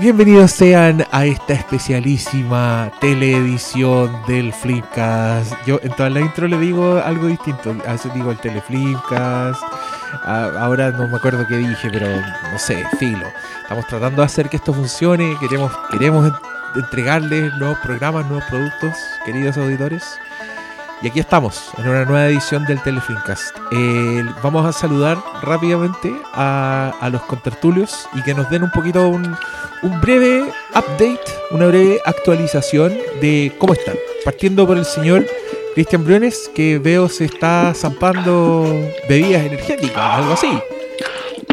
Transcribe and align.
Bienvenidos 0.00 0.52
sean 0.52 1.04
a 1.10 1.26
esta 1.26 1.52
especialísima 1.52 2.90
teleedición 3.02 4.10
del 4.26 4.50
Flipcast. 4.50 5.52
Yo 5.66 5.78
en 5.82 5.92
toda 5.92 6.08
la 6.08 6.20
intro 6.20 6.48
le 6.48 6.56
digo 6.56 6.98
algo 7.04 7.26
distinto. 7.26 7.76
A 7.86 7.92
veces 7.92 8.14
digo 8.14 8.30
el 8.30 8.38
Teleflipcast. 8.38 9.62
Ahora 10.24 10.90
no 10.90 11.06
me 11.06 11.16
acuerdo 11.18 11.46
qué 11.46 11.56
dije, 11.56 11.90
pero 11.92 12.06
no 12.08 12.58
sé, 12.58 12.82
filo. 12.98 13.26
Estamos 13.62 13.86
tratando 13.88 14.22
de 14.22 14.26
hacer 14.26 14.48
que 14.48 14.56
esto 14.56 14.72
funcione. 14.72 15.36
Queremos, 15.38 15.70
queremos 15.90 16.32
entregarles 16.76 17.54
nuevos 17.58 17.78
programas, 17.80 18.24
nuevos 18.24 18.44
productos, 18.48 18.96
queridos 19.26 19.58
auditores. 19.58 20.18
Y 21.02 21.08
aquí 21.08 21.20
estamos, 21.20 21.70
en 21.78 21.88
una 21.88 22.04
nueva 22.04 22.26
edición 22.26 22.66
del 22.66 22.82
Telefilmcast. 22.82 23.56
Eh, 23.72 24.22
vamos 24.42 24.66
a 24.66 24.72
saludar 24.72 25.16
rápidamente 25.42 26.14
a, 26.34 27.08
los 27.10 27.22
contertulios 27.22 28.06
y 28.12 28.22
que 28.22 28.34
nos 28.34 28.50
den 28.50 28.64
un 28.64 28.70
poquito 28.70 29.08
un, 29.08 29.34
un, 29.82 30.00
breve 30.02 30.44
update, 30.74 31.24
una 31.52 31.68
breve 31.68 32.02
actualización 32.04 32.98
de 33.22 33.50
cómo 33.56 33.72
están. 33.72 33.96
Partiendo 34.26 34.66
por 34.66 34.76
el 34.76 34.84
señor 34.84 35.24
Cristian 35.74 36.04
Briones, 36.04 36.50
que 36.54 36.78
veo 36.78 37.08
se 37.08 37.24
está 37.24 37.72
zampando 37.74 38.66
bebidas 39.08 39.46
energéticas, 39.46 40.18
algo 40.18 40.34
así. 40.34 40.52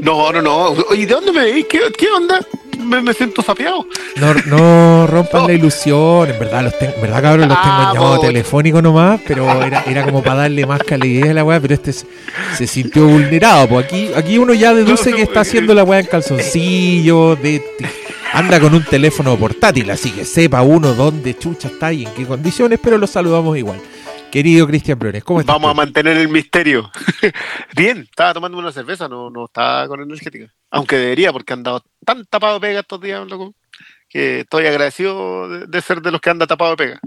No, 0.01 0.33
no, 0.33 0.41
no. 0.41 0.75
¿Y 0.93 1.05
de 1.05 1.13
dónde 1.13 1.31
me 1.31 1.43
veis? 1.43 1.65
¿Qué, 1.69 1.79
¿Qué 1.97 2.09
onda? 2.09 2.45
Me, 2.87 3.01
me, 3.01 3.13
siento 3.13 3.41
sapeado. 3.41 3.85
No, 4.15 4.33
no 4.45 5.07
rompan 5.07 5.41
no. 5.41 5.47
la 5.47 5.53
ilusión, 5.53 6.29
en 6.29 6.39
verdad, 6.39 6.63
los 6.63 6.77
tengo, 6.79 6.93
en 6.95 7.01
verdad 7.01 7.21
cabrón, 7.21 7.49
los 7.49 7.61
tengo 7.61 7.75
ah, 7.75 7.89
en 7.89 7.95
llamado 7.95 8.19
telefónico 8.19 8.81
nomás, 8.81 9.21
pero 9.27 9.63
era, 9.63 9.83
era 9.83 10.03
como 10.03 10.23
para 10.23 10.41
darle 10.41 10.65
más 10.65 10.81
calidez 10.83 11.29
a 11.29 11.33
la 11.33 11.43
weá, 11.43 11.59
pero 11.59 11.73
este 11.73 11.93
se, 11.93 12.05
se 12.55 12.67
sintió 12.67 13.05
vulnerado. 13.07 13.67
Pues 13.67 13.85
aquí, 13.85 14.09
aquí 14.15 14.37
uno 14.37 14.53
ya 14.53 14.73
deduce 14.73 15.13
que 15.13 15.23
está 15.23 15.41
haciendo 15.41 15.73
la 15.73 15.83
weá 15.83 15.99
en 15.99 16.07
calzoncillo, 16.07 17.35
de, 17.35 17.61
anda 18.33 18.59
con 18.59 18.73
un 18.73 18.83
teléfono 18.83 19.35
portátil, 19.37 19.89
así 19.91 20.11
que 20.11 20.25
sepa 20.25 20.61
uno 20.61 20.93
dónde 20.93 21.37
chucha 21.37 21.67
está 21.67 21.91
y 21.93 22.05
en 22.05 22.13
qué 22.13 22.25
condiciones, 22.25 22.79
pero 22.81 22.97
lo 22.97 23.07
saludamos 23.07 23.57
igual. 23.57 23.79
Querido 24.31 24.67
Cristian 24.67 24.99
Briones, 24.99 25.23
¿cómo 25.23 25.39
estás? 25.39 25.55
Vamos 25.55 25.71
a 25.71 25.73
mantener 25.73 26.17
el 26.17 26.27
misterio. 26.27 26.91
Bien, 27.75 27.99
estaba 27.99 28.33
tomando 28.33 28.57
una 28.57 28.71
cerveza, 28.71 29.07
no, 29.07 29.29
no 29.29 29.45
estaba 29.45 29.87
con 29.87 30.01
energética. 30.01 30.53
Aunque 30.69 30.97
debería, 30.97 31.31
porque 31.31 31.53
han 31.53 31.63
dado 31.63 31.83
tan 32.05 32.25
tapado 32.25 32.55
de 32.55 32.67
pega 32.67 32.79
estos 32.81 33.01
días, 33.01 33.27
loco, 33.27 33.53
que 34.09 34.41
estoy 34.41 34.65
agradecido 34.65 35.49
de, 35.49 35.67
de 35.67 35.81
ser 35.81 36.01
de 36.01 36.11
los 36.11 36.21
que 36.21 36.29
anda 36.29 36.47
tapado 36.47 36.71
de 36.71 36.77
pega. 36.77 37.01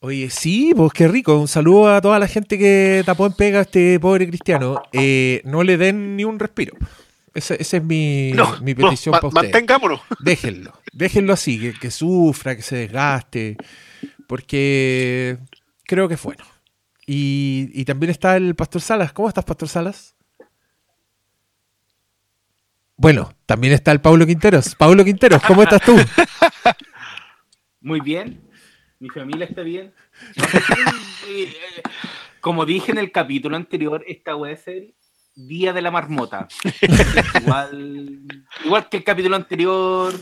Oye, 0.00 0.30
sí, 0.30 0.72
pues 0.76 0.92
qué 0.92 1.06
rico. 1.06 1.38
Un 1.38 1.48
saludo 1.48 1.94
a 1.94 2.00
toda 2.00 2.18
la 2.18 2.26
gente 2.26 2.58
que 2.58 3.02
tapó 3.06 3.26
en 3.26 3.34
pega 3.34 3.60
a 3.60 3.62
este 3.62 4.00
pobre 4.00 4.26
cristiano. 4.26 4.82
Eh, 4.92 5.42
no 5.44 5.62
le 5.62 5.76
den 5.76 6.16
ni 6.16 6.24
un 6.24 6.38
respiro. 6.38 6.76
Esa, 7.34 7.54
esa 7.54 7.76
es 7.76 7.84
mi, 7.84 8.32
no, 8.32 8.60
mi 8.60 8.74
petición 8.74 9.14
no, 9.14 9.20
para. 9.20 9.32
Mantengámonos. 9.32 10.00
Déjenlo. 10.20 10.72
Déjenlo 10.92 11.32
así, 11.32 11.58
que, 11.58 11.72
que 11.74 11.90
sufra, 11.90 12.56
que 12.56 12.62
se 12.62 12.76
desgaste 12.76 13.56
porque 14.32 15.36
creo 15.84 16.08
que 16.08 16.14
es 16.14 16.22
bueno. 16.22 16.42
Y, 17.06 17.68
y, 17.74 17.84
también 17.84 18.08
está 18.08 18.34
el 18.38 18.54
Pastor 18.54 18.80
Salas. 18.80 19.12
¿Cómo 19.12 19.28
estás, 19.28 19.44
Pastor 19.44 19.68
Salas? 19.68 20.14
Bueno, 22.96 23.32
también 23.46 23.72
está 23.72 23.92
el 23.92 24.00
Pablo 24.00 24.26
Quinteros. 24.26 24.74
Pablo 24.74 25.04
Quinteros, 25.04 25.42
¿cómo 25.42 25.62
estás 25.62 25.82
tú? 25.82 25.96
Muy 27.80 28.00
bien. 28.00 28.48
Mi 28.98 29.08
familia 29.08 29.46
está 29.46 29.62
bien. 29.62 29.92
Como 32.40 32.64
dije 32.64 32.92
en 32.92 32.98
el 32.98 33.10
capítulo 33.10 33.56
anterior, 33.56 34.04
esta 34.06 34.34
voy 34.34 34.52
a 34.52 34.56
ser 34.56 34.94
Día 35.34 35.72
de 35.72 35.82
la 35.82 35.90
Marmota. 35.90 36.46
igual, 37.40 38.20
igual 38.64 38.88
que 38.88 38.98
el 38.98 39.04
capítulo 39.04 39.36
anterior. 39.36 40.12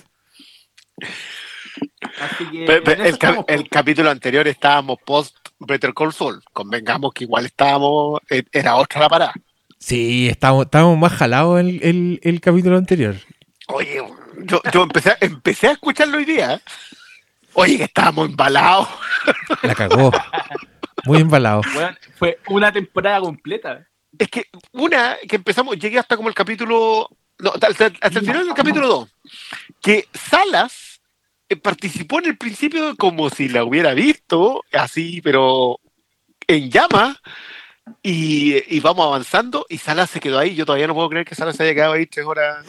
Que, 2.39 2.65
pero, 2.67 2.85
pero 2.85 3.05
el, 3.05 3.19
el, 3.49 3.69
capítulo 3.69 4.11
anterior 4.11 4.47
estábamos 4.49 4.99
post 5.05 5.37
Better 5.59 5.93
Call 5.93 6.13
Saul. 6.13 6.43
Convengamos 6.53 7.13
que 7.13 7.25
igual 7.25 7.47
estábamos, 7.47 8.21
e, 8.31 8.45
era 8.53 8.77
otra 8.77 9.01
la 9.01 9.09
parada. 9.09 9.35
Sí, 9.81 10.29
estábamos, 10.29 10.67
estábamos 10.67 10.99
más 10.99 11.13
jalados 11.13 11.59
el, 11.59 11.83
el, 11.83 12.21
el, 12.23 12.41
capítulo 12.41 12.77
anterior. 12.77 13.17
Oye, 13.69 14.03
yo, 14.45 14.61
yo 14.73 14.83
empecé, 14.83 15.17
empecé 15.21 15.69
a 15.69 15.73
escucharlo 15.73 16.19
hoy 16.19 16.27
día. 16.27 16.55
¿eh? 16.55 16.61
Oye, 17.55 17.79
que 17.79 17.85
estábamos 17.85 18.29
embalados. 18.29 18.89
La 19.63 19.75
cagó. 19.75 20.13
Muy 21.07 21.21
embalado. 21.21 21.63
Bueno, 21.73 21.97
fue 22.17 22.39
una 22.49 22.71
temporada 22.71 23.21
completa. 23.21 23.87
Es 24.19 24.29
que 24.29 24.45
una 24.73 25.17
que 25.27 25.37
empezamos, 25.37 25.79
llegué 25.79 25.99
hasta 25.99 26.17
como 26.17 26.29
el 26.29 26.35
capítulo. 26.35 27.09
No, 27.39 27.53
hasta, 27.55 27.87
hasta 27.87 28.19
el 28.19 28.27
final 28.27 28.47
del 28.47 28.55
capítulo 28.55 28.87
2. 28.87 29.09
Que 29.81 30.09
Salas 30.13 31.01
eh, 31.49 31.57
participó 31.57 32.19
en 32.19 32.27
el 32.27 32.37
principio 32.37 32.95
como 32.97 33.31
si 33.31 33.49
la 33.49 33.65
hubiera 33.65 33.95
visto, 33.95 34.63
así, 34.73 35.23
pero 35.23 35.81
en 36.47 36.71
llama. 36.71 37.19
Y, 38.03 38.57
y, 38.75 38.81
vamos 38.81 39.07
avanzando 39.07 39.67
y 39.69 39.79
Salas 39.79 40.11
se 40.11 40.21
quedó 40.21 40.39
ahí. 40.39 40.55
Yo 40.55 40.65
todavía 40.65 40.87
no 40.87 40.95
puedo 40.95 41.09
creer 41.09 41.27
que 41.27 41.35
Salas 41.35 41.57
se 41.57 41.65
haya 41.65 41.75
quedado 41.75 41.93
ahí 41.95 42.07
tres 42.07 42.27
horas. 42.27 42.65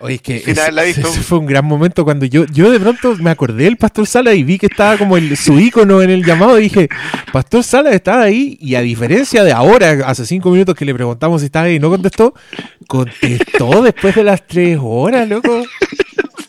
Oye, 0.00 0.16
es 0.16 0.22
que 0.22 0.36
ese, 0.36 0.90
ese, 0.90 1.02
fue 1.04 1.38
un 1.38 1.46
gran 1.46 1.64
momento 1.64 2.02
cuando 2.04 2.26
yo, 2.26 2.46
yo 2.46 2.68
de 2.72 2.80
pronto 2.80 3.14
me 3.16 3.30
acordé 3.30 3.64
del 3.64 3.76
Pastor 3.76 4.08
Salas 4.08 4.34
y 4.34 4.42
vi 4.42 4.58
que 4.58 4.66
estaba 4.66 4.98
como 4.98 5.16
el, 5.16 5.36
su 5.36 5.60
ícono 5.60 6.02
en 6.02 6.10
el 6.10 6.24
llamado 6.24 6.58
y 6.58 6.64
dije, 6.64 6.88
Pastor 7.32 7.62
Salas 7.62 7.94
estaba 7.94 8.22
ahí 8.22 8.58
y 8.60 8.74
a 8.74 8.80
diferencia 8.80 9.44
de 9.44 9.52
ahora, 9.52 10.04
hace 10.06 10.26
cinco 10.26 10.50
minutos 10.50 10.74
que 10.74 10.84
le 10.84 10.92
preguntamos 10.94 11.42
si 11.42 11.46
estaba 11.46 11.66
ahí 11.66 11.76
y 11.76 11.78
no 11.78 11.90
contestó, 11.90 12.34
contestó 12.88 13.82
después 13.82 14.16
de 14.16 14.24
las 14.24 14.44
tres 14.44 14.78
horas, 14.82 15.28
loco. 15.28 15.64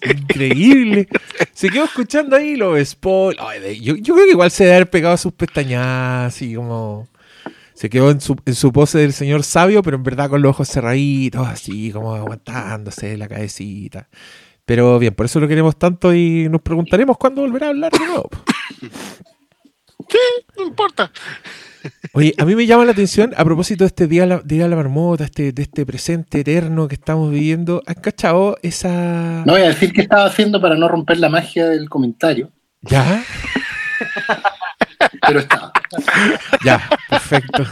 Increíble. 0.02 1.08
Se 1.54 1.70
quedó 1.70 1.86
escuchando 1.86 2.36
ahí 2.36 2.56
los 2.56 2.84
spoilers. 2.88 3.80
Yo, 3.80 3.96
yo, 3.96 4.16
creo 4.16 4.26
que 4.26 4.32
igual 4.32 4.52
se 4.52 4.64
debe 4.64 4.76
haber 4.78 4.90
pegado 4.90 5.18
sus 5.18 5.34
pestañas 5.34 6.34
así 6.34 6.56
como 6.56 7.08
se 7.86 7.90
quedó 7.92 8.10
en 8.10 8.20
su, 8.20 8.36
en 8.48 8.56
su 8.56 8.74
pose 8.74 8.98
del 8.98 9.14
señor 9.14 9.44
sabio, 9.44 9.84
pero 9.84 9.98
en 9.98 10.02
verdad 10.02 10.28
con 10.28 10.42
los 10.42 10.50
ojos 10.50 10.68
cerraditos, 10.68 11.48
así 11.48 11.92
como 11.92 12.16
aguantándose 12.16 13.16
la 13.16 13.28
cabecita. 13.28 14.10
Pero 14.66 14.98
bien, 14.98 15.14
por 15.14 15.28
eso 15.28 15.40
lo 15.40 15.48
queremos 15.48 15.78
tanto 15.78 16.12
y 16.12 16.50
nos 16.50 16.64
preguntaremos 16.64 17.16
cuándo 17.16 17.42
volverá 17.42 17.68
a 17.68 17.70
hablar 17.70 17.92
de 17.92 18.00
nuevo. 18.00 18.30
Sí, 20.10 20.18
no 20.58 20.66
importa. 20.66 21.12
Oye, 22.14 22.34
a 22.40 22.46
mí 22.46 22.56
me 22.56 22.66
llama 22.66 22.86
la 22.86 22.94
atención, 22.94 23.36
a 23.38 23.46
propósito 23.46 23.84
de 23.84 23.90
este 23.90 24.08
día, 24.08 24.26
día 24.44 24.64
de 24.64 24.70
la 24.70 24.76
marmota, 24.76 25.26
este, 25.26 25.52
de 25.52 25.62
este 25.62 25.86
presente 25.86 26.40
eterno 26.40 26.88
que 26.88 26.96
estamos 26.96 27.30
viviendo, 27.30 27.84
¿has 27.86 27.98
cachado 27.98 28.58
esa...? 28.64 29.44
No 29.46 29.54
voy 29.54 29.62
a 29.62 29.68
decir 29.68 29.94
qué 29.94 30.02
estaba 30.02 30.26
haciendo 30.26 30.60
para 30.60 30.76
no 30.76 30.88
romper 30.88 31.20
la 31.20 31.30
magia 31.30 31.68
del 31.68 31.88
comentario. 31.88 32.52
¿Ya? 32.82 33.24
Pero 35.28 35.40
estaba. 35.40 35.72
Ya, 36.64 36.90
perfecto. 37.10 37.64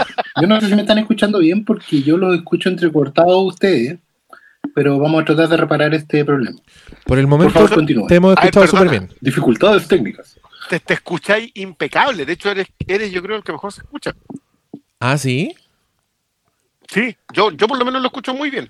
Yo 0.42 0.48
no 0.48 0.60
sé 0.60 0.68
si 0.68 0.76
me 0.76 0.82
están 0.82 0.98
escuchando 0.98 1.40
bien 1.40 1.66
porque 1.66 2.02
yo 2.02 2.18
lo 2.18 2.34
escucho 2.34 2.70
entrecortado 2.70 3.32
a 3.32 3.44
ustedes, 3.44 4.00
pero 4.74 4.98
vamos 5.00 5.22
a 5.22 5.26
tratar 5.26 5.50
de 5.50 5.58
reparar 5.58 5.94
este 5.94 6.24
problema. 6.26 6.60
Por 7.06 7.20
el 7.20 7.28
momento 7.28 7.54
Por 7.54 7.70
favor, 7.70 8.08
te 8.08 8.16
hemos 8.16 8.34
escuchado 8.38 8.68
súper 8.68 8.90
bien. 8.90 9.10
Dificultades 9.22 9.88
técnicas. 9.88 10.40
Te, 10.70 10.80
te, 10.80 10.94
escucháis 10.94 11.52
impecable. 11.56 12.26
De 12.26 12.34
hecho, 12.34 12.50
eres, 12.50 12.68
eres 12.88 13.12
yo 13.12 13.22
creo 13.22 13.38
el 13.38 13.44
que 13.44 13.52
mejor 13.52 13.74
se 13.74 13.82
escucha. 13.82 14.16
¿Ah, 15.00 15.18
sí? 15.18 15.54
Sí, 16.88 17.16
yo, 17.34 17.52
yo 17.52 17.68
por 17.68 17.78
lo 17.78 17.86
menos 17.86 18.02
lo 18.02 18.08
escucho 18.08 18.34
muy 18.34 18.50
bien. 18.50 18.70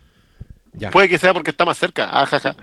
Ya. 0.74 0.90
Puede 0.90 1.08
que 1.08 1.20
sea 1.20 1.34
porque 1.34 1.52
está 1.52 1.66
más 1.66 1.78
cerca. 1.78 2.10
Ah, 2.12 2.26
ja, 2.26 2.40
ja. 2.40 2.56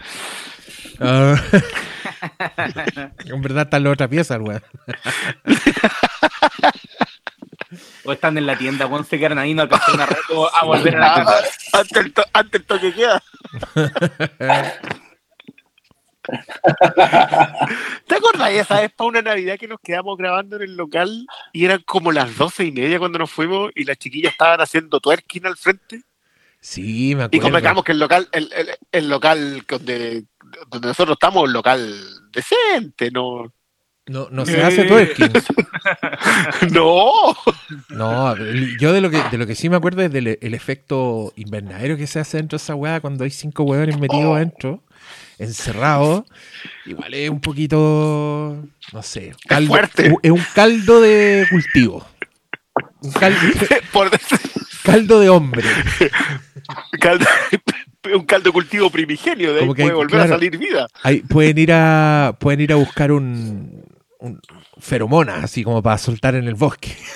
Uh, 1.01 1.35
en 3.25 3.41
verdad 3.41 3.65
está 3.65 3.79
en 3.79 3.85
la 3.85 3.91
otra 3.91 4.07
pieza, 4.07 4.39
weón. 4.39 4.63
o 8.05 8.13
están 8.13 8.37
en 8.37 8.45
la 8.47 8.59
tienda, 8.59 8.87
weón, 8.87 9.07
se 9.07 9.19
quedan 9.19 9.39
ahí, 9.39 9.55
no 9.55 9.63
alcanzan 9.63 10.01
a, 10.01 10.05
a 10.05 10.65
volver 10.65 10.97
a 10.97 11.01
la 11.01 11.15
tienda. 11.15 11.35
Antes 11.73 11.97
el, 11.97 12.13
to 12.13 12.23
antes 12.33 12.61
el 12.61 12.67
toque 12.67 12.93
queda. 12.93 13.23
¿Te 18.07 18.15
acordás 18.15 18.51
esa 18.51 18.81
vez 18.81 18.93
para 18.93 19.09
una 19.09 19.23
Navidad 19.23 19.57
que 19.59 19.69
nos 19.69 19.81
quedamos 19.81 20.19
grabando 20.19 20.57
en 20.57 20.63
el 20.63 20.77
local 20.77 21.27
y 21.53 21.65
eran 21.65 21.83
como 21.87 22.13
las 22.13 22.37
doce 22.37 22.65
y 22.65 22.73
media 22.73 22.99
cuando 22.99 23.19
nos 23.19 23.31
fuimos 23.31 23.71
y 23.75 23.85
las 23.85 23.97
chiquillas 23.97 24.33
estaban 24.33 24.61
haciendo 24.61 25.01
twerking 25.01 25.47
al 25.47 25.57
frente? 25.57 26.03
Sí, 26.61 27.15
me 27.15 27.25
acuerdo. 27.25 27.37
Y 27.37 27.41
convengamos 27.41 27.85
que 27.85 27.93
el 27.93 27.99
local, 27.99 28.29
el, 28.33 28.53
el, 28.53 28.69
el 28.93 29.09
local 29.09 29.65
donde, 29.67 30.25
donde 30.69 30.89
nosotros 30.89 31.15
estamos, 31.15 31.45
un 31.45 31.53
local 31.53 31.95
decente, 32.33 33.11
¿no? 33.11 33.53
No, 34.07 34.29
no 34.31 34.45
se 34.45 34.61
hace 34.61 34.85
twerking. 34.85 35.33
no. 36.73 37.37
No, 37.91 38.37
yo 38.81 38.93
de 38.93 39.01
lo 39.01 39.09
que 39.09 39.23
de 39.31 39.39
lo 39.39 39.47
que 39.47 39.55
sí 39.55 39.69
me 39.69 39.77
acuerdo 39.77 40.03
es 40.03 40.11
del 40.11 40.39
el 40.41 40.55
efecto 40.55 41.33
invernadero 41.37 41.97
que 41.97 42.09
se 42.09 42.19
hace 42.19 42.39
dentro 42.39 42.59
de 42.59 42.63
esa 42.63 42.75
weá 42.75 43.01
cuando 43.01 43.23
hay 43.23 43.31
cinco 43.31 43.63
hueones 43.63 44.01
metidos 44.01 44.25
oh. 44.25 44.35
adentro, 44.35 44.83
encerrados. 45.39 46.25
Igual 46.87 47.15
es 47.15 47.31
un 47.31 47.41
poquito, 47.41 48.65
no 48.93 49.03
sé, 49.03 49.33
caldo, 49.47 49.77
es, 49.77 49.79
fuerte. 49.79 50.15
es 50.23 50.31
un 50.33 50.45
caldo 50.55 51.01
de 51.01 51.47
cultivo. 51.49 52.05
Un 53.03 53.13
caldo, 53.13 53.39
Por... 53.93 54.11
caldo 54.83 55.21
de 55.21 55.29
hombre. 55.29 55.63
Caldo, 57.01 57.27
un 58.15 58.25
caldo 58.25 58.53
cultivo 58.53 58.89
primigenio, 58.91 59.53
de 59.55 59.61
ahí 59.61 59.67
puede 59.67 59.83
hay- 59.85 59.91
volver 59.91 60.11
claro. 60.11 60.25
a 60.35 60.37
salir 60.37 60.57
vida. 60.59 60.87
Ahí 61.03 61.21
pueden 61.21 61.59
ir 61.59 61.71
a 61.73 62.35
pueden 62.39 62.61
ir 62.61 62.73
a 62.73 62.77
buscar 62.77 63.13
un, 63.13 63.85
un 64.19 64.41
feromona 64.79 65.37
así 65.45 65.63
como 65.65 65.83
para 65.83 65.99
soltar 65.99 66.35
en 66.35 66.49
el 66.49 66.55
bosque. 66.55 66.97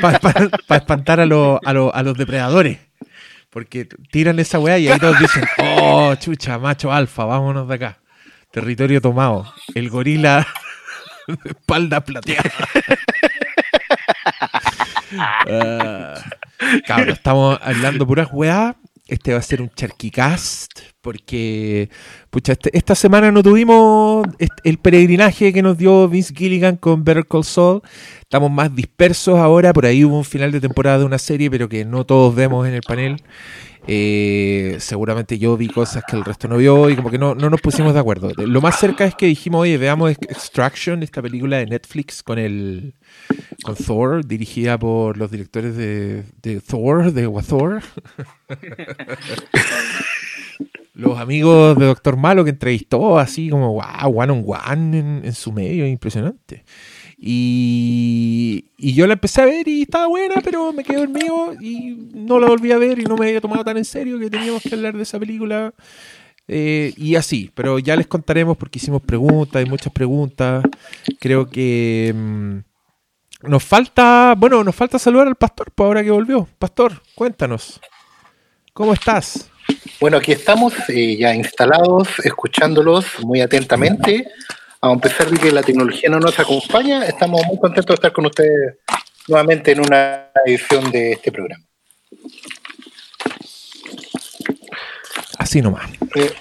Para 0.00 0.76
espantar 0.78 1.20
a, 1.20 1.26
los- 1.26 1.60
a, 1.64 1.72
los- 1.72 1.94
a 1.94 2.02
los 2.02 2.16
depredadores. 2.16 2.78
Porque 3.50 3.86
tiran 4.10 4.38
esa 4.38 4.58
weá 4.58 4.78
y 4.78 4.88
ahí 4.88 4.98
todos 4.98 5.18
dicen 5.20 5.44
oh 5.58 6.14
chucha 6.16 6.58
macho 6.58 6.90
alfa 6.90 7.24
vámonos 7.26 7.68
de 7.68 7.74
acá 7.74 7.98
territorio 8.50 9.00
tomado. 9.00 9.52
El 9.74 9.90
gorila 9.90 10.46
de 11.28 11.50
espalda 11.50 12.00
plateada. 12.04 12.50
Ah, 15.14 16.14
Cabrón, 16.86 17.10
estamos 17.14 17.58
hablando 17.62 18.06
puras 18.06 18.28
weá. 18.32 18.76
Este 19.08 19.32
va 19.32 19.40
a 19.40 19.42
ser 19.42 19.60
un 19.60 19.68
charquicast. 19.70 20.70
Porque, 21.00 21.90
pucha, 22.30 22.52
este- 22.52 22.76
esta 22.76 22.94
semana 22.94 23.32
no 23.32 23.42
tuvimos 23.42 24.26
el 24.62 24.78
peregrinaje 24.78 25.52
que 25.52 25.60
nos 25.62 25.76
dio 25.76 26.08
Vince 26.08 26.32
Gilligan 26.34 26.76
con 26.76 27.04
Better 27.04 27.26
Call 27.26 27.44
Saul. 27.44 27.82
Estamos 28.20 28.50
más 28.50 28.74
dispersos 28.74 29.38
ahora. 29.38 29.72
Por 29.72 29.84
ahí 29.86 30.04
hubo 30.04 30.16
un 30.16 30.24
final 30.24 30.52
de 30.52 30.60
temporada 30.60 30.98
de 31.00 31.04
una 31.04 31.18
serie, 31.18 31.50
pero 31.50 31.68
que 31.68 31.84
no 31.84 32.04
todos 32.06 32.34
vemos 32.34 32.66
en 32.68 32.74
el 32.74 32.82
panel. 32.82 33.16
Eh, 33.86 34.76
seguramente 34.78 35.38
yo 35.38 35.56
vi 35.56 35.68
cosas 35.68 36.04
que 36.06 36.16
el 36.16 36.24
resto 36.24 36.46
no 36.46 36.56
vio 36.56 36.88
y 36.88 36.94
como 36.94 37.10
que 37.10 37.18
no, 37.18 37.34
no 37.34 37.50
nos 37.50 37.60
pusimos 37.60 37.94
de 37.94 38.00
acuerdo. 38.00 38.30
Lo 38.36 38.60
más 38.60 38.78
cerca 38.78 39.04
es 39.04 39.14
que 39.14 39.26
dijimos, 39.26 39.62
oye, 39.62 39.76
veamos 39.76 40.10
Extraction, 40.10 41.02
esta 41.02 41.20
película 41.20 41.58
de 41.58 41.66
Netflix 41.66 42.22
con 42.22 42.38
el 42.38 42.94
con 43.64 43.74
Thor, 43.74 44.24
dirigida 44.24 44.78
por 44.78 45.16
los 45.16 45.30
directores 45.30 45.76
de, 45.76 46.24
de 46.42 46.60
Thor, 46.60 47.12
de 47.12 47.28
Thor. 47.48 47.82
los 50.94 51.18
amigos 51.18 51.76
de 51.78 51.86
Doctor 51.86 52.16
Malo 52.16 52.44
que 52.44 52.50
entrevistó 52.50 53.18
así 53.18 53.48
como 53.48 53.72
wow, 53.72 54.20
one 54.20 54.32
on 54.32 54.44
one 54.46 54.98
en, 54.98 55.22
en 55.24 55.34
su 55.34 55.52
medio, 55.52 55.86
impresionante. 55.86 56.64
Y, 57.24 58.72
y 58.76 58.94
yo 58.94 59.06
la 59.06 59.12
empecé 59.12 59.42
a 59.42 59.44
ver 59.44 59.68
y 59.68 59.82
estaba 59.82 60.08
buena, 60.08 60.40
pero 60.42 60.72
me 60.72 60.82
quedé 60.82 60.98
dormido 60.98 61.54
y 61.60 62.10
no 62.14 62.40
la 62.40 62.48
volví 62.48 62.72
a 62.72 62.78
ver 62.78 62.98
y 62.98 63.04
no 63.04 63.16
me 63.16 63.28
había 63.28 63.40
tomado 63.40 63.64
tan 63.64 63.76
en 63.76 63.84
serio 63.84 64.18
que 64.18 64.28
teníamos 64.28 64.60
que 64.60 64.74
hablar 64.74 64.96
de 64.96 65.04
esa 65.04 65.20
película. 65.20 65.72
Eh, 66.48 66.92
y 66.96 67.14
así, 67.14 67.48
pero 67.54 67.78
ya 67.78 67.94
les 67.94 68.08
contaremos 68.08 68.56
porque 68.56 68.80
hicimos 68.80 69.02
preguntas, 69.02 69.54
hay 69.54 69.66
muchas 69.66 69.92
preguntas. 69.92 70.64
Creo 71.20 71.48
que 71.48 72.12
mm, 72.12 72.58
nos 73.48 73.62
falta, 73.62 74.34
bueno, 74.36 74.64
nos 74.64 74.74
falta 74.74 74.98
saludar 74.98 75.28
al 75.28 75.36
pastor, 75.36 75.70
por 75.70 75.86
ahora 75.86 76.02
que 76.02 76.10
volvió. 76.10 76.48
Pastor, 76.58 77.00
cuéntanos, 77.14 77.80
¿cómo 78.72 78.94
estás? 78.94 79.48
Bueno, 80.00 80.16
aquí 80.16 80.32
estamos 80.32 80.74
eh, 80.88 81.16
ya 81.16 81.32
instalados, 81.32 82.08
escuchándolos 82.24 83.06
muy 83.22 83.40
atentamente. 83.40 84.26
A 84.84 84.96
pesar 84.96 85.30
de 85.30 85.38
que 85.38 85.52
la 85.52 85.62
tecnología 85.62 86.10
no 86.10 86.18
nos 86.18 86.36
acompaña, 86.40 87.04
estamos 87.06 87.40
muy 87.46 87.56
contentos 87.56 87.86
de 87.86 87.94
estar 87.94 88.12
con 88.12 88.26
ustedes 88.26 88.78
nuevamente 89.28 89.70
en 89.70 89.78
una 89.80 90.26
edición 90.44 90.90
de 90.90 91.12
este 91.12 91.30
programa. 91.30 91.64
Así 95.38 95.62
nomás. 95.62 95.88
Eh, 96.16 96.32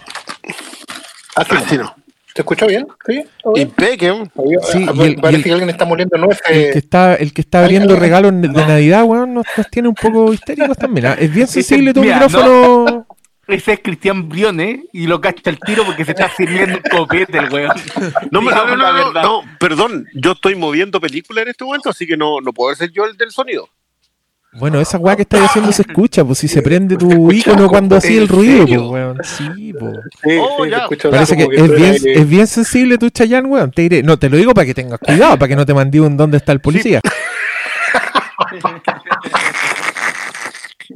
así 1.36 1.56
Así 1.56 1.78
no. 1.78 1.84
no. 1.84 1.96
¿Se 2.34 2.42
escuchó 2.42 2.66
bien? 2.66 2.88
¿Sí? 3.06 3.24
Impecable. 3.58 4.32
Oye, 4.36 4.58
Sí, 4.72 4.86
parece 5.22 5.38
el- 5.38 5.44
que 5.44 5.52
alguien 5.52 5.70
está 5.70 5.86
moliendo 5.86 6.16
El 6.16 6.22
nueces. 6.22 6.42
que 6.44 6.70
está, 6.80 7.14
el 7.16 7.34
que 7.34 7.42
está 7.42 7.60
abriendo 7.64 7.96
regalos 7.96 8.32
de 8.42 8.48
Navidad, 8.48 9.04
weón, 9.04 9.36
nos, 9.36 9.46
nos 9.56 9.70
tiene 9.70 9.88
un 9.90 9.96
poco 9.96 10.34
histéricos 10.34 10.78
también. 10.78 11.06
¿ah? 11.08 11.16
Es 11.20 11.32
bien 11.32 11.46
sensible 11.46 11.94
tu 11.94 12.02
mira, 12.02 12.16
micrófono. 12.16 13.06
Ese 13.48 13.74
es 13.74 13.80
Cristian 13.84 14.30
Briones 14.30 14.82
y 14.94 15.08
lo 15.08 15.20
cacha 15.20 15.50
el 15.50 15.60
tiro 15.60 15.84
porque 15.84 16.06
se 16.06 16.12
está 16.12 16.30
sirviendo 16.30 16.78
un 16.78 16.84
copete 17.00 17.38
el 17.38 17.52
weón. 17.52 17.72
No, 18.32 18.42
me- 18.42 18.52
no, 18.52 18.66
no, 18.66 18.76
la 18.76 18.92
no, 18.92 18.98
no, 19.00 19.06
verdad. 19.08 19.24
no, 19.24 19.42
perdón, 19.60 20.06
yo 20.14 20.32
estoy 20.34 20.56
moviendo 20.56 21.02
película 21.02 21.42
en 21.42 21.50
este 21.50 21.66
momento, 21.66 21.90
así 21.90 22.06
que 22.08 22.16
no, 22.16 22.40
no 22.40 22.54
puedo 22.54 22.74
ser 22.76 22.92
yo 22.92 23.04
el 23.06 23.18
del 23.18 23.32
sonido. 23.32 23.68
Bueno, 24.54 24.80
esa 24.82 24.98
weá 24.98 25.16
que 25.16 25.22
estás 25.22 25.42
haciendo 25.50 25.72
se 25.72 25.82
escucha, 25.84 26.26
pues 26.26 26.40
si 26.40 26.48
se 26.50 26.62
prende 26.62 26.98
tu 26.98 27.32
icono 27.32 27.70
cuando 27.70 27.96
hacía 27.96 28.18
el 28.18 28.24
¿en 28.24 28.28
ruido, 28.30 28.66
pues 28.68 28.80
weón. 28.82 29.18
Sí, 29.24 29.74
pues. 29.78 29.94
Sí, 30.24 30.38
Oh, 30.40 30.66
sí, 30.66 30.72
escucha 30.74 31.10
Parece 31.10 31.38
que 31.38 31.44
es 31.52 31.76
bien, 31.76 31.96
es 32.06 32.30
bien 32.30 32.48
sensible 32.48 32.98
tu 32.98 33.10
Chayanne, 33.10 33.48
weón. 33.48 33.72
Te 33.72 33.82
diré, 33.84 34.04
no, 34.04 34.20
te 34.20 34.30
lo 34.30 34.36
digo 34.38 34.54
para 34.54 34.66
que 34.66 34.74
tengas 34.74 35.00
cuidado, 35.00 35.38
para 35.40 35.48
que 35.48 35.56
no 35.56 35.66
te 35.66 35.74
mandé 35.74 36.00
un 36.02 36.16
dónde 36.18 36.38
está 36.38 36.52
el 36.52 36.60
policía. 36.62 37.00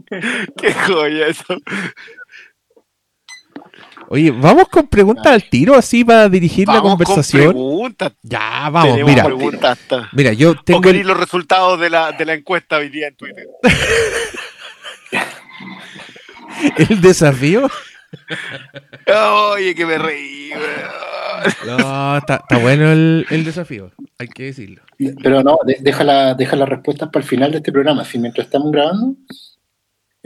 Qué 0.57 0.74
joya 0.74 1.27
eso. 1.27 1.57
Oye, 4.10 4.31
vamos 4.31 4.68
con 4.69 4.88
preguntas 4.88 5.25
al 5.28 5.44
tiro, 5.50 5.75
así 5.75 6.04
para 6.06 6.30
dirigir 6.30 6.68
la 6.68 6.75
Vamos 6.75 6.96
con 6.96 7.06
conversación. 7.06 7.52
preguntas. 7.54 8.12
Ya, 8.22 8.69
vamos, 8.69 8.92
Tenemos 8.94 9.12
mira. 9.12 9.24
preguntas 9.25 9.80
hasta. 9.80 10.10
Mira, 10.13 10.34
yo 10.34 10.52
¿O 10.52 10.56
tengo 10.63 10.90
el, 10.90 11.00
los 11.07 11.18
resultados 11.18 11.80
de 11.80 11.90
la, 11.90 12.12
de 12.12 12.25
la 12.25 12.34
encuesta 12.34 12.78
hoy 12.78 12.90
día 12.90 13.07
en 13.07 13.16
Twitter? 13.16 13.48
el 16.90 17.02
desafío. 17.02 17.69
Oye, 19.54 19.75
que 19.75 19.86
me 19.86 19.98
reí, 19.98 20.52
weón. 20.52 21.80
No, 21.80 22.18
está, 22.18 22.36
está 22.36 22.57
bueno 22.57 22.92
el, 22.92 23.25
el 23.30 23.44
desafío, 23.44 23.92
hay 24.18 24.28
que 24.30 24.44
decirlo. 24.46 24.81
Pero 25.22 25.44
no, 25.44 25.57
de- 25.66 25.78
deja, 25.81 26.04
la- 26.04 26.34
deja 26.34 26.56
las 26.56 26.69
respuestas 26.69 27.10
para 27.10 27.24
el 27.24 27.30
final 27.30 27.52
de 27.52 27.57
este 27.57 27.72
programa. 27.72 28.06
Si 28.06 28.18
mientras 28.18 28.48
estamos 28.48 28.72
grabando, 28.72 29.16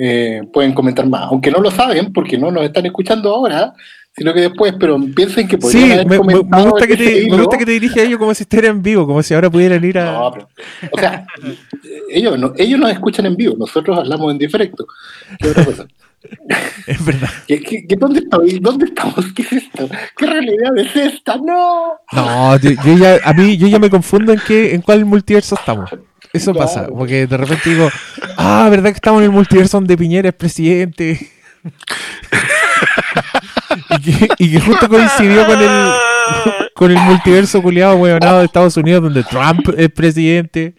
eh, 0.02 0.42
pueden 0.54 0.74
comentar 0.74 1.06
más. 1.08 1.24
Aunque 1.24 1.52
no 1.52 1.60
lo 1.60 1.70
saben, 1.70 2.14
porque 2.14 2.38
no 2.38 2.50
nos 2.52 2.64
están 2.64 2.86
escuchando 2.86 3.30
ahora, 3.36 3.74
sino 4.16 4.34
que 4.34 4.40
después, 4.42 4.74
pero 4.80 4.98
piensen 5.16 5.48
que 5.48 5.58
podrían 5.58 5.86
Sí, 5.88 5.92
haber 5.94 6.08
me, 6.08 6.20
me- 6.20 6.64
gusta 6.64 6.88
que 6.88 6.96
te, 6.98 7.04
me 7.06 7.18
hilo. 7.20 7.38
gusta 7.40 7.58
que 7.58 7.66
te 7.66 7.72
dirige 7.74 8.00
a 8.00 8.04
ellos 8.04 8.18
como 8.18 8.34
si 8.34 8.44
estuvieran 8.44 8.78
en 8.78 8.82
vivo, 8.82 9.06
como 9.06 9.22
si 9.22 9.34
ahora 9.34 9.50
pudieran 9.50 9.84
ir 9.84 10.00
a... 10.00 10.12
No, 10.14 10.32
pero- 10.32 10.48
o 10.92 10.98
sea, 10.98 11.26
ellos, 12.10 12.40
no, 12.40 12.54
ellos 12.58 12.80
nos 12.80 12.92
escuchan 12.92 13.26
en 13.26 13.36
vivo, 13.36 13.56
nosotros 13.58 13.98
hablamos 13.98 14.32
en 14.32 14.38
directo. 14.38 14.88
¿Qué 15.38 15.50
otra 15.50 15.66
cosa? 15.66 15.88
Es 16.86 17.06
verdad. 17.06 17.30
¿Qué, 17.48 17.62
qué, 17.62 17.86
qué- 17.88 17.96
dónde 17.96 18.20
estoy? 18.20 18.60
¿Dónde 18.60 18.86
estamos? 18.88 19.16
¿Qué 19.34 19.42
es 19.44 19.54
esto? 19.54 19.88
¿Qué 20.18 20.26
realidad 20.26 20.78
es 20.78 20.94
esta? 20.96 21.38
¡No! 21.38 21.94
No, 22.12 22.58
yo, 22.60 22.72
yo 22.72 22.98
ya, 22.98 23.20
a 23.24 23.34
mí 23.34 23.56
yo 23.58 23.68
ya 23.68 23.80
me 23.80 23.90
confundo 23.90 24.34
en 24.34 24.40
qué, 24.46 24.74
en 24.76 24.82
cuál 24.82 25.06
multiverso 25.06 25.56
estamos. 25.56 25.90
Eso 26.34 26.54
Claro. 26.54 26.68
pasa, 26.68 26.88
porque 26.88 27.26
de 27.28 27.38
repente 27.38 27.70
digo, 27.72 27.90
ah, 28.38 28.68
¿verdad 28.70 28.90
que 28.92 28.96
estamos 28.96 29.20
en 29.22 29.26
el 29.26 29.32
multiverso 29.32 29.78
donde 29.78 29.98
Piñera 29.98 30.30
es 30.30 30.36
presidente? 30.36 31.20
y, 33.90 34.02
que, 34.02 34.30
y 34.38 34.52
que 34.52 34.60
justo 34.60 34.88
coincidió 34.88 35.46
con 35.46 35.60
el, 35.62 35.92
con 36.76 36.92
el 36.92 36.98
multiverso 36.98 37.62
culiado 37.62 37.96
huevonado 37.98 38.40
de 38.40 38.46
Estados 38.46 38.78
Unidos 38.78 39.04
donde 39.04 39.24
Trump 39.24 39.68
es 39.78 39.90
presidente 39.90 40.76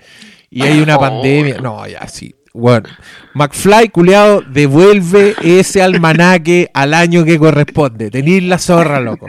y 0.51 0.63
hay 0.63 0.81
una 0.81 0.97
Oh. 0.97 1.01
pandemia. 1.01 1.59
No, 1.59 1.87
ya 1.87 2.07
sí. 2.09 2.35
Bueno, 2.53 2.89
McFly, 3.35 3.91
culiado, 3.91 4.41
devuelve 4.43 5.37
ese 5.43 5.83
almanaque 5.83 6.69
al 6.75 6.95
año 6.95 7.25
que 7.25 7.39
corresponde. 7.39 8.11
Tenéis 8.11 8.43
la 8.43 8.59
zorra, 8.59 9.01
loco. 9.01 9.29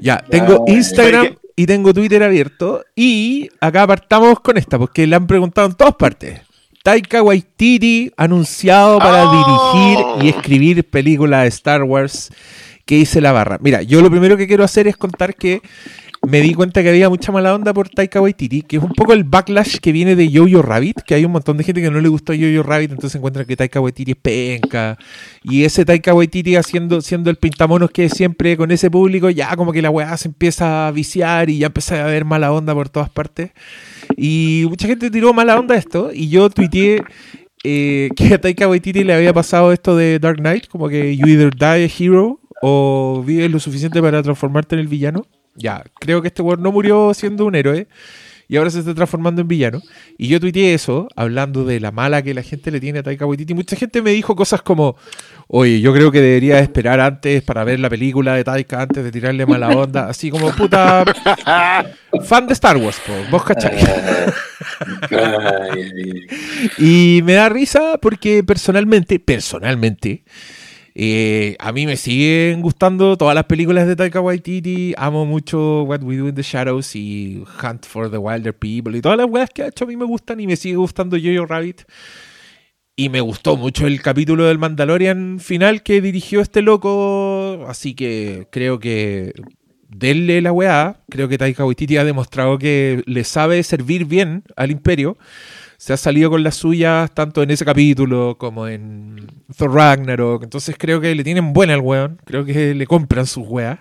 Ya, 0.00 0.18
tengo 0.28 0.64
Instagram 0.66 1.26
¿sabes 1.26 1.38
y 1.58 1.66
tengo 1.66 1.92
Twitter 1.92 2.22
abierto. 2.22 2.84
Y 2.94 3.50
acá 3.60 3.84
partamos 3.86 4.38
con 4.40 4.56
esta, 4.56 4.78
porque 4.78 5.06
le 5.08 5.16
han 5.16 5.26
preguntado 5.26 5.66
en 5.66 5.74
todas 5.74 5.94
partes. 5.96 6.40
Taika 6.84 7.20
Waititi 7.22 8.12
anunciado 8.16 8.98
para 9.00 9.24
Oh. 9.28 9.32
dirigir 9.34 10.24
y 10.24 10.28
escribir 10.36 10.88
películas 10.88 11.42
de 11.42 11.48
Star 11.48 11.82
Wars. 11.82 12.30
que 12.86 12.96
hice 12.96 13.20
la 13.20 13.32
barra? 13.32 13.58
Mira, 13.60 13.82
yo 13.82 14.00
lo 14.00 14.10
primero 14.10 14.38
que 14.38 14.46
quiero 14.46 14.64
hacer 14.64 14.86
es 14.88 14.96
contar 14.96 15.34
que 15.34 15.60
me 16.26 16.40
di 16.40 16.54
cuenta 16.54 16.82
que 16.82 16.88
había 16.88 17.08
mucha 17.08 17.32
mala 17.32 17.54
onda 17.54 17.72
por 17.72 17.88
Taika 17.88 18.20
Waititi, 18.20 18.62
que 18.62 18.76
es 18.76 18.82
un 18.82 18.92
poco 18.92 19.12
el 19.12 19.24
backlash 19.24 19.78
que 19.78 19.92
viene 19.92 20.16
de 20.16 20.30
Jojo 20.32 20.62
Rabbit, 20.62 21.02
que 21.02 21.14
hay 21.14 21.24
un 21.24 21.32
montón 21.32 21.56
de 21.56 21.64
gente 21.64 21.80
que 21.80 21.90
no 21.90 22.00
le 22.00 22.08
gustó 22.08 22.32
Jojo 22.32 22.62
Rabbit, 22.62 22.90
entonces 22.90 23.16
encuentran 23.16 23.46
que 23.46 23.56
Taika 23.56 23.80
Waititi 23.80 24.12
es 24.12 24.16
penca. 24.16 24.98
Y 25.42 25.64
ese 25.64 25.84
Taika 25.84 26.14
Waititi 26.14 26.56
haciendo, 26.56 27.00
siendo 27.00 27.30
el 27.30 27.36
pintamonos 27.36 27.90
que 27.90 28.08
siempre 28.08 28.56
con 28.56 28.70
ese 28.70 28.90
público, 28.90 29.30
ya 29.30 29.54
como 29.56 29.72
que 29.72 29.80
la 29.80 29.90
weá 29.90 30.16
se 30.16 30.28
empieza 30.28 30.88
a 30.88 30.90
viciar 30.90 31.50
y 31.50 31.58
ya 31.58 31.68
empieza 31.68 32.02
a 32.02 32.04
haber 32.04 32.24
mala 32.24 32.52
onda 32.52 32.74
por 32.74 32.88
todas 32.88 33.10
partes. 33.10 33.50
Y 34.16 34.66
mucha 34.68 34.88
gente 34.88 35.10
tiró 35.10 35.32
mala 35.32 35.58
onda 35.58 35.76
esto, 35.76 36.10
y 36.12 36.28
yo 36.28 36.50
tuiteé 36.50 37.02
eh, 37.64 38.08
que 38.16 38.34
a 38.34 38.40
Taika 38.40 38.68
Waititi 38.68 39.04
le 39.04 39.14
había 39.14 39.32
pasado 39.32 39.72
esto 39.72 39.96
de 39.96 40.18
Dark 40.18 40.38
Knight, 40.38 40.66
como 40.68 40.88
que 40.88 41.16
you 41.16 41.26
either 41.26 41.54
die 41.54 41.64
a 41.64 41.76
hero 41.98 42.40
o 42.60 43.22
vives 43.24 43.50
lo 43.50 43.60
suficiente 43.60 44.02
para 44.02 44.22
transformarte 44.22 44.74
en 44.74 44.80
el 44.80 44.88
villano. 44.88 45.26
Ya, 45.58 45.84
creo 45.98 46.22
que 46.22 46.28
este 46.28 46.42
weón 46.42 46.62
no 46.62 46.72
murió 46.72 47.12
siendo 47.14 47.46
un 47.46 47.54
héroe. 47.54 47.88
y 48.50 48.56
ahora 48.56 48.70
se 48.70 48.78
está 48.78 48.94
transformando 48.94 49.42
en 49.42 49.48
villano. 49.48 49.82
Y 50.16 50.28
yo 50.28 50.40
tuiteé 50.40 50.72
eso, 50.72 51.08
hablando 51.16 51.64
de 51.64 51.80
la 51.80 51.92
mala 51.92 52.22
que 52.22 52.32
la 52.32 52.42
gente 52.42 52.70
le 52.70 52.80
tiene 52.80 53.00
a 53.00 53.02
Taika 53.02 53.26
Waititi. 53.26 53.52
Mucha 53.52 53.76
gente 53.76 54.00
me 54.00 54.10
dijo 54.12 54.34
cosas 54.34 54.62
como, 54.62 54.96
oye, 55.48 55.80
yo 55.80 55.92
creo 55.92 56.10
que 56.10 56.22
debería 56.22 56.58
esperar 56.60 56.98
antes 57.00 57.42
para 57.42 57.62
ver 57.64 57.78
la 57.78 57.90
película 57.90 58.34
de 58.34 58.44
Taika 58.44 58.80
antes 58.82 59.04
de 59.04 59.12
tirarle 59.12 59.44
mala 59.44 59.68
onda. 59.68 60.08
Así 60.08 60.30
como, 60.30 60.50
puta, 60.52 61.04
fan 62.24 62.46
de 62.46 62.54
Star 62.54 62.78
Wars, 62.78 62.98
po, 63.06 63.12
vos 63.30 63.44
cachai. 63.44 63.76
y 66.78 67.20
me 67.24 67.34
da 67.34 67.50
risa 67.50 67.98
porque 68.00 68.42
personalmente, 68.42 69.20
personalmente, 69.20 70.22
eh, 71.00 71.54
a 71.60 71.70
mí 71.70 71.86
me 71.86 71.96
siguen 71.96 72.60
gustando 72.60 73.16
todas 73.16 73.32
las 73.32 73.44
películas 73.44 73.86
de 73.86 73.94
Taika 73.94 74.20
Waititi. 74.20 74.94
Amo 74.96 75.24
mucho 75.24 75.84
What 75.84 76.02
We 76.02 76.16
Do 76.16 76.26
in 76.26 76.34
the 76.34 76.42
Shadows 76.42 76.96
y 76.96 77.44
Hunt 77.62 77.86
for 77.86 78.10
the 78.10 78.18
Wilder 78.18 78.52
People. 78.52 78.98
Y 78.98 79.00
todas 79.00 79.16
las 79.16 79.28
weas 79.30 79.48
que 79.48 79.62
ha 79.62 79.68
hecho 79.68 79.84
a 79.84 79.86
mí 79.86 79.96
me 79.96 80.04
gustan 80.04 80.40
y 80.40 80.48
me 80.48 80.56
sigue 80.56 80.74
gustando 80.74 81.16
Jojo 81.16 81.46
Rabbit. 81.46 81.82
Y 82.96 83.10
me 83.10 83.20
gustó 83.20 83.56
mucho 83.56 83.86
el 83.86 84.02
capítulo 84.02 84.46
del 84.46 84.58
Mandalorian 84.58 85.38
final 85.38 85.84
que 85.84 86.00
dirigió 86.00 86.40
este 86.40 86.62
loco. 86.62 87.64
Así 87.68 87.94
que 87.94 88.48
creo 88.50 88.80
que 88.80 89.34
denle 89.88 90.40
la 90.40 90.50
weá. 90.50 91.04
Creo 91.10 91.28
que 91.28 91.38
Taika 91.38 91.64
Waititi 91.64 91.96
ha 91.96 92.02
demostrado 92.02 92.58
que 92.58 93.04
le 93.06 93.22
sabe 93.22 93.62
servir 93.62 94.04
bien 94.04 94.42
al 94.56 94.72
imperio 94.72 95.16
se 95.78 95.92
ha 95.92 95.96
salido 95.96 96.28
con 96.28 96.42
las 96.42 96.56
suyas 96.56 97.14
tanto 97.14 97.40
en 97.40 97.52
ese 97.52 97.64
capítulo 97.64 98.36
como 98.36 98.66
en 98.66 99.28
Thor 99.56 99.72
Ragnarok. 99.72 100.42
Entonces 100.42 100.74
creo 100.76 101.00
que 101.00 101.14
le 101.14 101.22
tienen 101.22 101.52
buena 101.52 101.74
al 101.74 101.80
weón. 101.80 102.20
Creo 102.24 102.44
que 102.44 102.74
le 102.74 102.86
compran 102.86 103.26
sus 103.26 103.46
weas. 103.46 103.78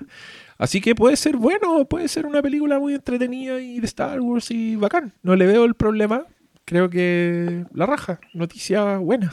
Así 0.59 0.79
que 0.79 0.93
puede 0.93 1.15
ser 1.17 1.37
bueno, 1.37 1.85
puede 1.85 2.07
ser 2.07 2.27
una 2.27 2.41
película 2.43 2.79
muy 2.79 2.93
entretenida 2.93 3.59
y 3.59 3.79
de 3.79 3.87
Star 3.87 4.21
Wars 4.21 4.51
y 4.51 4.75
bacán. 4.75 5.13
No 5.23 5.35
le 5.35 5.47
veo 5.47 5.65
el 5.65 5.73
problema. 5.73 6.23
Creo 6.65 6.87
que 6.89 7.65
la 7.73 7.87
raja, 7.87 8.19
noticia 8.33 8.97
buena. 8.97 9.31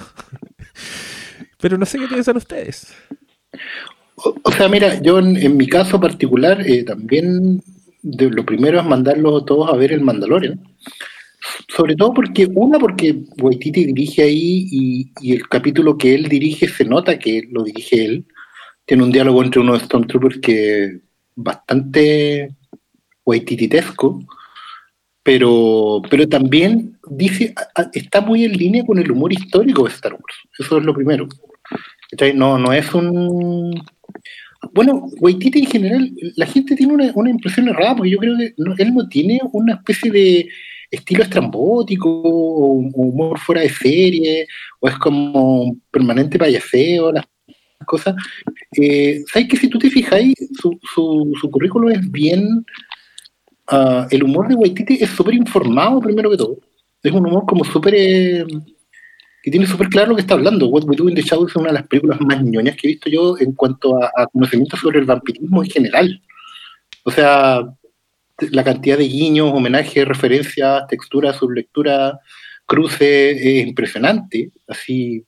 Pero 1.60 1.76
no 1.76 1.84
sé 1.84 1.98
qué 1.98 2.06
piensan 2.06 2.38
ustedes. 2.38 2.94
O, 4.16 4.52
sea, 4.52 4.68
mira, 4.68 5.02
yo 5.02 5.18
en, 5.18 5.56
mi 5.56 5.66
caso 5.66 6.00
particular 6.00 6.62
eh, 6.66 6.82
también 6.82 7.62
de, 8.02 8.30
lo 8.30 8.46
primero 8.46 8.80
es 8.80 8.86
mandarlos 8.86 9.44
todos 9.44 9.70
a 9.70 9.76
ver 9.76 9.92
el 9.92 10.00
Mandalorian 10.00 10.62
sobre 11.68 11.96
todo 11.96 12.14
porque, 12.14 12.46
una, 12.54 12.78
porque 12.78 13.16
Waititi 13.40 13.86
dirige 13.86 14.22
ahí 14.22 14.66
y, 14.70 15.32
el 15.32 15.48
capítulo 15.48 15.96
que 15.96 16.14
él 16.14 16.28
dirige 16.28 16.68
se 16.68 16.84
nota 16.84 17.18
que 17.18 17.48
lo 17.50 17.64
dirige 17.64 18.04
él. 18.04 18.24
Tiene 18.86 19.02
un 19.02 19.12
diálogo 19.12 19.42
entre 19.42 19.60
unos 19.60 19.82
Stormtroopers 19.82 20.38
que 20.38 20.84
es 20.84 21.00
bastante 21.34 22.54
Waitititesco, 23.24 24.22
pero, 25.22 26.02
pero 26.10 26.28
también 26.28 26.98
dice, 27.08 27.54
está 27.94 28.20
muy 28.20 28.44
en 28.44 28.52
línea 28.52 28.84
con 28.84 28.98
el 28.98 29.10
humor 29.10 29.32
histórico 29.32 29.84
de 29.84 29.90
Star 29.90 30.12
Wars. 30.12 30.36
Eso 30.58 30.78
es 30.78 30.84
lo 30.84 30.94
primero. 30.94 31.26
No, 32.34 32.58
no 32.58 32.72
es 32.72 32.94
un. 32.94 33.82
Bueno, 34.72 35.08
Waititi 35.20 35.60
en 35.60 35.66
general, 35.66 36.12
la 36.36 36.46
gente 36.46 36.76
tiene 36.76 36.92
una, 36.92 37.12
una 37.14 37.30
impresión 37.30 37.68
errada, 37.68 37.96
porque 37.96 38.10
yo 38.10 38.18
creo 38.18 38.36
que 38.36 38.82
él 38.82 38.94
no 38.94 39.08
tiene 39.08 39.40
una 39.52 39.74
especie 39.74 40.10
de 40.10 40.48
estilo 40.94 41.22
estrambótico, 41.22 42.08
o 42.08 42.74
humor 42.94 43.38
fuera 43.38 43.62
de 43.62 43.70
serie, 43.70 44.46
o 44.80 44.88
es 44.88 44.96
como 44.98 45.76
permanente 45.90 46.38
payaseo, 46.38 47.12
las 47.12 47.26
cosas. 47.86 48.14
Eh, 48.76 49.22
¿Sabes 49.32 49.48
que 49.48 49.56
si 49.56 49.68
tú 49.68 49.78
te 49.78 49.90
fijáis, 49.90 50.34
su, 50.60 50.78
su, 50.94 51.50
currículo 51.50 51.90
es 51.90 52.10
bien. 52.10 52.64
Ah, 53.68 54.06
el 54.10 54.22
humor 54.22 54.48
de 54.48 54.54
Waititi 54.54 54.98
es 55.00 55.10
súper 55.10 55.34
informado, 55.34 56.00
primero 56.00 56.30
que 56.30 56.36
todo. 56.36 56.58
Es 57.02 57.12
un 57.12 57.26
humor 57.26 57.44
como 57.46 57.64
súper. 57.64 57.94
Eh, 57.96 58.44
que 59.42 59.50
tiene 59.50 59.66
súper 59.66 59.88
claro 59.88 60.10
lo 60.10 60.16
que 60.16 60.22
está 60.22 60.34
hablando. 60.34 60.68
What 60.68 60.84
We 60.84 60.96
Do 60.96 61.08
in 61.08 61.14
the 61.14 61.22
Shadows 61.22 61.50
es 61.50 61.56
una 61.56 61.68
de 61.68 61.74
las 61.74 61.86
películas 61.86 62.18
más 62.22 62.42
ñoñas 62.42 62.76
que 62.76 62.88
he 62.88 62.92
visto 62.92 63.10
yo 63.10 63.36
en 63.38 63.52
cuanto 63.52 64.02
a, 64.02 64.10
a 64.16 64.26
conocimiento 64.28 64.76
sobre 64.78 65.00
el 65.00 65.04
vampirismo 65.04 65.62
en 65.62 65.70
general. 65.70 66.22
O 67.04 67.10
sea, 67.10 67.60
la 68.38 68.64
cantidad 68.64 68.98
de 68.98 69.08
guiños, 69.08 69.52
homenajes, 69.52 70.06
referencias, 70.06 70.86
textura, 70.88 71.32
sublectura, 71.32 72.18
cruce 72.66 73.30
es 73.30 73.66
impresionante, 73.66 74.50
así 74.66 75.24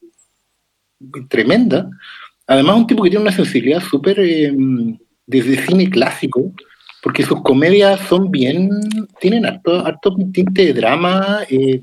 tremenda. 1.28 1.88
Además, 2.46 2.76
un 2.76 2.86
tipo 2.86 3.02
que 3.02 3.10
tiene 3.10 3.25
una 3.25 3.32
sensibilidad 3.32 3.80
súper 3.80 4.18
em, 4.20 4.98
desde 5.26 5.64
cine 5.66 5.90
clásico, 5.90 6.52
porque 7.02 7.22
sus 7.22 7.42
comedias 7.42 8.00
son 8.08 8.30
bien, 8.30 8.70
tienen 9.20 9.46
harto, 9.46 9.84
harto 9.84 10.16
tinte 10.32 10.66
de 10.66 10.72
drama, 10.72 11.40
eh, 11.48 11.82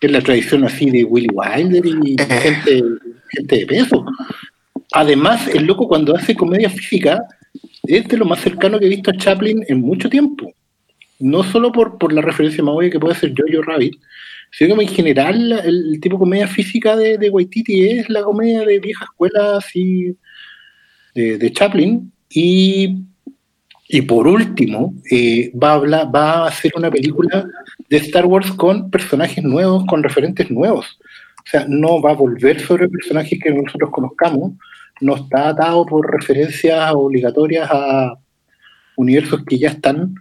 es 0.00 0.10
la 0.10 0.20
tradición 0.20 0.64
así 0.64 0.90
de 0.90 1.04
Willy 1.04 1.28
Wilder 1.32 1.84
y 1.86 2.16
gente, 2.18 2.82
gente 3.30 3.56
de 3.56 3.66
peso. 3.66 4.04
Además, 4.92 5.48
el 5.48 5.64
loco 5.64 5.88
cuando 5.88 6.14
hace 6.14 6.34
comedia 6.34 6.70
física 6.70 7.22
es 7.88 8.08
de 8.08 8.16
lo 8.16 8.24
más 8.24 8.40
cercano 8.40 8.78
que 8.78 8.86
he 8.86 8.90
visto 8.90 9.10
a 9.10 9.16
Chaplin 9.16 9.64
en 9.68 9.80
mucho 9.80 10.08
tiempo. 10.08 10.52
No 11.18 11.42
solo 11.42 11.72
por, 11.72 11.98
por 11.98 12.12
la 12.12 12.20
referencia 12.20 12.62
más 12.62 12.74
que 12.90 13.00
puede 13.00 13.14
ser 13.14 13.32
Jojo 13.36 13.62
Rabbit, 13.62 13.94
sino 14.50 14.76
que 14.76 14.82
en 14.82 14.88
general 14.88 15.52
el, 15.64 15.98
tipo 16.00 16.16
de 16.16 16.20
comedia 16.20 16.48
física 16.48 16.96
de, 16.96 17.18
de, 17.18 17.30
Waititi 17.30 17.88
es 17.88 18.08
la 18.08 18.22
comedia 18.22 18.64
de 18.64 18.78
vieja 18.78 19.04
escuela 19.04 19.56
así 19.56 20.16
de, 21.14 21.52
Chaplin. 21.52 22.12
Y, 22.30 22.98
y 23.88 24.02
por 24.02 24.26
último, 24.26 24.94
eh, 25.10 25.50
va, 25.52 25.70
a 25.70 25.74
hablar, 25.74 26.14
va 26.14 26.32
a 26.32 26.48
hacer 26.48 26.72
una 26.76 26.90
película 26.90 27.46
de 27.88 27.96
Star 27.98 28.26
Wars 28.26 28.50
con 28.52 28.90
personajes 28.90 29.42
nuevos, 29.42 29.84
con 29.86 30.02
referentes 30.02 30.50
nuevos. 30.50 30.98
O 31.46 31.48
sea, 31.48 31.66
no 31.68 32.02
va 32.02 32.10
a 32.10 32.14
volver 32.14 32.60
sobre 32.60 32.88
personajes 32.88 33.38
que 33.42 33.50
nosotros 33.50 33.90
conozcamos, 33.90 34.52
no 35.00 35.16
está 35.16 35.48
atado 35.48 35.84
por 35.86 36.10
referencias 36.10 36.92
obligatorias 36.94 37.68
a 37.70 38.14
universos 38.96 39.44
que 39.44 39.58
ya 39.58 39.68
están, 39.68 40.14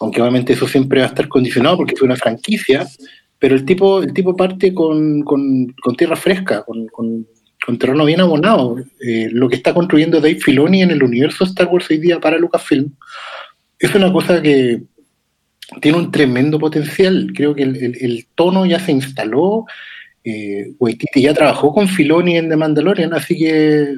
aunque 0.00 0.20
obviamente 0.20 0.54
eso 0.54 0.66
siempre 0.66 1.00
va 1.00 1.06
a 1.06 1.08
estar 1.08 1.28
condicionado 1.28 1.76
porque 1.76 1.94
es 1.94 2.02
una 2.02 2.16
franquicia, 2.16 2.86
pero 3.38 3.54
el 3.54 3.64
tipo, 3.64 4.02
el 4.02 4.12
tipo 4.12 4.36
parte 4.36 4.72
con, 4.72 5.24
tierra 5.96 6.16
fresca, 6.16 6.64
con, 6.64 7.26
terreno 7.78 8.04
bien 8.04 8.20
abonado. 8.20 8.76
Eh, 9.00 9.28
lo 9.32 9.48
que 9.48 9.56
está 9.56 9.72
construyendo 9.74 10.20
Dave 10.20 10.40
Filoni 10.40 10.82
en 10.82 10.90
el 10.90 11.02
universo 11.02 11.44
Star 11.44 11.68
Wars 11.68 11.88
hoy 11.90 11.98
día 11.98 12.18
para 12.20 12.38
Lucasfilm 12.38 12.90
es 13.78 13.94
una 13.94 14.12
cosa 14.12 14.40
que 14.40 14.82
tiene 15.80 15.98
un 15.98 16.10
tremendo 16.10 16.58
potencial. 16.58 17.32
Creo 17.34 17.54
que 17.54 17.62
el 17.62 18.26
tono 18.34 18.66
ya 18.66 18.78
se 18.80 18.92
instaló, 18.92 19.66
eh, 20.24 20.72
Waititi 20.78 21.22
ya 21.22 21.34
trabajó 21.34 21.72
con 21.72 21.88
Filoni 21.88 22.36
en 22.36 22.48
The 22.48 22.56
Mandalorian, 22.56 23.12
así 23.14 23.36
que 23.36 23.96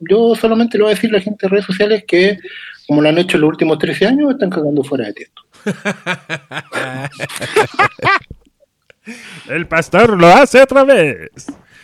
yo 0.00 0.34
solamente 0.34 0.78
le 0.78 0.84
voy 0.84 0.92
a 0.92 0.94
decir 0.94 1.10
a 1.10 1.14
la 1.14 1.20
gente 1.20 1.46
de 1.46 1.50
redes 1.50 1.66
sociales 1.66 2.04
que, 2.06 2.38
como 2.86 3.02
lo 3.02 3.08
han 3.08 3.18
hecho 3.18 3.36
en 3.36 3.40
los 3.42 3.48
últimos 3.48 3.78
13 3.78 4.06
años, 4.06 4.30
están 4.32 4.50
cagando 4.50 4.84
fuera 4.84 5.06
de 5.06 5.14
texto. 5.14 5.42
El 9.48 9.66
pastor 9.66 10.20
lo 10.20 10.28
hace 10.28 10.60
otra 10.60 10.84
vez. 10.84 11.30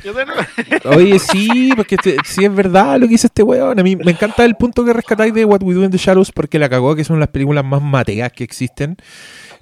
Oye, 0.85 1.19
sí, 1.19 1.71
porque 1.77 1.97
sí 2.25 2.45
es 2.45 2.55
verdad 2.55 2.99
lo 2.99 3.07
que 3.07 3.13
dice 3.13 3.29
este 3.29 3.43
weón. 3.43 3.79
A 3.79 3.83
mí 3.83 3.97
me 3.97 4.13
encanta 4.13 4.45
el 4.45 4.57
punto 4.57 4.85
que 4.85 4.93
rescatáis 4.93 5.33
de 5.33 5.45
What 5.45 5.63
We 5.63 5.75
Do 5.75 5.85
in 5.85 5.91
the 5.91 5.99
Shadows 5.99 6.33
porque 6.33 6.59
la 6.59 6.69
cagó, 6.69 6.95
que 6.95 7.05
son 7.05 7.21
las 7.21 7.29
películas 7.29 7.65
más 7.65 7.83
mateas 7.83 8.33
que 8.33 8.45
existen. 8.45 8.97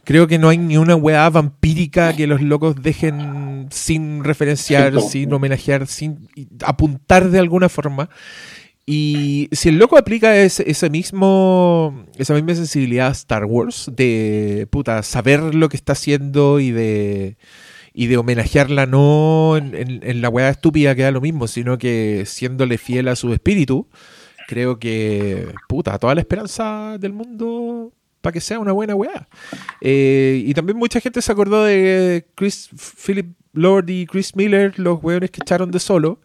Creo 0.05 0.27
que 0.27 0.39
no 0.39 0.49
hay 0.49 0.59
ni 0.59 0.77
una 0.77 0.97
weá 0.97 1.31
vampírica 1.31 2.15
que 2.15 2.27
los 2.27 2.43
locos 2.43 2.75
dejen 2.83 3.69
sin 3.71 4.25
referenciar, 4.25 5.01
sin 5.01 5.33
homenajear, 5.33 5.87
sin 5.87 6.29
apuntar 6.65 7.31
de 7.31 7.39
alguna 7.39 7.69
forma. 7.69 8.11
Y 8.85 9.49
si 9.53 9.69
el 9.69 9.79
loco 9.79 9.97
aplica 9.97 10.37
ese, 10.37 10.91
mismo, 10.91 12.05
esa 12.19 12.35
misma 12.35 12.57
sensibilidad 12.57 13.09
a 13.09 13.13
Star 13.13 13.45
Wars, 13.45 13.89
de 13.95 14.67
puta, 14.71 15.05
saber 15.05 15.55
lo 15.55 15.69
que 15.69 15.77
está 15.77 15.93
haciendo 15.93 16.59
y 16.59 16.73
de, 16.73 17.37
y 17.95 18.07
de 18.07 18.17
homenajearla 18.17 18.87
no 18.87 19.57
en, 19.57 20.21
la 20.21 20.29
weá 20.29 20.49
estúpida 20.49 20.95
que 20.95 21.03
da 21.03 21.11
lo 21.11 21.21
mismo, 21.21 21.47
sino 21.47 21.79
que 21.79 22.25
siéndole 22.27 22.79
fiel 22.79 23.09
a 23.09 23.17
su 23.17 23.33
espíritu, 23.33 23.89
creo 24.49 24.79
que, 24.79 25.53
puta, 25.69 25.99
toda 25.99 26.15
la 26.15 26.21
esperanza 26.21 26.97
del 26.99 27.13
mundo 27.13 27.93
para 28.21 28.33
que 28.33 28.41
sea 28.41 28.59
una 28.59 28.73
buena 28.73 28.95
weá. 28.95 29.29
Eh, 29.81 30.43
y 30.47 30.55
también 30.55 30.79
mucha 30.79 31.01
gente 31.01 31.21
se 31.21 31.33
acordó 31.33 31.65
de 31.65 32.27
Chris 32.35 32.71
Philip 33.05 33.35
Lord 33.53 33.89
y 33.91 34.07
Chris 34.07 34.35
Miller, 34.37 34.79
los 34.79 35.03
weones 35.03 35.31
que 35.31 35.41
echaron 35.43 35.71
de 35.71 35.79
solo. 35.79 36.21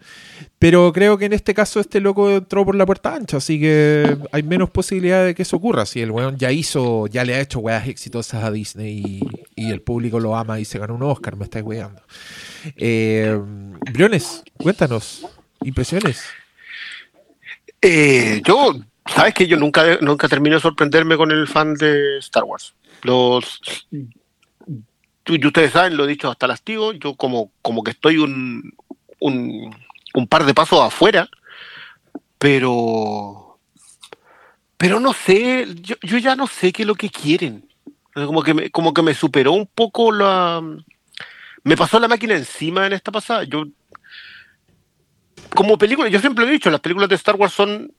Pero 0.60 0.92
creo 0.94 1.18
que 1.18 1.26
en 1.26 1.34
este 1.34 1.54
caso 1.54 1.80
este 1.80 2.00
loco 2.00 2.32
entró 2.32 2.66
por 2.66 2.76
la 2.76 2.86
puerta 2.86 3.14
ancha, 3.14 3.38
así 3.38 3.60
que 3.60 4.18
hay 4.32 4.44
menos 4.44 4.70
posibilidad 4.70 5.24
de 5.24 5.36
que 5.36 5.44
eso 5.44 5.58
ocurra. 5.58 5.86
Si 5.86 6.02
el 6.02 6.12
weón 6.12 6.38
ya 6.38 6.52
hizo, 6.52 7.08
ya 7.08 7.24
le 7.24 7.36
ha 7.36 7.42
hecho 7.42 7.60
weas 7.60 7.88
exitosas 7.88 8.44
a 8.44 8.52
Disney 8.52 9.22
y, 9.56 9.72
el 9.72 9.82
público 9.82 10.20
lo 10.20 10.36
ama 10.36 10.60
y 10.60 10.66
se 10.66 10.80
ganó 10.80 10.96
un 10.96 11.04
Oscar, 11.04 11.36
me 11.36 11.44
estáis 11.44 11.66
weando. 11.66 12.02
Eh, 12.78 13.38
Briones, 13.92 14.44
cuéntanos, 14.58 15.28
impresiones. 15.62 16.24
Eh, 17.82 18.42
yo 18.46 18.74
Sabes 19.08 19.34
que 19.34 19.48
yo 19.48 19.58
nunca, 19.58 19.98
nunca 20.02 20.28
termino 20.28 20.56
de 20.56 20.62
sorprenderme 20.62 21.18
con 21.18 21.32
el 21.32 21.48
fan 21.48 21.74
de 21.76 22.18
Star 22.20 22.44
Wars. 22.44 22.74
Los, 23.04 23.88
y 25.36 25.46
ustedes 25.46 25.72
saben, 25.72 25.98
lo 25.98 26.06
he 26.06 26.08
dicho 26.08 26.30
hasta 26.30 26.48
lastigo, 26.48 26.94
yo 26.94 27.16
como, 27.16 27.52
como 27.62 27.84
que 27.84 27.92
estoy 27.92 28.18
un, 28.18 28.74
un, 29.20 30.28
par 30.28 30.46
de 30.46 30.54
pasos 30.54 30.82
afuera, 30.82 31.30
pero 32.38 33.60
pero 34.78 35.00
no 35.00 35.14
sé, 35.14 35.68
yo, 35.82 35.96
yo 36.02 36.18
ya 36.20 36.36
no 36.36 36.48
sé 36.48 36.72
qué 36.72 36.84
es 36.84 36.88
lo 36.88 36.96
que 36.96 37.10
quieren. 37.10 37.68
Como 38.14 38.44
que 38.44 38.54
me, 38.54 38.70
como 38.72 38.94
que 38.94 39.02
me 39.02 39.14
superó 39.14 39.52
un 39.54 39.68
poco 39.68 40.12
la. 40.12 40.62
Me 41.64 41.78
pasó 41.78 42.00
la 42.00 42.08
máquina 42.08 42.36
encima 42.36 42.88
en 42.88 42.94
esta 42.94 43.12
pasada. 43.12 43.44
Yo. 43.44 43.66
Como 45.56 45.78
película, 45.78 46.10
yo 46.10 46.20
siempre 46.20 46.44
lo 46.46 46.50
he 46.50 46.54
dicho, 46.54 46.70
las 46.70 46.82
películas 46.82 47.10
de 47.10 47.16
Star 47.16 47.36
Wars 47.36 47.54
son. 47.54 47.92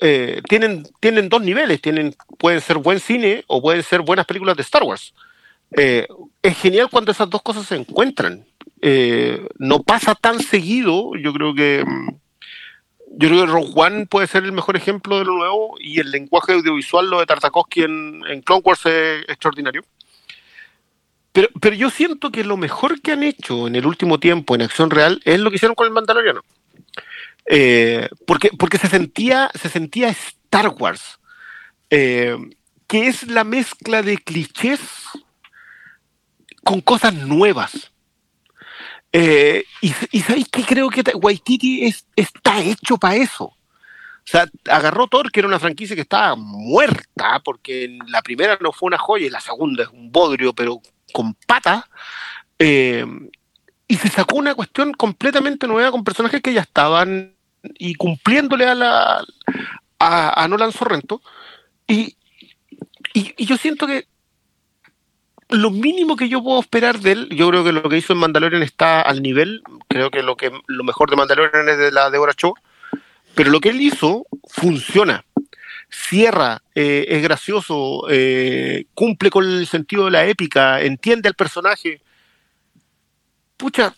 eh, 0.00 0.40
tienen, 0.48 0.86
tienen 1.00 1.28
dos 1.28 1.42
niveles. 1.42 1.80
Tienen, 1.80 2.14
pueden 2.38 2.60
ser 2.60 2.78
buen 2.78 3.00
cine 3.00 3.44
o 3.46 3.60
pueden 3.60 3.82
ser 3.82 4.02
buenas 4.02 4.26
películas 4.26 4.56
de 4.56 4.62
Star 4.62 4.82
Wars. 4.84 5.14
Eh, 5.72 6.06
es 6.42 6.58
genial 6.58 6.88
cuando 6.90 7.12
esas 7.12 7.28
dos 7.28 7.42
cosas 7.42 7.66
se 7.66 7.76
encuentran. 7.76 8.46
Eh, 8.80 9.46
no 9.58 9.82
pasa 9.82 10.14
tan 10.14 10.40
seguido. 10.40 11.12
Yo 11.16 11.32
creo 11.32 11.54
que. 11.54 11.84
mm, 11.86 12.08
yo 13.18 13.28
creo 13.28 13.46
que 13.46 13.52
Rogue 13.52 14.06
puede 14.06 14.26
ser 14.26 14.44
el 14.44 14.52
mejor 14.52 14.76
ejemplo 14.76 15.18
de 15.18 15.24
lo 15.24 15.36
nuevo 15.36 15.76
y 15.80 16.00
el 16.00 16.10
lenguaje 16.10 16.52
audiovisual, 16.52 17.08
lo 17.08 17.20
de 17.20 17.26
Tartakovsky 17.26 17.82
en, 17.82 18.22
en 18.28 18.42
Clone 18.42 18.62
Wars 18.64 18.84
es 18.84 19.22
extraordinario. 19.28 19.82
Pero, 21.32 21.48
pero 21.60 21.76
yo 21.76 21.90
siento 21.90 22.30
que 22.30 22.44
lo 22.44 22.56
mejor 22.56 23.00
que 23.00 23.12
han 23.12 23.22
hecho 23.22 23.66
en 23.66 23.76
el 23.76 23.86
último 23.86 24.18
tiempo 24.20 24.54
en 24.54 24.62
acción 24.62 24.90
real 24.90 25.20
es 25.24 25.40
lo 25.40 25.50
que 25.50 25.56
hicieron 25.56 25.74
con 25.74 25.86
el 25.86 25.92
Mandaloriano. 25.92 26.42
Eh, 27.46 28.08
porque, 28.26 28.50
porque 28.58 28.78
se 28.78 28.88
sentía, 28.88 29.50
se 29.54 29.68
sentía 29.68 30.08
Star 30.08 30.68
Wars, 30.68 31.18
que 31.88 33.06
es 33.06 33.28
la 33.28 33.44
mezcla 33.44 34.02
de 34.02 34.18
clichés 34.18 35.05
con 36.66 36.80
cosas 36.80 37.14
nuevas. 37.14 37.92
Eh, 39.12 39.64
y, 39.80 39.94
y 40.10 40.20
¿sabéis 40.20 40.48
qué? 40.50 40.64
Creo 40.64 40.90
que 40.90 41.02
Waititi 41.14 41.84
es, 41.84 42.04
está 42.16 42.60
hecho 42.60 42.98
para 42.98 43.14
eso. 43.14 43.44
O 43.44 43.56
sea, 44.24 44.48
agarró 44.68 45.06
Thor, 45.06 45.30
que 45.30 45.38
era 45.38 45.46
una 45.46 45.60
franquicia 45.60 45.94
que 45.94 46.02
estaba 46.02 46.34
muerta, 46.34 47.40
porque 47.44 47.96
la 48.08 48.20
primera 48.20 48.58
no 48.60 48.72
fue 48.72 48.88
una 48.88 48.98
joya 48.98 49.26
y 49.26 49.30
la 49.30 49.40
segunda 49.40 49.84
es 49.84 49.90
un 49.90 50.10
bodrio, 50.10 50.52
pero 50.54 50.82
con 51.12 51.34
pata. 51.46 51.88
eh, 52.58 53.06
y 53.86 53.94
se 53.94 54.08
sacó 54.08 54.34
una 54.38 54.56
cuestión 54.56 54.92
completamente 54.92 55.68
nueva 55.68 55.92
con 55.92 56.02
personajes 56.02 56.42
que 56.42 56.52
ya 56.52 56.62
estaban 56.62 57.36
y 57.78 57.94
cumpliéndole 57.94 58.66
a 58.66 58.74
la 58.74 59.24
a, 60.00 60.48
Nolan 60.48 60.72
Sorrento. 60.72 61.22
Y, 61.86 62.16
y 63.14 63.46
yo 63.46 63.56
siento 63.56 63.86
que 63.86 64.08
lo 65.48 65.70
mínimo 65.70 66.16
que 66.16 66.28
yo 66.28 66.42
puedo 66.42 66.60
esperar 66.60 66.98
de 66.98 67.12
él, 67.12 67.28
yo 67.30 67.48
creo 67.48 67.62
que 67.64 67.72
lo 67.72 67.88
que 67.88 67.98
hizo 67.98 68.12
en 68.12 68.18
Mandalorian 68.18 68.62
está 68.62 69.00
al 69.02 69.22
nivel, 69.22 69.62
creo 69.88 70.10
que 70.10 70.22
lo 70.22 70.36
que 70.36 70.50
lo 70.66 70.84
mejor 70.84 71.08
de 71.10 71.16
Mandalorian 71.16 71.68
es 71.68 71.78
de 71.78 71.92
la 71.92 72.10
Deborah 72.10 72.34
Cho, 72.34 72.54
pero 73.34 73.50
lo 73.50 73.60
que 73.60 73.68
él 73.70 73.80
hizo 73.80 74.26
funciona. 74.48 75.24
Cierra, 75.88 76.62
eh, 76.74 77.06
es 77.08 77.22
gracioso, 77.22 78.06
eh, 78.10 78.86
cumple 78.94 79.30
con 79.30 79.44
el 79.44 79.66
sentido 79.68 80.06
de 80.06 80.10
la 80.10 80.26
épica, 80.26 80.80
entiende 80.80 81.28
al 81.28 81.34
personaje. 81.34 82.00
Pucha, 83.56 83.94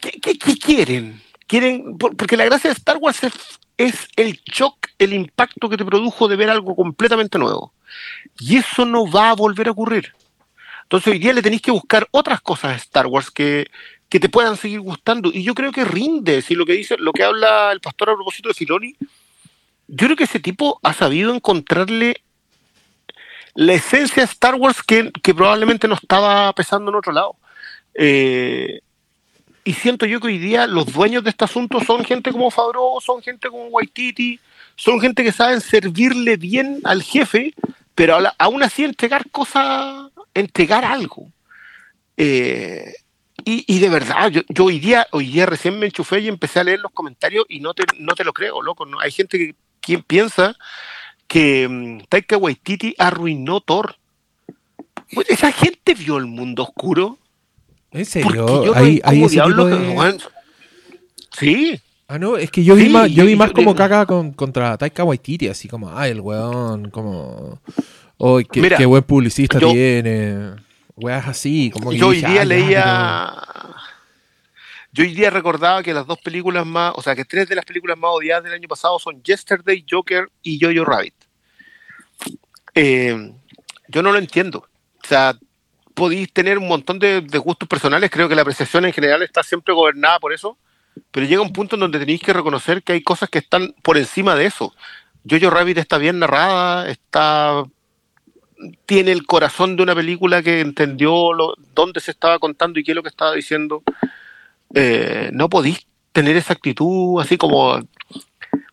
¿qué, 0.00 0.38
quieren? 0.38 1.20
quieren 1.48 1.98
por- 1.98 2.16
Porque 2.16 2.36
la 2.36 2.44
gracia 2.44 2.70
de 2.70 2.74
Star 2.76 2.98
Wars 2.98 3.24
es, 3.24 3.32
es 3.76 4.08
el 4.16 4.40
shock, 4.44 4.76
el 4.98 5.12
impacto 5.12 5.68
que 5.68 5.76
te 5.76 5.84
produjo 5.84 6.28
de 6.28 6.36
ver 6.36 6.48
algo 6.50 6.76
completamente 6.76 7.38
nuevo. 7.38 7.72
Y 8.38 8.56
eso 8.58 8.84
no 8.84 9.10
va 9.10 9.30
a 9.30 9.34
volver 9.34 9.68
a 9.68 9.72
ocurrir. 9.72 10.14
Entonces 10.88 11.12
hoy 11.12 11.18
día 11.18 11.34
le 11.34 11.42
tenéis 11.42 11.60
que 11.60 11.70
buscar 11.70 12.08
otras 12.12 12.40
cosas 12.40 12.72
a 12.72 12.76
Star 12.76 13.06
Wars 13.06 13.30
que, 13.30 13.66
que 14.08 14.18
te 14.18 14.30
puedan 14.30 14.56
seguir 14.56 14.80
gustando. 14.80 15.30
Y 15.30 15.42
yo 15.42 15.54
creo 15.54 15.70
que 15.70 15.84
rinde, 15.84 16.40
si 16.40 16.54
lo 16.54 16.64
que 16.64 16.72
dice, 16.72 16.96
lo 16.96 17.12
que 17.12 17.24
habla 17.24 17.72
el 17.72 17.80
pastor 17.80 18.08
a 18.08 18.14
propósito 18.14 18.48
de 18.48 18.54
Filoni, 18.54 18.96
yo 19.86 20.06
creo 20.06 20.16
que 20.16 20.24
ese 20.24 20.40
tipo 20.40 20.80
ha 20.82 20.94
sabido 20.94 21.34
encontrarle 21.34 22.22
la 23.54 23.74
esencia 23.74 24.22
de 24.22 24.30
Star 24.32 24.54
Wars 24.54 24.82
que, 24.82 25.12
que 25.22 25.34
probablemente 25.34 25.88
no 25.88 25.94
estaba 25.94 26.50
pesando 26.54 26.90
en 26.90 26.96
otro 26.96 27.12
lado. 27.12 27.36
Eh, 27.92 28.80
y 29.64 29.74
siento 29.74 30.06
yo 30.06 30.20
que 30.20 30.28
hoy 30.28 30.38
día 30.38 30.66
los 30.66 30.90
dueños 30.90 31.22
de 31.22 31.28
este 31.28 31.44
asunto 31.44 31.80
son 31.80 32.02
gente 32.02 32.32
como 32.32 32.50
Favreau, 32.50 32.98
son 33.02 33.20
gente 33.20 33.50
como 33.50 33.66
Waititi, 33.66 34.40
son 34.74 35.00
gente 35.00 35.22
que 35.22 35.32
saben 35.32 35.60
servirle 35.60 36.38
bien 36.38 36.80
al 36.84 37.02
jefe, 37.02 37.52
pero 37.94 38.16
aún 38.38 38.62
así 38.62 38.84
entregar 38.84 39.28
cosas, 39.30 40.10
entregar 40.34 40.84
algo. 40.84 41.30
Eh, 42.16 42.92
y, 43.44 43.64
y 43.66 43.78
de 43.78 43.88
verdad, 43.88 44.30
yo, 44.30 44.42
yo 44.48 44.64
hoy 44.64 44.78
día, 44.78 45.06
hoy 45.12 45.26
día 45.26 45.46
recién 45.46 45.78
me 45.78 45.86
enchufé 45.86 46.20
y 46.20 46.28
empecé 46.28 46.60
a 46.60 46.64
leer 46.64 46.80
los 46.80 46.92
comentarios 46.92 47.44
y 47.48 47.60
no 47.60 47.74
te, 47.74 47.84
no 47.98 48.14
te 48.14 48.24
lo 48.24 48.32
creo, 48.32 48.62
loco. 48.62 48.84
¿no? 48.84 49.00
Hay 49.00 49.10
gente 49.10 49.38
que 49.38 49.54
quien 49.80 50.02
piensa 50.02 50.56
que 51.26 51.68
mm, 51.68 52.06
Taika 52.08 52.36
Waititi 52.36 52.94
arruinó 52.98 53.60
Thor. 53.60 53.96
Pues, 55.12 55.30
Esa 55.30 55.52
gente 55.52 55.94
vio 55.94 56.18
el 56.18 56.26
mundo 56.26 56.64
oscuro. 56.64 57.18
¿En 57.90 58.04
serio? 58.04 58.64
yo 58.64 58.74
Hay, 58.74 59.00
ese 59.24 59.40
tipo 59.40 59.64
de... 59.64 60.18
Sí, 61.38 61.80
Ah, 62.10 62.18
no, 62.18 62.38
es 62.38 62.50
que 62.50 62.64
yo 62.64 62.74
vi 62.74 62.84
Sí, 62.84 62.88
más, 62.88 63.10
yo 63.10 63.26
vi 63.26 63.36
más 63.36 63.52
como 63.52 63.74
caga 63.74 64.06
con, 64.06 64.32
contra 64.32 64.78
Taika 64.78 65.04
Waititi, 65.04 65.48
así 65.48 65.68
como, 65.68 65.94
ay, 65.94 66.12
el 66.12 66.22
weón, 66.22 66.90
como, 66.90 67.60
oh, 68.18 68.38
qué, 68.50 68.60
Mira, 68.60 68.76
qué 68.76 68.86
buen 68.86 69.02
publicista 69.02 69.58
yo- 69.58 69.72
tiene, 69.72 70.54
weas 70.96 71.26
así, 71.26 71.70
como 71.70 71.90
que 71.90 71.96
yo 71.98 72.08
hoy 72.08 72.18
día 72.18 72.28
"Ah, 72.28 72.34
ya, 72.34 72.44
leía. 72.44 73.34
Yo 74.92 75.04
hoy 75.04 75.14
día 75.14 75.30
recordaba 75.30 75.82
que 75.82 75.92
las 75.94 76.06
dos 76.06 76.18
películas 76.18 76.66
más, 76.66 76.92
o 76.96 77.02
sea, 77.02 77.14
que 77.14 77.24
tres 77.24 77.48
de 77.48 77.54
las 77.54 77.64
películas 77.64 77.96
más 77.98 78.10
odiadas 78.12 78.44
del 78.44 78.54
año 78.54 78.68
pasado 78.68 78.98
son 78.98 79.22
Yesterday, 79.22 79.84
Joker 79.88 80.28
y 80.42 80.58
Jojo 80.60 80.84
Rabbit. 80.84 81.14
Eh, 82.74 83.32
yo 83.88 84.02
no 84.02 84.12
lo 84.12 84.18
entiendo. 84.18 84.66
O 85.02 85.06
sea, 85.06 85.36
podéis 85.94 86.32
tener 86.32 86.58
un 86.58 86.68
montón 86.68 86.98
de, 86.98 87.20
de 87.20 87.38
gustos 87.38 87.68
personales, 87.68 88.10
creo 88.10 88.28
que 88.28 88.34
la 88.34 88.42
apreciación 88.42 88.84
en 88.86 88.92
general 88.92 89.22
está 89.22 89.42
siempre 89.42 89.74
gobernada 89.74 90.18
por 90.20 90.32
eso, 90.32 90.56
pero 91.10 91.26
llega 91.26 91.42
un 91.42 91.52
punto 91.52 91.76
en 91.76 91.80
donde 91.80 91.98
tenéis 91.98 92.20
que 92.22 92.32
reconocer 92.32 92.82
que 92.82 92.92
hay 92.94 93.02
cosas 93.02 93.28
que 93.28 93.38
están 93.38 93.74
por 93.82 93.98
encima 93.98 94.34
de 94.34 94.46
eso. 94.46 94.74
Jojo 95.28 95.50
Rabbit 95.50 95.78
está 95.78 95.98
bien 95.98 96.18
narrada, 96.18 96.88
está 96.88 97.64
tiene 98.86 99.12
el 99.12 99.24
corazón 99.26 99.76
de 99.76 99.82
una 99.82 99.94
película 99.94 100.42
que 100.42 100.60
entendió 100.60 101.32
lo, 101.32 101.54
dónde 101.74 102.00
se 102.00 102.10
estaba 102.10 102.38
contando 102.38 102.78
y 102.78 102.84
qué 102.84 102.92
es 102.92 102.96
lo 102.96 103.02
que 103.02 103.08
estaba 103.08 103.32
diciendo. 103.34 103.82
Eh, 104.74 105.30
no 105.32 105.48
podéis 105.48 105.86
tener 106.12 106.36
esa 106.36 106.52
actitud 106.54 107.20
así 107.20 107.36
como... 107.36 107.80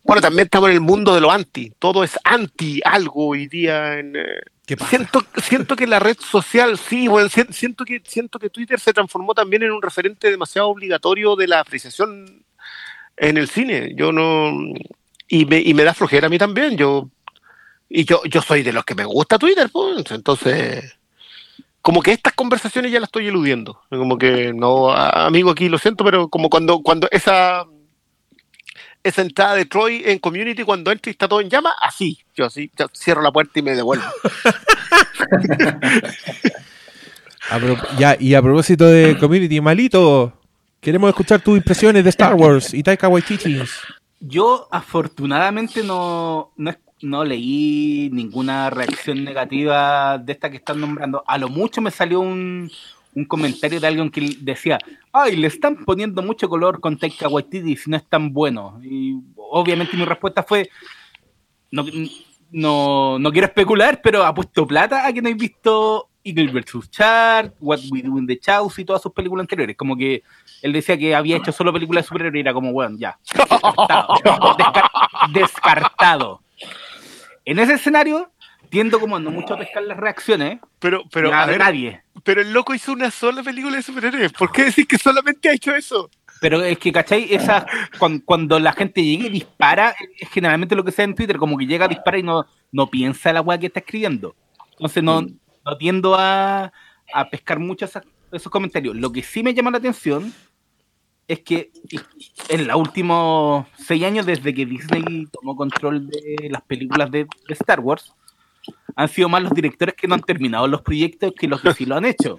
Bueno, 0.04 0.22
también 0.22 0.46
estamos 0.46 0.70
en 0.70 0.76
el 0.76 0.82
mundo 0.82 1.16
de 1.16 1.22
lo 1.22 1.32
anti. 1.32 1.72
Todo 1.80 2.04
es 2.04 2.18
anti 2.24 2.80
algo 2.84 3.30
hoy 3.30 3.48
día. 3.48 3.98
En, 3.98 4.16
eh, 4.16 4.40
¿Qué 4.66 4.78
pasa? 4.78 4.90
siento, 4.92 5.24
siento 5.42 5.76
que 5.76 5.88
la 5.88 6.00
red 6.00 6.18
social, 6.20 6.78
sí, 6.78 7.08
bueno, 7.08 7.28
si- 7.30 7.52
siento 7.52 7.86
que, 7.86 8.02
siento 8.06 8.38
que 8.38 8.50
Twitter 8.52 8.80
se 8.80 8.94
transformó 8.94 9.34
también 9.34 9.64
en 9.64 9.72
un 9.72 9.82
referente 9.82 10.30
demasiado 10.30 10.70
obligatorio 10.70 11.36
de 11.36 11.48
la 11.48 11.60
apreciación 11.60 12.44
en 13.18 13.38
el 13.38 13.48
cine. 13.48 13.94
Yo 13.96 14.12
no... 14.12 14.52
Y 15.28 15.46
me, 15.46 15.60
y 15.60 15.74
me 15.74 15.84
da 15.84 15.96
flojera 15.96 16.28
a 16.28 16.30
mí 16.30 16.38
también. 16.38 16.78
Yo 16.78 17.10
y 17.90 18.06
yo, 18.06 18.22
yo 18.26 18.42
soy 18.42 18.64
de 18.64 18.74
los 18.74 18.84
que 18.86 18.96
me 18.96 19.06
gusta 19.06 19.38
Twitter, 19.38 19.70
pues. 19.72 20.10
Entonces, 20.12 20.98
como 21.82 22.02
que 22.02 22.12
estas 22.12 22.34
conversaciones 22.34 22.92
ya 22.92 23.00
las 23.00 23.08
estoy 23.10 23.28
eludiendo. 23.28 23.82
Como 23.90 24.18
que 24.18 24.52
no, 24.54 24.92
amigo, 24.92 25.52
aquí 25.52 25.70
lo 25.70 25.78
siento, 25.78 26.04
pero 26.04 26.28
como 26.30 26.50
cuando, 26.50 26.80
cuando 26.82 27.08
esa 27.12 27.66
esa 29.04 29.22
entrada 29.22 29.54
de 29.54 29.66
Troy 29.66 30.02
en 30.04 30.18
community 30.18 30.64
cuando 30.64 30.92
entra 30.92 31.12
y 31.12 31.14
está 31.14 31.28
todo 31.28 31.40
en 31.40 31.48
llama, 31.50 31.76
así. 31.80 32.18
Yo 32.36 32.46
así, 32.46 32.72
ya 32.76 32.88
cierro 32.92 33.22
la 33.22 33.32
puerta 33.32 33.60
y 33.60 33.62
me 33.62 33.76
devuelvo. 33.76 34.04
A 37.50 37.60
pro- 37.60 37.78
ya, 38.00 38.18
y 38.20 38.34
a 38.34 38.42
propósito 38.42 38.86
de 38.86 39.18
Community, 39.20 39.62
malito, 39.62 40.34
queremos 40.82 41.10
escuchar 41.10 41.42
tus 41.42 41.58
impresiones 41.58 42.04
de 42.04 42.10
Star 42.10 42.34
Wars 42.34 42.74
y 42.74 42.82
Taika 42.82 43.08
Waititi. 43.08 43.62
Yo 44.20 44.68
afortunadamente 44.72 45.84
no, 45.84 46.52
no, 46.58 46.74
no 47.02 47.24
leí 47.24 48.10
ninguna 48.12 48.70
reacción 48.70 49.24
negativa 49.24 50.18
de 50.18 50.32
esta 50.34 50.50
que 50.50 50.58
están 50.58 50.80
nombrando. 50.82 51.24
A 51.28 51.38
lo 51.38 51.50
mucho 51.50 51.82
me 51.82 51.92
salió 51.92 52.20
un, 52.20 52.72
un 53.14 53.26
comentario 53.26 53.80
de 53.80 53.88
alguien 53.88 54.10
que 54.10 54.36
decía, 54.40 54.78
ay, 55.12 55.36
le 55.36 55.48
están 55.48 55.84
poniendo 55.86 56.22
mucho 56.22 56.48
color 56.50 56.80
con 56.80 56.98
Taika 56.98 57.28
Waititi 57.28 57.76
si 57.76 57.90
no 57.90 57.98
es 57.98 58.06
tan 58.08 58.34
bueno. 58.34 58.80
Y 58.84 59.16
obviamente 59.36 59.96
mi 59.98 60.06
respuesta 60.06 60.44
fue, 60.44 60.70
no, 61.72 61.86
no, 62.52 63.20
no 63.20 63.32
quiero 63.32 63.48
especular, 63.48 64.02
pero 64.02 64.24
ha 64.24 64.34
puesto 64.34 64.66
plata 64.66 65.06
a 65.06 65.12
que 65.14 65.22
no 65.22 65.30
he 65.30 65.34
visto 65.34 66.10
Eagle 66.24 66.48
vs. 66.48 66.90
Shark, 66.90 67.54
What 67.60 67.80
We 67.92 68.02
Do 68.02 68.18
in 68.18 68.26
the 68.26 68.40
Chaos 68.40 68.80
y 68.80 68.86
todas 68.86 69.02
sus 69.02 69.12
películas 69.12 69.44
anteriores. 69.44 69.76
Como 69.76 69.96
que 69.96 70.24
él 70.62 70.74
decía 70.74 70.98
que 70.98 71.14
había 71.14 71.38
hecho 71.38 71.52
solo 71.52 71.72
películas 71.72 72.04
de 72.06 72.08
superhéroes 72.08 72.36
y 72.38 72.40
era 72.40 72.54
como, 72.54 72.72
bueno, 72.72 72.98
ya. 72.98 73.20
Descartado. 73.36 74.16
Descar- 74.58 75.32
descartado. 75.34 76.42
En 77.46 77.60
ese 77.60 77.74
escenario, 77.74 78.32
tiendo 78.70 79.00
como 79.00 79.20
no 79.20 79.32
mucho 79.32 79.54
a 79.54 79.58
pescar 79.60 79.84
las 79.84 79.98
reacciones, 79.98 80.60
Pero, 80.80 81.04
pero 81.12 81.34
a 81.34 81.46
ver, 81.46 81.60
nadie. 81.60 82.02
pero 82.24 82.42
el 82.42 82.52
loco 82.52 82.74
hizo 82.74 82.92
una 82.92 83.12
sola 83.12 83.44
película 83.44 83.76
de 83.78 83.84
superhéroes. 83.84 84.34
¿Por 84.34 84.52
qué 84.52 84.66
decir 84.66 84.88
que 84.88 84.98
solamente 84.98 85.50
ha 85.50 85.54
hecho 85.54 85.76
eso? 85.76 86.10
Pero 86.42 86.62
es 86.62 86.78
que, 86.80 86.92
¿cachai? 86.92 87.34
Esa, 87.34 87.66
cuando, 87.98 88.26
cuando 88.26 88.60
la 88.60 88.74
gente 88.74 89.04
llega 89.04 89.28
y 89.28 89.30
dispara, 89.30 89.96
es 90.20 90.30
generalmente 90.30 90.76
lo 90.76 90.84
que 90.84 90.92
sea 90.92 91.06
en 91.06 91.16
Twitter, 91.16 91.38
como 91.38 91.58
que 91.58 91.66
llega 91.66 91.86
a 91.86 91.88
disparar 91.88 92.20
y 92.20 92.24
no, 92.24 92.46
no 92.72 92.88
piensa 92.90 93.32
la 93.32 93.42
weá 93.42 93.58
que 93.58 93.68
está 93.68 93.80
escribiendo. 93.80 94.36
Entonces 94.72 95.02
no, 95.02 95.22
no 95.22 95.78
tiendo 95.78 96.16
a, 96.16 96.74
a 97.14 97.30
pescar 97.30 97.60
mucho 97.60 97.86
esos 97.86 98.52
comentarios. 98.52 98.96
Lo 98.96 99.12
que 99.12 99.24
sí 99.24 99.44
me 99.44 99.54
llama 99.54 99.72
la 99.72 99.78
atención 99.78 100.34
es 101.28 101.40
que 101.42 101.72
en 102.50 102.68
los 102.68 102.78
últimos 102.78 103.66
seis 103.78 104.04
años, 104.04 104.26
desde 104.26 104.54
que 104.54 104.66
Disney 104.66 105.28
tomó 105.32 105.56
control 105.56 106.08
de 106.08 106.50
las 106.50 106.62
películas 106.62 107.10
de, 107.10 107.28
Star 107.50 107.80
Wars, 107.80 108.14
han 108.96 109.08
sido 109.10 109.30
más 109.30 109.42
los 109.42 109.54
directores 109.54 109.96
que 109.96 110.08
no 110.08 110.16
han 110.16 110.22
terminado 110.22 110.68
los 110.68 110.82
proyectos 110.82 111.34
que 111.34 111.48
los 111.48 111.62
que 111.62 111.74
sí 111.74 111.86
lo 111.86 111.96
han 111.96 112.06
hecho. 112.06 112.38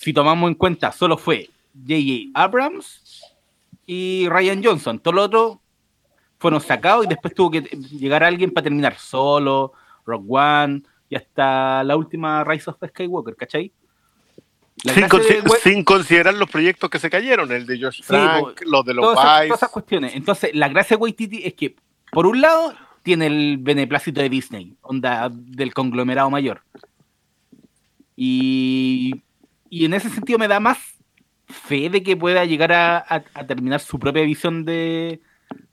Si 0.00 0.12
tomamos 0.12 0.48
en 0.48 0.54
cuenta, 0.54 0.90
solo 0.90 1.16
fue 1.16 1.50
J.J. 1.74 2.30
Abrams 2.34 3.22
y 3.86 4.26
Ryan 4.28 4.64
Johnson. 4.64 4.98
Todo 4.98 5.14
lo 5.14 5.22
otro 5.22 5.60
fueron 6.38 6.60
sacados 6.60 7.04
y 7.04 7.08
después 7.08 7.34
tuvo 7.34 7.50
que 7.50 7.60
llegar 7.60 8.24
alguien 8.24 8.50
para 8.50 8.64
terminar 8.64 8.98
solo, 8.98 9.72
Rock 10.04 10.24
One 10.28 10.82
y 11.08 11.14
hasta 11.14 11.84
la 11.84 11.94
última 11.94 12.42
Rise 12.42 12.70
of 12.70 12.78
Skywalker, 12.84 13.36
¿cachai? 13.36 13.72
Sin, 14.82 15.76
de 15.78 15.84
considerar 15.84 16.34
los 16.34 16.50
proyectos 16.50 16.90
que 16.90 16.98
se 16.98 17.08
cayeron, 17.08 17.52
el 17.52 17.66
de 17.66 17.80
Josh 17.80 17.98
Sí, 17.98 18.02
Frank, 18.02 18.62
los 18.66 18.84
de 18.84 18.94
los 18.94 19.04
todas, 19.04 19.18
esas, 19.24 19.40
Vice. 19.40 19.48
todas 19.48 19.58
esas 19.60 19.70
cuestiones. 19.70 20.14
Entonces, 20.16 20.50
la 20.54 20.68
gracia 20.68 20.96
de 20.96 21.02
Waititi 21.02 21.42
es 21.44 21.54
que, 21.54 21.76
por 22.10 22.26
un 22.26 22.40
lado, 22.40 22.74
tiene 23.04 23.26
el 23.26 23.58
beneplácito 23.58 24.20
de 24.20 24.28
Disney, 24.28 24.74
onda 24.82 25.28
del 25.32 25.72
conglomerado 25.72 26.30
mayor. 26.30 26.62
Y, 28.16 29.22
y 29.70 29.84
en 29.84 29.94
ese 29.94 30.10
sentido 30.10 30.38
me 30.38 30.48
da 30.48 30.60
más 30.60 30.78
fe 31.48 31.88
de 31.90 32.02
que 32.02 32.16
pueda 32.16 32.44
llegar 32.44 32.72
a, 32.72 32.98
a- 32.98 33.24
a 33.34 33.46
terminar 33.46 33.80
su 33.80 33.98
propia 33.98 34.22
visión 34.22 34.64
de, 34.64 35.20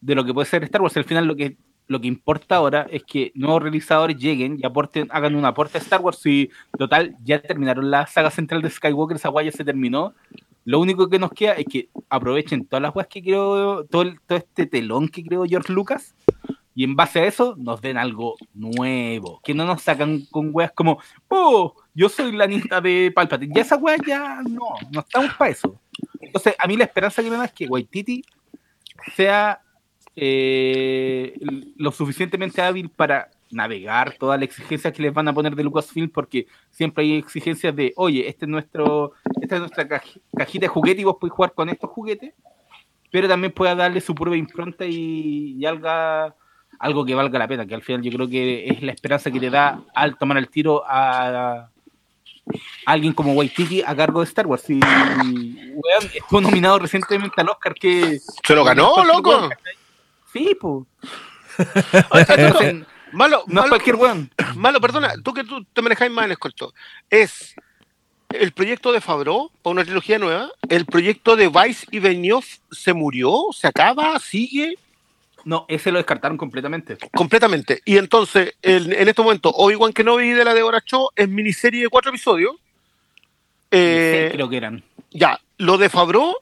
de 0.02 0.15
lo 0.15 0.24
que 0.26 0.34
puede 0.34 0.48
ser 0.48 0.63
Star 0.63 0.82
Wars. 0.82 0.98
Al 0.98 1.04
final 1.06 1.26
lo 1.26 1.36
que, 1.36 1.58
lo 1.89 1.99
que 1.99 2.08
importa 2.08 2.56
ahora 2.56 2.88
es 2.91 3.04
que 3.04 3.32
nuevos 3.34 3.63
realizadores 3.63 4.15
lleguen 4.15 4.60
y 4.62 4.65
aporten, 4.65 5.08
hagan 5.10 5.36
un 5.36 5.43
aporte 5.43 5.80
a 5.80 5.82
Star 5.82 5.99
Wars. 6.02 6.23
Y 6.23 6.49
total, 6.78 7.15
ya 7.23 7.41
terminaron 7.41 7.89
la 7.89 8.06
saga 8.06 8.30
central 8.30 8.62
de 8.62 8.69
Skywalker, 8.69 9.17
esa 9.17 9.30
guay 9.30 9.47
ya 9.47 9.52
se 9.52 9.65
terminó. 9.65 10.13
Lo 10.65 10.80
único 10.80 11.10
que 11.10 11.17
nos 11.17 11.32
queda 11.32 11.54
es 11.54 11.65
que 11.65 11.89
aprovechen 12.08 12.65
todas 12.65 12.84
las 12.84 12.95
weas 12.95 13.08
que 13.08 13.23
creo, 13.23 13.86
todo, 13.86 14.06
todo 14.28 14.38
este 14.38 14.67
telón 14.67 15.10
que 15.10 15.23
creó 15.23 15.45
George 15.45 15.73
Lucas, 15.73 16.13
y 16.75 16.84
en 16.84 16.95
base 16.95 17.21
a 17.21 17.25
eso 17.25 17.56
nos 17.58 17.82
den 17.82 17.97
algo 17.97 18.36
nuevo. 18.54 19.41
Que 19.43 19.56
no 19.56 19.65
nos 19.65 19.82
sacan 19.82 20.21
con 20.30 20.52
weas 20.54 20.71
como, 20.71 21.02
oh, 21.28 21.73
yo 21.95 22.08
soy 22.08 22.32
la 22.34 22.45
nieta 22.45 22.80
de 22.82 23.12
Palpatine. 23.13 23.56
Ya 23.56 23.63
esa 23.63 23.78
wea 23.78 23.97
ya 24.06 24.41
no, 24.47 24.75
no 24.91 24.99
estamos 24.99 25.34
para 25.34 25.49
eso. 25.49 25.82
Entonces, 26.21 26.54
a 26.60 26.67
mí 26.67 26.78
la 26.78 26.84
esperanza 26.84 27.23
que 27.23 27.32
me 27.32 27.38
da 27.38 27.45
es 27.45 27.52
que 27.52 27.65
Waititi 27.65 28.23
sea 29.15 29.60
eh, 30.21 31.34
lo 31.77 31.91
suficientemente 31.91 32.62
hábil 32.62 32.89
para 32.89 33.29
navegar 33.51 34.15
todas 34.19 34.39
las 34.39 34.47
exigencias 34.49 34.93
que 34.93 35.01
les 35.01 35.13
van 35.13 35.27
a 35.27 35.34
poner 35.34 35.55
de 35.55 35.63
Lucasfilm, 35.63 36.10
porque 36.10 36.45
siempre 36.69 37.03
hay 37.03 37.17
exigencias 37.17 37.75
de, 37.75 37.93
oye, 37.95 38.27
este 38.27 38.45
es 38.45 38.49
nuestro, 38.49 39.13
esta 39.41 39.55
es 39.55 39.62
nuestra 39.62 39.88
caj- 39.88 40.21
cajita 40.36 40.65
de 40.65 40.67
juguetes 40.67 41.01
y 41.01 41.05
vos 41.05 41.17
podés 41.19 41.34
jugar 41.34 41.53
con 41.53 41.69
estos 41.69 41.89
juguetes, 41.89 42.34
pero 43.12 43.27
también 43.27 43.51
pueda 43.53 43.73
darle 43.73 44.01
su 44.01 44.13
propia 44.13 44.38
impronta 44.38 44.86
y, 44.86 45.55
y 45.58 45.65
algo, 45.65 45.89
algo 46.77 47.05
que 47.05 47.15
valga 47.15 47.39
la 47.39 47.47
pena, 47.47 47.65
que 47.65 47.73
al 47.73 47.82
final 47.82 48.03
yo 48.03 48.12
creo 48.12 48.29
que 48.29 48.67
es 48.67 48.84
la 48.84 48.91
esperanza 48.91 49.32
que 49.32 49.39
te 49.39 49.49
da 49.49 49.82
al 49.95 50.17
tomar 50.17 50.38
el 50.38 50.49
tiro 50.49 50.84
a, 50.86 51.69
alguien 52.86 53.13
como 53.13 53.34
Waititi 53.34 53.82
a 53.82 53.95
cargo 53.95 54.19
de 54.19 54.25
Star 54.25 54.47
Wars. 54.47 54.69
Y, 54.69 54.79
weón, 54.79 56.12
estuvo 56.13 56.41
nominado 56.41 56.79
recientemente 56.79 57.41
al 57.41 57.49
Oscar 57.49 57.73
que... 57.73 58.19
¿Se 58.19 58.55
lo 58.55 58.63
ganó, 58.63 59.03
loco? 59.05 59.49
Sí. 60.33 60.57
Entonces, 61.57 62.85
malo, 63.11 63.43
No 63.47 63.61
malo, 63.61 63.69
cualquier 63.69 63.95
weón. 63.95 64.31
malo, 64.55 64.79
perdona, 64.79 65.13
tú 65.23 65.33
que 65.33 65.43
tú 65.43 65.63
te 65.65 65.81
manejáis 65.81 66.11
más 66.11 66.25
en 66.25 66.31
escolto. 66.31 66.73
Es 67.09 67.55
el 68.29 68.51
proyecto 68.51 68.91
de 68.91 69.01
Favreau 69.01 69.51
para 69.61 69.71
una 69.71 69.83
trilogía 69.83 70.19
nueva. 70.19 70.49
El 70.69 70.85
proyecto 70.85 71.35
de 71.35 71.49
Vice 71.49 71.87
y 71.91 71.99
Benioff 71.99 72.57
se 72.71 72.93
murió, 72.93 73.47
se 73.51 73.67
acaba, 73.67 74.19
sigue 74.19 74.75
No, 75.45 75.65
ese 75.67 75.91
lo 75.91 75.97
descartaron 75.97 76.37
completamente. 76.37 76.97
completamente. 77.15 77.81
Y 77.85 77.97
entonces, 77.97 78.53
en, 78.61 78.91
en 78.93 79.07
este 79.07 79.21
momento, 79.21 79.49
Obi-Wan 79.49 79.93
Kenobi 79.93 80.29
de 80.31 80.45
la 80.45 80.53
de 80.53 80.61
Show 80.85 81.09
es 81.15 81.27
miniserie 81.27 81.83
de 81.83 81.89
cuatro 81.89 82.11
episodios. 82.11 82.55
Eh, 83.71 84.29
creo 84.33 84.49
que 84.49 84.57
eran. 84.57 84.83
ya, 85.11 85.39
lo 85.57 85.77
de 85.77 85.89
Favreau 85.89 86.35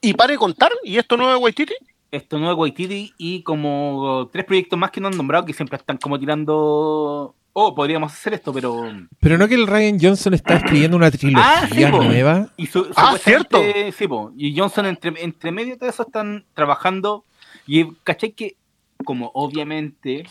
y 0.00 0.14
pare 0.14 0.34
de 0.34 0.38
contar, 0.38 0.70
y 0.84 0.98
esto 0.98 1.16
no 1.16 1.32
es 1.34 1.40
Waititi. 1.40 1.74
Esto 2.10 2.38
no 2.38 2.50
es 2.50 2.56
Waititi 2.56 3.12
y 3.18 3.42
como 3.42 4.28
tres 4.32 4.44
proyectos 4.44 4.78
más 4.78 4.90
que 4.90 5.00
no 5.00 5.08
han 5.08 5.16
nombrado 5.16 5.44
que 5.44 5.52
siempre 5.52 5.76
están 5.76 5.96
como 5.98 6.18
tirando. 6.18 7.34
Oh, 7.58 7.74
podríamos 7.74 8.12
hacer 8.12 8.34
esto, 8.34 8.52
pero. 8.52 8.84
Pero 9.18 9.38
no 9.38 9.48
que 9.48 9.54
el 9.54 9.66
Ryan 9.66 9.98
Johnson 10.00 10.34
está 10.34 10.56
escribiendo 10.56 10.96
una 10.96 11.10
trilogía 11.10 11.60
Ah, 11.62 11.68
sí, 11.72 11.84
nueva. 11.84 12.50
Y 12.56 12.66
su- 12.66 12.86
Ah, 12.94 13.16
supuestamente- 13.16 13.92
Sí, 13.92 14.06
po. 14.06 14.30
y 14.36 14.56
Johnson 14.56 14.86
entre, 14.86 15.12
entre 15.24 15.50
medio 15.52 15.72
de 15.74 15.78
todo 15.78 15.88
eso 15.88 16.02
están 16.02 16.44
trabajando. 16.54 17.24
Y 17.66 17.92
caché 18.04 18.32
que, 18.32 18.56
como 19.04 19.30
obviamente 19.34 20.26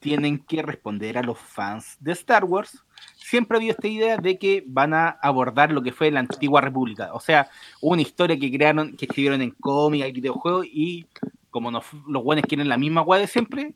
tienen 0.00 0.38
que 0.38 0.62
responder 0.62 1.18
a 1.18 1.22
los 1.22 1.36
fans 1.38 1.96
de 2.00 2.12
Star 2.12 2.44
Wars, 2.44 2.84
siempre 3.28 3.56
ha 3.56 3.58
habido 3.58 3.72
esta 3.72 3.88
idea 3.88 4.16
de 4.16 4.38
que 4.38 4.64
van 4.66 4.94
a 4.94 5.08
abordar 5.22 5.70
lo 5.70 5.82
que 5.82 5.92
fue 5.92 6.10
la 6.10 6.20
antigua 6.20 6.60
república. 6.60 7.12
O 7.12 7.20
sea, 7.20 7.48
una 7.80 8.02
historia 8.02 8.38
que 8.38 8.50
crearon, 8.50 8.96
que 8.96 9.04
escribieron 9.04 9.42
en 9.42 9.50
cómics, 9.50 10.08
y 10.08 10.12
videojuegos, 10.12 10.66
y 10.66 11.06
como 11.50 11.70
no- 11.70 11.82
los 12.08 12.22
buenos 12.24 12.44
quieren 12.46 12.68
la 12.68 12.78
misma 12.78 13.02
guay 13.02 13.20
de 13.22 13.26
siempre, 13.26 13.74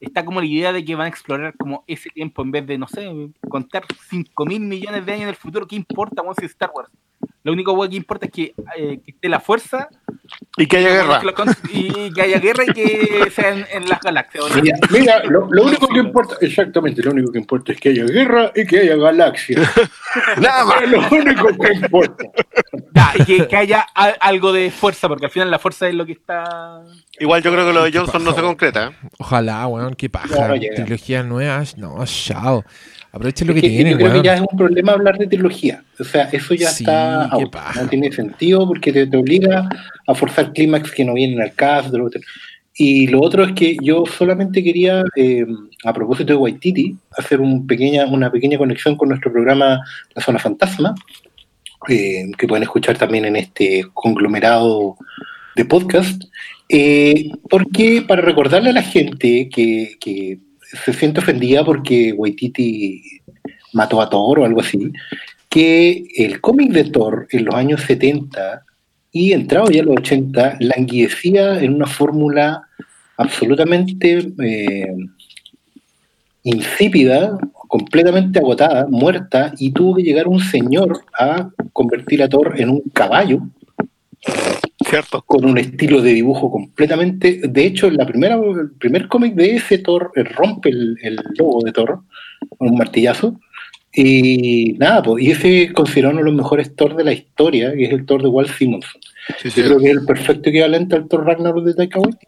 está 0.00 0.24
como 0.24 0.40
la 0.40 0.46
idea 0.46 0.72
de 0.72 0.84
que 0.84 0.94
van 0.94 1.06
a 1.06 1.08
explorar 1.08 1.54
como 1.56 1.84
ese 1.86 2.10
tiempo 2.10 2.42
en 2.42 2.50
vez 2.50 2.66
de, 2.66 2.78
no 2.78 2.88
sé, 2.88 3.30
contar 3.48 3.84
5 4.08 4.46
mil 4.46 4.60
millones 4.60 5.04
de 5.06 5.12
años 5.12 5.22
en 5.24 5.28
el 5.28 5.36
futuro. 5.36 5.66
¿Qué 5.66 5.76
importa, 5.76 6.22
weón, 6.22 6.34
si 6.36 6.46
Star 6.46 6.70
Wars? 6.74 6.90
Lo 7.42 7.52
único 7.52 7.72
weón, 7.72 7.90
que 7.90 7.96
importa 7.96 8.26
es 8.26 8.32
que, 8.32 8.54
eh, 8.76 9.00
que 9.04 9.10
esté 9.12 9.28
la 9.28 9.40
fuerza 9.40 9.88
Y 10.56 10.66
que 10.66 10.78
haya 10.78 10.90
guerra. 10.90 11.20
y 11.72 12.12
que 12.12 12.22
haya 12.22 12.38
guerra 12.38 12.64
y 12.66 12.72
que 12.72 13.30
sea 13.34 13.50
en, 13.50 13.66
en 13.72 13.88
las 13.88 14.00
galaxias. 14.00 14.44
Mira, 14.62 14.76
mira, 14.90 15.24
lo, 15.24 15.46
lo 15.50 15.62
único 15.64 15.86
que 15.88 15.98
importa, 15.98 16.36
exactamente, 16.40 17.02
lo 17.02 17.12
único 17.12 17.32
que 17.32 17.38
importa 17.38 17.72
es 17.72 17.80
que 17.80 17.90
haya 17.90 18.04
guerra 18.04 18.52
y 18.54 18.66
que 18.66 18.80
haya 18.80 18.96
galaxia. 18.96 19.58
Nada 20.38 20.64
más. 20.64 20.82
Es 20.82 20.90
lo 20.90 20.98
único 21.10 21.48
que 21.58 21.72
importa. 21.72 22.24
Ya, 22.94 23.12
y 23.16 23.24
que, 23.24 23.48
que 23.48 23.56
haya 23.56 23.86
a- 23.94 24.08
algo 24.20 24.52
de 24.52 24.70
fuerza, 24.70 25.08
porque 25.08 25.26
al 25.26 25.30
final 25.32 25.50
la 25.50 25.58
fuerza 25.58 25.88
es 25.88 25.94
lo 25.94 26.04
que 26.06 26.12
está. 26.12 26.82
Igual 27.18 27.42
yo 27.42 27.52
creo 27.52 27.66
que 27.66 27.72
lo 27.72 27.84
de 27.84 27.92
Johnson 27.92 28.24
no 28.24 28.32
se 28.34 28.40
concreta. 28.42 28.88
¿eh? 28.88 29.08
Ojalá, 29.18 29.66
weón, 29.66 29.94
qué 29.94 30.08
paja. 30.10 30.26
No, 30.28 30.48
no 30.48 30.56
llega. 30.56 30.74
Trilogías 30.76 31.24
nuevas, 31.24 31.76
no, 31.76 32.04
chao. 32.06 32.64
Aprovechen 33.12 33.48
lo 33.48 33.54
Es 33.54 33.60
que, 33.60 33.68
que 33.68 33.74
tienen, 33.74 33.92
yo 33.94 33.98
creo 33.98 34.10
weón. 34.10 34.22
que 34.22 34.26
ya 34.26 34.34
es 34.34 34.40
un 34.40 34.56
problema 34.56 34.92
hablar 34.92 35.18
de 35.18 35.26
trilogía. 35.26 35.82
O 35.98 36.04
sea, 36.04 36.24
eso 36.32 36.54
ya 36.54 36.68
Sí, 36.68 36.84
está 36.84 37.24
out. 37.26 37.54
No 37.76 37.88
tiene 37.88 38.12
sentido 38.12 38.66
porque 38.66 38.92
te, 38.92 39.06
te 39.06 39.16
obliga 39.16 39.68
a 40.06 40.14
forzar 40.14 40.52
clímax 40.52 40.92
que 40.92 41.04
no 41.04 41.14
vienen 41.14 41.40
al 41.40 41.52
caso. 41.54 41.90
Y 42.74 43.08
lo 43.08 43.20
otro 43.20 43.44
es 43.44 43.52
que 43.52 43.76
yo 43.82 44.04
solamente 44.06 44.62
quería, 44.62 45.02
eh, 45.16 45.44
a 45.84 45.92
propósito 45.92 46.32
de 46.32 46.36
Waititi, 46.38 46.96
hacer 47.18 47.40
un 47.40 47.66
pequeña, 47.66 48.06
una 48.06 48.30
pequeña 48.30 48.58
conexión 48.58 48.96
con 48.96 49.08
nuestro 49.08 49.32
programa 49.32 49.80
La 50.14 50.22
Zona 50.22 50.38
Fantasma, 50.38 50.94
eh, 51.88 52.26
que 52.38 52.46
pueden 52.46 52.62
escuchar 52.62 52.96
también 52.96 53.24
en 53.24 53.36
este 53.36 53.84
conglomerado 53.92 54.96
de 55.56 55.64
podcast. 55.64 56.22
Eh, 56.68 57.32
porque 57.50 58.02
para 58.06 58.22
recordarle 58.22 58.70
a 58.70 58.74
la 58.74 58.82
gente 58.82 59.48
que, 59.52 59.96
que 60.00 60.38
se 60.72 60.92
siente 60.92 61.20
ofendida 61.20 61.64
porque 61.64 62.12
Waititi 62.12 63.02
mató 63.72 64.00
a 64.00 64.08
Thor 64.08 64.40
o 64.40 64.44
algo 64.44 64.60
así, 64.60 64.92
que 65.48 66.04
el 66.16 66.40
cómic 66.40 66.72
de 66.72 66.84
Thor 66.84 67.26
en 67.30 67.46
los 67.46 67.54
años 67.54 67.82
70 67.82 68.62
y 69.12 69.32
entrado 69.32 69.70
ya 69.70 69.80
en 69.80 69.86
los 69.86 69.96
80 69.98 70.58
languidecía 70.60 71.60
en 71.60 71.74
una 71.74 71.86
fórmula 71.86 72.62
absolutamente 73.16 74.32
eh, 74.42 74.96
insípida, 76.44 77.36
completamente 77.68 78.38
agotada, 78.38 78.86
muerta, 78.88 79.52
y 79.58 79.72
tuvo 79.72 79.96
que 79.96 80.02
llegar 80.02 80.26
un 80.28 80.40
señor 80.40 81.04
a 81.18 81.50
convertir 81.72 82.22
a 82.22 82.28
Thor 82.28 82.54
en 82.58 82.70
un 82.70 82.82
caballo 82.92 83.42
¿Cierto? 84.90 85.22
con 85.22 85.44
un 85.44 85.56
estilo 85.56 86.02
de 86.02 86.12
dibujo 86.12 86.50
completamente. 86.50 87.40
De 87.44 87.64
hecho, 87.64 87.86
en 87.86 87.96
la 87.96 88.06
primera, 88.06 88.34
el 88.34 88.72
primer 88.72 89.06
cómic 89.08 89.34
de 89.34 89.56
ese 89.56 89.78
Thor 89.78 90.10
eh, 90.16 90.24
rompe 90.24 90.70
el, 90.70 90.98
el 91.02 91.16
logo 91.38 91.62
de 91.64 91.72
Thor 91.72 92.00
con 92.58 92.68
un 92.68 92.76
martillazo. 92.76 93.40
Y 93.92 94.74
nada, 94.78 95.02
pues, 95.02 95.24
y 95.24 95.30
ese 95.30 95.62
es 95.64 95.72
considerado 95.72 96.12
uno 96.12 96.20
de 96.20 96.30
los 96.30 96.34
mejores 96.34 96.74
Thor 96.76 96.96
de 96.96 97.04
la 97.04 97.12
historia, 97.12 97.72
que 97.72 97.84
es 97.84 97.92
el 97.92 98.06
Thor 98.06 98.22
de 98.22 98.28
Walt 98.28 98.50
Simonson. 98.50 99.00
Sí, 99.38 99.50
sí. 99.50 99.60
Yo 99.60 99.66
creo 99.68 99.78
que 99.78 99.90
es 99.90 99.96
el 99.96 100.04
perfecto 100.04 100.48
equivalente 100.48 100.96
al 100.96 101.08
Thor 101.08 101.24
Ragnarok 101.24 101.64
de 101.64 101.74
Taika 101.74 102.00
Waititi. 102.00 102.26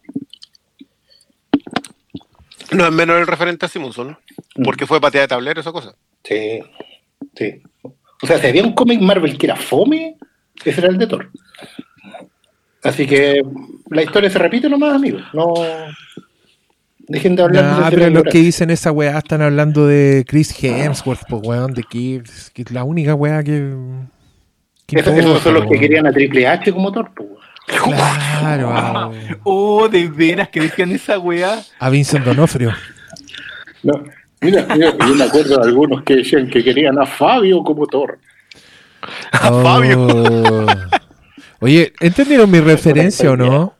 No 2.72 2.87
es 2.87 2.92
menos 2.92 3.20
el 3.20 3.27
referente 3.27 3.66
a 3.66 3.68
Simonson, 3.68 4.09
¿no? 4.09 4.18
Mm. 4.57 4.62
porque 4.64 4.87
fue 4.87 5.01
pateada 5.01 5.25
de 5.25 5.29
tablero 5.29 5.61
esa 5.61 5.72
cosa. 5.72 5.94
Sí, 6.25 6.61
sí. 7.35 7.62
O 7.83 8.27
sea, 8.27 8.38
si 8.38 8.46
había 8.46 8.62
un 8.62 8.72
cómic 8.72 9.01
Marvel 9.01 9.37
que 9.37 9.46
era 9.46 9.57
fome, 9.57 10.16
ese 10.64 10.81
era 10.81 10.88
el 10.88 10.98
de 10.98 11.07
Thor. 11.07 11.31
Así 12.82 13.06
que 13.06 13.42
la 13.90 14.02
historia 14.02 14.28
se 14.30 14.38
repite 14.38 14.68
nomás, 14.68 14.94
amigos. 14.94 15.22
No. 15.32 15.54
Dejen 17.08 17.36
de 17.36 17.42
hablar 17.42 17.64
Nah, 17.64 17.90
de 17.90 17.96
pero 17.96 18.10
los 18.10 18.22
que 18.24 18.38
dicen 18.38 18.70
esa 18.70 18.90
weá 18.92 19.18
están 19.18 19.42
hablando 19.42 19.86
de 19.86 20.24
Chris 20.26 20.54
Hemsworth, 20.62 21.22
pues 21.28 21.42
weón, 21.44 21.74
de 21.74 21.82
que, 21.82 22.22
que 22.54 22.62
es 22.62 22.70
la 22.70 22.84
única 22.84 23.14
weá 23.14 23.42
que. 23.42 23.74
que 24.86 24.98
Esos, 25.00 25.42
son 25.42 25.54
los 25.54 25.66
que 25.66 25.78
querían 25.78 26.06
a 26.06 26.12
Triple 26.12 26.46
H 26.46 26.72
como 26.72 26.90
Thor. 26.92 27.10
po. 27.14 27.26
Claro, 27.66 28.70
a, 28.72 29.10
Oh, 29.44 29.88
de 29.88 30.08
veras 30.08 30.48
que 30.48 30.60
decían 30.60 30.90
esa 30.92 31.18
weá. 31.18 31.60
a 31.78 31.90
Vincent 31.90 32.24
Donofrio. 32.24 32.72
No, 33.82 34.02
mira, 34.40 34.66
mira, 34.74 34.92
yo 35.06 35.14
me 35.14 35.24
acuerdo 35.24 35.56
de 35.58 35.68
algunos 35.68 36.02
que 36.04 36.16
decían 36.16 36.48
que 36.48 36.62
querían 36.64 36.98
a 37.00 37.06
Fabio 37.06 37.62
como 37.62 37.86
Thor. 37.86 38.18
A 39.32 39.50
Fabio. 39.62 40.66
Oh. 41.62 41.66
Oye, 41.66 41.92
¿entendieron 42.01 42.51
mi 42.51 42.61
referencia 42.61 43.31
o 43.31 43.37
no? 43.37 43.75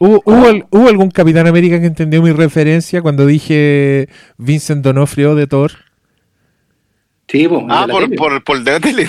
¿Hubo, 0.00 0.20
hubo 0.24 0.46
al- 0.46 0.66
hubo 0.70 0.88
algún 0.88 1.10
Capitán 1.10 1.46
América 1.46 1.80
que 1.80 1.86
entendió 1.86 2.20
mi 2.20 2.32
referencia 2.32 3.00
cuando 3.00 3.26
dije 3.26 4.08
Vincent 4.38 4.82
Donofrio 4.84 5.34
de 5.36 5.46
Thor? 5.46 5.70
Sí, 7.28 7.48
po, 7.48 7.64
Ah, 7.70 7.86
por, 7.88 8.04
tele. 8.04 8.16
por, 8.16 8.44
por 8.44 8.62
de 8.64 8.72
la 8.72 8.80
tele. 8.80 9.02
El 9.02 9.08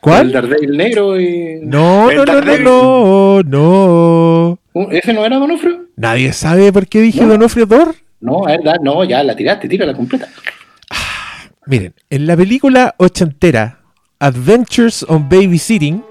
¿Cuál? 0.00 0.30
Daredevil 0.30 0.76
negro 0.76 1.18
y... 1.18 1.58
No, 1.62 2.10
El 2.10 2.18
no, 2.18 2.24
no, 2.26 2.40
no, 2.42 2.58
no, 2.58 3.42
no. 3.42 4.58
Uh, 4.74 4.88
¿Ese 4.92 5.12
no 5.14 5.24
era 5.24 5.38
Donofrio? 5.38 5.86
¿Nadie 5.96 6.32
sabe 6.32 6.72
por 6.72 6.86
qué 6.86 7.00
dije 7.00 7.22
No. 7.22 7.28
Donofrio 7.28 7.66
Thor? 7.66 7.94
No, 8.20 8.46
es 8.46 8.58
verdad, 8.58 8.76
no, 8.82 9.02
ya 9.04 9.22
la 9.24 9.34
tiraste, 9.34 9.68
tírala 9.68 9.94
completa. 9.94 10.28
Miren, 11.66 11.94
en 12.10 12.26
la 12.26 12.36
película 12.36 12.94
ochentera 12.98 13.80
Adventures 14.20 15.04
on 15.08 15.28
Babysitting, 15.28 16.02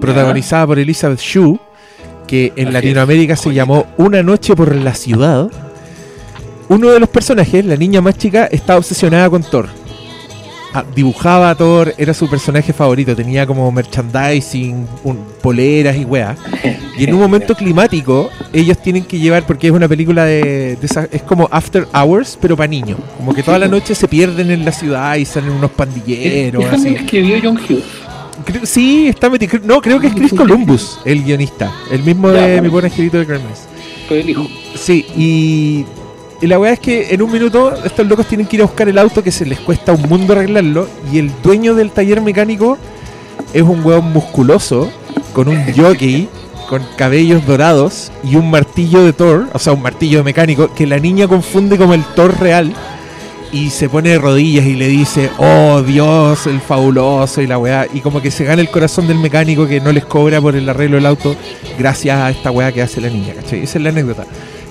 protagonizada 0.00 0.66
por 0.66 0.78
Elizabeth 0.78 1.20
Shue, 1.20 1.58
que 2.26 2.52
en 2.56 2.68
Así 2.68 2.74
Latinoamérica 2.74 3.36
se 3.36 3.52
llamó 3.52 3.86
Una 3.96 4.22
noche 4.22 4.54
por 4.56 4.74
la 4.74 4.94
ciudad, 4.94 5.48
uno 6.68 6.90
de 6.90 7.00
los 7.00 7.08
personajes, 7.08 7.64
la 7.64 7.76
niña 7.76 8.00
más 8.00 8.16
chica, 8.16 8.46
está 8.46 8.76
obsesionada 8.76 9.28
con 9.28 9.42
Thor. 9.42 9.68
Ah, 10.76 10.82
dibujaba 10.96 11.50
a 11.50 11.54
Thor, 11.54 11.94
era 11.98 12.12
su 12.14 12.28
personaje 12.28 12.72
favorito, 12.72 13.14
tenía 13.14 13.46
como 13.46 13.70
merchandising, 13.70 14.88
un- 15.04 15.18
poleras 15.40 15.96
y 15.96 16.04
weas. 16.04 16.36
Y 16.98 17.04
en 17.04 17.14
un 17.14 17.20
momento 17.20 17.54
climático, 17.56 18.28
ellos 18.52 18.78
tienen 18.78 19.04
que 19.04 19.18
llevar, 19.20 19.46
porque 19.46 19.68
es 19.68 19.72
una 19.72 19.86
película 19.86 20.24
de, 20.24 20.74
de 20.76 20.86
esa- 20.86 21.06
es 21.12 21.22
como 21.22 21.48
After 21.52 21.86
Hours, 21.94 22.36
pero 22.40 22.56
para 22.56 22.66
niños. 22.66 22.98
Como 23.18 23.32
que 23.34 23.44
toda 23.44 23.58
la 23.60 23.68
noche 23.76 23.94
se 23.94 24.08
pierden 24.08 24.50
en 24.50 24.64
la 24.64 24.72
ciudad 24.72 25.14
y 25.14 25.24
salen 25.24 25.50
unos 25.52 25.70
pandilleros, 25.70 26.64
escribió 26.84 27.36
John 27.40 27.56
Hughes. 27.58 27.84
Creo- 28.44 28.66
sí, 28.66 29.08
está 29.08 29.28
metido. 29.30 29.58
No, 29.64 29.80
creo 29.80 30.00
que 30.00 30.08
es 30.08 30.14
Chris 30.14 30.32
Columbus, 30.32 30.98
el 31.04 31.22
guionista. 31.22 31.72
El 31.90 32.02
mismo 32.02 32.30
Ya, 32.32 32.40
de 32.40 32.46
bueno. 32.46 32.62
Mi 32.62 32.68
buen 32.68 32.84
angelito 32.86 33.18
de 33.18 33.24
Gremlins. 33.24 33.60
Fue 34.08 34.20
el 34.20 34.30
hijo. 34.30 34.46
Sí, 34.74 35.06
y, 35.16 35.84
y 36.40 36.46
la 36.46 36.58
weá 36.58 36.72
es 36.72 36.80
que 36.80 37.14
en 37.14 37.22
un 37.22 37.30
minuto 37.32 37.72
estos 37.84 38.06
locos 38.06 38.26
tienen 38.26 38.46
que 38.46 38.56
ir 38.56 38.62
a 38.62 38.66
buscar 38.66 38.88
el 38.88 38.98
auto 38.98 39.22
que 39.22 39.30
se 39.32 39.46
les 39.46 39.60
cuesta 39.60 39.92
un 39.92 40.02
mundo 40.02 40.32
arreglarlo. 40.34 40.88
Y 41.12 41.18
el 41.18 41.30
dueño 41.42 41.74
del 41.74 41.90
taller 41.90 42.20
mecánico 42.20 42.76
es 43.52 43.62
un 43.62 43.84
weón 43.84 44.12
musculoso 44.12 44.90
con 45.32 45.48
un 45.48 45.62
jockey, 45.74 46.28
con 46.68 46.82
cabellos 46.96 47.46
dorados 47.46 48.10
y 48.22 48.36
un 48.36 48.50
martillo 48.50 49.02
de 49.04 49.12
Thor, 49.12 49.48
o 49.52 49.58
sea, 49.58 49.72
un 49.72 49.82
martillo 49.82 50.18
de 50.18 50.24
mecánico, 50.24 50.72
que 50.74 50.86
la 50.86 50.98
niña 50.98 51.26
confunde 51.28 51.76
como 51.78 51.94
el 51.94 52.04
Thor 52.14 52.38
real. 52.40 52.72
Y 53.54 53.70
se 53.70 53.88
pone 53.88 54.08
de 54.08 54.18
rodillas 54.18 54.66
y 54.66 54.74
le 54.74 54.88
dice, 54.88 55.30
oh 55.38 55.80
Dios, 55.80 56.48
el 56.48 56.60
fabuloso 56.60 57.40
y 57.40 57.46
la 57.46 57.56
weá. 57.56 57.86
Y 57.94 58.00
como 58.00 58.20
que 58.20 58.32
se 58.32 58.42
gana 58.42 58.60
el 58.60 58.68
corazón 58.68 59.06
del 59.06 59.20
mecánico 59.20 59.64
que 59.68 59.80
no 59.80 59.92
les 59.92 60.04
cobra 60.04 60.40
por 60.40 60.56
el 60.56 60.68
arreglo 60.68 60.96
del 60.96 61.06
auto 61.06 61.36
gracias 61.78 62.18
a 62.18 62.30
esta 62.30 62.50
weá 62.50 62.72
que 62.72 62.82
hace 62.82 63.00
la 63.00 63.08
niña, 63.08 63.32
¿cachai? 63.32 63.62
Esa 63.62 63.78
es 63.78 63.84
la 63.84 63.90
anécdota. 63.90 64.24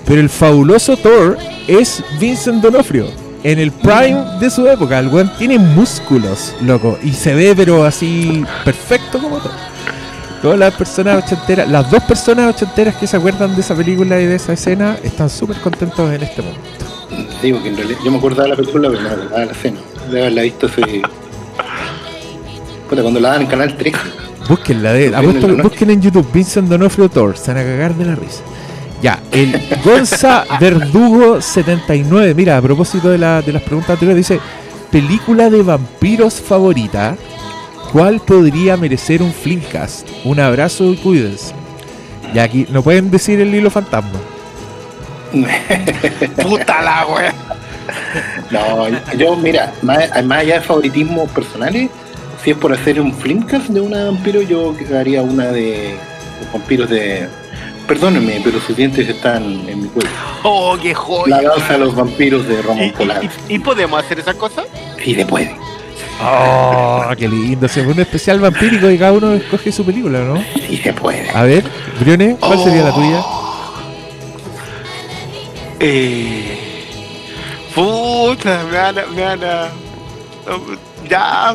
Pero 0.06 0.20
el 0.20 0.28
fabuloso 0.28 0.98
Thor 0.98 1.38
es 1.66 2.04
Vincent 2.20 2.62
Donofrio. 2.62 3.08
En 3.44 3.58
el 3.58 3.72
prime 3.72 4.22
de 4.42 4.50
su 4.50 4.68
época, 4.68 5.00
el 5.00 5.08
weón 5.08 5.32
tiene 5.38 5.58
músculos, 5.58 6.54
loco. 6.60 7.00
Y 7.02 7.14
se 7.14 7.34
ve, 7.34 7.54
pero 7.56 7.86
así, 7.86 8.44
perfecto 8.66 9.18
como 9.18 9.38
Thor. 9.38 9.54
Todas 10.42 10.60
las 10.60 10.74
personas 10.74 11.24
ochenteras, 11.24 11.70
las 11.70 11.90
dos 11.90 12.04
personas 12.04 12.54
ochenteras 12.54 12.96
que 12.96 13.08
se 13.08 13.16
acuerdan 13.16 13.56
de 13.56 13.62
esa 13.62 13.76
película 13.76 14.20
y 14.20 14.26
de 14.26 14.36
esa 14.36 14.52
escena, 14.52 14.98
están 15.02 15.30
súper 15.30 15.56
contentos 15.62 16.12
en 16.12 16.22
este 16.22 16.42
momento. 16.42 16.93
Digo 17.42 17.62
que 17.62 17.70
en 17.70 17.78
realidad 17.78 18.00
yo 18.04 18.12
me 18.12 18.18
acordaba 18.18 18.44
de 18.44 18.50
la 18.50 18.56
película, 18.56 18.90
pero 18.90 19.02
no 19.02 19.10
me 19.10 19.16
acordaba 19.16 19.40
de 19.42 19.46
la 19.48 19.52
escena. 19.52 19.78
De 20.12 20.20
haberla 20.22 20.42
visto 20.44 20.68
hace. 20.68 21.02
Puta, 22.90 23.02
cuando 23.02 23.20
la 23.20 23.30
dan 23.30 23.42
en 23.42 23.48
Canal 23.48 23.76
3. 23.78 23.94
Búsquenla, 24.50 24.94
de, 24.94 25.08
apuesto- 25.16 25.46
en 25.48 25.58
noche. 25.58 25.62
busquen 25.70 25.90
en 25.90 26.02
YouTube 26.02 26.28
Vincent 26.34 26.68
Donofrio 26.68 27.10
Thor, 27.10 27.38
se 27.38 27.54
van 27.54 27.62
a 27.62 27.64
cagar 27.64 27.96
de 27.96 28.06
la 28.06 28.16
risa. 28.16 28.42
Ya, 29.02 29.20
el 29.32 29.60
Gonza 29.84 30.46
Verdugo 30.60 31.42
79, 31.42 32.34
mira, 32.36 32.58
a 32.58 32.62
propósito 32.62 33.10
de, 33.10 33.18
la- 33.18 33.42
de 33.42 33.54
las 33.54 33.62
preguntas 33.62 33.92
anteriores, 33.92 34.28
dice, 34.28 34.42
película 34.92 35.50
de 35.50 35.64
vampiros 35.64 36.36
favorita, 36.42 37.16
¿cuál 37.92 38.20
podría 38.20 38.76
merecer 38.78 39.22
un 39.22 39.32
Flimcast? 39.34 40.08
Un 40.26 40.40
abrazo 40.40 40.92
y 40.92 40.98
cuídense. 40.98 41.54
Y 42.34 42.40
aquí, 42.40 42.66
no 42.70 42.82
pueden 42.82 43.10
decir 43.12 43.40
el 43.40 43.54
hilo 43.56 43.70
fantasma. 43.72 44.20
Puta 46.42 46.82
la 46.82 47.06
wea. 47.08 47.34
No, 48.52 48.88
yo, 49.18 49.36
mira, 49.36 49.72
más, 49.82 50.10
más 50.26 50.40
allá 50.40 50.56
de 50.56 50.62
favoritismos 50.62 51.30
personales, 51.32 51.90
si 52.44 52.52
es 52.52 52.58
por 52.58 52.72
hacer 52.74 53.02
un 53.02 53.14
flimcast 53.14 53.68
de 53.68 53.82
una 53.82 54.06
vampiro, 54.06 54.42
yo 54.42 54.76
haría 54.98 55.22
una 55.22 55.48
de 55.48 55.96
los 56.42 56.52
vampiros 56.54 56.90
de. 56.90 57.28
Perdónenme, 57.88 58.40
pero 58.44 58.60
sus 58.62 58.78
dientes 58.78 59.10
están 59.10 59.44
en 59.68 59.82
mi 59.82 59.88
cuello. 59.90 60.10
Oh, 60.44 60.78
qué 60.82 60.90
La 60.94 60.96
joya. 60.96 61.42
danza 61.42 61.74
de 61.74 61.80
los 61.80 61.96
vampiros 61.96 62.48
de 62.48 62.56
¿Y, 62.56 62.62
Roman 62.62 62.92
Polanski. 62.92 63.28
y- 63.50 63.56
y 63.56 63.60
podemos 63.60 64.02
hacer 64.02 64.20
esa 64.20 64.34
cosa? 64.36 64.64
Sí, 65.04 65.14
se 65.16 65.26
puede. 65.26 65.54
¡Oh, 66.22 67.04
qué 67.18 67.28
lindo! 67.28 67.68
Se 67.68 67.84
fue 67.84 67.92
un 67.94 68.00
especial 68.00 68.40
vampírico 68.40 68.90
y 68.90 68.98
cada 68.98 69.12
uno 69.12 69.34
escoge 69.34 69.72
su 69.74 69.84
película, 69.86 70.20
¿no? 70.20 70.42
Sí, 70.68 70.78
se 70.78 70.94
puede. 70.94 71.30
A 71.32 71.44
ver, 71.44 71.66
Brione, 72.00 72.38
¿cuál 72.40 72.64
sería 72.64 72.84
la 72.84 72.94
tuya? 72.94 73.20
Eh, 75.86 76.96
puta, 77.76 78.64
me 78.72 78.78
van 78.78 78.98
a. 79.00 79.06
Me 79.08 79.22
van 79.22 79.44
a 79.44 79.70
ya. 81.10 81.54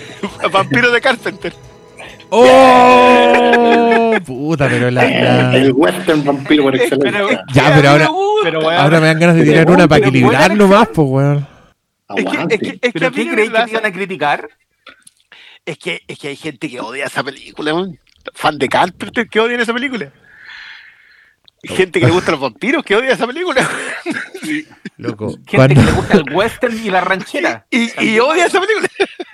Vampiro 0.52 0.90
de 0.90 1.00
Carpenter. 1.00 1.54
¡Oh! 2.28 4.14
Puta, 4.26 4.68
pero 4.68 4.90
la. 4.90 5.02
la- 5.04 5.56
El 5.56 5.72
western 5.72 6.22
vampiro 6.24 6.64
por 6.64 6.76
excelencia. 6.76 7.42
Ya, 7.52 7.72
pero 7.74 7.88
ahora- 7.90 8.08
Pero 8.42 8.70
Ahora 8.70 9.00
me 9.00 9.06
dan 9.06 9.18
ganas 9.18 9.36
de 9.36 9.44
tirar 9.44 9.64
bueno, 9.64 9.80
una 9.80 9.88
para 9.88 10.06
equilibrar 10.06 10.54
nomás, 10.54 10.88
pues, 10.88 11.08
weón. 11.08 11.46
Es 12.16 12.24
que, 12.24 12.54
es 12.54 12.60
que, 12.60 12.68
es 12.68 12.80
que 12.80 12.88
a 12.88 12.92
¿Pero 12.92 13.12
qué 13.12 13.30
creéis 13.30 13.50
que 13.50 13.70
iban 13.70 13.86
a 13.86 13.92
criticar? 13.92 14.48
es 15.64 15.78
que, 15.78 16.02
es 16.06 16.18
que 16.18 16.28
hay 16.28 16.36
gente 16.36 16.68
que 16.68 16.80
odia 16.80 17.06
esa 17.06 17.22
película. 17.24 17.72
Fan 18.34 18.58
de 18.58 18.68
Carpenter 18.68 19.28
que 19.28 19.40
odian 19.40 19.60
esa 19.60 19.72
película. 19.72 20.12
Gente 21.62 22.00
que 22.00 22.06
le 22.06 22.12
gusta 22.12 22.30
los 22.32 22.40
vampiros 22.40 22.82
que 22.82 22.96
odia 22.96 23.12
esa 23.12 23.26
película. 23.26 23.68
Loco. 24.96 25.30
Gente 25.30 25.56
Cuando- 25.56 25.74
que 25.74 25.86
le 25.86 25.92
gusta 25.92 26.16
el 26.16 26.32
western 26.34 26.76
y 26.86 26.90
la 26.90 27.00
ranchera. 27.02 27.66
y, 27.70 27.90
y 28.04 28.18
odia 28.18 28.46
esa 28.46 28.60
película. 28.60 28.88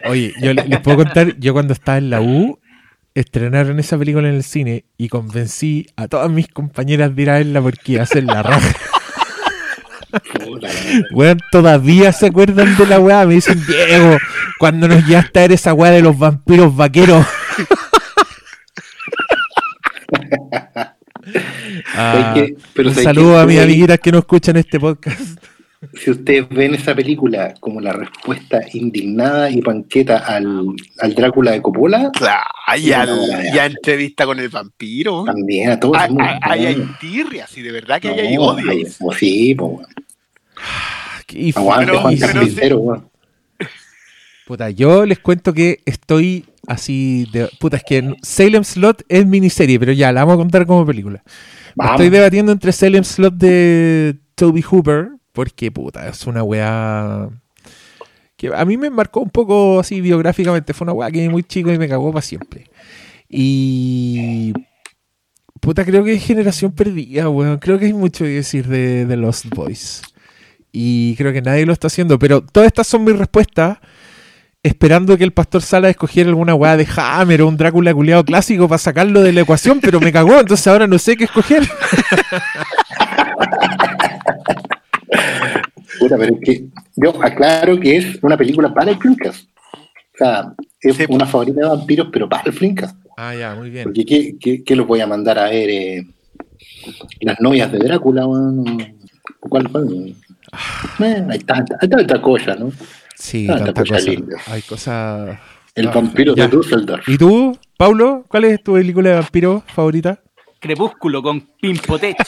Oye, 0.05 0.35
yo 0.41 0.53
le- 0.53 0.67
les 0.67 0.81
puedo 0.81 0.97
contar, 0.99 1.37
yo 1.39 1.53
cuando 1.53 1.73
estaba 1.73 1.99
en 1.99 2.11
la 2.11 2.21
U, 2.21 2.59
estrenaron 3.15 3.79
esa 3.79 3.97
película 3.97 4.29
en 4.29 4.35
el 4.35 4.43
cine 4.45 4.85
y 4.99 5.09
convencí 5.09 5.87
a 5.97 6.09
todas 6.09 6.29
mis 6.31 6.49
compañeras 6.49 7.15
de 7.15 7.23
ir 7.23 7.31
a 7.31 7.35
verla 7.35 7.63
porque 7.63 7.93
iba 7.93 8.03
a 8.03 8.07
ser 8.07 8.25
la 8.25 8.43
raja. 8.43 8.75
Weón, 11.13 11.39
todavía 11.53 12.13
se 12.13 12.27
acuerdan 12.27 12.77
de 12.77 12.87
la 12.87 12.99
weá. 13.01 13.25
Me 13.27 13.35
dicen, 13.35 13.65
Diego, 13.67 14.17
cuando 14.59 14.89
nos 14.89 15.05
llegaste 15.07 15.39
a 15.39 15.43
ver 15.43 15.53
esa 15.53 15.75
weá 15.75 15.91
de 15.93 16.03
los 16.03 16.19
vampiros 16.19 16.75
vaqueros. 16.75 17.25
Ah, 21.95 22.33
Hay 22.35 22.41
que- 22.47 22.57
pero 22.75 22.89
un 22.89 22.95
¿sabes 22.95 23.05
saludo 23.05 23.39
a 23.39 23.47
mis 23.47 23.59
amiguitas 23.59 23.99
que 24.01 24.13
no 24.13 24.19
escuchan 24.19 24.57
este 24.57 24.79
podcast. 24.81 25.21
Si 25.95 26.11
ustedes 26.11 26.49
ven 26.49 26.75
esa 26.75 26.95
película 26.95 27.55
como 27.61 27.81
la 27.81 27.93
respuesta 27.93 28.61
indignada 28.73 29.51
y 29.51 29.61
panqueta 29.61 30.19
al, 30.19 30.69
al 31.01 31.15
Drácula 31.15 31.53
de 31.53 31.63
Coppola, 31.63 32.11
y, 32.79 32.93
al- 32.93 33.09
No, 33.09 33.27
ya, 33.29 33.43
ya. 33.43 33.55
y 33.55 33.59
a 33.59 33.67
entrevista 33.67 34.25
con 34.25 34.39
el 34.41 34.49
vampiro. 34.49 35.25
también 35.25 35.71
a 35.71 35.79
todos. 35.79 35.97
Hay, 35.99 36.09
hay, 36.43 36.75
bueno. 36.77 36.97
tirria, 36.99 37.47
si 37.47 37.63
de 37.63 37.73
verdad 37.73 38.01
que 38.01 38.09
hay, 38.09 38.17
No, 38.37 38.51
hay 38.53 38.61
odio. 38.61 38.71
hay- 38.71 38.87
pues 38.99 39.19
sí, 39.19 39.55
pues, 39.55 39.71
weón. 39.71 39.87
Y- 41.33 41.53
Pero- 41.53 41.65
Juan 41.65 41.87
pero 41.87 42.03
Carpintero, 42.19 42.79
weón. 42.79 43.09
Puta, 44.47 44.71
yo 44.71 45.05
les 45.05 45.19
cuento 45.19 45.53
que 45.53 45.81
estoy 45.87 46.45
así 46.69 47.29
de. 47.33 47.51
Puta, 47.59 47.79
es 47.79 47.83
que 47.83 48.15
Salem 48.23 48.63
Slot 48.63 49.05
es 49.09 49.27
miniserie, 49.27 49.81
pero 49.81 49.91
ya, 49.91 50.13
la 50.13 50.25
vamos 50.25 50.35
a 50.35 50.37
contar 50.45 50.67
como 50.67 50.87
película. 50.87 51.25
Vamos. 51.75 51.95
Estoy 51.95 52.11
debatiendo 52.11 52.53
entre 52.53 52.71
Salem 52.71 53.03
Slot 53.03 53.35
de 53.35 54.17
Toby 54.37 54.63
Hooper, 54.63 55.09
porque 55.33 55.73
puta, 55.73 56.09
es 56.09 56.25
una 56.29 56.45
weá 56.45 57.29
que 58.37 58.55
a 58.55 58.65
mí 58.65 58.77
me 58.77 58.89
marcó 58.89 59.21
un 59.21 59.31
poco 59.31 59.81
así 59.81 60.01
biográficamente. 60.01 60.75
Fue 60.75 60.85
una 60.85 60.93
weá 60.93 61.11
que 61.11 61.29
muy 61.29 61.43
chico 61.43 61.73
y 61.73 61.79
me 61.79 61.89
cagó 61.89 62.13
para 62.13 62.23
siempre. 62.23 62.71
Y. 63.29 64.53
Puta, 65.61 65.85
creo 65.85 66.05
que 66.05 66.13
es 66.13 66.25
generación 66.25 66.71
perdida, 66.71 67.29
weón. 67.29 67.59
Creo 67.59 67.81
que 67.81 67.87
hay 67.87 67.93
mucho 67.93 68.25
que 68.25 68.31
decir 68.31 68.69
de, 68.69 69.07
de 69.07 69.17
Lost 69.17 69.47
Boys. 69.47 70.03
Y 70.71 71.17
creo 71.17 71.33
que 71.33 71.43
nadie 71.43 71.67
lo 71.67 71.73
está 71.73 71.89
haciendo. 71.89 72.19
Pero 72.19 72.43
todas 72.43 72.69
estas 72.69 72.87
son 72.87 73.03
mis 73.03 73.19
respuestas. 73.19 73.79
Esperando 74.67 75.17
que 75.17 75.23
el 75.23 75.33
pastor 75.33 75.63
Sala 75.63 75.89
escogiera 75.89 76.29
alguna 76.29 76.55
weá 76.57 76.77
de 76.77 76.87
Hammer 76.97 77.43
o 77.43 77.49
un 77.49 77.57
Drácula 77.57 77.95
culiado 77.95 78.25
clásico 78.25 78.67
para 78.69 78.79
sacarlo 78.79 79.23
de 79.23 79.33
la 79.33 79.43
ecuación, 79.43 79.81
pero 79.81 80.01
me 80.01 80.11
cagó, 80.13 80.41
entonces 80.41 80.67
ahora 80.67 80.89
no 80.89 80.99
sé 80.99 81.17
qué 81.17 81.25
escoger. 81.25 81.63
Puta, 85.99 86.17
pero 86.19 86.35
es 86.35 86.41
que 86.43 86.65
yo 86.97 87.23
aclaro 87.23 87.79
que 87.81 87.97
es 87.97 88.19
una 88.23 88.37
película 88.37 88.73
para 88.75 88.91
el 88.91 88.99
Flinkas. 88.99 89.47
O 90.15 90.19
sea, 90.19 90.53
es 90.81 90.97
Sí. 90.97 91.05
una 91.09 91.27
favorita 91.27 91.61
de 91.61 91.69
vampiros, 91.69 92.09
pero 92.13 92.29
para 92.29 92.43
el 92.47 92.53
Flinkas. 92.53 92.95
Ah, 93.17 93.35
ya, 93.35 93.55
muy 93.55 93.71
bien. 93.71 93.85
Porque 93.85 94.05
¿qué, 94.05 94.37
qué, 94.39 94.65
qué 94.65 94.77
los 94.77 94.87
voy 94.87 95.01
a 95.01 95.07
mandar 95.07 95.39
a 95.39 95.45
ver? 95.45 95.71
eh, 95.71 96.07
las 97.21 97.41
novias 97.41 97.71
de 97.73 97.79
Drácula. 97.79 98.25
¿Cuál? 99.41 99.71
Eh, 101.01 101.25
hay 101.31 101.39
tanta, 101.41 101.77
hay 101.81 101.89
tanta 101.89 102.21
cosa, 102.21 102.55
¿no? 102.57 102.73
Sí, 103.19 103.47
Ah, 103.51 103.57
tanta 103.57 103.83
cosa. 103.85 103.97
Hay 104.53 104.63
cosas. 104.63 105.39
El 105.75 105.89
Ah, 105.89 105.93
vampiro 105.93 106.35
ya. 106.35 106.45
de 106.45 106.57
Dusseldorf. 106.57 107.09
¿Y 107.09 107.19
tú, 107.19 107.59
Paulo? 107.77 108.25
¿Cuál 108.29 108.45
es 108.45 108.63
tu 108.63 108.75
película 108.75 109.11
de 109.11 109.15
vampiro 109.17 109.63
favorita? 109.67 110.21
Crepúsculo 110.61 111.23
con 111.23 111.41
Pimpotech. 111.61 112.17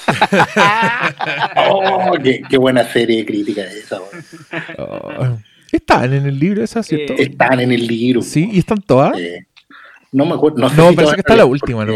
Oh, 1.70 2.12
qué, 2.22 2.42
qué 2.48 2.56
buena 2.58 2.84
serie 2.84 3.24
crítica 3.24 3.62
es 3.62 3.74
esa. 3.76 4.00
Oh, 4.78 5.36
están 5.72 6.12
en 6.12 6.26
el 6.26 6.38
libro 6.38 6.62
esa, 6.62 6.82
¿cierto? 6.82 7.12
Eh, 7.14 7.22
Están 7.24 7.60
en 7.60 7.72
el 7.72 7.86
libro. 7.86 8.22
sí, 8.22 8.48
y 8.52 8.58
están 8.58 8.80
todas. 8.80 9.18
Eh, 9.18 9.46
no 10.12 10.24
me 10.24 10.34
acuerdo. 10.34 10.58
No, 10.58 10.68
sé 10.70 10.76
No, 10.76 10.90
si 10.90 10.96
parece 10.96 11.14
que 11.14 11.20
está 11.20 11.36
la 11.36 11.42
porque- 11.46 11.52
última, 11.72 11.84
¿no? 11.84 11.94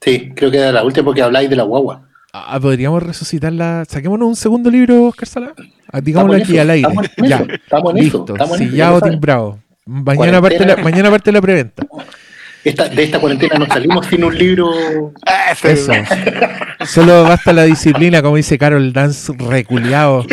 Sí, 0.00 0.30
creo 0.34 0.50
que 0.50 0.58
era 0.58 0.72
la 0.72 0.84
última 0.84 1.04
porque 1.06 1.22
habláis 1.22 1.48
de 1.50 1.56
la 1.56 1.62
guagua. 1.64 2.07
Ah, 2.32 2.58
podríamos 2.60 3.02
resucitarla. 3.02 3.84
Saquémonos 3.88 4.28
un 4.28 4.36
segundo 4.36 4.70
libro, 4.70 5.04
Oscar 5.06 5.28
Sala. 5.28 5.54
Ah, 5.90 6.00
Digámoslo 6.00 6.36
aquí 6.36 6.52
eso, 6.52 6.60
al 6.62 6.70
aire. 6.70 6.88
Estamos 6.88 7.10
en 7.16 7.26
Ya, 7.28 7.36
eso. 7.36 7.46
Estamos 7.52 7.94
en 7.94 8.00
listo. 8.02 8.32
Estamos 8.34 8.60
en 8.60 8.80
eso, 8.80 9.00
timbrado. 9.00 9.58
Mañana 9.86 10.42
parte, 10.42 10.66
la, 10.66 10.76
mañana 10.76 11.10
parte 11.10 11.32
la 11.32 11.40
preventa. 11.40 11.86
Esta- 12.64 12.88
de 12.88 13.02
esta 13.04 13.18
cuarentena 13.20 13.58
no 13.58 13.66
salimos 13.66 14.06
sin 14.06 14.22
un 14.24 14.36
libro. 14.36 15.12
Ah, 15.26 15.54
Eso. 15.62 15.92
Solo 16.84 17.22
basta 17.24 17.52
la 17.54 17.64
disciplina, 17.64 18.20
como 18.20 18.36
dice 18.36 18.58
Carol 18.58 18.92
Dance, 18.92 19.32
reculeado. 19.38 20.26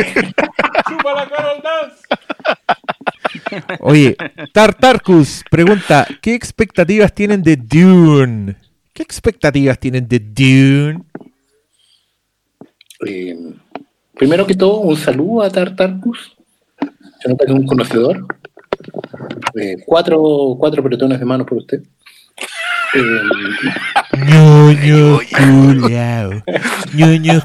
Oye, 3.80 4.16
Tartarcus 4.52 5.44
pregunta: 5.50 6.06
¿Qué 6.22 6.34
expectativas 6.34 7.14
tienen 7.14 7.42
de 7.42 7.56
Dune? 7.56 8.56
¿Qué 8.94 9.04
expectativas 9.04 9.80
tienen 9.80 10.08
de 10.08 10.20
Dune? 10.20 11.04
Eh, 13.06 13.36
primero 14.14 14.46
que 14.46 14.56
todo, 14.56 14.80
un 14.80 14.96
saludo 14.98 15.42
a 15.44 15.50
Tartarcus. 15.50 16.36
Se 17.22 17.30
nota 17.30 17.46
que 17.46 17.52
es 17.54 17.60
un 17.60 17.66
conocedor. 17.66 18.26
Eh, 19.60 19.78
cuatro, 19.86 20.56
cuatro 20.60 20.84
pretones 20.84 21.20
de 21.20 21.26
mano 21.26 21.46
por 21.46 21.58
usted. 21.60 21.82
Eh, 22.94 23.22
Ñoño 24.28 25.20
culeado. 25.38 26.44
Ñoño 26.94 27.42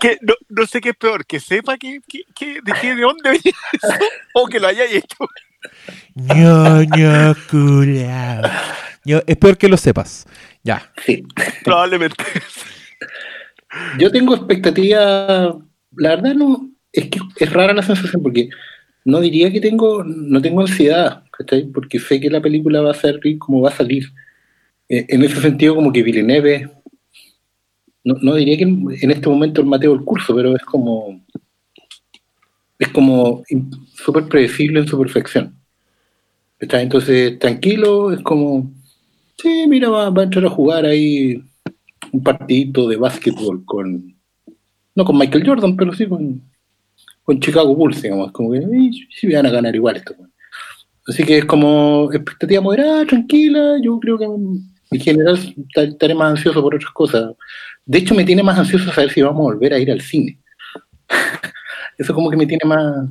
que, 0.00 0.18
no, 0.22 0.34
no 0.48 0.66
sé 0.66 0.80
qué 0.80 0.90
es 0.90 0.96
peor, 0.96 1.24
que 1.24 1.38
sepa 1.40 1.76
que, 1.78 2.00
que- 2.06 2.24
que- 2.34 2.60
de, 2.62 2.72
qué, 2.80 2.94
de 2.94 3.02
dónde 3.02 3.30
viene 3.30 3.56
eso 3.72 3.94
o 4.34 4.46
que 4.46 4.58
lo 4.60 4.66
haya 4.66 4.84
hecho. 4.84 5.16
Ñoño 6.14 7.34
culeado. 7.50 8.48
Ño- 9.04 9.22
Es 9.26 9.36
peor 9.36 9.56
que 9.56 9.68
lo 9.68 9.76
sepas. 9.76 10.26
Ya. 10.62 10.92
sí. 11.04 11.24
Probablemente. 11.64 12.24
Yo 13.98 14.10
tengo 14.10 14.34
expectativa. 14.34 15.58
La 15.96 16.08
verdad, 16.10 16.34
no. 16.34 16.70
Es 16.92 17.08
que 17.08 17.20
es 17.36 17.52
rara 17.52 17.72
la 17.74 17.82
sensación 17.82 18.22
porque 18.22 18.48
no 19.04 19.20
diría 19.20 19.52
que 19.52 19.60
tengo. 19.60 20.04
No 20.04 20.40
tengo 20.40 20.60
ansiedad, 20.60 21.24
¿cachai? 21.30 21.66
Porque 21.66 21.98
sé 21.98 22.20
que 22.20 22.30
la 22.30 22.40
película 22.40 22.80
va 22.80 22.92
a 22.92 22.94
salir 22.94 23.38
como 23.38 23.62
va 23.62 23.70
a 23.70 23.76
salir. 23.76 24.12
Eh, 24.88 25.06
en 25.08 25.22
ese 25.22 25.40
sentido, 25.40 25.74
como 25.74 25.92
que 25.92 26.02
Villeneuve. 26.02 26.70
No, 28.04 28.14
no 28.22 28.34
diría 28.36 28.56
que 28.56 28.62
en 28.64 28.86
en 29.00 29.10
este 29.10 29.28
momento 29.28 29.60
el 29.60 29.66
Mateo 29.66 29.92
el 29.92 30.04
curso, 30.04 30.34
pero 30.34 30.56
es 30.56 30.62
como. 30.62 31.24
Es 32.78 32.88
como 32.88 33.42
súper 33.94 34.28
predecible 34.28 34.80
en 34.80 34.86
su 34.86 34.98
perfección. 34.98 35.56
¿Cachai? 36.58 36.84
Entonces, 36.84 37.38
tranquilo, 37.38 38.12
es 38.12 38.20
como. 38.20 38.70
Sí, 39.40 39.66
mira, 39.68 39.88
va, 39.88 40.06
a 40.08 40.22
entrar 40.22 40.44
a 40.46 40.50
jugar 40.50 40.84
ahí 40.84 41.40
un 42.12 42.22
partidito 42.22 42.88
de 42.88 42.96
básquetbol 42.96 43.64
con. 43.64 44.16
No 44.94 45.04
con 45.04 45.18
Michael 45.18 45.46
Jordan, 45.46 45.76
pero 45.76 45.94
sí 45.94 46.06
con, 46.08 46.42
con 47.24 47.40
Chicago 47.40 47.74
Bulls, 47.76 48.02
digamos. 48.02 48.32
Como 48.32 48.52
que 48.52 48.58
"Ey, 48.58 48.92
sí 49.12 49.32
van 49.32 49.46
a 49.46 49.50
ganar 49.50 49.74
igual 49.76 49.96
esto. 49.96 50.14
Así 51.08 51.24
que 51.24 51.38
es 51.38 51.44
como 51.46 52.10
expectativa 52.12 52.60
moderada, 52.62 53.06
tranquila. 53.06 53.78
Yo 53.82 54.00
creo 54.00 54.18
que 54.18 54.26
en 54.26 55.00
general 55.00 55.38
ta- 55.74 55.84
estaré 55.84 56.14
más 56.14 56.32
ansioso 56.32 56.62
por 56.62 56.74
otras 56.76 56.92
cosas. 56.92 57.34
De 57.86 57.98
hecho, 57.98 58.14
me 58.14 58.24
tiene 58.24 58.42
más 58.42 58.58
ansioso 58.58 58.92
saber 58.92 59.10
si 59.12 59.22
vamos 59.22 59.40
a 59.40 59.54
volver 59.54 59.74
a 59.74 59.78
ir 59.80 59.90
al 59.92 60.00
cine. 60.02 60.38
Eso 61.98 62.14
como 62.14 62.30
que 62.30 62.36
me 62.36 62.46
tiene 62.46 62.64
más. 62.66 63.10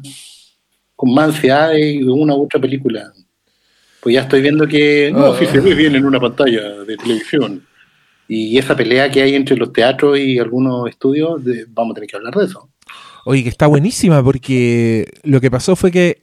con 0.95 1.13
más 1.13 1.27
ansiedad 1.35 1.71
de 1.71 2.03
una 2.05 2.35
u 2.35 2.43
otra 2.43 2.59
película. 2.59 3.11
Pues 4.01 4.13
ya 4.15 4.21
estoy 4.21 4.41
viendo 4.41 4.67
que. 4.67 5.11
No, 5.13 5.33
se 5.35 5.59
ve 5.59 5.73
bien 5.75 5.95
en 5.95 6.05
una 6.05 6.19
pantalla 6.19 6.83
de 6.83 6.97
televisión. 6.97 7.63
Y 8.27 8.57
esa 8.57 8.75
pelea 8.75 9.09
que 9.09 9.21
hay 9.21 9.35
entre 9.35 9.55
los 9.55 9.71
teatros 9.71 10.19
y 10.19 10.37
algunos 10.39 10.89
estudios, 10.89 11.43
de- 11.43 11.65
vamos 11.69 11.91
a 11.91 11.95
tener 11.95 12.09
que 12.09 12.15
hablar 12.17 12.33
de 12.35 12.45
eso. 12.45 12.69
Oye, 13.25 13.43
que 13.43 13.49
está 13.49 13.67
buenísima 13.67 14.23
porque 14.23 15.05
lo 15.23 15.39
que 15.41 15.49
pasó 15.51 15.75
fue 15.75 15.91
que 15.91 16.21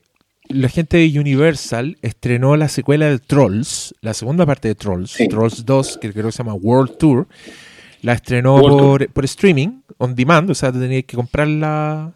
la 0.48 0.68
gente 0.68 0.98
de 0.98 1.18
Universal 1.18 1.96
estrenó 2.02 2.56
la 2.56 2.68
secuela 2.68 3.08
de 3.08 3.18
Trolls, 3.18 3.94
la 4.02 4.12
segunda 4.14 4.44
parte 4.44 4.68
de 4.68 4.74
Trolls, 4.74 5.10
Sí. 5.10 5.28
Trolls 5.28 5.64
2, 5.64 5.98
que 5.98 6.12
creo 6.12 6.26
que 6.26 6.32
se 6.32 6.38
llama 6.38 6.54
World 6.54 6.96
Tour. 6.98 7.26
La 8.02 8.12
estrenó 8.12 8.56
World 8.56 8.78
por, 8.78 9.08
por 9.08 9.24
streaming, 9.24 9.80
on 9.96 10.14
demand, 10.14 10.50
o 10.50 10.54
sea, 10.54 10.70
te 10.70 10.78
tenías 10.78 11.04
que 11.04 11.16
comprarla 11.16 12.12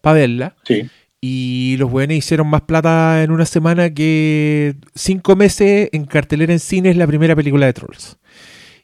para 0.00 0.14
verla. 0.20 0.54
Sí. 0.64 0.82
Y 1.28 1.76
los 1.78 1.90
buenos 1.90 2.16
hicieron 2.16 2.46
más 2.46 2.62
plata 2.62 3.24
en 3.24 3.32
una 3.32 3.46
semana 3.46 3.92
que 3.92 4.76
cinco 4.94 5.34
meses 5.34 5.88
en 5.90 6.04
cartelera 6.04 6.52
en 6.52 6.60
cine 6.60 6.90
es 6.90 6.96
la 6.96 7.06
primera 7.08 7.34
película 7.34 7.66
de 7.66 7.72
Trolls. 7.72 8.16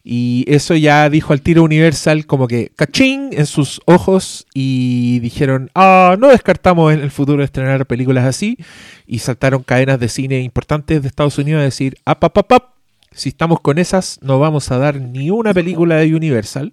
Y 0.03 0.45
eso 0.49 0.75
ya 0.75 1.09
dijo 1.09 1.33
al 1.33 1.41
tiro 1.41 1.63
Universal 1.63 2.27
como 2.27 2.49
que 2.49 2.73
cachín 2.75 3.31
en 3.31 3.47
sus 3.47 3.81
ojos 3.85 4.49
y 4.53 5.21
dijeron, 5.21 5.71
ah, 5.77 6.17
no 6.19 6.31
descartamos 6.31 6.93
en 6.93 6.99
el 6.99 7.13
futuro 7.13 7.45
estrenar 7.45 7.87
películas 7.87 8.25
así. 8.25 8.59
Y 9.07 9.21
saltaron 9.21 9.63
cadenas 9.63 10.01
de 10.01 10.09
cine 10.09 10.41
importantes 10.41 11.01
de 11.01 11.07
Estados 11.07 11.39
Unidos 11.39 11.61
a 11.61 11.65
decir, 11.65 11.97
ap, 12.05 12.25
ap, 12.25 12.53
si 13.15 13.31
estamos 13.31 13.61
con 13.61 13.79
esas 13.79 14.19
no 14.23 14.39
vamos 14.39 14.71
a 14.71 14.79
dar 14.79 15.01
ni 15.01 15.31
una 15.31 15.55
película 15.55 15.97
de 15.97 16.15
Universal. 16.15 16.73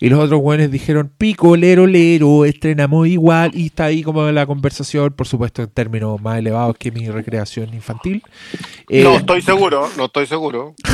Y 0.00 0.08
los 0.08 0.20
otros 0.20 0.40
buenos 0.40 0.70
dijeron, 0.70 1.10
pico, 1.16 1.56
lero, 1.56 1.86
lero, 1.86 2.44
estrenamos 2.44 3.08
igual. 3.08 3.50
Y 3.54 3.66
está 3.66 3.86
ahí 3.86 4.02
como 4.02 4.30
la 4.30 4.46
conversación, 4.46 5.12
por 5.12 5.26
supuesto, 5.26 5.62
en 5.62 5.70
términos 5.70 6.20
más 6.20 6.38
elevados 6.38 6.76
que 6.78 6.90
mi 6.90 7.08
recreación 7.08 7.72
infantil. 7.74 8.22
Eh, 8.88 9.02
No 9.02 9.16
estoy 9.16 9.42
seguro, 9.42 9.88
no 9.96 10.06
estoy 10.06 10.26
seguro. 10.26 10.74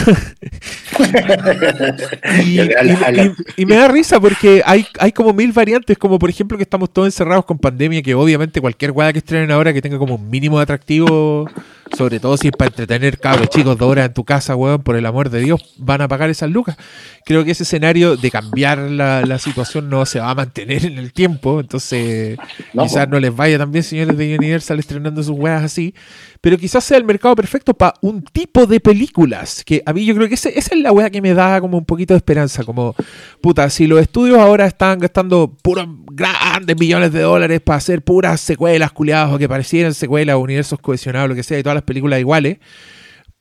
y 3.57 3.67
me 3.67 3.77
da 3.77 3.89
risa 3.89 4.21
porque 4.21 4.63
hay, 4.65 4.87
hay 4.99 5.13
como 5.13 5.33
mil 5.33 5.53
variantes, 5.53 5.99
como 5.99 6.19
por 6.19 6.31
ejemplo 6.31 6.57
que 6.57 6.65
estamos 6.65 6.93
todos 6.93 7.09
encerrados 7.09 7.45
con 7.45 7.59
pandemia, 7.59 8.03
que 8.03 8.15
obviamente 8.15 8.61
cualquier 8.61 8.93
guada 8.93 9.13
que 9.13 9.19
estrenen 9.19 9.51
ahora 9.51 9.73
que 9.73 9.83
tenga 9.83 9.99
como 9.99 10.17
un 10.17 10.31
mínimo 10.31 10.59
de 10.59 10.65
atractivo, 10.65 11.49
sobre 11.97 12.21
todo 12.21 12.37
si 12.37 12.49
es 12.49 12.53
para 12.53 12.69
entretener 12.69 13.19
cabros 13.19 13.49
chicos 13.49 13.77
dos 13.79 13.89
horas 13.89 14.07
en 14.07 14.15
tu 14.15 14.25
casa, 14.25 14.57
weón, 14.57 14.74
por 14.83 14.97
el 14.97 15.07
amor 15.07 15.31
de 15.31 15.41
Dios, 15.41 15.75
van 15.79 16.01
a 16.01 16.09
pagar 16.09 16.31
esas 16.31 16.51
lucas. 16.51 16.77
Creo 17.25 17.45
que 17.45 17.53
ese 17.53 17.63
escenario 17.63 18.17
de 18.17 18.31
cambiar 18.31 18.79
la, 18.79 19.23
la 19.25 19.39
situación 19.39 19.89
no 19.89 20.05
se 20.07 20.21
va 20.21 20.31
a 20.31 20.35
mantener 20.35 20.85
en 20.85 20.99
el 20.99 21.13
tiempo, 21.13 21.61
entonces 21.61 22.37
No, 22.73 22.83
quizás 22.85 23.07
po. 23.07 23.13
no 23.13 23.21
les 23.21 23.35
vaya 23.35 23.57
también, 23.59 23.83
señores 23.85 24.17
de 24.17 24.37
Universal, 24.37 24.79
estrenando 24.79 25.23
sus 25.23 25.37
weas 25.39 25.63
así, 25.63 25.95
pero 26.41 26.59
quizás 26.59 26.85
sea 26.85 26.99
el 26.99 27.05
mercado 27.05 27.35
perfecto 27.35 27.73
para 27.73 27.95
un 28.03 28.23
tipo 28.23 28.67
de 28.67 28.79
películas, 28.81 29.63
que 29.65 29.83
a 29.87 29.93
mí 29.93 30.05
yo 30.05 30.15
creo 30.15 30.29
que 30.29 30.35
ese- 30.35 30.59
esa 30.59 30.75
es 30.75 30.81
la 30.83 30.93
wea 30.93 31.09
que 31.09 31.23
me 31.23 31.33
da 31.33 31.61
como 31.61 31.79
un 31.79 31.85
poquito 31.87 32.13
de 32.15 32.19
esperanza, 32.19 32.63
como, 32.65 32.95
puta, 33.41 33.71
si 33.71 33.87
los 33.87 34.01
estudios 34.01 34.39
ahora 34.39 34.67
están 34.67 34.99
gastando 34.99 35.51
puros 35.63 35.87
grandes 36.13 36.79
millones 36.79 37.13
de 37.13 37.21
dólares 37.23 37.61
para 37.61 37.79
hacer 37.79 38.03
puras 38.03 38.41
secuelas 38.41 38.93
culiadas 38.93 39.33
o 39.33 39.39
que 39.39 39.49
parecieran 39.49 39.95
secuelas 39.95 40.37
universos 40.37 40.79
cohesionados, 40.81 41.29
lo 41.31 41.35
que 41.35 41.43
sea, 41.43 41.59
y 41.59 41.63
todas 41.63 41.75
las 41.77 41.85
películas 41.85 42.21
iguales, 42.21 42.59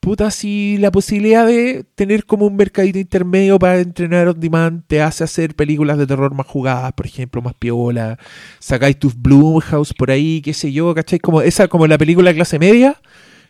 puta, 0.04 0.32
si 0.32 0.78
la 0.80 0.92
posibilidad 0.92 1.48
de 1.48 1.86
tener 1.96 2.26
como 2.26 2.46
un 2.46 2.58
mercadito 2.58 3.00
intermedio 3.00 3.58
para 3.58 3.80
entrenar 3.80 4.28
on 4.28 4.38
demand 4.38 4.84
te 4.86 5.02
hace 5.02 5.24
hacer 5.24 5.56
películas 5.56 5.98
de 5.98 6.06
terror 6.06 6.34
más 6.34 6.46
jugadas, 6.46 6.92
por 6.92 7.06
ejemplo, 7.06 7.42
más 7.42 7.54
piola, 7.54 8.20
sacáis 8.60 9.00
tus 9.00 9.16
Bloomhouse 9.16 9.94
por 9.94 10.12
ahí, 10.12 10.42
qué 10.42 10.54
sé 10.54 10.74
yo, 10.74 10.94
¿cachai? 10.94 11.20
Como 11.20 11.42
esa, 11.42 11.70
como 11.70 11.88
la 11.88 11.98
película 11.98 12.34
clase 12.34 12.60
media, 12.60 13.02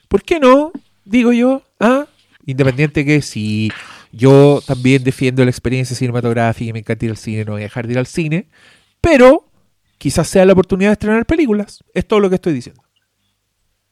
¿por 0.08 0.22
qué 0.22 0.40
no? 0.40 0.72
Digo 1.06 1.34
yo, 1.34 1.64
¿ah? 1.80 2.06
Independiente 2.46 3.04
que 3.04 3.24
si 3.24 3.72
yo 4.12 4.62
también 4.64 5.04
defiendo 5.04 5.44
la 5.44 5.50
experiencia 5.50 5.96
cinematográfica 5.96 6.70
y 6.70 6.74
me 6.74 6.80
encanta 6.80 7.06
ir 7.06 7.12
al 7.12 7.18
cine, 7.18 7.46
no 7.46 7.54
voy 7.54 7.62
a 7.62 7.64
dejar 7.64 7.88
de 7.88 7.94
ir 7.94 7.98
al 7.98 8.06
cine, 8.06 8.48
pero 9.02 9.50
quizás 9.98 10.28
sea 10.28 10.46
la 10.46 10.54
oportunidad 10.54 10.92
de 10.92 10.94
estrenar 10.94 11.26
películas, 11.26 11.84
es 11.96 12.08
todo 12.08 12.20
lo 12.20 12.30
que 12.30 12.36
estoy 12.36 12.54
diciendo. 12.54 12.84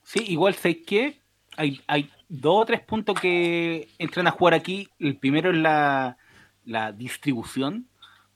Sí, 0.03 0.25
igual 0.27 0.53
sé 0.53 0.83
que 0.83 1.21
hay, 1.57 1.81
hay 1.87 2.11
dos 2.31 2.61
o 2.61 2.65
tres 2.65 2.79
puntos 2.79 3.19
que 3.19 3.89
entran 3.99 4.25
a 4.25 4.31
jugar 4.31 4.53
aquí. 4.53 4.87
El 4.99 5.17
primero 5.17 5.51
es 5.51 5.57
la, 5.57 6.17
la 6.65 6.93
distribución, 6.93 7.87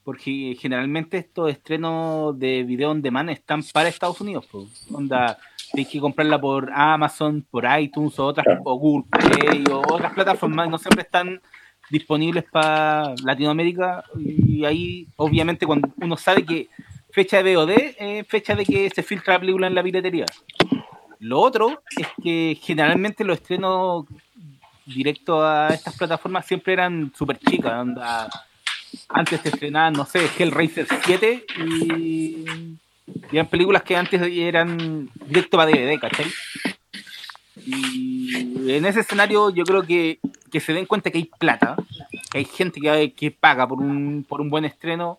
porque 0.04 0.56
generalmente 0.60 1.18
estos 1.18 1.50
estrenos 1.50 2.38
de 2.38 2.64
video 2.64 2.92
on 2.92 3.02
demand 3.02 3.30
están 3.30 3.64
para 3.74 3.88
Estados 3.88 4.20
Unidos. 4.20 4.46
Pues. 4.52 4.86
Onda, 4.92 5.38
tienes 5.72 5.92
que 5.92 6.02
comprarla 6.02 6.40
por 6.40 6.70
Amazon, 6.74 7.46
por 7.50 7.66
iTunes 7.80 8.20
o 8.20 8.26
otras, 8.26 8.46
o 8.66 8.76
Google 8.78 9.06
Play 9.10 9.64
o 9.72 9.82
otras 9.94 10.14
plataformas, 10.14 10.70
no 10.70 10.78
siempre 10.78 11.04
están 11.04 11.42
disponibles 11.90 12.44
para 12.52 13.16
Latinoamérica. 13.24 14.04
Y 14.18 14.66
ahí, 14.66 15.08
obviamente, 15.16 15.66
cuando 15.66 15.90
uno 16.02 16.18
sabe 16.18 16.46
que 16.46 16.68
fecha 17.12 17.42
de 17.42 17.56
VOD 17.56 17.72
es 17.98 18.28
fecha 18.28 18.56
de 18.56 18.66
que 18.66 18.90
se 18.90 19.04
filtra 19.04 19.36
la 19.36 19.40
película 19.40 19.68
en 19.68 19.76
la 19.76 19.84
piratería. 19.84 20.26
Lo 21.20 21.40
otro 21.40 21.82
es 21.98 22.08
que 22.22 22.58
generalmente 22.62 23.24
los 23.24 23.40
estrenos 23.40 24.06
directos 24.86 25.42
a 25.44 25.70
estas 25.70 25.96
plataformas 25.98 26.46
siempre 26.46 26.74
eran 26.74 27.12
súper 27.16 27.40
chicas. 27.40 27.88
Antes 29.10 29.42
se 29.42 29.50
estrenaban, 29.50 29.94
no 29.94 30.06
sé, 30.06 30.30
Hellraiser 30.38 30.88
7 31.04 31.46
y, 31.66 32.46
eran 33.32 33.48
películas 33.48 33.84
que 33.84 33.96
antes 33.96 34.22
eran 34.22 35.10
directo 35.26 35.58
para 35.58 35.70
DVD, 35.70 36.00
¿cachai? 36.00 36.26
Y 37.66 38.72
en 38.72 38.86
ese 38.86 39.02
escenario 39.02 39.50
yo 39.50 39.64
creo 39.64 39.84
que, 39.84 40.20
que 40.52 40.60
se 40.60 40.74
den 40.74 40.86
cuenta 40.86 41.12
que 41.12 41.18
hay 41.20 41.30
plata, 41.40 41.76
hay 42.34 42.46
gente 42.46 42.80
que, 42.80 43.14
que 43.14 43.32
paga 43.32 43.68
por 43.68 43.80
un, 43.80 44.26
por 44.28 44.42
un 44.42 44.50
buen 44.50 44.66
estreno 44.66 45.18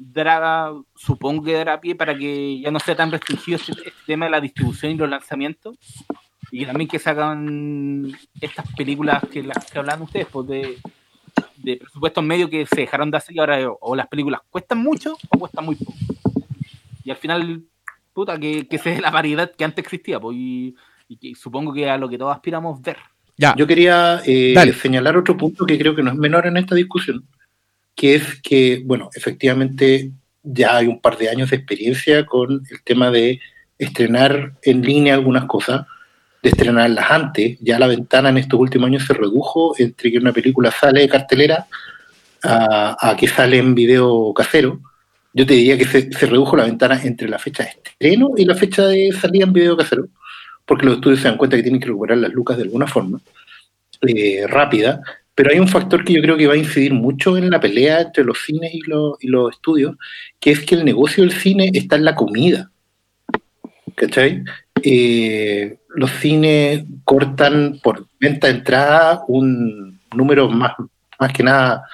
dará, 0.00 0.72
supongo 0.96 1.44
que 1.44 1.52
dará 1.52 1.80
pie 1.80 1.94
para 1.94 2.16
que 2.16 2.58
ya 2.60 2.70
no 2.70 2.80
sea 2.80 2.96
tan 2.96 3.12
restringido 3.12 3.56
este, 3.56 3.72
este, 3.72 3.92
tema 4.06 4.24
de 4.24 4.30
la 4.30 4.40
distribución 4.40 4.92
y 4.92 4.96
los 4.96 5.10
lanzamientos. 5.10 5.76
Y 6.50 6.64
también 6.64 6.88
que 6.88 6.98
sacan 6.98 8.10
estas 8.40 8.66
películas 8.74 9.22
que 9.30 9.42
las 9.42 9.70
que 9.70 9.78
hablan 9.78 10.02
ustedes, 10.02 10.26
pues 10.26 10.48
de, 10.48 10.78
de 11.58 11.76
presupuestos 11.76 12.24
medios 12.24 12.50
que 12.50 12.66
se 12.66 12.80
dejaron 12.80 13.10
de 13.10 13.18
hacer 13.18 13.36
y 13.36 13.38
ahora 13.38 13.58
o 13.80 13.94
las 13.94 14.08
películas 14.08 14.40
cuestan 14.48 14.78
mucho 14.78 15.16
o 15.28 15.38
cuestan 15.38 15.66
muy 15.66 15.76
poco. 15.76 15.94
Y 17.04 17.10
al 17.10 17.16
final, 17.16 17.62
puta, 18.12 18.38
que, 18.38 18.66
que 18.66 18.78
se 18.78 18.90
dé 18.90 19.00
la 19.00 19.10
variedad 19.10 19.52
que 19.54 19.64
antes 19.64 19.84
existía, 19.84 20.18
pues, 20.18 20.36
y, 20.38 20.74
que 21.20 21.34
supongo 21.34 21.72
que 21.72 21.90
a 21.90 21.98
lo 21.98 22.08
que 22.08 22.18
todos 22.18 22.34
aspiramos 22.34 22.80
ver. 22.82 22.96
Ya. 23.36 23.54
Yo 23.56 23.66
quería 23.66 24.22
eh, 24.24 24.54
señalar 24.80 25.16
otro 25.16 25.36
punto 25.36 25.66
que 25.66 25.78
creo 25.78 25.94
que 25.94 26.02
no 26.02 26.10
es 26.10 26.16
menor 26.16 26.46
en 26.46 26.56
esta 26.56 26.74
discusión, 26.74 27.24
que 27.94 28.14
es 28.14 28.40
que, 28.42 28.82
bueno, 28.84 29.10
efectivamente 29.14 30.10
ya 30.42 30.76
hay 30.76 30.86
un 30.86 31.00
par 31.00 31.18
de 31.18 31.28
años 31.28 31.50
de 31.50 31.56
experiencia 31.56 32.24
con 32.24 32.62
el 32.70 32.82
tema 32.82 33.10
de 33.10 33.40
estrenar 33.78 34.54
en 34.62 34.82
línea 34.82 35.14
algunas 35.14 35.44
cosas, 35.46 35.86
de 36.42 36.50
estrenarlas 36.50 37.10
antes. 37.10 37.58
Ya 37.60 37.78
la 37.78 37.86
ventana 37.86 38.30
en 38.30 38.38
estos 38.38 38.58
últimos 38.58 38.88
años 38.88 39.04
se 39.06 39.14
redujo 39.14 39.74
entre 39.78 40.10
que 40.10 40.18
una 40.18 40.32
película 40.32 40.70
sale 40.70 41.00
de 41.00 41.08
cartelera 41.08 41.66
a, 42.42 43.16
que 43.18 43.28
sale 43.28 43.58
en 43.58 43.74
video 43.74 44.32
casero. 44.34 44.80
Yo 45.32 45.46
te 45.46 45.54
diría 45.54 45.78
que 45.78 45.84
se, 45.84 46.08
redujo 46.26 46.56
la 46.56 46.64
ventana 46.64 47.00
entre 47.02 47.28
la 47.28 47.38
fecha 47.38 47.62
de 47.64 47.70
estreno 47.70 48.32
y 48.36 48.44
la 48.44 48.54
fecha 48.54 48.86
de 48.86 49.12
salida 49.12 49.44
en 49.44 49.52
video 49.52 49.76
casero, 49.76 50.08
porque 50.64 50.86
los 50.86 50.96
estudios 50.96 51.20
se 51.20 51.28
dan 51.28 51.36
cuenta 51.36 51.56
que 51.56 51.62
tienen 51.62 51.80
que 51.80 51.88
recuperar 51.88 52.18
las 52.18 52.32
lucas 52.32 52.56
de 52.56 52.64
alguna 52.64 52.86
forma 52.86 53.20
eh, 54.02 54.46
rápida 54.48 55.02
pero 55.40 55.54
hay 55.54 55.58
un 55.58 55.68
factor 55.68 56.04
que 56.04 56.12
yo 56.12 56.20
creo 56.20 56.36
que 56.36 56.46
va 56.46 56.52
a 56.52 56.58
incidir 56.58 56.92
mucho 56.92 57.38
en 57.38 57.48
la 57.48 57.58
pelea 57.58 58.02
entre 58.02 58.24
los 58.24 58.42
cines 58.44 58.74
y 58.74 58.82
los, 58.82 59.16
y 59.20 59.28
los 59.28 59.50
estudios, 59.54 59.96
que 60.38 60.50
es 60.50 60.60
que 60.66 60.74
el 60.74 60.84
negocio 60.84 61.24
del 61.24 61.32
cine 61.32 61.70
está 61.72 61.96
en 61.96 62.04
la 62.04 62.14
comida. 62.14 62.70
¿Cachai? 63.94 64.44
Eh, 64.82 65.78
los 65.88 66.10
cines 66.10 66.84
cortan 67.04 67.80
por 67.82 68.06
venta 68.20 68.48
de 68.48 68.52
entrada 68.52 69.22
un 69.28 69.98
número 70.14 70.50
más, 70.50 70.72
más 71.18 71.32
que 71.32 71.42
nada 71.42 71.84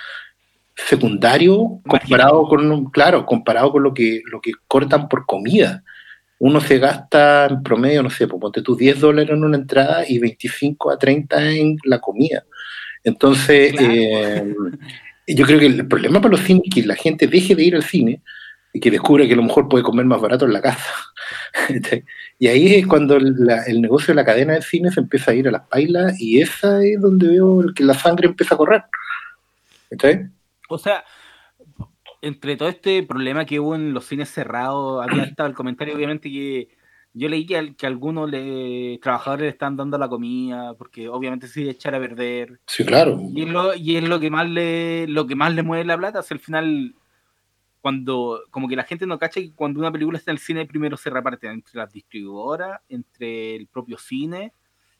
secundario 0.74 1.80
comparado 1.86 2.48
con 2.48 2.86
claro 2.86 3.24
comparado 3.24 3.70
con 3.70 3.84
lo 3.84 3.94
que 3.94 4.22
lo 4.26 4.40
que 4.40 4.52
cortan 4.66 5.08
por 5.08 5.24
comida 5.24 5.84
uno 6.38 6.60
se 6.60 6.78
gasta 6.78 7.46
en 7.46 7.62
promedio 7.62 8.02
no 8.02 8.10
sé 8.10 8.26
pues 8.28 8.40
ponte 8.40 8.60
tú 8.60 8.76
10 8.76 9.00
dólares 9.00 9.30
en 9.30 9.42
una 9.42 9.56
entrada 9.56 10.04
y 10.06 10.18
25 10.18 10.90
a 10.90 10.98
30 10.98 11.50
en 11.52 11.78
la 11.84 11.98
comida 11.98 12.44
entonces, 13.06 13.72
eh, 13.80 14.54
yo 15.28 15.46
creo 15.46 15.60
que 15.60 15.66
el 15.66 15.86
problema 15.86 16.20
para 16.20 16.32
los 16.32 16.40
cines 16.40 16.64
es 16.66 16.74
que 16.74 16.86
la 16.86 16.96
gente 16.96 17.28
deje 17.28 17.54
de 17.54 17.64
ir 17.64 17.76
al 17.76 17.84
cine 17.84 18.20
y 18.72 18.80
que 18.80 18.90
descubre 18.90 19.26
que 19.26 19.34
a 19.34 19.36
lo 19.36 19.44
mejor 19.44 19.68
puede 19.68 19.84
comer 19.84 20.04
más 20.04 20.20
barato 20.20 20.44
en 20.44 20.52
la 20.52 20.60
casa. 20.60 20.92
y 22.38 22.48
ahí 22.48 22.74
es 22.74 22.86
cuando 22.86 23.16
el 23.16 23.80
negocio 23.80 24.08
de 24.08 24.16
la 24.16 24.24
cadena 24.24 24.54
de 24.54 24.62
cine 24.62 24.90
se 24.90 25.00
empieza 25.00 25.30
a 25.30 25.34
ir 25.34 25.48
a 25.48 25.52
las 25.52 25.62
pailas 25.62 26.20
y 26.20 26.40
esa 26.40 26.84
es 26.84 27.00
donde 27.00 27.28
veo 27.28 27.64
que 27.74 27.84
la 27.84 27.94
sangre 27.94 28.26
empieza 28.26 28.54
a 28.54 28.58
correr. 28.58 28.82
O 30.68 30.78
sea, 30.78 31.04
entre 32.20 32.56
todo 32.56 32.68
este 32.68 33.04
problema 33.04 33.46
que 33.46 33.60
hubo 33.60 33.76
en 33.76 33.94
los 33.94 34.04
cines 34.04 34.30
cerrados, 34.30 35.06
había 35.08 35.22
estado 35.30 35.48
el 35.48 35.54
comentario 35.54 35.94
obviamente 35.94 36.28
que 36.28 36.75
yo 37.18 37.30
leí 37.30 37.46
que, 37.46 37.74
que 37.74 37.86
algunos 37.86 38.30
le, 38.30 38.98
trabajadores 38.98 39.44
le 39.44 39.48
están 39.48 39.74
dando 39.74 39.96
la 39.96 40.06
comida, 40.08 40.74
porque 40.74 41.08
obviamente 41.08 41.48
se 41.48 41.70
echar 41.70 41.94
a 41.94 41.98
perder. 41.98 42.60
Sí, 42.66 42.84
claro. 42.84 43.18
Y 43.34 43.44
es 43.44 43.48
lo, 43.48 43.74
y 43.74 43.96
es 43.96 44.04
lo 44.04 44.20
que 44.20 44.30
más 44.30 44.46
le, 44.48 45.08
lo 45.08 45.26
que 45.26 45.34
más 45.34 45.54
le 45.54 45.62
mueve 45.62 45.86
la 45.86 45.96
plata, 45.96 46.20
o 46.20 46.24
al 46.28 46.38
final, 46.38 46.94
cuando, 47.80 48.42
como 48.50 48.68
que 48.68 48.76
la 48.76 48.84
gente 48.84 49.06
no 49.06 49.18
cacha 49.18 49.40
que 49.40 49.54
cuando 49.54 49.80
una 49.80 49.90
película 49.90 50.18
está 50.18 50.30
en 50.30 50.34
el 50.34 50.42
cine, 50.42 50.66
primero 50.66 50.98
se 50.98 51.08
reparte 51.08 51.46
entre 51.46 51.78
las 51.78 51.90
distribuidoras, 51.90 52.82
entre 52.90 53.56
el 53.56 53.66
propio 53.66 53.96
cine, 53.96 54.52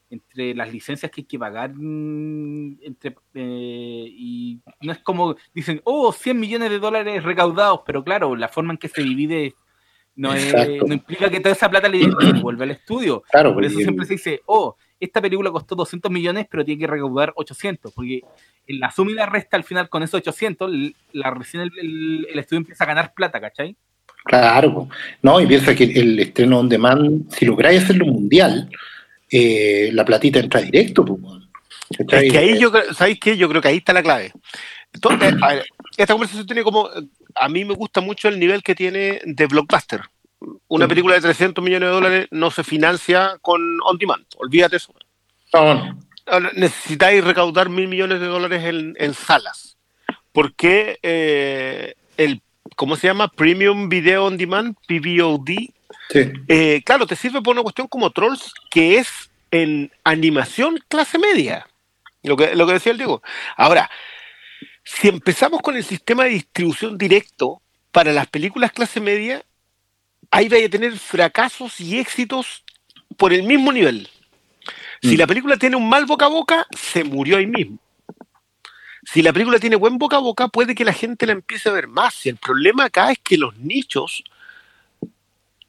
entre 0.09 0.55
las 0.55 0.73
licencias 0.73 1.13
que 1.13 1.21
hay 1.21 1.27
que 1.27 1.39
pagar, 1.39 1.75
mm, 1.75 2.79
entre, 2.81 3.15
eh, 3.35 4.07
y 4.09 4.61
no 4.81 4.93
es 4.93 5.01
como, 5.01 5.37
dicen, 5.53 5.83
oh, 5.85 6.13
100 6.13 6.41
millones 6.41 6.71
de 6.71 6.79
dólares 6.79 7.23
recaudados, 7.25 7.81
pero 7.85 8.03
claro, 8.03 8.35
la 8.37 8.49
forma 8.49 8.73
en 8.73 8.79
que 8.79 8.89
se 8.89 9.03
divide 9.03 9.55
no, 10.17 10.35
implica 10.37 11.31
que 11.31 11.41
toda 11.41 11.55
esa 11.55 11.71
plata 11.71 11.89
le 11.89 12.09
vuelva 12.41 12.65
al 12.65 12.71
estudio. 12.73 13.23
Claro, 13.31 13.55
Por 13.55 13.65
eso 13.65 13.79
siempre 13.79 14.07
se 14.07 14.15
dice, 14.15 14.43
oh, 14.47 14.77
esta 14.99 15.21
película 15.21 15.51
costó 15.51 15.75
200 15.75 16.11
millones, 16.11 16.47
pero 16.51 16.65
tiene 16.65 16.81
que 16.81 16.87
recaudar 16.87 17.33
800, 17.37 17.93
porque 17.93 18.23
en 18.67 18.81
la 18.81 18.91
suma 18.91 19.11
y 19.11 19.15
la 19.15 19.27
resta 19.27 19.57
al 19.57 19.65
final 19.65 19.89
con 19.89 20.03
esos 20.03 20.19
800, 20.21 20.71
la, 21.13 21.31
recién 21.33 21.63
el, 21.63 22.27
estudio 22.35 22.59
empieza 22.59 22.85
a 22.85 22.87
ganar 22.87 23.13
plata, 23.13 23.41
¿cachai? 23.41 23.77
Claro, 24.25 24.89
no, 25.23 25.41
y 25.41 25.47
piensa 25.47 25.75
que 25.75 25.85
el 25.85 26.19
estreno 26.19 26.61
on 26.61 26.69
demand, 26.69 27.31
si 27.31 27.45
lográis 27.45 27.85
hacerlo 27.85 28.07
mundial, 28.07 28.69
eh, 29.31 29.91
la 29.93 30.05
platita 30.05 30.41
entra 30.41 30.63
directo. 30.63 31.05
Es 31.91 32.33
que 32.33 32.39
ahí 32.39 32.59
yo, 32.59 32.73
¿sabéis 32.93 33.21
qué? 33.21 33.37
Yo 33.37 33.49
creo 33.49 33.63
que 33.63 33.69
ahí 33.69 33.77
está 33.77 33.93
la 33.93 34.03
clave. 34.03 34.33
Entonces, 34.93 35.35
esta 35.97 36.15
conversación 36.15 36.47
tiene 36.47 36.63
como 36.63 36.89
a 37.37 37.49
mí 37.49 37.65
me 37.65 37.75
gusta 37.75 38.01
mucho 38.01 38.29
el 38.29 38.39
nivel 38.39 38.63
que 38.63 38.75
tiene 38.75 39.21
de 39.25 39.47
blockbuster. 39.47 40.03
Una 40.69 40.87
película 40.87 41.15
de 41.15 41.23
300 41.23 41.65
millones 41.65 41.89
de 41.89 41.95
dólares 41.95 42.29
no 42.31 42.51
se 42.51 42.63
financia 42.63 43.39
con 43.41 43.61
on 43.85 43.99
demand, 43.99 44.25
olvídate 44.37 44.77
eso. 44.77 44.95
Necesitáis 46.55 47.25
recaudar 47.25 47.69
mil 47.69 47.89
millones 47.89 48.21
de 48.21 48.27
dólares 48.27 48.63
en, 48.65 49.15
salas. 49.15 49.77
Porque 50.33 50.99
eh, 51.03 51.95
el, 52.17 52.43
¿cómo 52.75 52.97
se 52.97 53.07
llama? 53.07 53.29
Premium 53.29 53.89
Video 53.89 54.27
On 54.27 54.37
Demand, 54.37 54.77
PVOD. 54.87 55.51
Eh, 56.49 56.83
claro, 56.85 57.07
te 57.07 57.17
sirve 57.17 57.41
por 57.43 57.55
una 57.55 57.63
cuestión 57.63 57.89
como 57.89 58.11
Trolls, 58.11 58.53
que 58.71 58.99
es 58.99 59.31
en 59.51 59.91
animación 60.05 60.79
clase 60.89 61.19
media. 61.19 61.67
Lo 62.23 62.37
que, 62.37 62.55
lo 62.55 62.67
que 62.67 62.75
decía 62.75 62.93
el 62.93 62.99
Diego. 62.99 63.23
Ahora, 63.57 63.89
si 64.87 65.09
empezamos 65.09 65.61
con 65.63 65.77
el 65.77 65.83
sistema 65.83 66.25
de 66.25 66.31
distribución 66.31 66.97
directo 66.97 67.61
para 67.91 68.13
las 68.13 68.29
películas 68.29 68.71
clase 68.71 69.01
media, 69.01 69.45
ahí 70.31 70.49
vaya 70.49 70.67
a 70.67 70.71
tener 70.71 70.97
fracasos 70.97 71.81
y 71.81 71.99
éxitos 71.99 72.63
por 73.17 73.33
el 73.33 73.43
mismo 73.43 73.73
nivel. 73.73 74.09
Si 75.03 75.17
mm. 75.17 75.19
la 75.19 75.27
película 75.27 75.57
tiene 75.57 75.75
un 75.75 75.89
mal 75.89 76.07
boca 76.07 76.27
a 76.27 76.29
boca, 76.29 76.67
se 76.71 77.03
murió 77.03 77.39
ahí 77.39 77.49
mismo. 77.49 77.79
Si 79.03 79.23
la 79.23 79.33
película 79.33 79.59
tiene 79.59 79.75
buen 79.75 79.99
boca 79.99 80.17
a 80.17 80.21
boca, 80.21 80.47
puede 80.47 80.77
que 80.77 80.85
la 80.85 80.93
gente 80.93 81.27
la 81.27 81.33
empiece 81.33 81.69
a 81.69 81.73
ver 81.73 81.89
más. 81.89 82.25
Y 82.25 82.29
el 82.29 82.37
problema 82.37 82.85
acá 82.85 83.11
es 83.11 83.19
que 83.19 83.37
los 83.37 83.57
nichos 83.57 84.23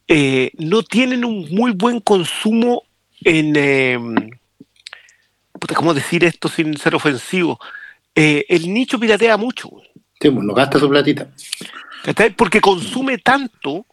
eh, 0.07 0.51
no 0.59 0.83
tienen 0.83 1.25
un 1.25 1.49
muy 1.49 1.71
buen 1.71 2.01
consumo 2.01 2.83
en, 3.21 4.39
puta, 5.59 5.73
¿cómo 5.73 5.95
decir 5.95 6.23
esto 6.23 6.49
sin 6.49 6.77
ser 6.77 6.93
ofensivo? 6.93 7.59
Eh, 8.19 8.45
el 8.49 8.73
nicho 8.73 8.99
piratea 8.99 9.37
mucho. 9.37 9.69
Sí, 10.19 10.31
pues, 10.31 10.43
no 10.43 10.53
gasta 10.55 10.79
su 10.79 10.89
platita. 10.89 11.29
Porque 12.35 12.59
consume 12.59 13.19
tanto 13.19 13.85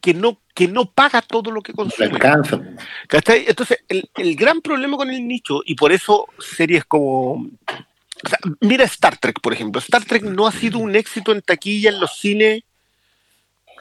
que 0.00 0.14
no, 0.14 0.40
que 0.54 0.68
no 0.68 0.84
paga 0.90 1.20
todo 1.22 1.50
lo 1.50 1.60
que 1.60 1.72
No 1.72 1.76
consume. 1.76 2.06
alcanza. 2.06 2.60
¿Cachai? 3.08 3.44
Entonces, 3.48 3.78
el, 3.88 4.08
el 4.16 4.36
gran 4.36 4.60
problema 4.60 4.96
con 4.96 5.10
el 5.10 5.26
nicho, 5.26 5.60
y 5.66 5.74
por 5.74 5.90
eso 5.92 6.26
series 6.38 6.84
como. 6.84 7.32
o 7.32 8.28
sea, 8.28 8.38
mira 8.60 8.84
Star 8.84 9.16
Trek, 9.18 9.40
por 9.40 9.52
ejemplo. 9.52 9.80
Star 9.80 10.04
Trek 10.04 10.22
no 10.22 10.46
ha 10.46 10.52
sido 10.52 10.78
un 10.78 10.94
éxito 10.94 11.32
en 11.32 11.42
taquilla 11.42 11.90
en 11.90 11.98
los 12.00 12.16
cines 12.18 12.62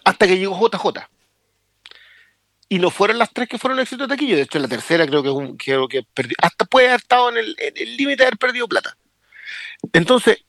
hasta 0.06 0.26
que 0.28 0.38
llegó 0.40 0.58
JJ. 0.60 1.08
Y 2.70 2.80
no 2.80 2.90
fueron 2.90 3.20
las 3.20 3.32
tres 3.32 3.48
que 3.48 3.60
fueron 3.60 3.80
éxito 3.80 4.04
de 4.08 4.10
taquilla. 4.16 4.36
De 4.36 4.42
hecho, 4.44 4.58
la 4.58 4.68
tercera 4.68 5.06
creo 5.06 5.22
que, 5.22 5.30
es 5.30 5.36
un- 5.36 5.58
creo 5.58 5.88
que 5.88 6.02
perdió. 6.14 6.36
Hasta 6.42 6.66
puede 6.66 6.88
haber 6.88 7.02
estado 7.02 7.30
en 7.30 7.38
el 7.38 7.56
límite 7.98 8.24
de 8.24 8.28
haber 8.28 8.38
perdido 8.38 8.68
plata. 8.68 8.98
Entonces, 9.92 10.46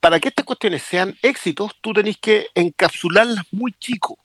para 0.00 0.18
que 0.18 0.28
estas 0.28 0.44
cuestiones 0.44 0.82
sean 0.82 1.16
éxitos, 1.22 1.72
tú 1.80 1.92
tenés 1.92 2.16
que 2.18 2.48
encapsularlas 2.54 3.44
muy 3.52 3.72
chico. 3.78 4.18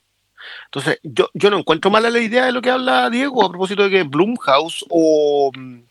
Entonces, 0.66 1.00
yo, 1.04 1.30
yo 1.34 1.50
no 1.50 1.60
encuentro 1.60 1.92
mala 1.92 2.10
la 2.10 2.20
idea 2.20 2.46
de 2.46 2.52
lo 2.52 2.62
que 2.62 2.72
habla 2.72 3.10
Diego 3.10 3.46
a 3.46 3.50
propósito 3.50 3.84
de 3.84 3.90
que 3.90 4.04
Blumhouse 4.04 4.86
o 4.90 5.52
mm, 5.56 5.82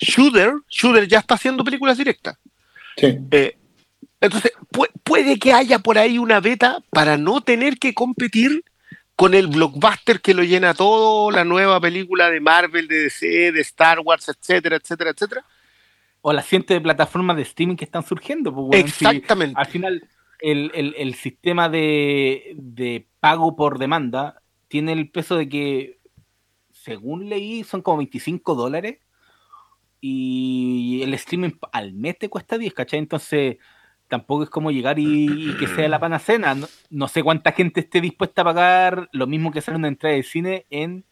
Shooter, 0.00 0.54
Shooter 0.68 1.06
ya 1.06 1.18
está 1.18 1.34
haciendo 1.34 1.62
películas 1.64 1.98
directas. 1.98 2.36
Sí. 2.96 3.18
Eh, 3.30 3.56
entonces, 4.20 4.52
pu- 4.72 4.90
puede 5.04 5.38
que 5.38 5.52
haya 5.52 5.78
por 5.78 5.98
ahí 5.98 6.18
una 6.18 6.40
beta 6.40 6.82
para 6.90 7.16
no 7.16 7.40
tener 7.40 7.78
que 7.78 7.94
competir 7.94 8.64
con 9.14 9.34
el 9.34 9.48
blockbuster 9.48 10.20
que 10.20 10.34
lo 10.34 10.42
llena 10.42 10.74
todo, 10.74 11.30
la 11.30 11.44
nueva 11.44 11.80
película 11.80 12.30
de 12.30 12.40
Marvel, 12.40 12.88
de 12.88 13.02
DC, 13.04 13.52
de 13.52 13.60
Star 13.60 14.00
Wars, 14.00 14.28
etcétera, 14.28 14.76
etcétera, 14.76 15.10
etcétera. 15.10 15.44
O 16.28 16.32
las 16.34 16.46
cientos 16.46 16.74
de 16.74 16.80
plataformas 16.82 17.36
de 17.36 17.42
streaming 17.42 17.76
que 17.76 17.84
están 17.86 18.02
surgiendo. 18.02 18.54
Pues, 18.54 18.82
si 18.92 19.06
Exactamente. 19.06 19.58
al 19.58 19.66
final, 19.66 20.08
el, 20.40 20.70
el- 20.74 20.94
el 20.98 21.14
sistema 21.14 21.68
de, 21.70 22.54
de 22.56 23.08
pago 23.18 23.56
por 23.56 23.78
demanda 23.78 24.42
tiene 24.68 24.92
el 24.92 25.10
peso 25.10 25.36
de 25.36 25.48
que, 25.48 26.00
según 26.70 27.30
leí, 27.30 27.64
son 27.64 27.80
como 27.80 27.96
25 27.98 28.54
dólares. 28.54 28.98
Y 30.00 31.00
el 31.02 31.14
streaming 31.14 31.52
al 31.72 31.92
mes 31.94 32.18
te 32.18 32.28
cuesta 32.28 32.56
10, 32.58 32.72
¿cachai? 32.74 32.98
Entonces, 32.98 33.56
tampoco 34.06 34.44
es 34.44 34.50
como 34.50 34.70
llegar 34.70 34.98
y, 34.98 35.26
y 35.50 35.56
que 35.56 35.66
sea 35.66 35.88
la 35.88 35.98
panacena. 35.98 36.54
No, 36.54 36.68
no 36.90 37.08
sé 37.08 37.22
cuánta 37.22 37.52
gente 37.52 37.80
esté 37.80 38.00
dispuesta 38.00 38.42
a 38.42 38.44
pagar 38.44 39.08
lo 39.12 39.26
mismo 39.26 39.50
que 39.50 39.60
sale 39.60 39.78
una 39.78 39.88
entrada 39.88 40.14
de 40.14 40.22
cine 40.22 40.66
en, 40.70 41.04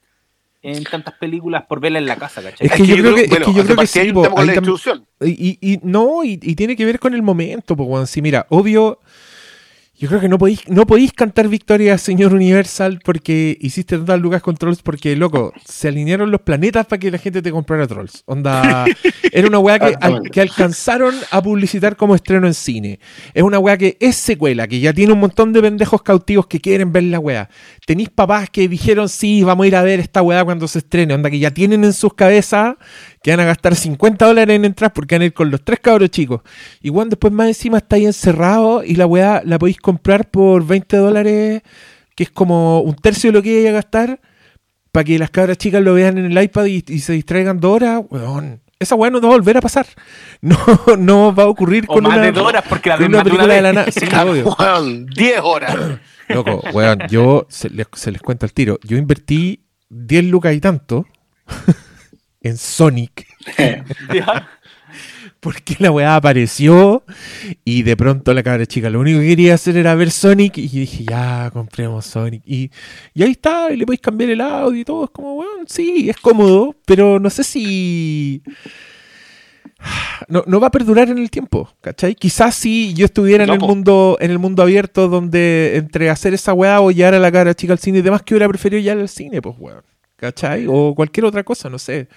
en 0.67 0.85
tantas 0.85 1.15
películas 1.15 1.65
por 1.69 1.81
verla 1.81 1.99
en 1.99 2.07
la 2.07 2.17
casa, 2.17 2.43
¿cachai? 2.43 2.67
Es 2.67 2.73
que 2.73 2.87
yo 2.87 2.97
creo 2.97 3.15
que- 3.15 3.23
es 3.23 3.31
que 3.31 3.53
yo 3.55 3.65
creo 3.65 3.77
que 3.77 3.87
sí, 3.87 3.99
hay 4.01 4.09
un 4.09 4.15
po, 4.15 4.23
tema 4.23 4.35
con 4.35 4.47
la 4.47 4.53
distribución. 4.53 5.07
Y, 5.21 5.59
y- 5.61 5.81
no, 5.83 6.25
y, 6.25 6.39
y 6.43 6.55
tiene 6.55 6.77
que 6.77 6.85
ver 6.85 6.99
con 6.99 7.15
el 7.15 7.23
momento, 7.23 7.77
pues, 7.77 7.89
weón. 7.89 8.07
Sí, 8.07 8.21
mira, 8.23 8.47
obvio. 8.51 9.01
Yo 9.99 10.09
creo 10.09 10.21
que 10.21 10.29
no 10.29 10.37
podéis, 10.37 10.69
no 10.69 10.87
podéis 10.87 11.15
cantar 11.15 11.49
victoria, 11.49 11.97
señor 11.97 12.35
Universal, 12.35 13.01
porque 13.03 13.57
hiciste 13.63 13.97
tantas 13.97 14.21
lucas 14.21 14.43
con 14.43 14.55
Trolls, 14.55 14.83
porque, 14.83 15.17
loco, 15.17 15.55
se 15.65 15.89
alinearon 15.89 16.31
los 16.31 16.43
planetas 16.43 16.85
para 16.85 17.01
que 17.01 17.11
la 17.11 17.17
gente 17.17 17.41
te 17.41 17.51
comprara 17.51 17.87
Trolls. 17.87 18.23
Onda, 18.27 18.85
era 19.33 19.49
una 19.49 19.59
weá 19.59 19.79
que, 19.79 19.85
al- 19.87 19.91
Exactamente. 19.93 20.31
que 20.33 20.41
alcanzaron 20.43 21.15
a 21.31 21.43
publicitar 21.43 21.97
como 21.97 22.15
estreno 22.15 22.47
en 22.47 22.53
cine. 22.53 23.01
Es 23.33 23.43
una 23.43 23.59
weá 23.59 23.79
que 23.79 23.97
es 23.99 24.17
secuela, 24.17 24.69
que 24.69 24.81
ya 24.81 24.93
tiene 24.93 25.15
un 25.15 25.19
montón 25.21 25.55
de 25.55 25.63
pendejos 25.63 26.03
cautivos 26.03 26.47
que 26.47 26.61
quieren 26.61 26.93
ver 26.93 27.05
la 27.05 27.19
weá. 27.19 27.49
Tenéis 27.87 28.11
papás 28.11 28.51
que 28.51 28.69
dijeron, 28.69 29.09
sí, 29.09 29.45
vamos 29.45 29.65
a 29.65 29.67
ir 29.69 29.77
a 29.77 29.83
ver 29.83 30.01
esta 30.01 30.21
weá 30.21 30.45
cuando 30.45 30.67
se 30.67 30.81
estrene. 30.81 31.15
Onda, 31.15 31.31
que 31.31 31.39
ya 31.39 31.53
tienen 31.53 31.85
en 31.85 31.93
sus 31.93 32.13
cabezas 32.15 32.75
que 33.23 33.31
van 33.31 33.39
a 33.39 33.45
gastar 33.45 33.77
50 33.77 34.27
dólares 34.27 34.57
en 34.57 34.65
entrar 34.65 34.93
porque 34.93 35.15
van 35.15 35.23
a 35.23 35.27
ir 35.27 35.33
con 35.33 35.53
los 35.53 35.65
tres 35.65 35.79
cabros 35.81 36.11
chicos. 36.11 36.41
Y 36.83 36.91
cuando 36.91 37.15
después 37.15 37.33
más 37.33 37.47
encima 37.47 37.79
está 37.79 37.95
ahí 37.95 38.05
encerrado 38.05 38.83
y 38.83 38.97
la 38.97 39.07
weá 39.07 39.41
la 39.45 39.59
podéis 39.59 39.79
comprar 39.79 40.29
por 40.29 40.67
20 40.67 40.97
dólares, 40.97 41.63
que 42.17 42.25
es 42.25 42.31
como 42.31 42.81
un 42.81 42.97
tercio 42.97 43.31
de 43.31 43.39
lo 43.39 43.43
que 43.43 43.61
iba 43.61 43.71
a 43.71 43.75
gastar, 43.75 44.21
para 44.91 45.05
que 45.05 45.17
las 45.19 45.31
cabras 45.31 45.57
chicas 45.57 45.81
lo 45.81 45.95
vean 45.95 46.19
en 46.19 46.25
el 46.25 46.43
iPad 46.43 46.67
y, 46.67 46.85
y 46.89 46.99
se 46.99 47.13
distraigan 47.13 47.61
dos 47.61 47.77
horas, 47.77 48.03
weón. 48.11 48.61
Esa 48.79 48.95
weá 48.95 49.11
no 49.11 49.21
va 49.21 49.29
a 49.29 49.31
volver 49.31 49.57
a 49.57 49.61
pasar. 49.61 49.87
No, 50.43 50.59
no 50.99 51.35
va 51.35 51.45
a 51.45 51.47
ocurrir 51.47 51.85
O 51.89 51.95
con 51.95 52.03
más 52.05 52.15
una, 52.15 52.27
de 52.27 52.33
dos 52.33 52.47
horas, 52.47 52.65
porque 52.69 52.91
la 52.91 52.99
de 52.99 53.07
una 53.07 53.23
película 53.23 53.55
de 53.55 53.63
la 53.63 53.73
nada. 53.73 53.91
Sí, 53.91 54.07
obvio. 54.07 54.55
Weón, 54.59 55.07
10 55.07 55.41
horas. 55.43 55.77
Loco, 56.29 56.63
weón, 56.73 57.01
yo 57.09 57.47
se 57.49 57.71
les, 57.71 57.87
se 57.93 58.11
les 58.11 58.21
cuento 58.21 58.47
al 58.47 58.53
tiro. 58.53 58.79
Yo 58.83 58.97
invertí 58.97 59.65
10 59.89 60.25
lucas 60.25 60.55
y 60.55 60.61
tanto 60.61 61.07
en 62.41 62.57
Sonic. 62.57 63.27
Porque 65.41 65.77
la 65.79 65.93
weá 65.93 66.17
apareció 66.17 67.05
y 67.65 67.83
de 67.83 67.97
pronto 67.97 68.35
la 68.35 68.43
cabra 68.43 68.67
chica 68.67 68.91
lo 68.91 68.99
único 68.99 69.21
que 69.21 69.29
quería 69.29 69.55
hacer 69.55 69.77
era 69.77 69.95
ver 69.95 70.11
Sonic 70.11 70.59
y 70.59 70.67
dije, 70.67 71.05
ya, 71.05 71.51
compremos 71.53 72.07
Sonic. 72.07 72.43
Y, 72.45 72.71
y 73.15 73.23
ahí 73.23 73.33
está, 73.33 73.71
y 73.71 73.77
le 73.77 73.87
podéis 73.87 74.01
cambiar 74.01 74.31
el 74.31 74.41
audio 74.41 74.81
y 74.81 74.85
todo. 74.85 75.05
Es 75.05 75.11
como, 75.11 75.35
weón, 75.35 75.67
sí, 75.69 76.11
es 76.11 76.17
cómodo, 76.17 76.75
pero 76.85 77.21
no 77.21 77.31
sé 77.31 77.45
si... 77.45 78.43
No, 80.29 80.43
no 80.47 80.61
va 80.61 80.69
a 80.69 80.71
perdurar 80.71 81.09
en 81.11 81.19
el 81.19 81.31
tiempo, 81.31 81.71
¿cachai? 81.81 82.15
Quizás 82.15 82.55
si 82.55 82.95
yo 82.95 83.05
estuviera 83.05 83.45
en 83.45 83.51
el 83.51 83.59
po. 83.59 83.67
mundo 83.69 84.17
en 84.21 84.31
el 84.31 84.39
mundo 84.39 84.63
abierto 84.63 85.09
donde 85.09 85.77
entre 85.77 86.09
hacer 86.11 86.33
esa 86.35 86.53
weá 86.55 86.81
o 86.81 86.91
llevar 86.91 87.15
a 87.15 87.19
la 87.19 87.31
cara 87.31 87.55
chica 87.55 87.73
al 87.75 87.79
cine 87.79 87.99
y 87.99 88.03
demás, 88.03 88.23
que 88.23 88.35
hubiera 88.35 88.49
preferido 88.49 88.81
ya 88.83 88.93
al 88.93 89.09
cine, 89.09 89.43
pues 89.43 89.57
weón. 89.59 89.83
¿Cachai? 90.17 90.67
O 90.69 90.95
cualquier 90.95 91.27
otra 91.27 91.43
cosa, 91.45 91.69
no 91.69 91.79
sé. 91.79 92.09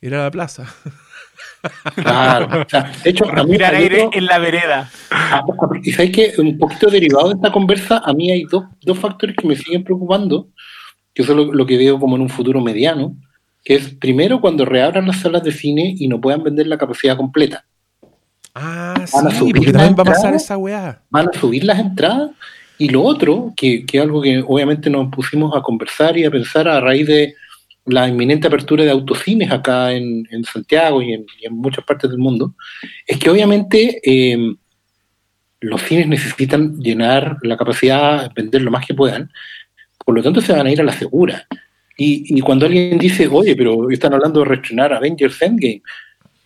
Ir 0.00 0.14
a 0.14 0.24
la 0.24 0.30
plaza. 0.30 0.66
Claro. 1.96 2.62
O 2.62 2.68
sea, 2.68 2.92
de 3.02 3.10
hecho, 3.10 3.24
a 3.30 3.42
mí 3.44 3.56
hay 3.56 3.74
aire 3.76 4.02
otro- 4.04 4.18
en 4.18 4.26
la 4.26 4.38
vereda. 4.38 4.90
Ah, 5.10 5.42
Y 5.82 5.92
sabes 5.92 6.10
que 6.10 6.32
un 6.38 6.58
poquito 6.58 6.90
derivado 6.90 7.28
de 7.30 7.34
esta 7.36 7.50
conversa, 7.50 8.02
a 8.04 8.12
mí 8.12 8.30
hay 8.30 8.44
dos, 8.44 8.64
dos 8.82 8.98
factores 8.98 9.34
que 9.36 9.46
me 9.48 9.56
siguen 9.56 9.82
preocupando, 9.82 10.48
que 11.14 11.22
eso 11.22 11.32
es 11.32 11.36
lo, 11.38 11.52
lo 11.52 11.66
que 11.66 11.78
veo 11.78 11.98
como 11.98 12.16
en 12.16 12.22
un 12.22 12.28
futuro 12.28 12.60
mediano, 12.60 13.16
que 13.64 13.76
es 13.76 13.94
primero 13.94 14.40
cuando 14.40 14.64
reabran 14.64 15.06
las 15.06 15.20
salas 15.20 15.42
de 15.42 15.52
cine 15.52 15.94
y 15.98 16.06
no 16.06 16.20
puedan 16.20 16.42
vender 16.42 16.66
la 16.66 16.78
capacidad 16.78 17.16
completa. 17.16 17.64
Ah, 18.54 18.94
Van 19.12 19.26
a 19.26 19.30
sí, 19.30 19.38
subir 19.38 19.56
porque 19.56 19.72
también 19.72 19.96
va 19.98 20.02
a 20.02 20.14
pasar 20.14 20.34
esa 20.34 20.56
weá. 20.56 21.02
Van 21.10 21.28
a 21.28 21.38
subir 21.38 21.64
las 21.64 21.78
entradas 21.78 22.30
y 22.78 22.88
lo 22.88 23.02
otro, 23.02 23.52
que, 23.56 23.84
que 23.86 23.98
es 23.98 24.02
algo 24.02 24.20
que 24.20 24.44
obviamente 24.46 24.90
nos 24.90 25.10
pusimos 25.10 25.56
a 25.56 25.62
conversar 25.62 26.16
y 26.16 26.24
a 26.24 26.30
pensar 26.30 26.68
a 26.68 26.80
raíz 26.80 27.06
de 27.06 27.34
la 27.86 28.08
inminente 28.08 28.46
apertura 28.46 28.84
de 28.84 28.90
autocines 28.90 29.50
acá 29.50 29.92
en, 29.92 30.26
en 30.30 30.44
Santiago 30.44 31.02
y 31.02 31.12
en, 31.12 31.26
y 31.40 31.46
en 31.46 31.54
muchas 31.54 31.84
partes 31.84 32.10
del 32.10 32.18
mundo, 32.18 32.54
es 33.06 33.18
que 33.18 33.30
obviamente 33.30 34.00
eh, 34.02 34.54
los 35.60 35.82
cines 35.82 36.06
necesitan 36.08 36.78
llenar 36.78 37.38
la 37.42 37.56
capacidad, 37.56 38.30
vender 38.34 38.62
lo 38.62 38.70
más 38.70 38.86
que 38.86 38.94
puedan, 38.94 39.30
por 40.04 40.14
lo 40.14 40.22
tanto 40.22 40.40
se 40.40 40.52
van 40.52 40.66
a 40.66 40.70
ir 40.70 40.80
a 40.80 40.84
la 40.84 40.92
segura. 40.92 41.46
Y, 41.96 42.36
y 42.38 42.40
cuando 42.40 42.66
alguien 42.66 42.98
dice, 42.98 43.28
oye, 43.28 43.54
pero 43.54 43.90
están 43.90 44.14
hablando 44.14 44.40
de 44.40 44.46
reestrenar 44.46 44.92
Avengers 44.92 45.40
Endgame, 45.40 45.82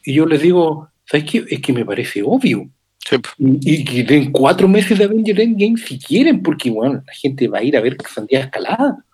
y 0.05 0.15
yo 0.15 0.27
les 0.27 0.43
digo, 0.43 0.89
¿sabes 1.05 1.25
qué? 1.31 1.45
Es 1.49 1.61
que 1.61 1.73
me 1.73 1.85
parece 1.85 2.23
obvio. 2.23 2.69
Sí. 2.99 3.17
Y 3.39 3.85
que 3.85 4.05
den 4.05 4.33
cuatro 4.33 4.69
meses 4.69 4.99
de 4.99 5.05
Avengers 5.05 5.39
Endgame 5.39 5.77
si 5.79 5.99
quieren, 5.99 6.43
porque 6.43 6.71
bueno, 6.71 7.03
la 7.07 7.13
gente 7.13 7.49
va 7.49 7.59
a 7.59 7.63
ir 7.63 7.77
a 7.77 7.81
ver 7.81 7.97
Sandía 8.09 8.41
Escalada. 8.41 9.05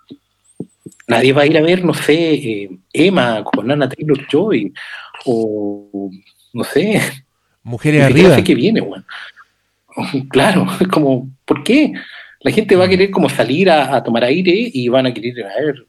Nadie 1.07 1.33
va 1.33 1.43
a 1.43 1.47
ir 1.47 1.59
a 1.59 1.63
ver, 1.63 1.85
no 1.85 1.93
sé, 1.95 2.35
eh, 2.35 2.71
Emma 2.93 3.45
con 3.45 3.71
Anna 3.71 3.89
Taylor 3.89 4.27
Joy, 4.27 4.73
o 5.27 6.11
no 6.53 6.65
sé, 6.65 7.01
Mujeres 7.63 8.03
arriba. 8.03 8.35
sé 8.35 8.45
que 8.45 8.55
viene, 8.55 8.81
weón. 8.81 9.05
Claro, 10.31 10.67
es 10.81 10.89
como, 10.89 11.31
¿por 11.45 11.63
qué? 11.63 11.93
La 12.41 12.51
gente 12.51 12.77
va 12.77 12.85
a 12.85 12.89
querer 12.89 13.11
como 13.11 13.29
salir 13.29 13.71
a, 13.71 13.97
a 13.97 14.03
tomar 14.03 14.25
aire 14.25 14.53
y 14.73 14.89
van 14.89 15.07
a 15.07 15.15
querer 15.15 15.39
ir 15.39 15.45
a 15.45 15.61
ver. 15.61 15.87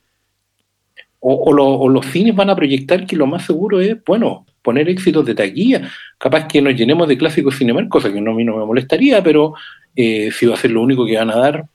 O, 1.28 1.50
o 1.50 1.54
lo- 1.54 1.66
o 1.80 1.90
los 1.90 2.06
cines 2.06 2.36
van 2.36 2.52
a 2.52 2.56
proyectar 2.56 3.08
que 3.08 3.16
lo 3.16 3.26
más 3.26 3.44
seguro 3.46 3.82
es, 3.82 3.98
bueno, 4.06 4.46
poner 4.62 4.88
éxitos 4.90 5.26
de 5.26 5.34
taquilla. 5.34 5.90
Capaz 6.20 6.48
que 6.48 6.62
nos 6.62 6.76
llenemos 6.76 7.08
de 7.08 7.18
clásicos 7.18 7.58
Cinemark, 7.58 7.90
cosa 7.90 8.14
que 8.14 8.22
no, 8.22 8.32
a 8.32 8.36
mí 8.36 8.44
no 8.44 8.56
me 8.58 8.66
molestaría, 8.66 9.24
pero 9.24 9.56
eh, 9.96 10.30
si 10.32 10.46
va 10.46 10.54
a 10.54 10.58
ser 10.58 10.70
lo 10.70 10.82
único 10.84 11.04
que 11.06 11.18
van 11.18 11.32
a 11.32 11.38
dar. 11.38 11.66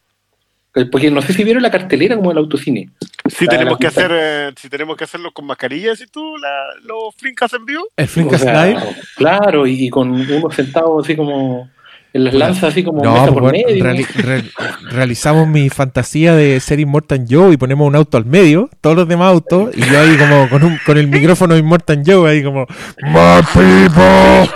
Eh, 0.77 0.85
Porque 0.85 1.11
no 1.11 1.21
sé 1.21 1.33
si 1.33 1.43
vieron 1.43 1.65
la 1.65 1.71
cartelera 1.73 2.15
como 2.15 2.31
el 2.31 2.39
autocine. 2.39 2.91
Si 3.29 3.49
tenemos 3.49 3.73
la 3.73 3.79
que 3.79 3.87
hacer, 3.89 4.11
eh, 4.15 4.53
si 4.57 4.69
tenemos 4.69 4.97
que 4.97 5.03
hacerlo 5.03 5.33
con 5.33 5.47
mascarilla, 5.47 5.97
si 5.97 6.07
tú, 6.07 6.37
la- 6.39 6.75
los 6.85 7.13
flinkas 7.17 7.53
en 7.55 7.65
vivo. 7.67 7.83
El 7.97 8.05
O 8.05 8.09
Flinkas 8.09 8.41
sea, 8.43 8.67
Live. 8.67 8.81
claro, 9.17 9.67
y, 9.67 9.87
y 9.87 9.91
con 9.91 10.13
unos 10.13 10.55
sentados 10.55 11.05
así 11.05 11.17
como 11.17 11.69
en 12.13 12.25
las 12.25 12.33
Puta. 12.35 12.45
lanzas, 12.47 12.65
así 12.65 12.83
como 12.83 13.03
No, 13.05 13.13
mesa 13.13 13.23
pues, 13.27 13.33
por 13.35 13.43
bueno, 13.43 13.59
medio. 13.67 13.85
reali- 13.85 14.07
re- 14.15 14.45
realizamos 14.91 15.47
mi 15.49 15.69
fantasía 15.69 16.35
de 16.35 16.59
ser 16.61 16.81
Immortal 16.81 17.25
Joe 17.29 17.53
y 17.53 17.57
ponemos 17.57 17.87
un 17.87 17.95
auto 17.97 18.17
al 18.17 18.27
medio, 18.27 18.69
todos 18.81 18.97
los 18.97 19.07
demás 19.09 19.29
autos, 19.33 19.71
y 19.77 19.81
yo 19.81 20.01
ahí 20.01 20.17
como 20.17 20.49
con, 20.49 20.65
un, 20.65 20.79
con 20.85 20.99
el 20.99 21.07
micrófono 21.09 21.57
Immortal 21.57 22.03
Joe, 22.05 22.31
ahí 22.31 22.43
como 22.43 22.67
My 23.03 23.43
people. 23.55 24.51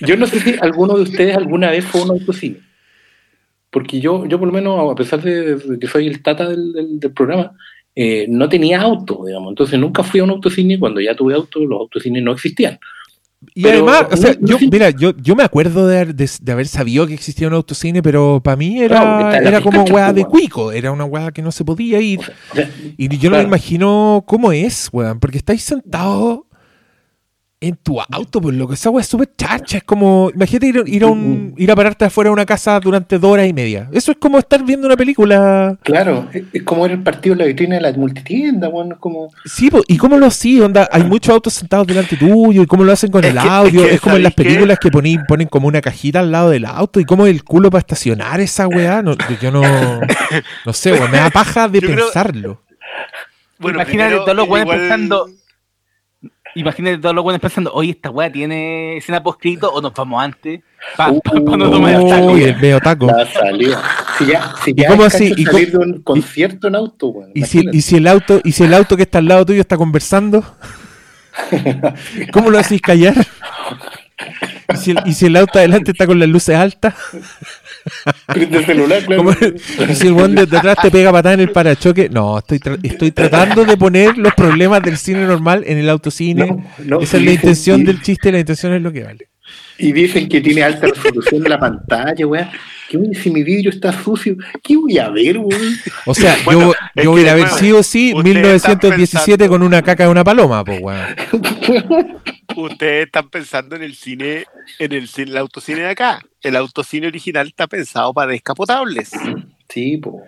Yo 0.00 0.16
no 0.16 0.26
sé 0.26 0.40
si 0.40 0.54
alguno 0.60 0.96
de 0.96 1.02
ustedes 1.02 1.36
alguna 1.36 1.70
vez 1.70 1.84
fue 1.84 2.00
a 2.00 2.04
un 2.04 2.10
autocine. 2.10 2.56
Porque 3.70 4.00
yo, 4.00 4.24
yo 4.26 4.38
por 4.38 4.48
lo 4.48 4.54
menos, 4.54 4.90
a 4.90 4.94
pesar 4.94 5.20
de, 5.20 5.56
de 5.56 5.78
que 5.78 5.86
soy 5.86 6.06
el 6.06 6.22
tata 6.22 6.48
del, 6.48 6.72
del- 6.72 6.98
del 7.00 7.12
programa, 7.12 7.52
eh, 7.94 8.26
no 8.28 8.48
tenía 8.48 8.80
auto, 8.80 9.24
digamos. 9.26 9.50
Entonces 9.50 9.78
nunca 9.78 10.02
fui 10.02 10.20
a 10.20 10.24
un 10.24 10.30
autocine. 10.30 10.78
Cuando 10.78 11.00
ya 11.00 11.14
tuve 11.14 11.34
auto, 11.34 11.60
los 11.60 11.80
autocines 11.80 12.22
no 12.22 12.32
existían. 12.32 12.78
Y 13.54 13.62
Pero 13.62 13.76
además, 13.88 14.06
o 14.10 14.16
sea, 14.16 14.32
no- 14.32 14.38
no 14.40 14.46
yo, 14.58 14.58
mira, 14.70 14.90
yo, 14.90 15.12
yo 15.16 15.36
me 15.36 15.44
acuerdo 15.44 15.86
de, 15.86 15.96
haber- 16.00 16.14
de- 16.14 16.30
de 16.42 16.52
haber 16.52 16.66
sabido 16.66 17.06
que 17.06 17.14
existía 17.14 17.46
un 17.46 17.54
autocine, 17.54 18.02
pero 18.02 18.40
para 18.42 18.56
mí 18.56 18.74
No, 18.76 18.82
era, 18.82 19.30
la 19.30 19.38
era 19.38 19.60
como 19.60 19.84
weá 19.84 20.12
de 20.12 20.24
cuico, 20.24 20.72
era 20.72 20.90
una 20.90 21.04
weá 21.04 21.30
que 21.30 21.40
no 21.40 21.52
se 21.52 21.64
podía 21.64 22.00
ir. 22.00 22.20
O 22.50 22.54
sea, 22.56 22.68
Y 22.98 23.08
yo 23.16 23.30
no 23.30 23.36
Claro. 23.36 23.44
me 23.44 23.48
imagino 23.56 24.24
cómo 24.26 24.50
es, 24.50 24.88
weón, 24.92 25.20
porque 25.20 25.38
estáis 25.38 25.62
sentados 25.62 26.40
en 27.60 27.74
tu 27.74 28.00
auto, 28.00 28.40
pues 28.40 28.54
lo 28.54 28.68
que 28.68 28.74
esa 28.74 28.88
weá 28.90 29.00
es 29.02 29.08
súper 29.08 29.30
charcha. 29.36 29.78
Es 29.78 29.82
como, 29.82 30.30
imagínate 30.32 30.66
ir, 30.68 30.82
ir 30.86 31.02
a 31.02 31.08
un, 31.08 31.54
ir 31.56 31.70
a 31.72 31.74
pararte 31.74 32.04
afuera 32.04 32.28
de 32.28 32.32
una 32.34 32.46
casa 32.46 32.78
durante 32.78 33.18
dos 33.18 33.32
horas 33.32 33.48
y 33.48 33.52
media. 33.52 33.88
Eso 33.92 34.12
es 34.12 34.18
como 34.18 34.38
estar 34.38 34.62
viendo 34.62 34.86
una 34.86 34.96
película. 34.96 35.76
Claro, 35.82 36.28
es, 36.32 36.62
como 36.62 36.84
era 36.84 36.94
el 36.94 37.02
partido 37.02 37.32
en 37.32 37.40
la 37.40 37.46
vitrina 37.46 37.74
de 37.74 37.80
la 37.80 37.92
multitienda, 37.94 38.68
bueno, 38.68 38.94
es 38.94 39.00
como... 39.00 39.32
Sí, 39.44 39.70
po, 39.70 39.82
¿y 39.88 39.96
cómo 39.96 40.16
lo 40.18 40.26
hacía? 40.26 40.64
Onda, 40.64 40.88
hay 40.92 41.02
muchos 41.02 41.34
autos 41.34 41.54
sentados 41.54 41.86
delante 41.88 42.16
tuyo, 42.16 42.62
y 42.62 42.66
cómo 42.66 42.84
lo 42.84 42.92
hacen 42.92 43.10
con 43.10 43.24
Es 43.24 43.30
el 43.34 43.40
que- 43.42 43.48
audio. 43.48 43.84
es 43.86 44.00
como 44.00 44.14
en 44.16 44.22
las 44.22 44.34
películas 44.34 44.78
que 44.78 44.90
ponen, 44.92 45.24
ponen 45.26 45.48
como 45.48 45.66
una 45.66 45.80
cajita 45.80 46.20
al 46.20 46.30
lado 46.30 46.50
del 46.50 46.64
auto, 46.64 47.00
y 47.00 47.04
cómo 47.04 47.26
es 47.26 47.32
el 47.34 47.42
culo 47.42 47.70
para 47.70 47.80
estacionar 47.80 48.40
esa 48.40 48.68
weá. 48.68 49.02
No, 49.02 49.16
yo 49.42 49.50
no, 49.50 49.62
no 50.64 50.72
sé, 50.72 50.92
weón, 50.92 51.10
me 51.10 51.18
da 51.18 51.30
paja 51.30 51.68
de 51.68 51.80
Yo 51.80 51.88
creo- 51.88 52.04
pensarlo. 52.06 52.62
Bueno, 53.58 53.78
Imagínate 53.80 54.10
primero, 54.10 54.22
todos 54.24 54.36
los 54.36 54.46
igual- 54.46 54.68
pensando. 54.68 55.28
Imagínate 56.58 56.98
todos 56.98 57.14
los 57.14 57.22
buenos 57.22 57.40
pensando, 57.40 57.72
oye, 57.72 57.92
esta 57.92 58.10
weá 58.10 58.30
tiene 58.32 58.96
escena 58.96 59.22
poscrito 59.22 59.70
o 59.72 59.80
nos 59.80 59.94
vamos 59.94 60.22
antes. 60.22 60.60
Para 60.96 61.12
Uh, 61.12 61.20
no 61.56 61.70
tomar 61.70 61.94
el 61.94 62.08
taco. 62.08 62.32
Uy, 62.32 62.42
el 62.44 62.56
medio 62.56 62.80
taco. 62.80 63.06
La 63.06 63.26
salida. 63.26 63.82
Si 64.18 64.26
ya, 64.26 64.54
si 64.64 64.74
ya 64.74 64.88
cómo 64.88 65.04
así? 65.04 65.32
¿Y 65.36 65.44
salir 65.44 65.70
de 65.72 65.78
un 65.78 66.02
concierto 66.02 66.66
en 66.68 66.74
auto, 66.74 67.12
bueno, 67.12 67.30
¿Y 67.34 67.42
si, 67.44 67.58
imagínate. 67.58 67.78
y 67.78 67.82
si 67.82 67.96
el 67.96 68.06
auto, 68.08 68.40
y 68.42 68.52
si 68.52 68.64
el 68.64 68.74
auto 68.74 68.96
que 68.96 69.02
está 69.02 69.18
al 69.18 69.28
lado 69.28 69.46
tuyo 69.46 69.60
está 69.60 69.76
conversando, 69.76 70.44
¿cómo 72.32 72.50
lo 72.50 72.58
hacéis 72.58 72.80
callar? 72.80 73.14
¿Y 74.72 74.76
si, 74.76 74.90
el, 74.90 74.98
y 75.06 75.12
si 75.14 75.26
el 75.26 75.36
auto 75.36 75.58
adelante 75.58 75.92
está 75.92 76.06
con 76.06 76.18
las 76.18 76.28
luces 76.28 76.54
altas? 76.54 76.94
Prende 78.26 78.58
el 78.58 78.66
celular, 78.66 79.02
claro. 79.04 79.24
¿Cómo- 79.24 79.36
¿Y 79.90 79.94
si 79.94 80.06
el 80.08 80.12
buen 80.12 80.34
de 80.34 80.42
atrás 80.42 80.76
te 80.82 80.90
pega 80.90 81.10
patada 81.10 81.34
en 81.34 81.40
el 81.40 81.50
parachoque? 81.50 82.08
No, 82.10 82.38
estoy, 82.38 82.58
tra- 82.58 82.78
estoy 82.82 83.10
tratando 83.12 83.64
de 83.64 83.76
poner 83.78 84.18
los 84.18 84.34
problemas 84.34 84.82
del 84.82 84.98
cine 84.98 85.24
normal 85.26 85.64
en 85.66 85.78
el 85.78 85.88
autocine. 85.88 86.46
No, 86.46 86.64
no, 86.84 87.00
Esa 87.00 87.16
es 87.16 87.22
la 87.22 87.32
intención 87.32 87.84
del 87.84 88.02
chiste, 88.02 88.30
la 88.30 88.40
intención 88.40 88.74
es 88.74 88.82
lo 88.82 88.92
que 88.92 89.04
vale. 89.04 89.28
Y 89.78 89.92
dicen 89.92 90.28
que 90.28 90.40
tiene 90.40 90.62
alta 90.62 90.86
resolución 90.88 91.42
de 91.42 91.48
la 91.48 91.58
pantalla, 91.58 92.26
weón. 92.26 92.48
¿Qué 92.88 92.98
si 93.14 93.30
mi 93.30 93.42
vidrio 93.42 93.70
está 93.70 93.92
sucio? 93.92 94.34
¿Qué 94.62 94.74
voy 94.76 94.98
a 94.98 95.10
ver, 95.10 95.38
weón? 95.38 95.76
O 96.06 96.14
sea, 96.14 96.36
Bueno, 96.44 96.72
yo, 96.96 97.10
voy 97.10 97.26
a 97.28 97.34
ver 97.34 97.48
sí 97.50 97.70
o 97.70 97.82
sí 97.82 98.12
ustedes 98.14 98.34
1917 98.34 99.32
están 99.44 99.48
con 99.48 99.62
una 99.62 99.82
caca 99.82 100.04
de 100.04 100.10
una 100.10 100.24
paloma, 100.24 100.64
pues 100.64 100.80
weón. 100.82 101.06
Ustedes 102.56 103.06
están 103.06 103.28
pensando 103.28 103.76
en 103.76 103.82
el 103.82 103.94
cine, 103.94 104.46
en 104.78 104.92
el, 104.92 105.06
cine- 105.06 105.30
el 105.30 105.36
autocine 105.36 105.80
de 105.80 105.90
acá. 105.90 106.20
El 106.42 106.56
autocine 106.56 107.06
original 107.06 107.46
está 107.46 107.66
pensado 107.66 108.12
para 108.14 108.32
descapotables. 108.32 109.10
Sí, 109.68 109.98
po. 109.98 110.22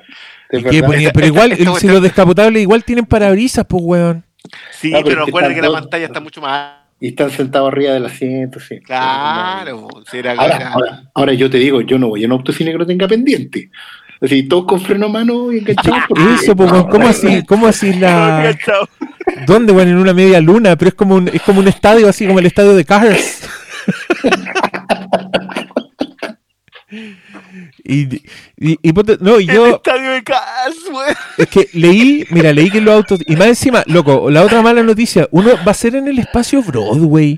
Es 0.50 0.60
¿Y 0.60 0.64
qué 0.64 0.70
verdad. 0.82 0.86
ponía? 0.86 1.06
esta- 1.08 1.12
Pero 1.14 1.26
igual, 1.26 1.52
esta 1.52 1.74
si 1.76 1.88
los 1.88 2.02
descapotables 2.02 2.62
igual 2.62 2.84
tienen 2.84 3.06
parabrisas, 3.06 3.64
pues 3.68 3.82
weón. 3.84 4.24
Sí, 4.72 4.92
Ah, 4.94 5.00
pero 5.02 5.04
pero 5.04 5.20
es 5.20 5.24
que 5.24 5.30
acuérdense 5.30 5.54
que 5.54 5.60
están 5.60 5.72
la 5.72 5.80
pantalla 5.80 6.04
está 6.06 6.20
mucho 6.20 6.40
más. 6.40 6.79
Y 7.02 7.08
están 7.08 7.30
sentados 7.30 7.72
arriba 7.72 7.94
del 7.94 8.04
asiento, 8.06 8.60
sí. 8.60 8.78
Claro, 8.80 9.88
si 10.10 10.18
era- 10.18 10.32
Ahora, 10.32 10.68
ahora, 10.72 11.02
ahora 11.14 11.32
yo 11.32 11.48
te 11.48 11.56
digo, 11.58 11.80
yo 11.80 11.98
no 11.98 12.08
voy 12.08 12.22
a 12.22 12.26
un 12.26 12.32
autocine 12.32 12.72
que 12.72 12.78
no 12.78 12.86
tenga 12.86 13.08
pendiente. 13.08 13.70
Así, 14.20 14.42
todos 14.42 14.66
con 14.66 14.80
freno 14.82 15.06
a 15.06 15.08
mano 15.08 15.50
y 15.50 15.58
enganchados. 15.60 16.00
porque- 16.08 16.22
Eso, 16.42 16.54
pues 16.54 16.70
¿cómo 16.90 17.08
así? 17.08 17.42
¿Cómo 17.46 17.66
así 17.68 17.94
la. 17.94 18.54
¿Dónde, 19.46 19.72
weón? 19.72 19.88
En 19.88 19.96
una 19.96 20.12
media 20.12 20.40
luna, 20.40 20.76
pero 20.76 20.90
es 20.90 20.94
como 20.94 21.14
un, 21.14 21.28
es 21.28 21.40
como 21.40 21.60
un 21.60 21.68
estadio 21.68 22.06
así 22.08 22.26
como 22.26 22.38
el 22.38 22.46
estadio 22.46 22.74
de 22.74 22.84
Cars. 22.84 23.48
Y, 27.84 28.16
y, 28.56 28.78
y 28.82 28.92
ponte- 28.92 29.18
no, 29.20 29.40
y 29.40 29.48
El 29.48 29.54
yo 29.56 29.66
estadio 29.76 30.10
de 30.12 30.22
Cas, 30.22 30.74
es 31.38 31.46
que 31.48 31.68
leí, 31.72 32.24
mira, 32.30 32.52
leí 32.52 32.70
que 32.70 32.80
los 32.80 32.94
autos, 32.94 33.20
y 33.26 33.36
más 33.36 33.48
encima, 33.48 33.82
loco, 33.86 34.30
la 34.30 34.42
otra 34.44 34.62
mala 34.62 34.82
noticia, 34.82 35.28
uno 35.32 35.50
va 35.66 35.72
a 35.72 35.74
ser 35.74 35.96
en 35.96 36.08
el 36.08 36.18
espacio 36.18 36.62
Broadway. 36.62 37.36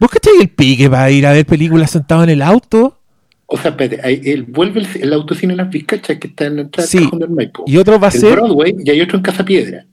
¿Vos 0.00 0.10
cachai 0.10 0.34
el 0.40 0.48
pique 0.48 0.90
para 0.90 1.10
ir 1.10 1.26
a 1.26 1.32
ver 1.32 1.46
películas 1.46 1.90
sentado 1.90 2.24
en 2.24 2.30
el 2.30 2.42
auto? 2.42 3.00
O 3.46 3.58
sea, 3.58 3.70
espérate, 3.72 4.30
él 4.32 4.42
vuelve 4.44 4.80
el, 4.80 4.88
el 5.02 5.12
autocine 5.12 5.54
Las 5.54 5.70
Vizcachas 5.70 6.18
que 6.18 6.28
está 6.28 6.46
en 6.46 6.56
la 6.56 6.62
entrada 6.62 6.88
Sí. 6.88 6.96
del 6.98 7.06
Cajón 7.06 7.18
del 7.20 7.30
Maipo. 7.30 7.64
Y 7.66 7.76
otro 7.76 8.00
va 8.00 8.08
a 8.08 8.10
el 8.10 8.18
ser. 8.20 8.32
Broadway 8.32 8.74
y 8.84 8.90
hay 8.90 9.00
otro 9.02 9.18
en 9.18 9.22
Casa 9.22 9.44
Piedra. 9.44 9.86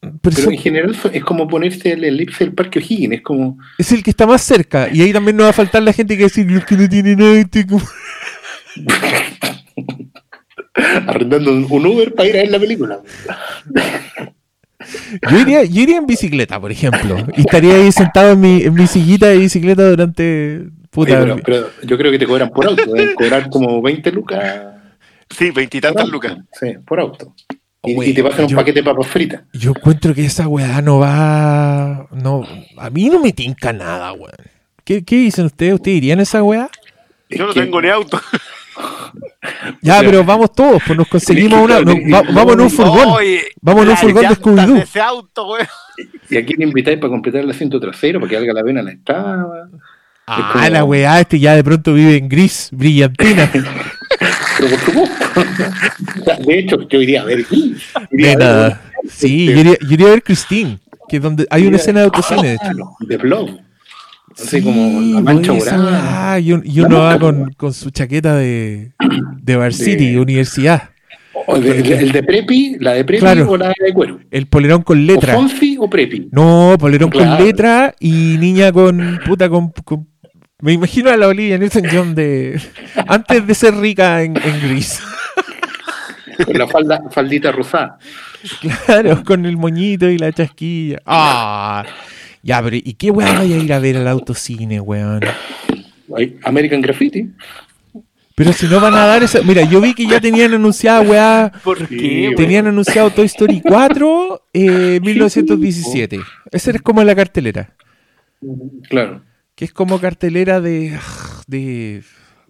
pero 0.00 0.18
Pero 0.22 0.36
eso- 0.38 0.50
en 0.50 0.58
general 0.58 0.96
es 1.12 1.22
como 1.24 1.46
ponerse 1.46 1.92
el 1.92 2.02
elipse 2.04 2.44
del 2.44 2.54
Parque 2.54 2.78
O'Higgins. 2.78 3.14
Es 3.16 3.22
como. 3.22 3.58
es 3.78 3.92
el 3.92 4.02
que 4.02 4.10
está 4.10 4.26
más 4.26 4.42
cerca. 4.42 4.88
Y 4.92 5.02
ahí 5.02 5.12
también 5.12 5.36
no 5.36 5.44
va 5.44 5.50
a 5.50 5.52
faltar 5.52 5.82
la 5.82 5.92
gente 5.92 6.16
que 6.16 6.24
decir, 6.24 6.50
los 6.50 6.64
que 6.64 6.76
no 6.76 6.88
tienen 6.88 7.20
auto. 7.22 7.60
Como-". 8.74 10.10
arrendando 11.06 11.52
un, 11.52 11.66
un 11.70 11.86
Uber 11.86 12.14
para 12.14 12.28
ir 12.28 12.36
a 12.36 12.40
ver 12.42 12.50
la 12.50 12.58
película. 12.58 13.00
Yo 15.30 15.38
iría, 15.38 15.64
yo 15.64 15.82
iría 15.82 15.96
en 15.98 16.06
bicicleta, 16.06 16.60
por 16.60 16.70
ejemplo. 16.72 17.16
Y 17.36 17.40
estaría 17.42 17.74
ahí 17.76 17.90
sentado 17.92 18.32
en 18.32 18.40
mi, 18.40 18.62
en 18.62 18.74
mi 18.74 18.86
sillita 18.86 19.26
de 19.28 19.38
bicicleta 19.38 19.88
durante. 19.88 20.56
Oye, 20.60 20.70
Puta. 20.90 21.20
pero, 21.20 21.36
pero 21.44 21.70
yo 21.82 21.96
creo 21.98 22.12
que 22.12 22.18
te 22.18 22.26
cobran 22.26 22.50
por 22.50 22.66
auto. 22.66 22.84
Deben 22.92 23.14
cobrar 23.14 23.48
como 23.50 23.80
20 23.82 24.12
lucas. 24.12 24.74
Sí, 25.30 25.50
veintitantas 25.50 26.08
lucas. 26.08 26.36
Sí, 26.52 26.74
por 26.86 27.00
auto. 27.00 27.34
Y, 27.86 28.14
te 28.14 28.22
pasan 28.22 28.44
un 28.44 28.50
yo- 28.50 28.56
paquete 28.56 28.80
de 28.80 28.84
papas 28.84 29.06
fritas. 29.06 29.42
Yo 29.52 29.70
encuentro 29.70 30.14
que 30.14 30.24
esa 30.24 30.46
weá 30.48 30.80
no 30.82 30.98
va. 31.00 32.06
No, 32.12 32.46
a 32.78 32.90
mí 32.90 33.08
no 33.10 33.20
me 33.20 33.32
tinca 33.32 33.72
nada, 33.72 34.12
weón. 34.12 34.30
¿Qué, 34.84 35.04
qué 35.04 35.16
dicen 35.16 35.46
ustedes? 35.46 35.74
¿Ustedes 35.74 35.96
irían 35.98 36.18
a 36.20 36.22
esa 36.22 36.42
weá? 36.42 36.70
Yo 37.30 37.46
no 37.46 37.52
que- 37.52 37.60
tengo 37.60 37.80
ni 37.80 37.88
auto. 37.88 38.20
Ya, 39.82 40.00
pero 40.00 40.24
vamos 40.24 40.52
todos, 40.52 40.82
pues 40.86 40.98
nos 40.98 41.06
conseguimos 41.08 41.60
una. 41.60 41.80
no, 41.80 41.94
va- 42.10 42.22
vamos 42.32 42.54
en 42.54 42.60
un 42.60 42.70
furgón. 42.70 43.08
Vamos 43.60 43.82
en 43.84 43.90
un 43.90 43.96
furgón 43.96 44.22
de 44.28 44.34
Scooby-Doo. 44.36 44.76
¿Y 46.30 46.36
a 46.38 46.44
quién 46.44 46.62
invitáis 46.62 46.98
para 46.98 47.10
completar 47.10 47.42
el 47.42 47.50
asiento 47.50 47.78
trasero? 47.78 48.18
Para 48.20 48.30
que 48.30 48.36
valga 48.36 48.52
la 48.54 48.62
pena 48.64 48.82
la 48.82 48.90
entrada. 48.92 49.68
Ah, 50.26 50.50
como- 50.54 50.68
la 50.68 50.84
weá, 50.84 51.20
este 51.20 51.38
ya 51.38 51.54
de 51.54 51.62
pronto 51.62 51.92
vive 51.92 52.16
en 52.16 52.28
gris, 52.28 52.70
brillantina. 52.72 53.50
Pero 54.58 54.70
por 54.70 54.78
supuesto. 54.78 55.24
O 56.20 56.24
sea, 56.24 56.36
de 56.36 56.58
hecho, 56.58 56.88
yo 56.88 57.00
iría 57.02 57.22
a 57.22 57.24
ver. 57.24 57.44
Neta. 58.10 58.80
Sí, 59.08 59.46
yo 59.46 59.52
iría, 59.60 59.76
yo 59.80 59.88
iría 59.90 60.06
a 60.06 60.10
ver 60.10 60.22
Christine, 60.22 60.78
que 61.08 61.16
es 61.16 61.22
donde 61.22 61.46
hay 61.50 61.66
una 61.66 61.76
escena 61.76 62.00
de 62.00 62.06
autocine, 62.06 62.42
de 62.48 62.54
hecho. 62.54 62.62
Claro, 62.64 62.96
de 63.00 63.16
blog. 63.18 63.50
Así 64.36 64.58
Sí, 64.58 64.62
como 64.62 65.00
la 65.00 65.20
mancha 65.20 65.52
morada. 65.52 66.32
weá, 66.32 66.38
Y, 66.40 66.52
un- 66.52 66.62
y 66.64 66.80
La 66.80 66.86
uno 66.86 66.98
va 67.00 67.18
con, 67.18 67.52
con 67.56 67.72
su 67.72 67.90
chaqueta 67.90 68.34
de, 68.36 68.92
de 69.42 69.56
Bar 69.56 69.72
City, 69.72 70.12
De- 70.12 70.20
universidad. 70.20 70.90
O 71.46 71.58
de- 71.58 71.78
el, 71.78 71.92
el 71.92 72.12
de 72.12 72.22
Prepi, 72.22 72.76
la 72.80 72.92
de 72.94 73.04
Prepi 73.04 73.20
Claro. 73.20 73.50
o 73.50 73.56
la 73.56 73.68
de 73.68 73.92
cuero. 73.92 74.18
El 74.30 74.46
polerón 74.46 74.82
con 74.82 75.06
letra. 75.06 75.34
O 75.36 75.40
Fonsi 75.40 75.76
o 75.78 75.88
Prepi. 75.90 76.28
No, 76.32 76.76
polerón 76.78 77.10
Claro. 77.10 77.36
con 77.36 77.44
letra 77.46 77.94
y 78.00 78.36
niña 78.38 78.72
con 78.72 79.20
puta 79.26 79.48
con, 79.48 79.70
con- 79.84 80.08
me 80.60 80.72
imagino 80.72 81.10
a 81.10 81.16
la 81.16 81.28
Olivia 81.28 81.58
Newton-John 81.58 82.14
de 82.14 82.60
antes 83.06 83.46
de 83.46 83.54
ser 83.54 83.74
rica 83.76 84.22
en, 84.22 84.36
en 84.36 84.60
gris. 84.62 85.00
Con 86.44 86.58
la 86.58 86.66
falda, 86.66 87.00
faldita 87.12 87.52
rosada. 87.52 87.96
Claro, 88.60 89.22
con 89.24 89.46
el 89.46 89.56
moñito 89.56 90.08
y 90.10 90.18
la 90.18 90.32
chasquilla. 90.32 90.98
Ah. 91.06 91.84
Ya, 92.44 92.62
pero 92.62 92.76
¿y 92.76 92.94
qué 92.94 93.10
weón 93.10 93.36
vaya 93.38 93.56
a 93.56 93.58
ir 93.58 93.72
a 93.72 93.78
ver 93.78 93.96
al 93.96 94.06
autocine, 94.06 94.78
weón? 94.80 95.20
American 96.44 96.80
Graffiti. 96.82 97.30
Pero 98.36 98.52
si 98.52 98.66
no 98.66 98.80
van 98.80 98.94
a 98.94 99.06
dar 99.06 99.22
esa. 99.22 99.40
Mira, 99.42 99.62
yo 99.62 99.80
vi 99.80 99.94
que 99.94 100.06
ya 100.06 100.20
tenían 100.20 100.52
anunciada, 100.52 101.00
weá. 101.02 101.52
¿Por 101.62 101.86
qué? 101.88 102.32
Tenían 102.36 102.66
anunciado 102.66 103.10
Toy 103.10 103.26
Story 103.26 103.60
4 103.60 104.42
eh, 104.52 105.00
1917. 105.02 106.20
Esa 106.50 106.70
es 106.72 106.82
como 106.82 107.02
la 107.02 107.14
cartelera. 107.14 107.74
Claro. 108.90 109.22
Que 109.54 109.64
es 109.64 109.72
como 109.72 110.00
cartelera 110.00 110.60
de. 110.60 110.98
de. 111.46 112.02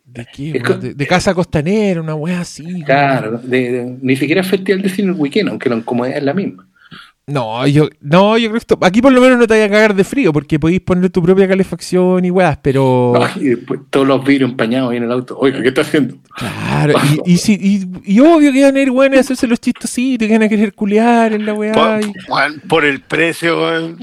¿De 0.06 0.26
qué? 0.32 0.52
De, 0.80 0.94
de 0.94 1.06
Casa 1.06 1.34
Costanera, 1.34 2.00
una 2.00 2.14
weá 2.14 2.40
así. 2.40 2.82
Claro. 2.84 3.38
de- 3.38 3.72
de- 3.72 3.98
ni 4.00 4.16
siquiera 4.16 4.42
festival 4.42 4.82
de 4.82 4.88
cine 4.88 5.08
el 5.08 5.14
weekend, 5.14 5.48
aunque 5.50 5.68
la 5.68 5.76
incomodidad 5.76 6.18
es 6.18 6.24
la 6.24 6.34
misma. 6.34 6.68
No, 7.26 7.66
yo, 7.66 7.88
no, 8.02 8.36
yo 8.36 8.48
creo 8.48 8.52
que 8.52 8.58
esto, 8.58 8.78
aquí 8.82 9.00
por 9.00 9.10
lo 9.10 9.18
menos 9.22 9.38
no 9.38 9.46
te 9.46 9.54
vayas 9.54 9.68
a 9.68 9.72
cagar 9.72 9.94
de 9.94 10.04
frío, 10.04 10.30
porque 10.30 10.58
podéis 10.60 10.82
poner 10.82 11.08
tu 11.08 11.22
propia 11.22 11.48
calefacción 11.48 12.22
y 12.22 12.30
weas, 12.30 12.58
pero. 12.60 13.14
No, 13.14 13.40
y 13.42 13.48
después 13.48 13.80
todos 13.88 14.06
los 14.06 14.22
vidrios 14.22 14.50
empañados 14.50 14.90
ahí 14.90 14.98
en 14.98 15.04
el 15.04 15.12
auto. 15.12 15.34
Oiga, 15.38 15.62
¿qué 15.62 15.68
está 15.68 15.80
haciendo? 15.80 16.16
Claro, 16.36 16.92
y, 17.24 17.32
y, 17.32 17.38
si- 17.38 17.58
y, 17.58 17.86
y 18.16 18.20
obvio 18.20 18.52
que 18.52 18.62
van 18.64 18.76
a 18.76 18.80
ir 18.80 18.90
weones 18.90 19.16
a 19.18 19.20
hacerse 19.22 19.46
los 19.46 19.58
chistositos, 19.58 20.28
que 20.28 20.34
van 20.34 20.42
a 20.42 20.48
querer 20.50 20.74
culiar 20.74 21.32
en 21.32 21.46
la 21.46 21.54
weá. 21.54 21.72
Por, 21.72 22.00
y- 22.04 22.12
Juan, 22.28 22.60
por 22.68 22.84
el 22.84 23.00
precio, 23.00 23.58
güey. 23.58 23.94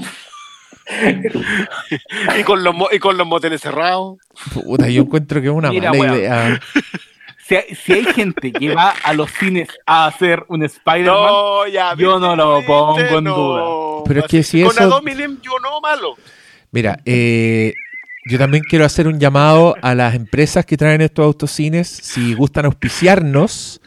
y, 2.40 2.42
con 2.42 2.64
los, 2.64 2.74
mo- 2.74 2.88
y 2.90 2.98
con 2.98 3.16
los 3.16 3.26
moteles 3.26 3.60
cerrados. 3.60 4.18
Puta, 4.52 4.88
yo 4.88 5.02
encuentro 5.02 5.40
que 5.40 5.46
es 5.46 5.52
una 5.52 5.70
Mira, 5.70 5.90
mala 5.90 6.00
weón. 6.02 6.16
idea. 6.16 6.60
Si 7.44 7.56
hay, 7.56 7.74
si 7.74 7.92
hay 7.92 8.04
gente 8.04 8.52
que 8.52 8.74
va 8.74 8.90
a 9.02 9.12
los 9.14 9.30
cines 9.32 9.68
a 9.84 10.06
hacer 10.06 10.44
un 10.48 10.62
Spider-Man, 10.62 11.16
No, 11.16 11.66
yo 11.96 12.18
no 12.20 12.36
lo 12.36 12.64
pongo 12.64 13.00
en 13.00 13.24
no. 13.24 14.02
Pero 14.06 14.20
es 14.20 14.26
que 14.26 14.42
si 14.42 14.62
Con 14.62 14.70
eso- 14.72 14.82
Adominem 14.84 15.40
yo 15.42 15.52
no 15.60 15.80
malo. 15.80 16.14
Mira, 16.70 17.00
eh, 17.04 17.74
yo 18.24 18.38
también 18.38 18.62
quiero 18.68 18.84
hacer 18.84 19.08
un 19.08 19.18
llamado 19.18 19.74
a 19.82 19.94
las 19.94 20.14
empresas 20.14 20.64
que 20.64 20.76
traen 20.76 21.00
estos 21.00 21.24
autocines. 21.24 21.88
Si 21.88 22.34
gustan 22.34 22.64
auspiciarnos, 22.66 23.80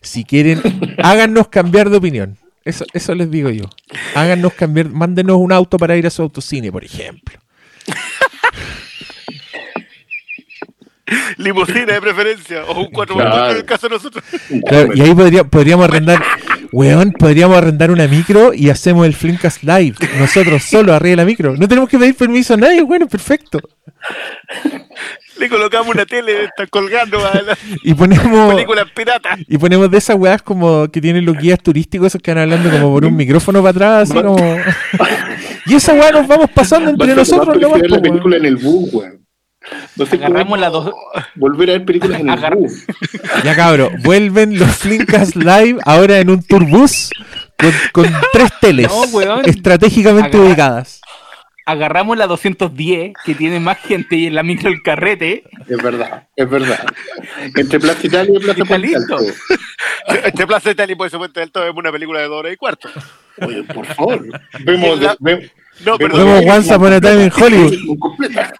si 0.00 0.24
quieren, 0.24 0.60
háganos 1.02 1.48
cambiar 1.48 1.90
de 1.90 1.98
opinión. 1.98 2.38
Eso, 2.64 2.84
eso 2.94 3.14
les 3.14 3.30
digo 3.30 3.50
yo. 3.50 3.64
Háganos 4.14 4.54
cambiar, 4.54 4.88
mándenos 4.88 5.36
un 5.36 5.52
auto 5.52 5.76
para 5.76 5.96
ir 5.96 6.06
a 6.06 6.10
su 6.10 6.22
autocine, 6.22 6.72
por 6.72 6.84
ejemplo. 6.84 7.38
Limusina 11.36 11.94
de 11.94 12.00
preferencia, 12.00 12.64
o 12.64 12.80
un 12.80 12.86
4x4 12.92 13.14
Claro. 13.14 13.50
en 13.50 13.56
el 13.56 13.64
caso 13.64 13.88
de 13.88 13.94
nosotros. 13.96 14.24
Claro, 14.68 14.90
y 14.94 15.00
ahí 15.00 15.14
podría- 15.14 15.44
podríamos 15.44 15.84
arrendar, 15.86 16.22
weón, 16.72 17.12
podríamos 17.12 17.56
arrendar 17.56 17.90
una 17.90 18.06
micro 18.06 18.54
y 18.54 18.70
hacemos 18.70 19.06
el 19.06 19.14
Flimcast 19.14 19.62
Live. 19.64 19.94
Nosotros 20.18 20.62
solo 20.62 20.94
arriba 20.94 21.10
de 21.10 21.16
la 21.16 21.24
micro. 21.24 21.56
No 21.56 21.66
tenemos 21.66 21.88
que 21.90 21.98
pedir 21.98 22.14
permiso 22.14 22.54
a 22.54 22.56
nadie, 22.56 22.82
bueno, 22.82 23.08
perfecto. 23.08 23.58
Le 25.38 25.48
colocamos 25.48 25.88
una 25.94 26.06
tele, 26.06 26.44
está 26.44 26.66
colgando 26.68 27.18
a 27.26 27.34
la 27.42 27.58
Y 27.82 27.94
ponemos. 27.94 28.54
película 28.54 28.84
pirata. 28.94 29.36
Y 29.48 29.58
ponemos 29.58 29.90
de 29.90 29.98
esas 29.98 30.16
weas 30.16 30.40
como 30.42 30.88
que 30.88 31.00
tienen 31.00 31.24
los 31.24 31.36
guías 31.36 31.58
turísticos, 31.60 32.08
esos 32.08 32.22
que 32.22 32.30
van 32.32 32.42
hablando 32.44 32.70
como 32.70 32.92
por 32.92 33.04
un 33.04 33.16
micrófono 33.16 33.60
para 33.60 33.70
atrás, 33.70 34.10
así 34.10 34.22
como. 34.22 34.36
Y 35.66 35.74
esa 35.74 35.94
wea 35.94 36.12
nos 36.12 36.28
vamos 36.28 36.48
pasando 36.54 36.90
entre 36.90 37.14
nosotros, 37.14 37.56
más 37.60 37.80
la 37.90 38.00
película 38.00 38.36
en 38.36 38.44
el 38.44 38.56
bus, 38.56 38.92
weón. 38.92 39.21
No 39.96 40.06
sé 40.06 40.16
Agarramos 40.16 40.58
las 40.58 40.72
dos. 40.72 40.92
volver 41.36 41.70
a 41.70 41.72
ver 41.74 41.84
películas 41.84 42.20
en 42.20 42.28
el 42.30 42.54
bus. 42.56 42.84
Ya 43.44 43.54
cabro, 43.56 43.90
vuelven 44.02 44.58
los 44.58 44.70
Flinkas 44.76 45.36
Live 45.36 45.78
ahora 45.84 46.18
en 46.18 46.30
un 46.30 46.42
tourbus 46.42 47.10
con, 47.58 47.72
con 47.92 48.12
tres 48.32 48.50
teles 48.60 48.88
No, 48.88 49.02
weón. 49.16 49.42
estratégicamente 49.44 50.36
Agarra- 50.36 50.46
ubicadas. 50.48 51.00
Agarramos 51.64 52.18
la 52.18 52.26
210, 52.26 53.12
que 53.24 53.36
tiene 53.36 53.60
más 53.60 53.78
gente 53.78 54.16
y 54.16 54.26
en 54.26 54.34
la 54.34 54.42
micro 54.42 54.68
el 54.68 54.82
carrete. 54.82 55.44
Es 55.68 55.80
verdad, 55.80 56.26
es 56.34 56.50
verdad. 56.50 56.84
Entre 57.54 57.78
Plaza 57.78 58.04
Italia 58.04 58.32
y 58.36 58.42
Plaza 58.42 58.64
Puente. 58.64 58.96
Alto. 58.96 59.18
Este 60.24 60.44
Plaza 60.46 60.70
Italia 60.72 60.94
y 60.94 60.96
del 61.40 61.52
todo 61.52 61.64
es 61.68 61.72
una 61.74 61.92
película 61.92 62.18
de 62.18 62.26
dos 62.26 62.40
horas 62.40 62.52
y 62.52 62.56
cuarto. 62.56 62.88
Oye, 63.40 63.62
por 63.62 63.86
favor. 63.86 64.26
Vemos, 64.64 65.00
La- 65.00 65.16
ve- 65.20 65.52
No, 65.80 65.96
vemos- 65.98 66.12
perdón. 66.18 66.40
Vemos 66.40 66.56
Once 66.56 66.74
Upon 66.74 66.92
a 66.92 67.00
Time 67.00 67.24
in 67.24 67.32
Hollywood. 67.32 67.98
Completa. 67.98 68.52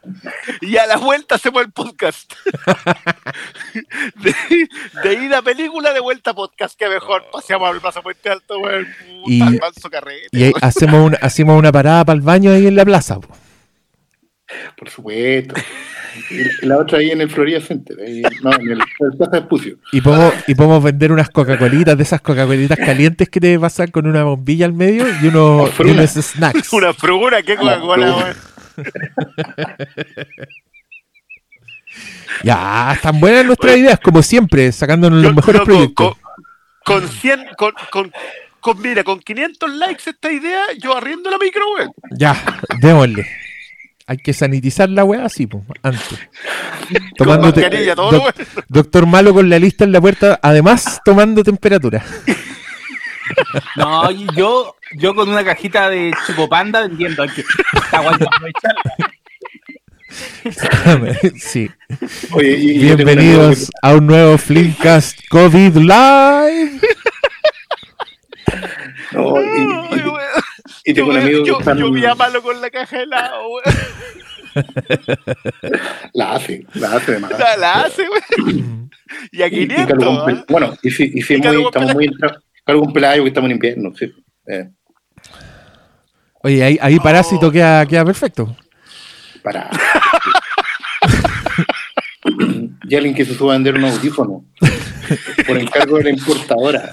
Y 0.60 0.76
a 0.76 0.86
la 0.86 0.96
vuelta 0.96 1.34
hacemos 1.36 1.62
el 1.62 1.70
podcast. 1.72 2.32
De, 4.16 4.34
de 5.04 5.14
ida 5.24 5.38
a 5.38 5.42
película, 5.42 5.92
de 5.92 6.00
vuelta 6.00 6.30
a 6.30 6.34
podcast. 6.34 6.76
Que 6.78 6.88
mejor 6.88 7.24
paseamos 7.32 7.68
al 7.70 7.80
Plaza 7.80 8.02
Puente 8.02 8.28
Alto, 8.30 8.58
weón. 8.58 8.88
Y- 9.26 9.38
manso 9.40 9.88
carrete, 9.90 10.28
Y 10.32 10.52
hacemos 10.60 11.06
una, 11.06 11.18
hacemos 11.22 11.58
una 11.58 11.70
parada 11.70 12.04
para 12.04 12.16
el 12.16 12.22
baño 12.22 12.50
ahí 12.50 12.66
en 12.66 12.76
la 12.76 12.84
plaza. 12.84 13.20
po. 13.20 13.28
Por 14.76 14.90
supuesto. 14.90 15.55
Y 16.30 16.66
la 16.66 16.78
otra 16.78 16.98
ahí 16.98 17.11
en 17.11 17.20
el 17.22 17.30
Florida 17.30 17.61
Center. 17.61 17.96
ahí- 18.00 18.22
no, 18.42 18.53
en 18.53 18.61
el, 18.62 18.72
en 18.72 18.80
el 18.80 19.16
Plaza 19.16 19.30
de 19.32 19.38
Espucio. 19.38 19.76
Y 19.92 20.00
podemos, 20.00 20.34
y 20.46 20.55
podemos 20.55 20.82
vender 20.82 21.11
unas 21.12 21.30
Coca-Colitas, 21.30 21.96
de 21.96 22.03
esas 22.03 22.20
Coca-Colitas 22.20 22.78
calientes 22.78 23.28
que 23.28 23.40
te 23.40 23.59
pasan 23.59 23.90
con 23.90 24.07
una 24.07 24.24
bombilla 24.24 24.66
al 24.66 24.72
medio 24.74 25.07
y 25.22 25.26
unos, 25.28 25.68
y 25.70 25.72
Fruna. 25.72 25.92
unos 25.92 26.11
snacks. 26.11 26.72
Una 26.72 26.92
frugura, 26.92 27.42
qué 27.42 27.57
Coca-Cola. 27.57 28.34
Ya, 32.42 32.92
están 32.94 33.20
buenas 33.20 33.44
nuestras 33.44 33.76
ideas, 33.76 33.98
como 34.00 34.22
siempre, 34.22 34.72
sacándonos 34.72 35.22
los 35.22 35.34
mejores 35.34 35.61
yo 35.61 35.64
con- 35.66 35.74
proyectos. 35.74 36.16
Con, 36.84 37.00
con 37.00 37.09
100, 37.09 37.40
con, 37.57 37.72
con, 37.90 38.12
con, 38.61 38.80
mira, 38.82 39.05
con 39.05 39.20
500 39.20 39.70
likes 39.74 40.11
esta 40.11 40.32
idea, 40.32 40.62
yo 40.80 40.96
arriendo 40.96 41.30
la 41.30 41.38
micro, 41.38 41.62
weón. 41.76 41.92
Ya, 42.12 42.34
démosle. 42.80 43.26
Hay 44.07 44.16
que 44.18 44.32
sanitizar 44.32 44.88
la 44.88 45.05
weá 45.05 45.24
así, 45.24 45.46
pues, 45.46 45.62
antes. 45.82 46.03
Con 47.18 47.28
Tomándote- 47.28 47.61
mascarilla, 47.62 47.94
todo, 47.94 48.11
doc- 48.11 48.22
weón. 48.36 48.64
doctor 48.68 49.07
Malo 49.07 49.32
con 49.32 49.48
la 49.48 49.59
lista 49.59 49.84
en 49.84 49.92
la 49.92 50.00
puerta, 50.00 50.38
además 50.42 51.00
tomando 51.05 51.42
temperatura. 51.42 52.05
No, 53.76 54.11
y 54.11 54.26
yo, 54.36 54.76
yo 54.98 55.14
con 55.14 55.28
una 55.30 55.42
cajita 55.42 55.88
de 55.88 56.12
chupopanda 56.26 56.80
vendiendo. 56.82 57.24
Que 57.34 57.42
sí. 61.38 61.70
Oye, 62.32 62.57
y- 62.59 62.78
Bienvenidos 62.78 63.70
a 63.80 63.94
un 63.94 64.07
nuevo 64.07 64.36
Flimcast 64.36 65.20
COVID 65.30 65.76
Live. 65.76 66.80
no, 69.12 69.40
y- 69.40 69.44
Ay, 69.46 70.00
y- 70.05 70.09
weón. 70.09 70.41
Y 70.85 70.95
tengo 70.95 71.11
un 71.11 71.16
Yo- 71.16 71.22
amigo 71.22 71.43
que 71.43 71.49
yo, 71.49 71.59
está 71.59 71.72
en- 71.72 71.78
yo 71.78 71.91
vi 71.93 72.05
a 72.07 72.14
malo 72.14 72.43
con 72.43 72.61
la 72.61 72.70
caja 72.70 72.97
de 72.99 73.03
helado. 73.05 73.43
La 76.12 76.33
hace, 76.35 76.66
la 76.74 76.93
hace 76.93 77.12
de 77.12 77.18
más. 77.20 77.30
La, 77.39 77.57
la 77.57 77.72
hace, 77.85 78.03
weón. 78.03 78.91
Y 79.33 79.41
a 79.43 79.47
Y- 79.49 79.62
y 79.62 79.68
500. 79.68 79.87
cargo 79.87 80.11
un 80.11 80.18
¿ah? 80.18 80.24
pel- 80.26 80.45
Bueno, 80.49 80.74
y 80.83 80.91
si, 80.91 81.11
y 81.14 81.22
si 81.22 81.35
Y 81.35 81.39
muy- 81.41 81.64
estamos 81.64 81.95
muy 81.95 82.09
cargo 82.64 82.83
un 82.83 82.93
pelayo 82.93 83.22
que 83.22 83.28
estamos 83.28 83.49
en 83.49 83.57
invierno, 83.57 83.93
sí. 83.99 84.12
Eh, 84.47 84.68
Oye, 86.45 86.62
ahí, 86.64 86.78
ahí 86.83 86.99
Parásito 86.99 87.51
queda, 87.51 87.87
queda 87.87 88.05
perfecto. 88.05 88.55
para. 89.43 89.70
y 92.89 92.95
alguien 92.97 93.14
que 93.14 93.24
se 93.24 93.35
suba 93.35 93.55
a 93.55 93.57
vender 93.57 93.74
un 93.76 93.85
audífono 93.85 94.45
por 95.47 95.57
encargo 95.59 95.97
de 95.99 96.05
la 96.05 96.11
importadora. 96.11 96.91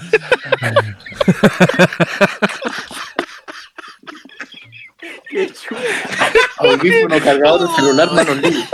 Audífono, 6.58 7.20
cargador 7.20 7.68
de 7.68 7.74
celular, 7.74 8.12
manos 8.12 8.36
libres. 8.36 8.68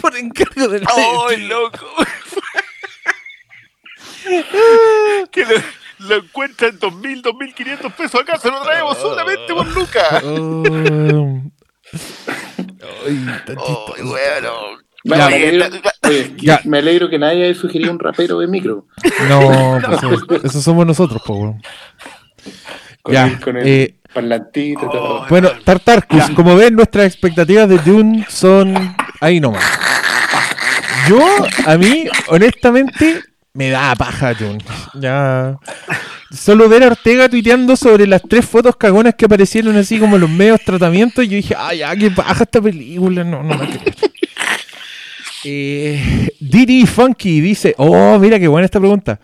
Por 0.00 0.16
encargo 0.16 0.68
del 0.68 0.84
¡Ay, 1.28 1.46
loco! 1.48 1.86
que 5.30 5.44
lo, 5.44 5.54
lo 6.08 6.16
encuentra 6.16 6.68
en 6.68 6.78
2.000, 6.78 7.22
2.500 7.22 7.92
pesos 7.94 8.20
acá, 8.20 8.38
se 8.38 8.50
lo 8.50 8.62
traemos 8.62 8.98
solamente 8.98 9.52
por 9.52 9.66
Lucas. 9.68 10.22
Oh. 10.24 11.42
Ay, 13.06 13.42
tan 13.46 13.56
chistoso. 13.56 13.94
Me, 15.06 15.16
alegro, 15.22 15.66
oye, 16.02 16.34
Ya. 16.38 16.60
me 16.64 16.78
alegro 16.78 17.08
que 17.08 17.18
nadie 17.18 17.44
haya 17.44 17.54
sugerido 17.54 17.92
un 17.92 17.98
rapero 17.98 18.38
de 18.40 18.46
micro. 18.48 18.86
No, 19.28 19.78
pues, 19.84 20.02
eso, 20.02 20.46
eso 20.46 20.62
somos 20.62 20.86
nosotros, 20.86 21.22
po, 21.24 21.34
weón. 21.34 21.62
Con 23.02 23.14
Ya, 23.14 23.26
el, 23.28 23.40
con 23.40 23.56
el 23.56 23.66
eh, 23.68 23.94
parlantito. 24.12 24.90
Oh, 24.92 25.26
Bueno, 25.28 25.50
Tartarcus, 25.64 26.30
como 26.34 26.56
ven, 26.56 26.74
nuestras 26.74 27.06
expectativas 27.06 27.68
de 27.68 27.78
Dune 27.78 28.26
son 28.28 28.96
ahí 29.20 29.38
nomás. 29.40 29.62
Yo, 31.08 31.20
a 31.66 31.76
mí, 31.76 32.06
honestamente, 32.28 33.22
me 33.52 33.70
da 33.70 33.94
paja 33.94 34.34
Dune. 34.34 34.58
Ya. 34.94 35.56
Solo 36.32 36.68
ver 36.68 36.82
a 36.82 36.88
Ortega 36.88 37.28
tuiteando 37.28 37.76
sobre 37.76 38.08
las 38.08 38.22
tres 38.28 38.44
fotos 38.44 38.74
cagonas 38.76 39.14
que 39.14 39.26
aparecieron 39.26 39.76
así 39.76 40.00
como 40.00 40.16
en 40.16 40.22
los 40.22 40.30
medios 40.30 40.60
tratamientos, 40.64 41.24
yo 41.28 41.36
dije, 41.36 41.54
ay, 41.56 41.78
ya, 41.78 41.94
qué 41.94 42.10
paja 42.10 42.42
esta 42.42 42.60
película, 42.60 43.22
no, 43.22 43.44
no 43.44 43.54
la 43.54 43.66
creo. 43.66 43.94
Eh, 45.48 46.28
Didi 46.40 46.86
Funky 46.86 47.40
dice, 47.40 47.74
oh, 47.78 48.18
mira 48.18 48.38
qué 48.40 48.48
buena 48.48 48.64
esta 48.64 48.80
pregunta. 48.80 49.20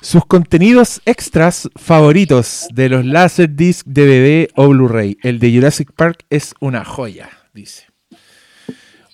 Sus 0.00 0.24
contenidos 0.26 1.00
extras 1.04 1.68
favoritos 1.76 2.66
de 2.72 2.88
los 2.88 3.04
Laserdisc, 3.04 3.86
DVD 3.86 4.48
o 4.56 4.68
Blu-ray. 4.68 5.18
El 5.22 5.38
de 5.38 5.52
Jurassic 5.54 5.92
Park 5.92 6.24
es 6.30 6.54
una 6.60 6.84
joya, 6.84 7.28
dice. 7.54 7.84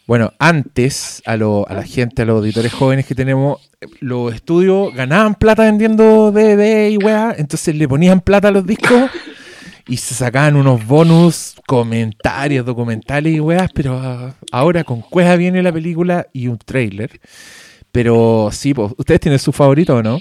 Bueno, 0.06 0.32
antes 0.38 1.20
a, 1.26 1.36
lo- 1.36 1.68
a 1.68 1.74
la 1.74 1.82
gente, 1.82 2.22
a 2.22 2.24
los 2.24 2.36
auditores 2.38 2.72
jóvenes 2.72 3.04
que 3.06 3.14
tenemos, 3.16 3.60
los 4.00 4.32
estudios 4.32 4.94
ganaban 4.94 5.34
plata 5.34 5.64
vendiendo 5.64 6.30
DVD 6.30 6.88
y 6.90 6.96
weá, 6.96 7.34
entonces 7.36 7.74
le 7.74 7.88
ponían 7.88 8.20
plata 8.20 8.48
a 8.48 8.52
los 8.52 8.64
discos 8.64 9.10
y 9.88 9.96
se 9.96 10.14
sacaban 10.14 10.56
unos 10.56 10.86
bonus, 10.86 11.54
comentarios, 11.66 12.64
documentales 12.66 13.34
y 13.34 13.40
weas, 13.40 13.70
pero 13.74 13.98
ah, 14.02 14.34
ahora 14.52 14.84
con 14.84 15.00
cueva 15.00 15.36
viene 15.36 15.62
la 15.62 15.72
película 15.72 16.26
y 16.32 16.48
un 16.48 16.58
trailer. 16.58 17.20
Pero 17.92 18.50
sí, 18.52 18.74
pues, 18.74 18.92
¿ustedes 18.98 19.20
tienen 19.20 19.38
su 19.38 19.52
favorito 19.52 19.96
o 19.96 20.02
no? 20.02 20.18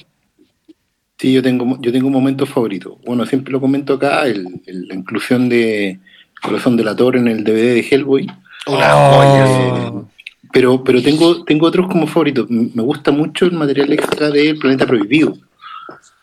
Sí, 1.18 1.32
yo 1.34 1.42
tengo, 1.42 1.78
yo 1.82 1.92
tengo 1.92 2.08
un 2.08 2.14
momento 2.14 2.46
favorito. 2.46 3.00
Bueno, 3.06 3.26
siempre 3.26 3.52
lo 3.52 3.62
comento 3.62 3.94
acá, 3.94 4.28
el, 4.28 4.62
el- 4.66 4.88
la 4.88 4.96
inclusión 4.96 5.48
de 5.50 6.00
Corazón 6.42 6.76
de 6.78 6.84
la 6.84 6.96
Torre 6.96 7.20
en 7.20 7.28
el 7.28 7.44
DVD 7.44 7.74
de 7.74 7.88
Hellboy. 7.90 8.28
Una 8.68 8.96
Oh. 8.96 10.08
Pero, 10.52 10.84
pero 10.84 11.02
tengo, 11.02 11.44
tengo 11.44 11.68
otros 11.68 11.88
como 11.88 12.08
favoritos. 12.08 12.50
Me 12.50 12.82
gusta 12.82 13.12
mucho 13.12 13.46
el 13.46 13.52
material 13.54 13.92
extra 13.92 14.30
de 14.30 14.50
El 14.52 14.58
Planeta 14.58 14.86
Prohibido. 14.86 15.38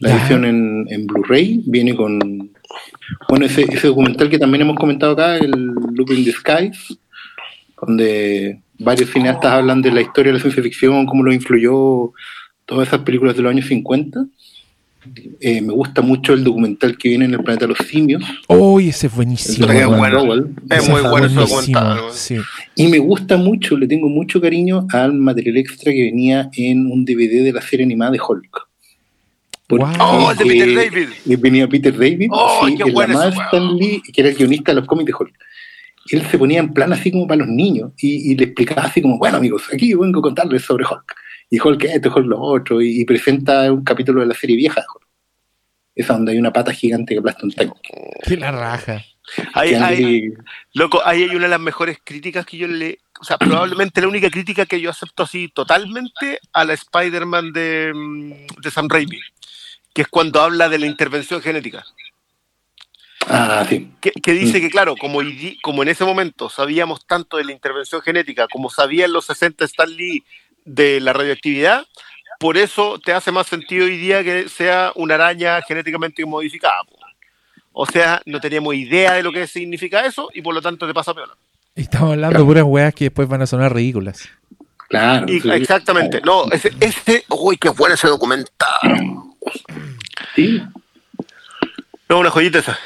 La 0.03 0.09
Ya. 0.11 0.17
edición 0.19 0.45
en, 0.45 0.87
en 0.91 1.07
Blu-ray 1.07 1.63
viene 1.67 1.95
con. 1.97 2.51
Bueno, 3.29 3.47
ese, 3.47 3.63
ese 3.63 3.87
documental 3.89 4.29
que 4.31 4.39
también 4.39 4.63
hemos 4.63 4.77
comentado 4.77 5.13
acá, 5.13 5.37
el 5.37 5.51
Look 5.51 6.13
in 6.13 6.25
the 6.25 6.33
Skies, 6.33 6.99
donde 7.81 8.61
varios 8.79 9.11
cineastas 9.11 9.53
hablan 9.53 9.83
de 9.83 9.93
la 9.93 10.01
historia 10.01 10.33
de 10.33 10.39
la 10.39 10.43
ciencia 10.43 10.63
ficción, 10.63 11.07
cómo 11.07 11.23
lo 11.23 11.33
influyó 11.33 12.13
todas 12.67 12.89
esas 12.89 13.01
películas 13.01 13.37
de 13.37 13.43
los 13.43 13.51
años 13.51 13.67
50. 13.67 14.25
Eh, 15.41 15.61
me 15.61 15.73
gusta 15.73 16.01
mucho 16.01 16.33
el 16.33 16.45
documental 16.45 16.97
que 16.97 17.09
viene 17.09 17.25
en 17.25 17.35
el 17.35 17.41
planeta 17.43 17.67
de 17.67 17.75
los 17.77 17.79
simios. 17.89 18.23
¡Uy, 18.49 18.89
ese 18.91 19.09
es 19.09 19.15
buenísimo! 19.15 19.69
Es 19.71 19.87
bueno. 19.87 20.15
Rowell. 20.21 20.47
Es 20.71 20.89
muy 20.89 21.01
bueno 21.03 21.27
ese 21.27 21.35
buenísimo. 21.35 21.81
documental. 21.81 21.99
Sí. 22.13 22.37
Y 22.77 22.87
me 22.87 22.99
gusta 22.99 23.37
mucho, 23.37 23.77
le 23.77 23.89
tengo 23.89 24.09
mucho 24.09 24.41
cariño 24.41 24.87
al 24.93 25.15
material 25.15 25.57
extra 25.57 25.93
que 25.93 26.03
venía 26.05 26.51
en 26.57 26.87
un 26.87 27.05
DVD 27.05 27.43
de 27.43 27.53
la 27.53 27.61
serie 27.61 27.85
animada 27.85 28.13
de 28.13 28.21
Hulk. 28.27 28.69
Wow. 29.79 29.93
Oh, 30.01 30.31
el 30.33 30.37
de 30.39 30.45
Peter 30.45 30.75
David. 30.75 31.09
Venía 31.39 31.69
Peter 31.69 31.93
David, 31.97 32.29
Oh, 32.31 32.67
sí, 32.67 32.77
qué 32.77 32.83
el 32.85 32.93
bueno 32.93 33.15
amado 33.15 33.31
ese 33.31 33.39
weón. 33.39 33.47
Stan 33.53 33.77
Lee, 33.77 34.03
que 34.13 34.21
era 34.21 34.31
el 34.31 34.37
guionista 34.37 34.73
de 34.73 34.77
los 34.81 34.87
cómics 34.89 35.07
de 35.07 35.15
Hulk. 35.19 35.35
Él 36.11 36.27
se 36.27 36.39
ponía 36.39 36.59
en 36.61 36.73
plan 36.75 36.93
así 36.93 37.11
como 37.13 37.27
para 37.27 37.39
los 37.39 37.49
niños 37.49 37.93
y, 37.99 38.33
y 38.33 38.37
le 38.37 38.45
explicaba 38.45 38.83
así 38.83 39.01
como, 39.01 39.19
bueno 39.19 39.37
amigos, 39.39 39.63
aquí 39.73 39.95
vengo 39.95 40.19
a 40.19 40.23
contarles 40.23 40.63
sobre 40.63 40.85
Hulk. 40.85 41.15
Y 41.51 41.61
Hulk 41.61 41.85
esto, 41.85 42.13
Hulk 42.15 42.27
lo 42.27 42.41
otro, 42.41 42.81
y, 42.83 43.01
y 43.01 43.05
presenta 43.05 43.71
un 43.73 43.85
capítulo 43.85 44.21
de 44.21 44.27
la 44.27 44.35
serie 44.35 44.57
vieja 44.57 44.81
de 44.81 44.87
Hulk. 44.95 45.07
Esa 45.95 46.15
donde 46.15 46.33
hay 46.33 46.39
una 46.39 46.53
pata 46.53 46.73
gigante 46.73 47.15
que 47.15 47.21
aplasta 47.21 47.45
un 47.45 47.53
tanque. 47.53 47.79
¡Qué 48.27 48.37
la 48.37 48.51
raja! 48.51 49.05
Ahí- 49.55 49.75
Andy- 49.75 50.33
loco, 50.75 51.01
ahí 51.05 51.23
hay 51.25 51.31
una 51.37 51.45
de 51.45 51.51
las 51.51 51.61
mejores 51.61 51.99
críticas 52.03 52.45
que 52.47 52.57
yo 52.57 52.67
le. 52.67 52.99
O 53.21 53.25
sea, 53.25 53.39
probablemente 53.39 54.01
la 54.01 54.09
única 54.09 54.29
crítica 54.31 54.67
que 54.67 54.81
yo 54.81 54.91
acepto 54.91 55.23
así 55.23 55.49
totalmente 55.55 56.41
a 56.53 56.65
la 56.65 56.73
Spider-Man 56.73 57.53
de, 57.53 57.93
mm, 57.95 58.61
de 58.63 58.71
Sam 58.71 58.89
Raimi, 58.89 59.19
que 59.95 60.03
es 60.03 60.09
cuando 60.09 60.41
habla 60.41 60.69
de 60.69 60.79
la 60.79 60.87
intervención 60.87 61.41
genética. 61.43 61.85
Ah, 63.29 63.65
sí. 63.69 63.93
que, 64.01 64.11
que 64.11 64.33
dice 64.33 64.59
Mm. 64.59 64.61
que, 64.63 64.71
claro, 64.71 64.95
como, 64.97 65.21
como 65.63 65.83
en 65.83 65.89
ese 65.89 66.05
momento 66.05 66.51
sabíamos 66.51 67.07
tanto 67.07 67.37
de 67.37 67.45
la 67.45 67.53
intervención 67.53 68.03
genética, 68.03 68.49
como 68.53 68.69
sabía 68.69 69.05
en 69.05 69.13
los 69.13 69.27
60 69.27 69.65
Stan 69.65 69.89
Lee 69.89 70.25
de 70.65 71.01
la 71.01 71.13
radioactividad, 71.13 71.87
por 72.41 72.57
eso 72.57 72.99
te 72.99 73.13
hace 73.13 73.31
más 73.31 73.47
sentido 73.47 73.85
hoy 73.85 73.97
día 73.97 74.25
que 74.25 74.49
sea 74.49 74.91
una 74.97 75.15
araña 75.15 75.63
genéticamente 75.63 76.27
modificada. 76.27 76.83
O 77.73 77.87
sea, 77.87 78.21
no 78.27 78.41
teníamos 78.41 78.75
idea 78.75 79.13
de 79.15 79.23
lo 79.23 79.33
que 79.33 79.47
significa 79.47 80.05
eso 80.05 80.29
y 80.35 80.43
por 80.43 80.53
lo 80.53 80.61
tanto 80.61 80.87
te 80.87 80.93
pasa 80.93 81.15
peor. 81.15 81.37
Y 81.77 81.83
estamos 81.83 82.11
hablando 82.13 82.39
de 82.41 82.45
puras 82.45 82.65
weas 82.67 82.93
que 82.95 83.05
después 83.05 83.29
van 83.29 83.43
a 83.43 83.47
sonar 83.47 83.73
ridículas. 83.73 84.29
Claro. 84.89 85.27
Y- 85.33 85.41
sí. 85.41 85.49
exactamente. 85.53 86.21
No, 86.23 86.51
ese, 86.51 86.73
ese, 86.81 87.25
uy, 87.29 87.57
qué 87.57 87.69
bueno 87.71 87.95
ese 87.95 88.09
documental. 88.09 88.49
Sí. 90.35 90.63
No, 92.09 92.19
una 92.21 92.31
joyita 92.31 92.59
esa. 92.59 92.79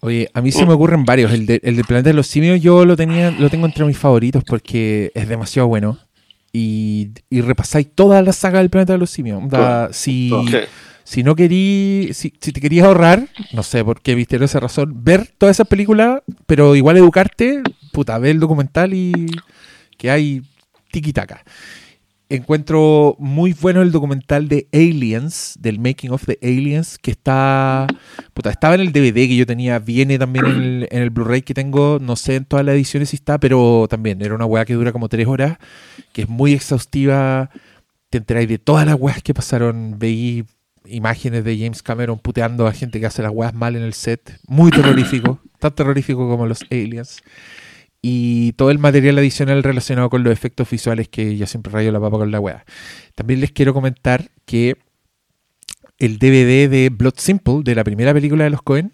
Oye, 0.00 0.30
a 0.32 0.40
mí 0.40 0.50
se 0.50 0.64
me 0.64 0.72
ocurren 0.72 1.04
varios. 1.04 1.32
El, 1.32 1.46
de, 1.46 1.60
el 1.62 1.76
del 1.76 1.84
planeta 1.84 2.08
de 2.10 2.14
los 2.14 2.26
simios 2.26 2.60
yo 2.60 2.84
lo 2.84 2.96
tenía, 2.96 3.30
lo 3.30 3.50
tengo 3.50 3.66
entre 3.66 3.84
mis 3.84 3.98
favoritos 3.98 4.42
porque 4.44 5.12
es 5.14 5.28
demasiado 5.28 5.68
bueno. 5.68 5.98
Y, 6.52 7.10
y 7.28 7.42
repasáis 7.42 7.88
toda 7.94 8.22
la 8.22 8.32
saga 8.32 8.58
del 8.58 8.70
planeta 8.70 8.94
de 8.94 8.98
los 8.98 9.10
simios. 9.10 9.42
Si, 9.92 10.32
si 11.04 11.22
no 11.22 11.36
querí, 11.36 12.10
si, 12.12 12.32
si 12.40 12.52
te 12.52 12.60
querías 12.60 12.86
ahorrar, 12.86 13.28
no 13.52 13.62
sé 13.62 13.84
por 13.84 14.00
qué 14.00 14.14
viste 14.14 14.42
esa 14.42 14.58
razón, 14.58 15.04
ver 15.04 15.28
todas 15.38 15.56
esas 15.56 15.68
películas, 15.68 16.22
pero 16.46 16.74
igual 16.74 16.96
educarte, 16.96 17.62
puta, 17.92 18.18
ve 18.18 18.30
el 18.30 18.40
documental 18.40 18.94
y 18.94 19.12
que 19.96 20.10
hay 20.10 20.42
tiki-taka. 20.90 21.44
Encuentro 22.32 23.16
muy 23.18 23.54
bueno 23.54 23.82
el 23.82 23.90
documental 23.90 24.46
de 24.46 24.68
Aliens, 24.72 25.56
del 25.58 25.80
Making 25.80 26.12
of 26.12 26.26
the 26.26 26.38
Aliens, 26.40 26.96
que 26.96 27.10
está. 27.10 27.88
Puta, 28.34 28.50
estaba 28.50 28.76
en 28.76 28.82
el 28.82 28.92
DVD 28.92 29.26
que 29.26 29.36
yo 29.36 29.46
tenía, 29.46 29.80
viene 29.80 30.16
también 30.16 30.46
en 30.46 31.02
el, 31.02 31.10
Blu-ray 31.10 31.42
que 31.42 31.54
tengo, 31.54 31.98
no 32.00 32.14
sé 32.14 32.36
en 32.36 32.44
todas 32.44 32.64
las 32.64 32.76
ediciones 32.76 33.08
si 33.08 33.16
está, 33.16 33.40
pero 33.40 33.88
también 33.90 34.22
era 34.22 34.36
una 34.36 34.46
weá 34.46 34.64
que 34.64 34.74
dura 34.74 34.92
como 34.92 35.08
tres 35.08 35.26
horas, 35.26 35.58
que 36.12 36.22
es 36.22 36.28
muy 36.28 36.52
exhaustiva. 36.52 37.50
Te 38.10 38.18
enteráis 38.18 38.48
de 38.48 38.58
todas 38.58 38.86
las 38.86 38.94
weas 38.94 39.24
que 39.24 39.34
pasaron, 39.34 39.98
veí 39.98 40.44
imágenes 40.84 41.42
de 41.42 41.58
James 41.58 41.82
Cameron 41.82 42.20
puteando 42.20 42.68
a 42.68 42.72
gente 42.72 43.00
que 43.00 43.06
hace 43.06 43.22
las 43.22 43.32
weas 43.32 43.54
mal 43.54 43.74
en 43.74 43.82
el 43.82 43.92
set, 43.92 44.38
muy 44.46 44.70
terrorífico, 44.70 45.40
tan 45.58 45.74
terrorífico 45.74 46.28
como 46.28 46.46
los 46.46 46.62
Aliens 46.70 47.24
y 48.02 48.52
todo 48.52 48.70
el 48.70 48.78
material 48.78 49.18
adicional 49.18 49.62
relacionado 49.62 50.08
con 50.08 50.24
los 50.24 50.32
efectos 50.32 50.70
visuales 50.70 51.08
que 51.08 51.36
ya 51.36 51.46
siempre 51.46 51.72
rayo 51.72 51.92
la 51.92 52.00
papa 52.00 52.18
con 52.18 52.30
la 52.30 52.40
wea. 52.40 52.64
También 53.14 53.40
les 53.40 53.52
quiero 53.52 53.74
comentar 53.74 54.30
que 54.46 54.76
el 55.98 56.18
DVD 56.18 56.68
de 56.68 56.90
Blood 56.90 57.14
Simple, 57.18 57.60
de 57.62 57.74
la 57.74 57.84
primera 57.84 58.14
película 58.14 58.44
de 58.44 58.50
los 58.50 58.62
Cohen, 58.62 58.92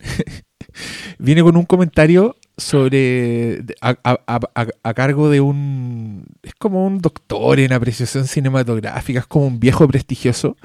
viene 1.19 1.43
con 1.43 1.57
un 1.57 1.65
comentario 1.65 2.37
sobre 2.57 3.63
a 3.81 4.95
cargo 4.95 5.31
de 5.31 5.41
un 5.41 6.25
es 6.43 6.55
como 6.55 6.87
un 6.87 7.01
doctor 7.01 7.61
en 7.61 7.73
apreciación 7.73 8.27
cinematográfica, 8.27 9.21
es 9.21 9.27
como 9.27 9.47
un 9.47 9.61
viejo 9.61 9.87
prestigioso, 9.87 10.57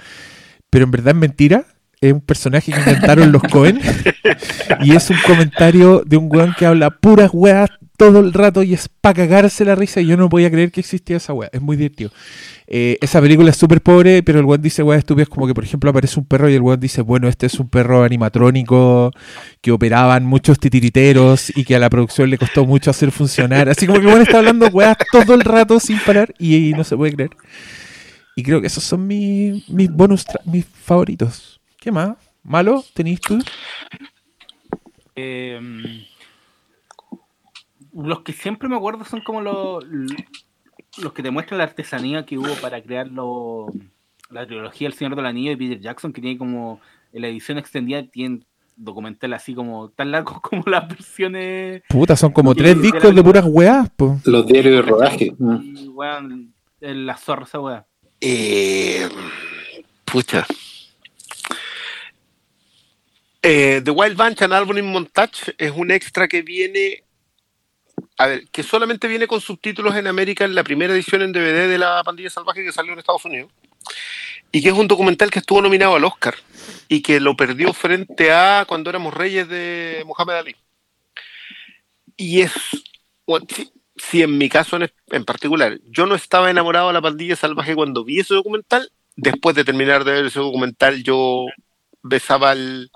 pero 0.69 0.85
en 0.85 0.91
verdad 0.91 1.13
es 1.13 1.19
mentira. 1.19 1.65
Es 1.99 2.13
un 2.13 2.21
personaje 2.21 2.71
que 2.71 2.79
inventaron 2.79 3.31
los 3.31 3.43
Cohen 3.43 3.79
y 4.81 4.95
es 4.95 5.07
un 5.11 5.17
comentario 5.23 6.01
de 6.03 6.17
un 6.17 6.29
weón 6.31 6.55
que 6.57 6.65
habla 6.65 6.89
puras 6.89 7.29
weas 7.31 7.69
todo 8.01 8.19
el 8.19 8.33
rato 8.33 8.63
y 8.63 8.73
es 8.73 8.89
para 8.89 9.13
cagarse 9.13 9.63
la 9.63 9.75
risa 9.75 10.01
y 10.01 10.07
yo 10.07 10.17
no 10.17 10.27
podía 10.27 10.49
creer 10.49 10.71
que 10.71 10.79
existía 10.79 11.17
esa 11.17 11.33
wea. 11.33 11.51
Es 11.53 11.61
muy 11.61 11.77
divertido. 11.77 12.09
Eh, 12.65 12.97
esa 12.99 13.21
película 13.21 13.51
es 13.51 13.57
súper 13.57 13.79
pobre, 13.79 14.23
pero 14.23 14.39
el 14.39 14.45
weón 14.45 14.59
dice 14.59 14.81
weas 14.81 14.97
estúpidas 14.97 15.29
como 15.29 15.45
que 15.45 15.53
por 15.53 15.63
ejemplo 15.63 15.91
aparece 15.91 16.19
un 16.19 16.25
perro 16.25 16.49
y 16.49 16.55
el 16.55 16.61
weón 16.61 16.79
dice, 16.79 17.03
bueno, 17.03 17.27
este 17.27 17.45
es 17.45 17.59
un 17.59 17.69
perro 17.69 18.03
animatrónico 18.03 19.11
que 19.61 19.71
operaban 19.71 20.25
muchos 20.25 20.57
titiriteros 20.57 21.55
y 21.55 21.63
que 21.63 21.75
a 21.75 21.79
la 21.79 21.91
producción 21.91 22.31
le 22.31 22.39
costó 22.39 22.65
mucho 22.65 22.89
hacer 22.89 23.11
funcionar. 23.11 23.69
Así 23.69 23.85
como 23.85 23.99
que 23.99 24.05
el 24.05 24.07
weón 24.07 24.23
está 24.23 24.39
hablando 24.39 24.65
weas 24.69 24.97
todo 25.11 25.35
el 25.35 25.41
rato 25.41 25.79
sin 25.79 25.99
parar 25.99 26.33
y, 26.39 26.71
no 26.71 26.83
se 26.83 26.97
puede 26.97 27.13
creer. 27.13 27.29
Y 28.35 28.41
creo 28.41 28.61
que 28.61 28.67
esos 28.67 28.83
son 28.83 29.05
mis, 29.05 29.69
mis 29.69 29.91
bonus, 29.91 30.25
mis 30.45 30.65
favoritos. 30.65 31.61
¿Qué 31.79 31.91
más? 31.91 32.17
¿Malo? 32.41 32.83
¿Tenéis 32.95 33.21
tú? 33.21 33.37
Eh, 35.15 36.07
los 37.93 38.21
que 38.21 38.33
siempre 38.33 38.67
me 38.69 38.75
acuerdo 38.75 39.03
son 39.05 39.21
como 39.21 39.41
los, 39.41 39.83
los 40.97 41.13
que 41.13 41.23
te 41.23 41.31
muestran 41.31 41.57
la 41.57 41.65
artesanía 41.65 42.25
que 42.25 42.37
hubo 42.37 42.53
para 42.61 42.81
crear 42.81 43.07
lo- 43.07 43.67
la 44.29 44.45
trilogía 44.45 44.87
El 44.87 44.93
Señor 44.93 45.15
del 45.15 45.25
Anillo 45.25 45.51
de 45.51 45.57
Peter 45.57 45.79
Jackson, 45.79 46.13
que 46.13 46.21
tiene 46.21 46.37
como 46.37 46.79
en 47.13 47.21
la 47.21 47.27
edición 47.27 47.57
extendida, 47.57 48.03
tiene 48.07 48.41
documental 48.77 49.33
así 49.33 49.53
como 49.53 49.89
tan 49.89 50.11
largos 50.11 50.39
como 50.41 50.63
las 50.67 50.87
versiones. 50.87 51.81
Puta, 51.89 52.15
son 52.15 52.31
como 52.31 52.55
tres 52.55 52.75
de 52.77 52.81
discos 52.81 53.13
de 53.13 53.23
puras 53.23 53.45
weas, 53.47 53.89
po. 53.91 54.19
Los 54.25 54.45
diarios 54.47 54.73
de 54.75 54.81
rodaje. 54.81 55.33
Y, 55.63 55.87
weón, 55.89 56.53
la 56.79 57.17
zorra 57.17 57.43
esa 57.43 57.59
weá. 57.59 57.85
Eh, 58.21 59.09
pucha. 60.05 60.45
Eh, 63.41 63.81
The 63.83 63.91
Wild 63.91 64.15
Bunch 64.17 64.41
and 64.43 64.53
Album 64.53 64.77
in 64.77 64.85
Montage 64.85 65.53
es 65.57 65.71
un 65.75 65.91
extra 65.91 66.27
que 66.27 66.41
viene. 66.41 67.03
A 68.21 68.27
ver, 68.27 68.47
que 68.49 68.61
solamente 68.61 69.07
viene 69.07 69.25
con 69.25 69.41
subtítulos 69.41 69.95
en 69.95 70.05
América 70.05 70.45
en 70.45 70.53
la 70.53 70.63
primera 70.63 70.93
edición 70.93 71.23
en 71.23 71.31
DVD 71.31 71.67
de 71.67 71.79
La 71.79 72.03
Pandilla 72.03 72.29
Salvaje 72.29 72.63
que 72.63 72.71
salió 72.71 72.93
en 72.93 72.99
Estados 72.99 73.25
Unidos. 73.25 73.51
Y 74.51 74.61
que 74.61 74.69
es 74.69 74.75
un 74.75 74.87
documental 74.87 75.31
que 75.31 75.39
estuvo 75.39 75.59
nominado 75.59 75.95
al 75.95 76.05
Oscar 76.05 76.35
y 76.87 77.01
que 77.01 77.19
lo 77.19 77.35
perdió 77.35 77.73
frente 77.73 78.31
a 78.31 78.65
Cuando 78.67 78.91
éramos 78.91 79.15
reyes 79.15 79.49
de 79.49 80.03
Mohamed 80.05 80.35
Ali. 80.35 80.55
Y 82.15 82.41
es. 82.41 82.53
si, 83.95 84.21
en 84.21 84.37
mi 84.37 84.49
caso 84.49 84.75
en, 84.75 84.91
en 85.07 85.25
particular, 85.25 85.79
yo 85.85 86.05
no 86.05 86.13
estaba 86.13 86.51
enamorado 86.51 86.89
de 86.89 86.93
La 86.93 87.01
Pandilla 87.01 87.35
Salvaje 87.35 87.73
cuando 87.73 88.05
vi 88.05 88.19
ese 88.19 88.35
documental, 88.35 88.91
después 89.15 89.55
de 89.55 89.63
terminar 89.63 90.03
de 90.03 90.11
ver 90.11 90.25
ese 90.27 90.41
documental, 90.41 91.01
yo 91.01 91.47
besaba 92.03 92.51
el, 92.51 92.91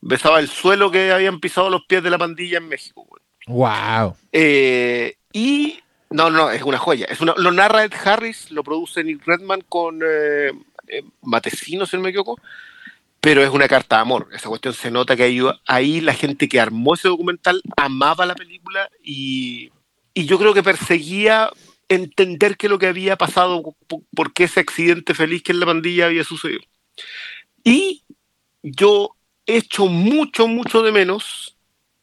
besaba 0.00 0.40
el 0.40 0.48
suelo 0.48 0.90
que 0.90 1.12
habían 1.12 1.40
pisado 1.40 1.68
los 1.68 1.84
pies 1.86 2.02
de 2.02 2.08
la 2.08 2.16
pandilla 2.16 2.56
en 2.56 2.68
México. 2.68 3.06
Wow. 3.46 4.16
Eh, 4.32 5.16
y 5.32 5.78
no, 6.10 6.30
no, 6.30 6.50
es 6.50 6.62
una 6.62 6.78
joya. 6.78 7.06
Es 7.06 7.20
una, 7.20 7.34
lo 7.36 7.52
narra 7.52 7.84
Ed 7.84 7.92
Harris, 8.04 8.50
lo 8.50 8.62
produce 8.62 9.02
Nick 9.04 9.26
Redman 9.26 9.62
con 9.68 10.00
eh, 10.02 10.52
eh, 10.88 11.02
Matecino, 11.22 11.86
si 11.86 11.96
no 11.96 12.02
me 12.02 12.10
equivoco. 12.10 12.40
Pero 13.20 13.42
es 13.42 13.50
una 13.50 13.68
carta 13.68 13.96
de 13.96 14.02
amor. 14.02 14.28
Esa 14.32 14.48
cuestión 14.48 14.74
se 14.74 14.90
nota 14.90 15.16
que 15.16 15.24
ahí, 15.24 15.40
ahí 15.66 16.00
la 16.00 16.14
gente 16.14 16.48
que 16.48 16.60
armó 16.60 16.94
ese 16.94 17.08
documental 17.08 17.62
amaba 17.76 18.26
la 18.26 18.34
película 18.34 18.88
y, 19.02 19.70
y 20.14 20.26
yo 20.26 20.38
creo 20.38 20.54
que 20.54 20.62
perseguía 20.62 21.50
entender 21.88 22.56
qué 22.56 22.66
es 22.66 22.70
lo 22.70 22.78
que 22.78 22.86
había 22.86 23.16
pasado, 23.16 23.62
por 24.14 24.32
qué 24.32 24.44
ese 24.44 24.60
accidente 24.60 25.14
feliz 25.14 25.42
que 25.42 25.52
en 25.52 25.60
la 25.60 25.66
pandilla 25.66 26.06
había 26.06 26.24
sucedido. 26.24 26.60
Y 27.64 28.04
yo 28.62 29.16
echo 29.46 29.86
mucho, 29.86 30.46
mucho 30.46 30.82
de 30.82 30.92
menos 30.92 31.56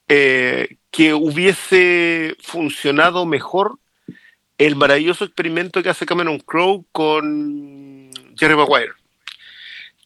eh, 0.07 0.77
que 0.93 1.15
hubiese 1.15 2.37
funcionado 2.39 3.25
mejor 3.25 3.79
el 4.59 4.75
maravilloso 4.75 5.25
experimento 5.25 5.81
que 5.81 5.89
hace 5.89 6.05
Cameron 6.05 6.37
Crowe 6.37 6.85
con 6.91 8.11
Jerry 8.37 8.55
Maguire, 8.55 8.93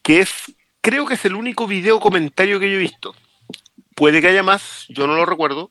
que 0.02 0.20
es, 0.20 0.54
creo 0.80 1.04
que 1.04 1.12
es 1.14 1.24
el 1.26 1.34
único 1.34 1.66
video 1.66 2.00
comentario 2.00 2.58
que 2.58 2.70
yo 2.70 2.76
he 2.76 2.80
visto. 2.80 3.14
Puede 3.94 4.22
que 4.22 4.28
haya 4.28 4.42
más, 4.42 4.86
yo 4.88 5.06
no 5.06 5.14
lo 5.14 5.26
recuerdo. 5.26 5.70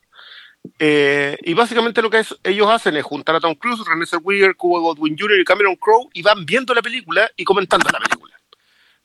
Eh, 0.78 1.36
y 1.41 1.55
básicamente 1.55 2.03
lo 2.03 2.11
que 2.11 2.20
es- 2.20 2.38
ellos 2.43 2.70
hacen 2.70 2.95
es 2.95 3.03
juntar 3.03 3.36
a 3.38 3.39
Tom 3.39 3.55
Cruise, 3.55 3.84
René 3.88 4.05
Zellweger, 4.05 4.55
Cuba 4.55 4.80
Godwin 4.82 5.18
Jr. 5.18 5.39
y 5.39 5.45
Cameron 5.45 5.78
Crowe 5.78 6.09
y 6.13 6.22
van 6.22 6.45
viendo 6.45 6.76
la 6.76 6.84
película 6.84 7.28
y 7.36 7.43
comentando 7.43 7.89
la 7.91 7.99
película. 7.99 8.36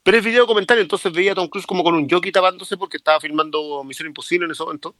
Pero 0.03 0.19
es 0.19 0.25
video 0.25 0.47
comentario, 0.47 0.83
entonces 0.83 1.11
veía 1.11 1.33
a 1.33 1.35
Tom 1.37 1.49
Cruise 1.49 1.67
como 1.67 1.83
con 1.83 1.95
un 1.95 2.07
jockey 2.07 2.33
tapándose 2.33 2.77
porque 2.77 2.99
estaba 2.99 3.19
filmando 3.19 3.83
Misión 3.83 4.09
Imposible 4.09 4.45
en 4.45 4.51
ese 4.53 4.63
momento. 4.63 4.95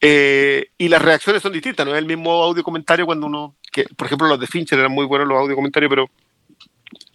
Eh, 0.00 0.70
y 0.76 0.88
las 0.88 1.02
reacciones 1.02 1.42
son 1.42 1.52
distintas, 1.52 1.86
no 1.86 1.92
es 1.92 1.98
el 1.98 2.06
mismo 2.06 2.42
audio 2.42 2.62
comentario 2.62 3.06
cuando 3.06 3.26
uno, 3.26 3.56
que, 3.72 3.84
por 3.96 4.06
ejemplo 4.06 4.28
los 4.28 4.38
de 4.38 4.46
Fincher 4.46 4.78
eran 4.78 4.92
muy 4.92 5.06
buenos 5.06 5.26
los 5.26 5.38
audio 5.38 5.56
comentarios, 5.56 5.88
pero 5.88 6.10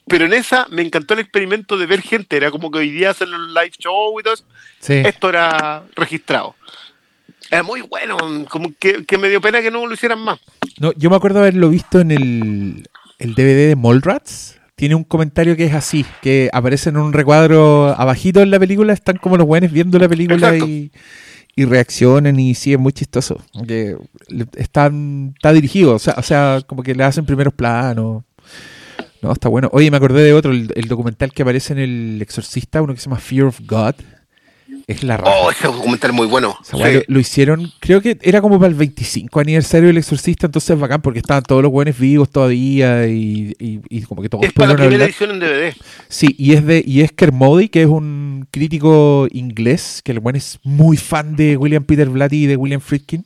pero 0.07 0.25
en 0.25 0.33
esa 0.33 0.67
me 0.69 0.81
encantó 0.81 1.13
el 1.13 1.21
experimento 1.21 1.77
de 1.77 1.85
ver 1.85 2.01
gente, 2.01 2.35
era 2.35 2.51
como 2.51 2.69
que 2.69 2.79
hoy 2.79 2.91
día 2.91 3.11
hacen 3.11 3.31
los 3.31 3.47
live 3.47 3.71
show 3.79 4.19
y 4.19 4.23
todo 4.23 4.33
eso. 4.33 4.43
Sí. 4.79 4.95
Esto 5.05 5.29
era 5.29 5.83
registrado. 5.95 6.55
Era 7.49 7.63
muy 7.63 7.79
bueno, 7.81 8.17
como 8.49 8.73
que, 8.77 9.05
que 9.05 9.17
me 9.17 9.29
dio 9.29 9.39
pena 9.39 9.61
que 9.61 9.71
no 9.71 9.85
lo 9.85 9.93
hicieran 9.93 10.19
más. 10.19 10.39
No, 10.79 10.91
yo 10.97 11.09
me 11.09 11.15
acuerdo 11.15 11.39
haberlo 11.39 11.69
visto 11.69 12.01
en 12.01 12.11
el, 12.11 12.89
el 13.19 13.35
DVD 13.35 13.69
de 13.69 13.75
Mallrats. 13.77 14.59
Tiene 14.75 14.95
un 14.95 15.05
comentario 15.05 15.55
que 15.55 15.65
es 15.65 15.73
así, 15.73 16.05
que 16.21 16.49
aparece 16.51 16.89
en 16.89 16.97
un 16.97 17.13
recuadro 17.13 17.95
abajito 17.97 18.41
en 18.41 18.51
la 18.51 18.59
película, 18.59 18.91
están 18.91 19.17
como 19.17 19.37
los 19.37 19.47
buenos 19.47 19.71
viendo 19.71 19.97
la 19.97 20.09
película 20.09 20.47
Exacto. 20.47 20.67
y, 20.67 20.91
y 21.55 21.65
reaccionan 21.65 22.39
y 22.39 22.55
sí, 22.55 22.73
es 22.73 22.79
muy 22.79 22.93
chistoso. 22.93 23.43
Que 23.67 23.97
están, 24.55 25.33
está 25.35 25.53
dirigido, 25.53 25.95
o 25.95 25.99
sea, 25.99 26.15
o 26.17 26.23
sea, 26.23 26.61
como 26.65 26.83
que 26.83 26.95
le 26.95 27.03
hacen 27.03 27.25
primeros 27.25 27.53
planos. 27.53 28.23
No, 29.21 29.31
está 29.31 29.49
bueno. 29.49 29.69
Oye, 29.73 29.91
me 29.91 29.97
acordé 29.97 30.23
de 30.23 30.33
otro, 30.33 30.51
el 30.51 30.87
documental 30.87 31.31
que 31.31 31.43
aparece 31.43 31.73
en 31.73 31.79
El 31.79 32.21
Exorcista, 32.21 32.81
uno 32.81 32.93
que 32.93 32.99
se 32.99 33.05
llama 33.05 33.19
Fear 33.19 33.45
of 33.45 33.59
God. 33.67 33.95
Es 34.91 35.03
la 35.03 35.17
raja. 35.17 35.31
Oh, 35.35 35.51
ese 35.51 35.67
documental 35.67 36.11
es 36.11 36.15
muy 36.15 36.27
bueno. 36.27 36.57
Esa 36.61 36.77
weá 36.77 36.87
Sí. 36.89 36.93
lo, 37.07 37.15
lo 37.15 37.19
hicieron, 37.19 37.71
creo 37.79 38.01
que 38.01 38.17
era 38.21 38.41
como 38.41 38.59
para 38.59 38.69
el 38.69 38.75
25 38.75 39.39
aniversario 39.39 39.87
del 39.87 39.97
Exorcista, 39.97 40.45
entonces 40.47 40.69
es 40.71 40.79
bacán 40.79 41.01
porque 41.01 41.19
estaban 41.19 41.43
todos 41.43 41.61
los 41.61 41.71
buenos 41.71 41.97
vivos 41.97 42.29
todavía 42.29 43.07
y, 43.07 43.53
y- 43.59 43.79
y 43.89 44.01
como 44.03 44.21
que 44.21 44.29
todos 44.29 44.43
Es 44.45 44.53
para 44.53 44.69
la 44.69 44.75
primera 44.75 44.95
hablar. 44.95 45.09
edición 45.09 45.31
en 45.31 45.39
DVD. 45.39 45.73
Sí, 46.09 46.35
y 46.37 46.53
es 46.53 46.65
de 46.65 46.83
y 46.85 47.01
es 47.01 47.11
Kermody, 47.11 47.69
que 47.69 47.81
es 47.83 47.87
un 47.87 48.47
crítico 48.51 49.27
inglés, 49.31 50.01
que 50.03 50.11
el 50.11 50.19
buen 50.19 50.35
es 50.35 50.59
muy 50.63 50.97
fan 50.97 51.35
de 51.35 51.57
William 51.57 51.83
Peter 51.83 52.09
Blatty 52.09 52.43
y 52.43 52.47
de 52.47 52.55
William 52.55 52.81
Friedkin. 52.81 53.25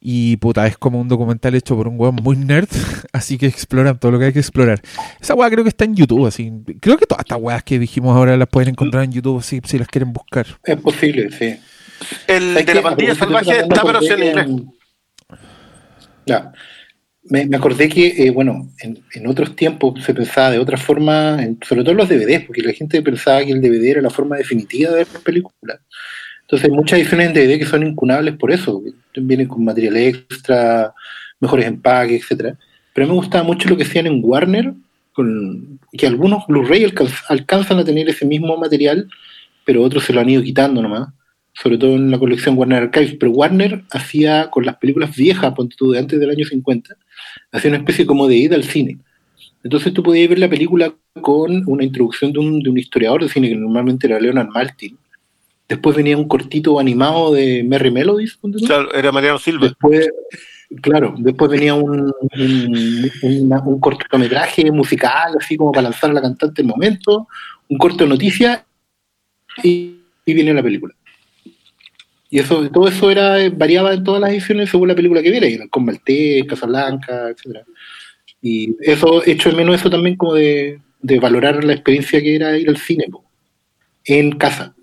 Y 0.00 0.36
puta, 0.36 0.66
es 0.66 0.78
como 0.78 1.00
un 1.00 1.08
documental 1.08 1.54
hecho 1.54 1.76
por 1.76 1.88
un 1.88 1.98
weón 1.98 2.14
muy 2.16 2.36
nerd, 2.36 2.68
así 3.12 3.36
que 3.38 3.46
exploran 3.46 3.98
todo 3.98 4.12
lo 4.12 4.18
que 4.18 4.26
hay 4.26 4.32
que 4.32 4.38
explorar. 4.38 4.80
Esa 5.20 5.34
weá 5.34 5.50
creo 5.50 5.64
que 5.64 5.70
está 5.70 5.84
en 5.84 5.94
YouTube, 5.96 6.26
así. 6.26 6.52
Creo 6.80 6.96
que 6.96 7.06
todas 7.06 7.24
estas 7.24 7.38
weas 7.40 7.62
que 7.64 7.78
dijimos 7.78 8.16
ahora 8.16 8.36
las 8.36 8.48
pueden 8.48 8.70
encontrar 8.70 9.04
en 9.04 9.12
YouTube 9.12 9.42
si, 9.42 9.60
si 9.64 9.78
las 9.78 9.88
quieren 9.88 10.12
buscar. 10.12 10.46
Es 10.64 10.76
posible, 10.80 11.30
sí. 11.30 11.56
El 12.28 12.52
¿Sabes 12.52 12.66
de 12.66 12.74
la 12.74 12.82
pandilla 12.82 13.14
salvaje 13.16 13.58
está, 13.60 13.82
pero 13.82 14.00
sí 14.00 14.08
en 14.12 14.22
inglés. 14.22 14.46
Ya. 16.26 16.52
Me, 17.24 17.44
me 17.46 17.56
acordé 17.58 17.88
que, 17.88 18.06
eh, 18.26 18.30
bueno, 18.30 18.70
en, 18.80 19.00
en 19.12 19.26
otros 19.26 19.54
tiempos 19.54 20.02
se 20.02 20.14
pensaba 20.14 20.50
de 20.50 20.58
otra 20.58 20.78
forma, 20.78 21.42
en- 21.42 21.58
sobre 21.66 21.82
todo 21.82 21.90
en 21.90 21.96
los 21.98 22.08
DVDs, 22.08 22.44
porque 22.46 22.62
la 22.62 22.72
gente 22.72 23.02
pensaba 23.02 23.44
que 23.44 23.52
el 23.52 23.60
DVD 23.60 23.90
era 23.90 24.00
la 24.00 24.08
forma 24.10 24.36
definitiva 24.36 24.90
de 24.92 24.96
ver 24.98 25.06
películas. 25.24 25.80
Entonces 26.48 26.70
hay 26.70 26.74
muchas 26.74 26.98
ediciones 26.98 27.28
en 27.28 27.34
DVD 27.34 27.58
que 27.58 27.66
son 27.66 27.86
incunables 27.86 28.34
por 28.36 28.50
eso, 28.50 28.82
vienen 29.14 29.48
con 29.48 29.62
material 29.62 29.98
extra, 29.98 30.94
mejores 31.40 31.66
empaques, 31.66 32.22
etcétera. 32.22 32.56
Pero 32.94 33.06
me 33.06 33.12
gustaba 33.12 33.44
mucho 33.44 33.68
lo 33.68 33.76
que 33.76 33.82
hacían 33.82 34.06
en 34.06 34.20
Warner, 34.24 34.72
que 35.92 36.06
algunos 36.06 36.46
Blu-ray 36.46 36.84
alcanz- 36.84 37.24
alcanzan 37.28 37.78
a 37.78 37.84
tener 37.84 38.08
ese 38.08 38.24
mismo 38.24 38.56
material, 38.56 39.08
pero 39.66 39.82
otros 39.82 40.04
se 40.04 40.12
lo 40.14 40.20
han 40.20 40.30
ido 40.30 40.42
quitando 40.42 40.80
nomás 40.82 41.08
sobre 41.60 41.76
todo 41.76 41.96
en 41.96 42.12
la 42.12 42.20
colección 42.20 42.56
Warner 42.56 42.84
Archives, 42.84 43.16
pero 43.18 43.32
Warner 43.32 43.82
hacía 43.90 44.48
con 44.48 44.64
las 44.64 44.76
películas 44.76 45.16
viejas, 45.16 45.52
ponte 45.54 45.74
tú, 45.76 45.90
de 45.90 45.98
antes 45.98 46.20
del 46.20 46.30
año 46.30 46.44
50, 46.44 46.94
hacía 47.50 47.70
una 47.70 47.78
especie 47.78 48.06
como 48.06 48.28
de 48.28 48.36
ida 48.36 48.54
al 48.54 48.62
cine. 48.62 48.98
Entonces 49.64 49.92
tú 49.92 50.04
podías 50.04 50.28
ver 50.28 50.38
la 50.38 50.48
película 50.48 50.94
con 51.20 51.64
una 51.66 51.82
introducción 51.82 52.32
de 52.32 52.38
un, 52.38 52.62
de 52.62 52.70
un 52.70 52.78
historiador 52.78 53.24
de 53.24 53.28
cine, 53.28 53.48
que 53.48 53.56
normalmente 53.56 54.06
era 54.06 54.20
Leonard 54.20 54.46
Maltin. 54.50 54.96
Después 55.68 55.96
venía 55.96 56.16
un 56.16 56.26
cortito 56.26 56.78
animado 56.80 57.34
de 57.34 57.62
Merry 57.62 57.90
Melodies, 57.90 58.38
tú. 58.40 58.50
Claro, 58.66 58.92
era 58.94 59.12
Mariano 59.12 59.38
Silva. 59.38 59.66
Después, 59.66 60.08
claro, 60.80 61.14
después 61.18 61.50
venía 61.50 61.74
un, 61.74 62.10
un, 62.38 63.10
una- 63.22 63.60
un 63.60 63.78
cortometraje 63.78 64.70
musical, 64.72 65.34
así 65.38 65.56
como 65.56 65.72
para 65.72 65.82
lanzar 65.90 66.10
a 66.10 66.14
la 66.14 66.22
cantante 66.22 66.62
en 66.62 66.68
el 66.68 66.74
momento, 66.74 67.28
un 67.68 67.76
corto 67.76 68.04
de 68.04 68.10
noticias 68.10 68.62
y, 69.62 69.96
y 70.24 70.34
viene 70.34 70.54
la 70.54 70.62
película. 70.62 70.94
Y 72.30 72.38
eso, 72.38 72.70
todo 72.70 72.88
eso 72.88 73.10
era, 73.10 73.36
variaba 73.50 73.92
en 73.94 74.04
todas 74.04 74.20
las 74.20 74.30
ediciones 74.30 74.70
según 74.70 74.88
la 74.88 74.94
película 74.94 75.22
que 75.22 75.30
viera, 75.30 75.46
con 75.68 75.84
Maltés, 75.84 76.44
Casablanca, 76.46 77.28
etcétera. 77.28 77.64
Y 78.40 78.74
eso, 78.80 79.22
hecho 79.26 79.50
de 79.50 79.56
menos 79.56 79.74
eso 79.76 79.90
también 79.90 80.16
como 80.16 80.34
de, 80.34 80.80
de 81.00 81.20
valorar 81.20 81.62
la 81.64 81.72
experiencia 81.74 82.20
que 82.22 82.36
era 82.36 82.56
ir 82.56 82.68
al 82.68 82.76
cine, 82.78 83.06
po, 83.10 83.24
en 84.04 84.32
casa. 84.32 84.74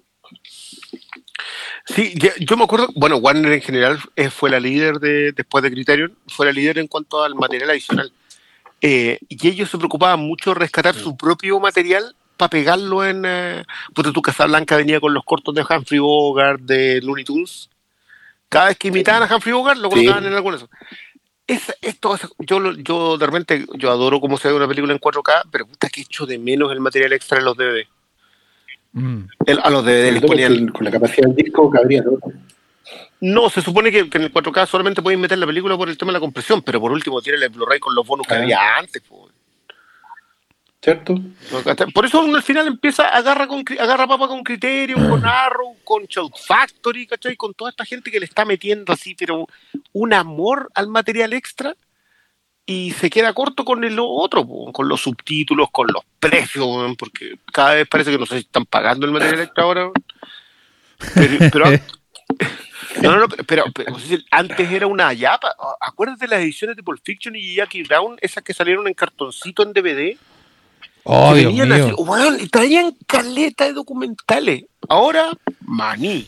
Sí, 1.86 2.16
yo 2.40 2.58
me 2.58 2.64
acuerdo, 2.64 2.88
bueno, 2.96 3.18
Warner 3.18 3.52
en 3.54 3.62
general 3.62 4.00
eh, 4.16 4.30
fue 4.32 4.50
la 4.50 4.60
líder 4.60 5.00
de, 5.00 5.32
después 5.34 5.64
de 5.64 5.72
Criterion, 5.72 6.18
fue 6.28 6.48
la 6.48 6.52
líder 6.52 6.80
en 6.80 6.88
cuanto 6.88 7.24
al 7.24 7.36
material 7.36 7.70
adicional. 7.70 8.12
Eh, 8.82 9.20
y 9.30 9.48
ellos 9.48 9.70
se 9.70 9.78
preocupaban 9.78 10.20
mucho 10.20 10.52
de 10.52 10.60
rescatar 10.60 10.96
su 10.96 11.16
propio 11.16 11.60
material 11.60 12.16
para 12.38 12.50
pegarlo 12.50 13.06
en... 13.06 13.24
Eh, 13.26 13.64
porque 13.94 14.12
tu 14.12 14.22
Casablanca 14.22 14.76
venía 14.78 15.00
con 15.00 15.14
los 15.14 15.24
cortos 15.24 15.54
de 15.56 15.62
Humphrey 15.68 16.00
Bogart, 16.00 16.60
de 16.62 17.02
Looney 17.02 17.24
Tunes. 17.24 17.70
Cada 18.50 18.68
vez 18.68 18.78
que 18.78 18.88
imitaban 18.90 19.24
a 19.32 19.36
Humphrey 19.36 19.54
Bogart, 19.54 19.78
lo 19.80 19.90
Sí. 19.90 19.96
colocaban 19.96 20.26
en 20.26 20.34
alguno 20.34 20.58
de. 20.58 20.66
Es, 21.48 21.72
esto, 21.82 22.16
es- 22.16 22.28
yo, 22.40 22.74
yo 22.74 23.18
de 23.20 23.26
repente, 23.28 23.66
yo 23.76 23.92
adoro 23.92 24.20
cómo 24.20 24.38
se 24.38 24.48
ve 24.48 24.56
una 24.56 24.68
película 24.68 24.92
en 24.94 25.00
4K, 25.00 25.44
pero 25.52 25.68
puta 25.68 25.88
que 25.90 26.02
echo 26.02 26.26
de 26.26 26.40
menos 26.40 26.72
el 26.72 26.80
material 26.80 27.14
extra 27.14 27.38
en 27.38 27.46
los 27.46 27.56
DVD. 27.56 27.88
Mm. 28.96 29.28
El- 29.46 29.60
a 29.62 29.70
los 29.70 29.84
DVD 29.86 30.06
Sobre 30.08 30.12
les 30.14 30.22
ponían 30.24 30.68
con 30.70 30.86
la 30.86 30.92
capacidad 30.92 31.28
del 31.28 31.36
disco 31.36 31.70
cabría 31.70 32.04
todo. 32.04 32.20
No, 33.22 33.50
se 33.50 33.62
supone 33.62 33.92
que, 33.92 34.10
que 34.10 34.18
en 34.18 34.24
el 34.26 34.32
4K 34.34 34.66
solamente 34.68 35.02
pueden 35.02 35.20
meter 35.22 35.38
la 35.38 35.46
película 35.46 35.76
por 35.78 35.90
el 35.90 35.98
tema 35.98 36.10
de 36.12 36.14
la 36.14 36.20
compresión, 36.20 36.62
pero 36.62 36.80
por 36.80 36.92
último 36.92 37.22
tiene 37.22 37.44
el 37.44 37.50
Blu-ray 37.50 37.80
con 37.80 37.94
los 37.96 38.06
bonus 38.06 38.26
que 38.28 38.34
Ah. 38.36 38.38
había 38.42 38.76
antes. 38.78 39.02
po. 39.02 39.30
¿Cierto? 40.82 41.16
Por 41.96 42.06
eso 42.06 42.22
uno 42.24 42.36
al 42.38 42.44
final 42.44 42.68
empieza, 42.68 43.08
agarra, 43.10 43.48
con, 43.48 43.64
agarra 43.80 44.06
papa 44.06 44.28
con 44.28 44.44
criterio, 44.44 44.98
con 45.10 45.26
Arrow, 45.26 45.76
con 45.84 46.04
Shout 46.06 46.34
Factory, 46.38 47.08
¿cachai? 47.08 47.36
Con 47.36 47.56
toda 47.56 47.72
esta 47.72 47.84
gente 47.86 48.12
que 48.12 48.20
le 48.20 48.28
está 48.28 48.46
metiendo 48.46 48.94
así, 48.94 49.16
pero 49.16 49.48
un 49.94 50.14
amor 50.14 50.70
al 50.76 50.88
material 50.88 51.34
extra 51.34 51.76
y 52.66 52.92
se 52.92 53.10
queda 53.10 53.34
corto 53.34 53.64
con 53.64 53.84
el 53.84 53.98
otro, 54.00 54.46
con 54.74 54.88
los 54.88 55.02
subtítulos, 55.02 55.70
con 55.72 55.88
los 55.88 56.04
precios, 56.20 56.96
porque 56.98 57.38
cada 57.54 57.76
vez 57.76 57.88
parece 57.88 58.12
que 58.12 58.18
no 58.18 58.26
sé 58.26 58.40
si 58.40 58.46
están 58.46 58.66
pagando 58.66 59.06
el 59.06 59.12
material 59.12 59.42
extra 59.42 59.64
ahora. 59.64 59.92
Pero, 61.14 61.50
pero- 61.52 61.66
no, 63.02 63.12
no, 63.12 63.18
no, 63.20 63.28
pero, 63.46 63.66
pero- 63.74 63.96
antes 64.32 64.72
era 64.72 64.88
una 64.88 65.14
yapa. 65.14 65.54
Acuérdate 65.80 66.26
de 66.26 66.30
las 66.36 66.40
ediciones 66.42 66.76
de 66.76 66.84
Pulp 66.84 67.02
Fiction 67.04 67.36
y 67.36 67.56
Jackie 67.56 67.84
Brown, 67.84 68.18
esas 68.22 68.44
que 68.44 68.54
salieron 68.54 68.88
en 68.88 68.94
cartoncito 68.94 69.64
en 69.64 69.74
DVD. 69.74 70.18
Oh, 71.08 71.36
Dios 71.36 71.54
mío. 71.54 71.66
así, 71.72 72.44
y 72.44 72.48
traían 72.48 72.96
caleta 73.06 73.66
de 73.66 73.74
documentales. 73.74 74.66
Ahora, 74.90 75.30
maní. 75.62 76.28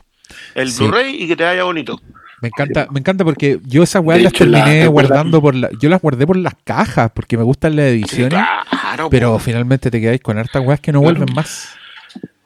El 0.53 0.69
Sí. 0.71 0.83
Blu-ray 0.83 1.23
y 1.23 1.27
que 1.27 1.35
te 1.35 1.43
vaya 1.45 1.63
bonito. 1.63 1.99
Me 2.41 2.49
encanta, 2.49 2.87
me 2.91 2.99
encanta 2.99 3.23
porque 3.23 3.59
yo 3.65 3.81
esas 3.83 4.03
weas 4.03 4.19
De 4.19 4.23
las 4.25 4.33
hecho, 4.33 4.43
terminé 4.49 4.85
guardando 4.87 5.41
por 5.41 5.55
la, 5.55 5.69
yo 5.81 5.89
las 5.89 6.01
guardé 6.01 6.27
por 6.27 6.37
las 6.37 6.53
cajas 6.63 7.11
porque 7.13 7.35
me 7.37 7.43
gustan 7.43 7.75
las 7.75 7.85
ediciones, 7.85 8.39
Claro, 8.69 9.09
pero 9.09 9.33
po. 9.33 9.39
finalmente 9.39 9.89
te 9.89 9.99
quedáis 9.99 10.21
con 10.21 10.37
hartas 10.37 10.63
weas 10.65 10.79
que 10.79 10.91
no 10.91 11.01
Claro. 11.01 11.15
vuelven 11.17 11.35
más. 11.35 11.69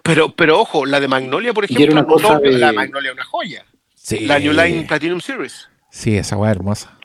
pero, 0.04 0.34
pero 0.34 0.60
ojo, 0.60 0.86
la 0.86 1.00
de 1.00 1.08
Magnolia, 1.08 1.54
por 1.54 1.66
ejemplo, 1.66 1.92
una 1.92 2.06
cosa 2.06 2.36
no, 2.36 2.40
de- 2.40 2.58
la 2.58 2.68
de 2.68 2.74
Magnolia 2.74 3.10
es 3.10 3.16
una 3.16 3.26
joya. 3.26 3.66
Sí. 3.94 4.22
La 4.22 4.40
New 4.40 4.54
Line 4.54 4.86
Platinum 4.88 5.20
Series. 5.20 5.68
Sí, 5.92 6.16
esa 6.18 6.38
wea 6.38 6.52
hermosa. 6.52 6.98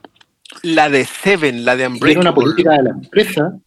La 0.63 0.89
de 0.89 1.05
Seven, 1.05 1.65
la 1.65 1.75
de 1.77 1.83
Y 1.83 1.87
era 1.87 1.93
Unbreakable. 1.95 2.21
una 2.21 2.35
política 2.35 2.71
de 2.73 2.83
la 2.85 2.91
empresa. 2.91 3.59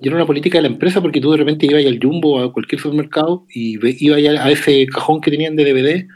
Y 0.00 0.08
era 0.08 0.16
una 0.16 0.26
política 0.26 0.58
de 0.58 0.62
la 0.62 0.68
empresa 0.68 1.00
porque 1.00 1.20
tú 1.20 1.30
de 1.30 1.38
repente 1.38 1.64
ibas 1.66 1.86
al 1.86 1.98
Jumbo 2.02 2.34
o 2.34 2.44
a 2.44 2.52
cualquier 2.52 2.80
supermercado 2.80 3.46
y 3.48 3.78
ibas 4.04 4.40
a 4.44 4.50
ese 4.50 4.84
cajón 4.86 5.20
que 5.20 5.30
tenían 5.30 5.56
de 5.56 5.64
DVD, 5.64 6.08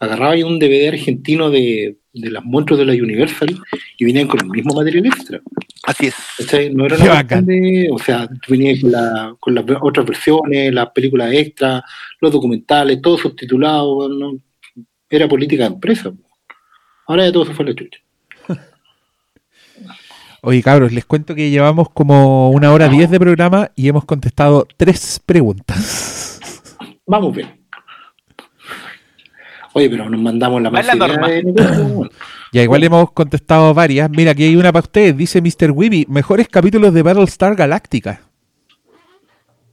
agarrabas 0.00 0.42
un 0.44 0.58
DVD 0.58 0.88
argentino 0.88 1.50
de, 1.50 1.98
de 2.12 2.30
las 2.30 2.44
monstruos 2.44 2.78
de 2.78 2.86
la 2.86 2.92
Universal 2.92 3.48
y 3.98 4.04
venían 4.04 4.26
con 4.28 4.40
el 4.40 4.46
mismo 4.48 4.74
material 4.74 5.06
extra. 5.06 5.40
Así 5.84 6.06
es. 6.06 6.14
¿cachai? 6.38 6.72
No 6.72 6.86
era 6.86 6.96
Qué 6.96 7.02
una 7.02 7.42
de, 7.42 7.88
o 7.90 7.98
sea, 7.98 8.28
tú 8.28 8.52
venías 8.52 8.80
con, 8.80 8.92
la- 8.92 9.34
con 9.40 9.54
las 9.54 9.64
otras 9.80 10.06
versiones, 10.06 10.72
las 10.72 10.90
películas 10.90 11.32
extras, 11.32 11.82
los 12.20 12.30
documentales, 12.32 13.00
todo 13.02 13.16
subtitulado, 13.18 14.08
¿no? 14.08 14.32
era 15.10 15.26
política 15.26 15.62
de 15.64 15.74
empresa. 15.74 16.12
Ahora 17.06 17.24
ya 17.26 17.32
todo 17.32 17.46
se 17.46 17.54
fue 17.54 17.64
a 17.64 17.68
la 17.68 17.74
chucha. 17.74 17.98
Oye, 20.42 20.62
cabros, 20.62 20.92
les 20.92 21.04
cuento 21.04 21.34
que 21.34 21.50
llevamos 21.50 21.88
como 21.90 22.50
una 22.50 22.72
hora 22.72 22.88
diez 22.88 23.10
de 23.10 23.18
programa 23.18 23.70
y 23.74 23.88
hemos 23.88 24.04
contestado 24.04 24.66
tres 24.76 25.20
preguntas. 25.24 26.38
Vamos 27.06 27.34
bien. 27.34 27.48
Oye, 29.74 29.90
pero 29.90 30.08
nos 30.08 30.20
mandamos 30.20 30.62
la 30.62 30.70
masividad 30.70 31.08
norma. 31.08 31.28
de. 31.28 32.10
Ya 32.52 32.62
igual 32.62 32.82
hemos 32.84 33.12
contestado 33.12 33.74
varias. 33.74 34.08
Mira, 34.10 34.30
aquí 34.32 34.44
hay 34.44 34.56
una 34.56 34.72
para 34.72 34.84
ustedes. 34.84 35.16
Dice 35.16 35.40
Mr. 35.42 35.70
Weeby, 35.72 36.06
mejores 36.08 36.48
capítulos 36.48 36.94
de 36.94 37.02
Battlestar 37.02 37.54
Galactica. 37.54 38.22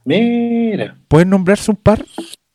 Mira. 0.04 0.96
¿Pueden 1.08 1.30
nombrarse 1.30 1.70
un 1.70 1.76
par? 1.76 2.04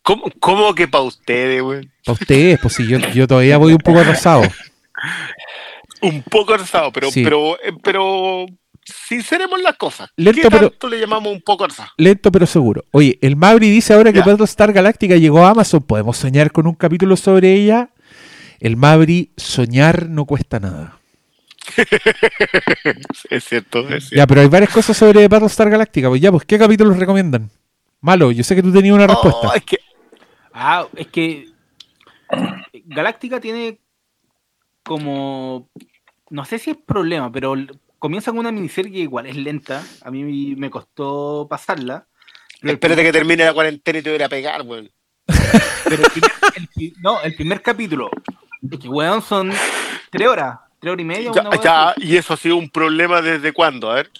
¿Cómo, 0.02 0.24
cómo 0.40 0.74
que 0.74 0.88
para 0.88 1.04
ustedes, 1.04 1.62
güey? 1.62 1.88
Para 2.04 2.14
ustedes, 2.14 2.58
pues 2.60 2.74
sí, 2.74 2.86
yo, 2.86 2.98
yo 2.98 3.26
todavía 3.26 3.58
voy 3.58 3.72
un 3.72 3.78
poco 3.78 4.00
atrasado. 4.00 4.42
Un 6.00 6.22
poco 6.22 6.54
atrasado, 6.54 6.90
pero, 6.92 7.10
Sí. 7.10 7.22
pero, 7.22 7.54
eh, 7.62 7.72
pero 7.82 8.46
sinceremos 8.84 9.60
las 9.62 9.76
cosas. 9.76 10.10
Lento, 10.16 10.42
¿Qué 10.42 10.50
pero- 10.50 10.70
tanto 10.70 10.88
le 10.88 11.00
llamamos 11.00 11.32
un 11.32 11.40
poco 11.42 11.64
atrasado? 11.64 11.90
Lento 11.96 12.30
pero 12.32 12.46
seguro. 12.46 12.84
Oye, 12.92 13.18
el 13.22 13.36
Mabri 13.36 13.70
dice 13.70 13.94
ahora 13.94 14.12
que. 14.12 14.20
Battlestar 14.20 14.72
Galactica 14.72 15.16
llegó 15.16 15.44
a 15.46 15.50
Amazon. 15.50 15.82
¿Podemos 15.82 16.16
soñar 16.16 16.50
con 16.52 16.66
un 16.66 16.74
capítulo 16.74 17.16
sobre 17.16 17.52
ella? 17.54 17.90
El 18.60 18.76
Mabri, 18.76 19.30
soñar 19.36 20.08
no 20.08 20.24
cuesta 20.24 20.60
nada. 20.60 20.98
Es 23.30 23.44
cierto, 23.44 23.80
es 23.88 24.08
cierto. 24.08 24.16
Ya, 24.16 24.26
pero 24.26 24.40
hay 24.40 24.48
varias 24.48 24.70
cosas 24.72 24.96
sobre 24.96 25.26
Battlestar 25.28 25.70
Galactica. 25.70 26.08
Pues 26.08 26.20
ya, 26.20 26.30
pues, 26.30 26.44
¿qué 26.44 26.58
capítulos 26.58 26.96
recomiendan? 26.98 27.50
Malo, 28.00 28.32
yo 28.32 28.42
sé 28.44 28.54
que 28.56 28.62
tú 28.62 28.72
tenías 28.72 28.94
una 28.94 29.06
respuesta. 29.06 29.48
Oh, 29.48 29.54
es 29.54 29.62
que 29.64 29.78
Ah, 30.52 30.86
es 30.96 31.06
que 31.06 31.48
Galáctica 32.86 33.40
tiene 33.40 33.78
como 34.82 35.68
no 36.30 36.44
sé 36.44 36.58
si 36.58 36.70
es 36.70 36.76
problema, 36.76 37.30
pero 37.30 37.54
comienza 38.02 38.32
con 38.32 38.40
una 38.40 38.50
miniserie 38.50 38.90
que 38.90 38.98
igual 38.98 39.26
es 39.26 39.36
lenta. 39.36 39.80
A 40.02 40.10
mí 40.10 40.56
me 40.56 40.70
costó 40.70 41.46
pasarla. 41.48 42.08
Espérate 42.60 43.00
que 43.00 43.12
termine 43.12 43.44
la 43.44 43.54
cuarentena 43.54 44.00
y 44.00 44.02
te 44.02 44.10
voy 44.10 44.20
a 44.20 44.28
pegar, 44.28 44.64
güey. 44.64 44.92
Pero 45.84 46.02
el 46.02 46.10
primer, 46.10 46.32
el 46.56 46.92
no, 47.00 47.20
el 47.22 47.36
primer 47.36 47.62
capítulo, 47.62 48.10
es 48.68 48.80
que 48.80 48.88
weón 48.88 49.22
son 49.22 49.52
tres 50.10 50.26
horas, 50.26 50.58
tres 50.80 50.92
horas 50.94 51.00
y 51.00 51.04
media. 51.04 51.30
Ya, 51.32 51.42
una 51.42 51.62
ya, 51.62 51.94
y 51.96 52.16
eso 52.16 52.34
ha 52.34 52.36
sido 52.36 52.56
un 52.56 52.68
problema 52.68 53.22
desde 53.22 53.52
cuándo, 53.52 53.88
a 53.88 53.94
ver. 53.94 54.10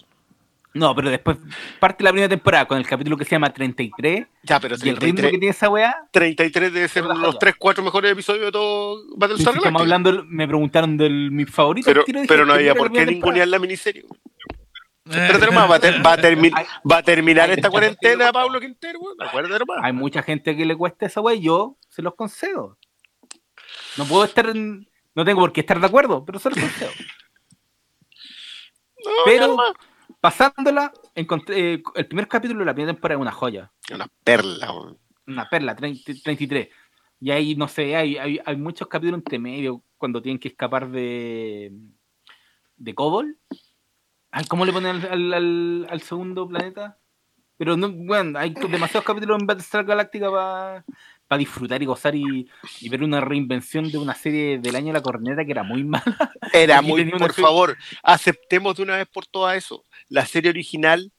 No, 0.75 0.95
pero 0.95 1.11
después 1.11 1.37
parte 1.79 2.03
la 2.03 2.11
primera 2.13 2.29
temporada 2.31 2.67
con 2.67 2.79
el 2.79 2.87
capítulo 2.87 3.17
que 3.19 3.25
se 3.27 3.33
llama 3.33 3.53
33 3.53 4.27
Ya, 4.43 4.59
pero 4.59 4.75
y 4.83 4.89
el 4.89 4.97
ritmo 4.97 5.17
33, 5.21 5.31
que 5.33 5.39
tiene 5.39 5.51
esa 5.51 5.69
weá. 5.69 6.09
33 6.13 6.73
debe 6.73 6.89
ser 6.89 7.05
uno 7.05 7.13
de 7.15 7.21
los 7.21 7.27
joya. 7.35 7.39
3, 7.41 7.55
4 7.59 7.85
mejores 7.85 8.13
episodios 8.13 8.47
de 8.47 8.53
todo 8.53 9.03
Battlestar 9.17 9.55
estamos 9.55 9.65
Galactica. 9.65 9.81
hablando, 9.83 10.25
me 10.29 10.47
preguntaron 10.49 10.97
del 10.97 11.31
mi 11.31 11.45
favorito. 11.45 11.85
Pero, 11.91 12.05
tiro 12.05 12.23
pero 12.27 12.47
no 12.47 12.55
había 12.55 12.75
por 12.75 12.91
qué 12.91 13.05
ningunear 13.05 13.49
la 13.49 13.59
miniserie. 13.59 14.05
Espérate 15.05 15.47
nomás, 15.47 15.71
va 15.71 15.75
a, 15.77 15.81
ter- 15.81 16.07
va 16.07 16.13
a 16.13 16.17
termi- 16.17 16.53
Ay, 16.55 16.65
va 16.91 16.99
a 16.99 17.03
terminar 17.03 17.51
esta 17.51 17.69
cuarentena, 17.69 18.33
Pablo 18.33 18.61
Quintero, 18.61 18.99
güey. 19.01 19.15
Acuérdate 19.19 19.59
nomás. 19.59 19.85
Hay 19.85 19.93
mucha 19.93 20.23
gente 20.23 20.57
que 20.57 20.65
le 20.65 20.77
cuesta 20.77 21.07
esa 21.07 21.21
weá 21.21 21.35
y 21.35 21.43
yo 21.43 21.77
se 21.89 22.03
los 22.03 22.15
concedo. 22.15 22.79
No 23.99 24.05
puedo 24.07 24.25
estar 24.25 24.47
en- 24.49 24.89
No 25.15 25.25
tengo 25.27 25.41
por 25.41 25.53
qué 25.53 25.61
estar 25.61 25.79
de 25.81 25.87
acuerdo, 25.87 26.25
pero 26.25 26.39
se 26.39 26.49
los 26.51 26.59
concedo. 26.59 26.91
No, 29.05 29.11
pero-. 29.25 29.57
Pasándola, 30.23 30.93
encontré 31.17 31.75
eh, 31.75 31.83
el 31.97 32.07
primer 32.07 32.29
capítulo 32.29 32.61
de 32.61 32.65
la 32.67 32.73
primera 32.75 32.93
temporada 32.95 33.19
es 33.19 33.23
una 33.23 33.33
joya. 33.33 33.73
Una 33.93 34.07
perla, 34.23 34.71
güey. 34.71 34.95
una 35.27 35.49
perla, 35.51 35.75
30 35.75 36.13
33. 36.23 36.69
Y 37.21 37.31
ahí, 37.33 37.55
no 37.57 37.67
sé, 37.67 37.97
hay, 37.97 38.17
hay, 38.19 38.39
hay 38.45 38.57
muchos 38.57 38.87
capítulos 38.87 39.19
entre 39.19 39.39
medio 39.41 39.83
cuando 39.99 40.23
tienen 40.23 40.39
que 40.39 40.49
escapar 40.49 40.89
de. 40.91 41.73
de 42.77 42.95
Cobol. 42.95 43.37
Ay, 44.31 44.45
¿Cómo 44.47 44.65
le 44.65 44.73
ponen 44.73 44.97
al, 44.97 45.07
al, 45.11 45.35
al- 45.35 45.87
al 45.91 46.01
segundo 46.03 46.47
planeta? 46.49 46.99
Pero 47.57 47.77
no, 47.77 47.91
bueno, 47.93 48.39
hay 48.39 48.51
demasiados 48.51 49.05
capítulos 49.05 49.41
en 49.41 49.47
Battlestar 49.47 49.85
Galactica 49.85 50.31
para 50.31 50.85
disfrutar 51.39 51.83
y 51.83 51.87
gozar 51.87 52.15
y, 52.15 52.49
y 52.81 52.89
ver 52.89 53.03
una 53.03 53.21
reinvención 53.21 53.91
de 53.91 53.99
una 53.99 54.15
serie 54.15 54.59
del 54.59 54.77
año 54.77 54.89
de 54.89 54.93
la 54.95 55.03
corneta 55.03 55.45
que 55.45 55.53
era 55.53 55.63
muy 55.63 55.85
mala. 55.85 56.05
Era 56.53 56.79
Aquí 56.81 56.89
muy, 56.89 57.05
por 57.13 57.33
serie- 57.33 57.43
favor, 57.47 57.77
aceptemos 58.03 58.77
de 58.77 58.83
una 58.83 58.97
vez 58.97 59.07
por 59.09 59.27
todas 59.27 59.57
eso. 59.57 59.85
La 60.09 60.27
serie 60.27 60.51
original 60.51 61.11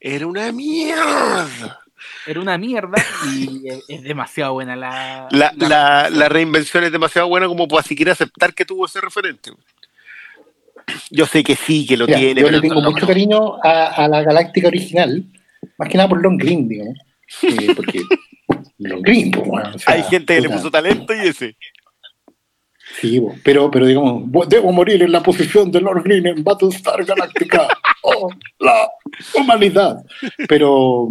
era 0.00 0.26
una 0.26 0.50
mierda. 0.52 1.78
Era 2.26 2.40
una 2.40 2.58
mierda 2.58 3.00
y 3.36 3.68
es, 3.68 3.84
es 3.88 4.02
demasiado 4.02 4.54
buena 4.54 4.74
la. 4.74 5.28
La, 5.30 5.52
la- 5.56 5.68
la, 5.68 6.10
la 6.10 6.28
reinvención 6.28 6.82
es 6.82 6.90
demasiado 6.90 7.28
buena 7.28 7.46
como 7.46 7.68
para 7.68 7.82
siquiera 7.84 8.10
aceptar 8.12 8.52
que 8.54 8.64
tuvo 8.64 8.86
ese 8.86 9.00
referente. 9.00 9.52
Yo 11.10 11.26
sé 11.26 11.44
que 11.44 11.54
sí, 11.54 11.86
que 11.86 11.96
lo 11.96 12.06
Mira, 12.06 12.18
tiene, 12.18 12.40
yo 12.40 12.46
pero 12.48 12.56
le 12.56 12.60
tengo 12.68 12.80
no, 12.80 12.90
mucho 12.90 13.02
no. 13.02 13.06
cariño 13.06 13.54
a, 13.62 13.86
a 14.04 14.08
la 14.08 14.22
Galáctica 14.22 14.66
original, 14.68 15.24
más 15.78 15.88
que 15.88 15.96
nada 15.96 16.08
por 16.08 16.20
Long 16.20 16.36
Green, 16.38 16.68
digamos. 16.68 16.98
Eh, 17.42 17.72
porque 17.76 18.02
Bueno, 18.82 19.70
o 19.74 19.78
sea, 19.78 19.94
Hay 19.94 20.02
gente 20.04 20.34
que 20.34 20.40
le 20.42 20.48
puso 20.50 20.70
talento 20.70 21.14
y 21.14 21.28
ese. 21.28 21.56
Sí, 23.00 23.22
pero, 23.42 23.70
pero 23.70 23.86
digamos, 23.86 24.22
bo- 24.30 24.44
debo 24.44 24.70
morir 24.72 25.02
en 25.02 25.12
la 25.12 25.22
posición 25.22 25.70
de 25.70 25.80
Lord 25.80 26.02
Green 26.04 26.26
en 26.26 26.44
Battlestar 26.44 27.04
Galactica. 27.04 27.68
Oh, 28.04 28.28
la 28.58 28.88
humanidad. 29.36 30.02
Pero 30.48 31.08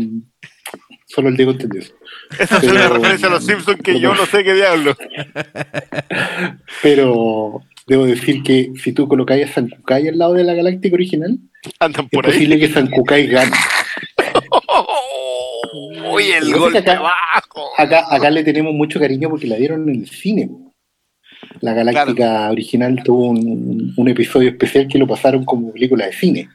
solo 1.06 1.30
el 1.30 1.38
Diego 1.38 1.52
entendió 1.54 1.80
eso. 1.80 1.94
Esa 2.38 2.58
es 2.58 2.64
una 2.66 2.90
referencia 2.90 3.30
a 3.30 3.32
los 3.32 3.46
Simpsons 3.46 3.80
que 3.82 3.98
yo 3.98 4.14
no 4.14 4.26
sé 4.26 4.44
qué 4.44 4.54
diablo. 4.54 4.94
Pero 6.84 7.62
debo 7.88 8.06
decir 8.06 8.44
que 8.44 8.72
si 8.82 8.92
tú 8.94 9.08
colocáis 9.08 9.50
a 9.50 9.54
San 9.54 9.70
Kukai 9.70 10.08
al 10.10 10.18
lado 10.18 10.34
de 10.34 10.44
la 10.44 10.54
Galáctica 10.54 10.94
original, 10.96 11.38
Andan 11.80 12.06
es 12.06 12.12
por 12.12 12.26
ahí. 12.26 12.34
posible 12.34 12.60
que 12.60 12.68
San 12.70 12.88
Kukai 12.90 13.28
gane. 13.28 13.52
Uy, 15.74 16.24
el 16.32 16.54
golpe 16.56 16.80
acá- 16.80 17.00
bajo. 17.02 17.70
Acá, 17.78 18.06
acá 18.10 18.30
le 18.30 18.44
tenemos 18.44 18.74
mucho 18.74 19.00
cariño 19.00 19.30
porque 19.30 19.48
la 19.48 19.56
dieron 19.56 19.88
en 19.90 20.02
el 20.02 20.10
cine. 20.10 20.50
La 21.62 21.74
Galáctica 21.74 22.50
original 22.52 23.02
tuvo 23.04 23.30
un, 23.30 23.94
un 23.96 24.08
episodio 24.08 24.50
especial 24.50 24.88
que 24.88 24.98
lo 25.00 25.08
pasaron 25.08 25.44
como 25.46 25.72
película 25.72 26.06
de 26.06 26.14
cine. 26.14 26.50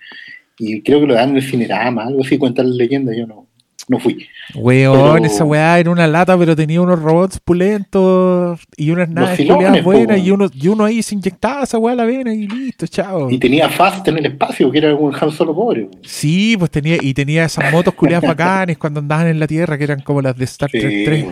Y 0.59 0.83
creo 0.83 1.01
que 1.01 1.07
lo 1.07 1.15
dan 1.15 1.31
en 1.31 1.37
el 1.37 1.43
Cinerama, 1.43 2.05
algo 2.05 2.23
así, 2.23 2.39
cuentan 2.39 2.69
las 2.69 2.77
leyendas, 2.77 3.17
yo 3.17 3.27
no, 3.27 3.46
no 3.89 3.99
fui. 4.01 4.27
Weón, 4.55 5.15
Pero- 5.23 5.27
esa 5.27 5.45
weá 5.45 5.79
era 5.79 5.91
una 5.91 6.07
lata, 6.07 6.37
pero 6.37 6.57
tenía 6.57 6.81
unos 6.81 7.01
robots 7.01 7.39
pulentos 7.41 8.61
y 8.77 8.91
unas 8.91 9.09
naves 9.09 9.37
Filones, 9.37 9.83
po, 9.83 9.93
buenas 9.93 10.19
y 10.19 10.31
uno, 10.31 10.49
y 10.53 10.69
uno 10.69 10.85
ahí 10.85 11.03
se 11.03 11.15
inyectaba 11.15 11.63
esa 11.63 11.79
weá 11.79 11.93
a 11.93 11.97
la 11.97 12.05
vena 12.05 12.35
y 12.35 12.49
listo, 12.49 12.87
chao. 12.87 13.31
Y 13.31 13.39
tenía 13.39 13.69
Fast 13.69 14.07
en 14.09 14.19
el 14.19 14.27
espacio, 14.27 14.71
que 14.71 14.79
era 14.79 14.95
un 14.95 15.15
Han 15.15 15.31
Solo 15.31 15.55
pobre. 15.55 15.89
Sí, 16.03 16.57
pues 16.59 16.71
tenía, 16.71 16.97
y 17.01 17.15
tenía 17.15 17.45
esas 17.45 17.71
motos 17.73 17.95
culiadas 17.95 18.29
bacanes 18.37 18.77
cuando 18.79 19.01
andaban 19.01 19.29
en 19.29 19.39
la 19.39 19.47
Tierra, 19.47 19.79
que 19.79 19.85
eran 19.85 20.01
como 20.01 20.21
las 20.23 20.37
de 20.37 20.45
Star 20.45 20.71
Trek 20.71 20.83
Sí. 20.91 21.05
3. 21.05 21.27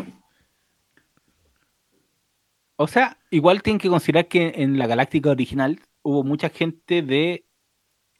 O 2.76 2.86
sea, 2.88 3.16
igual 3.30 3.62
tienen 3.62 3.78
que 3.78 3.88
considerar 3.88 4.26
que 4.26 4.52
en 4.56 4.78
la 4.78 4.86
Galáctica 4.86 5.30
original 5.30 5.80
hubo 6.02 6.24
mucha 6.24 6.48
gente 6.48 7.02
de 7.02 7.44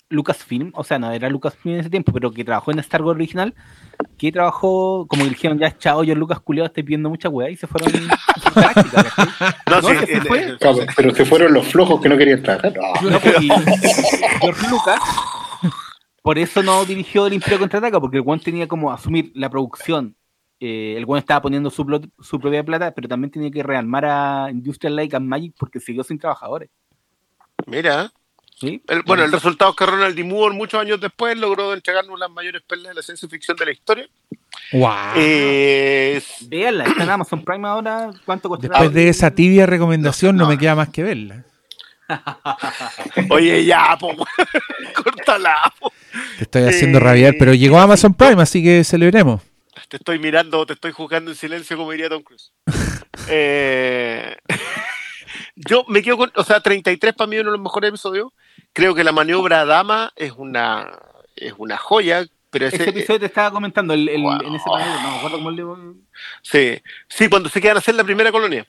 Lucasfilm, 0.09 0.71
o 0.75 0.85
sea, 0.85 0.99
no 0.99 1.11
era 1.11 1.29
Lucasfilm 1.29 1.75
en 1.75 1.81
ese 1.81 1.91
tiempo, 1.91 2.13
pero 2.13 2.31
que 2.31 2.45
trabajó 2.45 2.71
en 2.71 2.79
Star 2.79 3.03
Wars 3.03 3.17
original, 3.17 3.55
que 4.19 4.33
trabajó, 4.33 5.07
como 5.09 5.25
que 5.25 5.31
dijeron, 5.31 5.59
ya, 5.59 5.77
chao, 5.77 6.05
yo 6.05 6.15
Lucas 6.15 6.41
culiado 6.41 6.67
estoy 6.67 6.83
viendo 6.83 7.09
mucha 7.11 7.29
weá, 7.29 7.51
y 7.51 7.57
se 7.57 7.67
fueron 7.67 7.91
¿cachai? 8.55 8.75
No, 9.71 9.81
No, 9.81 9.89
sí, 9.89 9.97
que 9.99 10.07
se 10.07 10.21
fue. 10.23 10.57
Claro, 10.59 10.79
pero 10.97 11.15
se 11.15 11.25
fueron 11.25 11.53
los 11.53 11.67
flojos 11.69 12.01
que 12.01 12.09
no 12.09 12.17
querían 12.17 12.43
trabajar. 12.43 12.75
No. 12.77 13.11
No, 13.11 13.21
pues, 13.21 13.43
y 13.43 13.49
George 14.41 14.69
Lucas, 14.71 15.01
por 16.23 16.39
eso 16.39 16.63
no 16.63 16.85
dirigió 16.85 17.27
el 17.27 17.35
Imperio 17.35 17.59
Contraataca, 17.59 18.01
porque 18.01 18.19
el 18.19 18.25
One 18.27 18.41
tenía 18.43 18.67
como 18.69 18.91
asumir 18.93 19.31
la 19.35 19.51
producción. 19.51 20.17
Eh, 20.61 20.95
el 20.97 21.05
One 21.07 21.19
estaba 21.19 21.43
poniendo 21.43 21.69
su, 21.71 21.85
plot- 21.85 22.11
su 22.21 22.39
propia 22.41 22.65
plata, 22.65 22.93
pero 22.95 23.09
también 23.09 23.31
tenía 23.31 23.51
que 23.51 23.63
rearmar 23.63 24.05
a 24.07 24.49
Industrial 24.51 24.95
Light 24.97 25.13
and 25.15 25.27
Magic 25.27 25.55
porque 25.59 25.81
siguió 25.81 26.03
sin 26.05 26.19
trabajadores. 26.19 26.71
Mira, 27.67 28.11
¿sí? 28.59 28.83
el- 28.89 29.03
bueno, 29.03 29.25
el 29.25 29.33
resultado 29.33 29.71
es 29.73 29.77
que 29.77 29.87
Ronald 29.87 30.15
D. 30.17 30.25
Moore, 30.25 30.55
muchos 30.55 30.81
años 30.81 31.01
después, 31.01 31.37
logró 31.37 31.75
entregarnos 31.75 32.19
las 32.19 32.31
mayores 32.31 32.63
perlas 32.63 32.89
de 32.89 32.95
la 32.95 33.03
ciencia 33.03 33.29
ficción 33.29 33.57
de 33.57 33.67
la 33.67 33.73
historia. 33.73 34.09
Wow. 34.73 34.91
Eh, 35.17 36.23
Véanla, 36.43 36.85
está 36.85 37.03
en 37.03 37.11
Amazon 37.11 37.45
Prime 37.45 37.67
ahora. 37.69 38.11
¿Cuánto 38.25 38.49
costará? 38.49 38.73
Después 38.79 38.95
de 38.95 39.09
esa 39.09 39.31
tibia 39.33 39.67
recomendación 39.67 40.37
no, 40.37 40.45
No, 40.45 40.49
me 40.49 40.55
no. 40.55 40.61
queda 40.61 40.75
más 40.75 40.89
que 40.91 41.03
verla. 41.03 41.45
oye, 43.31 43.65
ya, 43.65 43.97
po, 43.99 44.15
córtala. 44.95 45.73
po. 45.79 45.93
Te 46.39 46.45
estoy 46.45 46.63
haciendo 46.65 46.99
Eh, 46.99 47.03
rabiar, 47.03 47.35
pero 47.39 47.55
llegó 47.55 47.79
Amazon 47.79 48.15
Prime, 48.15 48.43
así 48.43 48.63
que 48.63 48.85
celebremos. 48.85 49.43
Te 49.89 49.97
estoy 49.97 50.19
mirando, 50.19 50.65
te 50.67 50.75
estoy 50.75 50.93
juzgando 50.93 51.31
en 51.31 51.37
silencio, 51.37 51.77
como 51.77 51.91
diría 51.93 52.09
Tom 52.09 52.23
Cruise. 52.23 52.53
Eh, 53.29 54.37
yo 55.57 55.85
me 55.89 56.03
quedo 56.03 56.19
con, 56.19 56.33
o 56.35 56.45
sea, 56.45 56.61
33 56.61 57.15
para 57.15 57.27
mí 57.29 57.37
es 57.37 57.43
uno 57.43 57.53
de 57.53 57.57
los 57.57 57.63
mejores 57.65 57.89
episodios. 57.89 58.33
Creo 58.75 58.95
que 58.95 59.05
la 59.05 59.13
maniobra 59.13 59.65
Dama 59.65 60.13
es 60.17 60.33
una, 60.33 60.99
es 61.37 61.55
una 61.57 61.79
joya, 61.79 62.27
pero 62.51 62.67
ese, 62.67 62.77
Ese 62.77 62.91
episodio 62.91 63.21
te 63.21 63.27
estaba 63.27 63.51
comentando 63.51 63.95
el, 63.95 64.09
el- 64.09 64.23
Wow. 64.23 64.41
en 64.43 64.55
ese 64.57 64.65
panel, 64.69 65.03
no 65.03 65.11
me 65.11 65.17
acuerdo 65.17 65.37
cómo 65.39 65.51
le. 65.51 65.65
sí, 66.43 66.83
sí, 67.09 67.29
cuando 67.29 67.49
se 67.49 67.61
quedan 67.61 67.77
a 67.77 67.79
hacer 67.81 67.95
la 67.95 68.05
primera 68.05 68.31
colonia. 68.31 68.67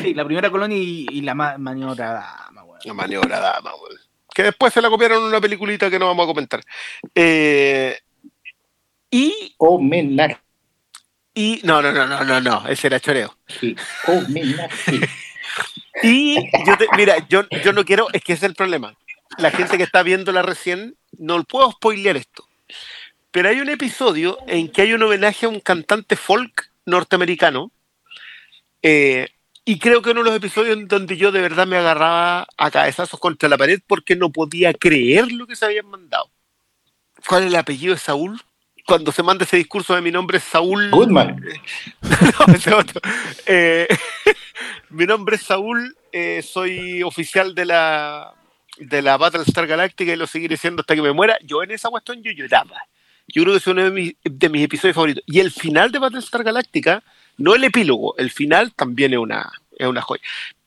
Sí, 0.00 0.14
la 0.14 0.24
primera 0.24 0.50
colonia 0.50 0.76
y, 0.78 1.06
y 1.10 1.20
la 1.22 1.34
ma- 1.34 1.58
maniobra 1.58 2.12
dama, 2.12 2.62
weón. 2.64 2.78
La 2.84 2.94
maniobra 2.94 3.40
Dama, 3.40 3.74
weón. 3.74 3.98
Que 4.34 4.42
después 4.44 4.72
se 4.72 4.82
la 4.82 4.90
copiaron 4.90 5.18
en 5.18 5.24
una 5.24 5.40
peliculita 5.40 5.90
que 5.90 5.98
no 5.98 6.06
vamos 6.06 6.24
a 6.24 6.26
comentar. 6.26 6.60
Eh, 7.14 7.98
y, 9.10 9.54
Homenaje. 9.56 10.36
y, 11.34 11.60
no, 11.64 11.80
no, 11.80 11.90
no, 11.92 12.06
no, 12.06 12.22
no, 12.24 12.40
no, 12.42 12.68
ese 12.68 12.88
era 12.88 13.00
choreo. 13.00 13.34
Homenaje. 14.06 15.00
Y 16.02 16.34
yo 16.66 16.76
te- 16.76 16.88
mira, 16.94 17.26
yo, 17.26 17.44
yo 17.64 17.72
no 17.72 17.82
quiero, 17.86 18.08
es 18.12 18.22
que 18.22 18.34
ese 18.34 18.44
es 18.44 18.50
el 18.50 18.54
problema. 18.54 18.94
La 19.38 19.50
gente 19.50 19.76
que 19.76 19.84
está 19.84 20.02
viéndola 20.02 20.42
recién, 20.42 20.96
no 21.18 21.42
puedo 21.44 21.70
spoilear 21.72 22.16
esto. 22.16 22.48
pero 23.30 23.48
hay 23.50 23.60
un 23.60 23.68
episodio 23.68 24.38
en 24.46 24.68
que 24.70 24.82
hay 24.82 24.94
un 24.94 25.02
homenaje 25.02 25.46
a 25.46 25.50
un 25.50 25.60
cantante 25.60 26.16
folk 26.16 26.70
norteamericano. 26.86 27.70
eh, 28.82 29.28
y 29.68 29.80
creo 29.80 30.00
que 30.00 30.10
uno 30.10 30.20
de 30.22 30.26
los 30.30 30.36
episodios 30.36 30.76
en 30.76 30.86
donde 30.86 31.16
yo 31.16 31.32
de 31.32 31.40
verdad 31.40 31.66
me 31.66 31.76
agarraba 31.76 32.46
a 32.56 32.70
cabezazos 32.70 33.18
contra 33.18 33.48
la 33.48 33.58
pared 33.58 33.80
porque 33.84 34.14
no 34.14 34.30
podía 34.30 34.72
creer 34.72 35.32
lo 35.32 35.44
que 35.48 35.56
se 35.56 35.64
habían 35.64 35.86
mandado. 35.86 36.30
¿Cuál 37.26 37.42
es 37.42 37.48
el 37.48 37.56
apellido 37.56 37.92
de 37.92 37.98
Saúl? 37.98 38.40
Cuando 38.86 39.10
se 39.10 39.24
manda 39.24 39.44
ese 39.44 39.56
discurso 39.56 39.96
de 39.96 40.02
mi 40.02 40.12
nombre 40.12 40.38
es 40.38 40.44
Saúl. 40.44 40.90
Goodman. 40.90 41.44
No, 42.02 42.54
ese 42.54 42.72
otro. 42.72 43.00
Eh, 43.44 43.88
mi 44.90 45.04
nombre 45.04 45.34
es 45.34 45.42
Saúl, 45.42 45.96
eh, 46.12 46.42
soy 46.42 47.02
oficial 47.02 47.52
de 47.52 47.64
la 47.64 48.34
de 48.78 49.02
la 49.02 49.16
Battlestar 49.16 49.66
Galactica 49.66 50.12
y 50.12 50.16
lo 50.16 50.26
seguiré 50.26 50.56
siendo 50.56 50.80
hasta 50.80 50.94
que 50.94 51.02
me 51.02 51.12
muera. 51.12 51.36
Yo 51.42 51.62
en 51.62 51.70
esa 51.70 51.88
cuestión 51.88 52.22
yo 52.22 52.30
lloraba. 52.32 52.76
Yo 53.28 53.42
creo 53.42 53.54
que 53.54 53.58
es 53.58 53.66
uno 53.66 53.82
de 53.84 53.90
mis, 53.90 54.14
de 54.22 54.48
mis 54.48 54.62
episodios 54.62 54.94
favoritos. 54.94 55.24
Y 55.26 55.40
el 55.40 55.50
final 55.50 55.90
de 55.90 55.98
Battlestar 55.98 56.44
Galactica, 56.44 57.02
no 57.38 57.54
el 57.54 57.64
epílogo, 57.64 58.16
el 58.18 58.30
final 58.30 58.72
también 58.74 59.12
es 59.14 59.18
una, 59.18 59.50
es 59.76 59.86
una 59.86 60.00
joya. 60.00 60.22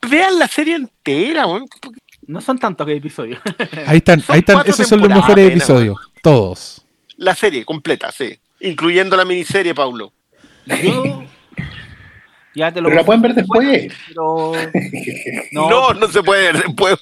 Vean 0.08 0.38
la 0.38 0.46
serie 0.46 0.74
entera, 0.74 1.44
porque 1.46 1.98
No 2.26 2.40
son 2.40 2.58
tantos 2.58 2.86
episodios. 2.88 3.40
Ahí 3.86 3.98
están, 3.98 4.20
Son 4.20 4.34
ahí 4.34 4.40
están, 4.40 4.62
esos 4.66 4.86
son 4.86 5.00
los 5.00 5.08
mejores 5.08 5.50
episodios. 5.50 5.98
Todos. 6.22 6.84
La 7.16 7.34
serie 7.34 7.64
completa, 7.64 8.12
sí. 8.12 8.38
Incluyendo 8.60 9.16
la 9.16 9.24
miniserie, 9.24 9.74
Paulo. 9.74 10.12
Yo- 10.66 11.24
ya 12.54 12.72
te 12.72 12.80
lo 12.80 12.88
Pero 12.88 13.00
la 13.00 13.06
pueden 13.06 13.22
ver 13.22 13.34
después. 13.34 13.92
Pero 14.08 14.52
No, 15.52 15.70
no, 15.70 15.94
no, 15.94 16.08
se 16.08 16.22
puede. 16.22 16.60
se 16.60 16.68
puede- 16.74 16.96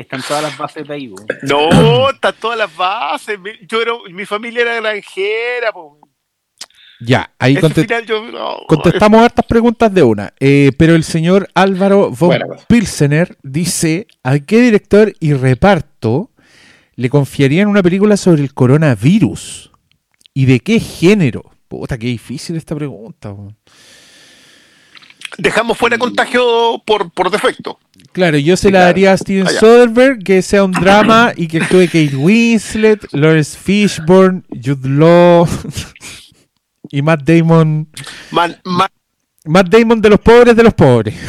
están 0.00 0.22
todas 0.26 0.42
las 0.42 0.56
bases 0.58 0.86
de 0.86 0.94
ahí. 0.94 1.08
bo. 1.08 1.16
No, 1.42 2.10
están 2.10 2.34
todas 2.40 2.58
las 2.58 2.74
bases. 2.76 3.38
Yo 3.68 3.80
era, 3.82 3.92
mi 4.12 4.24
familia 4.26 4.62
era 4.62 4.74
granjera. 4.80 5.72
po. 5.72 5.98
Ya, 7.02 7.32
ahí 7.38 7.56
conte- 7.56 7.82
final 7.82 8.04
yo- 8.04 8.30
no, 8.30 8.58
contestamos 8.68 9.22
hartas 9.22 9.46
preguntas 9.46 9.92
de 9.94 10.02
una. 10.02 10.34
Eh, 10.38 10.70
pero 10.76 10.94
el 10.94 11.02
señor 11.04 11.48
Álvaro 11.54 12.10
von 12.10 12.38
cosa. 12.38 12.66
Pilsener 12.66 13.38
dice: 13.42 14.06
¿A 14.22 14.38
qué 14.38 14.60
director 14.60 15.12
y 15.18 15.32
reparto 15.32 16.30
le 16.96 17.08
confiarían 17.08 17.68
una 17.68 17.82
película 17.82 18.18
sobre 18.18 18.42
el 18.42 18.52
coronavirus? 18.52 19.70
¿Y 20.34 20.44
de 20.44 20.60
qué 20.60 20.78
género? 20.78 21.42
Puta, 21.68 21.96
qué 21.96 22.06
difícil 22.08 22.56
esta 22.56 22.74
pregunta. 22.74 23.34
Dejamos 25.40 25.78
fuera 25.78 25.96
contagio 25.98 26.82
por, 26.84 27.10
por 27.12 27.30
defecto. 27.30 27.78
Claro, 28.12 28.36
yo 28.38 28.56
se 28.56 28.68
la 28.68 28.80
claro. 28.80 28.86
daría 28.86 29.12
a 29.12 29.16
Steven 29.16 29.46
ya. 29.46 29.60
Soderbergh, 29.60 30.22
que 30.22 30.42
sea 30.42 30.64
un 30.64 30.72
drama 30.72 31.32
y 31.36 31.48
que 31.48 31.58
actúe 31.58 31.86
Kate 31.86 32.16
Winslet, 32.16 33.06
Lawrence 33.12 33.56
Fishburne, 33.58 34.42
Jude 34.50 34.88
Law 34.88 35.48
y 36.90 37.02
Matt 37.02 37.22
Damon. 37.22 37.88
Man, 38.30 38.60
man- 38.64 38.88
Matt 39.46 39.68
Damon 39.68 40.00
de 40.02 40.10
los 40.10 40.20
pobres 40.20 40.54
de 40.56 40.62
los 40.62 40.74
pobres. 40.74 41.14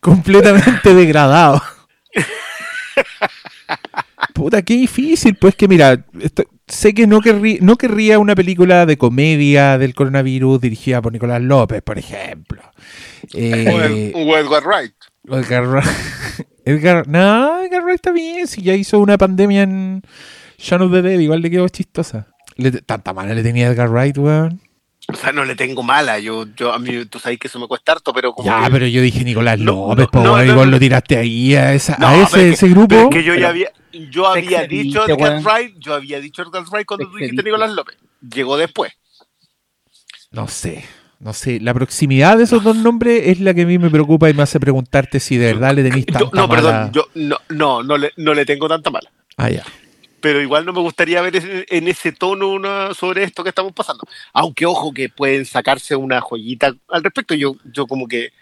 Completamente 0.00 0.94
degradado. 0.94 1.62
Puta, 4.34 4.62
qué 4.62 4.74
difícil. 4.74 5.34
Pues 5.36 5.54
que 5.54 5.68
mira, 5.68 6.04
esto- 6.20 6.44
sé 6.72 6.94
que 6.94 7.06
no, 7.06 7.20
querrí- 7.20 7.60
no 7.60 7.76
querría 7.76 8.18
una 8.18 8.34
película 8.34 8.86
de 8.86 8.96
comedia 8.96 9.78
del 9.78 9.94
coronavirus 9.94 10.60
dirigida 10.60 11.02
por 11.02 11.12
Nicolás 11.12 11.42
López, 11.42 11.82
por 11.82 11.98
ejemplo. 11.98 12.62
Eh, 13.34 14.12
o 14.14 14.36
Edward 14.36 14.64
Wright. 14.66 14.94
Edgar 15.28 15.66
Wright. 15.68 15.86
Edgar, 16.64 17.06
no, 17.08 17.60
Edgar 17.62 17.82
Wright 17.84 17.96
está 17.96 18.12
bien. 18.12 18.46
Si 18.46 18.62
ya 18.62 18.74
hizo 18.74 18.98
una 19.00 19.18
pandemia 19.18 19.62
en 19.62 20.02
Shaun 20.58 20.82
of 20.82 20.92
the 20.92 21.02
Dead, 21.02 21.18
igual 21.18 21.42
le 21.42 21.50
quedó 21.50 21.68
chistosa. 21.68 22.28
Le- 22.56 22.70
tanta 22.82 23.12
mala 23.12 23.34
le 23.34 23.42
tenía 23.42 23.68
Edgar 23.68 23.90
Wright, 23.90 24.16
weón. 24.18 24.60
O 25.08 25.16
sea, 25.16 25.32
no 25.32 25.44
le 25.44 25.56
tengo 25.56 25.82
mala. 25.82 26.18
Yo, 26.20 26.46
yo, 26.56 26.72
a 26.72 26.78
mí, 26.78 27.04
tú 27.06 27.18
sabes 27.18 27.38
que 27.38 27.48
eso 27.48 27.58
me 27.58 27.66
cuesta 27.66 27.92
harto, 27.92 28.12
pero 28.14 28.32
como. 28.32 28.46
Ya, 28.48 28.64
que- 28.64 28.70
pero 28.70 28.86
yo 28.86 29.02
dije 29.02 29.24
Nicolás 29.24 29.58
López, 29.58 30.06
no, 30.12 30.22
no, 30.22 30.32
weón, 30.34 30.46
no, 30.46 30.54
vos 30.54 30.66
lo 30.68 30.78
tiraste 30.78 31.16
ahí 31.16 31.54
a, 31.56 31.74
esa, 31.74 31.96
No, 31.98 32.06
a 32.06 32.10
pero 32.12 32.22
ese, 32.24 32.36
que- 32.38 32.48
ese 32.50 32.68
grupo. 32.68 32.88
pero 32.88 33.02
es 33.02 33.08
que 33.10 33.24
yo 33.24 33.34
ya 33.34 33.48
había, 33.48 33.68
yo 34.10 34.26
había 34.26 34.66
dicho 34.66 35.06
Edgar. 35.08 35.40
Wright, 35.42 35.76
yo 35.78 35.94
había 35.94 36.20
dicho 36.20 36.42
Edgar 36.42 36.64
Wright 36.70 36.86
cuando 36.86 37.06
tú 37.06 37.16
Te 37.16 37.24
dijiste. 37.24 37.42
Nicolás 37.42 37.72
López. 37.72 37.96
Llegó 38.20 38.56
después. 38.56 38.92
No 40.30 40.48
sé, 40.48 40.84
no 41.20 41.32
sé. 41.32 41.60
La 41.60 41.74
proximidad 41.74 42.38
de 42.38 42.44
esos 42.44 42.62
dos 42.64 42.76
nombres 42.76 43.22
es 43.26 43.40
la 43.40 43.52
que 43.54 43.62
a 43.62 43.66
mí 43.66 43.78
me 43.78 43.90
preocupa 43.90 44.30
y 44.30 44.34
me 44.34 44.42
hace 44.42 44.58
preguntarte 44.58 45.20
si 45.20 45.36
de 45.36 45.52
verdad 45.54 45.74
le 45.74 45.82
tenéis 45.82 46.06
Yo- 46.06 46.18
tanta 46.30 46.36
no, 46.36 46.48
mala... 46.48 46.62
perdón, 46.62 46.92
yo 46.92 47.08
no, 47.14 47.36
no, 47.50 47.82
no 47.82 47.96
le, 47.98 48.12
no 48.16 48.32
le 48.34 48.44
tengo 48.46 48.68
tanta 48.68 48.90
mala. 48.90 49.10
Ah, 49.36 49.50
ya. 49.50 49.64
pero 50.20 50.40
igual 50.40 50.64
no 50.64 50.72
me 50.72 50.80
gustaría 50.80 51.20
ver 51.20 51.36
ese- 51.36 51.66
en 51.68 51.88
ese 51.88 52.12
tono 52.12 52.48
una, 52.48 52.94
sobre 52.94 53.24
esto 53.24 53.42
que 53.42 53.48
estamos 53.48 53.72
pasando. 53.72 54.04
Aunque 54.32 54.66
ojo 54.66 54.92
que 54.92 55.08
pueden 55.08 55.44
sacarse 55.44 55.96
una 55.96 56.20
joyita 56.20 56.74
al 56.88 57.02
respecto. 57.02 57.34
Yo, 57.34 57.56
yo 57.72 57.86
como 57.86 58.06
que 58.06 58.32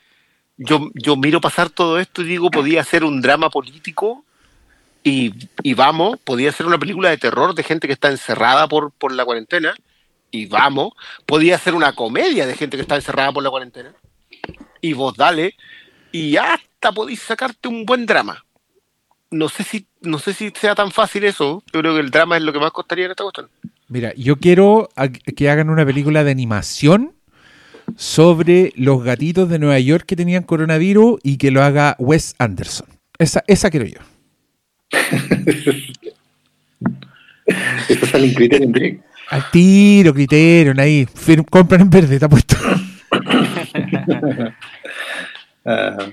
yo, 0.58 0.90
yo 0.94 1.16
miro 1.16 1.40
pasar 1.40 1.70
todo 1.70 1.98
esto 1.98 2.20
y 2.22 2.26
digo, 2.26 2.50
podía 2.50 2.84
ser 2.84 3.02
un 3.02 3.20
drama 3.22 3.48
político 3.50 4.24
y, 5.02 5.74
vamos, 5.74 6.18
podía 6.22 6.52
ser 6.52 6.66
una 6.66 6.78
película 6.78 7.10
de 7.10 7.18
terror 7.18 7.54
de 7.54 7.62
gente 7.62 7.86
que 7.86 7.94
está 7.94 8.10
encerrada 8.10 8.68
por, 8.68 8.92
por 8.92 9.12
la 9.12 9.24
cuarentena 9.24 9.74
y 10.30 10.46
vamos, 10.46 10.92
podía 11.26 11.58
ser 11.58 11.74
una 11.74 11.92
comedia 11.92 12.46
de 12.46 12.54
gente 12.54 12.76
que 12.76 12.82
está 12.82 12.96
encerrada 12.96 13.32
por 13.32 13.42
la 13.42 13.50
cuarentena 13.50 13.94
y 14.80 14.92
vos 14.92 15.16
dale 15.16 15.54
y 16.12 16.36
hasta 16.36 16.92
podéis 16.92 17.20
sacarte 17.22 17.68
un 17.68 17.84
buen 17.86 18.06
drama. 18.06 18.44
No 19.30 19.48
sé 19.48 19.62
si 19.62 19.86
no 20.02 20.18
sé 20.18 20.34
si 20.34 20.50
sea 20.50 20.74
tan 20.74 20.90
fácil 20.90 21.24
eso. 21.24 21.62
Yo 21.72 21.80
creo 21.80 21.94
que 21.94 22.00
el 22.00 22.10
drama 22.10 22.36
es 22.36 22.42
lo 22.42 22.52
que 22.52 22.58
más 22.58 22.72
costaría 22.72 23.04
en 23.04 23.12
esta 23.12 23.22
cuestión. 23.22 23.48
Mira, 23.88 24.12
yo 24.16 24.36
quiero 24.36 24.88
que 25.36 25.50
hagan 25.50 25.70
una 25.70 25.84
película 25.84 26.24
de 26.24 26.30
animación 26.30 27.12
sobre 27.96 28.72
los 28.76 29.02
gatitos 29.02 29.48
de 29.48 29.58
Nueva 29.58 29.78
York 29.78 30.04
que 30.06 30.16
tenían 30.16 30.42
coronavirus 30.42 31.20
y 31.22 31.38
que 31.38 31.50
lo 31.50 31.62
haga 31.62 31.96
Wes 31.98 32.34
Anderson. 32.38 32.88
Esa, 33.18 33.42
esa 33.46 33.70
quiero 33.70 33.86
yo. 33.86 33.98
Eso 37.88 38.06
sale 38.06 38.26
en 38.26 38.34
Criterion 38.34 38.72
Direct. 38.72 39.04
Al 39.30 39.50
tiro, 39.50 40.12
Criterion, 40.12 40.78
ahí. 40.80 41.06
Compran 41.48 41.82
en 41.82 41.90
verde, 41.90 42.14
está 42.14 42.28
puesto. 42.28 42.56
Ah, 45.62 46.10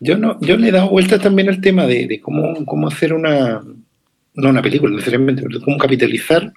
yo 0.00 0.18
no, 0.18 0.38
yo 0.42 0.58
le 0.58 0.68
he 0.68 0.70
dado 0.70 0.90
vuelta 0.90 1.18
también 1.18 1.48
al 1.48 1.62
tema 1.62 1.86
de, 1.86 2.06
de 2.06 2.20
cómo, 2.20 2.62
cómo 2.66 2.88
hacer 2.88 3.14
una, 3.14 3.62
no 4.34 4.48
una 4.48 4.62
película 4.62 4.94
necesariamente, 4.94 5.42
pero 5.42 5.60
cómo 5.62 5.78
capitalizar 5.78 6.52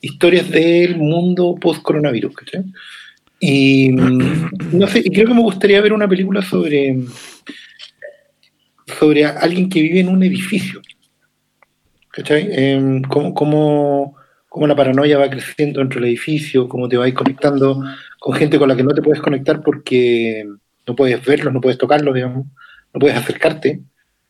historias 0.00 0.50
del 0.50 0.96
mundo 0.96 1.56
post-coronavirus, 1.60 2.34
¿cachai? 2.34 2.64
Y 3.40 3.90
mm, 3.90 4.50
no 4.72 4.86
sé, 4.86 5.02
y 5.04 5.10
creo 5.10 5.28
que 5.28 5.34
me 5.34 5.42
gustaría 5.42 5.80
ver 5.80 5.92
una 5.92 6.08
película 6.08 6.42
sobre 6.42 6.96
sobre 8.86 9.24
alguien 9.24 9.68
que 9.68 9.82
vive 9.82 10.00
en 10.00 10.08
un 10.08 10.22
edificio. 10.22 10.80
¿Cachai? 12.10 12.48
Em, 12.50 13.02
cómo, 13.02 13.34
cómo, 13.34 14.16
cómo 14.48 14.66
la 14.66 14.76
paranoia 14.76 15.18
va 15.18 15.28
creciendo 15.28 15.80
dentro 15.80 16.00
del 16.00 16.10
edificio, 16.10 16.68
cómo 16.68 16.88
te 16.88 16.96
vas 16.96 17.12
conectando 17.12 17.82
con 18.18 18.34
gente 18.34 18.58
con 18.58 18.68
la 18.68 18.76
que 18.76 18.82
no 18.82 18.94
te 18.94 19.02
puedes 19.02 19.20
conectar 19.20 19.62
porque 19.62 20.44
no 20.86 20.96
puedes 20.96 21.24
verlos, 21.24 21.52
no 21.52 21.60
puedes 21.60 21.78
tocarlos, 21.78 22.14
digamos, 22.14 22.46
no 22.94 23.00
puedes 23.00 23.16
acercarte. 23.16 23.80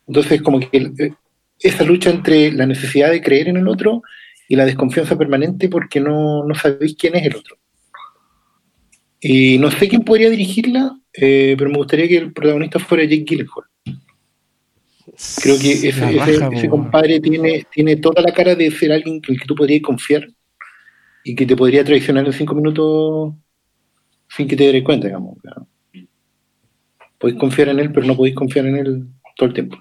Entonces, 0.07 0.41
como 0.41 0.59
que 0.59 0.77
eh, 0.77 1.13
esa 1.59 1.83
lucha 1.83 2.09
entre 2.09 2.51
la 2.51 2.65
necesidad 2.65 3.11
de 3.11 3.21
creer 3.21 3.49
en 3.49 3.57
el 3.57 3.67
otro 3.67 4.01
y 4.49 4.55
la 4.55 4.65
desconfianza 4.65 5.17
permanente 5.17 5.69
porque 5.69 5.99
no, 5.99 6.45
no 6.45 6.55
sabéis 6.55 6.95
quién 6.97 7.15
es 7.15 7.25
el 7.25 7.35
otro. 7.35 7.57
Y 9.19 9.57
no 9.57 9.71
sé 9.71 9.87
quién 9.87 10.03
podría 10.03 10.29
dirigirla, 10.29 10.99
eh, 11.13 11.55
pero 11.57 11.69
me 11.69 11.77
gustaría 11.77 12.07
que 12.07 12.17
el 12.17 12.33
protagonista 12.33 12.79
fuera 12.79 13.03
Jake 13.03 13.25
Gyllenhaal. 13.25 13.65
Creo 15.41 15.57
que 15.57 15.71
ese, 15.71 16.69
compadre 16.69 17.19
tiene, 17.19 17.65
tiene 17.71 17.95
toda 17.95 18.21
la 18.21 18.31
cara 18.31 18.53
de 18.53 18.69
ser 18.69 18.91
alguien 18.91 19.15
en 19.15 19.33
el 19.33 19.39
que 19.39 19.45
tú 19.47 19.55
podrías 19.55 19.81
confiar 19.81 20.27
y 21.23 21.35
que 21.35 21.45
te 21.45 21.55
podría 21.55 21.83
traicionar 21.83 22.25
en 22.25 22.33
cinco 22.33 22.53
minutos 22.53 23.33
sin 24.29 24.47
que 24.47 24.55
te 24.55 24.71
des 24.71 24.83
cuenta, 24.83 25.07
digamos. 25.07 25.37
claro. 25.41 25.67
Podéis 27.17 27.39
confiar 27.39 27.69
en 27.69 27.79
él, 27.79 27.91
pero 27.91 28.05
no 28.05 28.15
podéis 28.15 28.35
confiar 28.35 28.67
en 28.67 28.77
él 28.77 29.07
todo 29.35 29.49
el 29.49 29.55
tiempo. 29.55 29.77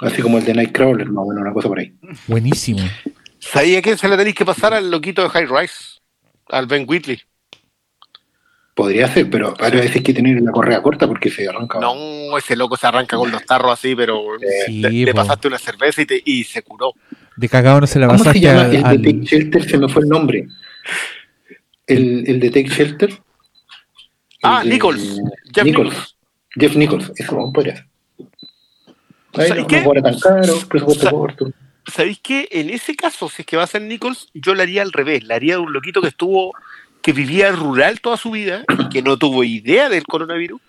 Así 0.00 0.22
como 0.22 0.38
el 0.38 0.44
de 0.44 0.54
Nightcrawler, 0.54 1.08
más 1.10 1.24
o 1.24 1.28
menos, 1.28 1.42
una 1.42 1.52
cosa 1.52 1.68
por 1.68 1.80
ahí. 1.80 1.92
Buenísimo. 2.28 2.80
¿Sabía 3.40 3.82
que 3.82 3.96
se 3.96 4.08
le 4.08 4.16
tenéis 4.16 4.36
que 4.36 4.44
pasar 4.44 4.74
al 4.74 4.90
loquito 4.90 5.22
de 5.22 5.30
High 5.30 5.46
Rise? 5.46 6.00
Al 6.48 6.66
Ben 6.66 6.84
Whitley. 6.86 7.20
Podría 8.76 9.08
ser, 9.08 9.30
pero 9.30 9.48
ahora 9.58 9.70
veces 9.70 9.96
hay 9.96 10.02
que 10.02 10.12
tener 10.12 10.38
la 10.42 10.52
correa 10.52 10.82
corta 10.82 11.08
porque 11.08 11.30
se 11.30 11.48
arranca. 11.48 11.80
No, 11.80 12.36
ese 12.36 12.54
loco 12.56 12.76
se 12.76 12.86
arranca 12.86 13.16
con 13.16 13.30
los 13.30 13.42
tarros 13.46 13.72
así, 13.72 13.96
pero 13.96 14.22
Sí, 14.66 14.80
le, 14.82 14.90
le 14.90 15.12
po. 15.12 15.16
pasaste 15.22 15.48
una 15.48 15.56
cerveza 15.58 16.02
y, 16.02 16.04
te- 16.06 16.22
y 16.22 16.44
se 16.44 16.60
curó. 16.62 16.92
De 17.36 17.48
cagado 17.48 17.80
no 17.80 17.86
se 17.86 17.98
la 17.98 18.06
¿Cómo 18.06 18.18
se 18.18 18.24
pasaste 18.24 18.40
llama 18.46 18.60
al- 18.64 18.74
el 18.76 18.84
al- 18.84 19.00
de 19.00 19.12
Take 19.14 19.24
Shelter? 19.24 19.64
Se 19.70 19.78
me 19.78 19.88
fue 19.88 20.02
el 20.02 20.08
nombre. 20.10 20.46
El, 21.86 22.24
el 22.26 22.38
de 22.38 22.50
Take 22.50 22.68
Shelter. 22.68 23.10
Ah, 24.42 24.62
de- 24.62 24.68
Nichols. 24.68 25.20
Jeff 25.54 25.64
Nichols. 25.64 25.88
Nichols. 25.94 26.16
Jeff 26.58 26.76
Nichols. 26.76 27.12
Eso 27.16 27.52
podría 27.54 27.76
ser. 27.76 27.86
Ahí 29.36 29.48
¿Sabes 29.48 29.62
no, 29.62 29.66
qué? 29.68 29.82
no. 29.82 31.52
¿Sabéis 31.86 32.18
qué? 32.22 32.48
En 32.50 32.68
ese 32.70 32.94
caso, 32.94 33.30
si 33.30 33.40
es 33.42 33.46
que 33.46 33.56
va 33.56 33.62
a 33.62 33.66
ser 33.68 33.80
Nichols, 33.82 34.28
yo 34.34 34.54
le 34.54 34.64
haría 34.64 34.82
al 34.82 34.92
revés. 34.92 35.22
Le 35.24 35.32
haría 35.34 35.54
de 35.54 35.60
un 35.60 35.72
loquito 35.72 36.02
que 36.02 36.08
estuvo, 36.08 36.52
que 37.06 37.12
vivía 37.12 37.52
rural 37.52 38.00
toda 38.00 38.16
su 38.16 38.32
vida 38.32 38.64
y 38.80 38.88
que 38.88 39.00
no 39.00 39.16
tuvo 39.16 39.44
idea 39.44 39.88
del 39.88 40.02
coronavirus. 40.02 40.60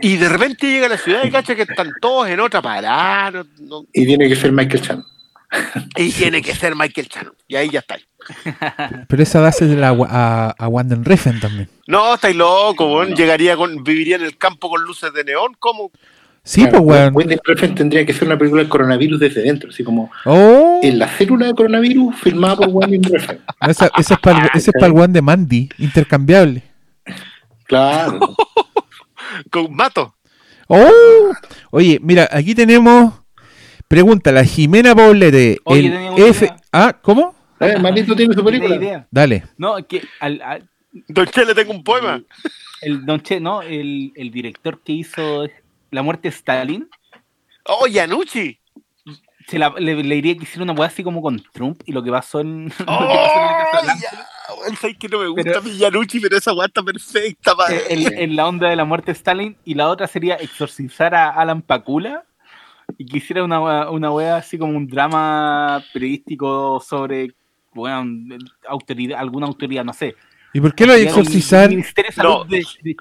Y, 0.00 0.16
de 0.16 0.28
repente 0.30 0.66
llega 0.66 0.86
a 0.86 0.88
la 0.88 0.96
ciudad 0.96 1.24
y 1.24 1.30
cacha 1.30 1.54
que 1.54 1.62
están 1.62 1.90
todos 2.00 2.26
en 2.28 2.40
otra 2.40 2.62
parada. 2.62 3.30
no- 3.30 3.44
no- 3.58 3.86
Y 3.92 4.06
tiene 4.06 4.30
que 4.30 4.34
ser 4.36 4.50
Michael 4.50 4.80
Chan. 4.80 5.04
y 5.96 6.10
tiene 6.10 6.40
que 6.40 6.54
ser 6.54 6.74
Michael 6.74 7.08
Shannon. 7.08 7.34
Y 7.48 7.56
ahí 7.56 7.68
ya 7.68 7.80
está. 7.80 7.98
Pero 9.08 9.22
esa 9.22 9.40
base 9.42 9.66
de 9.66 9.76
la, 9.76 9.88
a, 10.08 10.54
a 10.58 10.68
Wanden 10.68 11.04
Refn 11.04 11.38
también. 11.38 11.68
No, 11.86 12.14
estáis 12.14 12.34
loco. 12.34 13.04
Llegaría 13.04 13.54
con, 13.56 13.84
viviría 13.84 14.16
en 14.16 14.22
el 14.22 14.38
campo 14.38 14.70
con 14.70 14.82
luces 14.84 15.12
de 15.12 15.22
neón. 15.24 15.54
¿Cómo? 15.58 15.90
Sí, 16.44 16.62
Claro, 16.62 16.84
pues, 16.84 16.98
weón. 17.00 17.14
Wendy 17.16 17.36
Refn 17.44 17.74
tendría 17.76 18.04
que 18.04 18.12
ser 18.12 18.26
una 18.26 18.36
película 18.36 18.62
del 18.62 18.68
coronavirus 18.68 19.20
desde 19.20 19.42
dentro, 19.42 19.70
así 19.70 19.84
como 19.84 20.10
Oh, 20.24 20.80
en 20.82 20.98
la 20.98 21.06
célula 21.08 21.46
de 21.46 21.54
coronavirus 21.54 22.16
filmada 22.16 22.56
por 22.56 22.68
Wendy 22.68 22.98
Refn. 23.12 23.38
esa, 23.68 23.90
esa 23.96 24.14
es 24.14 24.20
para 24.20 24.44
el, 24.44 24.50
ese 24.54 24.70
es 24.70 24.74
para 24.74 24.86
el 24.92 24.98
one 24.98 25.12
de 25.12 25.22
Mandy, 25.22 25.68
intercambiable. 25.78 26.62
Claro. 27.66 28.18
Con 29.50 29.74
Mato. 29.74 30.14
Oh, 30.66 31.32
oye, 31.70 31.98
mira, 32.02 32.28
aquí 32.30 32.54
tenemos. 32.54 33.14
Pregunta, 33.88 34.32
la 34.32 34.44
Jimena 34.44 34.94
Poblete. 34.94 35.58
Oye, 35.64 35.86
el 36.16 36.22
F. 36.30 36.46
idea. 36.46 36.56
Ah, 36.72 36.98
¿cómo? 37.02 37.34
Eh, 37.60 37.78
Maldito 37.78 38.16
tiene 38.16 38.34
su 38.34 38.42
¿Tiene 38.42 38.58
película. 38.58 38.76
idea? 38.76 39.06
Dale. 39.10 39.44
No, 39.58 39.78
es 39.78 39.86
que 39.86 40.02
al, 40.18 40.40
al- 40.42 40.68
Don 41.08 41.26
Che, 41.26 41.44
le 41.44 41.54
tengo 41.54 41.72
un 41.72 41.84
poema. 41.84 42.22
el 42.80 43.04
Don 43.04 43.20
Che, 43.22 43.38
no, 43.38 43.60
el, 43.62 44.12
el 44.16 44.30
director 44.30 44.80
que 44.82 44.92
hizo 44.92 45.44
La 45.92 46.02
muerte 46.02 46.28
de 46.28 46.34
Stalin, 46.34 46.88
Oh, 47.66 47.86
Yanucci. 47.86 48.58
se 49.46 49.58
la- 49.58 49.72
le, 49.78 50.02
le 50.02 50.14
diría 50.16 50.36
que 50.36 50.42
hiciera 50.44 50.64
una 50.64 50.72
weá 50.72 50.88
así 50.88 51.04
como 51.04 51.20
con 51.22 51.40
Trump 51.52 51.80
y 51.86 51.92
lo 51.92 52.02
que 52.02 52.10
pasó 52.10 52.40
en, 52.40 52.64
lo 52.78 52.84
que 52.84 52.84
pasó 52.84 53.78
en 53.86 54.74
Oh, 54.74 54.76
sabes 54.80 54.96
que 54.98 55.08
no 55.08 55.18
me 55.18 55.28
gusta 55.28 55.42
Pero- 55.44 55.62
mi 55.62 55.76
Yanucci, 55.76 56.18
pero 56.20 56.36
esa 56.36 56.52
weá 56.52 56.66
está 56.66 56.82
perfecta, 56.82 57.52
Eh, 57.70 57.84
en, 57.90 58.18
en 58.18 58.36
la 58.36 58.46
onda 58.48 58.68
de 58.68 58.76
la 58.76 58.84
muerte 58.84 59.06
de 59.12 59.12
Stalin 59.18 59.56
y 59.64 59.74
la 59.74 59.88
otra 59.88 60.06
sería 60.08 60.34
exorcizar 60.36 61.14
a 61.14 61.30
Alan 61.30 61.62
Pakula 61.62 62.24
y 62.98 63.06
que 63.06 63.18
hiciera 63.18 63.44
una, 63.44 63.90
una 63.90 64.10
wea 64.10 64.36
así 64.36 64.58
como 64.58 64.76
un 64.76 64.86
drama 64.88 65.82
periodístico 65.92 66.80
sobre 66.86 67.34
bueno, 67.74 68.36
autoridad, 68.68 69.18
alguna 69.20 69.46
autoridad, 69.46 69.84
no 69.84 69.92
sé. 69.94 70.14
¿Y 70.52 70.60
por 70.60 70.74
qué 70.74 70.84
lo 70.86 70.92
hay 70.92 71.02
exorcizar? 71.04 71.66
¿Y 71.72 71.76
Ministerio 71.76 72.10
de 72.10 72.14
Salud 72.14 72.30
No. 72.30 72.44
de- 72.44 72.66
de- 72.82 72.96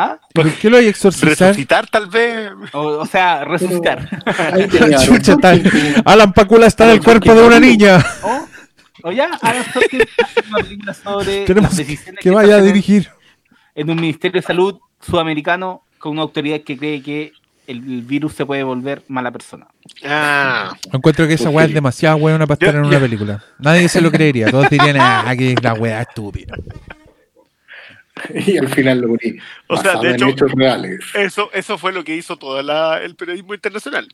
¿Ah? 0.00 0.16
por 0.32 0.48
qué 0.52 0.70
lo 0.70 0.76
hay 0.76 0.86
a 0.86 0.90
exorcizar? 0.90 1.48
Resucitar, 1.48 1.88
tal 1.90 2.06
vez. 2.06 2.50
O, 2.72 2.80
o 2.98 3.06
sea, 3.06 3.44
resucitar. 3.44 4.08
Tenía 4.70 4.98
Chucha, 4.98 5.36
tal. 5.36 5.62
Alan 6.04 6.32
Pacula 6.32 6.68
está 6.68 6.84
en 6.84 6.90
el 6.92 7.02
cuerpo 7.02 7.34
de 7.34 7.42
una 7.44 7.58
niña. 7.58 7.98
o, 8.22 9.08
o 9.08 9.10
ya, 9.12 9.28
Alan 9.42 9.64
una 10.50 10.58
película 10.58 10.94
sobre 10.94 11.44
Tenemos 11.46 11.70
las 11.70 11.78
que, 11.78 11.84
decisiones 11.84 12.20
que 12.22 12.28
se 12.28 12.34
vaya 12.34 12.54
a 12.54 12.58
en- 12.60 12.64
dirigir. 12.66 13.08
en 13.74 13.90
un 13.90 13.96
Ministerio 14.00 14.40
de 14.40 14.46
Salud 14.46 14.78
sudamericano 15.00 15.82
con 15.98 16.12
una 16.12 16.22
autoridad 16.22 16.60
que 16.60 16.78
cree 16.78 17.02
que 17.02 17.32
el, 17.66 17.78
el 17.78 18.02
virus 18.02 18.34
se 18.34 18.46
puede 18.46 18.62
volver 18.62 19.02
mala 19.08 19.32
persona. 19.32 19.66
Ah, 20.04 20.72
Encuentro 20.92 21.26
que 21.26 21.34
esa 21.34 21.46
¿Por 21.46 21.54
weá 21.54 21.66
es 21.66 21.74
demasiado 21.74 22.18
weona 22.18 22.46
para 22.46 22.54
estar 22.54 22.72
Yo- 22.72 22.78
en 22.78 22.84
una 22.86 22.94
yo- 22.94 23.00
película. 23.00 23.42
Nadie 23.58 23.88
se 23.88 24.00
lo 24.00 24.12
creería. 24.12 24.48
Todos 24.48 24.70
dirían, 24.70 24.96
ah, 25.00 25.34
que 25.36 25.56
la 25.60 25.74
weá 25.74 26.02
estúpida. 26.02 26.54
Y 28.46 28.56
al 28.58 28.68
final 28.68 29.00
lo 29.00 29.08
poní. 29.08 29.36
O 29.68 29.76
sea, 29.76 29.94
basado 29.94 30.02
de 30.02 30.08
en 30.10 30.14
hecho- 30.16 30.28
hechos 30.28 30.52
reales. 30.52 31.00
eso, 31.14 31.50
eso 31.52 31.78
fue 31.78 31.92
lo 31.92 32.04
que 32.04 32.16
hizo 32.16 32.36
todo 32.36 32.62
la- 32.62 33.02
el 33.02 33.14
periodismo 33.14 33.54
internacional. 33.54 34.08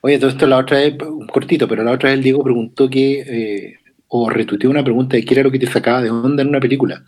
Oye, 0.00 0.18
todo 0.18 0.30
esto 0.30 0.46
la 0.46 0.58
otra 0.58 0.78
vez, 0.78 0.94
un 1.02 1.26
cortito, 1.28 1.68
pero 1.68 1.84
la 1.84 1.92
otra 1.92 2.08
vez 2.10 2.18
el 2.18 2.24
Diego 2.24 2.42
preguntó 2.42 2.90
que, 2.90 3.20
eh, 3.20 3.78
o 4.08 4.28
retuiteó 4.28 4.68
una 4.68 4.82
pregunta 4.84 5.16
de 5.16 5.24
qué 5.24 5.34
era 5.34 5.42
lo 5.44 5.50
que 5.50 5.58
te 5.58 5.66
sacaba 5.66 6.02
de 6.02 6.10
onda 6.10 6.42
en 6.42 6.48
una 6.48 6.60
película. 6.60 7.02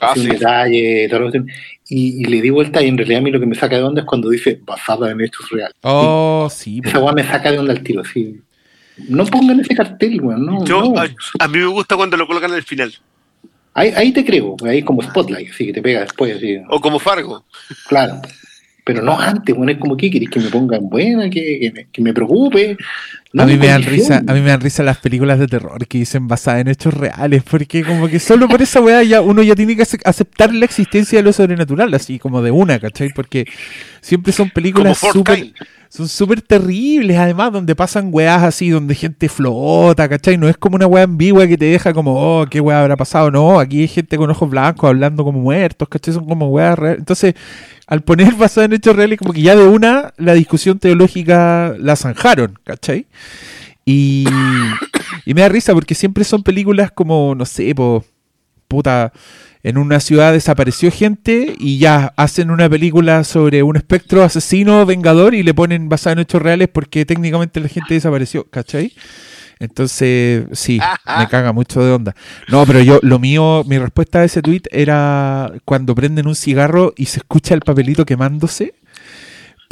Ah, 0.00 0.10
Así 0.10 0.20
un 0.20 0.26
sí. 0.26 0.32
detalle, 0.32 1.08
y, 1.88 2.20
y 2.20 2.24
le 2.24 2.40
di 2.42 2.50
vuelta 2.50 2.82
y 2.82 2.88
en 2.88 2.96
realidad 2.98 3.20
a 3.20 3.22
mí 3.22 3.30
lo 3.30 3.40
que 3.40 3.46
me 3.46 3.54
saca 3.54 3.76
de 3.76 3.82
onda 3.82 4.00
es 4.02 4.06
cuando 4.06 4.28
dice 4.28 4.58
basada 4.64 5.10
en 5.10 5.20
hechos 5.20 5.48
reales. 5.50 5.74
Oh, 5.82 6.48
sí. 6.50 6.80
Esa 6.84 6.98
weá 6.98 7.12
me 7.12 7.24
saca 7.24 7.52
de 7.52 7.58
onda 7.58 7.72
al 7.72 7.82
tiro, 7.82 8.00
así. 8.02 8.40
No 9.08 9.24
pongan 9.26 9.60
ese 9.60 9.74
cartel, 9.74 10.20
weón, 10.20 10.44
no. 10.44 10.64
Yo, 10.64 10.82
no. 10.82 11.00
a, 11.00 11.06
a 11.38 11.48
mí 11.48 11.58
me 11.58 11.66
gusta 11.66 11.96
cuando 11.96 12.16
lo 12.16 12.26
colocan 12.26 12.52
al 12.52 12.62
final. 12.62 12.92
Ahí, 13.74 13.92
ahí 13.96 14.12
te 14.12 14.24
creo, 14.24 14.56
ahí 14.64 14.78
es 14.78 14.84
como 14.84 15.02
Spotlight, 15.02 15.50
así 15.50 15.66
que 15.66 15.72
te 15.72 15.82
pega 15.82 16.00
después, 16.00 16.36
así. 16.36 16.58
O 16.68 16.80
como 16.80 16.98
Fargo. 16.98 17.44
Claro. 17.88 18.20
Pero 18.84 19.00
no 19.00 19.18
antes, 19.18 19.54
bueno, 19.54 19.72
es 19.72 19.78
como 19.78 19.96
que 19.96 20.10
querés 20.10 20.28
que 20.28 20.40
me 20.40 20.50
pongan 20.50 20.88
buena, 20.88 21.30
que, 21.30 21.58
que, 21.60 21.72
me, 21.72 21.86
que 21.86 22.02
me 22.02 22.12
preocupe. 22.12 22.76
No 23.32 23.42
a 23.44 23.46
mí 23.46 23.56
me 23.56 23.68
dan 23.68 23.82
risa, 23.84 24.22
a 24.26 24.34
mí 24.34 24.40
me 24.42 24.50
dan 24.50 24.60
risa 24.60 24.82
las 24.82 24.98
películas 24.98 25.38
de 25.38 25.46
terror 25.48 25.86
que 25.86 25.98
dicen 25.98 26.28
basadas 26.28 26.60
en 26.60 26.68
hechos 26.68 26.92
reales, 26.92 27.42
porque 27.42 27.82
como 27.82 28.06
que 28.08 28.20
solo 28.20 28.46
por 28.48 28.60
esa 28.60 28.80
weá 28.82 29.02
ya 29.02 29.22
uno 29.22 29.42
ya 29.42 29.54
tiene 29.54 29.74
que 29.74 29.82
ace- 29.82 29.98
aceptar 30.04 30.52
la 30.54 30.66
existencia 30.66 31.18
de 31.18 31.22
lo 31.22 31.32
sobrenatural, 31.32 31.94
así 31.94 32.18
como 32.18 32.42
de 32.42 32.50
una, 32.50 32.78
¿cachai? 32.78 33.08
Porque 33.10 33.46
siempre 34.02 34.32
son 34.32 34.50
películas 34.50 34.98
súper 34.98 35.46
son 35.88 36.08
súper 36.08 36.40
terribles, 36.40 37.18
además, 37.18 37.52
donde 37.52 37.74
pasan 37.76 38.08
weás 38.12 38.42
así, 38.42 38.70
donde 38.70 38.94
gente 38.94 39.28
flota, 39.28 40.08
¿cachai? 40.08 40.38
No 40.38 40.48
es 40.48 40.56
como 40.56 40.76
una 40.76 40.86
weá 40.86 41.04
ambigua 41.04 41.46
que 41.46 41.58
te 41.58 41.66
deja 41.66 41.92
como, 41.92 42.14
oh, 42.40 42.46
qué 42.46 42.60
weá 42.60 42.80
habrá 42.80 42.96
pasado. 42.96 43.30
No, 43.30 43.60
aquí 43.60 43.80
hay 43.82 43.88
gente 43.88 44.16
con 44.16 44.30
ojos 44.30 44.48
blancos 44.48 44.88
hablando 44.88 45.22
como 45.22 45.40
muertos, 45.40 45.88
¿cachai? 45.90 46.14
Son 46.14 46.24
como 46.26 46.48
weas 46.48 46.78
reales. 46.78 47.00
Entonces, 47.00 47.34
al 47.86 48.02
poner 48.02 48.34
basado 48.36 48.64
en 48.64 48.72
hechos 48.74 48.96
reales, 48.96 49.18
como 49.18 49.32
que 49.34 49.42
ya 49.42 49.54
de 49.56 49.66
una 49.66 50.14
la 50.16 50.32
discusión 50.34 50.78
teológica 50.78 51.74
la 51.78 51.96
zanjaron, 51.96 52.58
¿cachai? 52.64 53.06
Y, 53.84 54.26
me 55.26 55.40
da 55.40 55.48
risa 55.48 55.72
porque 55.74 55.94
siempre 55.94 56.24
son 56.24 56.42
películas 56.42 56.90
como, 56.92 57.34
no 57.34 57.44
sé, 57.44 57.74
po, 57.74 58.04
puta, 58.68 59.12
en 59.62 59.78
una 59.78 60.00
ciudad 60.00 60.32
desapareció 60.32 60.90
gente 60.90 61.54
y 61.58 61.78
ya 61.78 62.12
hacen 62.16 62.50
una 62.50 62.68
película 62.68 63.24
sobre 63.24 63.62
un 63.62 63.76
espectro 63.76 64.22
asesino 64.22 64.84
vengador 64.86 65.34
y 65.34 65.42
le 65.42 65.54
ponen 65.54 65.88
basado 65.88 66.14
en 66.14 66.18
hechos 66.20 66.42
reales 66.42 66.68
porque 66.68 67.04
técnicamente 67.04 67.60
la 67.60 67.68
gente 67.68 67.94
desapareció, 67.94 68.44
¿cachai? 68.44 68.92
Entonces, 69.62 70.46
sí, 70.52 70.80
me 71.16 71.28
caga 71.28 71.52
mucho 71.52 71.84
de 71.84 71.92
onda. 71.92 72.16
No, 72.48 72.66
pero 72.66 72.80
yo, 72.80 72.98
lo 73.02 73.20
mío, 73.20 73.62
mi 73.64 73.78
respuesta 73.78 74.18
a 74.18 74.24
ese 74.24 74.42
tweet 74.42 74.62
era 74.72 75.52
cuando 75.64 75.94
prenden 75.94 76.26
un 76.26 76.34
cigarro 76.34 76.92
y 76.96 77.06
se 77.06 77.18
escucha 77.18 77.54
el 77.54 77.60
papelito 77.60 78.04
quemándose. 78.04 78.74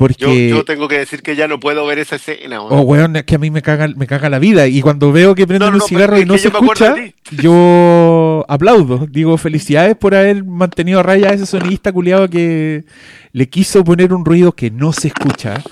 Yo, 0.00 0.28
Porque... 0.28 0.48
yo 0.48 0.64
tengo 0.64 0.88
que 0.88 0.98
decir 0.98 1.22
que 1.22 1.36
ya 1.36 1.46
no 1.46 1.60
puedo 1.60 1.84
ver 1.84 1.98
esa 1.98 2.16
escena. 2.16 2.62
weón. 2.62 2.72
Oh, 2.72 2.82
weón, 2.82 3.16
es 3.16 3.24
que 3.24 3.34
a 3.34 3.38
mí 3.38 3.50
me 3.50 3.60
caga, 3.60 3.86
me 3.88 4.06
caga 4.06 4.30
la 4.30 4.38
vida. 4.38 4.66
Y 4.66 4.80
cuando 4.80 5.12
veo 5.12 5.34
que 5.34 5.46
prenden 5.46 5.66
No, 5.72 5.76
no, 5.76 5.82
un 5.84 5.88
cigarro 5.88 6.18
y 6.18 6.24
no 6.24 6.38
se 6.38 6.48
escucha, 6.48 6.94
yo 7.30 8.44
aplaudo. 8.48 9.06
Digo, 9.10 9.36
felicidades 9.36 9.96
por 9.96 10.14
haber 10.14 10.44
mantenido 10.44 11.00
a 11.00 11.02
raya 11.02 11.30
a 11.30 11.34
ese 11.34 11.44
sonidista 11.44 11.92
culiado 11.92 12.28
que 12.30 12.84
le 13.32 13.48
quiso 13.48 13.84
poner 13.84 14.14
un 14.14 14.24
ruido 14.24 14.52
que 14.52 14.70
no 14.70 14.92
se 14.92 15.08
escucha. 15.08 15.62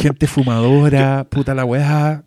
Gente 0.00 0.26
fumadora, 0.26 1.24
puta 1.28 1.54
la 1.54 1.64
weá. 1.64 2.24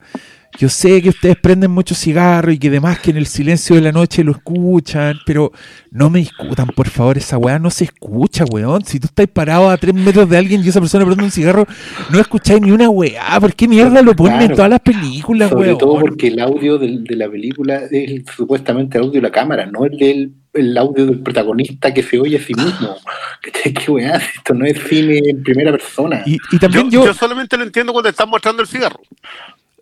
Yo 0.58 0.70
sé 0.70 1.02
que 1.04 1.10
ustedes 1.10 1.36
prenden 1.38 1.70
muchos 1.70 2.00
cigarros 2.00 2.54
y 2.56 2.58
que 2.58 2.70
además 2.70 3.00
que 3.00 3.12
en 3.12 3.18
el 3.18 3.28
silencio 3.28 3.76
de 3.76 3.82
la 3.82 3.92
noche 3.92 4.24
lo 4.24 4.32
escuchan, 4.32 5.20
pero 5.26 5.52
no 5.92 6.10
me 6.10 6.20
discutan, 6.20 6.68
por 6.68 6.90
favor, 6.90 7.18
esa 7.18 7.38
weá 7.38 7.60
no 7.60 7.70
se 7.70 7.84
escucha, 7.84 8.44
weón. 8.50 8.84
Si 8.84 9.00
tú 9.00 9.06
estás 9.08 9.28
parado 9.28 9.70
a 9.70 9.78
tres 9.78 9.94
metros 9.94 10.28
de 10.30 10.38
alguien 10.38 10.64
y 10.64 10.70
esa 10.70 10.80
persona 10.80 11.06
prende 11.06 11.24
un 11.24 11.32
cigarro, 11.32 11.68
no 12.10 12.20
escucháis 12.20 12.60
ni 12.62 12.72
una 12.72 12.90
weá. 12.90 13.40
¿Por 13.40 13.54
qué 13.54 13.68
mierda 13.68 14.02
lo 14.02 14.16
ponen 14.16 14.42
en 14.42 14.56
todas 14.56 14.70
las 14.72 14.80
películas, 14.80 15.50
Sobre 15.50 15.68
weón? 15.70 15.78
todo 15.78 16.00
porque 16.00 16.28
el 16.28 16.40
audio 16.40 16.78
de, 16.80 17.04
la 17.10 17.30
película 17.30 17.76
es 17.78 17.92
el- 17.92 18.26
supuestamente 18.36 18.98
el 18.98 19.04
audio 19.04 19.22
de 19.22 19.28
la 19.28 19.32
cámara, 19.32 19.66
no 19.68 19.86
el 19.86 19.98
del 19.98 20.32
el 20.54 20.76
audio 20.76 21.06
del 21.06 21.20
protagonista 21.20 21.94
que 21.94 22.02
se 22.02 22.20
oye 22.20 22.38
a 22.38 22.42
sí 22.42 22.52
mismo. 22.56 22.96
¿Qué, 23.64 23.72
qué 23.76 23.92
weá? 23.92 24.16
Esto 24.16 24.56
no 24.56 24.66
es 24.66 24.80
cine 24.90 25.20
en 25.24 25.44
primera 25.44 25.70
persona. 25.72 26.24
Y, 26.26 26.34
y 26.34 26.40
Yo, 26.54 26.60
también 26.60 26.90
yo 26.90 27.06
yo, 27.06 27.14
solamente 27.14 27.56
lo 27.58 27.64
entiendo 27.64 27.94
cuando 27.94 28.10
están 28.10 28.28
mostrando 28.28 28.64
el 28.64 28.68
cigarro. 28.68 29.00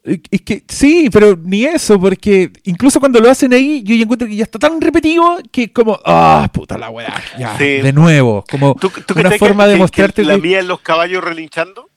Es 0.05 0.41
que 0.41 0.63
sí, 0.67 1.09
pero 1.11 1.35
ni 1.35 1.65
eso, 1.65 1.99
porque 1.99 2.51
incluso 2.65 2.99
cuando 2.99 3.19
lo 3.19 3.27
hacen 3.29 3.51
ahí, 3.53 3.81
yo 3.83 3.95
ya 3.95 4.03
encuentro 4.03 4.27
que 4.27 4.35
ya 4.35 4.43
está 4.43 4.59
tan 4.59 4.79
repetido 4.79 5.39
que 5.51 5.73
como, 5.73 5.99
ah, 6.05 6.47
puta 6.53 6.77
la 6.77 6.91
weá, 6.91 7.11
ya, 7.39 7.57
Sí. 7.57 7.63
de 7.81 7.91
nuevo, 7.91 8.45
como 8.49 8.75
¿Tú, 8.75 8.91
tú 9.07 9.15
una 9.19 9.31
forma 9.31 9.63
que- 9.63 9.69
de 9.69 9.75
que- 9.75 9.79
mostrarte 9.81 10.21
que 10.21 10.27
la 10.27 10.37
mía 10.37 10.59
en 10.59 10.67
los 10.67 10.81
caballos 10.81 11.23
relinchando? 11.23 11.89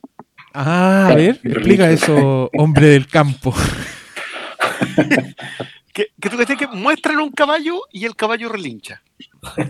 Ah, 0.54 1.08
a 1.10 1.14
ver, 1.14 1.38
explica 1.44 1.90
eso, 1.90 2.48
hombre 2.56 2.86
del 2.88 3.06
campo. 3.08 3.54
Que, 5.92 6.12
que 6.20 6.30
tú 6.30 6.36
cachai 6.36 6.56
que 6.56 6.68
muestran 6.68 7.18
un 7.18 7.32
caballo 7.32 7.80
y 7.90 8.04
el 8.04 8.14
caballo 8.14 8.48
relincha. 8.48 9.02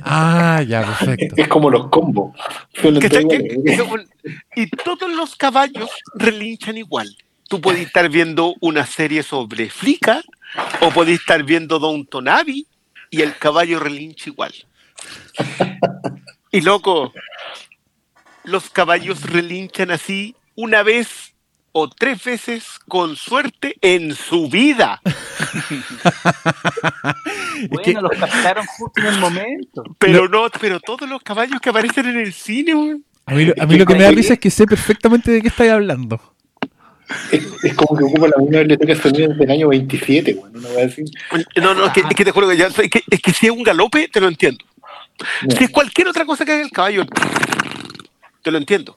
Ah, 0.02 0.62
ya, 0.66 0.82
perfecto. 0.82 1.34
Es 1.38 1.48
como 1.48 1.70
los 1.70 1.88
combos. 1.88 2.36
Y 4.54 4.66
todos 4.66 5.10
los 5.14 5.36
caballos 5.36 5.88
relinchan 6.14 6.76
igual. 6.76 7.16
Tú 7.48 7.60
puedes 7.60 7.86
estar 7.86 8.08
viendo 8.10 8.54
una 8.60 8.84
serie 8.86 9.22
sobre 9.22 9.70
Flickr 9.70 10.22
o 10.80 10.90
puedes 10.90 11.18
estar 11.18 11.42
viendo 11.44 11.78
Downton 11.78 12.28
Abbey 12.28 12.66
y 13.10 13.22
el 13.22 13.36
caballo 13.38 13.80
relincha 13.80 14.30
igual. 14.30 14.52
Y 16.50 16.60
loco, 16.60 17.12
los 18.44 18.68
caballos 18.70 19.22
relinchan 19.22 19.90
así 19.90 20.36
una 20.54 20.82
vez 20.82 21.34
o 21.72 21.88
tres 21.88 22.22
veces 22.24 22.64
con 22.88 23.16
suerte 23.16 23.76
en 23.80 24.14
su 24.14 24.48
vida. 24.48 25.00
Bueno, 27.70 28.02
los 28.02 28.12
captaron 28.18 28.66
justo 28.66 29.00
en 29.00 29.06
el 29.08 29.18
momento. 29.20 29.82
Pero 29.98 30.28
no, 30.28 30.46
pero 30.60 30.80
todos 30.80 31.08
los 31.08 31.22
caballos 31.22 31.60
que 31.60 31.70
aparecen 31.70 32.06
en 32.06 32.18
el 32.18 32.32
cine. 32.32 32.72
A 33.26 33.34
mí, 33.34 33.44
lo- 33.44 33.54
a 33.60 33.66
mí 33.66 33.76
lo 33.78 33.84
que 33.86 33.94
me 33.94 34.02
da 34.02 34.10
risa 34.16 34.34
es 34.34 34.38
que 34.40 34.50
sé 34.50 34.66
perfectamente 34.66 35.30
de 35.30 35.42
qué 35.42 35.48
estáis 35.48 35.72
hablando. 35.72 36.20
Es, 37.32 37.46
es 37.64 37.74
como 37.74 37.96
que 37.98 38.04
ocupa 38.04 38.28
la 38.28 38.36
misma 38.42 38.58
biblioteca 38.60 38.94
de 38.94 39.00
sonido 39.00 39.28
desde 39.30 39.44
el 39.44 39.50
año 39.50 39.68
27, 39.68 40.34
bueno, 40.34 40.58
una 40.58 40.68
vez 40.70 40.92
así. 40.92 41.04
No, 41.56 41.74
no, 41.74 41.86
es 41.86 41.92
que, 41.92 42.00
es 42.00 42.14
que 42.14 42.24
te 42.24 42.30
juro 42.32 42.48
que, 42.48 42.56
ya, 42.56 42.66
es 42.66 42.74
que, 42.74 43.02
es 43.10 43.20
que 43.22 43.32
si 43.32 43.46
es 43.46 43.52
un 43.52 43.62
galope, 43.62 44.08
te 44.08 44.20
lo 44.20 44.28
entiendo. 44.28 44.64
Si 45.56 45.64
es 45.64 45.70
cualquier 45.70 46.08
otra 46.08 46.24
cosa 46.26 46.44
que 46.44 46.52
haga 46.52 46.62
el 46.62 46.70
caballo, 46.70 47.04
te 48.42 48.50
lo 48.50 48.58
entiendo. 48.58 48.96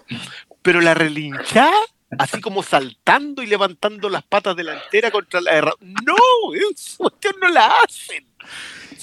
Pero 0.61 0.81
la 0.81 0.93
relinchada, 0.93 1.71
así 2.19 2.39
como 2.41 2.61
saltando 2.63 3.41
y 3.41 3.47
levantando 3.47 4.09
las 4.09 4.23
patas 4.23 4.55
delanteras 4.55 5.11
contra 5.11 5.41
la 5.41 5.51
herra- 5.53 5.75
No, 5.79 6.15
esa 6.53 6.97
cuestión 6.97 7.35
no 7.41 7.49
la 7.49 7.67
hacen. 7.83 8.25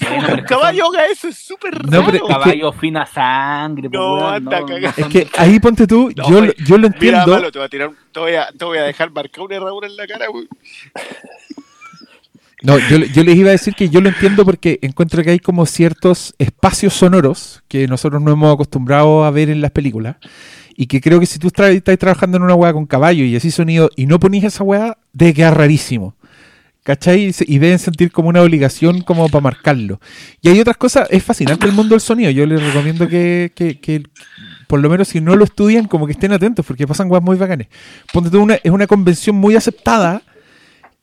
Bueno, 0.01 0.33
un 0.35 0.41
caballo 0.41 0.85
haga 0.87 1.05
eso, 1.07 1.27
es 1.27 1.37
súper 1.37 1.83
No, 1.85 1.91
raro. 2.01 2.05
pero- 2.11 2.17
es 2.17 2.21
que- 2.23 2.27
Caballo 2.27 2.71
fina 2.73 3.05
sangre, 3.05 3.89
pues, 3.89 3.99
No, 3.99 4.27
anda 4.29 4.59
no, 4.61 4.65
cagado. 4.65 4.93
Es 4.97 5.05
que 5.07 5.27
ahí 5.37 5.59
ponte 5.59 5.85
tú, 5.87 6.09
No, 6.15 6.29
yo, 6.29 6.41
lo- 6.45 6.53
yo 6.53 6.77
lo 6.77 6.87
Mira, 6.89 6.93
entiendo. 6.93 7.27
malo, 7.27 7.51
te 7.51 7.59
voy 7.59 7.65
a 7.65 7.69
tirar, 7.69 7.91
te 8.11 8.19
voy 8.19 8.33
a, 8.35 8.47
te 8.51 8.65
voy 8.65 8.77
a 8.77 8.83
dejar 8.83 9.11
marcar 9.11 9.43
una 9.45 9.55
herradura 9.55 9.87
en 9.87 9.95
la 9.97 10.07
cara, 10.07 10.27
güey. 10.27 10.47
No, 12.61 12.77
yo, 12.77 12.97
yo 12.97 13.23
les 13.23 13.37
iba 13.37 13.49
a 13.49 13.51
decir 13.53 13.73
que 13.73 13.87
yo 13.87 14.01
lo 14.01 14.09
entiendo 14.09 14.43
porque 14.43 14.79
encuentro 14.81 15.23
que 15.23 15.29
hay 15.31 15.39
como 15.39 15.65
ciertos 15.65 16.35
espacios 16.39 16.93
sonoros 16.93 17.63
que 17.69 17.87
nosotros 17.87 18.21
no 18.21 18.31
hemos 18.33 18.53
acostumbrado 18.53 19.23
a 19.23 19.31
ver 19.31 19.49
en 19.49 19.61
las 19.61 19.71
películas. 19.71 20.17
Y 20.75 20.87
que 20.87 20.99
creo 21.01 21.19
que 21.21 21.25
si 21.25 21.39
tú 21.39 21.47
estás 21.47 21.97
trabajando 21.97 22.37
en 22.37 22.43
una 22.43 22.55
weá 22.55 22.73
con 22.73 22.85
caballo 22.85 23.23
y 23.23 23.35
así 23.35 23.49
sonido 23.51 23.89
y 23.95 24.05
no 24.07 24.19
ponís 24.19 24.43
esa 24.43 24.63
weá, 24.63 24.97
debe 25.13 25.33
quedar 25.33 25.57
rarísimo. 25.57 26.15
¿Cachai? 26.89 27.31
Y 27.41 27.59
deben 27.59 27.77
sentir 27.77 28.11
como 28.11 28.29
una 28.29 28.41
obligación 28.41 29.01
como 29.01 29.29
para 29.29 29.43
marcarlo. 29.43 29.99
Y 30.41 30.49
hay 30.49 30.59
otras 30.59 30.75
cosas, 30.75 31.07
es 31.11 31.21
fascinante 31.23 31.67
el 31.67 31.71
mundo 31.71 31.93
del 31.93 32.01
sonido. 32.01 32.31
Yo 32.31 32.47
les 32.47 32.63
recomiendo 32.63 33.07
que, 33.07 33.51
que- 33.53 33.79
que, 33.79 34.01
por 34.65 34.79
lo 34.79 34.89
menos 34.89 35.07
si 35.09 35.21
no 35.21 35.35
lo 35.35 35.43
estudian, 35.43 35.85
como 35.87 36.07
que 36.07 36.13
estén 36.13 36.31
atentos, 36.31 36.65
porque 36.65 36.87
pasan 36.87 37.07
weas 37.11 37.23
muy 37.23 37.37
bacanes. 37.37 37.67
Ponte 38.11 38.35
una, 38.37 38.55
es 38.55 38.71
una 38.71 38.87
convención 38.87 39.35
muy 39.35 39.55
aceptada 39.55 40.23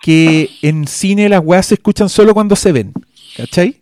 que 0.01 0.51
en 0.63 0.89
cine 0.89 1.29
las 1.29 1.41
weas 1.45 1.67
se 1.67 1.75
escuchan 1.75 2.09
solo 2.09 2.35
cuando 2.35 2.57
se 2.57 2.73
ven. 2.73 2.93
¿Cachai? 3.37 3.77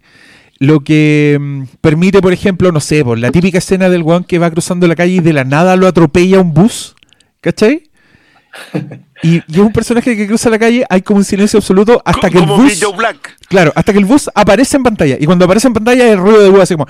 Lo 0.59 0.81
que 0.81 1.39
mm, 1.41 1.63
permite, 1.81 2.21
por 2.21 2.35
ejemplo, 2.35 2.71
no 2.71 2.81
sé, 2.81 3.03
por 3.03 3.19
la 3.19 3.31
típica 3.33 3.57
escena 3.57 3.89
del 3.89 4.03
weón 4.03 4.25
que 4.25 4.39
va 4.39 4.51
cruzando 4.51 4.87
la 4.87 4.95
calle 4.95 5.15
y 5.15 5.21
de 5.21 5.33
la 5.33 5.45
nada 5.45 5.75
lo 5.77 5.87
atropella 5.87 6.39
un 6.43 6.53
bus. 6.53 6.97
¿Cachai? 7.41 7.85
Y, 9.25 9.37
y 9.49 9.55
es 9.55 9.59
un 9.59 9.73
personaje 9.73 10.15
que 10.15 10.27
cruza 10.27 10.51
la 10.51 10.59
calle, 10.59 10.85
hay 10.91 11.01
como 11.01 11.17
un 11.17 11.25
silencio 11.25 11.59
absoluto 11.59 12.03
hasta 12.05 12.29
que 12.29 12.37
el 12.37 12.45
bus. 12.45 12.79
Black. 12.95 13.37
Claro, 13.49 13.73
hasta 13.75 13.93
que 13.93 13.99
el 13.99 14.05
bus 14.05 14.29
aparece 14.35 14.77
en 14.77 14.83
pantalla. 14.83 15.17
Y 15.19 15.25
cuando 15.25 15.47
aparece 15.47 15.69
en 15.69 15.73
pantalla, 15.73 16.13
el 16.13 16.19
ruido 16.19 16.43
de 16.43 16.51
bus 16.51 16.61
así 16.61 16.75
como. 16.75 16.87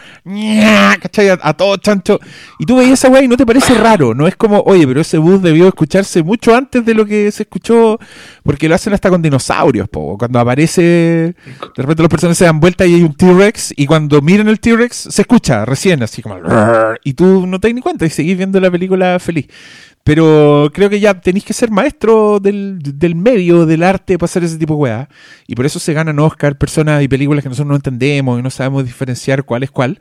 ¿Cachai? 1.01 1.29
A, 1.29 1.39
a 1.41 1.55
todo 1.55 1.77
chancho. 1.77 2.19
Y 2.59 2.67
tú 2.67 2.77
veías 2.77 2.95
esa 2.95 3.09
weá 3.09 3.23
y 3.23 3.29
no 3.29 3.37
te 3.37 3.47
parece 3.47 3.75
raro. 3.75 4.15
No 4.15 4.27
es 4.27 4.35
como, 4.35 4.61
oye, 4.67 4.85
pero 4.85 5.01
ese 5.01 5.19
bus 5.19 5.41
debió 5.43 5.69
escucharse 5.69 6.25
mucho 6.25 6.57
antes 6.57 6.85
de 6.85 6.95
lo 6.95 7.07
que 7.07 7.31
se 7.31 7.45
escuchó. 7.45 8.01
Porque 8.43 8.69
lo 8.69 8.75
hacen 8.75 8.93
hasta 8.93 9.11
con 9.11 9.23
dinosaurios, 9.23 9.89
po. 9.89 10.19
Cuando 10.19 10.41
aparece. 10.41 10.83
De 10.83 11.35
repente 11.77 12.03
los 12.03 12.11
personajes 12.11 12.39
se 12.39 12.47
dan 12.47 12.59
vuelta 12.59 12.85
y 12.85 12.95
hay 12.95 13.03
un 13.03 13.15
T-Rex. 13.15 13.75
Y 13.77 13.87
cuando 13.87 14.21
miran 14.23 14.49
el 14.49 14.59
T-Rex, 14.59 15.09
se 15.11 15.23
escucha 15.23 15.65
recién, 15.65 16.03
así 16.03 16.21
como. 16.21 16.37
Y 17.05 17.15
tú 17.15 17.47
no 17.47 17.61
te 17.61 17.69
das 17.69 17.75
ni 17.77 17.81
cuenta 17.81 18.07
y 18.07 18.11
seguís 18.11 18.37
viendo 18.37 18.59
la 18.59 18.73
película 18.73 19.19
feliz. 19.21 19.47
Pero 20.05 20.71
creo 20.75 20.91
que 20.91 21.01
ya 21.01 21.19
tenéis 21.19 21.47
que 21.47 21.55
ser 21.55 21.71
maestro 21.71 22.39
del, 22.39 22.79
del 22.79 23.15
medio, 23.15 23.65
del 23.65 23.83
arte, 23.83 24.19
para 24.19 24.27
hacer 24.27 24.45
ese 24.45 24.59
tipo 24.59 24.75
de 24.75 24.81
weá. 24.81 25.09
Y 25.47 25.55
por 25.55 25.65
eso 25.65 25.79
se 25.79 25.95
ganan 25.95 26.19
Oscar 26.19 26.59
personas 26.59 27.03
y 27.03 27.09
películas 27.09 27.43
que 27.43 27.49
nosotros 27.49 27.71
no 27.71 27.77
entendemos 27.77 28.39
y 28.39 28.43
no 28.43 28.51
sabemos 28.51 28.85
diferenciar 28.85 29.45
cuál 29.45 29.63
es 29.63 29.71
cuál. 29.71 29.99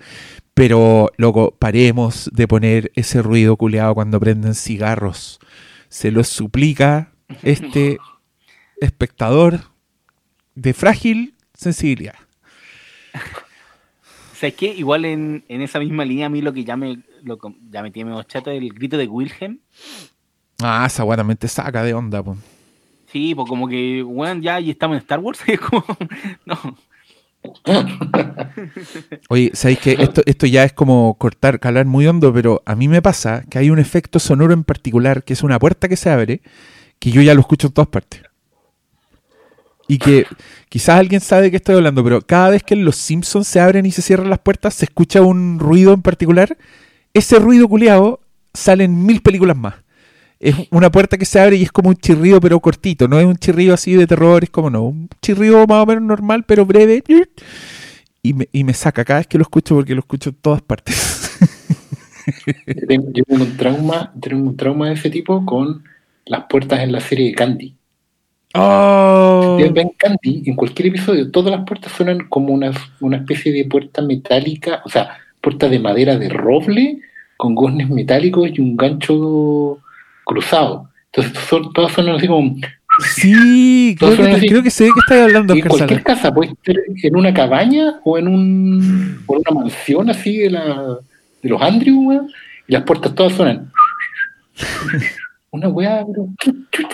Pero, 0.54 1.10
loco, 1.16 1.56
paremos 1.58 2.30
de 2.34 2.50
poner 2.50 2.92
ese 2.96 3.22
ruido 3.22 3.56
culeado 3.56 3.96
cuando 3.96 4.20
prenden 4.20 4.56
cigarros. 4.56 5.40
Se 5.88 6.12
los 6.12 6.28
suplica 6.28 7.14
este 7.42 7.98
espectador 8.82 9.62
de 10.54 10.74
frágil 10.74 11.36
sensibilidad. 11.54 12.16
¿Sabes 14.36 14.56
qué? 14.56 14.74
Igual 14.76 15.06
en, 15.06 15.46
en 15.48 15.62
esa 15.62 15.80
misma 15.80 16.04
línea, 16.04 16.26
a 16.26 16.30
mí 16.30 16.42
lo 16.42 16.52
que 16.52 16.66
ya 16.66 16.76
me, 16.76 17.00
lo, 17.24 17.40
ya 17.70 17.82
me 17.82 17.92
tiene 17.92 18.12
medio 18.12 18.24
chato 18.24 18.52
el 18.52 18.74
grito 18.74 18.98
de 18.98 19.08
Wilhelm. 19.08 19.60
Ah, 20.62 20.86
esa 20.88 21.04
weá 21.04 21.18
también 21.18 21.38
te 21.38 21.48
saca 21.48 21.84
de 21.84 21.94
onda, 21.94 22.24
po. 22.24 22.38
Sí, 23.12 23.36
pues 23.36 23.48
como 23.48 23.68
que, 23.68 24.04
weón, 24.04 24.42
ya 24.42 24.60
y 24.60 24.72
estamos 24.72 24.96
en 24.96 25.02
Star 25.02 25.20
Wars. 25.20 25.40
y 25.48 25.54
es 25.54 25.60
como, 25.60 25.86
no. 26.46 26.58
Oye, 29.30 29.52
¿sabéis 29.54 29.80
que 29.80 29.92
esto, 30.00 30.22
esto 30.26 30.46
ya 30.46 30.64
es 30.64 30.74
como 30.74 31.16
cortar, 31.18 31.60
calar 31.60 31.86
muy 31.86 32.08
hondo, 32.08 32.34
pero 32.34 32.64
a 32.66 32.76
mí 32.76 32.88
me 32.88 33.02
pasa 33.02 33.44
que 33.50 33.60
hay 33.60 33.70
un 33.70 33.80
efecto 33.80 34.20
sonoro 34.20 34.54
en 34.54 34.64
particular, 34.64 35.24
que 35.24 35.34
es 35.34 35.44
una 35.44 35.60
puerta 35.60 35.90
que 35.90 35.98
se 35.98 36.10
abre, 36.10 36.42
que 37.00 37.12
yo 37.12 37.22
ya 37.22 37.34
lo 37.34 37.42
escucho 37.42 37.68
en 37.68 37.74
todas 37.74 37.90
partes. 37.90 38.22
Y 39.88 39.98
que 39.98 40.26
quizás 40.70 40.98
alguien 40.98 41.20
sabe 41.20 41.44
de 41.44 41.52
qué 41.52 41.58
estoy 41.58 41.76
hablando, 41.76 42.04
pero 42.04 42.22
cada 42.22 42.50
vez 42.50 42.64
que 42.64 42.74
en 42.74 42.86
Los 42.86 42.96
Simpsons 42.96 43.48
se 43.48 43.60
abren 43.60 43.86
y 43.86 43.92
se 43.92 44.02
cierran 44.02 44.30
las 44.30 44.40
puertas, 44.40 44.74
se 44.74 44.86
escucha 44.86 45.22
un 45.22 45.60
ruido 45.60 45.94
en 45.94 46.02
particular. 46.02 46.58
Ese 47.14 47.38
ruido 47.38 47.68
culiado 47.68 48.22
sale 48.54 48.86
en 48.86 49.06
mil 49.06 49.22
películas 49.22 49.56
más. 49.56 49.76
Es 50.40 50.56
una 50.72 50.92
puerta 50.92 51.18
que 51.18 51.26
se 51.26 51.40
abre 51.40 51.56
y 51.56 51.64
es 51.64 51.72
como 51.72 51.90
un 51.90 51.96
chirrido, 51.96 52.42
pero 52.42 52.60
cortito. 52.60 53.08
No 53.08 53.20
es 53.20 53.26
un 53.26 53.38
chirrido 53.38 53.74
así 53.74 53.94
de 53.94 54.08
terror, 54.08 54.44
es 54.44 54.50
como 54.50 54.70
no. 54.70 54.84
Un 54.84 55.10
chirrido 55.22 55.66
más 55.68 55.84
o 55.84 55.86
menos 55.86 56.04
normal, 56.04 56.44
pero 56.46 56.66
breve. 56.66 57.04
Y 58.22 58.34
me, 58.34 58.50
y 58.52 58.64
me 58.64 58.74
saca 58.74 59.06
cada 59.06 59.20
vez 59.20 59.28
que 59.28 59.38
lo 59.38 59.44
escucho 59.44 59.76
porque 59.76 59.94
lo 59.94 60.00
escucho 60.00 60.32
en 60.32 60.36
todas 60.38 60.62
partes. 60.62 61.40
Yo 62.68 62.88
tengo, 62.88 63.12
yo 63.12 63.24
tengo 63.26 63.44
un 63.44 63.58
trauma, 63.58 64.14
tengo 64.20 64.50
un 64.50 64.56
trauma 64.56 64.88
de 64.88 64.94
ese 64.94 65.10
tipo 65.10 65.46
con 65.46 65.84
las 66.26 66.46
puertas 66.46 66.80
en 66.80 66.94
la 66.94 67.02
serie 67.02 67.28
de 67.28 67.34
Candy. 67.34 67.76
¡Oh! 68.56 69.56
Ustedes 69.58 69.74
ven 69.74 69.92
Candy, 69.98 70.44
en 70.46 70.56
cualquier 70.56 70.88
episodio, 70.88 71.30
todas 71.32 71.52
las 71.52 71.66
puertas 71.66 71.92
suenan 71.92 72.28
como 72.30 72.54
una, 72.54 72.72
una 73.02 73.18
especie 73.18 73.52
de 73.52 73.66
puerta 73.66 74.02
metálica, 74.02 74.82
o 74.86 74.90
sea, 74.90 75.18
puerta 75.44 75.68
de 75.68 75.78
madera 75.78 76.18
de 76.18 76.30
roble, 76.30 77.00
con 77.36 77.54
goznes 77.54 77.90
metálicos 77.90 78.50
y 78.54 78.62
un 78.62 78.78
gancho 78.78 79.78
cruzado. 80.24 80.90
Entonces, 81.12 81.44
son, 81.44 81.74
todas 81.74 81.92
suenan 81.92 82.16
así 82.16 82.28
como. 82.28 82.56
Sí, 83.16 83.96
creo 84.00 84.16
que, 84.16 84.32
así. 84.32 84.48
creo 84.48 84.64
que 84.64 84.72
sé 84.72 84.86
de 84.86 84.92
qué 84.92 85.00
estás 85.02 85.22
hablando, 85.22 85.54
en 85.54 85.60
cualquier 85.62 86.02
Sala. 86.02 86.04
casa, 86.04 86.34
puede 86.34 86.52
estar 86.52 86.76
en 87.04 87.16
una 87.16 87.34
cabaña 87.34 88.00
o 88.06 88.18
en 88.18 88.30
un 88.30 89.24
o 89.28 89.34
una 89.34 89.62
mansión 89.62 90.10
así 90.10 90.38
de, 90.38 90.52
la, 90.52 90.98
de 91.42 91.50
los 91.50 91.62
Andrews, 91.62 92.06
weón, 92.06 92.30
y 92.68 92.72
las 92.72 92.84
puertas 92.84 93.14
todas 93.14 93.34
suenan. 93.34 93.70
Una 95.52 95.68
weá, 95.68 96.04
bro. 96.06 96.30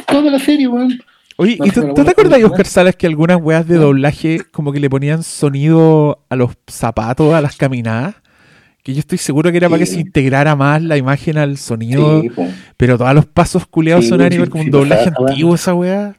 Toda 0.08 0.32
la 0.32 0.40
serie, 0.40 0.68
weón. 0.68 1.00
Oye, 1.38 1.56
No, 1.60 1.68
¿y 1.68 1.70
tú, 1.70 1.82
pero 1.82 1.94
tú 1.94 2.04
te 2.04 2.12
acuerdas. 2.12 2.44
Oscar 2.44 2.66
Salas, 2.66 2.96
que 2.96 3.06
algunas 3.06 3.40
weas 3.40 3.68
de 3.68 3.76
doblaje 3.76 4.42
como 4.52 4.74
que 4.74 4.80
le 4.80 4.90
ponían 4.90 5.22
sonido 5.24 6.26
a 6.30 6.36
los 6.36 6.58
zapatos, 6.68 7.34
a 7.34 7.42
las 7.42 7.56
caminadas? 7.56 8.16
Que 8.90 8.96
yo 8.96 9.02
estoy 9.02 9.20
seguro 9.20 9.52
que 9.52 9.58
era 9.58 9.70
para 9.70 9.78
que 9.78 9.86
se 9.86 10.00
integrara 10.00 10.56
más 10.56 10.82
la 10.82 10.98
imagen 10.98 11.38
al 11.38 11.58
sonido, 11.58 12.24
Sí, 12.24 12.32
pero 12.76 12.98
todos 12.98 13.14
los 13.14 13.28
pasos 13.28 13.68
culeados 13.68 14.08
sonaban 14.08 14.32
sí, 14.32 14.36
igual 14.38 14.50
como 14.50 14.64
un 14.64 14.72
doblaje 14.72 15.12
antiguo 15.16 15.54
esa 15.54 15.76
wea. 15.76 16.16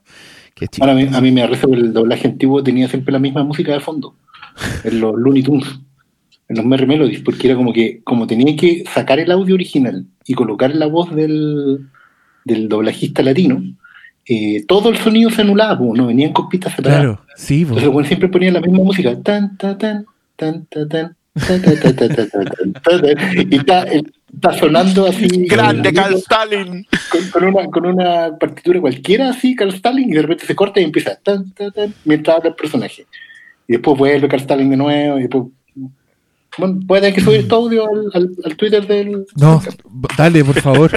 Qué 0.55 0.69
chido. 0.69 0.87
Ahora, 0.87 0.93
a 0.93 1.05
mí, 1.05 1.17
a 1.17 1.21
mí 1.21 1.33
me 1.33 1.45
reza 1.49 1.63
porque 1.63 1.81
el 1.81 1.93
doblaje 1.93 2.29
antiguo 2.29 2.63
tenía 2.63 2.87
siempre 2.87 3.11
la 3.11 3.19
misma 3.19 3.43
música 3.43 3.73
de 3.73 3.81
fondo. 3.81 4.15
En 4.85 5.01
los 5.01 5.17
Looney 5.17 5.43
Tunes, 5.43 5.67
en 6.49 6.57
los 6.59 6.65
Merry 6.65 6.87
Melodies, 6.87 7.23
porque 7.23 7.49
era 7.49 7.57
como 7.57 7.73
que, 7.73 8.03
como 8.05 8.29
tenía 8.29 8.55
que 8.55 8.85
sacar 8.95 9.19
el 9.19 9.33
audio 9.33 9.57
original 9.57 10.07
y 10.25 10.35
colocar 10.35 10.73
la 10.73 10.87
voz 10.87 11.13
del, 11.13 11.89
del 12.45 12.69
doblajista 12.69 13.21
latino, 13.25 13.65
eh, 14.27 14.65
todo 14.69 14.91
el 14.91 14.97
sonido 14.99 15.29
se 15.31 15.43
anulaba, 15.43 15.77
po, 15.77 15.93
no 15.97 16.07
venían 16.07 16.33
con 16.33 16.49
pistas 16.49 16.77
separadas. 16.77 17.03
Claro, 17.03 17.21
sí, 17.35 17.65
po. 17.65 17.71
Entonces 17.71 17.89
el 17.89 17.95
weón 17.97 18.07
siempre 18.07 18.29
ponía 18.29 18.53
la 18.53 18.61
misma 18.61 18.79
música. 18.79 19.21
Tan, 19.21 19.57
ta, 19.57 19.77
tan, 19.77 20.07
tan, 20.37 20.67
ta, 20.67 20.87
tan, 20.87 20.87
ta, 20.87 20.87
ta, 20.87 20.87
ta, 20.87 20.87
ta, 20.87 20.87
ta, 20.87 20.87
ta, 20.87 20.87
tan, 20.87 20.87
ta, 20.87 20.89
tan. 20.89 21.20
Y 23.51 23.57
está, 23.57 23.85
está 23.85 24.53
sonando 24.59 25.07
así. 25.07 25.29
Grande 25.47 25.91
eh, 25.91 25.93
Carl 25.93 26.15
Stalin. 26.15 26.87
con, 27.11 27.31
con 27.31 27.45
una, 27.45 27.67
con 27.67 27.87
una 27.87 28.37
partitura 28.39 28.81
cualquiera 28.81 29.31
así, 29.31 29.55
Carl 29.55 29.73
Stalin, 29.75 30.11
y 30.11 30.15
de 30.15 30.23
repente 30.23 30.47
se 30.47 30.57
corta 30.57 30.81
y 30.81 30.85
empieza 30.85 31.15
tan, 31.17 31.53
tan, 31.53 31.71
tan, 31.73 31.95
mientras 32.05 32.37
habla 32.37 32.51
el 32.51 32.57
personaje. 32.57 33.07
Y 33.69 33.75
después 33.75 33.97
vuelve 33.97 34.29
Carl 34.29 34.43
Stalin 34.43 34.71
de 34.71 34.77
nuevo, 34.77 35.19
y 35.19 35.23
después. 35.23 35.45
Bueno, 36.59 36.81
puede 36.85 37.03
tener 37.03 37.15
que 37.15 37.21
subir 37.21 37.41
este 37.41 37.55
audio 37.55 37.89
al, 37.89 38.11
al, 38.13 38.29
al 38.45 38.57
Twitter 38.57 38.85
del. 38.85 39.25
No, 39.37 39.63
dale, 40.19 40.45
por 40.45 40.61
favor. 40.61 40.91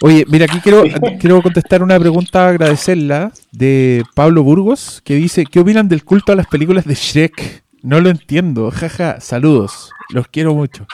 Oye, 0.00 0.24
mira, 0.28 0.44
aquí 0.44 0.60
quiero, 0.60 0.84
quiero 1.20 1.42
contestar 1.42 1.82
una 1.82 1.98
pregunta, 1.98 2.48
agradecerla, 2.48 3.32
de 3.50 4.04
Pablo 4.14 4.44
Burgos, 4.44 5.02
que 5.04 5.16
dice, 5.16 5.44
¿qué 5.44 5.58
opinan 5.58 5.88
del 5.88 6.04
culto 6.04 6.30
a 6.30 6.36
las 6.36 6.46
películas 6.46 6.84
de 6.84 6.94
Shrek? 6.94 7.64
No 7.82 8.00
lo 8.00 8.10
entiendo, 8.10 8.70
jaja, 8.70 9.20
saludos, 9.20 9.90
los 10.10 10.28
quiero 10.28 10.54
mucho. 10.54 10.86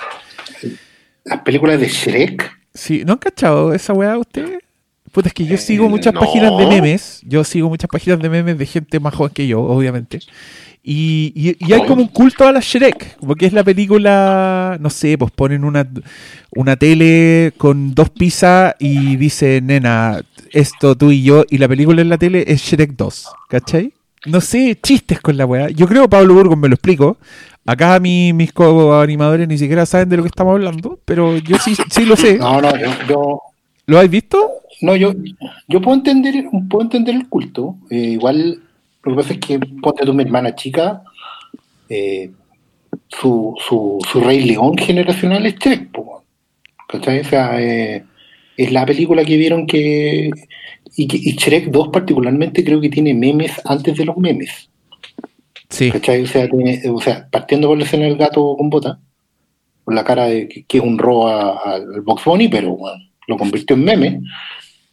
Las 1.24 1.40
películas 1.42 1.80
de 1.80 1.88
Shrek. 1.88 2.50
Sí, 2.74 3.02
¿no 3.04 3.14
han 3.14 3.18
cachado 3.18 3.74
esa 3.74 3.92
weá 3.92 4.16
ustedes? 4.16 4.60
Puta, 5.12 5.28
es 5.28 5.34
que 5.34 5.44
yo 5.46 5.54
Eh, 5.54 5.58
sigo 5.58 5.88
muchas 5.88 6.14
no. 6.14 6.20
páginas 6.20 6.56
de 6.56 6.66
memes. 6.66 7.20
Yo 7.24 7.42
sigo 7.44 7.68
muchas 7.68 7.88
páginas 7.90 8.20
de 8.20 8.28
memes 8.28 8.56
de 8.58 8.66
gente 8.66 9.00
más 9.00 9.14
joven 9.14 9.32
que 9.34 9.46
yo, 9.46 9.60
obviamente. 9.62 10.20
Y, 10.82 11.32
y- 11.34 11.56
y 11.66 11.72
hay 11.72 11.84
como 11.86 12.02
un 12.02 12.08
culto 12.08 12.46
a 12.46 12.52
la 12.52 12.60
Shrek, 12.60 13.18
porque 13.18 13.46
es 13.46 13.52
la 13.52 13.64
película, 13.64 14.76
no 14.80 14.88
sé, 14.90 15.18
pues 15.18 15.30
ponen 15.32 15.64
una, 15.64 15.86
una 16.52 16.76
tele 16.76 17.52
con 17.58 17.94
dos 17.94 18.10
pizzas 18.10 18.74
y 18.78 19.16
dice, 19.16 19.60
nena, 19.62 20.22
esto 20.52 20.96
tú 20.96 21.10
y 21.10 21.22
yo, 21.22 21.44
y 21.50 21.58
la 21.58 21.68
película 21.68 22.00
en 22.00 22.08
la 22.08 22.16
tele 22.16 22.44
es 22.46 22.62
Shrek 22.62 22.92
2, 22.96 23.26
¿cachai? 23.48 23.92
No 24.30 24.40
sé, 24.40 24.78
chistes 24.82 25.20
con 25.20 25.36
la 25.36 25.46
weá. 25.46 25.68
Yo 25.70 25.86
creo 25.86 26.02
que 26.02 26.08
Pablo 26.10 26.34
Burgos 26.34 26.58
me 26.58 26.68
lo 26.68 26.74
explico. 26.74 27.16
Acá 27.66 27.98
mi- 28.00 28.32
mis 28.32 28.52
co-animadores 28.52 29.46
ni 29.46 29.58
siquiera 29.58 29.84
saben 29.86 30.08
de 30.08 30.16
lo 30.16 30.22
que 30.22 30.28
estamos 30.28 30.52
hablando, 30.54 30.98
pero 31.04 31.36
yo 31.38 31.56
sí, 31.58 31.74
sí 31.90 32.04
lo 32.04 32.16
sé. 32.16 32.38
No, 32.38 32.60
no, 32.60 32.70
yo, 32.76 32.86
yo- 33.08 33.40
¿Lo 33.86 33.98
has 33.98 34.08
visto? 34.10 34.38
no, 34.82 34.94
yo, 34.96 35.12
yo 35.66 35.80
puedo 35.80 35.96
entender, 35.96 36.44
puedo 36.70 36.82
entender 36.84 37.14
el 37.14 37.28
culto. 37.28 37.76
Eh, 37.90 37.96
igual, 38.16 38.60
lo 39.02 39.12
que 39.12 39.16
pasa 39.22 39.32
es 39.34 39.38
que 39.40 39.58
ponte 39.58 40.04
tú 40.04 40.14
mi 40.14 40.22
hermana 40.22 40.54
chica, 40.54 41.02
eh, 41.88 42.30
su, 43.08 43.54
su, 43.66 43.98
su 44.10 44.20
Rey 44.20 44.44
León 44.44 44.76
generacional 44.76 45.46
es 45.46 45.54
po, 45.92 46.22
¿cachai? 46.88 47.20
O 47.20 47.24
sea, 47.24 47.60
eh, 47.60 48.04
es 48.56 48.72
la 48.72 48.84
película 48.86 49.24
que 49.24 49.36
vieron 49.36 49.66
que 49.66 50.30
y, 51.04 51.30
y 51.30 51.32
Shrek 51.36 51.70
2 51.70 51.88
particularmente 51.88 52.64
creo 52.64 52.80
que 52.80 52.88
tiene 52.90 53.14
memes 53.14 53.52
antes 53.64 53.96
de 53.96 54.04
los 54.04 54.16
memes. 54.16 54.68
Sí. 55.70 55.90
O 55.90 56.26
sea, 56.26 56.48
tiene- 56.48 56.82
o 56.90 57.00
sea, 57.00 57.28
partiendo 57.30 57.68
por 57.68 57.78
la 57.78 57.84
escena 57.84 58.04
del 58.06 58.16
gato 58.16 58.56
con 58.56 58.70
bota, 58.70 58.98
por 59.84 59.94
la 59.94 60.04
cara 60.04 60.26
de 60.26 60.48
que, 60.48 60.64
que 60.64 60.78
es 60.78 60.84
un 60.84 60.98
robo 60.98 61.28
al 61.28 62.00
Box 62.02 62.24
Bunny, 62.24 62.48
pero 62.48 62.76
bueno, 62.76 62.98
lo 63.26 63.36
convirtió 63.36 63.76
en 63.76 63.84
meme. 63.84 64.20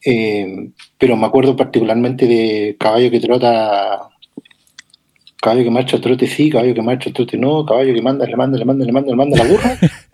Eh, 0.06 0.70
pero 0.98 1.18
me 1.18 1.26
acuerdo 1.26 1.56
particularmente 1.56 2.28
de 2.28 2.76
Caballo 2.80 3.10
que 3.10 3.20
trota, 3.20 4.10
Caballo 5.42 5.64
que 5.64 5.72
marcha 5.72 6.00
trote 6.02 6.28
sí, 6.28 6.50
caballo 6.50 6.74
que 6.74 6.82
marcha 6.82 7.12
trote 7.12 7.38
no, 7.38 7.66
caballo 7.66 7.94
que 7.94 8.02
manda, 8.02 8.26
le 8.26 8.36
manda, 8.36 8.58
le 8.58 8.66
manda, 8.66 8.86
le 8.86 8.92
manda, 8.92 9.10
le 9.12 9.16
manda 9.16 9.38
la 9.38 9.50
burra. 9.50 9.78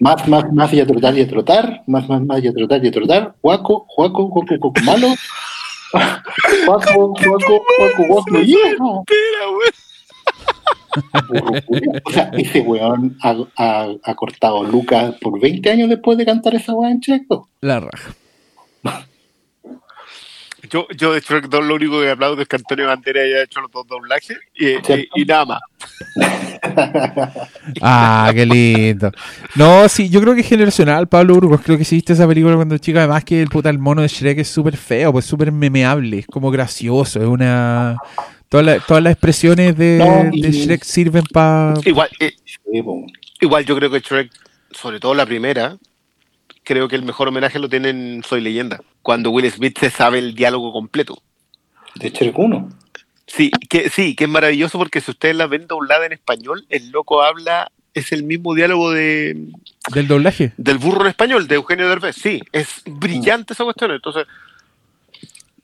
más, 0.00 0.26
más, 0.28 0.52
más 0.52 0.72
y 0.72 0.80
a 0.80 0.86
trotar 0.86 1.16
y 1.16 1.22
a 1.22 1.28
trotar, 1.28 1.82
más, 1.86 2.08
más, 2.08 2.22
más 2.22 2.42
y 2.42 2.48
a 2.48 2.52
trotar 2.52 2.84
y 2.84 2.88
a 2.88 2.92
trotar, 2.92 3.34
guaco, 3.42 3.86
guaco, 3.96 4.24
guaco, 4.28 4.56
guaco, 4.60 4.80
malo. 4.84 5.08
Guaco, 6.66 7.08
guaco, 7.08 7.62
guaco, 7.78 8.02
guaco, 8.08 8.24
culiao. 8.30 9.04
O 12.04 12.10
sea, 12.10 12.30
ese 12.34 12.60
weón 12.60 13.16
ha, 13.22 13.34
ha- 13.56 13.88
ha 14.02 14.14
cortado 14.14 14.62
Lucas 14.64 15.14
por 15.20 15.40
20 15.40 15.70
años 15.70 15.88
después 15.88 16.18
de 16.18 16.26
cantar 16.26 16.54
esa 16.54 16.74
weá 16.74 16.90
en 16.90 17.00
checo. 17.00 17.48
La 17.60 17.80
raja. 17.80 18.14
Yo, 20.72 20.86
yo 20.96 21.12
de 21.12 21.20
Shrek 21.20 21.48
2 21.50 21.64
lo 21.66 21.74
único 21.74 22.00
que 22.00 22.08
aplaudo 22.10 22.40
es 22.40 22.48
que 22.48 22.56
Antonio 22.56 22.86
Bandera 22.86 23.20
haya 23.20 23.42
hecho 23.42 23.60
los 23.60 23.70
dos 23.70 23.86
doblajes 23.86 24.38
y, 24.54 24.68
y- 24.70 25.08
y 25.16 25.24
nada 25.26 25.44
más. 25.44 25.60
Ah, 27.80 28.30
qué 28.34 28.46
lindo. 28.46 29.10
No, 29.54 29.88
sí, 29.88 30.08
yo 30.08 30.20
creo 30.20 30.34
que 30.34 30.40
es 30.40 30.48
generacional, 30.48 31.08
Pablo 31.08 31.34
Burgos. 31.34 31.60
Creo 31.62 31.78
que 31.78 31.84
si 31.84 31.96
viste 31.96 32.12
esa 32.12 32.26
película 32.26 32.54
cuando 32.56 32.78
chica, 32.78 33.00
además 33.00 33.24
que 33.24 33.42
el 33.42 33.48
puta 33.48 33.70
el 33.70 33.78
mono 33.78 34.02
de 34.02 34.08
Shrek 34.08 34.38
es 34.38 34.48
súper 34.48 34.76
feo, 34.76 35.12
pues 35.12 35.24
súper 35.24 35.52
memeable, 35.52 36.20
es 36.20 36.26
como 36.26 36.50
gracioso, 36.50 37.20
es 37.20 37.26
una... 37.26 37.96
Todas 38.48 38.66
las, 38.66 38.86
todas 38.86 39.02
las 39.02 39.12
expresiones 39.12 39.76
de, 39.76 39.98
No, 39.98 40.28
y- 40.32 40.42
de 40.42 40.52
Shrek 40.52 40.82
sirven 40.84 41.24
para... 41.32 41.74
Igual, 41.84 42.08
eh, 42.20 42.32
igual 43.40 43.64
yo 43.64 43.76
creo 43.76 43.90
que 43.90 44.00
Shrek, 44.00 44.30
sobre 44.72 45.00
todo 45.00 45.14
la 45.14 45.24
primera, 45.26 45.76
creo 46.64 46.88
que 46.88 46.96
el 46.96 47.02
mejor 47.02 47.28
homenaje 47.28 47.58
lo 47.58 47.68
tiene 47.68 47.90
en 47.90 48.22
Soy 48.24 48.40
Leyenda, 48.40 48.80
cuando 49.02 49.30
Will 49.30 49.50
Smith 49.50 49.78
se 49.78 49.90
sabe 49.90 50.18
el 50.18 50.34
diálogo 50.34 50.72
completo. 50.72 51.22
De 51.96 52.10
Shrek 52.10 52.38
1. 52.38 52.68
Sí, 53.26 53.50
que 53.68 53.88
sí, 53.90 54.14
que 54.14 54.24
es 54.24 54.30
maravilloso 54.30 54.78
porque 54.78 55.00
si 55.00 55.10
ustedes 55.10 55.36
la 55.36 55.46
ven 55.46 55.66
doblada 55.66 56.04
en 56.06 56.12
español, 56.12 56.64
el 56.68 56.90
loco 56.90 57.22
habla, 57.22 57.70
es 57.94 58.12
el 58.12 58.22
mismo 58.24 58.54
diálogo 58.54 58.90
de, 58.92 59.48
Del 59.92 60.08
doblaje. 60.08 60.52
del 60.56 60.78
burro 60.78 61.02
en 61.02 61.08
español, 61.08 61.48
de 61.48 61.54
Eugenio 61.56 61.88
Derbez. 61.88 62.16
Sí, 62.16 62.42
es 62.52 62.82
brillante 62.86 63.52
esa 63.54 63.64
cuestión. 63.64 63.90
Entonces, 63.90 64.26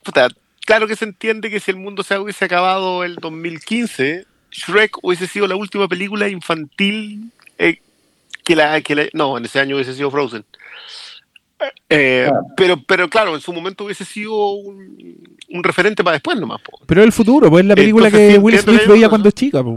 puta, 0.03 0.29
claro 0.65 0.87
que 0.87 0.97
se 0.97 1.05
entiende 1.05 1.51
que 1.51 1.61
si 1.61 1.71
el 1.71 1.77
mundo 1.79 2.03
se 2.03 2.19
hubiese 2.19 2.45
acabado 2.45 3.05
el 3.05 3.17
2015, 3.17 4.27
Shrek 4.51 4.99
hubiese 5.03 5.27
sido 5.27 5.47
la 5.47 5.57
última 5.57 5.89
película 5.89 6.29
infantil 6.29 7.31
eh, 7.59 7.81
que, 8.45 8.57
la, 8.57 8.81
que 8.81 8.95
la- 8.95 9.09
No, 9.13 9.37
en 9.37 9.45
ese 9.45 9.61
año 9.61 9.77
hubiese 9.77 9.95
sido 9.95 10.11
Frozen. 10.11 10.45
Eh, 11.91 12.31
pero, 12.57 12.81
pero 12.87 13.09
claro, 13.09 13.35
en 13.35 13.41
su 13.41 13.53
momento 13.53 13.85
hubiese 13.85 14.05
sido 14.05 14.51
un, 14.53 15.19
un 15.51 15.65
referente 15.65 16.05
para 16.05 16.15
después 16.15 16.39
nomás. 16.39 16.61
po. 16.63 16.79
Pero 16.87 17.03
el 17.03 17.13
futuro, 17.13 17.51
pues 17.51 17.63
es 17.65 17.69
la 17.69 17.75
película 17.75 18.07
Entonces, 18.07 18.29
que 18.29 18.35
sí, 18.37 18.39
Will 18.41 18.59
Smith 18.59 18.87
veía 18.87 19.09
cuando 19.09 19.31
chica. 19.31 19.63
pues. 19.65 19.77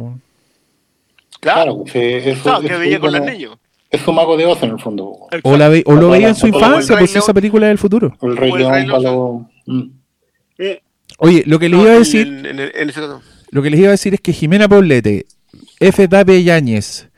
Claro, 1.39 1.83
pues, 1.91 2.39
Claro, 2.43 2.61
que 2.61 2.77
veía 2.77 2.95
es 2.95 2.99
con 2.99 3.11
los 3.11 3.21
niños. 3.21 3.57
Es 3.89 4.01
su 4.01 4.13
mago 4.13 4.37
de 4.37 4.45
Oz 4.45 4.61
en 4.63 4.69
el 4.71 4.79
fondo. 4.79 5.05
po. 5.41 5.49
O, 5.49 5.57
la 5.57 5.67
ve- 5.69 5.83
o 5.85 5.93
lo 5.95 6.09
veía 6.09 6.29
en 6.29 6.35
su 6.35 6.47
infancia, 6.47 6.97
pues 6.97 7.15
esa 7.15 7.33
película 7.33 7.67
del 7.67 7.77
futuro. 7.77 8.15
O 8.19 8.27
el 8.27 8.37
Rey 8.37 8.51
O 8.51 8.55
el 8.55 8.61
León 8.61 8.73
Rey 8.73 8.85
para 8.87 8.99
León. 8.99 9.49
los-. 9.65 9.85
Eh, 10.59 10.81
Oye, 11.17 11.43
lo 11.45 11.59
que 11.59 11.67
les 11.69 11.77
no, 11.77 11.83
iba 11.85 11.93
a 11.95 11.99
decir... 11.99 12.27
en- 12.27 12.45
en- 12.45 12.59
en 12.59 12.89
ese 12.89 13.01
caso. 13.01 13.21
Lo 13.49 13.61
que 13.61 13.69
les 13.69 13.79
iba 13.79 13.89
a 13.89 13.91
decir 13.91 14.13
es 14.13 14.21
que 14.21 14.31
Jimena 14.33 14.69
Poblete, 14.69 15.25
F. 15.79 16.07
Tape 16.07 16.41
Yáñez, 16.43 17.09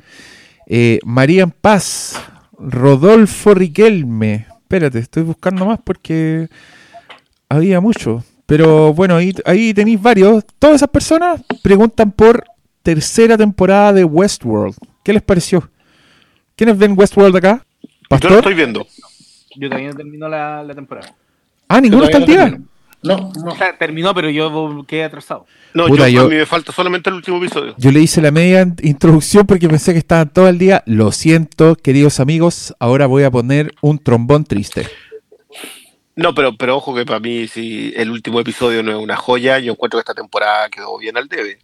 eh, 0.68 1.00
María 1.04 1.44
en 1.44 1.52
Paz, 1.52 2.20
Rodolfo 2.58 3.54
Riquelme. 3.54 4.48
Espérate, 4.74 4.98
estoy 4.98 5.22
buscando 5.22 5.68
más 5.68 5.80
porque 5.84 6.50
había 7.48 7.80
mucho. 7.80 8.24
Pero 8.48 8.92
bueno, 8.92 9.16
ahí, 9.16 9.32
ahí 9.46 9.72
tenéis 9.72 10.02
varios. 10.02 10.44
Todas 10.58 10.78
esas 10.78 10.90
personas 10.90 11.44
preguntan 11.62 12.12
por 12.12 12.44
tercera 12.82 13.38
temporada 13.38 13.94
de 13.94 14.04
Westworld. 14.04 14.76
¿Qué 15.04 15.14
les 15.14 15.22
pareció? 15.22 15.70
¿Quiénes 16.56 16.76
ven 16.76 16.96
Westworld 16.98 17.36
acá? 17.36 17.64
Yo 17.84 17.88
lo 17.88 18.08
¿Pastor? 18.10 18.32
estoy 18.32 18.56
viendo. 18.56 18.88
Yo 19.58 19.70
no 19.70 19.94
termino 19.94 20.28
la, 20.28 20.64
la 20.64 20.74
temporada. 20.74 21.14
Ah, 21.68 21.80
ninguno 21.80 22.06
está 22.06 22.18
al 22.18 22.26
día. 22.26 22.60
No. 23.04 23.18
No, 23.18 23.32
no. 23.46 23.52
O 23.52 23.56
sea, 23.56 23.78
terminó, 23.78 24.14
pero 24.14 24.30
yo 24.30 24.86
quedé 24.88 25.04
atrasado. 25.04 25.46
No, 25.74 25.88
Puta, 25.88 26.08
yo, 26.10 26.22
yo- 26.22 26.26
a 26.28 26.30
mí 26.30 26.36
me 26.36 26.46
falta 26.46 26.72
solamente 26.72 27.10
el 27.10 27.16
último 27.18 27.38
episodio. 27.38 27.76
Yo 27.78 27.92
le 27.92 28.00
hice 28.00 28.22
la 28.22 28.32
media 28.32 28.62
in- 28.62 28.76
introducción 28.82 29.46
porque 29.46 29.68
pensé 29.68 29.92
que 29.94 30.00
estaban 30.00 30.30
todo 30.32 30.48
el 30.48 30.58
día. 30.58 30.84
Lo 30.86 31.12
siento, 31.12 31.76
queridos 31.76 32.20
amigos. 32.20 32.74
Ahora 32.80 33.06
voy 33.08 33.24
a 33.24 33.32
poner 33.32 33.74
un 33.82 34.00
trombón 34.00 34.46
triste. 34.46 34.88
No, 36.16 36.36
pero, 36.36 36.56
pero 36.58 36.78
ojo 36.78 36.94
que 36.94 37.06
para 37.06 37.20
mí, 37.20 37.48
si 37.48 37.92
el 37.96 38.12
último 38.12 38.40
episodio 38.40 38.84
no 38.84 38.92
es 38.92 38.98
una 38.98 39.16
joya, 39.16 39.58
yo 39.60 39.72
encuentro 39.74 39.98
que 39.98 40.02
esta 40.02 40.14
temporada 40.14 40.70
quedó 40.70 40.98
bien 41.00 41.18
al 41.18 41.28
debe. 41.28 41.58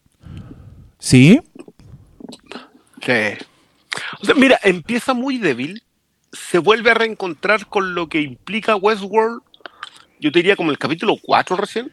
¿Sí? 0.97 1.39
Sí. 3.05 3.45
O 4.21 4.25
sea, 4.25 4.35
mira, 4.35 4.59
empieza 4.63 5.13
muy 5.13 5.37
débil, 5.37 5.83
se 6.31 6.57
vuelve 6.57 6.91
a 6.91 6.95
reencontrar 6.95 7.67
con 7.67 7.95
lo 7.95 8.07
que 8.09 8.21
implica 8.21 8.75
Westworld, 8.75 9.41
yo 10.19 10.31
te 10.31 10.39
diría 10.39 10.55
como 10.55 10.71
el 10.71 10.77
capítulo 10.77 11.15
4 11.21 11.55
recién, 11.55 11.91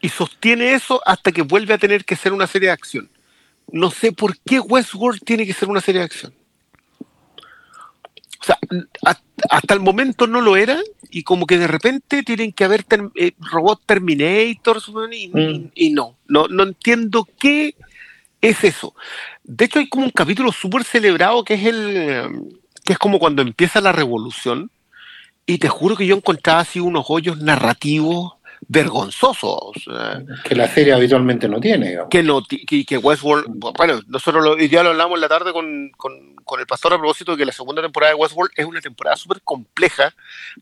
y 0.00 0.08
sostiene 0.08 0.72
eso 0.74 1.02
hasta 1.06 1.32
que 1.32 1.42
vuelve 1.42 1.74
a 1.74 1.78
tener 1.78 2.04
que 2.04 2.16
ser 2.16 2.32
una 2.32 2.46
serie 2.46 2.68
de 2.68 2.72
acción. 2.72 3.10
No 3.70 3.90
sé 3.90 4.12
por 4.12 4.38
qué 4.40 4.60
Westworld 4.60 5.20
tiene 5.24 5.44
que 5.46 5.52
ser 5.52 5.68
una 5.68 5.80
serie 5.80 6.00
de 6.00 6.04
acción. 6.06 6.34
O 8.40 8.44
sea, 8.44 8.58
hasta 9.50 9.74
el 9.74 9.80
momento 9.80 10.26
no 10.26 10.40
lo 10.40 10.56
era 10.56 10.78
y 11.10 11.22
como 11.24 11.44
que 11.46 11.58
de 11.58 11.66
repente 11.66 12.22
tienen 12.22 12.52
que 12.52 12.64
haber 12.64 12.84
ter- 12.84 13.10
eh, 13.16 13.32
robot 13.40 13.82
Terminators 13.84 14.88
weón, 14.88 15.12
y, 15.12 15.28
Mm. 15.28 15.38
y- 15.38 15.70
y 15.74 15.90
no, 15.90 16.16
no, 16.28 16.46
no 16.48 16.62
entiendo 16.62 17.28
qué 17.38 17.74
es 18.40 18.62
eso. 18.64 18.94
De 19.42 19.64
hecho 19.64 19.80
hay 19.80 19.88
como 19.88 20.04
un 20.04 20.12
capítulo 20.12 20.52
súper 20.52 20.84
celebrado 20.84 21.44
que 21.44 21.54
es 21.54 21.64
el 21.66 22.52
que 22.84 22.92
es 22.94 22.98
como 22.98 23.18
cuando 23.18 23.42
empieza 23.42 23.80
la 23.82 23.92
revolución 23.92 24.70
y 25.48 25.58
te 25.58 25.68
juro 25.68 25.96
que 25.96 26.06
yo 26.06 26.14
encontraba 26.14 26.60
así 26.60 26.78
unos 26.78 27.06
hoyos 27.08 27.38
narrativos 27.38 28.34
vergonzosos. 28.68 29.72
eh, 29.86 30.24
Que 30.44 30.54
la 30.54 30.68
serie 30.68 30.92
habitualmente 30.92 31.48
no 31.48 31.58
tiene. 31.60 31.88
digamos. 31.90 32.10
que 32.10 32.22
no 32.22 32.42
que, 32.44 32.84
que 32.84 32.98
Westworld 32.98 33.46
bueno 33.76 34.00
nosotros 34.08 34.44
lo, 34.44 34.58
ya 34.58 34.82
lo 34.82 34.90
hablamos 34.90 35.16
en 35.16 35.20
la 35.22 35.28
tarde 35.28 35.52
con, 35.52 35.90
con- 35.96 36.34
con 36.44 36.60
el 36.60 36.66
pastor 36.66 36.92
a 36.92 36.98
propósito 36.98 37.32
de 37.32 37.38
que 37.38 37.44
la 37.46 37.52
segunda 37.52 37.80
temporada 37.82 38.12
de 38.12 38.18
Westworld 38.20 38.52
es 38.56 38.66
una 38.66 38.80
temporada 38.80 39.16
súper 39.16 39.40
compleja 39.42 40.12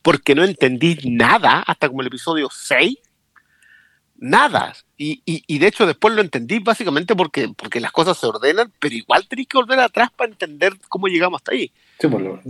porque 0.02 0.34
no 0.34 0.44
entendí 0.44 0.98
nada 1.04 1.60
hasta 1.66 1.88
como 1.88 2.00
el 2.02 2.06
episodio 2.08 2.48
6 2.52 2.98
nada 4.18 4.72
y, 4.96 5.20
y- 5.26 5.44
y 5.46 5.58
de 5.58 5.66
hecho 5.66 5.86
después 5.86 6.14
lo 6.14 6.22
entendí 6.22 6.58
básicamente 6.58 7.14
porque, 7.14 7.48
porque 7.54 7.80
las 7.80 7.92
cosas 7.92 8.16
se 8.18 8.26
ordenan 8.26 8.72
pero 8.78 8.94
igual 8.94 9.26
tenés 9.28 9.46
que 9.46 9.58
volver 9.58 9.78
atrás 9.80 10.10
para 10.16 10.30
entender 10.30 10.74
cómo 10.88 11.06
llegamos 11.08 11.38
hasta 11.40 11.52
ahí 11.52 11.70
Sí, 11.98 12.08
pues 12.08 12.22
lo- 12.22 12.40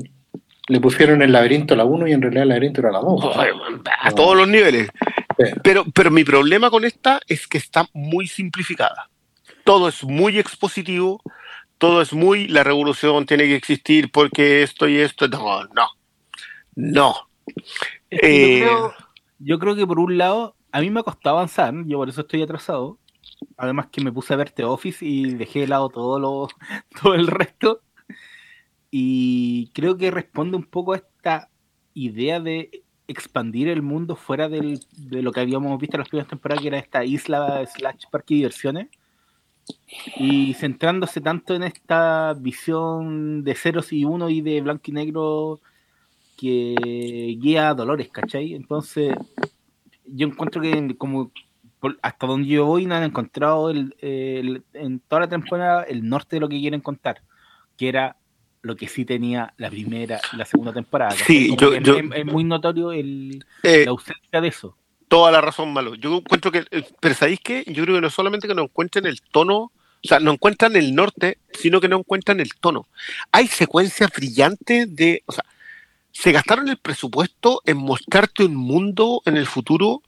le 0.69 0.81
pusieron 0.81 1.23
el 1.23 1.33
laberinto 1.33 1.75
a 1.75 1.77
la 1.77 1.85
1 1.85 2.09
y 2.09 2.13
en 2.13 2.23
realidad 2.23 2.43
el 2.43 2.49
laberinto 2.49 2.81
era 2.81 2.93
la 2.93 3.01
2. 3.01 3.37
a 4.03 4.11
todos 4.13 4.37
los 4.37 4.49
niveles 4.49 4.89
Sí. 5.39 5.45
Pero, 5.63 5.85
pero 5.93 6.11
mi 6.11 6.25
problema 6.25 6.71
con 6.71 6.85
esta 6.85 7.21
es 7.29 7.47
que 7.47 7.59
está 7.59 7.87
muy 7.93 8.27
simplificada. 8.27 9.11
Todo 9.65 9.89
es 9.89 10.03
muy 10.03 10.39
expositivo, 10.39 11.21
todo 11.79 12.01
es 12.01 12.13
muy, 12.13 12.49
la 12.49 12.65
revolución 12.65 13.27
tiene 13.27 13.45
que 13.45 13.57
existir 13.57 14.11
porque 14.11 14.63
esto 14.63 14.89
y 14.89 14.97
esto. 14.97 15.29
No, 15.29 15.65
no, 15.65 15.89
no, 16.75 17.15
Es 18.09 18.21
que 18.21 18.57
Eh, 18.57 18.61
yo, 18.61 18.67
creo, 18.67 18.95
yo 19.39 19.59
creo 19.59 19.77
que 19.77 19.87
por 19.87 19.99
un 19.99 20.17
lado, 20.17 20.57
a 20.73 20.81
mí 20.81 20.91
me 20.91 21.01
ha 21.01 21.03
costado 21.03 21.37
avanzar, 21.37 21.75
yo 21.85 21.99
por 21.99 22.09
eso 22.09 22.23
estoy 22.23 22.43
atrasado. 22.43 22.99
Además 23.59 23.89
que 23.93 24.01
me 24.01 24.13
puse 24.13 24.33
a 24.33 24.37
ver 24.37 24.51
The 24.51 24.65
Office 24.65 25.05
y 25.05 25.35
dejé 25.35 25.61
de 25.61 25.67
lado 25.67 25.91
todo, 25.91 26.19
lo, 26.19 26.49
todo 27.03 27.15
el 27.15 27.27
resto. 27.27 27.83
Y 28.91 29.71
creo 29.75 29.97
que 29.97 30.11
responde 30.11 30.57
un 30.57 30.65
poco 30.65 30.93
a 30.93 30.97
esta 30.97 31.49
idea 31.95 32.41
de 32.41 32.83
expandir 33.09 33.69
el 33.69 33.83
mundo 33.83 34.17
fuera 34.17 34.49
del- 34.49 34.81
de 34.97 35.23
lo 35.23 35.33
que 35.33 35.41
habíamos 35.41 35.79
visto 35.81 35.97
en 35.97 36.01
las 36.01 36.09
primeras 36.09 36.29
temporadas, 36.29 36.63
que 36.63 36.69
era 36.69 36.79
esta 36.79 37.05
isla 37.05 37.65
slash 37.67 38.05
parque 38.11 38.35
de 38.35 38.39
diversiones. 38.39 38.89
Y 40.19 40.55
centrándose 40.55 41.21
tanto 41.21 41.55
en 41.55 41.63
esta 41.63 42.35
visión 42.35 43.45
de 43.45 43.55
ceros 43.55 43.93
y 43.93 44.05
uno 44.05 44.29
y 44.31 44.41
de 44.41 44.61
blanco 44.61 44.83
y 44.87 44.93
negro 44.93 45.61
que 46.37 47.37
guía 47.41 47.71
a 47.71 47.75
Dolores, 47.75 48.09
¿cachai? 48.11 48.55
Entonces, 48.55 49.15
yo 50.05 50.27
encuentro 50.27 50.61
que 50.61 50.97
como 50.97 51.33
hasta 52.03 52.27
donde 52.27 52.49
yo 52.49 52.67
voy 52.67 52.87
no 52.87 52.95
han 52.95 53.05
encontrado 53.05 53.71
el- 53.71 53.95
en 54.01 55.01
toda 55.01 55.21
la 55.23 55.29
temporada 55.29 55.83
el 55.85 56.09
norte 56.09 56.37
de 56.37 56.41
lo 56.41 56.49
que 56.49 56.59
quieren 56.59 56.81
contar, 56.81 57.23
que 57.77 57.89
era 57.89 58.17
lo 58.67 58.77
que 58.77 58.89
sí 58.89 59.05
tenía 59.05 59.55
la 59.57 59.71
primera 59.71 60.21
y 60.33 60.37
la 60.37 60.45
segunda 60.45 60.73
temporada. 60.73 61.13
Sí, 61.13 61.57
yo- 61.59 61.73
es- 61.75 61.83
yo- 61.83 61.97
es, 61.99 62.05
es 62.15 62.25
muy 62.27 62.45
notorio 62.45 62.93
el, 62.93 63.45
eh, 63.63 63.85
la 63.85 63.91
ausencia 63.93 64.41
de 64.41 64.49
eso. 64.49 64.77
toda 65.09 65.31
la 65.31 65.41
razón, 65.41 65.73
Malo. 65.73 65.95
Yo 65.95 66.17
encuentro 66.17 66.51
que, 66.51 66.65
eh, 66.71 66.83
pero 67.01 67.15
¿sabéis 67.15 67.41
qué? 67.43 67.65
Yo 67.69 67.85
creo 67.85 67.95
que 67.95 68.01
no 68.03 68.11
solamente 68.11 68.49
que 68.49 68.55
no 68.55 68.63
encuentren 68.65 69.07
el 69.07 69.21
tono, 69.23 69.57
o 69.57 70.09
sea, 70.09 70.19
no 70.21 70.33
encuentran 70.33 70.75
el 70.77 70.95
norte, 70.95 71.39
sino 71.53 71.81
que 71.81 71.89
no 71.89 71.99
encuentran 71.99 72.41
el 72.41 72.51
tono. 72.61 72.87
Hay 73.33 73.47
secuencias 73.47 74.11
brillantes 74.15 74.95
de, 74.95 75.23
o 75.27 75.33
sea, 75.33 75.45
se 76.13 76.33
gastaron 76.33 76.69
el 76.69 76.77
presupuesto 76.79 77.61
en 77.67 77.77
mostrarte 77.77 78.45
un 78.45 78.57
mundo 78.57 79.23
en 79.27 79.37
el 79.37 79.47
futuro 79.47 80.03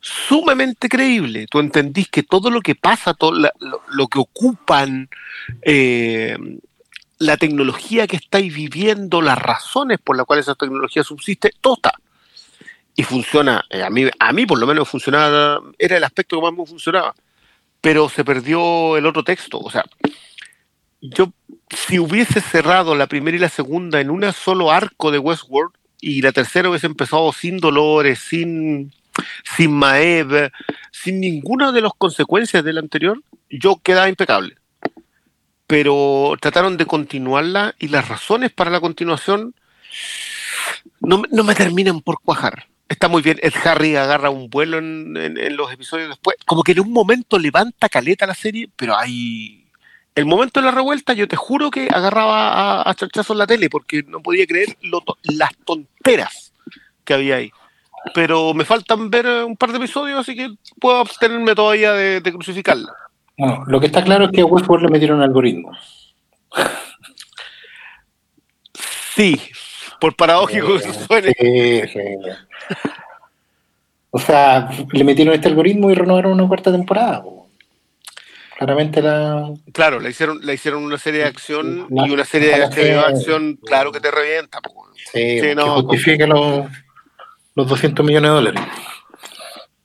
sumamente 0.00 0.88
creíble. 0.88 1.46
Tú 1.48 1.60
entendís 1.60 2.08
que 2.08 2.22
todo 2.22 2.50
lo 2.50 2.60
que 2.60 2.74
pasa, 2.74 3.14
todo 3.14 3.32
la- 3.38 3.52
lo, 3.60 3.80
lo 3.92 4.08
que 4.08 4.18
ocupan, 4.18 5.08
eh, 5.62 6.36
la 7.22 7.36
tecnología 7.36 8.06
que 8.06 8.16
estáis 8.16 8.54
viviendo, 8.54 9.22
las 9.22 9.38
razones 9.38 9.98
por 10.02 10.16
las 10.16 10.26
cuales 10.26 10.46
esa 10.46 10.54
tecnología 10.54 11.04
subsiste, 11.04 11.50
todo 11.60 11.74
está 11.74 11.92
y 12.94 13.02
funciona. 13.02 13.64
eh, 13.70 13.82
a, 13.82 13.90
mí, 13.90 14.08
a 14.18 14.32
mí, 14.32 14.46
por 14.46 14.58
lo 14.58 14.66
menos, 14.66 14.88
funcionaba. 14.88 15.60
Era 15.78 15.96
el 15.96 16.04
aspecto 16.04 16.36
que 16.36 16.42
más 16.42 16.52
me 16.52 16.66
funcionaba. 16.66 17.14
Pero 17.80 18.08
se 18.08 18.24
perdió 18.24 18.96
el 18.96 19.06
otro 19.06 19.24
texto. 19.24 19.58
O 19.58 19.70
sea, 19.70 19.84
yo, 21.00 21.32
si 21.70 21.98
hubiese 21.98 22.40
cerrado 22.40 22.94
la 22.94 23.06
primera 23.06 23.36
y 23.36 23.40
la 23.40 23.48
segunda 23.48 24.00
en 24.00 24.10
un 24.10 24.30
solo 24.32 24.70
arco 24.70 25.10
de 25.10 25.18
Westworld 25.18 25.72
y 26.00 26.22
la 26.22 26.32
tercera 26.32 26.68
hubiese 26.68 26.86
empezado 26.86 27.32
sin 27.32 27.58
Dolores, 27.58 28.18
sin, 28.20 28.92
sin 29.56 29.72
Maeve, 29.72 30.52
sin 30.90 31.20
ninguna 31.20 31.72
de 31.72 31.80
las 31.80 31.92
consecuencias 31.96 32.62
del 32.62 32.78
anterior, 32.78 33.20
yo 33.48 33.80
quedaba 33.82 34.08
impecable. 34.08 34.56
Pero 35.72 36.34
trataron 36.38 36.76
de 36.76 36.84
continuarla 36.84 37.74
y 37.78 37.88
las 37.88 38.06
razones 38.06 38.52
para 38.52 38.68
la 38.70 38.78
continuación 38.78 39.54
no, 41.00 41.22
no 41.30 41.44
me 41.44 41.54
terminan 41.54 42.02
por 42.02 42.20
cuajar. 42.20 42.66
Está 42.90 43.08
muy 43.08 43.22
bien, 43.22 43.38
Ed 43.40 43.54
Harry 43.64 43.96
agarra 43.96 44.28
un 44.28 44.50
vuelo 44.50 44.76
en, 44.76 45.16
en- 45.16 45.38
en 45.38 45.56
los 45.56 45.72
episodios 45.72 46.10
después. 46.10 46.36
Como 46.44 46.62
que 46.62 46.72
en 46.72 46.80
un 46.80 46.92
momento 46.92 47.38
levanta 47.38 47.88
caleta 47.88 48.26
la 48.26 48.34
serie, 48.34 48.68
pero 48.76 48.94
hay... 48.98 49.66
El 50.14 50.26
momento 50.26 50.60
de 50.60 50.66
la 50.66 50.72
revuelta, 50.72 51.14
yo 51.14 51.26
te 51.26 51.36
juro 51.36 51.70
que 51.70 51.88
agarraba 51.90 52.82
a, 52.82 52.90
a 52.90 52.94
en 53.32 53.38
la 53.38 53.46
tele 53.46 53.70
porque 53.70 54.02
no 54.06 54.20
podía 54.20 54.46
creer 54.46 54.76
lo 54.82 55.02
las 55.22 55.56
tonteras 55.64 56.52
que 57.02 57.14
había 57.14 57.36
ahí. 57.36 57.50
Pero 58.12 58.52
me 58.52 58.66
faltan 58.66 59.08
ver 59.08 59.26
un 59.26 59.56
par 59.56 59.70
de 59.72 59.78
episodios, 59.78 60.20
así 60.20 60.36
que 60.36 60.50
puedo 60.78 60.98
abstenerme 60.98 61.54
todavía 61.54 61.94
de 62.20 62.30
crucificarla. 62.30 62.92
Bueno, 63.42 63.64
lo 63.66 63.80
que 63.80 63.86
está 63.86 64.04
claro 64.04 64.26
es 64.26 64.30
que 64.30 64.40
a 64.42 64.44
Westworld 64.46 64.84
le 64.84 64.90
metieron 64.92 65.20
algoritmos. 65.20 66.14
Sí, 69.16 69.40
por 70.00 70.14
paradójico 70.14 70.78
que 70.78 70.92
suene. 70.92 71.32
Sí, 71.38 71.82
sí. 71.92 72.00
O 74.10 74.18
sea, 74.20 74.70
le 74.92 75.04
metieron 75.04 75.34
este 75.34 75.48
algoritmo 75.48 75.90
y 75.90 75.94
renovaron 75.94 76.32
una 76.32 76.46
cuarta 76.46 76.70
temporada. 76.70 77.22
po. 77.22 77.48
Claramente 78.58 79.02
la. 79.02 79.50
Claro, 79.72 79.98
le 79.98 80.10
hicieron, 80.10 80.38
le 80.46 80.54
hicieron 80.54 80.84
una 80.84 80.98
serie 80.98 81.20
de 81.22 81.26
acción 81.26 81.88
La- 81.90 82.06
y 82.06 82.10
una 82.10 82.24
serie 82.24 82.48
de 82.56 82.94
acción, 82.98 83.58
claro 83.64 83.90
que 83.90 83.98
te 84.00 84.10
revienta. 84.12 84.60
po. 84.60 84.86
Sí, 84.94 85.40
Sí, 85.40 85.40
que 85.40 85.54
no, 85.56 85.82
justifique 85.82 86.26
los, 86.28 86.66
los 87.56 87.66
200 87.68 88.06
millones 88.06 88.30
de 88.30 88.34
dólares. 88.36 88.62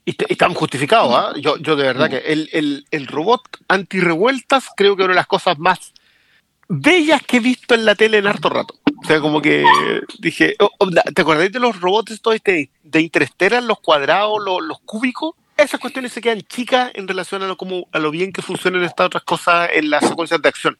Y, 0.08 0.12
y 0.12 0.16
están 0.30 0.54
justificados, 0.54 1.14
¿ah? 1.14 1.34
Yo, 1.38 1.58
yo 1.58 1.76
de 1.76 1.84
verdad 1.84 2.10
que 2.10 2.20
el, 2.20 2.50
el, 2.54 2.86
el 2.92 3.08
robot 3.08 3.42
anti-revueltas 3.68 4.70
creo 4.78 4.96
que 4.96 5.02
es 5.02 5.06
una 5.06 5.16
de 5.16 5.20
las 5.20 5.28
cosas 5.28 5.60
más 5.60 5.94
bellas 6.70 7.22
que 7.24 7.38
he 7.38 7.40
visto 7.42 7.76
en 7.76 7.84
la 7.84 7.94
tele 7.94 8.20
en 8.20 8.28
harto 8.28 8.48
rato. 8.48 8.76
O 9.04 9.06
sea, 9.06 9.20
como 9.20 9.42
que 9.42 9.66
dije, 10.20 10.56
oh, 10.60 10.72
oh, 10.78 10.90
¿te 11.14 11.22
acordáis 11.22 11.52
de 11.52 11.60
los 11.60 11.82
robots 11.82 12.14
estos 12.14 12.42
de, 12.42 12.70
de 12.84 13.02
Interstellar, 13.02 13.62
los 13.62 13.82
cuadrados, 13.82 14.42
los, 14.42 14.62
los 14.64 14.80
cúbicos? 14.80 15.36
Esas 15.58 15.80
cuestiones 15.80 16.14
se 16.14 16.22
quedan 16.22 16.42
chicas 16.42 16.90
en 16.94 17.06
relación 17.06 17.44
a 17.44 17.48
lo, 17.48 17.58
como, 17.58 17.90
a 17.92 18.00
lo 18.00 18.10
bien 18.10 18.32
que 18.32 18.42
funcionan 18.42 18.86
estas 18.86 19.08
otras 19.08 19.24
cosas 19.24 19.72
en 19.74 19.90
las 19.90 20.08
secuencias 20.08 20.42
de 20.42 20.48
acción. 20.48 20.78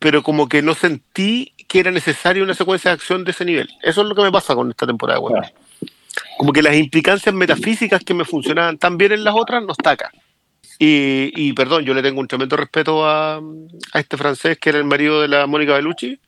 Pero 0.00 0.24
como 0.24 0.48
que 0.48 0.62
no 0.62 0.74
sentí 0.74 1.54
que 1.68 1.78
era 1.78 1.92
necesaria 1.92 2.42
una 2.42 2.54
secuencia 2.54 2.90
de 2.90 2.96
acción 2.96 3.22
de 3.22 3.30
ese 3.30 3.44
nivel. 3.44 3.68
Eso 3.82 4.02
es 4.02 4.08
lo 4.08 4.16
que 4.16 4.22
me 4.22 4.32
pasa 4.32 4.56
con 4.56 4.68
esta 4.68 4.84
temporada, 4.84 5.20
weón. 5.20 5.42
Claro. 5.42 5.54
Como 6.38 6.52
que 6.52 6.62
las 6.62 6.76
implicancias 6.76 7.34
metafísicas 7.34 8.02
que 8.02 8.14
me 8.14 8.24
funcionaban 8.24 8.78
tan 8.78 8.96
bien 8.96 9.12
en 9.12 9.24
las 9.24 9.34
otras 9.34 9.62
no 9.62 9.72
está 9.72 9.90
acá. 9.90 10.10
Y, 10.78 11.32
y 11.34 11.52
perdón, 11.52 11.84
yo 11.84 11.92
le 11.92 12.02
tengo 12.02 12.20
un 12.20 12.28
tremendo 12.28 12.56
respeto 12.56 13.04
a, 13.04 13.36
a 13.36 13.98
este 13.98 14.16
francés 14.16 14.56
que 14.58 14.70
era 14.70 14.78
el 14.78 14.84
marido 14.84 15.20
de 15.20 15.28
la 15.28 15.46
Mónica 15.46 15.74
Bellucci. 15.74 16.18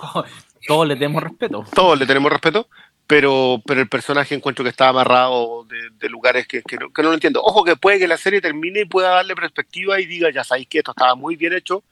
Todos 0.66 0.88
le 0.88 0.94
tenemos 0.94 1.22
respeto. 1.22 1.64
Todos 1.74 1.98
le 1.98 2.06
tenemos 2.06 2.32
respeto, 2.32 2.68
pero, 3.06 3.62
pero 3.66 3.80
el 3.80 3.88
personaje 3.88 4.34
encuentro 4.34 4.64
que 4.64 4.70
está 4.70 4.88
amarrado 4.88 5.64
de, 5.64 5.90
de 5.98 6.08
lugares 6.08 6.46
que, 6.46 6.62
que 6.62 6.76
no, 6.76 6.90
que 6.90 7.02
no 7.02 7.08
lo 7.08 7.14
entiendo. 7.14 7.42
Ojo 7.42 7.62
que 7.64 7.76
puede 7.76 7.98
que 7.98 8.08
la 8.08 8.16
serie 8.16 8.40
termine 8.40 8.80
y 8.80 8.84
pueda 8.86 9.10
darle 9.10 9.34
perspectiva 9.34 10.00
y 10.00 10.06
diga, 10.06 10.30
ya 10.30 10.44
sabéis 10.44 10.68
que 10.68 10.78
esto 10.78 10.92
estaba 10.92 11.14
muy 11.14 11.36
bien 11.36 11.52
hecho, 11.52 11.84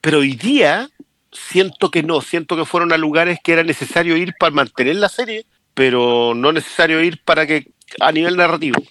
pero 0.00 0.18
hoy 0.18 0.34
día 0.34 0.88
siento 1.32 1.90
que 1.90 2.02
no, 2.02 2.20
siento 2.20 2.56
que 2.56 2.64
fueron 2.64 2.92
a 2.92 2.96
lugares 2.96 3.38
que 3.42 3.52
era 3.52 3.62
necesario 3.62 4.16
ir 4.16 4.34
para 4.38 4.52
mantener 4.52 4.96
la 4.96 5.08
serie, 5.08 5.46
pero 5.74 6.34
no 6.34 6.52
necesario 6.52 7.02
ir 7.02 7.22
para 7.24 7.46
que 7.46 7.72
a 8.00 8.12
nivel 8.12 8.36
narrativo. 8.36 8.82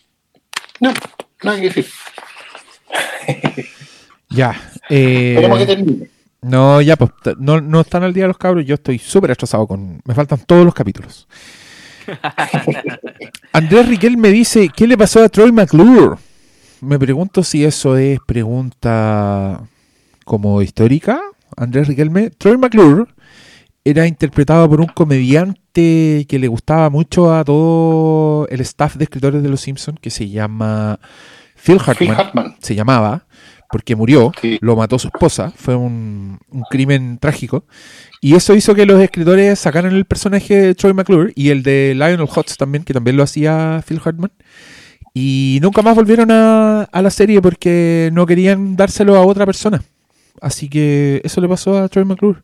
No, 0.79 0.93
nada 1.43 1.57
que 1.59 1.69
decir. 1.69 1.85
Ya. 4.31 4.55
eh, 4.89 5.33
Esperemos 5.33 5.57
que 5.57 5.65
termine. 5.65 6.09
no, 6.41 6.81
ya, 6.81 6.95
pues 6.95 7.11
no, 7.39 7.59
no 7.61 7.81
están 7.81 8.03
al 8.03 8.13
día 8.13 8.27
los 8.27 8.37
cabros. 8.37 8.63
Yo 8.65 8.75
estoy 8.75 8.99
súper 8.99 9.31
atrasado 9.31 9.65
con. 9.67 10.01
Me 10.05 10.13
faltan 10.13 10.39
todos 10.45 10.63
los 10.63 10.73
capítulos. 10.75 11.27
Andrés 13.53 13.87
Riquel 13.87 14.17
me 14.17 14.29
dice: 14.29 14.69
¿Qué 14.75 14.85
le 14.87 14.97
pasó 14.97 15.23
a 15.23 15.29
Troy 15.29 15.51
McClure? 15.51 16.17
Me 16.81 16.99
pregunto 16.99 17.43
si 17.43 17.65
eso 17.65 17.97
es 17.97 18.19
pregunta 18.25 19.61
como 20.25 20.61
histórica. 20.61 21.19
Andrés 21.57 21.87
Riquelme. 21.87 22.29
Troy 22.29 22.57
McClure 22.57 23.05
era 23.83 24.07
interpretado 24.07 24.69
por 24.69 24.81
un 24.81 24.87
comediante 24.87 26.25
que 26.27 26.39
le 26.39 26.47
gustaba 26.47 26.89
mucho 26.89 27.33
a 27.33 27.43
todo 27.43 28.47
el 28.49 28.61
staff 28.61 28.95
de 28.95 29.05
escritores 29.05 29.41
de 29.43 29.49
Los 29.49 29.61
Simpsons, 29.61 29.99
que 30.01 30.09
se 30.09 30.29
llama 30.29 30.99
Phil 31.55 31.77
Hartman 31.79 31.95
Phil 31.97 32.11
Hartman. 32.11 32.55
se 32.59 32.75
llamaba, 32.75 33.25
porque 33.71 33.95
murió, 33.95 34.31
Sí. 34.41 34.57
lo 34.61 34.75
mató 34.75 34.97
su 34.99 35.07
esposa, 35.07 35.51
fue 35.55 35.75
un, 35.75 36.39
un 36.49 36.63
crimen 36.69 37.17
trágico, 37.19 37.65
y 38.21 38.35
eso 38.35 38.53
hizo 38.55 38.75
que 38.75 38.85
los 38.85 38.99
escritores 39.01 39.59
sacaran 39.59 39.93
el 39.95 40.05
personaje 40.05 40.55
de 40.55 40.75
Troy 40.75 40.93
McClure 40.93 41.31
y 41.35 41.49
el 41.49 41.63
de 41.63 41.93
Lionel 41.95 42.21
Hutz 42.35 42.57
también, 42.57 42.83
que 42.83 42.93
también 42.93 43.15
lo 43.17 43.23
hacía 43.23 43.81
Phil 43.87 44.01
Hartman, 44.03 44.31
y 45.13 45.59
nunca 45.61 45.81
más 45.81 45.95
volvieron 45.95 46.29
a, 46.31 46.83
a 46.83 47.01
la 47.01 47.09
serie 47.09 47.41
porque 47.41 48.09
no 48.13 48.25
querían 48.25 48.75
dárselo 48.75 49.15
a 49.15 49.21
otra 49.25 49.45
persona. 49.45 49.81
Así 50.41 50.69
que 50.69 51.21
eso 51.23 51.41
le 51.41 51.47
pasó 51.49 51.77
a 51.77 51.89
Troy 51.89 52.05
McClure. 52.05 52.39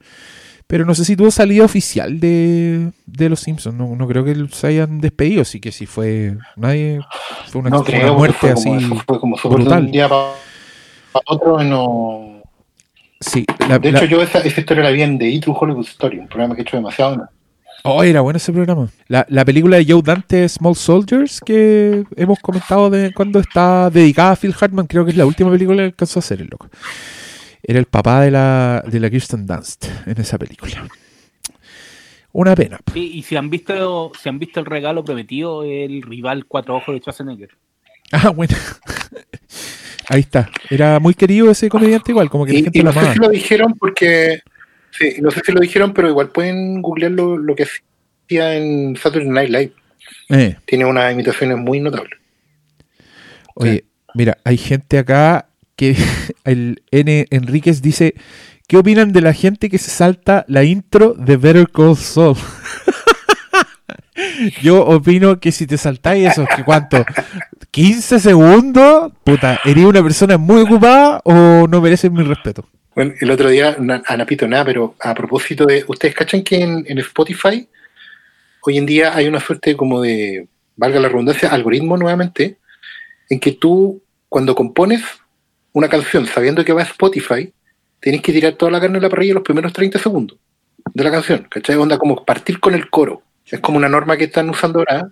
Pero 0.68 0.84
no 0.86 0.96
sé 0.96 1.06
si 1.06 1.16
tuvo 1.16 1.30
salida 1.30 1.64
oficial 1.64 2.20
de, 2.20 2.90
de 3.06 3.30
Los 3.30 3.42
Simpsons. 3.42 3.76
No, 3.78 3.96
no 3.96 4.08
creo 4.08 4.24
que 4.26 4.36
se 4.52 4.68
hayan 4.68 5.00
despedido. 5.00 5.44
Así 5.44 5.60
que 5.60 5.72
si 5.72 5.86
fue. 5.86 6.36
Nadie. 6.56 7.02
Fue 7.50 7.62
una, 7.62 7.70
No 7.70 7.84
fue 7.84 7.94
una 7.94 8.02
creo, 8.04 8.16
muerte 8.18 8.38
fue 8.40 8.50
así. 8.52 8.70
como, 8.70 9.04
fue 9.06 9.20
como 9.20 9.36
de 9.38 9.50
brutal. 9.64 9.86
un 9.86 9.92
día 9.92 10.10
para 10.10 10.24
otro. 11.28 11.62
y 11.62 11.70
No... 11.70 12.42
Sí, 13.20 13.46
la- 13.70 13.80
De 13.80 13.92
la- 13.92 14.00
hecho, 14.00 14.08
yo 14.08 14.22
esa, 14.22 14.40
esa 14.40 14.60
historia 14.60 14.84
la 14.84 14.90
vi 14.92 15.02
en 15.04 15.18
The 15.20 15.40
True 15.40 15.56
Hollywood 15.60 15.86
Story, 15.88 16.20
un 16.20 16.28
programa 16.28 16.56
que 16.56 16.62
he 16.62 16.64
hecho 16.64 16.78
demasiado. 16.78 17.16
¿no? 17.18 17.30
Oh, 17.84 18.04
era 18.04 18.22
bueno 18.22 18.38
ese 18.38 18.52
programa. 18.52 18.90
La, 19.08 19.26
la 19.30 19.46
película 19.46 19.78
de 19.78 19.86
Joe 19.88 20.02
Dante, 20.04 20.50
Small 20.50 20.76
Soldiers, 20.76 21.40
que 21.40 22.04
hemos 22.18 22.40
comentado 22.40 22.90
de 22.90 23.14
cuando 23.14 23.40
está 23.40 23.90
dedicada 23.92 24.32
a 24.32 24.36
Phil 24.36 24.54
Hartman, 24.60 24.88
creo 24.88 25.06
que 25.06 25.12
es 25.12 25.18
la 25.18 25.26
última 25.28 25.52
película 25.52 25.78
que 25.78 25.84
alcanzó 25.86 26.18
a 26.20 26.22
hacer 26.22 26.42
el 26.42 26.48
loco. 26.48 26.68
Era 27.68 27.80
el 27.80 27.86
papá 27.86 28.22
de 28.22 28.32
la, 28.32 28.84
de 28.88 29.00
la 29.00 29.10
Kirsten 29.10 29.46
Dunst 29.48 29.86
en 30.06 30.20
esa 30.22 30.38
película. 30.38 30.88
Una 32.32 32.54
pena. 32.56 32.80
Sí, 32.94 33.12
y 33.16 33.24
si 33.24 33.36
han 33.38 33.50
visto, 33.50 34.12
si 34.22 34.30
han 34.30 34.40
visto 34.40 34.60
el 34.60 34.66
regalo 34.66 35.04
prometido, 35.04 35.64
el 35.64 36.02
rival 36.02 36.46
Cuatro 36.46 36.76
Ojos 36.76 36.94
de 36.94 37.00
Schwarzenegger. 37.00 37.50
Ah, 38.12 38.30
bueno. 38.30 38.56
Ahí 40.10 40.20
está. 40.20 40.50
Era 40.70 41.00
muy 41.00 41.14
querido 41.16 41.50
ese 41.50 41.70
comediante 41.70 42.12
igual, 42.12 42.30
como 42.30 42.46
que 42.46 42.54
la 42.54 42.60
gente 42.60 42.78
y 42.78 42.82
lo 42.82 42.90
no 42.90 42.94
sé 42.94 43.00
amaba. 43.00 43.14
si 43.14 43.20
lo 43.20 43.30
dijeron 43.30 43.74
porque. 43.80 44.42
Sí, 44.92 45.16
no 45.22 45.32
sé 45.32 45.42
si 45.46 45.52
lo 45.52 45.60
dijeron, 45.60 45.94
pero 45.94 46.08
igual 46.10 46.30
pueden 46.30 46.82
googlear 46.82 47.12
lo, 47.12 47.38
lo 47.38 47.56
que 47.56 47.64
hacía 47.64 48.56
en 48.56 48.96
Saturday 48.96 49.30
Night 49.30 49.50
Live. 49.50 49.74
Eh, 50.30 50.56
Tiene 50.66 50.86
unas 50.86 51.12
imitaciones 51.12 51.58
muy 51.58 51.80
notables. 51.80 52.20
oye, 53.56 53.86
mira, 54.14 54.38
hay 54.44 54.58
gente 54.58 54.98
acá 55.00 55.48
que 55.76 55.96
el 56.44 56.84
N. 56.92 57.28
Enríquez 57.30 57.82
dice, 57.82 58.16
¿qué 58.68 58.78
opinan 58.78 59.12
de 59.12 59.22
la 59.22 59.34
gente 59.34 59.70
que 59.70 59.78
se 59.78 59.92
salta 59.92 60.46
la 60.48 60.64
intro 60.64 61.14
de 61.14 61.38
Better 61.38 61.70
Call 61.70 61.98
Saul? 61.98 62.38
Yo 64.62 64.86
opino 64.86 65.40
que 65.40 65.52
si 65.52 65.68
te 65.68 65.78
saltáis 65.78 66.30
esos, 66.32 66.48
que 66.56 66.64
¿cuánto? 66.64 67.06
¿15 67.72 68.20
segundos? 68.20 69.12
Puta, 69.24 69.60
¿eres 69.66 69.84
una 69.86 70.02
persona 70.02 70.38
muy 70.38 70.62
ocupada 70.62 71.22
o 71.26 71.68
no 71.68 71.82
mereces 71.82 72.12
mi 72.12 72.24
respeto? 72.24 72.68
Bueno, 72.96 73.14
el 73.20 73.30
otro 73.30 73.50
día, 73.50 73.76
na- 73.80 74.02
a 74.06 74.16
Napito 74.16 74.48
nada, 74.48 74.64
pero 74.66 74.96
a 75.02 75.14
propósito 75.14 75.66
de. 75.66 75.84
¿Ustedes 75.88 76.16
cachan 76.16 76.44
que 76.44 76.62
en, 76.62 76.86
en 76.88 76.98
Spotify 77.00 77.68
hoy 78.62 78.78
en 78.78 78.86
día 78.86 79.14
hay 79.16 79.28
una 79.28 79.40
suerte 79.42 79.76
como 79.76 80.02
de, 80.02 80.48
valga 80.78 81.00
la 81.00 81.10
redundancia, 81.10 81.50
algoritmo 81.50 81.98
nuevamente, 81.98 82.58
en 83.30 83.40
que 83.40 83.52
tú, 83.52 84.02
cuando 84.30 84.56
compones 84.56 85.04
una 85.76 85.90
canción 85.90 86.26
sabiendo 86.26 86.64
que 86.64 86.72
va 86.72 86.82
a 86.82 86.86
Spotify, 86.86 87.52
tienes 88.00 88.22
que 88.22 88.32
tirar 88.32 88.54
toda 88.54 88.72
la 88.72 88.80
carne 88.80 88.98
en 88.98 89.04
la 89.04 89.10
parrilla 89.10 89.34
los 89.34 89.44
primeros 89.44 89.74
30 89.74 90.00
segundos 90.00 90.38
de 90.94 91.04
la 91.04 91.12
canción, 91.12 91.48
¿cachai? 91.50 91.76
Onda 91.76 91.98
como 91.98 92.24
partir 92.24 92.62
con 92.62 92.74
el 92.74 92.90
coro. 92.90 93.24
Es 93.46 93.60
como 93.60 93.78
una 93.78 93.90
norma 93.90 94.16
que 94.16 94.24
están 94.24 94.50
usando 94.50 94.80
ahora. 94.80 95.12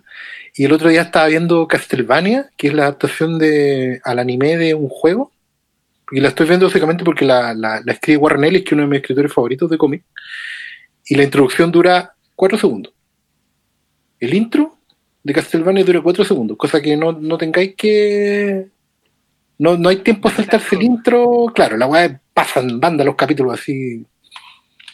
Y 0.54 0.64
el 0.64 0.72
otro 0.72 0.88
día 0.88 1.02
estaba 1.02 1.26
viendo 1.26 1.68
Castlevania, 1.68 2.50
que 2.56 2.68
es 2.68 2.74
la 2.74 2.84
adaptación 2.84 3.38
de, 3.38 4.00
al 4.04 4.18
anime 4.18 4.56
de 4.56 4.72
un 4.72 4.88
juego. 4.88 5.32
Y 6.10 6.20
la 6.20 6.28
estoy 6.28 6.46
viendo 6.46 6.66
básicamente 6.66 7.04
porque 7.04 7.26
la, 7.26 7.52
la, 7.52 7.82
escribe 7.86 8.18
Warren 8.18 8.44
Ellis, 8.44 8.62
que 8.62 8.68
es 8.68 8.72
uno 8.72 8.82
de 8.82 8.88
mis 8.88 9.00
escritores 9.00 9.32
favoritos 9.34 9.68
de 9.68 9.76
cómic. 9.76 10.02
Y 11.06 11.14
la 11.14 11.24
introducción 11.24 11.70
dura 11.70 12.14
cuatro 12.34 12.56
segundos. 12.56 12.94
El 14.18 14.32
intro 14.32 14.78
de 15.22 15.34
Castlevania 15.34 15.84
dura 15.84 16.00
cuatro 16.00 16.24
segundos, 16.24 16.56
cosa 16.56 16.80
que 16.80 16.96
no, 16.96 17.12
no 17.12 17.36
tengáis 17.36 17.74
que. 17.76 18.72
No, 19.58 19.76
no 19.76 19.88
hay 19.88 19.96
tiempo 19.96 20.28
a 20.28 20.32
saltarse 20.32 20.76
el 20.76 20.82
intro. 20.82 21.46
Claro, 21.54 21.76
la 21.76 21.86
weá 21.86 22.20
pasan 22.32 22.80
banda 22.80 23.04
los 23.04 23.14
capítulos 23.14 23.60
así. 23.60 24.04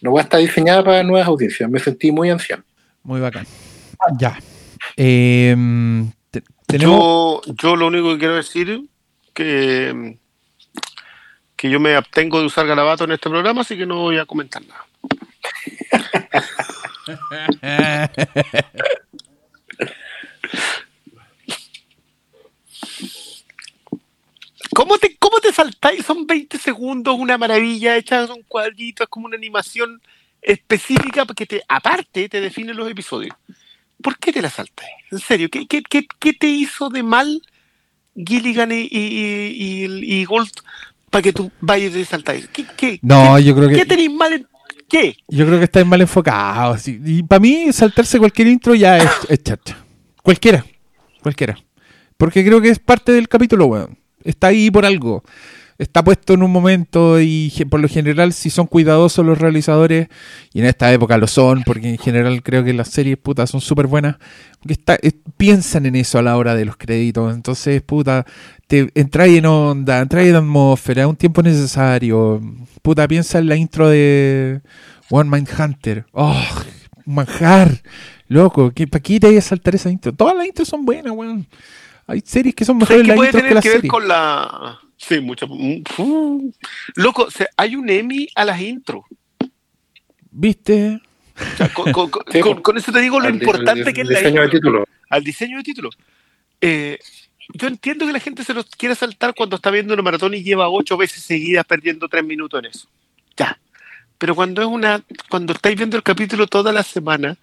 La 0.00 0.10
weá 0.10 0.22
está 0.24 0.36
diseñada 0.38 0.84
para 0.84 1.02
nuevas 1.02 1.28
audiencias. 1.28 1.68
Me 1.70 1.78
sentí 1.78 2.12
muy 2.12 2.30
anciano. 2.30 2.62
Muy 3.02 3.20
bacán. 3.20 3.46
Ya. 4.18 4.38
Em, 4.96 6.10
te- 6.30 6.42
tenemos... 6.66 7.40
Yo, 7.46 7.54
yo 7.54 7.76
lo 7.76 7.86
único 7.86 8.12
que 8.12 8.18
quiero 8.18 8.34
decir 8.36 8.82
que 9.34 10.18
que 11.56 11.68
yo 11.68 11.78
me 11.78 11.94
abstengo 11.94 12.40
de 12.40 12.46
usar 12.46 12.66
garabato 12.66 13.04
en 13.04 13.12
este 13.12 13.28
programa, 13.28 13.60
así 13.60 13.76
que 13.76 13.84
no 13.84 13.96
voy 13.96 14.16
a 14.16 14.24
comentar 14.24 14.62
nada. 14.66 14.86
¿Cómo 24.74 24.98
te, 24.98 25.16
¿Cómo 25.18 25.38
te 25.40 25.52
saltáis? 25.52 26.04
Son 26.04 26.26
20 26.26 26.58
segundos, 26.58 27.16
una 27.18 27.36
maravilla 27.38 27.96
hecha 27.96 28.24
un 28.26 28.42
cuadrito, 28.42 29.02
es 29.02 29.08
como 29.08 29.26
una 29.26 29.36
animación 29.36 30.00
específica 30.40 31.26
que 31.26 31.46
te, 31.46 31.62
aparte 31.68 32.28
te 32.28 32.40
define 32.40 32.74
los 32.74 32.90
episodios. 32.90 33.34
¿Por 34.02 34.18
qué 34.18 34.32
te 34.32 34.40
la 34.40 34.48
saltáis? 34.48 34.90
En 35.10 35.18
serio, 35.18 35.48
¿qué, 35.50 35.66
qué, 35.66 35.82
qué, 35.82 36.06
qué 36.18 36.32
te 36.32 36.46
hizo 36.46 36.88
de 36.88 37.02
mal 37.02 37.42
Gilligan 38.14 38.72
y, 38.72 38.88
y, 38.90 39.86
y, 39.90 40.20
y 40.20 40.24
Gold 40.24 40.52
para 41.10 41.22
que 41.22 41.32
tú 41.32 41.50
vayas 41.60 41.94
y 41.94 42.04
saltáis? 42.04 42.48
¿Qué, 42.48 42.64
qué, 42.76 42.98
No, 43.02 43.36
qué, 43.36 43.44
yo 43.44 43.54
creo 43.54 43.68
que... 43.68 43.74
¿qué 43.76 43.86
tenéis 43.86 44.12
mal 44.12 44.32
en 44.32 44.46
qué? 44.88 45.16
Yo 45.28 45.46
creo 45.46 45.58
que 45.58 45.64
estáis 45.64 45.86
mal 45.86 46.00
enfocados. 46.00 46.86
Y 46.86 47.22
para 47.24 47.40
mí, 47.40 47.72
saltarse 47.72 48.18
cualquier 48.18 48.48
intro 48.48 48.74
ya 48.74 48.98
es, 48.98 49.10
es. 49.28 49.40
Cualquiera. 50.22 50.64
Cualquiera. 51.22 51.58
Porque 52.16 52.44
creo 52.44 52.60
que 52.60 52.68
es 52.68 52.78
parte 52.78 53.12
del 53.12 53.28
capítulo, 53.28 53.66
weón. 53.66 53.98
Está 54.24 54.48
ahí 54.48 54.70
por 54.70 54.84
algo. 54.84 55.22
Está 55.78 56.04
puesto 56.04 56.34
en 56.34 56.42
un 56.42 56.50
momento 56.52 57.18
y 57.22 57.50
por 57.70 57.80
lo 57.80 57.88
general, 57.88 58.34
si 58.34 58.50
son 58.50 58.66
cuidadosos 58.66 59.24
los 59.24 59.38
realizadores, 59.38 60.08
y 60.52 60.60
en 60.60 60.66
esta 60.66 60.92
época 60.92 61.16
lo 61.16 61.26
son, 61.26 61.62
porque 61.64 61.88
en 61.88 61.96
general 61.96 62.42
creo 62.42 62.62
que 62.62 62.74
las 62.74 62.88
series 62.88 63.16
putas 63.16 63.48
son 63.48 63.62
súper 63.62 63.86
buenas, 63.86 64.16
que 64.66 64.74
está, 64.74 64.96
es- 65.00 65.14
piensan 65.38 65.86
en 65.86 65.96
eso 65.96 66.18
a 66.18 66.22
la 66.22 66.36
hora 66.36 66.54
de 66.54 66.66
los 66.66 66.76
créditos. 66.76 67.34
Entonces, 67.34 67.80
puta, 67.80 68.26
te 68.66 68.90
entráis 68.94 69.38
en 69.38 69.46
onda, 69.46 70.00
entráis 70.00 70.28
en 70.28 70.36
atmósfera, 70.36 71.08
un 71.08 71.16
tiempo 71.16 71.42
necesario. 71.42 72.42
Puta, 72.82 73.08
piensa 73.08 73.38
en 73.38 73.48
la 73.48 73.56
intro 73.56 73.88
de 73.88 74.60
One 75.08 75.30
Mind 75.30 75.48
Hunter. 75.58 76.04
Oh, 76.12 76.44
manjar. 77.06 77.80
Loco, 78.28 78.70
¿qué, 78.72 78.86
¿para 78.86 79.02
qué 79.02 79.18
te 79.18 79.28
vayas 79.28 79.46
a 79.46 79.48
saltar 79.50 79.74
esa 79.74 79.90
intro? 79.90 80.12
Todas 80.12 80.36
las 80.36 80.46
intros 80.46 80.68
son 80.68 80.84
buenas, 80.84 81.12
weón. 81.14 81.46
Hay 82.10 82.22
series 82.24 82.54
que 82.54 82.64
son 82.64 82.80
¿Sabes 82.80 83.06
mejores 83.06 83.06
las 83.08 83.16
puede 83.16 83.28
intros 83.28 83.42
que 83.42 83.48
tener 83.48 83.54
las 83.54 83.62
que 83.62 83.68
ver 83.68 83.78
series. 83.78 83.90
con 83.92 84.08
la. 84.08 84.78
Sí, 84.96 85.20
mucho. 85.20 85.46
mm, 85.48 86.50
Loco, 86.96 87.22
o 87.24 87.30
sea, 87.30 87.46
hay 87.56 87.76
un 87.76 87.88
Emmy 87.88 88.28
a 88.34 88.44
las 88.44 88.60
intros. 88.60 89.04
¿Viste? 90.30 91.00
O 91.36 91.56
sea, 91.56 91.72
con, 91.72 91.92
con- 91.92 92.10
Sí, 92.30 92.40
con- 92.40 92.60
con 92.62 92.76
eso 92.76 92.92
te 92.92 93.00
digo 93.00 93.18
lo 93.20 93.26
Al- 93.28 93.34
importante 93.34 93.82
al- 93.82 93.92
que 93.94 94.02
es 94.02 94.06
al 94.08 94.12
la 94.12 94.18
diseño 94.20 94.40
de 94.40 94.44
intro. 94.46 94.58
título. 94.60 94.84
Al 95.08 95.24
diseño 95.24 95.56
de 95.56 95.62
título. 95.62 95.90
Eh, 96.60 96.98
yo 97.54 97.66
entiendo 97.68 98.06
que 98.06 98.12
la 98.12 98.20
gente 98.20 98.44
se 98.44 98.54
los 98.54 98.66
quiere 98.66 98.94
saltar 98.94 99.34
cuando 99.34 99.56
está 99.56 99.70
viendo 99.70 99.94
una 99.94 100.02
maratón 100.02 100.34
y 100.34 100.42
lleva 100.42 100.68
ocho 100.68 100.96
veces 100.96 101.22
seguidas 101.22 101.64
perdiendo 101.64 102.08
tres 102.08 102.24
minutos 102.24 102.60
en 102.60 102.66
eso. 102.70 102.88
Ya. 103.36 103.58
Pero 104.18 104.34
cuando 104.34 104.60
es 104.62 104.68
una. 104.68 105.02
Cuando 105.28 105.52
estáis 105.54 105.76
viendo 105.76 105.96
el 105.96 106.02
capítulo 106.02 106.46
toda 106.46 106.72
la 106.72 106.82
semana 106.82 107.36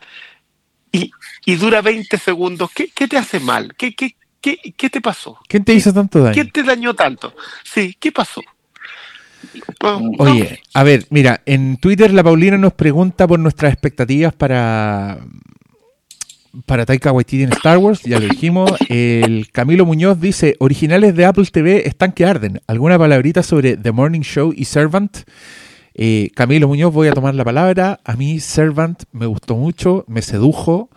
y, 0.92 1.12
y 1.46 1.56
dura 1.56 1.82
20 1.82 2.18
segundos, 2.18 2.70
¿qué, 2.74 2.90
qué 2.90 3.08
te 3.08 3.18
hace 3.18 3.40
mal? 3.40 3.74
¿Qué, 3.76 3.96
qué, 3.96 4.16
qué, 4.42 4.58
qué 4.76 4.90
te 4.90 5.02
pasó? 5.02 5.38
¿Quién 5.48 5.64
te 5.64 5.74
hizo 5.74 5.94
tanto 5.94 6.20
daño? 6.20 6.34
¿Quién 6.34 6.52
te 6.52 6.64
dañó 6.64 6.94
tanto? 6.94 7.34
Sí, 7.64 7.96
¿qué 8.00 8.12
pasó? 8.12 8.42
Oye, 10.18 10.60
a 10.74 10.84
ver, 10.84 11.06
mira, 11.10 11.42
en 11.46 11.78
Twitter 11.78 12.12
la 12.12 12.24
Paulina 12.24 12.58
nos 12.58 12.74
pregunta 12.74 13.28
por 13.28 13.40
nuestras 13.40 13.72
expectativas 13.72 14.34
para 14.34 15.20
para 16.66 16.86
Taika 16.86 17.12
Waititi 17.12 17.44
en 17.44 17.54
Star 17.54 17.78
Wars, 17.78 18.02
ya 18.04 18.20
lo 18.20 18.28
dijimos. 18.28 18.72
El 18.90 19.52
Camilo 19.52 19.86
Muñoz 19.86 20.20
dice, 20.20 20.56
originales 20.60 21.16
de 21.16 21.26
Apple 21.26 21.46
TV 21.46 21.88
están 21.88 22.14
que 22.14 22.26
arden. 22.26 22.62
¿Alguna 22.68 22.98
palabrita 22.98 23.44
sobre 23.44 23.78
The 23.78 23.92
Morning 23.92 24.22
Show 24.22 24.54
y 24.56 24.66
Servant? 24.66 25.18
Eh, 25.94 26.32
Camilo 26.36 26.68
Muñoz, 26.68 26.94
voy 26.94 27.10
a 27.10 27.14
tomar 27.14 27.36
la 27.36 27.44
palabra. 27.44 28.00
A 28.04 28.16
mí 28.16 28.40
Servant 28.40 29.04
me 29.12 29.26
gustó 29.26 29.56
mucho, 29.56 30.04
me 30.08 30.22
sedujo. 30.22 30.90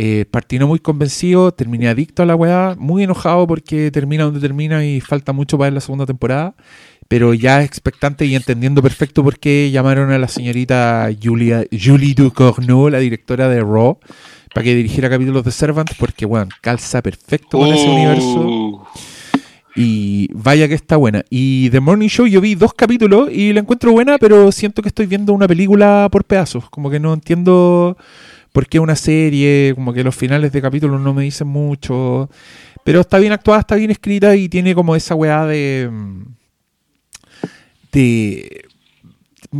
Eh, 0.00 0.26
partí 0.30 0.60
no 0.60 0.68
muy 0.68 0.78
convencido, 0.78 1.50
terminé 1.50 1.88
adicto 1.88 2.22
a 2.22 2.26
la 2.26 2.36
weá, 2.36 2.76
muy 2.78 3.02
enojado 3.02 3.48
porque 3.48 3.90
termina 3.90 4.22
donde 4.22 4.38
termina 4.38 4.84
y 4.84 5.00
falta 5.00 5.32
mucho 5.32 5.58
para 5.58 5.66
ver 5.66 5.72
la 5.72 5.80
segunda 5.80 6.06
temporada, 6.06 6.54
pero 7.08 7.34
ya 7.34 7.64
expectante 7.64 8.24
y 8.24 8.36
entendiendo 8.36 8.80
perfecto 8.80 9.24
por 9.24 9.40
qué 9.40 9.72
llamaron 9.72 10.12
a 10.12 10.18
la 10.18 10.28
señorita 10.28 11.10
Julia, 11.20 11.64
Julie 11.72 12.14
Ducournau, 12.14 12.88
la 12.90 13.00
directora 13.00 13.48
de 13.48 13.58
Raw, 13.58 13.98
para 14.54 14.62
que 14.62 14.76
dirigiera 14.76 15.10
capítulos 15.10 15.42
de 15.42 15.50
Servant, 15.50 15.90
porque 15.98 16.26
bueno, 16.26 16.46
calza 16.60 17.02
perfecto 17.02 17.58
con 17.58 17.66
ese 17.66 17.88
Uh, 17.88 17.92
universo. 17.92 18.86
Y 19.74 20.28
vaya 20.32 20.68
que 20.68 20.74
está 20.74 20.96
buena. 20.96 21.24
Y 21.28 21.70
The 21.70 21.80
Morning 21.80 22.08
Show 22.08 22.26
yo 22.28 22.40
vi 22.40 22.54
dos 22.54 22.72
capítulos 22.72 23.30
y 23.32 23.52
la 23.52 23.60
encuentro 23.60 23.90
buena, 23.90 24.18
pero 24.18 24.52
siento 24.52 24.80
que 24.80 24.88
estoy 24.90 25.06
viendo 25.06 25.32
una 25.32 25.48
película 25.48 26.08
por 26.10 26.24
pedazos. 26.24 26.70
Como 26.70 26.88
que 26.88 27.00
no 27.00 27.14
entiendo 27.14 27.96
por 28.58 28.66
qué 28.66 28.80
una 28.80 28.96
serie, 28.96 29.70
como 29.76 29.92
que 29.92 30.02
los 30.02 30.16
finales 30.16 30.50
de 30.50 30.60
capítulos 30.60 31.00
no 31.00 31.14
me 31.14 31.22
dicen 31.22 31.46
mucho. 31.46 32.28
Pero 32.82 33.02
está 33.02 33.20
bien 33.20 33.30
actuada, 33.30 33.60
está 33.60 33.76
bien 33.76 33.92
escrita 33.92 34.34
y 34.34 34.48
tiene 34.48 34.74
como 34.74 34.96
esa 34.96 35.14
weá 35.14 35.46
de... 35.46 35.88
mm, 35.88 36.22
de 37.92 38.64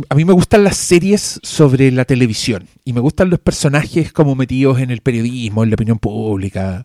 a 0.09 0.15
mí 0.15 0.25
me 0.25 0.33
gustan 0.33 0.65
las 0.65 0.75
series 0.75 1.39
sobre 1.43 1.91
la 1.91 2.03
televisión 2.03 2.67
y 2.83 2.91
me 2.91 2.99
gustan 2.99 3.29
los 3.29 3.39
personajes 3.39 4.11
como 4.11 4.35
metidos 4.35 4.81
en 4.81 4.91
el 4.91 4.99
periodismo, 4.99 5.63
en 5.63 5.69
la 5.69 5.75
opinión 5.75 5.97
pública. 5.97 6.83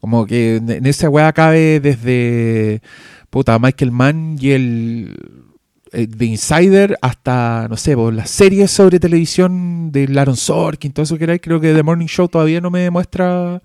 Como 0.00 0.24
que 0.24 0.56
en 0.56 0.86
esa 0.86 1.10
weá 1.10 1.30
cabe 1.34 1.78
desde 1.80 2.80
puta, 3.28 3.58
Michael 3.58 3.92
Mann 3.92 4.38
y 4.40 4.52
el 4.52 5.39
de 5.92 6.26
Insider 6.26 6.98
hasta, 7.02 7.66
no 7.68 7.76
sé, 7.76 7.96
pues, 7.96 8.14
las 8.14 8.30
series 8.30 8.70
sobre 8.70 9.00
televisión 9.00 9.92
de 9.92 10.08
Aaron 10.16 10.36
Sorkin, 10.36 10.92
todo 10.92 11.04
eso 11.04 11.18
que 11.18 11.24
era. 11.24 11.38
Creo 11.38 11.60
que 11.60 11.72
The 11.72 11.82
Morning 11.82 12.06
Show 12.06 12.28
todavía 12.28 12.60
no 12.60 12.70
me 12.70 12.80
demuestra 12.80 13.60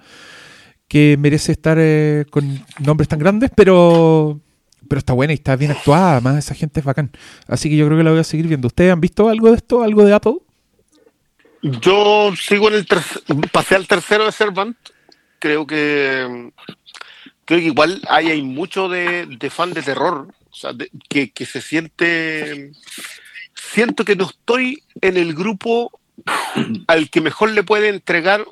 que 0.88 1.18
merece 1.20 1.52
estar 1.52 1.78
eh, 1.80 2.26
con 2.30 2.64
nombres 2.80 3.08
tan 3.08 3.20
grandes, 3.20 3.52
pero 3.56 4.40
pero 4.88 5.00
está 5.00 5.14
buena 5.14 5.34
y 5.34 5.36
está 5.36 5.56
bien 5.56 5.72
actuada. 5.72 6.14
Además, 6.14 6.38
esa 6.38 6.54
gente 6.54 6.80
es 6.80 6.86
bacán. 6.86 7.12
Así 7.48 7.70
que 7.70 7.76
yo 7.76 7.86
creo 7.86 7.98
que 7.98 8.04
la 8.04 8.12
voy 8.12 8.20
a 8.20 8.24
seguir 8.24 8.48
viendo. 8.48 8.68
¿Ustedes 8.68 8.92
han 8.92 9.02
visto 9.02 9.30
algo 9.30 9.50
de 9.50 9.58
esto? 9.58 9.82
¿Algo 9.82 10.06
de 10.06 10.14
Apple? 10.14 10.38
Yo 11.64 12.32
sigo 12.36 12.68
en 12.68 12.76
el 12.76 12.88
pasé 13.52 13.76
al 13.76 13.88
tercero 13.88 14.26
de 14.26 14.32
Servant. 14.32 14.78
Creo 15.40 15.66
que 15.66 16.52
creo 17.46 17.60
que 17.60 17.66
igual 17.66 18.02
hay, 18.10 18.32
hay 18.32 18.42
mucho 18.42 18.90
de, 18.90 19.26
de 19.26 19.50
fan 19.50 19.74
de 19.74 19.82
terror, 19.82 20.28
que 21.10 21.46
se 21.46 21.62
siente 21.62 22.72
siento 23.56 24.06
que 24.06 24.16
no 24.16 24.26
estoy 24.26 24.84
en 25.02 25.18
el 25.18 25.34
grupo 25.34 26.00
al 26.88 27.10
que 27.10 27.22
mejor 27.22 27.52
le 27.52 27.64
puede 27.64 27.90
entregar 27.90 28.46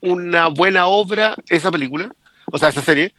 una 0.00 0.48
buena 0.48 0.86
obra 0.86 1.34
esa 1.48 1.70
película, 1.70 2.14
o 2.46 2.58
sea, 2.58 2.68
esa 2.68 2.82
serie, 2.82 3.12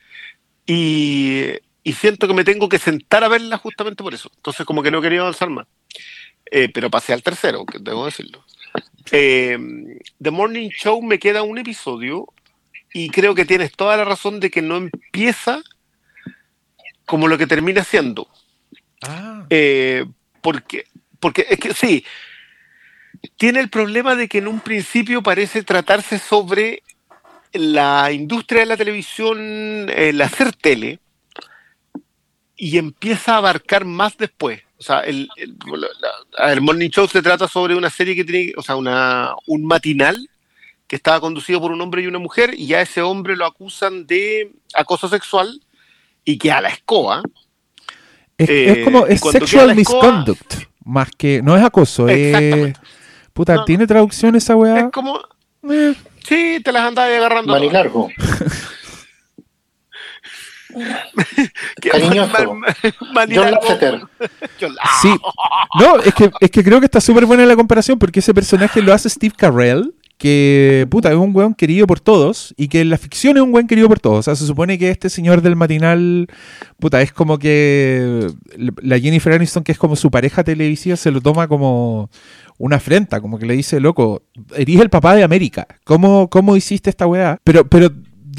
y, 0.65 1.47
y 1.83 1.93
siento 1.93 2.27
que 2.27 2.33
me 2.33 2.43
tengo 2.43 2.69
que 2.69 2.79
sentar 2.79 3.23
a 3.23 3.27
verla 3.27 3.57
justamente 3.57 4.03
por 4.03 4.13
eso. 4.13 4.31
Entonces, 4.37 4.65
como 4.65 4.83
que 4.83 4.91
no 4.91 5.01
quería 5.01 5.21
avanzar 5.21 5.49
más. 5.49 5.67
Eh, 6.51 6.69
pero 6.73 6.89
pasé 6.89 7.13
al 7.13 7.23
tercero, 7.23 7.65
que 7.65 7.79
debo 7.79 8.05
decirlo. 8.05 8.43
Eh, 9.11 9.57
The 10.21 10.31
Morning 10.31 10.69
Show 10.69 11.01
me 11.01 11.19
queda 11.19 11.43
un 11.43 11.57
episodio 11.57 12.27
y 12.93 13.09
creo 13.09 13.35
que 13.35 13.45
tienes 13.45 13.71
toda 13.71 13.97
la 13.97 14.05
razón 14.05 14.39
de 14.39 14.49
que 14.49 14.61
no 14.61 14.77
empieza 14.77 15.61
como 17.09 17.27
lo 17.27 17.39
que 17.39 17.47
termina 17.47 17.83
siendo. 17.83 18.27
Ah. 19.01 19.43
Eh, 19.49 20.05
porque, 20.41 20.85
porque 21.19 21.47
es 21.49 21.57
que 21.59 21.73
sí, 21.73 22.05
tiene 23.35 23.61
el 23.61 23.69
problema 23.69 24.13
de 24.15 24.27
que 24.27 24.37
en 24.37 24.47
un 24.47 24.59
principio 24.59 25.23
parece 25.23 25.63
tratarse 25.63 26.19
sobre 26.19 26.83
la 27.51 28.11
industria 28.11 28.59
de 28.59 28.67
la 28.67 28.77
televisión, 28.77 29.89
el 29.89 30.21
hacer 30.21 30.53
tele, 30.53 30.99
y 32.55 32.77
empieza 32.77 33.33
a 33.33 33.37
abarcar 33.37 33.85
más 33.85 34.15
después. 34.15 34.61
O 34.77 34.83
sea, 34.83 34.99
el, 34.99 35.29
el, 35.35 35.57
la- 36.37 36.51
el 36.53 36.61
Morning 36.61 36.91
Show 36.91 37.07
se 37.07 37.23
trata 37.23 37.47
sobre 37.47 37.73
una 37.73 37.89
serie 37.89 38.15
que 38.15 38.23
tiene, 38.23 38.53
o 38.55 38.61
sea, 38.61 38.75
una, 38.75 39.33
un 39.47 39.65
matinal 39.65 40.29
que 40.87 40.95
estaba 40.95 41.19
conducido 41.19 41.59
por 41.59 41.71
un 41.71 41.81
hombre 41.81 42.03
y 42.03 42.07
una 42.07 42.19
mujer, 42.19 42.53
y 42.53 42.71
a 42.75 42.81
ese 42.81 43.01
hombre 43.01 43.35
lo 43.35 43.47
acusan 43.47 44.05
de 44.05 44.51
acoso 44.75 45.09
sexual 45.09 45.59
y 46.31 46.37
que 46.37 46.51
a 46.51 46.61
la 46.61 46.69
escoba. 46.69 47.21
Es, 48.37 48.49
Eh, 48.49 48.71
es 48.71 48.85
como 48.85 49.05
es 49.07 49.19
sexual 49.19 49.71
escoba- 49.71 49.75
misconduct, 49.75 50.53
más 50.85 51.09
que 51.17 51.41
no 51.41 51.57
es 51.57 51.63
acoso, 51.63 52.07
es 52.07 52.73
puta, 53.33 53.55
No. 53.55 53.65
¿tiene 53.65 53.85
traducción 53.87 54.35
esa 54.35 54.55
weá? 54.55 54.79
Es 54.79 54.91
como, 54.91 55.19
Eh, 55.69 55.93
sí, 56.23 56.61
te 56.63 56.71
las 56.71 56.83
andas 56.87 57.05
agarrando. 57.09 57.53
Que- 61.81 61.89
Cariñoso. 61.89 62.31
man- 62.53 62.59
man- 62.59 62.75
John 62.83 63.13
manilargo. 63.13 63.59
Lasseter. 63.61 64.01
John- 64.61 64.75
Sí. 65.01 65.09
No, 65.79 65.97
es 65.97 66.13
que, 66.13 66.29
es 66.39 66.51
que 66.51 66.63
creo 66.63 66.79
que 66.79 66.85
está 66.85 67.01
súper 67.01 67.25
buena 67.25 67.45
la 67.45 67.55
comparación 67.55 67.97
porque 67.97 68.19
ese 68.19 68.33
personaje 68.33 68.81
lo 68.81 68.93
hace 68.93 69.09
Steve 69.09 69.33
Carell, 69.35 69.93
que 70.19 70.85
puta, 70.91 71.09
es 71.09 71.15
un 71.15 71.33
weón 71.33 71.55
querido 71.55 71.87
por 71.87 72.01
todos 72.01 72.53
y 72.57 72.67
que 72.67 72.81
en 72.81 72.89
la 72.89 72.97
ficción 72.97 73.37
es 73.37 73.43
un 73.43 73.53
weón 73.53 73.67
querido 73.67 73.87
por 73.87 74.01
todos. 74.01 74.19
O 74.19 74.23
sea, 74.23 74.35
se 74.35 74.45
supone 74.45 74.77
que 74.77 74.91
este 74.91 75.09
señor 75.09 75.41
del 75.41 75.55
matinal, 75.55 76.27
puta, 76.77 77.01
es 77.01 77.13
como 77.13 77.39
que 77.39 78.27
la 78.57 78.99
Jennifer 78.99 79.31
Aniston, 79.31 79.63
que 79.63 79.71
es 79.71 79.77
como 79.77 79.95
su 79.95 80.11
pareja 80.11 80.43
televisiva, 80.43 80.97
se 80.97 81.09
lo 81.09 81.21
toma 81.21 81.47
como 81.47 82.09
una 82.57 82.75
afrenta, 82.75 83.21
como 83.21 83.39
que 83.39 83.45
le 83.45 83.55
dice, 83.55 83.79
loco, 83.79 84.23
eres 84.53 84.81
el 84.81 84.89
papá 84.89 85.15
de 85.15 85.23
América. 85.23 85.65
¿Cómo, 85.85 86.29
cómo 86.29 86.57
hiciste 86.57 86.89
esta 86.89 87.07
weá? 87.07 87.39
Pero, 87.45 87.65
pero 87.69 87.89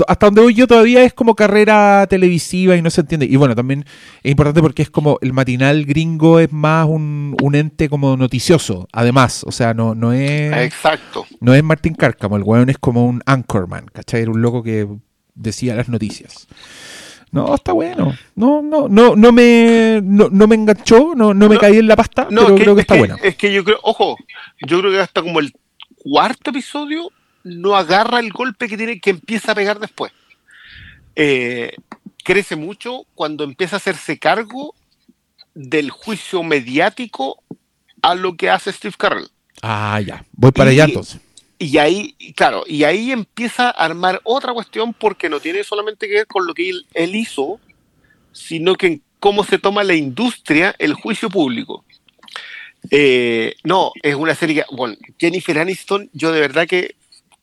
hasta 0.09 0.27
donde 0.27 0.43
voy 0.43 0.55
yo 0.55 0.67
todavía 0.67 1.03
es 1.05 1.13
como 1.13 1.35
carrera 1.35 2.07
televisiva 2.09 2.77
y 2.77 2.83
no 2.83 2.91
se 2.91 3.01
entiende. 3.03 3.27
Y 3.27 3.37
bueno, 3.37 3.55
también 3.55 3.85
es 4.23 4.31
importante 4.31 4.61
porque 4.61 4.83
es 4.83 4.91
como 4.91 5.19
el 5.21 5.33
matinal 5.33 5.85
gringo 5.85 6.39
es 6.41 6.53
más 6.53 6.87
un, 6.89 7.37
un 7.43 7.55
ente 7.55 7.89
como 7.89 8.17
noticioso, 8.17 8.89
además. 8.93 9.45
O 9.45 9.53
sea, 9.53 9.75
no, 9.75 9.95
no 9.95 10.13
es 10.13 10.53
Exacto. 10.53 11.27
no 11.41 11.55
es 11.55 11.63
Martín 11.65 11.95
Cárcamo, 11.95 12.37
el 12.37 12.43
weón 12.43 12.71
es 12.71 12.79
como 12.79 13.07
un 13.07 13.23
anchorman, 13.27 13.87
¿cachai? 13.93 14.23
Era 14.23 14.31
un 14.31 14.43
loco 14.43 14.63
que 14.63 14.87
decía 15.35 15.75
las 15.75 15.89
noticias. 15.89 16.47
No, 17.33 17.55
está 17.55 17.73
bueno. 17.73 18.13
No, 18.35 18.61
no, 18.61 18.89
no, 18.89 19.15
no 19.15 19.31
me, 19.33 20.01
no, 20.03 20.29
no 20.31 20.49
me 20.49 20.57
enganchó, 20.57 21.15
no, 21.15 21.33
no 21.33 21.49
me 21.49 21.55
No, 21.55 21.61
caí 21.61 21.77
en 21.79 21.87
la 21.87 21.95
pasta, 21.95 22.27
No, 22.29 22.43
pero 22.43 22.57
que, 22.57 22.63
creo 22.63 22.75
que 22.75 22.81
es 22.81 22.85
está 22.85 22.95
que- 22.95 22.99
bueno. 22.99 23.17
Es 23.23 23.37
que 23.37 23.53
yo 23.53 23.63
creo, 23.63 23.79
ojo, 23.85 24.17
yo 24.67 24.81
creo 24.81 24.91
que 24.91 24.99
hasta 25.01 25.23
como 25.23 25.39
el 25.39 25.53
cuarto 25.95 26.51
episodio 26.51 27.09
no 27.45 27.77
agarra 27.77 28.21
el 28.21 28.31
golpe 28.33 28.69
que 28.69 28.77
tiene, 28.77 29.01
que 29.01 29.11
empieza 29.11 29.53
a 29.53 29.55
pegar 29.55 29.79
después. 29.81 30.13
Eh, 31.17 31.75
crece 32.25 32.57
mucho 32.57 33.07
cuando 33.15 33.45
empieza 33.45 33.77
a 33.77 33.79
hacerse 33.79 34.19
cargo 34.19 34.75
del 35.55 35.91
juicio 35.91 36.43
mediático 36.43 37.43
a 38.03 38.15
lo 38.15 38.37
que 38.37 38.49
hace 38.51 38.73
Steve 38.73 38.95
Carell. 38.97 39.29
Ah, 39.63 40.01
ya. 40.01 40.25
Voy 40.33 40.53
para 40.53 40.71
Y- 40.73 40.75
allá 40.77 40.85
entonces. 40.85 41.21
Y 41.59 41.77
ahí, 41.77 42.15
claro, 42.37 42.65
y 42.67 42.85
ahí 42.85 43.13
empieza 43.13 43.67
a 43.67 43.71
armar 43.85 44.23
otra 44.25 44.55
cuestión 44.55 44.95
porque 44.95 45.29
no 45.29 45.41
tiene 45.41 45.63
solamente 45.63 46.09
que 46.09 46.15
ver 46.15 46.27
con 46.27 46.47
lo 46.47 46.55
que 46.55 46.71
él, 46.71 46.87
él 46.95 47.15
hizo, 47.15 47.61
sino 48.33 48.77
que 48.77 48.87
en 48.87 49.03
cómo 49.19 49.45
se 49.45 49.59
toma 49.59 49.85
la 49.85 49.95
industria 49.95 50.75
el 50.79 50.95
juicio 50.95 51.29
público. 51.29 51.85
Eh, 52.91 53.57
no, 53.63 53.93
es 54.03 54.15
una 54.15 54.35
serie 54.35 54.57
que, 54.57 54.75
bueno, 54.75 54.97
Jennifer 55.19 55.59
Aniston, 55.59 56.09
yo 56.15 56.33
de 56.33 56.41
verdad 56.41 56.67
que 56.67 56.95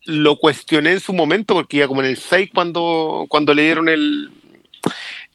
lo 0.08 0.38
cuestioné 0.38 0.92
en 0.94 1.00
su 1.00 1.14
momento 1.14 1.54
porque 1.54 1.78
iba 1.78 1.88
como 1.88 2.02
en 2.02 2.08
el 2.08 2.18
6 2.18 2.50
cuando, 2.54 3.26
cuando 3.30 3.54
le 3.54 3.64
dieron 3.64 3.88
el, 3.90 4.32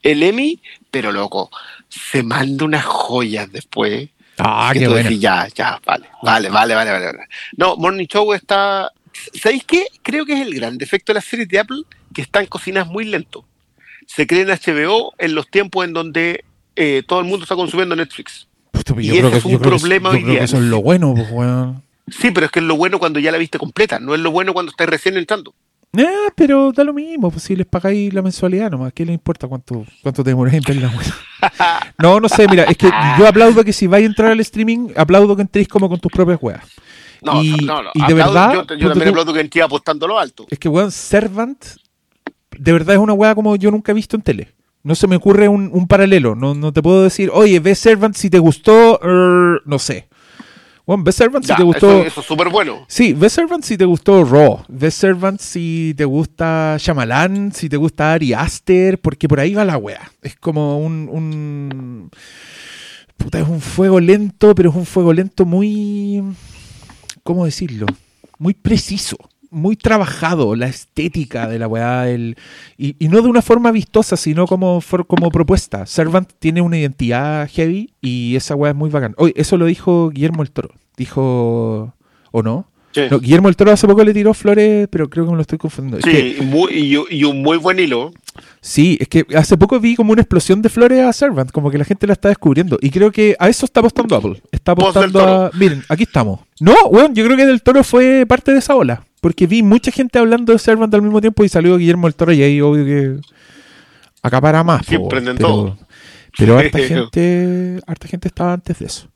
el 0.03 0.23
Emmy, 0.23 0.61
pero 0.91 1.13
loco, 1.13 1.51
se 1.89 2.23
manda 2.23 2.65
unas 2.65 2.85
joyas 2.85 3.51
después. 3.53 4.09
Ah, 4.39 4.71
que 4.73 4.81
qué 4.81 4.89
bueno. 4.89 5.05
decís, 5.09 5.21
ya, 5.21 5.47
ya, 5.55 5.81
vale, 5.85 6.07
vale, 6.23 6.49
vale, 6.49 6.75
vale, 6.75 6.91
vale, 6.91 7.07
vale. 7.07 7.19
No, 7.57 7.77
Morning 7.77 8.07
Show 8.07 8.33
está. 8.33 8.91
¿Sabéis 9.35 9.65
qué? 9.65 9.87
Creo 10.03 10.25
que 10.25 10.33
es 10.33 10.41
el 10.41 10.55
gran 10.55 10.79
defecto 10.79 11.13
de 11.13 11.17
las 11.17 11.25
series 11.25 11.49
de 11.49 11.59
Apple, 11.59 11.83
que 12.15 12.23
están 12.23 12.47
cocinadas 12.47 12.89
muy 12.89 13.05
lento. 13.05 13.45
Se 14.07 14.27
creen 14.27 14.49
HBO 14.49 15.13
en 15.19 15.35
los 15.35 15.49
tiempos 15.49 15.85
en 15.85 15.93
donde 15.93 16.45
eh, 16.77 17.03
todo 17.07 17.21
el 17.21 17.27
mundo 17.27 17.45
está 17.45 17.55
consumiendo 17.55 17.95
Netflix. 17.95 18.49
Pues 18.73 18.85
y 19.05 19.11
ese 19.19 19.31
que, 19.31 19.37
es 19.37 19.45
un 19.45 19.53
que- 19.53 19.59
problema 19.59 20.11
yo 20.13 20.17
hoy 20.17 20.23
día. 20.25 20.39
que 20.39 20.45
eso 20.47 20.57
es 20.57 20.63
lo 20.65 20.81
bueno, 20.83 21.13
pues, 21.15 21.29
weón. 21.31 21.83
Sí, 22.09 22.31
pero 22.33 22.47
es 22.47 22.53
que 22.53 22.59
es 22.61 22.65
lo 22.65 22.77
bueno 22.77 22.99
cuando 22.99 23.21
ya 23.21 23.31
la 23.33 23.39
viste 23.39 23.59
completa, 23.59 23.99
no 23.99 24.15
es 24.15 24.21
lo 24.21 24.31
bueno 24.31 24.53
cuando 24.53 24.71
estás 24.71 24.89
recién 24.89 25.17
entrando. 25.17 25.55
Ah, 25.97 26.29
pero 26.35 26.73
da 26.73 26.85
lo 26.85 26.95
mismo, 26.95 27.31
pues 27.31 27.43
si 27.45 27.55
les 27.55 27.67
pagáis 27.67 28.13
la 28.15 28.23
mensualidad 28.23 28.71
nomás, 28.71 28.93
¿qué 28.95 29.05
les 29.05 29.15
importa 29.15 29.47
cuánto, 29.47 29.85
cuánto 30.03 30.25
te 30.25 30.31
demoráis 30.31 30.57
en 30.57 30.63
ver 30.67 30.77
la 30.83 30.89
weá? 30.89 31.93
No, 31.99 32.19
no 32.19 32.29
sé, 32.29 32.47
mira, 32.49 32.65
es 32.65 32.77
que 32.77 32.89
yo 33.19 33.27
aplaudo 33.29 33.63
que 33.65 33.73
si 33.73 33.87
vais 33.87 34.03
a 34.05 34.07
entrar 34.07 34.31
al 34.33 34.41
streaming, 34.41 34.89
aplaudo 34.97 35.37
que 35.37 35.43
entréis 35.43 35.69
como 35.69 35.89
con 35.89 36.01
tus 36.01 36.11
propias 36.11 36.39
weas. 36.41 36.63
No, 37.21 37.43
Y- 37.43 37.51
no, 37.65 37.83
no. 37.83 37.91
y 37.95 38.01
de 38.01 38.05
aplaudo- 38.07 38.17
verdad, 38.17 38.53
Yo, 38.71 38.75
yo 38.77 38.89
también 38.89 39.05
tú- 39.05 39.11
aplaudo 39.11 39.33
que 39.35 39.41
entré 39.41 39.63
apostando 39.63 40.09
lo 40.09 40.19
alto. 40.19 40.47
Es 40.51 40.59
que, 40.59 40.69
weón, 40.69 40.91
Servant, 40.91 41.63
de 42.59 42.73
verdad 42.73 42.95
es 42.97 43.01
una 43.01 43.13
wea 43.13 43.35
como 43.35 43.55
yo 43.57 43.71
nunca 43.71 43.93
he 43.93 43.95
visto 43.95 44.17
en 44.17 44.23
tele. 44.23 44.53
No 44.83 44.95
se 44.97 45.07
me 45.07 45.17
ocurre 45.17 45.47
un, 45.49 45.71
un 45.73 45.87
paralelo. 45.87 46.35
No, 46.35 46.55
no 46.55 46.73
te 46.73 46.83
puedo 46.83 47.05
decir, 47.05 47.31
oye, 47.33 47.61
ve 47.61 47.75
Servant 47.75 48.17
si 48.17 48.31
te 48.31 48.39
gustó, 48.41 49.01
er, 49.03 49.61
no 49.65 49.79
sé. 49.79 50.09
Weón, 50.87 51.05
ve 51.05 51.13
Servant 51.13 51.45
si 51.45 51.55
te 51.55 51.63
gustó. 51.63 51.91
Eso, 52.01 52.07
eso 52.07 52.21
es 52.21 52.27
súper 52.27 52.49
bueno. 52.49 52.85
Sí, 52.89 53.13
ve 53.13 53.31
Servant 53.31 53.65
si 53.65 53.77
te 53.79 53.85
gustó 53.85 54.25
Raw. 54.25 54.65
Ve 54.69 54.91
Servant 54.91 55.41
si 55.41 55.95
te 55.97 56.05
gusta 56.05 56.77
Shyamalan, 56.79 57.53
si 57.53 57.69
te 57.69 57.77
gusta 57.77 58.13
Ari 58.13 58.33
Aster, 58.33 59.01
porque 59.01 59.29
por 59.29 59.39
ahí 59.39 59.55
va 59.55 59.65
la 59.65 59.77
wea. 59.77 60.11
Es 60.23 60.35
como 60.37 60.79
un, 60.79 61.09
un. 61.11 62.11
Puta, 63.17 63.39
es 63.39 63.49
un 63.49 63.61
fuego 63.61 64.01
lento, 64.01 64.55
pero 64.55 64.71
es 64.71 64.77
un 64.77 64.87
fuego 64.87 65.13
lento 65.13 65.45
muy. 65.45 66.23
¿Cómo 67.23 67.45
decirlo? 67.45 67.87
Muy 68.39 68.55
preciso. 68.55 69.17
Muy 69.53 69.77
trabajado, 69.77 70.57
la 70.57 70.67
estética 70.67 71.47
de 71.47 71.59
la 71.59 71.69
weá. 71.69 72.09
El, 72.09 72.37
y, 72.79 72.97
y 72.99 73.09
no 73.09 73.21
de 73.21 73.29
una 73.29 73.43
forma 73.43 73.71
vistosa, 73.71 74.17
sino 74.17 74.47
como, 74.47 74.81
for- 74.81 75.07
como 75.07 75.31
propuesta. 75.31 75.85
Servant 75.87 76.31
tiene 76.39 76.63
una 76.63 76.79
identidad 76.79 77.47
heavy 77.53 77.93
y 78.01 78.35
esa 78.35 78.55
weá 78.57 78.71
es 78.73 78.77
muy 78.77 78.89
bacán. 78.91 79.15
Oye, 79.19 79.35
eso 79.37 79.59
lo 79.59 79.67
dijo 79.67 80.09
Guillermo 80.11 80.43
el 80.43 80.51
Toro. 80.51 80.71
Dijo. 80.97 81.95
¿O 82.31 82.43
no? 82.43 82.67
Sí, 82.95 83.01
No, 83.11 83.21
Guillermo 83.21 83.49
el 83.49 83.57
Toro 83.57 83.71
hace 83.73 83.87
poco 83.87 84.05
le 84.05 84.13
tiró 84.13 84.35
flores, 84.35 84.87
pero 84.91 85.09
creo 85.09 85.25
que 85.25 85.31
me 85.31 85.37
lo 85.37 85.43
estoy 85.43 85.59
confundiendo. 85.59 85.99
Es 85.99 86.05
que- 86.05 86.37
Sí, 86.39 86.43
muy- 86.45 86.73
y, 86.73 87.17
y 87.17 87.25
un 87.25 87.41
muy 87.43 87.57
buen 87.57 87.79
hilo. 87.81 88.13
sí, 88.61 88.99
es 89.01 89.09
que 89.09 89.25
hace 89.35 89.57
poco 89.57 89.81
vi 89.81 89.97
como 89.97 90.13
una 90.13 90.21
explosión 90.23 90.61
de 90.63 90.69
flores 90.69 91.01
a 91.05 91.13
Servant, 91.13 91.51
como 91.51 91.71
que 91.71 91.79
la 91.79 91.85
gente 91.85 92.07
la 92.07 92.13
está 92.13 92.29
descubriendo. 92.29 92.79
Y 92.83 92.91
creo 92.91 93.11
que 93.11 93.35
a 93.39 93.49
eso 93.49 93.65
está 93.65 93.81
apostando 93.81 94.15
Apple. 94.17 94.43
Está 94.53 94.73
apostando 94.73 95.21
a. 95.21 95.51
Miren, 95.55 95.83
aquí 95.89 96.03
estamos. 96.03 96.41
No, 96.61 96.75
weón, 96.91 97.15
yo 97.15 97.25
creo 97.25 97.37
que 97.37 97.47
Del 97.47 97.63
Toro 97.63 97.83
fue 97.83 98.27
parte 98.29 98.53
de 98.53 98.59
esa 98.59 98.75
ola. 98.77 99.05
Porque 99.23 99.47
vi 99.47 99.63
mucha 99.63 99.91
gente 99.93 100.19
hablando 100.19 100.53
de 100.53 100.59
Servant 100.59 100.93
al 100.93 101.01
mismo 101.03 101.21
tiempo 101.21 101.45
y 101.45 101.49
salió 101.49 101.77
Guillermo 101.79 102.09
el 102.09 102.15
Toro 102.15 102.33
y 102.33 102.43
ahí 102.43 102.61
obvio 102.61 102.85
que 102.85 103.17
acapara 104.23 104.63
más. 104.65 104.85
po, 104.85 104.93
en 105.17 105.25
pero, 105.25 105.35
todo. 105.37 105.79
pero 106.37 106.59
harta 106.59 106.79
gente, 106.89 107.79
harta 107.87 108.09
gente 108.09 108.29
estaba 108.29 108.53
antes 108.55 108.79
de 108.79 108.87
eso. 108.87 109.09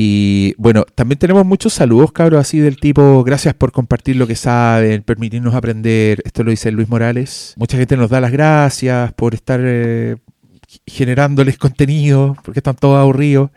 Y 0.00 0.54
bueno, 0.58 0.84
también 0.94 1.18
tenemos 1.18 1.44
muchos 1.44 1.72
saludos, 1.72 2.12
cabros, 2.12 2.40
así 2.40 2.60
del 2.60 2.76
tipo, 2.78 3.24
gracias 3.24 3.52
por 3.54 3.72
compartir 3.72 4.14
lo 4.14 4.28
que 4.28 4.36
saben, 4.36 5.02
permitirnos 5.02 5.56
aprender. 5.56 6.22
Esto 6.24 6.44
lo 6.44 6.52
dice 6.52 6.70
Luis 6.70 6.88
Morales. 6.88 7.52
Mucha 7.56 7.76
gente 7.76 7.96
nos 7.96 8.08
da 8.08 8.20
las 8.20 8.30
gracias 8.30 9.12
por 9.14 9.34
estar 9.34 9.58
eh, 9.60 10.14
generándoles 10.86 11.58
contenido, 11.58 12.36
porque 12.44 12.60
están 12.60 12.76
todos 12.76 12.96
aburridos. 12.96 13.50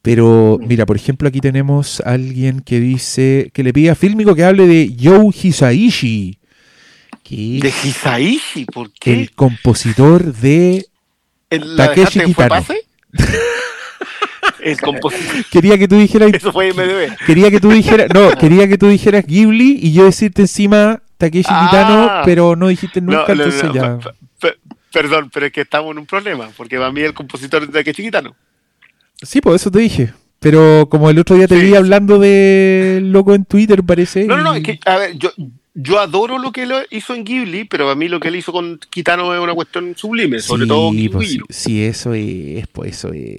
Pero 0.00 0.60
mira, 0.64 0.86
por 0.86 0.94
ejemplo, 0.94 1.26
aquí 1.26 1.40
tenemos 1.40 2.00
a 2.02 2.12
alguien 2.12 2.60
que 2.60 2.78
dice 2.78 3.50
que 3.52 3.64
le 3.64 3.72
pide 3.72 3.90
a 3.90 3.94
Fílmico 3.96 4.36
que 4.36 4.44
hable 4.44 4.68
de 4.68 4.94
Yo 4.94 5.28
Hisaishi, 5.32 6.38
que 7.24 7.58
De 7.60 7.68
Hisaishi, 7.82 8.64
¿por 8.66 8.92
qué? 8.92 9.12
el 9.12 9.32
compositor 9.32 10.32
de... 10.34 10.86
¿El- 11.50 11.76
¿La 11.76 11.88
Takeshi 11.88 12.20
Kitano. 12.20 12.64
El 14.64 14.80
compositor. 14.80 15.44
Quería 15.50 15.78
que 15.78 15.86
tú 15.88 15.96
dijeras... 15.96 16.32
Eso 16.32 16.52
fue 16.52 16.72
MDB. 16.72 17.16
Quería 17.26 17.50
que 17.50 17.60
tú 17.60 17.70
dijeras... 17.70 18.08
No, 18.14 18.30
quería 18.32 18.66
que 18.66 18.78
tú 18.78 18.88
dijeras 18.88 19.24
Ghibli 19.26 19.78
y 19.82 19.92
yo 19.92 20.04
decirte 20.04 20.42
encima 20.42 21.02
Takeshi 21.18 21.44
Ah. 21.50 21.68
Kitano, 21.70 22.22
pero 22.24 22.56
no 22.56 22.68
dijiste 22.68 23.00
nunca, 23.00 23.26
No, 23.28 23.34
no, 23.34 23.42
entonces 23.44 23.64
no, 23.64 23.74
ya... 23.74 23.98
pe- 23.98 24.10
pe- 24.40 24.56
Perdón, 24.92 25.30
pero 25.32 25.46
es 25.46 25.52
que 25.52 25.60
estamos 25.62 25.90
en 25.92 25.98
un 25.98 26.06
problema, 26.06 26.48
porque 26.56 26.76
para 26.78 26.90
mí 26.92 27.00
el 27.00 27.14
compositor 27.14 27.68
de 27.68 27.84
que 27.84 27.92
chiquitano. 27.92 28.34
Sí, 29.22 29.40
por 29.40 29.54
eso 29.54 29.70
te 29.70 29.78
dije. 29.80 30.12
Pero 30.40 30.88
como 30.90 31.08
el 31.10 31.18
otro 31.18 31.36
día 31.36 31.48
te 31.48 31.58
Sí. 31.58 31.66
vi 31.66 31.74
hablando 31.74 32.18
de 32.18 33.00
loco 33.02 33.34
en 33.34 33.44
Twitter, 33.44 33.82
parece. 33.82 34.24
No, 34.26 34.36
no, 34.36 34.42
no, 34.44 34.54
es 34.54 34.62
que, 34.62 34.78
a 34.84 34.98
ver, 34.98 35.16
yo, 35.18 35.32
yo 35.74 35.98
adoro 35.98 36.38
lo 36.38 36.52
que 36.52 36.64
él 36.64 36.72
hizo 36.90 37.14
en 37.14 37.24
Ghibli, 37.24 37.64
pero 37.64 37.88
a 37.90 37.94
mí 37.96 38.08
lo 38.08 38.20
que 38.20 38.28
él 38.28 38.36
hizo 38.36 38.52
con 38.52 38.78
Kitano 38.90 39.34
es 39.34 39.40
una 39.40 39.54
cuestión 39.54 39.94
sublime, 39.96 40.38
sobre 40.40 40.62
sí, 40.64 40.68
todo 40.68 40.92
pues, 41.12 41.38
sí, 41.48 41.82
eso 41.84 42.12
es, 42.14 42.66
pues 42.68 42.92
eso 42.92 43.12
es. 43.12 43.38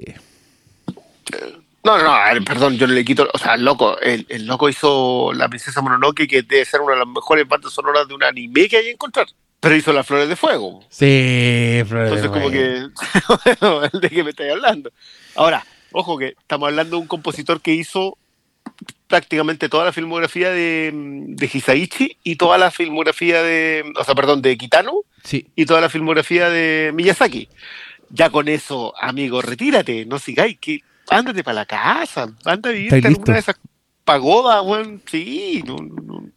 No, 1.84 1.98
no, 1.98 2.04
no, 2.04 2.14
a 2.16 2.34
ver, 2.34 2.44
perdón, 2.44 2.78
yo 2.78 2.88
no 2.88 2.94
le 2.94 3.06
quito, 3.06 3.30
o 3.32 3.38
sea, 3.38 3.54
el 3.54 3.64
loco, 3.64 4.00
el, 4.00 4.26
el 4.30 4.48
loco 4.48 4.70
hizo 4.70 5.32
La 5.34 5.48
Princesa 5.48 5.82
Mononoke, 5.82 6.28
que 6.28 6.42
debe 6.42 6.66
ser 6.66 6.82
una 6.82 6.94
de 6.94 7.00
las 7.00 7.08
mejores 7.08 7.48
bandas 7.48 7.74
sonoras 7.74 8.08
de 8.08 8.16
un 8.16 8.24
anime 8.24 8.68
que 8.68 8.78
hay 8.78 8.84
que 8.86 8.92
encontrar, 8.92 9.28
pero 9.60 9.76
hizo 9.76 9.94
Las 9.94 10.08
Flores 10.08 10.28
de 10.28 10.36
Fuego. 10.36 10.84
Sí, 10.90 11.78
Entonces, 11.80 12.28
como 12.30 12.50
que, 12.50 12.88
bueno, 13.62 13.82
¿de 14.02 14.10
qué 14.10 14.24
me 14.24 14.32
estáis 14.32 14.54
hablando? 14.54 14.92
Ahora, 15.36 15.64
ojo 15.92 16.18
que 16.18 16.36
estamos 16.40 16.70
hablando 16.70 16.96
de 16.96 17.02
un 17.04 17.08
compositor 17.08 17.62
que 17.62 17.74
hizo 17.74 18.18
prácticamente 19.08 19.70
toda 19.70 19.86
la 19.86 19.94
filmografía 19.94 20.50
de, 20.50 20.92
de 20.92 21.50
Hisaichi 21.54 22.18
y 22.24 22.36
toda 22.36 22.58
la 22.58 22.72
filmografía 22.72 23.44
de, 23.44 23.94
o 23.96 24.04
sea, 24.04 24.16
perdón, 24.16 24.42
de 24.42 24.58
Kitano 24.58 25.02
Sí, 25.24 25.48
y 25.56 25.66
toda 25.66 25.82
la 25.82 25.90
filmografía 25.90 26.50
de 26.50 26.92
Miyazaki. 26.94 27.50
Ya 28.10 28.30
con 28.30 28.48
eso, 28.48 28.94
amigo, 29.00 29.42
retírate, 29.42 30.06
no 30.06 30.20
sigáis, 30.20 30.58
que 30.60 30.82
ándate 31.10 31.44
para 31.44 31.56
la 31.56 31.66
casa, 31.66 32.34
anda 32.44 32.70
a 32.70 32.74
vivirte 32.74 32.98
¿Estáis 32.98 33.16
en 33.16 33.20
alguna 33.22 33.34
de 33.34 33.40
esas 33.40 33.56
pagodas, 34.04 34.64
weón. 34.66 35.02
Sí, 35.10 35.64
no, 35.66 35.78
no, 35.78 36.02
no. 36.02 36.30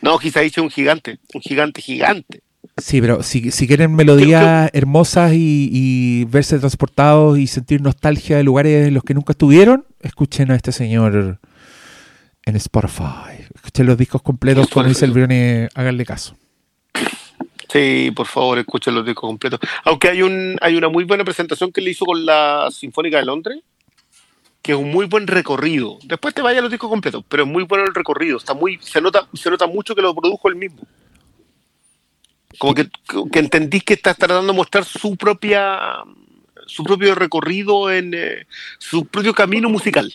No, 0.00 0.18
Hisaichi 0.20 0.60
es 0.60 0.64
un 0.64 0.70
gigante, 0.70 1.20
un 1.34 1.40
gigante, 1.40 1.80
gigante. 1.80 2.42
sí, 2.78 3.00
pero 3.00 3.22
si, 3.22 3.52
si 3.52 3.68
quieren 3.68 3.94
melodías 3.94 4.70
hermosas 4.72 5.32
y, 5.34 5.68
y 5.70 6.24
verse 6.24 6.58
transportados 6.58 7.38
y 7.38 7.46
sentir 7.46 7.80
nostalgia 7.80 8.36
de 8.36 8.42
lugares 8.42 8.88
en 8.88 8.94
los 8.94 9.04
que 9.04 9.14
nunca 9.14 9.32
estuvieron, 9.32 9.86
escuchen 10.00 10.50
a 10.50 10.56
este 10.56 10.72
señor 10.72 11.38
en 12.44 12.56
Spotify. 12.56 13.46
Escuchen 13.54 13.86
los 13.86 13.96
discos 13.96 14.22
completos, 14.22 14.68
como 14.68 14.88
dice 14.88 15.04
el 15.04 15.12
Brione, 15.12 15.68
háganle 15.74 16.04
caso. 16.04 16.36
Sí, 17.68 18.10
por 18.14 18.26
favor, 18.26 18.58
escuchen 18.58 18.94
los 18.94 19.06
discos 19.06 19.28
completos. 19.28 19.60
Aunque 19.84 20.08
hay 20.08 20.22
un 20.22 20.58
hay 20.60 20.76
una 20.76 20.88
muy 20.88 21.04
buena 21.04 21.24
presentación 21.24 21.72
que 21.72 21.80
le 21.80 21.90
hizo 21.90 22.04
con 22.04 22.26
la 22.26 22.68
Sinfónica 22.70 23.18
de 23.18 23.24
Londres, 23.24 23.60
que 24.62 24.72
es 24.72 24.78
un 24.78 24.90
muy 24.90 25.06
buen 25.06 25.26
recorrido. 25.26 25.98
Después 26.04 26.34
te 26.34 26.40
vaya 26.40 26.60
los 26.60 26.70
discos 26.70 26.88
completos, 26.88 27.24
pero 27.28 27.42
es 27.42 27.48
muy 27.48 27.64
bueno 27.64 27.84
el 27.84 27.94
recorrido. 27.94 28.38
Está 28.38 28.54
muy 28.54 28.78
se 28.80 29.00
nota 29.00 29.28
se 29.34 29.50
nota 29.50 29.66
mucho 29.66 29.94
que 29.94 30.02
lo 30.02 30.14
produjo 30.14 30.48
él 30.48 30.56
mismo. 30.56 30.82
Como 32.58 32.74
que, 32.74 32.88
que 33.32 33.38
entendís 33.38 33.82
que 33.82 33.94
está 33.94 34.14
tratando 34.14 34.52
de 34.52 34.56
mostrar 34.56 34.84
su 34.84 35.16
propia 35.16 36.04
su 36.66 36.84
propio 36.84 37.14
recorrido 37.14 37.90
en 37.90 38.14
eh, 38.14 38.46
su 38.78 39.06
propio 39.06 39.34
camino 39.34 39.68
musical. 39.68 40.14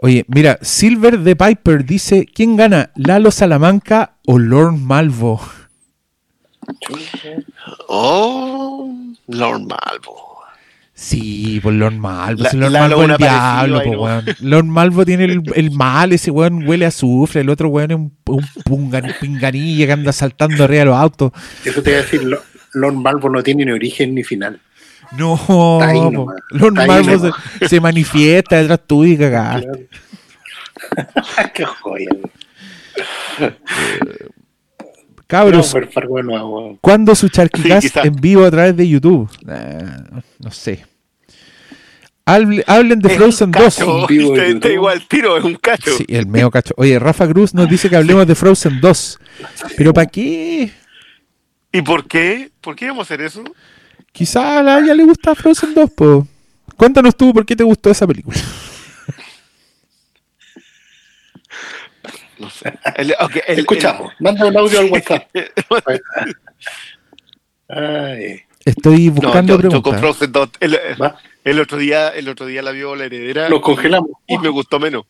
Oye, 0.00 0.24
mira, 0.28 0.58
Silver 0.62 1.22
the 1.22 1.34
Piper 1.34 1.84
dice, 1.84 2.26
¿quién 2.26 2.56
gana? 2.56 2.92
¿Lalo 2.94 3.30
Salamanca 3.30 4.16
o 4.26 4.38
Lord 4.38 4.74
Malvo? 4.74 5.40
Oh, 7.88 8.92
Lord 9.26 9.62
Malvo. 9.62 10.37
Sí, 11.00 11.60
pues 11.62 11.76
Lord 11.76 11.94
Malvo. 11.94 12.42
La- 12.42 12.52
Lord 12.52 12.72
Malvo 12.72 13.02
es 13.04 13.10
el 13.10 13.16
diablo, 13.18 13.82
po, 13.84 13.92
¿no? 13.92 14.02
weón. 14.02 14.24
Lord 14.40 14.64
Malvo 14.64 15.04
tiene 15.04 15.24
el, 15.26 15.42
el 15.54 15.70
mal, 15.70 16.12
ese 16.12 16.32
weón 16.32 16.66
huele 16.66 16.86
a 16.86 16.88
azufre, 16.88 17.42
el 17.42 17.50
otro 17.50 17.68
weón 17.68 17.90
es 17.92 17.96
un, 17.96 18.12
un 18.26 18.44
pungan- 18.64 19.14
pinganilla 19.20 19.86
que 19.86 19.92
anda 19.92 20.12
saltando 20.12 20.64
arriba 20.64 20.80
de 20.80 20.84
los 20.86 20.96
autos. 20.96 21.30
Eso 21.64 21.80
te 21.82 21.90
iba 21.90 22.00
a 22.00 22.02
decir, 22.02 22.24
Lo- 22.24 22.42
Lord 22.74 22.94
Malvo 22.94 23.30
no 23.30 23.42
tiene 23.44 23.64
ni 23.64 23.70
origen 23.70 24.12
ni 24.12 24.24
final. 24.24 24.60
No, 25.16 25.34
Está 25.80 25.90
ahí 25.92 26.00
po. 26.00 26.10
nomás. 26.10 26.36
Lord 26.50 26.74
Malvo 26.74 27.32
se, 27.60 27.68
se 27.68 27.80
manifiesta 27.80 28.56
detrás 28.56 28.80
tuyo 28.84 29.12
y 29.12 29.18
cagás. 29.18 29.62
Qué 31.54 31.64
joya. 31.64 32.10
Cabros. 35.28 35.72
¿cuándo 36.80 37.14
su 37.14 37.28
charquicast 37.28 37.86
Sí, 37.86 37.92
en 38.02 38.14
vivo 38.16 38.44
a 38.44 38.50
través 38.50 38.76
de 38.76 38.88
YouTube? 38.88 39.30
No 40.40 40.50
sé. 40.50 40.84
Hable- 42.26 42.64
hablen 42.66 42.98
de 43.00 43.08
Es 43.10 43.16
Frozen 43.16 43.46
un 43.48 43.52
2. 43.52 43.62
cacho, 43.76 44.00
En 44.00 44.06
vivo 44.06 44.32
de 44.34 44.38
te- 44.40 44.44
te 44.46 44.52
YouTube. 44.54 44.72
igual 44.72 45.06
tiro, 45.08 45.36
es 45.38 45.44
un 45.44 45.54
cacho. 45.54 45.90
Sí, 45.96 46.04
el 46.08 46.26
medio 46.26 46.50
cacho. 46.50 46.74
Oye, 46.76 46.98
Rafa 46.98 47.26
Cruz 47.28 47.54
nos 47.54 47.68
dice 47.70 47.88
que 47.88 47.96
hablemos 47.96 48.26
de 48.26 48.34
Frozen 48.34 48.80
2. 48.80 49.18
¿Pero 49.76 49.92
para 49.94 50.06
qué? 50.06 50.70
¿Y 51.72 51.82
por 51.82 52.06
qué? 52.06 52.50
¿Por 52.60 52.74
qué 52.76 52.86
íbamos 52.86 53.02
a 53.02 53.14
hacer 53.14 53.20
eso? 53.22 53.44
Quizá 54.12 54.58
a 54.58 54.62
la 54.62 54.84
ya 54.84 54.94
le 54.94 55.04
gusta 55.04 55.34
Frozen 55.34 55.74
2, 55.74 55.90
po. 55.90 56.26
Cuéntanos 56.76 57.16
tú 57.16 57.32
por 57.32 57.44
qué 57.46 57.54
te 57.56 57.64
gustó 57.64 57.90
esa 57.90 58.06
película. 58.06 58.36
No 62.38 62.48
sé. 62.50 62.72
El- 62.96 63.14
Escuchamos, 63.48 64.12
manda 64.20 64.46
un 64.46 64.56
audio 64.56 64.80
al 64.80 64.90
WhatsApp. 64.90 65.28
Ay, 67.68 68.40
Estoy 68.64 69.06
el- 69.06 69.14
no, 69.14 69.20
buscando 69.20 69.60
yo, 69.60 69.70
yo 69.70 69.82
con 69.82 69.92
preguntas. 69.92 70.00
Frozen 70.00 70.32
2, 70.32 70.48
el, 71.44 71.60
otro 71.60 71.78
día, 71.78 72.08
el 72.10 72.28
otro 72.28 72.46
día 72.46 72.62
la 72.62 72.70
vio 72.72 72.94
la 72.96 73.04
heredera 73.04 73.48
Los 73.48 73.60
congelamos. 73.60 74.10
y 74.26 74.38
me 74.38 74.48
gustó 74.48 74.78
menos. 74.78 75.04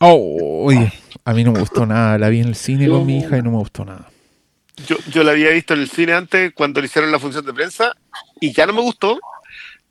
Oh, 0.00 0.64
oye, 0.64 0.92
a 1.24 1.32
mí 1.34 1.44
no 1.44 1.52
me 1.52 1.60
gustó 1.60 1.84
nada. 1.86 2.18
La 2.18 2.28
vi 2.28 2.40
en 2.40 2.48
el 2.48 2.54
cine 2.54 2.88
con 2.88 3.04
mi 3.04 3.18
hija 3.18 3.36
y 3.38 3.42
no 3.42 3.50
me 3.50 3.58
gustó 3.58 3.84
nada. 3.84 4.08
Yo, 4.86 4.96
yo 5.10 5.24
la 5.24 5.32
había 5.32 5.50
visto 5.50 5.74
en 5.74 5.80
el 5.80 5.90
cine 5.90 6.12
antes 6.12 6.52
cuando 6.54 6.80
le 6.80 6.86
hicieron 6.86 7.10
la 7.10 7.18
función 7.18 7.44
de 7.44 7.52
prensa 7.52 7.96
y 8.40 8.52
ya 8.52 8.64
no 8.66 8.72
me 8.74 8.80
gustó, 8.80 9.18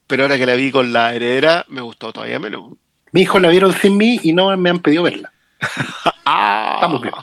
pero 0.07 0.23
ahora 0.23 0.37
que 0.37 0.45
la 0.45 0.55
vi 0.55 0.71
con 0.71 0.93
la 0.93 1.13
heredera 1.13 1.65
me 1.67 1.81
gustó 1.81 2.13
todavía 2.13 2.39
menos. 2.39 2.71
Mi 3.11 3.21
hijo 3.21 3.39
la 3.39 3.49
vieron 3.49 3.73
sin 3.73 3.97
mí 3.97 4.19
y 4.23 4.33
no 4.33 4.55
me 4.55 4.69
han 4.69 4.79
pedido 4.79 5.03
verla. 5.03 5.33
Ah, 6.29 6.73
Estamos 6.75 7.01
bien. 7.01 7.13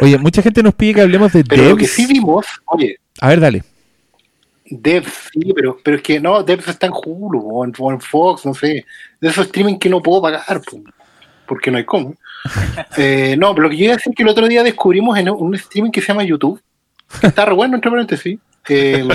Oye, 0.00 0.18
mucha 0.18 0.42
gente 0.42 0.62
nos 0.62 0.74
pide 0.74 0.94
que 0.94 1.00
hablemos 1.02 1.32
de 1.32 1.44
Pero 1.44 1.70
lo 1.70 1.76
que 1.76 1.82
Devs. 1.82 1.92
sí 1.94 2.06
vimos, 2.06 2.44
oye, 2.66 2.98
A 3.20 3.28
ver, 3.28 3.40
dale. 3.40 3.62
Devs, 4.64 5.30
sí, 5.32 5.52
pero, 5.54 5.78
pero 5.82 5.96
es 5.98 6.02
que 6.02 6.18
no, 6.20 6.42
Devs 6.42 6.68
está 6.68 6.86
en 6.86 6.92
Hulu 6.92 7.40
o 7.40 7.64
en, 7.64 7.72
o 7.78 7.92
en 7.92 8.00
Fox, 8.00 8.44
no 8.46 8.54
sé. 8.54 8.84
De 9.20 9.28
esos 9.28 9.46
streaming 9.46 9.78
que 9.78 9.88
no 9.88 10.02
puedo 10.02 10.22
pagar, 10.22 10.60
po, 10.62 10.80
porque 11.46 11.70
no 11.70 11.78
hay 11.78 11.84
cómo. 11.84 12.14
Eh, 12.96 13.36
no, 13.38 13.54
pero 13.54 13.64
lo 13.64 13.70
que 13.70 13.76
yo 13.76 13.84
iba 13.84 13.92
a 13.92 13.96
decir 13.96 14.10
es 14.12 14.16
que 14.16 14.22
el 14.22 14.28
otro 14.30 14.48
día 14.48 14.62
descubrimos 14.62 15.16
en 15.18 15.28
un 15.28 15.54
streaming 15.54 15.90
que 15.90 16.00
se 16.00 16.08
llama 16.08 16.24
YouTube, 16.24 16.60
que 17.20 17.26
está 17.26 17.44
re 17.44 17.52
bueno, 17.52 17.74
entre 17.76 17.90
paréntesis, 17.90 18.38
eh, 18.68 19.06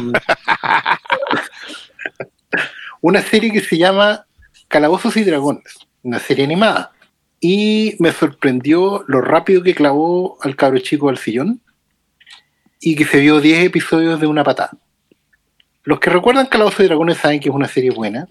una 3.01 3.21
serie 3.21 3.51
que 3.51 3.61
se 3.61 3.77
llama 3.77 4.25
Calabozos 4.67 5.15
y 5.17 5.23
Dragones, 5.23 5.75
una 6.03 6.19
serie 6.19 6.45
animada. 6.45 6.91
Y 7.39 7.95
me 7.99 8.11
sorprendió 8.11 9.03
lo 9.07 9.21
rápido 9.21 9.61
que 9.61 9.75
clavó 9.75 10.37
al 10.41 10.55
cabro 10.55 10.79
chico 10.79 11.09
al 11.09 11.17
sillón 11.17 11.61
y 12.79 12.95
que 12.95 13.05
se 13.05 13.19
vio 13.19 13.41
10 13.41 13.65
episodios 13.65 14.19
de 14.19 14.27
una 14.27 14.43
patada. 14.43 14.71
Los 15.83 15.99
que 15.99 16.09
recuerdan 16.09 16.47
Calabozos 16.47 16.79
y 16.81 16.83
Dragones 16.85 17.17
saben 17.17 17.39
que 17.39 17.49
es 17.49 17.55
una 17.55 17.67
serie 17.67 17.91
buena. 17.91 18.27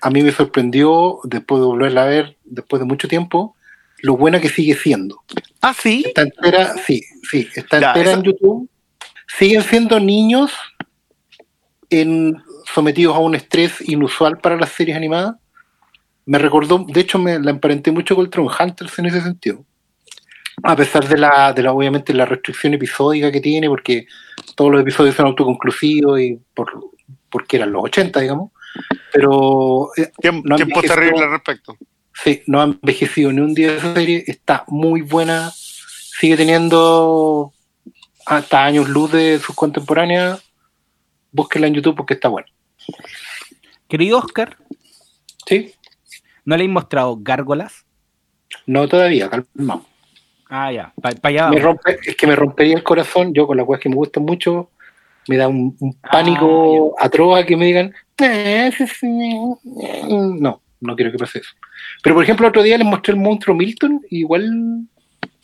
A 0.00 0.10
mí 0.10 0.22
me 0.22 0.32
sorprendió, 0.32 1.20
después 1.24 1.60
de 1.60 1.66
volverla 1.66 2.02
a 2.02 2.06
ver, 2.06 2.36
después 2.44 2.80
de 2.80 2.86
mucho 2.86 3.08
tiempo, 3.08 3.56
lo 4.00 4.16
buena 4.16 4.40
que 4.40 4.48
sigue 4.48 4.74
siendo. 4.74 5.22
Ah, 5.60 5.72
sí. 5.72 6.02
Está 6.06 6.22
entera, 6.22 6.74
sí, 6.84 7.02
sí, 7.30 7.48
está 7.54 7.80
Ya, 7.80 7.88
entera 7.88 8.10
esa- 8.10 8.18
en 8.18 8.24
YouTube. 8.24 8.68
Siguen 9.38 9.62
siendo 9.62 9.98
niños 10.00 10.52
en, 11.90 12.42
sometidos 12.74 13.16
a 13.16 13.20
un 13.20 13.34
estrés 13.34 13.80
inusual 13.88 14.38
para 14.38 14.56
las 14.56 14.70
series 14.72 14.96
animadas. 14.96 15.36
Me 16.24 16.38
recordó, 16.38 16.84
de 16.86 17.00
hecho, 17.00 17.18
me 17.18 17.38
la 17.38 17.50
emparenté 17.50 17.90
mucho 17.90 18.14
con 18.14 18.30
Tron 18.30 18.48
Hunters 18.48 18.98
en 18.98 19.06
ese 19.06 19.20
sentido. 19.20 19.64
A 20.62 20.76
pesar 20.76 21.08
de 21.08 21.18
la, 21.18 21.52
de 21.52 21.62
la, 21.62 21.72
obviamente, 21.72 22.14
la 22.14 22.26
restricción 22.26 22.74
episódica 22.74 23.32
que 23.32 23.40
tiene, 23.40 23.68
porque 23.68 24.06
todos 24.54 24.70
los 24.70 24.80
episodios 24.80 25.16
son 25.16 25.26
autoconclusivos 25.26 26.20
y 26.20 26.38
por, 26.54 26.90
porque 27.30 27.56
eran 27.56 27.72
los 27.72 27.84
80, 27.84 28.20
digamos. 28.20 28.52
Pero 29.12 29.88
eh, 29.96 30.12
Tiempo, 30.20 30.48
No 30.48 30.56
terrible 30.56 31.24
al 31.24 31.30
respecto. 31.30 31.76
Sí, 32.14 32.42
no 32.46 32.60
ha 32.60 32.64
envejecido 32.64 33.32
ni 33.32 33.40
un 33.40 33.54
día 33.54 33.74
esa 33.74 33.94
serie, 33.94 34.22
está 34.26 34.64
muy 34.68 35.00
buena, 35.00 35.50
sigue 35.50 36.36
teniendo 36.36 37.52
hasta 38.26 38.64
años 38.64 38.88
luz 38.88 39.10
de 39.12 39.38
sus 39.38 39.56
contemporáneas. 39.56 40.42
Búsquenla 41.32 41.66
en 41.66 41.74
YouTube 41.74 41.96
porque 41.96 42.14
está 42.14 42.28
buena. 42.28 42.48
Querido 43.88 44.18
Oscar, 44.18 44.56
¿Sí? 45.46 45.74
¿No 46.44 46.56
le 46.56 46.64
he 46.64 46.68
mostrado 46.68 47.16
gárgolas? 47.20 47.84
No 48.66 48.86
todavía, 48.88 49.30
calma. 49.30 49.82
Ah, 50.48 50.70
ya, 50.72 50.92
para 51.00 51.16
allá. 51.22 51.48
Me 51.48 51.58
rompe, 51.60 51.98
es 52.04 52.14
que 52.16 52.26
me 52.26 52.36
rompería 52.36 52.74
el 52.76 52.82
corazón, 52.82 53.32
yo 53.32 53.46
con 53.46 53.56
las 53.56 53.66
weas 53.66 53.80
que 53.80 53.88
me 53.88 53.94
gustan 53.94 54.24
mucho, 54.24 54.70
me 55.28 55.36
da 55.36 55.48
un, 55.48 55.74
un 55.80 55.96
Ah, 56.02 56.10
pánico 56.12 56.94
atroz 56.98 57.38
a 57.38 57.46
que 57.46 57.56
me 57.56 57.66
digan, 57.66 57.94
"Eh, 58.18 58.70
sí, 58.76 58.86
sí, 58.86 59.06
eh". 59.80 60.02
no, 60.08 60.60
no 60.80 60.96
quiero 60.96 61.10
que 61.12 61.18
pase 61.18 61.38
eso. 61.38 61.52
Pero 62.02 62.14
por 62.16 62.24
ejemplo, 62.24 62.48
otro 62.48 62.62
día 62.62 62.76
les 62.76 62.86
mostré 62.86 63.14
el 63.14 63.20
monstruo 63.20 63.56
Milton, 63.56 64.02
y 64.10 64.18
igual. 64.20 64.86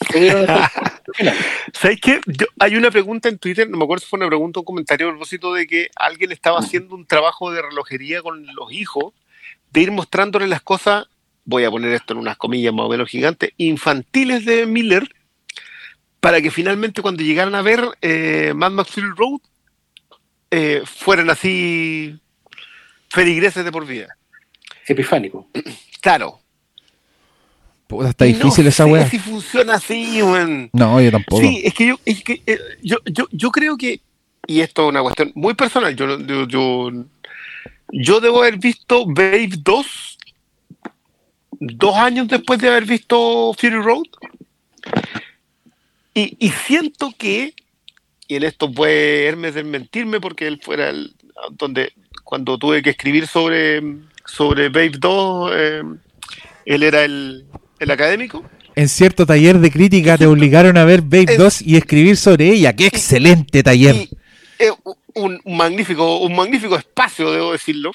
¿Sabes 1.73 2.01
qué? 2.01 2.21
Yo- 2.27 2.47
hay 2.61 2.77
una 2.77 2.91
pregunta 2.91 3.29
en 3.29 3.39
Twitter, 3.39 3.69
no 3.69 3.77
me 3.79 3.85
acuerdo 3.85 4.03
si 4.05 4.09
fue 4.11 4.19
una 4.19 4.29
pregunta 4.29 4.61
o 4.61 4.63
un 4.63 4.67
comentario 4.67 5.07
a 5.09 5.11
propósito 5.11 5.55
de 5.55 5.67
que 5.67 5.89
alguien 5.97 6.33
estaba 6.33 6.59
haciendo 6.59 6.95
un 6.95 7.07
trabajo 7.07 7.51
de 7.51 7.63
relojería 7.63 8.23
con 8.23 8.45
los 8.55 8.73
hijos, 8.73 9.15
de 9.73 9.81
ir 9.81 9.91
mostrándoles 9.93 10.49
las 10.49 10.63
cosas, 10.63 11.07
voy 11.45 11.65
a 11.65 11.71
poner 11.71 11.93
esto 11.93 12.13
en 12.15 12.21
unas 12.21 12.37
comillas 12.37 12.73
más 12.75 12.87
o 12.87 12.89
menos 12.89 13.09
gigantes, 13.09 13.51
infantiles 13.57 14.45
de 14.45 14.67
Miller, 14.67 15.09
para 16.21 16.41
que 16.41 16.51
finalmente 16.51 17.01
cuando 17.03 17.23
llegaran 17.23 17.55
a 17.55 17.63
ver 17.63 17.85
eh, 18.03 18.53
Mad 18.55 18.73
Max 18.73 18.91
Fury 18.91 19.09
Road, 19.17 19.41
eh, 20.51 20.83
fueran 20.85 21.31
así 21.31 22.19
feligreses 23.11 23.65
de 23.65 23.73
por 23.73 23.87
vida. 23.87 24.17
Epifánico. 24.87 25.47
Claro. 26.01 26.39
Puta, 27.89 28.11
está 28.11 28.25
difícil 28.27 28.65
no 28.65 28.69
esa 28.71 28.85
sé 28.85 28.91
weá. 28.91 29.09
si 29.11 29.19
funciona 29.19 29.75
así, 29.75 30.23
weón. 30.23 30.71
No, 30.73 31.01
yo 31.01 31.11
tampoco. 31.11 31.43
Sí, 31.43 31.61
es 31.65 31.75
que 31.75 31.87
yo, 31.89 31.99
es 32.05 32.23
que, 32.23 32.41
eh, 32.47 32.59
yo, 32.83 32.99
yo, 33.07 33.27
yo 33.33 33.51
creo 33.51 33.77
que, 33.77 34.01
y 34.47 34.61
esto 34.61 34.83
es 34.85 34.89
una 34.91 35.03
cuestión 35.03 35.33
muy 35.35 35.55
personal, 35.55 35.97
yo, 35.97 36.07
no- 36.07 36.21
yo, 36.25 36.47
yo, 36.47 37.05
yo 37.93 38.21
debo 38.21 38.43
haber 38.43 38.59
visto 38.59 39.05
Babe 39.07 39.51
2 39.59 40.19
dos 41.61 41.97
años 41.97 42.29
después 42.29 42.61
de 42.61 42.69
haber 42.69 42.85
visto 42.85 43.53
Fury 43.59 43.77
Road. 43.83 44.05
Y, 46.15 46.37
y 46.39 46.51
siento 46.51 47.13
que, 47.17 47.55
y 48.27 48.37
en 48.37 48.45
esto 48.45 48.71
puede 48.73 49.27
Hermes 49.27 49.55
desmentirme 49.55 50.21
porque 50.21 50.47
él 50.47 50.61
fuera 50.63 50.91
el, 50.91 51.15
donde 51.53 51.93
cuando 52.25 52.59
tuve 52.59 52.83
que 52.83 52.91
escribir 52.91 53.27
sobre, 53.27 53.83
sobre 54.27 54.69
Babe 54.69 54.93
2, 54.99 55.51
eh, 55.55 55.83
él 56.67 56.83
era 56.83 57.05
el, 57.05 57.47
el 57.79 57.91
académico. 57.91 58.45
En 58.75 58.89
cierto 58.89 59.27
taller 59.27 59.59
de 59.59 59.71
crítica 59.73 60.17
te 60.17 60.27
obligaron 60.27 60.77
a 60.77 60.85
ver 60.85 61.03
Babe 61.03 61.27
Es- 61.29 61.39
2 61.39 61.63
y 61.63 61.77
escribir 61.77 62.17
sobre 62.17 62.49
ella. 62.51 62.75
¡Qué 62.75 62.87
excelente 62.87 63.63
taller! 63.63 63.95
Y, 63.97 64.11
eh, 64.61 64.71
un 65.19 65.41
magnífico, 65.45 66.19
un 66.19 66.35
magnífico 66.35 66.77
espacio, 66.77 67.31
debo 67.33 67.53
decirlo. 67.53 67.93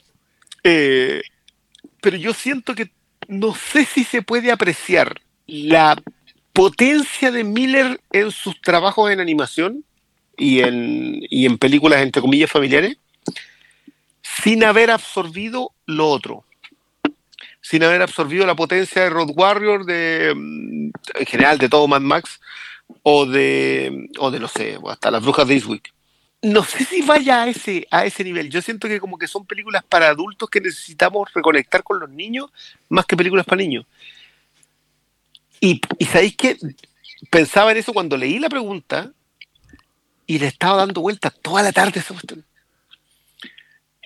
Eh, 0.64 1.22
pero 2.02 2.18
yo 2.18 2.34
siento 2.34 2.76
que 2.76 2.92
no 3.28 3.56
sé 3.56 3.86
si 3.86 4.04
se 4.04 4.22
puede 4.22 4.52
apreciar 4.52 5.22
la 5.48 6.02
potencia 6.52 7.32
de 7.32 7.44
Miller 7.44 8.00
en 8.12 8.32
sus 8.32 8.60
trabajos 8.62 9.12
en 9.12 9.20
animación 9.20 9.84
y 10.38 10.60
en, 10.60 11.20
y 11.30 11.46
en 11.46 11.58
películas, 11.58 12.02
entre 12.02 12.22
comillas, 12.22 12.52
familiares, 12.52 12.98
sin 14.22 14.64
haber 14.64 14.92
absorbido 14.92 15.72
lo 15.86 16.10
otro. 16.10 16.44
Sin 17.62 17.84
haber 17.84 18.02
absorbido 18.02 18.46
la 18.46 18.56
potencia 18.56 19.04
de 19.04 19.10
Road 19.10 19.32
Warrior, 19.34 19.86
de, 19.86 20.34
mm, 20.36 20.92
en 21.20 21.26
general 21.26 21.58
de 21.58 21.70
todo 21.70 21.88
Mad 21.88 22.02
Max, 22.02 22.42
o 23.04 23.26
de, 23.26 24.10
o 24.20 24.32
de 24.32 24.40
no 24.40 24.48
sé, 24.48 24.78
hasta 24.90 25.12
las 25.12 25.24
brujas 25.24 25.48
de 25.48 25.56
Eastwick. 25.56 25.93
No 26.44 26.66
sé 26.66 26.84
si 26.84 27.02
vaya 27.02 27.44
a 27.44 27.48
ese, 27.48 27.88
a 27.90 28.06
ese 28.06 28.22
nivel. 28.22 28.50
Yo 28.50 28.62
siento 28.62 28.90
que 28.90 29.00
como 29.00 29.18
que 29.18 29.30
son 29.30 29.46
películas 29.46 29.82
para 29.88 30.10
adultos 30.10 30.50
que 30.50 30.60
necesitamos 30.60 31.34
reconectar 31.34 31.84
con 31.84 32.02
los 32.02 32.10
niños 32.10 32.52
más 32.90 33.06
que 33.06 33.16
películas 33.16 33.46
para 33.46 33.62
niños. 33.62 33.86
Y, 35.62 35.80
sabéis 36.06 36.36
que 36.36 36.58
pensaba 37.30 37.72
en 37.72 37.78
eso 37.78 37.94
cuando 37.94 38.18
leí 38.18 38.40
la 38.40 38.50
pregunta 38.50 39.14
y 40.28 40.38
le 40.38 40.48
estaba 40.48 40.76
dando 40.76 41.00
vueltas 41.00 41.34
toda 41.42 41.64
la 41.64 41.72
tarde 41.72 42.02
esa 42.02 42.14
cuestión. 42.14 42.44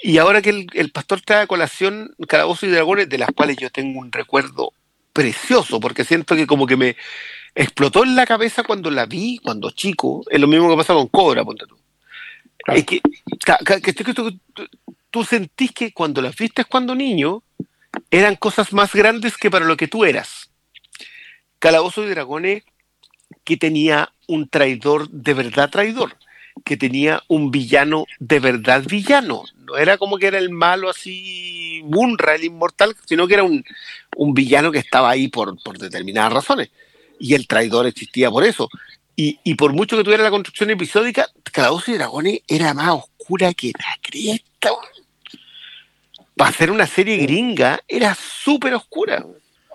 Y 0.03 0.19
ahora 0.19 0.43
que 0.43 0.51
el, 0.51 0.67
el 0.73 0.91
pastor 0.91 1.21
trae 1.21 1.41
a 1.41 1.47
colación 1.47 2.13
Calabozo 2.27 2.67
y 2.67 2.69
Dragones, 2.69 3.09
de 3.09 3.17
las 3.17 3.31
cuales 3.31 3.57
yo 3.57 3.71
tengo 3.71 3.99
un 3.99 4.11
recuerdo 4.11 4.73
precioso, 5.11 5.79
porque 5.79 6.05
siento 6.05 6.35
que 6.35 6.45
como 6.45 6.67
que 6.67 6.77
me 6.77 6.95
explotó 7.55 8.03
en 8.03 8.15
la 8.15 8.27
cabeza 8.27 8.61
cuando 8.61 8.91
la 8.91 9.07
vi, 9.07 9.39
cuando 9.39 9.71
chico, 9.71 10.23
es 10.29 10.39
lo 10.39 10.45
mismo 10.45 10.69
que 10.69 10.77
pasa 10.77 10.93
con 10.93 11.07
Cobra, 11.07 11.43
ponte 11.43 11.65
tú. 11.65 11.75
Claro. 13.43 13.63
Es 13.75 13.81
que, 13.81 13.93
que 13.93 14.13
tú- 14.13 14.37
tú- 14.53 14.67
tú 15.09 15.23
sentís 15.23 15.71
que 15.71 15.93
cuando 15.93 16.21
las 16.21 16.35
viste 16.35 16.65
cuando 16.65 16.93
niño, 16.95 17.43
eran 18.11 18.35
cosas 18.35 18.73
más 18.73 18.93
grandes 18.93 19.37
que 19.37 19.49
para 19.49 19.65
lo 19.65 19.77
que 19.77 19.87
tú 19.87 20.05
eras. 20.05 20.49
Calabozo 21.59 22.03
y 22.03 22.09
Dragones, 22.09 22.63
que 23.43 23.57
tenía 23.57 24.11
un 24.27 24.47
traidor 24.49 25.09
de 25.09 25.33
verdad 25.33 25.69
traidor, 25.69 26.17
que 26.65 26.77
tenía 26.77 27.23
un 27.27 27.49
villano 27.51 28.05
de 28.19 28.39
verdad 28.39 28.83
villano. 28.85 29.43
No 29.65 29.77
era 29.77 29.97
como 29.97 30.17
que 30.17 30.27
era 30.27 30.37
el 30.37 30.49
malo 30.49 30.89
así, 30.89 31.81
Munra, 31.85 32.35
el 32.35 32.43
inmortal, 32.43 32.95
sino 33.05 33.27
que 33.27 33.35
era 33.35 33.43
un, 33.43 33.63
un 34.15 34.33
villano 34.33 34.71
que 34.71 34.79
estaba 34.79 35.09
ahí 35.09 35.27
por, 35.29 35.61
por 35.63 35.77
determinadas 35.77 36.33
razones. 36.33 36.69
Y 37.19 37.33
el 37.33 37.47
traidor 37.47 37.87
existía 37.87 38.29
por 38.29 38.43
eso. 38.43 38.69
Y, 39.19 39.39
y 39.43 39.55
por 39.55 39.73
mucho 39.73 39.97
que 39.97 40.03
tuviera 40.03 40.23
la 40.23 40.29
construcción 40.29 40.69
episódica, 40.69 41.27
Calabozo 41.51 41.89
y 41.89 41.95
Dragones 41.95 42.41
era 42.47 42.75
más 42.75 42.89
oscura 42.89 43.51
que 43.55 43.71
la 43.77 43.97
cresta. 43.99 44.69
Para 46.35 46.51
hacer 46.51 46.69
una 46.69 46.85
serie 46.85 47.17
gringa, 47.17 47.79
era 47.87 48.13
súper 48.13 48.75
oscura. 48.75 49.25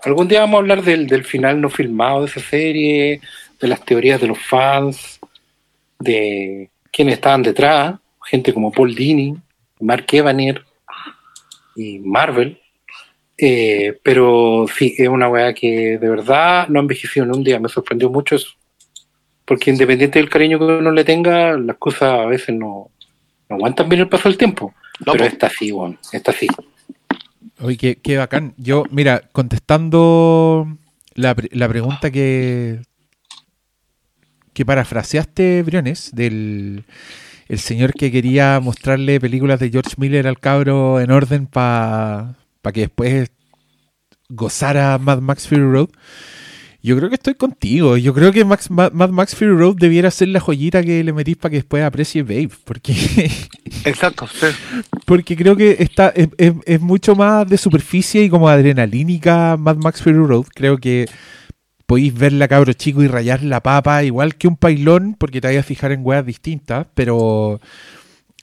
Algún 0.01 0.29
día 0.29 0.39
vamos 0.39 0.55
a 0.55 0.59
hablar 0.59 0.81
del, 0.81 1.07
del 1.07 1.25
final 1.25 1.59
no 1.59 1.69
filmado 1.69 2.21
de 2.21 2.27
esa 2.27 2.39
serie, 2.39 3.19
de 3.59 3.67
las 3.67 3.83
teorías 3.83 4.21
de 4.21 4.27
los 4.27 4.39
fans, 4.39 5.19
de 5.99 6.69
quiénes 6.89 7.15
estaban 7.15 7.43
detrás, 7.43 7.95
gente 8.25 8.53
como 8.53 8.71
Paul 8.71 8.95
Dini, 8.95 9.35
Mark 9.81 10.05
Evaner 10.11 10.63
y 11.75 11.99
Marvel. 11.99 12.61
Eh, 13.37 13.99
pero 14.03 14.67
sí, 14.73 14.95
es 14.97 15.09
una 15.09 15.27
weá 15.27 15.53
que 15.53 15.97
de 15.97 16.09
verdad 16.09 16.67
no 16.69 16.79
ha 16.79 16.81
envejecido 16.81 17.25
en 17.25 17.35
un 17.35 17.43
día, 17.43 17.59
me 17.59 17.67
sorprendió 17.67 18.09
mucho 18.09 18.35
eso. 18.37 18.49
Porque 19.45 19.71
independiente 19.71 20.19
del 20.19 20.29
cariño 20.29 20.59
que 20.59 20.65
uno 20.65 20.91
le 20.91 21.03
tenga, 21.03 21.57
las 21.57 21.77
cosas 21.77 22.19
a 22.19 22.25
veces 22.25 22.55
no, 22.55 22.89
no 23.49 23.55
aguantan 23.55 23.89
bien 23.89 24.01
el 24.01 24.09
paso 24.09 24.29
del 24.29 24.37
tiempo. 24.37 24.73
No, 25.05 25.13
pero 25.13 25.25
po. 25.25 25.31
esta 25.31 25.49
sí, 25.49 25.71
bueno, 25.71 25.97
esta 26.11 26.31
sí. 26.31 26.47
Oye, 27.59 27.77
qué, 27.77 27.95
qué 27.95 28.17
bacán. 28.17 28.53
Yo, 28.57 28.83
mira, 28.89 29.23
contestando 29.31 30.67
la, 31.13 31.35
la 31.51 31.67
pregunta 31.67 32.11
que, 32.11 32.81
que 34.53 34.65
parafraseaste, 34.65 35.63
Briones, 35.63 36.11
del 36.13 36.85
el 37.47 37.59
señor 37.59 37.93
que 37.93 38.11
quería 38.11 38.59
mostrarle 38.59 39.19
películas 39.19 39.59
de 39.59 39.69
George 39.69 39.93
Miller 39.97 40.27
al 40.27 40.39
cabro 40.39 40.99
en 40.99 41.11
orden 41.11 41.47
para 41.47 42.35
que 42.73 42.81
después 42.81 43.29
gozara 44.29 44.97
Mad 44.97 45.19
Max 45.19 45.47
Fury 45.47 45.61
Road. 45.61 45.89
Yo 46.85 46.97
creo 46.97 47.07
que 47.07 47.15
estoy 47.15 47.35
contigo. 47.35 47.95
Yo 47.95 48.13
creo 48.13 48.33
que 48.33 48.43
Max, 48.43 48.69
Mad, 48.69 48.91
Mad 48.91 49.09
Max 49.09 49.35
Fury 49.35 49.55
Road 49.55 49.77
debiera 49.77 50.11
ser 50.11 50.27
la 50.27 50.41
joyita 50.41 50.83
que 50.83 51.01
le 51.03 51.13
metís 51.13 51.37
para 51.37 51.51
que 51.51 51.55
después 51.57 51.81
aprecie 51.81 52.23
Babe. 52.23 52.49
Porque 52.65 52.93
Exacto, 53.85 54.27
sí. 54.27 54.47
porque 55.05 55.35
creo 55.37 55.55
que 55.55 55.77
está 55.79 56.09
es, 56.09 56.27
es- 56.37 56.53
es 56.65 56.81
mucho 56.81 57.15
más 57.15 57.47
de 57.47 57.57
superficie 57.57 58.23
y 58.23 58.29
como 58.29 58.49
adrenalínica 58.49 59.55
Mad 59.57 59.77
Max 59.77 60.01
Fury 60.01 60.17
Road. 60.27 60.45
Creo 60.53 60.77
que 60.77 61.07
podéis 61.85 62.13
verla 62.13 62.47
cabro 62.47 62.73
chico 62.73 63.01
y 63.01 63.07
rayar 63.07 63.43
la 63.43 63.61
papa 63.63 64.03
igual 64.03 64.35
que 64.35 64.47
un 64.47 64.57
pailón, 64.57 65.15
porque 65.17 65.39
te 65.41 65.47
vayas 65.47 65.63
a 65.65 65.67
fijar 65.67 65.91
en 65.93 66.01
weas 66.03 66.25
distintas, 66.25 66.87
pero 66.95 67.61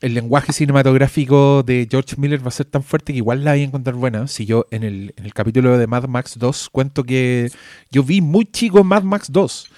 el 0.01 0.14
lenguaje 0.14 0.52
cinematográfico 0.52 1.62
de 1.62 1.86
George 1.90 2.16
Miller 2.16 2.43
va 2.43 2.48
a 2.48 2.52
ser 2.52 2.66
tan 2.66 2.82
fuerte 2.82 3.12
que 3.12 3.18
igual 3.18 3.44
la 3.44 3.52
voy 3.52 3.60
a 3.60 3.64
encontrar 3.64 3.97
buena. 3.97 4.27
Si 4.27 4.47
yo 4.47 4.66
en 4.70 4.82
el, 4.82 5.14
en 5.16 5.24
el 5.27 5.35
capítulo 5.35 5.77
de 5.77 5.86
Mad 5.86 6.05
Max 6.05 6.39
2 6.39 6.70
cuento 6.70 7.05
que 7.05 7.51
yo 7.90 8.02
vi 8.02 8.20
muy 8.20 8.47
chico 8.47 8.82
Mad 8.82 9.02
Max 9.02 9.28
2 9.31 9.70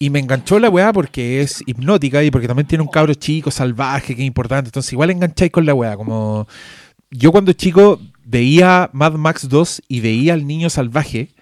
y 0.00 0.10
me 0.10 0.18
enganchó 0.18 0.58
la 0.58 0.70
weá 0.70 0.92
porque 0.92 1.42
es 1.42 1.62
hipnótica 1.66 2.24
y 2.24 2.30
porque 2.30 2.48
también 2.48 2.66
tiene 2.66 2.82
un 2.82 2.90
cabro 2.90 3.14
chico, 3.14 3.50
salvaje, 3.50 4.16
que 4.16 4.22
es 4.22 4.26
importante. 4.26 4.68
Entonces 4.68 4.92
igual 4.92 5.10
engancháis 5.10 5.52
con 5.52 5.66
la 5.66 5.74
weá. 5.74 5.96
Como 5.96 6.48
yo 7.10 7.30
cuando 7.30 7.52
chico 7.52 8.00
veía 8.24 8.90
Mad 8.92 9.12
Max 9.12 9.48
2 9.48 9.82
y 9.88 10.00
veía 10.00 10.34
al 10.34 10.46
niño 10.46 10.70
salvaje, 10.70 11.34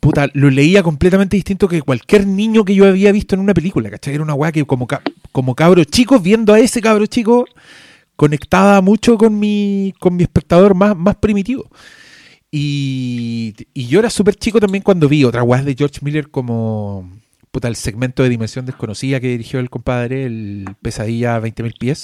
puta, 0.00 0.28
lo 0.34 0.50
leía 0.50 0.82
completamente 0.82 1.36
distinto 1.36 1.68
que 1.68 1.82
cualquier 1.82 2.26
niño 2.26 2.64
que 2.64 2.74
yo 2.74 2.86
había 2.86 3.12
visto 3.12 3.34
en 3.34 3.40
una 3.40 3.54
película, 3.54 3.90
¿cachai? 3.90 4.14
Era 4.14 4.22
una 4.22 4.34
weá 4.34 4.52
que 4.52 4.64
como, 4.64 4.86
ca- 4.86 5.02
como 5.32 5.54
cabro 5.54 5.84
chico, 5.84 6.18
viendo 6.20 6.52
a 6.52 6.58
ese 6.60 6.80
cabro 6.82 7.06
chico, 7.06 7.44
conectaba 8.16 8.80
mucho 8.80 9.16
con 9.18 9.38
mi, 9.38 9.94
con 10.00 10.16
mi 10.16 10.22
espectador 10.24 10.74
más, 10.74 10.96
más 10.96 11.16
primitivo. 11.16 11.70
Y, 12.50 13.54
y 13.74 13.86
yo 13.86 13.98
era 13.98 14.08
súper 14.10 14.36
chico 14.36 14.60
también 14.60 14.82
cuando 14.82 15.08
vi 15.08 15.24
otras 15.24 15.44
weas 15.46 15.64
de 15.64 15.74
George 15.74 15.98
Miller 16.02 16.30
como 16.30 17.10
puta, 17.50 17.68
el 17.68 17.76
segmento 17.76 18.22
de 18.22 18.28
Dimensión 18.28 18.66
Desconocida 18.66 19.20
que 19.20 19.28
dirigió 19.28 19.60
el 19.60 19.70
compadre, 19.70 20.24
el 20.26 20.66
Pesadilla 20.82 21.36
a 21.36 21.40
20.000 21.40 21.74
pies. 21.78 22.02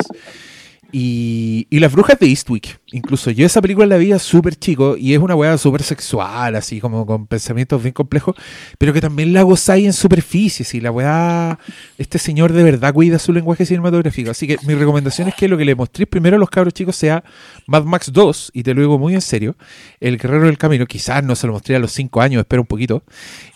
Y, 0.93 1.67
y 1.71 1.81
Las 1.81 1.91
Brujas 1.91 2.19
de 2.19 2.27
Eastwick. 2.27 2.79
Incluso 2.93 3.31
yo 3.31 3.47
esa 3.47 3.63
película 3.63 3.87
la 3.87 3.97
vi 3.97 4.13
súper 4.19 4.55
chico 4.57 4.97
y 4.99 5.15
es 5.15 5.19
una 5.19 5.35
weá 5.35 5.57
súper 5.57 5.83
sexual, 5.83 6.55
así 6.55 6.81
como 6.81 7.07
con 7.07 7.27
pensamientos 7.27 7.83
bien 7.83 7.95
complejos, 7.95 8.37
pero 8.77 8.93
que 8.93 9.01
también 9.01 9.33
la 9.33 9.43
gozáis 9.43 9.87
en 9.87 9.93
superficie. 9.95 10.65
Si 10.65 10.81
la 10.81 10.91
weá, 10.91 11.59
este 11.97 12.19
señor 12.19 12.53
de 12.53 12.63
verdad 12.63 12.93
cuida 12.93 13.19
su 13.19 13.33
lenguaje 13.33 13.65
cinematográfico. 13.65 14.31
Así 14.31 14.47
que 14.47 14.59
mi 14.67 14.75
recomendación 14.75 15.29
es 15.29 15.35
que 15.35 15.49
lo 15.49 15.57
que 15.57 15.65
le 15.65 15.75
mostréis 15.75 16.09
primero 16.09 16.37
a 16.37 16.39
los 16.39 16.51
cabros 16.51 16.75
chicos 16.75 16.95
sea 16.95 17.25
Mad 17.67 17.85
Max 17.85 18.13
2, 18.13 18.51
y 18.53 18.63
te 18.63 18.75
lo 18.75 18.83
digo 18.83 18.99
muy 18.99 19.15
en 19.15 19.23
serio, 19.23 19.57
El 20.01 20.19
Guerrero 20.19 20.47
del 20.47 20.59
Camino. 20.59 20.85
Quizás 20.85 21.25
no 21.25 21.35
se 21.35 21.47
lo 21.47 21.55
mostré 21.55 21.77
a 21.77 21.79
los 21.79 21.93
5 21.93 22.21
años, 22.21 22.41
espera 22.41 22.61
un 22.61 22.67
poquito. 22.67 23.03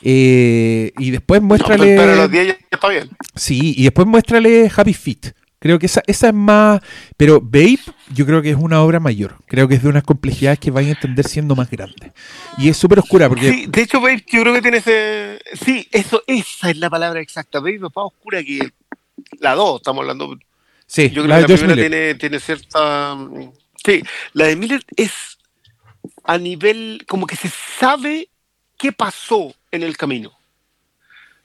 Eh, 0.03 0.93
y 0.99 1.11
después 1.11 1.43
muéstrale. 1.43 1.97
pero 1.97 2.13
a 2.13 2.17
los 2.17 2.31
10 2.31 2.47
ya 2.47 2.57
está 2.71 2.89
bien. 2.89 3.11
Sí, 3.35 3.75
y 3.77 3.83
después 3.83 4.07
muéstrale 4.07 4.71
Happy 4.75 4.95
Feet. 4.95 5.35
Creo 5.67 5.81
que 5.81 5.87
esa, 5.87 6.01
esa 6.07 6.29
es 6.29 6.35
más. 6.35 6.81
Pero 7.17 7.41
Babe, 7.41 7.81
yo 8.15 8.25
creo 8.25 8.41
que 8.41 8.51
es 8.51 8.57
una 8.57 8.83
obra 8.83 9.01
mayor. 9.01 9.37
Creo 9.47 9.67
que 9.67 9.75
es 9.75 9.83
de 9.83 9.89
unas 9.89 10.05
complejidades 10.05 10.61
que 10.61 10.71
van 10.71 10.85
a 10.85 10.91
entender 10.91 11.27
siendo 11.27 11.57
más 11.57 11.69
grande. 11.69 12.13
Y 12.57 12.69
es 12.69 12.77
súper 12.77 13.01
oscura 13.01 13.29
porque. 13.29 13.51
Sí, 13.51 13.67
de 13.67 13.83
hecho, 13.83 14.01
Babe, 14.01 14.25
yo 14.29 14.43
creo 14.43 14.55
que 14.55 14.63
tiene 14.63 14.77
ese. 14.77 15.41
Sí, 15.65 15.89
eso, 15.91 16.23
esa 16.29 16.71
es 16.71 16.77
la 16.77 16.89
palabra 16.89 17.21
exacta. 17.21 17.59
Babe 17.59 17.75
es 17.75 17.81
más 17.81 17.91
oscura 17.95 18.45
que 18.45 18.71
la 19.41 19.57
2, 19.57 19.81
estamos 19.81 20.03
hablando. 20.03 20.39
Sí, 20.87 21.11
Yo 21.11 21.25
creo 21.25 21.27
la 21.27 21.37
que 21.39 21.43
de 21.43 21.49
la 21.49 21.59
primera 21.59 21.75
Miller. 21.75 21.91
tiene, 21.91 22.15
tiene 22.15 22.39
cierta. 22.39 23.17
Sí, 23.85 24.05
la 24.35 24.45
de 24.47 24.55
Miller 24.55 24.85
es 24.97 25.11
a 26.23 26.39
nivel. 26.39 27.05
como 27.09 27.27
que 27.27 27.35
se 27.35 27.51
sabe 27.81 28.29
qué 28.79 28.93
pasó 28.93 29.53
en 29.73 29.83
el 29.83 29.97
camino. 29.97 30.31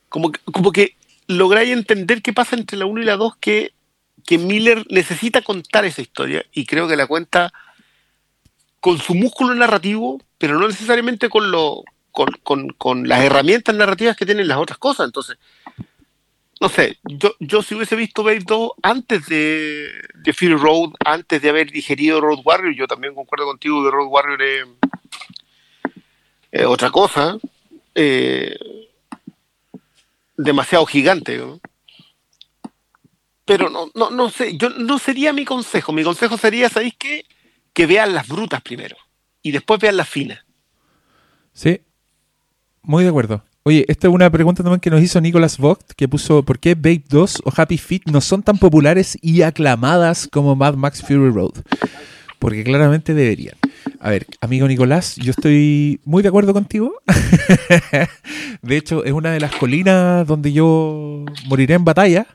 Como 0.09 0.31
que, 0.31 0.39
como 0.51 0.71
que 0.71 0.95
lográis 1.25 1.71
entender 1.71 2.21
qué 2.21 2.33
pasa 2.33 2.55
entre 2.55 2.77
la 2.77 2.85
1 2.85 3.01
y 3.01 3.05
la 3.05 3.17
2 3.17 3.35
que, 3.37 3.73
que 4.21 4.37
Miller 4.37 4.85
necesita 4.89 5.41
contar 5.41 5.85
esa 5.85 6.01
historia 6.01 6.45
y 6.53 6.65
creo 6.65 6.87
que 6.87 6.95
la 6.95 7.07
cuenta 7.07 7.53
con 8.79 8.97
su 8.97 9.13
músculo 9.13 9.53
narrativo, 9.53 10.19
pero 10.37 10.59
no 10.59 10.67
necesariamente 10.67 11.29
con, 11.29 11.51
lo, 11.51 11.83
con, 12.11 12.27
con, 12.43 12.69
con 12.69 13.07
las 13.07 13.23
herramientas 13.23 13.75
narrativas 13.75 14.17
que 14.17 14.25
tienen 14.25 14.47
las 14.47 14.57
otras 14.57 14.77
cosas. 14.79 15.05
Entonces, 15.05 15.37
no 16.61 16.69
sé, 16.69 16.99
yo, 17.03 17.33
yo 17.39 17.63
si 17.63 17.73
hubiese 17.73 17.95
visto 17.95 18.23
Babe 18.23 18.43
2 18.45 18.71
antes 18.83 19.25
de, 19.25 19.89
de 20.13 20.55
Road, 20.55 20.91
antes 21.03 21.41
de 21.41 21.49
haber 21.49 21.71
digerido 21.71 22.21
Road 22.21 22.41
Warrior, 22.45 22.75
yo 22.75 22.87
también 22.87 23.15
concuerdo 23.15 23.45
contigo 23.45 23.83
que 23.83 23.89
Road 23.89 24.07
Warrior 24.07 24.41
es, 26.51 26.65
otra 26.67 26.91
cosa, 26.91 27.37
eh, 27.95 28.55
demasiado 30.37 30.85
gigante. 30.85 31.41
Pero 33.51 33.69
no, 33.69 33.91
no, 33.95 34.11
no 34.11 34.29
sé, 34.29 34.55
yo 34.55 34.69
no 34.69 34.97
sería 34.97 35.33
mi 35.33 35.43
consejo. 35.43 35.91
Mi 35.91 36.05
consejo 36.05 36.37
sería, 36.37 36.69
¿sabéis 36.69 36.93
qué? 36.97 37.25
Que 37.73 37.85
vean 37.85 38.13
las 38.13 38.29
brutas 38.29 38.61
primero 38.61 38.95
y 39.41 39.51
después 39.51 39.77
vean 39.77 39.97
las 39.97 40.07
finas. 40.07 40.39
Sí, 41.51 41.81
muy 42.81 43.03
de 43.03 43.09
acuerdo. 43.09 43.43
Oye, 43.63 43.83
esta 43.89 44.07
es 44.07 44.13
una 44.13 44.29
pregunta 44.29 44.63
también 44.63 44.79
que 44.79 44.89
nos 44.89 45.01
hizo 45.01 45.19
Nicolas 45.19 45.57
Vogt, 45.57 45.91
que 45.97 46.07
puso 46.07 46.43
¿por 46.43 46.59
qué 46.59 46.75
Babe 46.75 47.03
2 47.09 47.41
o 47.43 47.51
Happy 47.53 47.77
Feet 47.77 48.03
no 48.05 48.21
son 48.21 48.41
tan 48.41 48.57
populares 48.57 49.17
y 49.21 49.41
aclamadas 49.41 50.29
como 50.31 50.55
Mad 50.55 50.75
Max 50.75 51.01
Fury 51.01 51.31
Road? 51.31 51.61
Porque 52.39 52.63
claramente 52.63 53.13
deberían. 53.13 53.57
A 53.99 54.11
ver, 54.11 54.27
amigo 54.39 54.65
Nicolás, 54.65 55.17
yo 55.17 55.31
estoy 55.31 55.99
muy 56.05 56.23
de 56.23 56.29
acuerdo 56.29 56.53
contigo. 56.53 56.93
de 58.61 58.77
hecho, 58.77 59.03
es 59.03 59.11
una 59.11 59.31
de 59.31 59.41
las 59.41 59.53
colinas 59.53 60.25
donde 60.25 60.53
yo 60.53 61.25
moriré 61.47 61.73
en 61.73 61.83
batalla. 61.83 62.27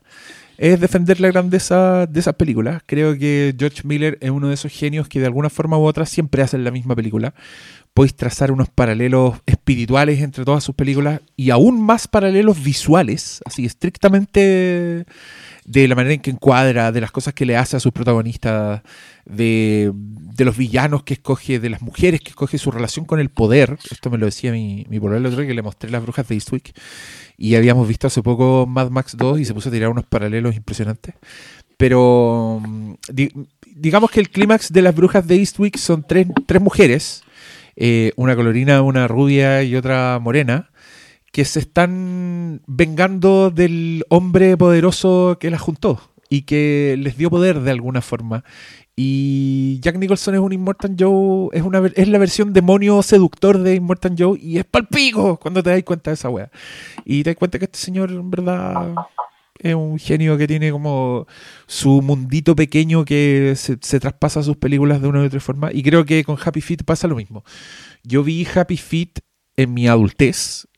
Es 0.59 0.81
defender 0.81 1.21
la 1.21 1.29
grandeza 1.29 2.07
de 2.07 2.21
esas 2.21 2.35
películas. 2.35 2.83
Creo 2.87 3.17
que 3.19 3.55
George 3.59 3.83
Miller 3.85 4.19
es 4.21 4.31
uno 4.31 4.49
de 4.49 4.55
esos 4.55 4.73
genios 4.73 5.09
que 5.09 5.21
de 5.21 5.27
alguna 5.27 5.51
forma 5.51 5.79
u 5.79 5.83
otra 5.83 6.07
siempre 6.07 6.43
hacen 6.43 6.65
la 6.65 6.71
misma 6.71 6.97
película 6.97 7.35
podéis 7.97 8.15
trazar 8.15 8.53
unos 8.53 8.69
paralelos 8.69 9.37
espirituales 9.47 10.21
entre 10.21 10.45
todas 10.45 10.63
sus 10.63 10.75
películas 10.75 11.23
y 11.35 11.49
aún 11.49 11.81
más 11.81 12.07
paralelos 12.07 12.63
visuales, 12.63 13.41
así 13.47 13.65
estrictamente 13.65 15.07
de 15.65 15.89
la 15.89 15.95
manera 15.95 16.13
en 16.13 16.21
que 16.21 16.31
encuadra, 16.31 16.93
de 16.93 17.01
las 17.01 17.11
cosas 17.11 17.33
que 17.33 17.47
le 17.47 17.57
hace 17.57 17.75
a 17.79 17.81
sus 17.81 17.93
protagonistas, 17.93 18.83
de, 19.25 19.95
los 20.37 20.59
villanos 20.59 21.05
que 21.05 21.15
escoge, 21.15 21.59
de 21.59 21.71
las 21.71 21.81
mujeres 21.81 22.21
que 22.21 22.29
escoge, 22.29 22.59
su 22.59 22.71
relación 22.71 23.07
con 23.07 23.19
el 23.19 23.31
poder. 23.31 23.79
Esto 23.91 24.11
me 24.11 24.19
lo 24.19 24.27
decía 24.27 24.53
mi, 24.53 24.85
mi 24.91 24.99
el 24.99 25.25
otro 25.27 25.39
día 25.41 25.47
que 25.47 25.55
le 25.55 25.63
mostré 25.63 25.89
las 25.89 26.03
brujas 26.03 26.29
de 26.29 26.35
Eastwick 26.35 26.79
y 27.39 27.55
habíamos 27.55 27.89
visto 27.89 28.09
hace 28.09 28.23
poco 28.23 28.67
Mad 28.67 28.91
Max 28.91 29.17
2 29.17 29.41
y 29.41 29.47
se 29.47 29.55
puso 29.55 29.71
a 29.71 29.73
tirar 29.73 29.89
unos 29.89 30.05
paralelos 30.05 30.55
impresionantes. 30.55 31.15
Pero 31.79 32.63
di- 33.11 33.33
digamos 33.75 34.11
que 34.11 34.21
el 34.21 34.29
clímax 34.29 34.71
de 34.71 34.83
las 34.83 34.95
brujas 34.95 35.27
de 35.27 35.37
Eastwick 35.37 35.79
son 35.79 36.05
tres, 36.07 36.27
tres 36.45 36.61
mujeres 36.61 37.23
eh, 37.77 38.13
una 38.17 38.35
colorina, 38.35 38.83
una 38.83 39.07
rubia 39.07 39.63
y 39.63 39.77
otra 39.77 40.19
morena, 40.21 40.71
que 41.33 41.45
se 41.45 41.61
están 41.61 42.63
vengando 42.67 43.51
del 43.51 44.05
hombre 44.09 44.57
poderoso 44.57 45.37
que 45.39 45.51
las 45.51 45.61
juntó 45.61 46.01
y 46.29 46.43
que 46.43 46.97
les 46.99 47.17
dio 47.17 47.31
poder 47.31 47.61
de 47.61 47.71
alguna 47.71 48.01
forma. 48.01 48.45
Y 48.99 49.79
Jack 49.81 49.99
Nicholson 49.99 50.35
es 50.35 50.41
un 50.41 50.55
Immortal 50.55 50.97
Joe, 50.99 51.51
es, 51.53 51.63
una, 51.63 51.83
es 51.95 52.09
la 52.09 52.19
versión 52.19 52.55
demonio 52.55 53.03
seductor 53.03 53.59
de 53.59 53.75
Immortal 53.75 54.15
Joe 54.19 54.39
y 54.41 54.57
es 54.57 54.65
palpico 54.65 55.39
cuando 55.39 55.63
te 55.63 55.69
das 55.69 55.83
cuenta 55.83 56.11
de 56.11 56.15
esa 56.15 56.31
wea. 56.31 56.51
Y 57.05 57.23
te 57.23 57.31
das 57.31 57.37
cuenta 57.37 57.59
que 57.59 57.67
este 57.67 57.79
señor 57.79 58.11
en 58.11 58.31
verdad 58.31 58.95
es 59.61 59.75
un 59.75 59.99
genio 59.99 60.37
que 60.37 60.47
tiene 60.47 60.71
como 60.71 61.27
su 61.67 62.03
mundito 62.03 62.57
pequeño 62.57 63.05
que 63.05 63.55
se, 63.57 63.77
traspasa 63.77 64.41
a 64.41 64.43
sus 64.43 64.57
películas 64.57 65.01
de 65.01 65.09
una 65.09 65.21
u 65.21 65.25
otra 65.25 65.41
forma. 65.41 65.73
Y 65.73 65.83
creo 65.83 66.05
que 66.05 66.25
con 66.25 66.37
Happy 66.43 66.61
Feet 66.61 66.85
pasa 66.85 67.09
lo 67.09 67.17
mismo. 67.17 67.45
Yo 68.03 68.23
vi 68.23 68.47
Happy 68.55 68.77
Feet 68.77 69.21
en 69.57 69.75
mi 69.75 69.89
adultez, 69.89 70.69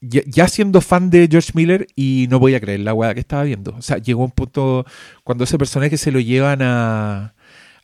ya, 0.00 0.22
ya 0.26 0.48
siendo 0.48 0.80
fan 0.80 1.10
de 1.10 1.28
George 1.30 1.52
Miller, 1.54 1.86
y 1.94 2.26
no 2.30 2.38
voy 2.38 2.54
a 2.54 2.60
creer 2.60 2.80
la 2.80 2.94
weá 2.94 3.14
que 3.14 3.20
estaba 3.20 3.44
viendo. 3.44 3.74
O 3.76 3.82
sea, 3.82 3.98
llegó 3.98 4.24
un 4.24 4.30
punto 4.30 4.84
cuando 5.24 5.44
ese 5.44 5.58
personaje 5.58 5.96
se 5.96 6.10
lo 6.10 6.20
llevan 6.20 6.62
a, 6.62 7.34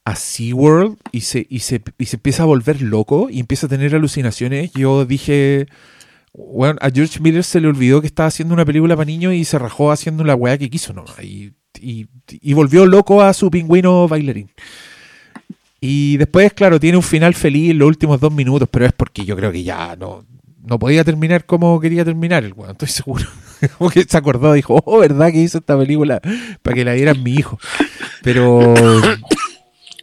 a 0.05 0.17
SeaWorld 0.17 0.99
y 1.13 1.23
se, 1.23 1.47
y, 1.49 1.61
se, 1.61 1.83
y 1.99 2.07
se 2.07 2.17
empieza 2.17 2.43
a 2.43 2.47
volver 2.47 2.83
loco 2.83 3.29
y 3.31 3.41
empieza 3.41 3.67
a 3.67 3.71
tener 3.71 3.95
alucinaciones. 3.95 4.73
Yo 4.73 5.05
dije. 5.05 5.67
Bueno, 6.37 6.79
a 6.83 6.91
George 6.91 7.19
Miller 7.21 7.43
se 7.43 7.61
le 7.61 7.69
olvidó 7.69 8.01
que 8.01 8.07
estaba 8.07 8.27
haciendo 8.27 8.53
una 8.53 8.65
película 8.65 8.95
para 8.95 9.07
niños 9.07 9.33
y 9.33 9.45
se 9.45 9.59
rajó 9.59 9.91
haciendo 9.91 10.23
la 10.23 10.35
weá 10.35 10.59
que 10.59 10.69
quiso 10.69 10.93
nomás. 10.93 11.23
Y, 11.23 11.55
y, 11.81 12.53
volvió 12.53 12.85
loco 12.85 13.23
a 13.23 13.33
su 13.33 13.51
pingüino 13.51 14.07
bailarín. 14.07 14.51
Y 15.81 16.17
después, 16.19 16.53
claro, 16.53 16.79
tiene 16.79 16.99
un 16.99 17.03
final 17.03 17.35
feliz 17.35 17.71
en 17.71 17.79
los 17.79 17.89
últimos 17.89 18.21
dos 18.21 18.33
minutos, 18.33 18.69
pero 18.71 18.85
es 18.85 18.93
porque 18.93 19.25
yo 19.25 19.37
creo 19.37 19.51
que 19.51 19.63
ya 19.63 19.97
no, 19.97 20.27
no 20.63 20.79
podía 20.79 21.05
terminar 21.05 21.47
como 21.47 21.81
quería 21.81 22.05
terminar 22.05 22.45
el 22.45 22.53
weón, 22.53 22.73
estoy 22.73 22.89
seguro. 22.89 23.25
Como 23.79 23.89
que 23.89 24.05
se 24.05 24.19
acordó, 24.19 24.53
dijo, 24.53 24.83
oh, 24.85 24.99
¿verdad 24.99 25.33
que 25.33 25.41
hizo 25.41 25.57
esta 25.57 25.79
película 25.79 26.21
para 26.61 26.75
que 26.75 26.85
la 26.85 26.93
dieran 26.93 27.23
mi 27.23 27.33
hijo? 27.33 27.59
Pero 28.23 28.75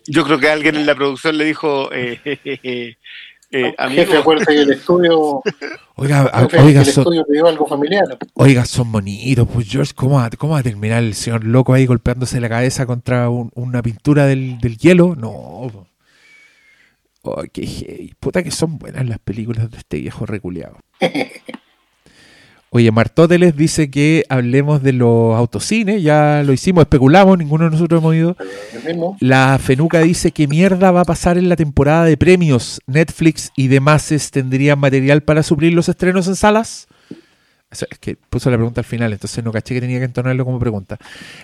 Yo 0.05 0.25
creo 0.25 0.39
que 0.39 0.49
alguien 0.49 0.75
en 0.75 0.85
la 0.85 0.95
producción 0.95 1.37
le 1.37 1.45
dijo, 1.45 1.89
eh, 1.93 2.97
amigo, 3.77 4.01
Jefe, 4.05 4.17
acuérdate 4.17 4.53
que 4.55 4.61
el 4.61 4.71
estudio, 4.71 5.41
Oiga, 5.95 6.21
a- 6.33 6.41
jefe, 6.41 6.57
que 6.57 6.63
oiga, 6.63 6.79
el 6.81 6.85
son, 6.87 7.13
estudio 7.13 7.47
algo 7.47 7.65
familiar. 7.67 8.05
oiga, 8.33 8.65
son 8.65 8.91
bonitos. 8.91 9.47
Pues 9.51 9.67
George, 9.69 9.93
¿cómo 9.95 10.15
va, 10.15 10.29
¿cómo 10.31 10.53
va 10.53 10.59
a 10.59 10.63
terminar 10.63 11.03
el 11.03 11.13
señor 11.13 11.43
loco 11.43 11.73
ahí 11.73 11.85
golpeándose 11.85 12.39
la 12.41 12.49
cabeza 12.49 12.85
contra 12.85 13.29
un- 13.29 13.51
una 13.55 13.81
pintura 13.81 14.25
del, 14.25 14.57
del 14.59 14.77
hielo? 14.77 15.15
No. 15.15 15.87
Oh, 17.25 17.41
qué. 17.53 18.09
Puta 18.19 18.43
que 18.43 18.51
son 18.51 18.77
buenas 18.77 19.07
las 19.07 19.19
películas 19.19 19.71
de 19.71 19.77
este 19.77 19.99
viejo 19.99 20.25
reculeado. 20.25 20.77
Oye, 22.75 22.89
Martóteles 22.91 23.55
dice 23.55 23.91
que 23.91 24.25
hablemos 24.29 24.81
de 24.81 24.93
los 24.93 25.35
autocines. 25.35 26.01
Ya 26.01 26.41
lo 26.43 26.53
hicimos, 26.53 26.81
especulamos, 26.81 27.37
ninguno 27.37 27.65
de 27.65 27.69
nosotros 27.69 28.01
hemos 28.01 28.15
ido. 28.15 28.35
La 29.19 29.59
Fenuca 29.59 29.99
dice 29.99 30.31
que 30.31 30.47
mierda 30.47 30.89
va 30.89 31.01
a 31.01 31.05
pasar 31.05 31.37
en 31.37 31.49
la 31.49 31.55
temporada 31.55 32.05
de 32.05 32.17
premios. 32.17 32.81
Netflix 32.87 33.51
y 33.55 33.67
demás 33.67 34.11
tendrían 34.31 34.79
material 34.79 35.21
para 35.21 35.43
suplir 35.43 35.71
los 35.73 35.87
estrenos 35.87 36.27
en 36.27 36.35
salas. 36.35 36.87
O 37.71 37.75
sea, 37.75 37.87
es 37.91 37.99
que 37.99 38.15
puso 38.15 38.49
la 38.49 38.57
pregunta 38.57 38.81
al 38.81 38.85
final, 38.85 39.13
entonces 39.13 39.43
no 39.43 39.51
caché 39.51 39.75
que 39.75 39.81
tenía 39.81 39.99
que 39.99 40.05
entonarlo 40.05 40.43
como 40.43 40.57
pregunta. 40.57 40.97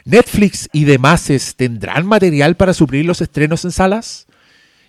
¿Netflix 0.06 0.68
y 0.74 0.86
demás 0.86 1.30
tendrán 1.56 2.08
material 2.08 2.56
para 2.56 2.74
suplir 2.74 3.06
los 3.06 3.22
estrenos 3.22 3.64
en 3.66 3.72
salas? 3.72 4.26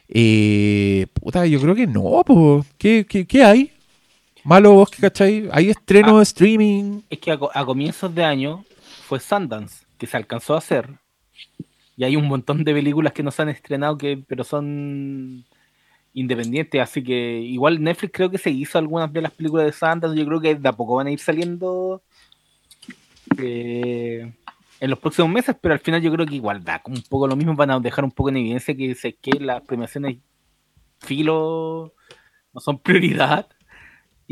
Eh, 0.09 1.07
puta, 1.13 1.45
yo 1.45 1.61
creo 1.61 1.75
que 1.75 1.87
no, 1.87 2.23
po. 2.25 2.65
¿Qué, 2.79 3.05
qué, 3.07 3.27
qué 3.27 3.45
hay? 3.45 3.73
Malo 4.45 4.73
vos 4.73 4.91
que 4.91 5.01
cachai. 5.03 5.49
¿Hay 5.53 5.71
estrenos 5.71 6.17
de 6.17 6.23
streaming? 6.23 7.01
Es 7.11 7.19
que 7.19 7.31
a, 7.33 7.39
co- 7.39 7.51
a 7.53 7.65
comienzos 7.65 8.15
de 8.15 8.25
año 8.25 8.65
fue 9.07 9.21
Sundance, 9.21 9.85
que 9.99 10.07
se 10.07 10.17
alcanzó 10.17 10.55
a 10.55 10.59
hacer. 10.59 10.89
Y 11.97 12.05
hay 12.05 12.17
un 12.17 12.27
montón 12.27 12.65
de 12.65 12.73
películas 12.73 13.13
que 13.13 13.23
no 13.23 13.31
se 13.31 13.43
han 13.43 13.51
estrenado, 13.51 13.99
que, 13.99 14.23
pero 14.27 14.43
son 14.45 15.45
independientes. 16.15 16.81
Así 16.81 17.03
que 17.03 17.41
igual 17.41 17.83
Netflix 17.83 18.13
creo 18.15 18.31
que 18.31 18.39
se 18.39 18.51
hizo 18.51 18.79
algunas 18.79 19.13
de 19.13 19.21
las 19.23 19.33
películas 19.33 19.67
de 19.67 19.73
Sundance. 19.73 20.19
Yo 20.19 20.27
creo 20.27 20.41
que 20.41 20.55
de 20.55 20.69
a 20.69 20.73
poco 20.73 20.97
van 20.97 21.09
a 21.09 21.11
ir 21.13 21.19
saliendo. 21.21 22.03
eh, 23.39 24.33
en 24.81 24.91
los 24.91 24.99
próximos 24.99 25.31
meses, 25.31 25.55
pero 25.61 25.75
al 25.75 25.81
final 25.81 26.01
yo 26.01 26.11
creo 26.13 26.25
que 26.27 26.35
igual 26.37 26.65
da 26.65 26.79
como 26.81 26.97
un 26.97 27.03
poco 27.03 27.27
lo 27.29 27.37
mismo, 27.37 27.55
van 27.55 27.71
a 27.71 27.79
dejar 27.81 28.03
un 28.05 28.11
poco 28.11 28.31
en 28.31 28.39
evidencia 28.39 28.75
que 28.75 28.97
que 29.21 29.33
las 29.39 29.61
premiaciones 29.63 30.17
filo 31.01 31.95
no 32.55 32.61
son 32.61 32.79
prioridad. 32.79 33.49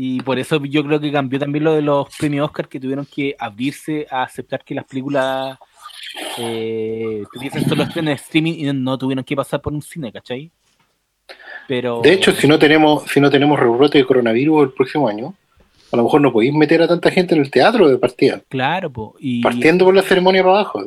Y 0.01 0.21
por 0.21 0.39
eso 0.39 0.63
yo 0.63 0.81
creo 0.85 0.97
que 1.01 1.11
cambió 1.11 1.37
también 1.39 1.65
lo 1.65 1.73
de 1.73 1.81
los 1.81 2.07
premios 2.17 2.45
Oscar 2.45 2.69
que 2.69 2.79
tuvieron 2.79 3.05
que 3.05 3.35
abrirse 3.37 4.07
a 4.09 4.23
aceptar 4.23 4.63
que 4.63 4.73
las 4.73 4.85
películas 4.85 5.57
eh, 6.37 7.21
tuviesen 7.33 7.67
solo 7.67 7.83
estreno 7.83 8.09
en 8.09 8.15
streaming 8.15 8.53
y 8.53 8.71
no 8.71 8.97
tuvieron 8.97 9.25
que 9.25 9.35
pasar 9.35 9.61
por 9.61 9.73
un 9.73 9.81
cine, 9.81 10.09
¿cachai? 10.13 10.49
Pero... 11.67 11.99
De 12.01 12.13
hecho, 12.13 12.31
si 12.31 12.47
no 12.47 12.57
tenemos, 12.57 13.03
si 13.11 13.19
no 13.19 13.29
tenemos 13.29 13.59
rebrote 13.59 13.97
de 13.97 14.05
coronavirus 14.05 14.63
el 14.63 14.71
próximo 14.71 15.09
año, 15.09 15.33
a 15.91 15.97
lo 15.97 16.03
mejor 16.03 16.21
no 16.21 16.31
podéis 16.31 16.53
meter 16.53 16.81
a 16.81 16.87
tanta 16.87 17.11
gente 17.11 17.35
en 17.35 17.41
el 17.41 17.51
teatro 17.51 17.89
de 17.89 17.97
partida. 17.97 18.41
Claro, 18.47 18.89
po, 18.89 19.15
y, 19.19 19.41
Partiendo 19.41 19.83
por 19.83 19.93
la 19.93 20.01
ceremonia 20.01 20.41
para 20.43 20.59
abajo. 20.61 20.81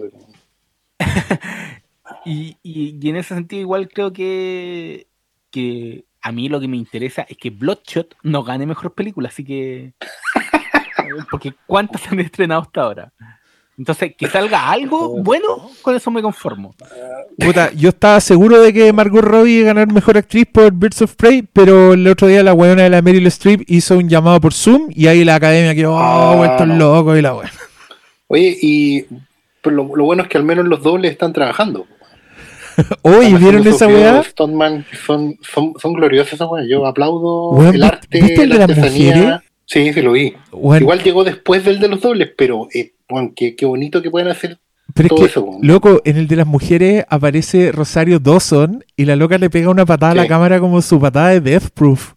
y, 2.24 2.56
y- 2.62 2.98
y 2.98 3.10
en 3.10 3.16
ese 3.16 3.34
sentido 3.34 3.60
igual 3.60 3.90
creo 3.90 4.10
que, 4.10 5.06
que 5.50 6.06
a 6.22 6.32
mí 6.32 6.48
lo 6.48 6.60
que 6.60 6.68
me 6.68 6.76
interesa 6.76 7.26
es 7.28 7.36
que 7.36 7.50
Bloodshot 7.50 8.14
no 8.22 8.42
gane 8.44 8.66
mejor 8.66 8.94
película, 8.94 9.28
así 9.28 9.44
que... 9.44 9.92
Porque 11.30 11.52
¿cuántas 11.66 12.00
se 12.02 12.08
han 12.10 12.20
estrenado 12.20 12.62
hasta 12.62 12.80
ahora? 12.82 13.12
Entonces, 13.76 14.14
que 14.16 14.28
salga 14.28 14.70
algo 14.70 15.08
bueno, 15.22 15.70
con 15.82 15.96
eso 15.96 16.10
me 16.10 16.22
conformo. 16.22 16.74
Puta, 17.38 17.72
yo 17.72 17.88
estaba 17.88 18.20
seguro 18.20 18.60
de 18.60 18.72
que 18.72 18.92
Margot 18.92 19.22
Robbie 19.24 19.60
iba 19.60 19.70
a 19.70 19.74
ganar 19.74 19.92
mejor 19.92 20.16
actriz 20.16 20.46
por 20.50 20.72
Birds 20.72 21.02
of 21.02 21.16
Prey, 21.16 21.42
pero 21.42 21.94
el 21.94 22.06
otro 22.06 22.28
día 22.28 22.42
la 22.42 22.54
weona 22.54 22.82
de 22.84 22.90
la 22.90 23.02
Meryl 23.02 23.26
Streep 23.26 23.62
hizo 23.66 23.98
un 23.98 24.08
llamado 24.08 24.40
por 24.40 24.52
Zoom 24.54 24.88
y 24.90 25.06
ahí 25.06 25.24
la 25.24 25.34
academia 25.36 25.74
quedó 25.74 25.98
Ah, 25.98 26.32
oh, 26.32 26.36
vueltos 26.36 26.66
no. 26.68 26.76
locos 26.76 27.18
y 27.18 27.22
la 27.22 27.34
weona. 27.34 27.52
Oye, 28.28 28.56
y 28.62 29.04
pues 29.60 29.74
lo, 29.74 29.94
lo 29.96 30.04
bueno 30.04 30.22
es 30.22 30.28
que 30.28 30.38
al 30.38 30.44
menos 30.44 30.66
los 30.66 30.82
dobles 30.82 31.10
están 31.10 31.32
trabajando. 31.32 31.86
Oye, 33.02 33.36
¿vieron 33.38 33.66
esa 33.66 33.86
weá? 33.86 34.22
son, 34.36 35.36
son, 35.42 35.74
son 35.80 35.92
gloriosas 35.94 36.34
esas 36.34 36.48
weas. 36.50 36.66
Yo 36.68 36.86
aplaudo 36.86 37.50
Weón, 37.50 37.74
el 37.74 37.80
¿viste- 37.80 37.86
arte, 37.96 38.20
viste 38.20 38.42
el 38.42 38.48
la 38.48 38.56
de 38.58 38.62
artesanía. 38.64 39.14
mujeres? 39.16 39.40
Sí, 39.66 39.92
sí 39.92 40.02
lo 40.02 40.12
vi. 40.12 40.34
Weón, 40.52 40.82
Igual 40.82 41.02
llegó 41.02 41.24
después 41.24 41.64
del 41.64 41.80
de 41.80 41.88
los 41.88 42.00
dobles, 42.00 42.30
pero 42.36 42.68
eh, 42.74 42.92
weón, 43.08 43.32
qué, 43.34 43.54
qué 43.56 43.64
bonito 43.66 44.02
que 44.02 44.10
pueden 44.10 44.28
hacer. 44.28 44.58
pero 44.94 45.08
todo 45.10 45.24
es 45.26 45.32
que, 45.32 45.40
eso, 45.40 45.58
loco, 45.62 46.02
en 46.04 46.16
el 46.16 46.26
de 46.28 46.36
las 46.36 46.46
mujeres 46.46 47.04
aparece 47.08 47.72
Rosario 47.72 48.18
Dawson 48.18 48.84
y 48.96 49.04
la 49.06 49.16
loca 49.16 49.38
le 49.38 49.48
pega 49.50 49.70
una 49.70 49.86
patada 49.86 50.12
a 50.12 50.16
la 50.16 50.26
cámara 50.26 50.60
como 50.60 50.82
su 50.82 51.00
patada 51.00 51.28
de 51.30 51.40
Death 51.40 51.70
Proof. 51.74 52.12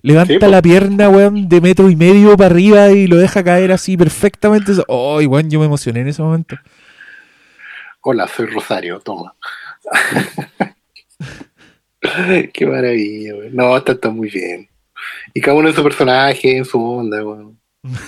Levanta 0.00 0.46
Sí, 0.46 0.50
la 0.52 0.62
pierna, 0.62 1.08
weón, 1.08 1.48
de 1.48 1.60
metro 1.60 1.90
y 1.90 1.96
medio 1.96 2.36
para 2.36 2.46
arriba 2.54 2.90
y 2.92 3.06
lo 3.08 3.16
deja 3.16 3.42
caer 3.42 3.72
así 3.72 3.96
perfectamente. 3.96 4.72
Oh, 4.86 5.16
weón, 5.20 5.50
yo 5.50 5.58
me 5.60 5.66
emocioné 5.66 6.00
en 6.00 6.08
ese 6.08 6.22
momento. 6.22 6.56
Hola, 8.00 8.28
soy 8.28 8.46
Rosario, 8.46 9.00
toma. 9.00 9.34
qué 12.52 12.66
maravilla, 12.66 13.34
weón. 13.34 13.54
No, 13.54 13.76
está, 13.76 13.92
está 13.92 14.10
muy 14.10 14.30
bien. 14.30 14.68
Y 15.34 15.40
cada 15.40 15.56
uno 15.56 15.68
en 15.68 15.74
su 15.74 15.82
personaje, 15.82 16.56
en 16.58 16.64
su 16.64 16.82
onda, 16.82 17.24
weón. 17.24 17.58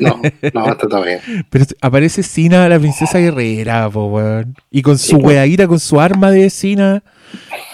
No, 0.00 0.20
no, 0.52 0.70
está 0.70 0.86
todo 0.86 1.02
bien. 1.02 1.18
Pero 1.48 1.64
aparece 1.80 2.22
Sina, 2.22 2.68
la 2.68 2.78
princesa 2.78 3.18
guerrera, 3.20 3.88
po, 3.88 4.04
weón. 4.08 4.54
Y 4.70 4.82
con 4.82 4.98
su 4.98 5.16
weadita, 5.16 5.66
con 5.66 5.80
su 5.80 5.98
arma 5.98 6.30
de 6.30 6.50
Sina. 6.50 7.02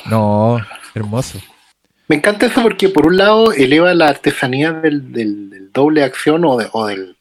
No, 0.09 0.59
hermoso. 0.95 1.41
Me 2.07 2.15
encanta 2.15 2.47
eso 2.47 2.63
porque 2.63 2.89
por 2.89 3.09
un 3.09 3.17
lado 3.17 3.51
eleva 3.53 3.93
la 3.95 4.11
artesanía 4.11 4.71
del, 4.73 5.11
del- 5.13 5.51
del 5.51 5.73
doble 5.73 6.03
de 6.03 6.07
acción 6.07 6.45
o, 6.45 6.57
de- 6.57 6.69
o 6.71 6.87
del, 6.87 7.17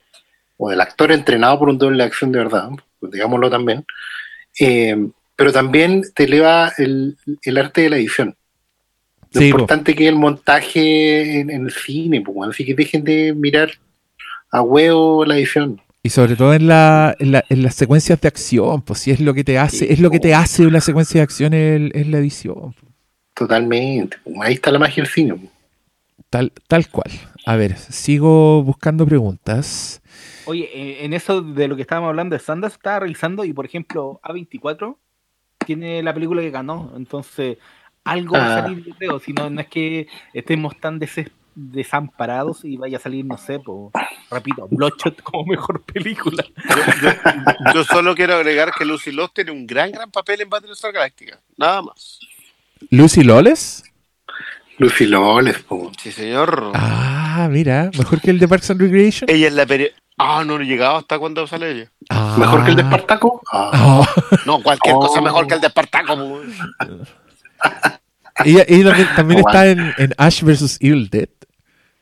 o 0.57 0.69
del 0.69 0.79
actor 0.79 1.11
entrenado 1.11 1.57
por 1.57 1.69
un 1.69 1.79
doble 1.79 1.97
de 1.97 2.03
acción 2.03 2.31
de 2.31 2.37
verdad, 2.39 2.69
pues 2.99 3.11
digámoslo 3.11 3.49
también, 3.49 3.83
Eh, 4.59 4.95
pero 5.35 5.51
también 5.51 6.03
te 6.15 6.23
eleva 6.25 6.71
el, 6.77 7.17
el 7.43 7.57
arte 7.57 7.81
de 7.81 7.89
la 7.89 7.97
edición. 7.97 8.35
Lo 9.31 9.41
Sí, 9.41 9.49
po. 9.51 9.57
importante 9.57 9.95
que 9.95 10.03
es 10.03 10.09
el 10.09 10.15
montaje 10.15 11.39
en, 11.39 11.49
en 11.49 11.65
el 11.65 11.71
cine, 11.71 12.21
pues, 12.21 12.35
bueno, 12.35 12.51
así 12.51 12.63
que 12.65 12.75
dejen 12.75 13.03
de 13.03 13.33
mirar 13.33 13.71
a 14.51 14.61
huevo 14.61 15.25
la 15.25 15.37
edición. 15.37 15.81
Y 16.03 16.09
sobre 16.09 16.35
todo 16.35 16.53
en, 16.53 16.67
la, 16.67 17.15
en, 17.17 17.31
la- 17.31 17.43
en 17.49 17.63
las 17.63 17.75
secuencias 17.75 18.19
de 18.21 18.27
acción, 18.27 18.81
pues 18.81 18.99
si 18.99 19.09
es 19.11 19.19
lo 19.19 19.33
que 19.33 19.43
te 19.43 19.57
hace, 19.57 19.77
Sí, 19.79 19.87
es 19.89 19.99
lo 19.99 20.11
que 20.11 20.19
te 20.19 20.31
po. 20.31 20.37
hace 20.37 20.67
una 20.67 20.81
secuencia 20.81 21.19
de 21.19 21.23
acción 21.23 21.53
es, 21.53 22.07
la 22.07 22.17
edición. 22.19 22.73
po. 22.73 22.87
Totalmente. 23.33 24.17
Ahí 24.41 24.53
está 24.53 24.69
la 24.71 24.79
magia 24.79 25.03
del 25.03 25.11
cine. 25.11 25.33
pues. 25.35 25.49
Tal, 26.29 26.51
tal 26.67 26.87
cual. 26.89 27.09
A 27.45 27.55
ver, 27.55 27.77
sigo 27.77 28.63
buscando 28.63 29.05
preguntas. 29.05 30.01
Oye, 30.45 31.03
en 31.05 31.13
eso 31.13 31.41
de 31.41 31.67
lo 31.67 31.75
que 31.75 31.81
estábamos 31.83 32.09
hablando 32.09 32.35
de 32.35 32.39
Sanders, 32.41 32.73
estaba 32.73 32.99
revisando 32.99 33.45
y, 33.45 33.53
por 33.53 33.65
ejemplo, 33.65 34.19
A24 34.23 34.97
tiene 35.65 36.01
la 36.03 36.13
película 36.13 36.41
que 36.41 36.51
ganó. 36.51 36.93
Entonces, 36.95 37.57
algo 38.03 38.33
va 38.35 38.45
a 38.45 38.57
Ah. 38.57 38.61
salir, 38.63 38.83
yo 38.85 38.95
creo. 38.95 39.19
Si 39.19 39.33
no, 39.33 39.49
no 39.49 39.61
es 39.61 39.67
que 39.67 40.07
estemos 40.33 40.77
tan 40.79 40.99
deses- 40.99 41.31
desamparados 41.55 42.65
y 42.65 42.77
vaya 42.77 42.97
a 42.97 43.01
salir, 43.01 43.25
no 43.25 43.37
sé, 43.37 43.59
po, 43.59 43.91
repito, 44.31 44.67
Bloodshot 44.71 45.21
como 45.21 45.45
mejor 45.45 45.83
película. 45.83 46.43
Yo 47.73 47.83
solo 47.83 48.15
quiero 48.15 48.35
agregar 48.35 48.71
que 48.77 48.85
Lucy 48.85 49.11
Lost 49.11 49.35
tiene 49.35 49.51
un 49.51 49.67
gran, 49.67 49.91
gran 49.91 50.09
papel 50.09 50.41
en 50.41 50.49
Battlestar 50.49 50.91
Galactica. 50.91 51.39
Nada 51.57 51.81
más. 51.83 52.19
Lucy 52.89 53.23
Lawless. 53.23 53.83
Lucy 54.79 55.05
Loles. 55.05 55.63
Sí, 56.01 56.11
señor. 56.11 56.71
Ah, 56.73 57.47
mira, 57.51 57.91
mejor 57.97 58.19
que 58.19 58.31
el 58.31 58.39
de 58.39 58.47
Parks 58.47 58.71
and 58.71 58.81
Recreation. 58.81 59.29
Ella 59.29 59.47
es 59.47 59.53
la 59.53 59.65
peri- 59.67 59.91
Ah, 60.17 60.43
no, 60.45 60.57
no 60.57 60.63
he 60.63 60.67
llegado 60.67 60.97
hasta 60.97 61.17
cuando 61.19 61.45
sale 61.47 61.71
ella. 61.71 61.91
Ah. 62.09 62.35
¿Mejor 62.37 62.63
que 62.63 62.69
el 62.71 62.75
de 62.75 62.81
Espartaco? 62.83 63.41
Ah. 63.51 63.71
Oh. 63.83 64.07
No, 64.45 64.61
cualquier 64.61 64.95
Oh. 64.95 64.99
cosa 64.99 65.21
mejor 65.21 65.47
que 65.47 65.55
el 65.55 65.61
de 65.61 65.67
Espartaco. 65.67 66.15
pues. 66.17 66.47
Ella 68.45 68.65
también, 68.65 69.07
también 69.15 69.41
Oh, 69.43 69.47
está 69.49 69.67
en, 69.67 69.93
en 69.97 70.13
Ash 70.17 70.41
vs. 70.43 70.77
Evil 70.81 71.09
Dead. 71.09 71.29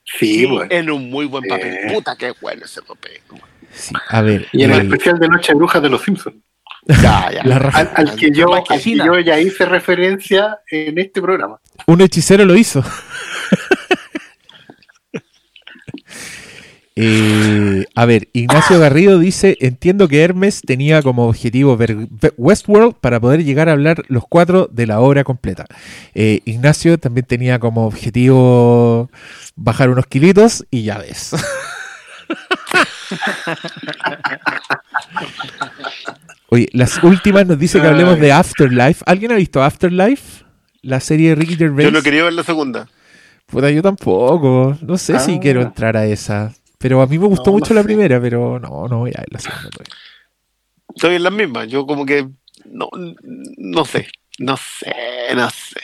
Sí, 0.04 0.48
pues. 0.48 0.70
En 0.72 0.90
un 0.90 1.10
muy 1.10 1.26
buen 1.26 1.44
papel. 1.44 1.74
Eh. 1.74 1.94
Puta, 1.94 2.16
qué 2.16 2.34
bueno 2.42 2.66
ese 2.66 2.82
papel. 2.82 3.20
Sí, 3.74 3.94
a 4.10 4.22
ver. 4.22 4.48
Y 4.52 4.64
en 4.64 4.72
el 4.72 4.80
el- 4.82 4.86
especial 4.88 5.20
de 5.20 5.28
Noche 5.28 5.52
de 5.54 5.58
Brujas 5.58 5.82
de 5.82 5.90
los 5.90 6.02
Simpsons. 6.02 6.36
Ya, 6.88 7.30
ya. 7.32 7.42
Al, 7.42 7.92
al 7.96 8.16
que 8.16 8.32
yo, 8.32 8.54
al 8.56 8.64
que 8.64 8.96
yo 8.98 9.20
ya 9.20 9.40
hice 9.40 9.66
referencia 9.66 10.60
en 10.70 10.98
este 10.98 11.22
programa. 11.22 11.60
Un 11.86 12.02
hechicero 12.02 12.44
lo 12.44 12.56
hizo. 12.56 12.84
Eh, 16.98 17.86
a 17.96 18.06
ver, 18.06 18.28
Ignacio 18.34 18.78
Garrido 18.80 19.18
dice, 19.18 19.58
entiendo 19.62 20.08
que 20.10 20.22
Hermes 20.24 20.62
tenía 20.62 21.02
como 21.02 21.28
objetivo 21.28 21.78
ver 21.78 21.96
Westworld 22.38 22.96
para 22.96 23.20
poder 23.20 23.44
llegar 23.46 23.70
a 23.70 23.72
hablar 23.72 24.04
los 24.10 24.24
cuatro 24.28 24.68
de 24.72 24.88
la 24.88 25.00
obra 25.00 25.24
completa. 25.24 25.66
Eh, 26.14 26.42
Ignacio 26.46 26.98
también 26.98 27.26
tenía 27.26 27.60
como 27.60 27.86
objetivo 27.88 29.10
bajar 29.56 29.90
unos 29.90 30.06
kilitos 30.08 30.66
y 30.70 30.84
ya 30.84 30.98
ves. 30.98 31.32
Oye, 36.50 36.68
las 36.74 37.02
últimas 37.04 37.48
nos 37.48 37.58
dice 37.58 37.80
que 37.80 37.88
hablemos 37.88 38.20
de 38.20 38.32
Afterlife. 38.34 39.04
¿Alguien 39.06 39.32
ha 39.32 39.36
visto 39.36 39.64
Afterlife? 39.64 40.44
La 40.82 41.00
serie 41.00 41.30
de 41.30 41.36
Ricky 41.36 41.56
Gervais. 41.56 41.86
Yo 41.86 41.92
no 41.92 42.02
quería 42.02 42.24
ver 42.24 42.34
la 42.34 42.44
segunda. 42.44 42.88
Puta, 43.46 43.70
yo 43.70 43.82
tampoco. 43.82 44.78
No 44.82 44.98
sé 44.98 45.20
si 45.20 45.36
Ah. 45.36 45.40
quiero 45.42 45.62
entrar 45.62 45.96
a 45.96 46.06
esa. 46.06 46.52
Pero 46.82 47.02
a 47.02 47.08
mí 47.08 47.18
me 47.20 47.28
gustó 47.28 47.52
No, 47.52 47.58
mucho 47.58 47.74
no 47.74 47.76
la 47.76 47.82
sé. 47.82 47.88
primera, 47.88 48.20
pero 48.20 48.60
no, 48.60 48.88
no 48.88 49.00
voy 49.00 49.12
a 49.16 49.20
ver 49.22 49.28
la 49.32 49.40
segunda. 49.40 49.70
todavía. 49.70 49.94
Estoy 50.96 51.16
en 51.16 51.24
las 51.24 51.34
mismas. 51.34 51.68
Yo 51.68 51.86
como 51.86 52.06
que 52.06 52.28
no, 52.66 52.90
no 53.58 53.86
sé. 53.86 54.08
No 54.40 54.58
sé, 54.58 54.94
no 55.36 55.50
sé. 55.50 55.80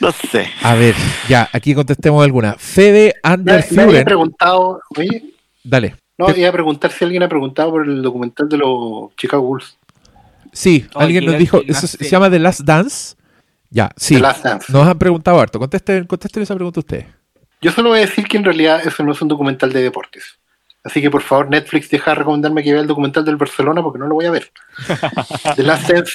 No 0.00 0.12
sé. 0.12 0.48
A 0.62 0.74
ver, 0.74 0.94
ya, 1.28 1.48
aquí 1.52 1.74
contestemos 1.74 2.22
alguna. 2.22 2.54
Fede 2.58 3.14
Nadie 3.24 3.34
Under 3.36 3.54
nadie 3.72 3.82
ha 3.82 3.86
Furen. 3.86 4.04
preguntado, 4.04 4.80
oye, 4.96 5.24
Dale. 5.64 5.96
no, 6.18 6.30
iba 6.36 6.48
a 6.48 6.52
preguntar 6.52 6.92
si 6.92 7.04
alguien 7.04 7.22
ha 7.22 7.28
preguntado 7.28 7.70
por 7.70 7.86
el 7.86 8.02
documental 8.02 8.48
de 8.48 8.58
los 8.58 9.14
Chicago 9.16 9.42
Bulls. 9.42 9.76
Sí, 10.52 10.86
alguien 10.94 11.24
nos 11.26 11.38
dijo, 11.38 11.58
el 11.58 11.70
eso 11.70 11.86
se 11.86 12.08
llama 12.08 12.30
The 12.30 12.38
Last 12.38 12.60
Dance. 12.60 13.16
Ya, 13.70 13.90
sí. 13.96 14.14
The 14.14 14.20
Last 14.20 14.44
Dance. 14.44 14.72
Nos 14.72 14.86
han 14.86 14.98
preguntado 14.98 15.40
harto. 15.40 15.58
Contesten, 15.58 16.04
contesten 16.06 16.42
esa 16.42 16.54
pregunta 16.54 16.80
ustedes. 16.80 17.06
Yo 17.66 17.72
solo 17.72 17.88
voy 17.88 17.98
a 17.98 18.02
decir 18.02 18.28
que 18.28 18.36
en 18.36 18.44
realidad 18.44 18.80
eso 18.86 19.02
no 19.02 19.10
es 19.10 19.20
un 19.20 19.26
documental 19.26 19.72
de 19.72 19.82
deportes. 19.82 20.38
Así 20.84 21.02
que 21.02 21.10
por 21.10 21.22
favor, 21.22 21.50
Netflix, 21.50 21.90
deja 21.90 22.12
de 22.12 22.14
recomendarme 22.14 22.62
que 22.62 22.70
vea 22.70 22.80
el 22.80 22.86
documental 22.86 23.24
del 23.24 23.34
Barcelona 23.34 23.82
porque 23.82 23.98
no 23.98 24.06
lo 24.06 24.14
voy 24.14 24.26
a 24.26 24.30
ver. 24.30 24.52
The 25.56 25.64
Last 25.64 25.90
Dance, 25.90 26.12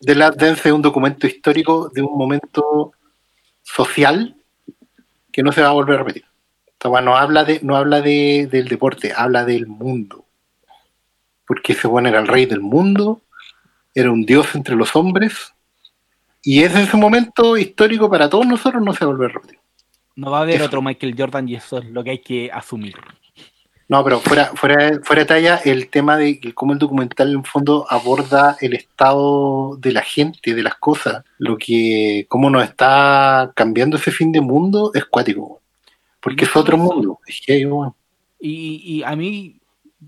The 0.00 0.16
Last 0.16 0.36
Dance 0.36 0.68
es 0.68 0.74
un 0.74 0.82
documento 0.82 1.28
histórico 1.28 1.92
de 1.94 2.02
un 2.02 2.18
momento 2.18 2.90
social 3.62 4.34
que 5.30 5.44
no 5.44 5.52
se 5.52 5.62
va 5.62 5.68
a 5.68 5.74
volver 5.74 5.94
a 5.94 5.98
repetir. 5.98 6.24
Weá 6.82 7.02
no 7.02 7.16
habla, 7.16 7.44
de, 7.44 7.60
no 7.62 7.76
habla 7.76 8.00
de, 8.00 8.48
del 8.50 8.66
deporte, 8.66 9.12
habla 9.16 9.44
del 9.44 9.68
mundo. 9.68 10.24
Porque 11.46 11.74
ese 11.74 11.86
bueno 11.86 12.08
era 12.08 12.18
el 12.18 12.26
rey 12.26 12.46
del 12.46 12.62
mundo, 12.62 13.22
era 13.94 14.10
un 14.10 14.26
dios 14.26 14.52
entre 14.56 14.74
los 14.74 14.96
hombres, 14.96 15.54
y 16.42 16.64
es 16.64 16.74
ese 16.74 16.96
momento 16.96 17.56
histórico 17.56 18.10
para 18.10 18.28
todos 18.28 18.44
nosotros, 18.44 18.82
no 18.82 18.92
se 18.92 19.04
va 19.04 19.12
a 19.12 19.14
volver 19.14 19.30
a 19.30 19.34
repetir. 19.34 19.63
No 20.16 20.30
va 20.30 20.38
a 20.38 20.42
haber 20.42 20.62
otro 20.62 20.80
Michael 20.82 21.14
Jordan 21.18 21.48
y 21.48 21.56
eso 21.56 21.78
es 21.78 21.86
lo 21.86 22.04
que 22.04 22.10
hay 22.10 22.18
que 22.18 22.50
asumir. 22.52 22.94
No, 23.88 24.02
pero 24.02 24.18
fuera, 24.18 24.46
fuera, 24.54 25.00
fuera 25.02 25.22
de 25.22 25.26
talla, 25.26 25.60
el 25.64 25.88
tema 25.90 26.16
de 26.16 26.40
cómo 26.54 26.72
el 26.72 26.78
documental 26.78 27.32
en 27.32 27.44
fondo 27.44 27.86
aborda 27.90 28.56
el 28.60 28.74
estado 28.74 29.76
de 29.76 29.92
la 29.92 30.00
gente, 30.00 30.54
de 30.54 30.62
las 30.62 30.76
cosas, 30.76 31.22
lo 31.38 31.58
que, 31.58 32.26
cómo 32.28 32.48
nos 32.48 32.64
está 32.64 33.52
cambiando 33.54 33.98
ese 33.98 34.10
fin 34.10 34.32
de 34.32 34.40
mundo, 34.40 34.90
es 34.94 35.04
cuático. 35.04 35.60
Porque 36.20 36.46
es 36.46 36.56
otro 36.56 36.78
mundo. 36.78 37.18
Es 37.26 37.42
que, 37.44 37.66
bueno. 37.66 37.94
Y, 38.40 38.80
y 38.84 39.02
a 39.02 39.14
mí, 39.16 39.60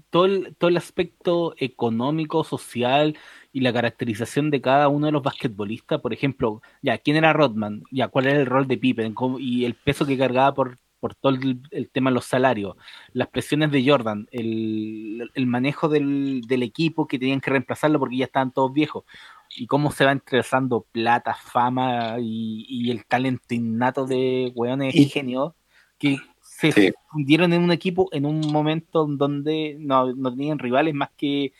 todo 0.09 0.25
el, 0.25 0.55
todo 0.57 0.69
el 0.71 0.79
aspecto 0.79 1.55
económico, 1.59 2.45
social 2.45 3.17
y 3.57 3.61
la 3.61 3.73
caracterización 3.73 4.51
de 4.51 4.61
cada 4.61 4.89
uno 4.89 5.07
de 5.07 5.13
los 5.13 5.23
basquetbolistas, 5.23 6.03
por 6.03 6.13
ejemplo, 6.13 6.61
ya, 6.83 6.99
¿quién 6.99 7.17
era 7.17 7.33
Rodman? 7.33 7.85
Ya, 7.91 8.09
¿cuál 8.09 8.27
era 8.27 8.39
el 8.39 8.45
rol 8.45 8.69
de 8.69 8.77
Pippen? 8.77 9.15
¿Cómo- 9.15 9.39
Y 9.39 9.65
el 9.65 9.73
peso 9.73 10.05
que 10.05 10.19
cargaba 10.19 10.53
por, 10.53 10.77
por 11.01 11.15
todo 11.15 11.33
el, 11.33 11.63
el 11.71 11.89
tema 11.89 12.11
de 12.11 12.15
los 12.17 12.27
salarios, 12.27 12.77
las 13.15 13.29
presiones 13.29 13.71
de 13.71 13.83
Jordan, 13.89 14.29
el, 14.31 15.31
el 15.33 15.47
manejo 15.47 15.89
del, 15.89 16.43
del 16.43 16.63
equipo 16.65 17.07
que 17.07 17.19
tenían 17.19 17.41
que 17.41 17.51
reemplazarlo 17.51 17.99
porque 17.99 18.19
ya 18.19 18.27
estaban 18.27 18.53
todos 18.53 18.75
viejos, 18.75 19.05
y 19.57 19.67
cómo 19.67 19.91
se 19.91 20.05
va 20.05 20.13
entrelazando 20.13 20.85
plata, 20.93 21.35
fama 21.35 22.17
y, 22.21 22.67
y 22.69 22.91
el 22.91 23.07
talento 23.07 23.55
innato 23.55 24.05
de 24.05 24.53
weones 24.55 24.95
Y- 24.95 25.07
genios 25.07 25.55
que 25.97 26.19
se 26.43 26.73
Sí. 26.73 26.93
fundieron 27.11 27.55
en 27.55 27.63
un 27.63 27.73
equipo 27.73 28.11
en 28.13 28.27
un 28.27 28.53
momento 28.53 29.07
donde 29.07 29.79
no, 29.81 30.13
no 30.15 30.31
tenían 30.31 30.59
rivales 30.59 30.93
más 30.93 31.09
que 31.17 31.55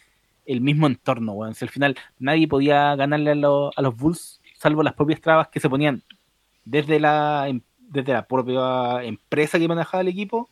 el 0.47 0.61
mismo 0.61 0.87
entorno, 0.87 1.33
weón. 1.33 1.55
Si 1.55 1.65
al 1.65 1.71
final 1.71 1.97
nadie 2.19 2.47
podía 2.49 2.95
ganarle 2.97 3.33
a, 3.33 3.35
los- 3.35 3.73
a 3.77 3.83
los 3.83 3.97
Bulls, 3.97 4.41
salvo 4.57 4.83
las 4.83 4.95
propias 4.95 5.21
trabas 5.21 5.49
que 5.49 5.61
se 5.61 5.69
ponían 5.69 6.03
desde 6.65 6.99
la, 7.01 7.47
em- 7.49 7.61
desde 7.79 8.13
la 8.13 8.27
propia 8.27 9.03
empresa 9.05 9.59
que 9.59 9.69
manejaba 9.69 10.01
el 10.03 10.09
equipo 10.09 10.49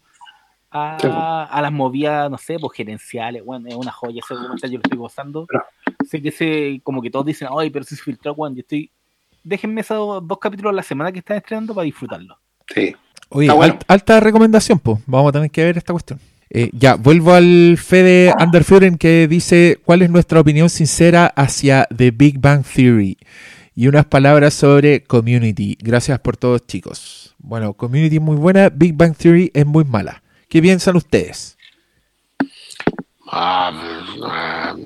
a, 0.70 0.96
Sí, 1.00 1.08
a 1.10 1.60
las 1.62 1.72
movidas, 1.72 2.30
no 2.30 2.36
sé, 2.38 2.58
pues 2.58 2.76
gerenciales, 2.76 3.44
bueno, 3.44 3.68
es 3.68 3.74
una 3.76 3.92
joya 3.92 4.20
ese 4.24 4.34
documental, 4.34 4.70
yo 4.70 4.78
lo 4.78 4.82
estoy 4.82 4.98
gozando. 4.98 5.46
Pero- 5.46 5.64
sé 6.08 6.20
que 6.20 6.30
se, 6.32 6.80
como 6.82 7.00
que 7.00 7.10
todos 7.10 7.24
dicen, 7.26 7.48
ay, 7.56 7.70
pero 7.70 7.84
si 7.84 7.96
se 7.96 8.02
filtró, 8.02 8.32
weón, 8.34 8.54
yo 8.54 8.60
estoy, 8.60 8.90
déjenme 9.42 9.80
esos 9.82 10.26
dos 10.26 10.38
capítulos 10.38 10.70
a 10.72 10.76
la 10.76 10.82
semana 10.82 11.12
que 11.12 11.20
están 11.20 11.36
estrenando 11.36 11.74
para 11.74 11.84
disfrutarlo. 11.84 12.36
Sí. 12.74 12.94
Oye, 13.30 13.46
Está 13.46 13.54
bueno. 13.54 13.74
alt- 13.74 13.84
alta 13.88 14.20
recomendación, 14.20 14.78
pues. 14.78 14.98
Vamos 15.06 15.30
a 15.30 15.32
tener 15.32 15.50
que 15.50 15.64
ver 15.64 15.78
esta 15.78 15.92
cuestión. 15.92 16.20
Eh, 16.56 16.70
ya, 16.72 16.94
vuelvo 16.94 17.34
al 17.34 17.76
Fede 17.82 18.32
Underfuren 18.38 18.96
que 18.96 19.26
dice 19.26 19.80
cuál 19.84 20.02
es 20.02 20.10
nuestra 20.10 20.38
opinión 20.38 20.70
sincera 20.70 21.26
hacia 21.34 21.88
The 21.94 22.12
Big 22.12 22.38
Bang 22.38 22.64
Theory. 22.64 23.18
Y 23.74 23.88
unas 23.88 24.06
palabras 24.06 24.54
sobre 24.54 25.02
Community. 25.02 25.76
Gracias 25.80 26.20
por 26.20 26.36
todos, 26.36 26.64
chicos. 26.64 27.34
Bueno, 27.38 27.72
Community 27.72 28.16
es 28.16 28.22
muy 28.22 28.36
buena, 28.36 28.68
Big 28.68 28.94
Bang 28.94 29.16
Theory 29.16 29.50
es 29.52 29.66
muy 29.66 29.84
mala. 29.84 30.22
¿Qué 30.48 30.62
piensan 30.62 30.94
ustedes? 30.94 31.58
Ah, 33.26 33.72
ah, 34.22 34.76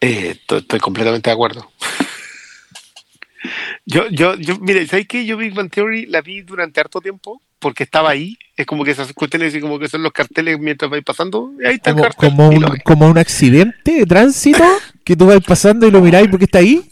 eh, 0.00 0.36
estoy, 0.48 0.80
completamente 0.80 1.30
de 1.30 1.34
acuerdo. 1.34 1.70
Yo, 3.84 4.08
yo, 4.08 4.36
yo, 4.36 4.58
mire, 4.60 4.86
¿sabes 4.86 5.08
qué? 5.08 5.26
Yo 5.26 5.36
Big 5.36 5.54
Bang 5.54 5.68
Theory 5.68 6.06
la 6.06 6.22
vi 6.22 6.42
durante 6.42 6.80
harto 6.80 7.00
tiempo 7.00 7.42
porque 7.62 7.84
estaba 7.84 8.10
ahí. 8.10 8.36
Es 8.56 8.66
como 8.66 8.84
que 8.84 8.90
esas 8.90 9.12
cuestiones 9.14 9.54
y 9.54 9.60
como 9.60 9.78
que 9.78 9.88
son 9.88 10.02
los 10.02 10.12
carteles 10.12 10.58
mientras 10.58 10.90
vais 10.90 11.04
pasando. 11.04 11.52
Ahí 11.64 11.76
está 11.76 11.92
Como, 11.92 12.04
el 12.04 12.10
cartel. 12.10 12.30
como 12.30 12.48
un, 12.48 12.76
como 12.84 13.06
un 13.08 13.16
accidente 13.16 13.92
de 13.92 14.04
tránsito 14.04 14.64
que 15.04 15.16
tú 15.16 15.26
vas 15.26 15.40
pasando 15.46 15.86
y 15.86 15.90
lo 15.92 16.00
miráis 16.02 16.28
porque 16.28 16.44
está 16.44 16.58
ahí. 16.58 16.90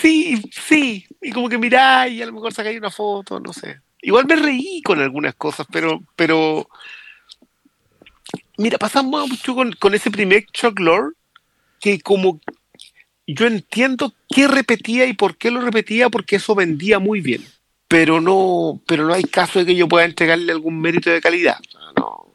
Sí, 0.00 0.40
sí. 0.50 1.04
Y 1.20 1.32
como 1.32 1.48
que 1.48 1.58
miráis 1.58 2.14
y 2.14 2.22
a 2.22 2.26
lo 2.26 2.32
mejor 2.32 2.54
sacáis 2.54 2.78
una 2.78 2.90
foto, 2.90 3.40
no 3.40 3.52
sé. 3.52 3.80
Igual 4.00 4.26
me 4.26 4.36
reí 4.36 4.80
con 4.82 5.00
algunas 5.00 5.34
cosas, 5.34 5.66
pero, 5.70 6.00
pero. 6.14 6.68
Mira, 8.56 8.78
pasamos 8.78 9.28
mucho 9.28 9.54
con, 9.54 9.72
con 9.72 9.94
ese 9.94 10.10
primer 10.12 10.46
Chuck 10.52 10.78
Lord, 10.78 11.14
que 11.80 12.00
como 12.00 12.40
yo 13.26 13.46
entiendo 13.46 14.14
qué 14.28 14.46
repetía 14.46 15.06
y 15.06 15.14
por 15.14 15.36
qué 15.36 15.50
lo 15.50 15.60
repetía, 15.60 16.08
porque 16.08 16.36
eso 16.36 16.54
vendía 16.54 16.98
muy 17.00 17.20
bien. 17.20 17.42
Pero 17.94 18.20
no, 18.20 18.80
pero 18.88 19.06
no 19.06 19.14
hay 19.14 19.22
caso 19.22 19.60
de 19.60 19.66
que 19.66 19.76
yo 19.76 19.86
pueda 19.86 20.04
entregarle 20.04 20.50
algún 20.50 20.80
mérito 20.80 21.10
de 21.10 21.20
calidad. 21.20 21.58
No. 21.96 22.26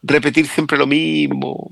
Repetir 0.00 0.46
siempre 0.46 0.78
lo 0.78 0.86
mismo. 0.86 1.68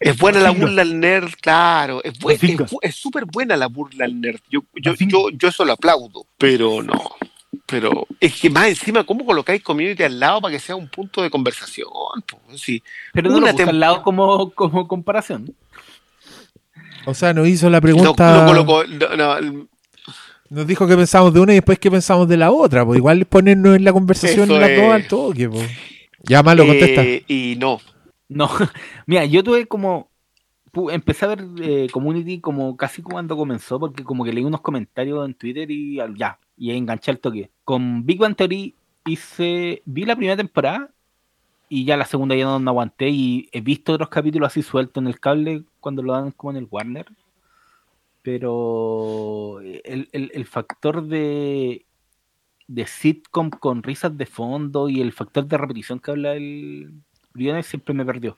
Es 0.00 0.16
buena 0.16 0.40
la 0.40 0.48
burla 0.50 0.80
al 0.80 0.98
nerd, 0.98 1.34
claro. 1.42 2.02
Es 2.02 2.14
bu- 2.18 2.32
Bazinga. 2.32 2.64
es 2.64 2.70
bu- 2.72 2.78
es 2.80 2.94
súper 2.94 3.26
buena 3.26 3.54
la 3.54 3.66
burla 3.66 4.06
al 4.06 4.18
nerd. 4.18 4.40
Yo, 4.50 4.60
yo, 4.76 4.94
yo, 4.94 5.28
yo 5.28 5.48
eso 5.48 5.66
lo 5.66 5.74
aplaudo, 5.74 6.24
pero 6.38 6.82
no. 6.82 7.16
Pero 7.66 8.06
es 8.18 8.40
que 8.40 8.48
más 8.48 8.68
encima, 8.68 9.04
¿cómo 9.04 9.26
colocáis 9.26 9.62
community 9.62 10.02
al 10.04 10.18
lado 10.18 10.40
para 10.40 10.52
que 10.54 10.58
sea 10.60 10.74
un 10.74 10.88
punto 10.88 11.20
de 11.20 11.28
conversación? 11.28 11.86
Sí. 12.56 12.82
Pero 13.12 13.28
no 13.28 13.36
Una 13.36 13.52
lo 13.52 13.68
al 13.68 13.78
lado 13.78 14.02
como, 14.02 14.52
como 14.52 14.88
comparación. 14.88 15.54
O 17.04 17.12
sea, 17.12 17.34
nos 17.34 17.46
hizo 17.46 17.68
la 17.68 17.76
No, 17.78 17.82
pregunta. 17.82 18.42
no 18.42 18.46
colocó- 18.46 18.84
no, 18.86 19.16
no, 19.16 19.68
Nos 20.50 20.66
dijo 20.66 20.86
que 20.86 20.96
pensamos 20.96 21.32
de 21.34 21.40
una 21.40 21.52
y 21.52 21.56
después 21.56 21.78
que 21.78 21.90
pensamos 21.90 22.28
de 22.28 22.36
la 22.36 22.50
otra. 22.50 22.84
Pues 22.84 22.98
igual 22.98 23.24
ponernos 23.26 23.76
en 23.76 23.84
la 23.84 23.92
conversación 23.92 24.48
las 24.48 24.60
dos 24.60 24.70
es. 24.70 24.92
al 24.92 25.06
toque. 25.08 25.48
Pues. 25.48 25.70
Ya 26.22 26.42
más 26.42 26.56
lo 26.56 26.66
contesta. 26.66 27.02
eh, 27.04 27.24
y 27.26 27.56
no. 27.58 27.80
No, 28.28 28.48
mira, 29.06 29.24
yo 29.24 29.42
tuve 29.42 29.66
como. 29.66 30.10
Empecé 30.90 31.24
a 31.24 31.28
ver 31.28 31.44
eh, 31.62 31.86
Community 31.90 32.40
como 32.40 32.76
casi 32.76 33.00
cuando 33.00 33.36
comenzó, 33.36 33.80
porque 33.80 34.04
como 34.04 34.24
que 34.24 34.32
leí 34.32 34.44
unos 34.44 34.60
comentarios 34.60 35.26
en 35.26 35.32
Twitter 35.32 35.70
y 35.70 35.98
ya, 36.16 36.38
y 36.56 36.70
enganché 36.72 37.10
al 37.10 37.18
toque. 37.18 37.50
Con 37.64 38.04
Big 38.04 38.18
Bang 38.18 38.36
Theory 38.36 38.74
hice. 39.06 39.82
Vi 39.86 40.04
la 40.04 40.16
primera 40.16 40.36
temporada 40.36 40.90
y 41.68 41.84
ya 41.84 41.96
la 41.96 42.04
segunda 42.04 42.36
ya 42.36 42.44
no, 42.44 42.58
no 42.58 42.70
aguanté 42.70 43.08
y 43.08 43.48
he 43.52 43.60
visto 43.60 43.94
otros 43.94 44.08
capítulos 44.08 44.48
así 44.48 44.62
sueltos 44.62 45.02
en 45.02 45.08
el 45.08 45.18
cable 45.18 45.64
cuando 45.80 46.02
lo 46.02 46.12
dan 46.12 46.30
como 46.30 46.50
en 46.52 46.58
el 46.58 46.68
Warner. 46.70 47.06
Pero 48.26 49.60
el, 49.62 50.08
el- 50.12 50.30
el 50.34 50.46
factor 50.46 51.06
de, 51.06 51.86
de 52.68 52.86
sitcom 52.86 53.50
con 53.50 53.82
risas 53.82 54.16
de 54.18 54.26
fondo 54.26 54.88
y 54.88 55.00
el 55.02 55.12
factor 55.12 55.46
de 55.46 55.58
repetición 55.58 56.00
que 56.00 56.10
habla 56.12 56.34
el 56.34 56.92
Briones 57.34 57.66
siempre 57.66 57.94
me 57.94 58.04
perdió. 58.06 58.36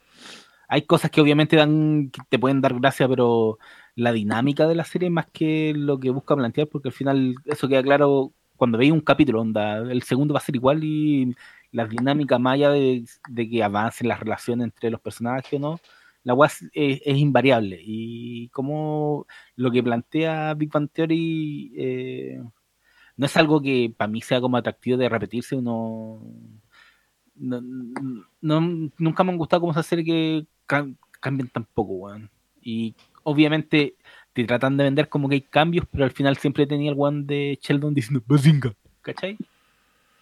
Hay 0.69 0.83
cosas 0.83 1.11
que 1.11 1.21
obviamente 1.23 1.57
dan, 1.57 2.11
que 2.11 2.21
te 2.29 2.39
pueden 2.39 2.61
dar 2.61 2.75
gracia, 2.81 3.09
pero 3.09 3.59
la 3.97 4.13
dinámica 4.13 4.67
de 4.69 4.75
la 4.77 4.85
serie 4.85 5.11
más 5.11 5.27
que 5.33 5.73
lo 5.77 6.01
que 6.01 6.11
busca 6.11 6.37
plantear, 6.37 6.69
porque 6.69 6.89
al 6.89 6.95
final 6.95 7.37
eso 7.47 7.69
queda 7.69 7.83
claro 7.83 8.33
cuando 8.57 8.79
veis 8.79 8.93
un 8.93 9.01
capítulo, 9.01 9.41
onda, 9.43 9.79
el 9.79 10.03
segundo 10.03 10.35
va 10.35 10.39
a 10.41 10.43
ser 10.43 10.57
igual 10.57 10.85
y 10.85 11.35
la 11.73 11.87
dinámica 11.87 12.39
más 12.39 12.59
de, 12.59 13.05
de 13.31 13.49
que 13.51 13.63
avancen 13.63 14.09
las 14.09 14.21
relaciones 14.21 14.65
entre 14.67 14.91
los 14.91 15.01
personajes 15.01 15.61
no, 15.61 15.81
la 16.29 16.35
weá 16.35 16.51
es, 16.75 17.01
invariable. 17.07 17.81
Y 17.83 18.51
como 18.51 19.27
lo 19.57 19.71
que 19.71 19.83
plantea 19.83 20.53
Big 20.53 20.71
Bang 20.71 20.91
Theory 20.93 21.73
eh, 21.75 22.43
no 23.17 23.25
es 23.25 23.35
algo 23.39 23.63
que 23.63 23.91
para 23.97 24.09
mí 24.09 24.21
sea 24.21 24.39
como 24.39 24.59
atractivo 24.59 24.99
de 24.99 25.09
repetirse, 25.09 25.57
uno 25.57 26.21
no, 27.35 27.63
nunca 28.99 29.25
me 29.25 29.33
han 29.33 29.39
gustado 29.39 29.61
como 29.61 29.73
esa 29.73 29.83
serie 29.83 30.05
que 30.05 30.47
cam- 30.69 30.99
cambian 31.19 31.49
tan 31.49 31.65
poco, 31.65 31.95
weón. 31.95 32.29
Y 32.61 32.95
obviamente 33.23 33.97
te 34.35 34.45
tratan 34.45 34.77
de 34.77 34.85
vender 34.85 35.09
como 35.09 35.31
que 35.31 35.37
hay 35.37 35.41
cambios, 35.41 35.87
pero 35.91 36.05
al 36.05 36.11
final 36.11 36.37
siempre 36.37 36.67
tenía 36.67 36.91
el 36.91 36.97
one 36.99 37.23
de 37.25 37.59
Sheldon 37.63 37.95
diciendo 37.95 38.23
Bazinga, 38.27 38.75
¿cachai? 39.01 39.39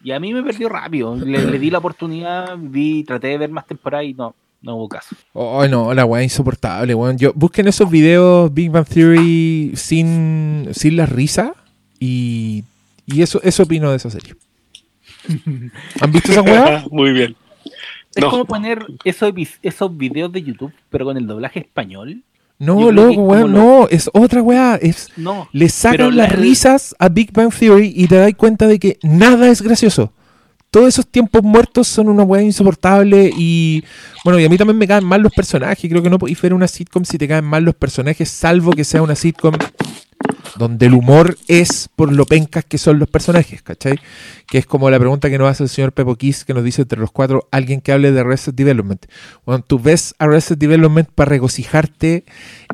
Y 0.05 0.13
a 0.13 0.21
mí 0.21 0.33
me 0.33 0.45
perdió 0.45 0.69
rápido. 0.69 1.17
Le 1.17 1.59
di 1.59 1.69
la 1.69 1.79
oportunidad, 1.79 2.57
vi, 2.57 3.03
traté 3.03 3.27
de 3.27 3.39
ver 3.39 3.51
más 3.51 3.67
temporadas 3.67 4.07
y 4.07 4.15
no, 4.15 4.37
no 4.67 4.77
hubo 4.77 4.89
caso. 4.89 5.17
Oh, 5.33 5.67
no, 5.69 5.95
la 5.95 6.05
weá 6.05 6.23
insoportable, 6.23 6.95
weón. 6.95 7.17
Yo, 7.17 7.33
busquen 7.35 7.69
esos 7.69 7.89
videos 7.89 8.53
Big 8.53 8.71
Bang 8.71 8.87
Theory 8.87 9.73
sin, 9.77 10.69
sin 10.73 10.97
la 10.97 11.07
risa 11.07 11.55
y, 11.99 12.65
y 13.07 13.23
eso, 13.23 13.41
eso 13.43 13.63
opino 13.63 13.91
de 13.91 13.97
esa 13.97 14.11
serie. 14.11 14.35
¿Han 16.01 16.13
visto 16.13 16.33
esa 16.33 16.43
weá? 16.43 16.85
Muy 16.91 17.13
bien. 17.13 17.37
Es 18.15 18.23
No. 18.23 18.31
como 18.31 18.45
poner 18.45 18.85
esos, 19.05 19.33
esos 19.63 19.97
videos 19.97 20.33
de 20.33 20.43
YouTube, 20.43 20.73
pero 20.91 21.05
con 21.05 21.17
el 21.17 21.27
doblaje 21.27 21.61
español. 21.61 22.23
No, 22.59 22.91
loco, 22.91 23.21
weón, 23.23 23.53
lo- 23.53 23.59
no, 23.59 23.89
es 23.91 24.09
otra 24.15 24.43
weá. 24.43 24.77
Es, 24.77 25.11
No, 25.17 25.49
le 25.53 25.69
sacan 25.69 26.17
las 26.17 26.31
la- 26.31 26.37
risas 26.37 26.97
a 26.99 27.09
Big 27.11 27.31
Bang 27.33 27.53
Theory 27.53 27.93
y 27.95 28.07
te 28.09 28.15
das 28.17 28.33
cuenta 28.35 28.67
de 28.67 28.79
que 28.79 28.99
nada 29.03 29.49
es 29.49 29.61
gracioso. 29.61 30.13
Todos 30.71 30.89
esos 30.89 31.07
tiempos 31.07 31.43
muertos 31.43 31.89
son 31.89 32.09
una 32.09 32.23
weá 32.23 32.43
insoportable 32.43 33.31
y 33.37 33.83
bueno, 34.25 34.39
y 34.39 34.45
a 34.45 34.49
mí 34.49 34.59
también 34.59 34.77
me 34.77 34.87
caen 34.87 35.05
mal 35.05 35.23
los 35.23 35.33
personajes. 35.33 35.89
Creo 35.91 36.03
que 36.03 36.11
no 36.11 36.19
podéis 36.19 36.41
ver 36.43 36.53
una 36.53 36.69
sitcom 36.69 37.05
si 37.05 37.17
te 37.17 37.27
caen 37.27 37.45
mal 37.45 37.65
los 37.65 37.75
personajes, 37.75 38.29
salvo 38.29 38.73
que 38.73 38.85
sea 38.85 39.03
una 39.03 39.15
sitcom 39.15 39.55
donde 40.59 40.87
el 40.87 40.95
humor 40.95 41.37
es 41.49 41.89
por 41.95 42.13
lo 42.13 42.25
pencas 42.27 42.65
que 42.65 42.79
son 42.79 42.99
los 42.99 43.09
personajes, 43.09 43.63
¿cachai? 43.63 43.99
Que 44.47 44.59
es 44.59 44.67
como 44.67 44.91
la 44.91 44.99
pregunta 44.99 45.29
que 45.31 45.39
nos 45.39 45.49
hace 45.49 45.65
el 45.65 45.69
señor 45.69 45.93
Pepo 45.93 46.17
Kiss, 46.17 46.45
que 46.45 46.55
nos 46.55 46.65
dice 46.65 46.83
entre 46.83 46.99
los 46.99 47.11
cuatro, 47.11 47.49
alguien 47.51 47.81
que 47.81 47.93
hable 47.93 48.13
de 48.13 48.21
Arrested 48.21 48.55
Development. 48.55 49.07
Bueno, 49.45 49.65
tú 49.67 49.79
ves 49.79 50.15
Arrested 50.19 50.59
Development 50.59 51.09
para 51.15 51.31
regocijarte 51.31 52.25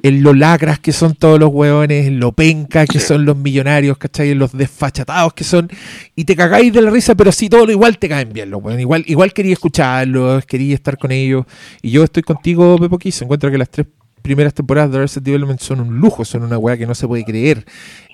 en 0.02 0.22
lo 0.22 0.34
lacras 0.34 0.78
que 0.78 0.92
son 0.92 1.14
todos 1.14 1.38
los 1.38 1.50
hueones, 1.50 2.06
en 2.06 2.20
lo 2.20 2.32
penca 2.32 2.86
que 2.86 3.00
son 3.00 3.24
los 3.24 3.36
millonarios, 3.36 3.98
¿cachai? 3.98 4.30
En 4.30 4.38
los 4.38 4.52
desfachatados 4.52 5.34
que 5.34 5.44
son, 5.44 5.68
y 6.14 6.24
te 6.24 6.36
cagáis 6.36 6.72
de 6.72 6.82
la 6.82 6.90
risa, 6.90 7.14
pero 7.14 7.32
sí, 7.32 7.48
todo 7.48 7.70
igual 7.70 7.98
te 7.98 8.08
caen 8.08 8.32
bien 8.32 8.50
los 8.50 8.62
hueones, 8.62 8.80
igual, 8.80 9.04
igual 9.06 9.32
quería 9.32 9.52
escucharlos, 9.52 10.44
quería 10.46 10.74
estar 10.74 10.98
con 10.98 11.10
ellos, 11.12 11.44
y 11.80 11.90
yo 11.90 12.04
estoy 12.04 12.22
contigo, 12.22 12.78
Pepo 12.78 12.98
se 13.10 13.24
encuentro 13.24 13.50
que 13.50 13.58
las 13.58 13.70
tres 13.70 13.86
primeras 14.22 14.54
temporadas 14.54 14.90
de 14.90 14.98
Arrested 14.98 15.22
Development 15.22 15.60
son 15.60 15.80
un 15.80 15.98
lujo, 15.98 16.24
son 16.24 16.42
una 16.42 16.56
weá 16.56 16.76
que 16.76 16.86
no 16.86 16.94
se 16.94 17.06
puede 17.06 17.24
creer. 17.24 17.64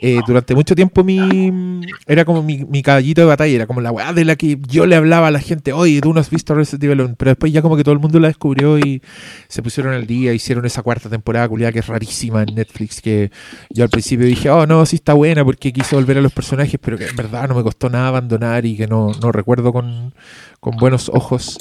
Eh, 0.01 0.20
durante 0.26 0.55
mucho 0.55 0.74
tiempo 0.74 1.05
mi 1.05 1.82
era 2.06 2.24
como 2.24 2.43
mi, 2.43 2.82
caballito 2.82 3.20
de 3.20 3.26
batalla, 3.26 3.55
era 3.55 3.66
como 3.66 3.80
la 3.80 3.93
weá 3.93 4.12
de 4.12 4.24
la 4.24 4.36
que 4.36 4.59
yo 4.68 4.86
le 4.86 4.97
hablaba 4.97 5.28
a 5.28 5.30
la 5.30 5.40
gente, 5.40 5.72
oye, 5.72 6.01
tú 6.01 6.12
no 6.14 6.20
has 6.20 6.30
visto 6.30 6.52
Arrested 6.52 6.78
Development, 6.78 7.16
pero 7.18 7.30
después 7.32 7.52
ya 7.52 7.62
como 7.62 7.76
que 7.76 7.85
todo 7.85 7.93
el 7.93 8.01
mundo 8.01 8.18
la 8.18 8.28
descubrió 8.28 8.78
y 8.78 9.02
se 9.48 9.62
pusieron 9.62 9.93
al 9.93 10.06
día, 10.06 10.32
hicieron 10.32 10.64
esa 10.66 10.82
cuarta 10.82 11.09
temporada 11.09 11.48
culiada 11.48 11.72
que 11.72 11.80
es 11.80 11.86
rarísima 11.86 12.43
en 12.43 12.55
Netflix, 12.55 13.01
que 13.01 13.30
yo 13.70 13.85
al 13.85 13.90
principio 13.90 14.26
dije, 14.26 14.51
oh 14.51 14.66
no, 14.66 14.85
sí 14.86 14.97
está 14.97 15.12
buena 15.12 15.44
porque 15.44 15.72
quise 15.72 15.94
volver 15.97 16.18
a 16.18 16.20
los 16.20 16.32
personajes, 16.32 16.78
pero 16.82 16.97
que 16.97 17.06
en 17.06 17.16
verdad 17.16 17.48
no 17.48 17.55
me 17.55 17.62
costó 17.62 17.90
nada 17.90 18.09
abandonar 18.09 18.64
y 18.64 18.76
que 18.76 18.86
no, 18.86 19.12
no 19.20 19.32
recuerdo 19.32 19.72
con, 19.72 20.14
con 20.60 20.76
buenos 20.76 21.09
ojos. 21.09 21.59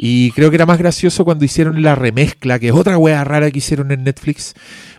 Y 0.00 0.30
creo 0.30 0.48
que 0.48 0.54
era 0.54 0.64
más 0.64 0.78
gracioso 0.78 1.24
cuando 1.24 1.44
hicieron 1.44 1.82
la 1.82 1.96
remezcla, 1.96 2.60
que 2.60 2.68
es 2.68 2.72
otra 2.72 2.96
wea 2.96 3.24
rara 3.24 3.50
que 3.50 3.58
hicieron 3.58 3.90
en 3.90 4.04
Netflix. 4.04 4.54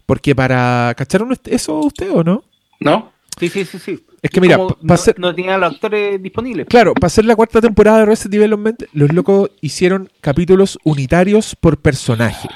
Porque 0.06 0.36
para. 0.36 0.94
¿Cacharon 0.98 1.34
eso 1.46 1.80
usted 1.80 2.12
o 2.12 2.24
no? 2.24 2.44
¿No? 2.82 3.14
Sí, 3.40 3.48
sí, 3.48 3.64
sí, 3.64 3.80
sí. 3.80 4.06
Es 4.22 4.30
que 4.30 4.42
mira, 4.42 4.58
no, 4.58 4.78
no 5.18 5.34
tenían 5.34 5.62
los 5.62 5.74
actores 5.74 6.22
disponibles. 6.22 6.68
Claro, 6.68 6.94
para 6.94 7.08
hacer 7.08 7.24
la 7.24 7.38
cuarta 7.38 7.62
temporada 7.62 8.00
de 8.00 8.06
Resident 8.08 8.34
Development, 8.34 8.84
los 8.92 9.14
locos 9.14 9.52
hicieron 9.62 10.10
capítulos 10.20 10.78
unitarios 10.84 11.56
por 11.56 11.78
personaje 11.78 12.50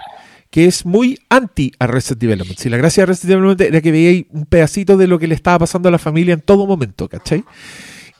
que 0.53 0.65
es 0.65 0.85
muy 0.85 1.17
anti 1.29 1.71
a 1.79 1.87
Resident 1.87 2.21
Development. 2.21 2.59
Si 2.59 2.69
la 2.69 2.77
gracia 2.77 3.01
de 3.01 3.05
Resident 3.07 3.39
Development 3.39 3.61
era 3.61 3.81
que 3.81 3.91
veíais 3.91 4.25
un 4.29 4.45
pedacito 4.45 4.97
de 4.97 5.07
lo 5.07 5.17
que 5.17 5.25
le 5.25 5.33
estaba 5.33 5.57
pasando 5.57 5.89
a 5.89 5.91
la 5.91 5.97
familia 5.97 6.35
en 6.35 6.41
todo 6.41 6.67
momento, 6.67 7.09
¿cachai? 7.09 7.43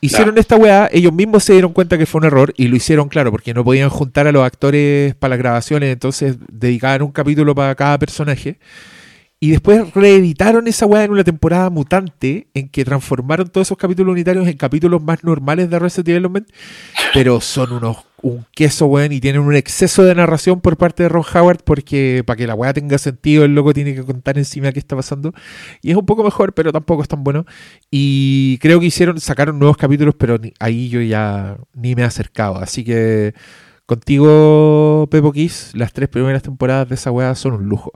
Hicieron 0.03 0.38
esta 0.38 0.57
weá, 0.57 0.89
ellos 0.91 1.13
mismos 1.13 1.45
se 1.45 1.53
dieron 1.53 1.71
cuenta 1.71 1.97
que 1.97 2.05
fue 2.05 2.19
un 2.19 2.25
error 2.25 2.53
y 2.57 2.67
lo 2.67 2.75
hicieron, 2.75 3.07
claro, 3.07 3.31
porque 3.31 3.53
no 3.53 3.63
podían 3.63 3.89
juntar 3.89 4.27
a 4.27 4.34
los 4.34 4.45
actores 4.45 5.15
para 5.15 5.30
las 5.30 5.39
grabaciones, 5.39 5.93
entonces 5.93 6.35
dedicaban 6.51 7.03
un 7.03 7.13
capítulo 7.13 7.55
para 7.55 7.73
cada 7.75 7.97
personaje. 7.97 8.59
Y 9.39 9.51
después 9.51 9.93
reeditaron 9.93 10.67
esa 10.67 10.85
weá 10.85 11.05
en 11.05 11.11
una 11.11 11.23
temporada 11.23 11.69
mutante 11.69 12.47
en 12.53 12.67
que 12.67 12.84
transformaron 12.84 13.47
todos 13.47 13.67
esos 13.67 13.77
capítulos 13.77 14.11
unitarios 14.11 14.45
en 14.45 14.57
capítulos 14.57 15.01
más 15.01 15.23
normales 15.23 15.69
de 15.69 15.80
Resident 15.80 16.07
Development, 16.07 16.49
pero 17.13 17.39
son 17.39 17.71
unos 17.71 17.95
un 18.23 18.45
queso, 18.53 18.87
weón, 18.87 19.11
y 19.11 19.19
tienen 19.19 19.41
un 19.41 19.53
exceso 19.53 20.03
de 20.03 20.15
narración 20.15 20.61
por 20.61 20.77
parte 20.77 21.03
de 21.03 21.09
Ron 21.09 21.25
Howard, 21.33 21.59
porque 21.63 22.23
para 22.25 22.37
que 22.37 22.47
la 22.47 22.55
weá 22.55 22.73
tenga 22.73 22.97
sentido, 22.97 23.43
el 23.43 23.53
loco 23.53 23.73
tiene 23.73 23.93
que 23.93 24.03
contar 24.03 24.37
encima 24.37 24.71
qué 24.71 24.79
está 24.79 24.95
pasando. 24.95 25.33
Y 25.81 25.91
es 25.91 25.97
un 25.97 26.05
poco 26.05 26.23
mejor, 26.23 26.53
pero 26.53 26.71
tampoco 26.71 27.03
es 27.03 27.09
tan 27.09 27.23
bueno. 27.23 27.45
Y 27.91 28.57
creo 28.59 28.79
que 28.79 28.85
hicieron, 28.85 29.19
sacaron 29.19 29.59
nuevos 29.59 29.75
capítulos, 29.75 30.15
pero 30.17 30.39
ahí 30.59 30.87
yo 30.87 31.01
ya 31.01 31.57
ni 31.73 31.95
me 31.95 32.03
he 32.03 32.05
acercado. 32.05 32.55
Así 32.55 32.85
que 32.85 33.33
contigo, 33.85 35.05
Pepo 35.11 35.33
Kiss, 35.33 35.71
las 35.73 35.91
tres 35.91 36.07
primeras 36.07 36.41
temporadas 36.41 36.87
de 36.87 36.95
esa 36.95 37.11
weá 37.11 37.35
son 37.35 37.53
un 37.55 37.67
lujo. 37.67 37.91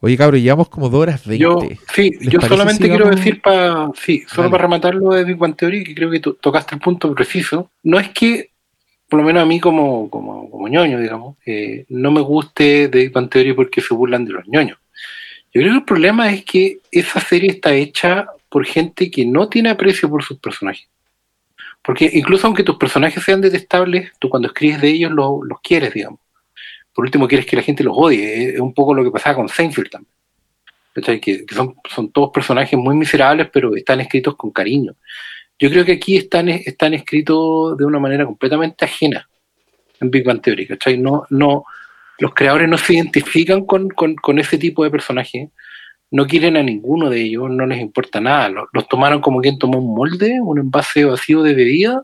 Oye, 0.00 0.16
cabrón, 0.16 0.40
llevamos 0.40 0.70
como 0.70 0.88
dos 0.88 1.02
horas 1.02 1.26
veinte. 1.26 1.42
Yo, 1.42 1.58
sí, 1.94 2.12
yo 2.22 2.40
solamente 2.40 2.88
quiero 2.88 3.10
decir 3.10 3.42
para, 3.42 3.90
sí, 3.94 4.24
solo 4.26 4.50
para 4.50 4.62
rematar 4.62 4.94
lo 4.94 5.12
de 5.12 5.24
Big 5.24 5.36
Bang 5.36 5.54
Theory, 5.54 5.84
que 5.84 5.94
creo 5.94 6.10
que 6.10 6.20
tocaste 6.20 6.76
el 6.76 6.80
punto 6.80 7.14
preciso. 7.14 7.70
No 7.82 8.00
es 8.00 8.08
que 8.08 8.55
por 9.08 9.20
lo 9.20 9.26
menos 9.26 9.42
a 9.42 9.46
mí 9.46 9.60
como, 9.60 10.10
como, 10.10 10.50
como 10.50 10.68
ñoño, 10.68 10.98
digamos, 10.98 11.36
eh, 11.46 11.84
no 11.88 12.10
me 12.10 12.20
guste 12.20 12.88
de 12.88 13.08
Big 13.08 13.30
Theory 13.30 13.52
porque 13.52 13.80
se 13.80 13.94
burlan 13.94 14.24
de 14.24 14.32
los 14.32 14.48
ñoños. 14.48 14.78
Yo 15.52 15.62
creo 15.62 15.72
que 15.72 15.78
el 15.78 15.84
problema 15.84 16.32
es 16.32 16.44
que 16.44 16.80
esa 16.90 17.20
serie 17.20 17.50
está 17.50 17.72
hecha 17.72 18.26
por 18.48 18.66
gente 18.66 19.10
que 19.10 19.24
no 19.24 19.48
tiene 19.48 19.70
aprecio 19.70 20.08
por 20.10 20.22
sus 20.22 20.38
personajes. 20.38 20.88
Porque 21.82 22.10
incluso 22.12 22.46
aunque 22.46 22.64
tus 22.64 22.76
personajes 22.76 23.22
sean 23.22 23.40
detestables, 23.40 24.12
tú 24.18 24.28
cuando 24.28 24.48
escribes 24.48 24.80
de 24.80 24.88
ellos 24.88 25.12
los, 25.12 25.60
quieres, 25.62 25.94
digamos. 25.94 26.20
Por 26.92 27.04
último, 27.04 27.28
quieres 27.28 27.46
que 27.46 27.56
la 27.56 27.62
gente 27.62 27.84
los 27.84 27.94
odie. 27.96 28.54
Es 28.54 28.60
un 28.60 28.74
poco 28.74 28.92
lo 28.92 29.04
que 29.04 29.10
pasaba 29.10 29.36
con 29.36 29.48
Seinfeld 29.48 29.90
también. 29.90 31.20
Que 31.20 31.44
son, 31.54 31.76
son 31.88 32.10
todos 32.10 32.30
personajes 32.32 32.78
muy 32.78 32.96
miserables, 32.96 33.48
pero 33.52 33.76
están 33.76 34.00
escritos 34.00 34.34
con 34.34 34.50
cariño. 34.50 34.96
Yo 35.58 35.70
creo 35.70 35.84
que 35.84 35.92
aquí 35.92 36.16
están, 36.16 36.48
están 36.48 36.94
escritos 36.94 37.76
de 37.78 37.84
una 37.84 37.98
manera 37.98 38.26
completamente 38.26 38.84
ajena 38.84 39.28
en 40.00 40.10
Big 40.10 40.24
Bang 40.24 40.42
Theory, 40.42 40.66
¿cachai? 40.66 40.98
No, 40.98 41.24
no, 41.30 41.64
los 42.18 42.34
creadores 42.34 42.68
no 42.68 42.78
se 42.78 42.94
identifican 42.94 43.64
con, 43.64 44.38
ese 44.38 44.58
tipo 44.58 44.84
de 44.84 44.90
personaje, 44.90 45.50
no 46.10 46.26
quieren 46.26 46.56
a 46.56 46.62
ninguno 46.62 47.10
de 47.10 47.22
ellos, 47.22 47.50
no 47.50 47.66
les 47.66 47.80
importa 47.80 48.20
nada. 48.20 48.48
Los, 48.72 48.88
tomaron 48.88 49.20
como 49.20 49.40
quien 49.40 49.58
tomó 49.58 49.78
un 49.78 49.94
molde, 49.94 50.38
un 50.40 50.58
envase 50.58 51.04
vacío 51.04 51.42
de 51.42 51.54
bebida, 51.54 52.02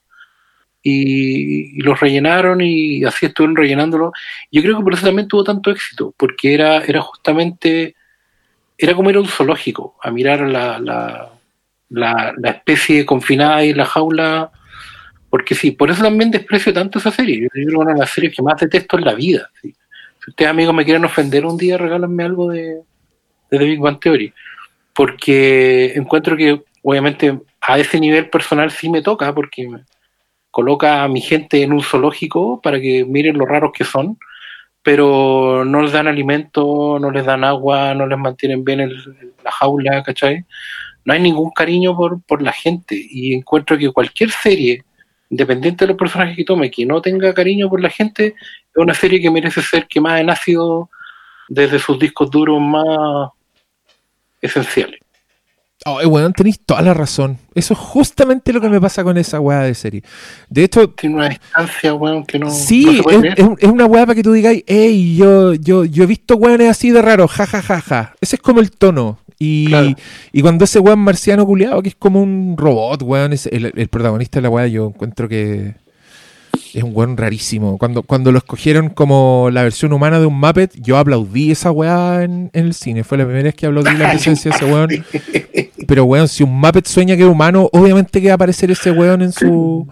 y, 0.83 1.81
los 1.83 2.01
rellenaron 2.01 2.61
y 2.61 3.05
así 3.05 3.27
estuvieron 3.27 3.57
rellenándolo. 3.57 4.13
Yo 4.51 4.63
creo 4.63 4.79
que 4.79 4.85
por 4.85 4.95
eso 4.95 5.07
también 5.07 5.29
tuvo 5.29 5.45
tanto 5.45 5.71
éxito, 5.71 6.15
porque 6.17 6.55
era, 6.55 6.85
era 6.85 7.01
justamente, 7.01 7.95
era 8.77 8.95
como 8.95 9.11
era 9.11 9.21
un 9.21 9.29
zoológico, 9.29 9.97
a 10.03 10.11
mirar 10.11 10.41
la 10.41 10.79
la, 10.79 11.32
especie 12.45 13.05
confinada 13.07 13.63
en 13.63 13.77
la 13.77 13.85
jaula. 13.85 14.51
Porque 15.31 15.55
sí, 15.55 15.71
por 15.71 15.91
eso 15.91 16.03
también 16.03 16.31
desprecio 16.31 16.73
tanto 16.73 16.99
esa 16.99 17.11
serie. 17.11 17.43
Yo 17.43 17.49
creo 17.49 17.69
que 17.69 17.77
una 17.77 17.95
de 17.95 18.01
las 18.01 18.11
series 18.11 18.35
que 18.35 18.43
más 18.43 18.61
detesto 18.61 18.99
en 18.99 19.05
la 19.05 19.15
vida. 19.15 19.51
Si 19.63 19.75
ustedes, 20.29 20.51
amigos, 20.51 20.75
me 20.75 20.85
quieren 20.85 21.05
ofender 21.05 21.47
un 21.47 21.57
día, 21.57 21.79
regálenme 21.79 22.25
algo 22.25 22.51
de, 22.51 22.83
de 23.51 23.59
The 23.59 23.65
Big 23.65 23.81
Bang 23.81 23.99
Theory. 23.99 24.33
Porque 24.95 25.93
encuentro 25.95 26.37
que, 26.37 26.63
obviamente, 26.83 27.41
a 27.63 27.79
ese 27.79 27.99
nivel 27.99 28.29
personal 28.29 28.71
sí 28.71 28.91
me 28.91 29.03
toca, 29.03 29.35
porque 29.35 29.69
coloca 30.51 31.03
a 31.03 31.09
mi 31.09 31.21
gente 31.21 31.63
en 31.63 31.73
un 31.73 31.83
zoológico 31.83 32.61
para 32.61 32.81
que 32.81 33.05
miren 33.07 33.39
lo 33.39 33.47
raros 33.47 33.73
que 33.73 33.85
son, 33.85 34.19
pero 34.83 35.65
no 35.65 35.81
les 35.81 35.93
dan 35.93 36.09
alimento, 36.09 36.99
no 37.01 37.11
les 37.11 37.25
dan 37.25 37.45
agua, 37.45 37.95
no 37.95 38.07
les 38.07 38.19
mantienen 38.19 38.65
bien 38.65 38.81
en 38.81 38.91
la 39.45 39.51
jaula, 39.51 40.03
¿cachai? 40.03 40.45
No 41.05 41.13
hay 41.13 41.21
ningún 41.21 41.51
cariño 41.51 41.97
por, 41.97 42.43
la 42.43 42.53
gente 42.53 42.95
y 42.97 43.35
encuentro 43.35 43.77
que 43.77 43.91
cualquier 43.93 44.31
serie, 44.31 44.85
independiente 45.31 45.85
de 45.85 45.89
los 45.89 45.99
personajes 45.99 46.37
que 46.37 46.45
tome, 46.45 46.71
que 46.71 46.87
no 46.87 47.01
tenga 47.01 47.35
cariño 47.35 47.69
por 47.69 47.81
la 47.81 47.91
gente, 47.91 48.35
es 48.37 48.77
una 48.77 48.95
serie 48.95 49.21
que 49.21 49.31
merece 49.31 49.63
ser 49.63 49.87
quemada 49.87 50.21
en 50.21 50.31
ácido 50.31 50.91
desde 51.49 51.79
sus 51.79 51.99
discos 51.99 52.31
duros 52.31 52.61
más 52.61 53.31
esenciales. 54.41 55.01
Oh, 55.85 56.01
bueno, 56.09 56.31
tenéis 56.31 56.61
toda 56.65 56.81
la 56.81 56.95
razón. 56.95 57.39
Eso 57.55 57.75
es 57.75 57.81
justamente 57.81 58.53
lo 58.53 58.61
que 58.61 58.69
me 58.69 58.81
pasa 58.81 59.03
con 59.03 59.19
esa 59.19 59.41
weá 59.41 59.63
de 59.63 59.75
serie. 59.75 60.03
De 60.49 60.65
hecho. 60.65 60.91
Tiene 60.91 61.17
una 61.17 61.29
distancia, 61.29 61.93
weón, 61.95 62.25
que 62.25 62.39
no. 62.39 62.51
Sí, 62.51 63.03
es, 63.37 63.69
una 63.69 63.87
weá 63.87 64.07
para 64.07 64.15
que 64.15 64.23
tú 64.23 64.33
digáis, 64.33 64.63
hey, 64.67 65.17
yo, 65.17 65.55
yo, 65.55 65.85
yo 65.85 66.05
he 66.05 66.07
visto 66.07 66.37
weones 66.37 66.71
así 66.71 66.91
de 66.91 67.03
raro, 67.03 67.27
ja, 67.27 67.47
ja, 67.47 67.63
ja, 67.63 67.81
ja. 67.81 68.15
Ese 68.21 68.37
es 68.37 68.43
como 68.43 68.61
el 68.61 68.71
tono. 68.71 69.19
Y, 69.43 70.43
cuando 70.43 70.65
ese 70.65 70.79
weón 70.79 71.01
marciano 71.01 71.45
culiado, 71.45 71.83
que 71.83 71.89
es 71.89 71.97
como 71.97 72.23
un 72.23 72.55
robot, 72.57 73.03
weón, 73.03 73.33
es 73.33 73.47
el, 73.47 73.89
protagonista 73.89 74.39
de 74.39 74.43
la 74.43 74.51
weá, 74.51 74.67
yo 74.69 74.87
encuentro 74.87 75.29
que 75.29 75.75
es 76.75 76.83
un 76.83 76.93
weón 76.95 77.17
rarísimo. 77.17 77.77
Cuando, 77.77 78.03
cuando 78.05 78.31
lo 78.31 78.39
escogieron 78.39 78.91
como 78.91 79.49
la 79.53 79.65
versión 79.65 79.93
humana 79.93 80.21
de 80.21 80.27
un 80.27 80.39
Muppet, 80.39 80.73
yo 80.81 80.97
aplaudí 80.97 81.51
esa 81.51 81.73
weá 81.73 82.23
en, 82.23 82.51
el 82.53 82.73
cine. 82.75 83.03
Fue 83.03 83.19
la 83.19 83.25
primera 83.25 83.45
vez 83.45 83.55
que 83.55 83.67
aplaudí 83.67 83.97
la 83.97 84.11
presencia 84.11 84.51
de 84.51 84.57
ese 84.57 84.65
weón. 84.67 84.91
Pero 85.89 86.05
weón, 86.05 86.29
si 86.29 86.45
un 86.45 86.59
Muppet 86.61 86.87
sueña 86.87 87.17
que 87.17 87.23
es 87.23 87.29
humano, 87.29 87.69
obviamente 87.73 88.21
que 88.21 88.29
va 88.29 88.33
a 88.33 88.37
aparecer 88.37 88.71
ese 88.71 88.93
weón 88.93 89.23
en 89.23 89.33
su 89.33 89.89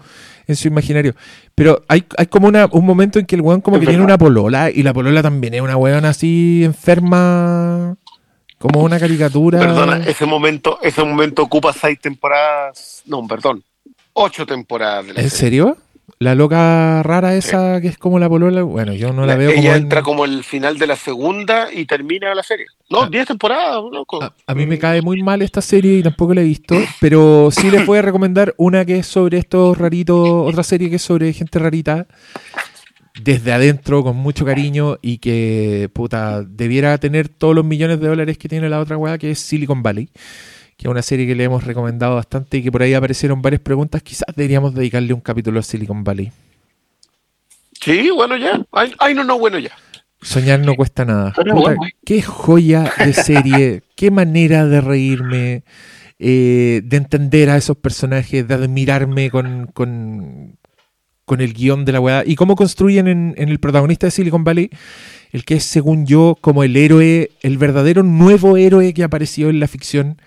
en 0.47 0.55
su 0.55 0.67
imaginario. 0.67 1.13
Pero 1.55 1.83
hay, 1.87 2.03
hay 2.17 2.25
como 2.27 2.47
una, 2.47 2.67
un 2.71 2.85
momento 2.85 3.19
en 3.19 3.25
que 3.25 3.35
el 3.35 3.41
weón 3.41 3.61
como 3.61 3.79
que 3.79 3.85
tiene 3.85 4.03
una 4.03 4.17
polola 4.17 4.71
y 4.71 4.83
la 4.83 4.93
polola 4.93 5.21
también 5.21 5.53
es 5.53 5.61
una 5.61 5.77
weón 5.77 6.05
así 6.05 6.63
enferma 6.63 7.97
como 8.61 8.81
una 8.81 8.99
caricatura. 8.99 9.59
Perdona, 9.59 9.97
ese 10.05 10.25
momento, 10.25 10.79
ese 10.81 11.03
momento 11.03 11.41
ocupa 11.41 11.73
seis 11.73 11.99
temporadas. 11.99 13.01
No, 13.05 13.27
perdón. 13.27 13.63
Ocho 14.13 14.45
temporadas. 14.45 15.17
¿En 15.17 15.29
serio? 15.29 15.77
La 16.19 16.35
loca 16.35 17.01
rara 17.01 17.35
esa 17.35 17.81
que 17.81 17.87
es 17.87 17.97
como 17.97 18.19
la 18.19 18.29
polola, 18.29 18.61
bueno, 18.61 18.93
yo 18.93 19.11
no 19.11 19.25
la, 19.25 19.35
veo 19.35 19.49
ella 19.49 19.75
entra 19.75 20.03
como 20.03 20.25
el 20.25 20.43
final 20.43 20.77
de 20.77 20.85
la 20.85 20.95
segunda 20.95 21.73
y 21.73 21.85
termina 21.85 22.35
la 22.35 22.43
serie. 22.43 22.67
No, 22.91 23.03
ah. 23.03 23.09
diez 23.09 23.25
temporadas, 23.25 23.81
loco. 23.91 24.19
A, 24.45 24.53
mí 24.53 24.67
me 24.67 24.77
cae 24.77 25.01
muy 25.01 25.23
mal 25.23 25.41
esta 25.41 25.61
serie 25.61 25.97
y 25.97 26.03
tampoco 26.03 26.35
la 26.35 26.41
he 26.41 26.43
visto, 26.43 26.75
pero 26.99 27.49
sí 27.49 27.71
les 27.71 27.87
voy 27.87 27.97
a 27.97 28.01
recomendar 28.03 28.53
una 28.57 28.85
que 28.85 28.99
es 28.99 29.07
sobre 29.07 29.39
estos 29.39 29.75
raritos, 29.77 30.47
otra 30.47 30.61
serie 30.61 30.91
que 30.91 30.97
es 30.97 31.01
sobre 31.01 31.33
gente 31.33 31.57
rarita, 31.57 32.05
desde 33.19 33.51
adentro 33.53 34.03
con 34.03 34.15
mucho 34.15 34.45
cariño 34.45 34.97
y 35.01 35.17
que 35.17 35.89
puta 35.93 36.43
debiera 36.43 36.97
tener 36.97 37.27
todos 37.29 37.55
los 37.55 37.65
millones 37.65 37.99
de 37.99 38.07
dólares 38.07 38.37
que 38.37 38.47
tiene 38.47 38.69
la 38.69 38.79
otra 38.79 38.97
weá 38.97 39.17
que 39.17 39.31
es 39.31 39.39
Silicon 39.39 39.83
Valley 39.83 40.09
que 40.81 40.87
es 40.87 40.91
una 40.91 41.03
serie 41.03 41.27
que 41.27 41.35
le 41.35 41.43
hemos 41.43 41.63
recomendado 41.63 42.15
bastante 42.15 42.57
y 42.57 42.63
que 42.63 42.71
por 42.71 42.81
ahí 42.81 42.95
aparecieron 42.95 43.39
varias 43.39 43.61
preguntas. 43.61 44.01
Quizás 44.01 44.35
deberíamos 44.35 44.73
dedicarle 44.73 45.13
un 45.13 45.21
capítulo 45.21 45.59
a 45.59 45.61
Silicon 45.61 46.03
Valley. 46.03 46.31
Sí 47.79 48.09
bueno 48.09 48.35
ya. 48.35 48.65
Ay, 48.71 49.13
no 49.13 49.23
no 49.23 49.37
bueno 49.37 49.59
ya. 49.59 49.71
Soñar 50.23 50.59
no 50.59 50.73
cuesta 50.75 51.05
nada. 51.05 51.33
Pero 51.35 51.53
Puta, 51.53 51.75
bueno. 51.75 51.81
Qué 52.03 52.23
joya 52.23 52.91
de 52.97 53.13
serie, 53.13 53.83
qué 53.95 54.09
manera 54.09 54.65
de 54.65 54.81
reírme, 54.81 55.63
eh, 56.17 56.81
de 56.83 56.97
entender 56.97 57.51
a 57.51 57.57
esos 57.57 57.77
personajes, 57.77 58.47
de 58.47 58.53
admirarme 58.55 59.29
con, 59.29 59.67
con, 59.67 60.57
con 61.31 61.39
el 61.39 61.53
guion 61.53 61.85
de 61.85 61.93
la 61.93 62.01
weá. 62.01 62.23
Y 62.25 62.35
cómo 62.35 62.57
construyen 62.57 63.07
en, 63.07 63.35
el 63.37 63.57
protagonista 63.57 64.05
de 64.05 64.11
Silicon 64.11 64.43
Valley, 64.43 64.69
el 65.31 65.45
que 65.45 65.53
es, 65.55 65.63
según 65.63 66.05
yo, 66.05 66.37
como 66.41 66.65
el 66.65 66.75
héroe, 66.75 67.31
el 67.41 67.57
verdadero 67.57 68.03
nuevo 68.03 68.57
héroe 68.57 68.93
que 68.93 69.05
apareció 69.05 69.49
en 69.49 69.61
la 69.61 69.69
ficción, 69.69 70.21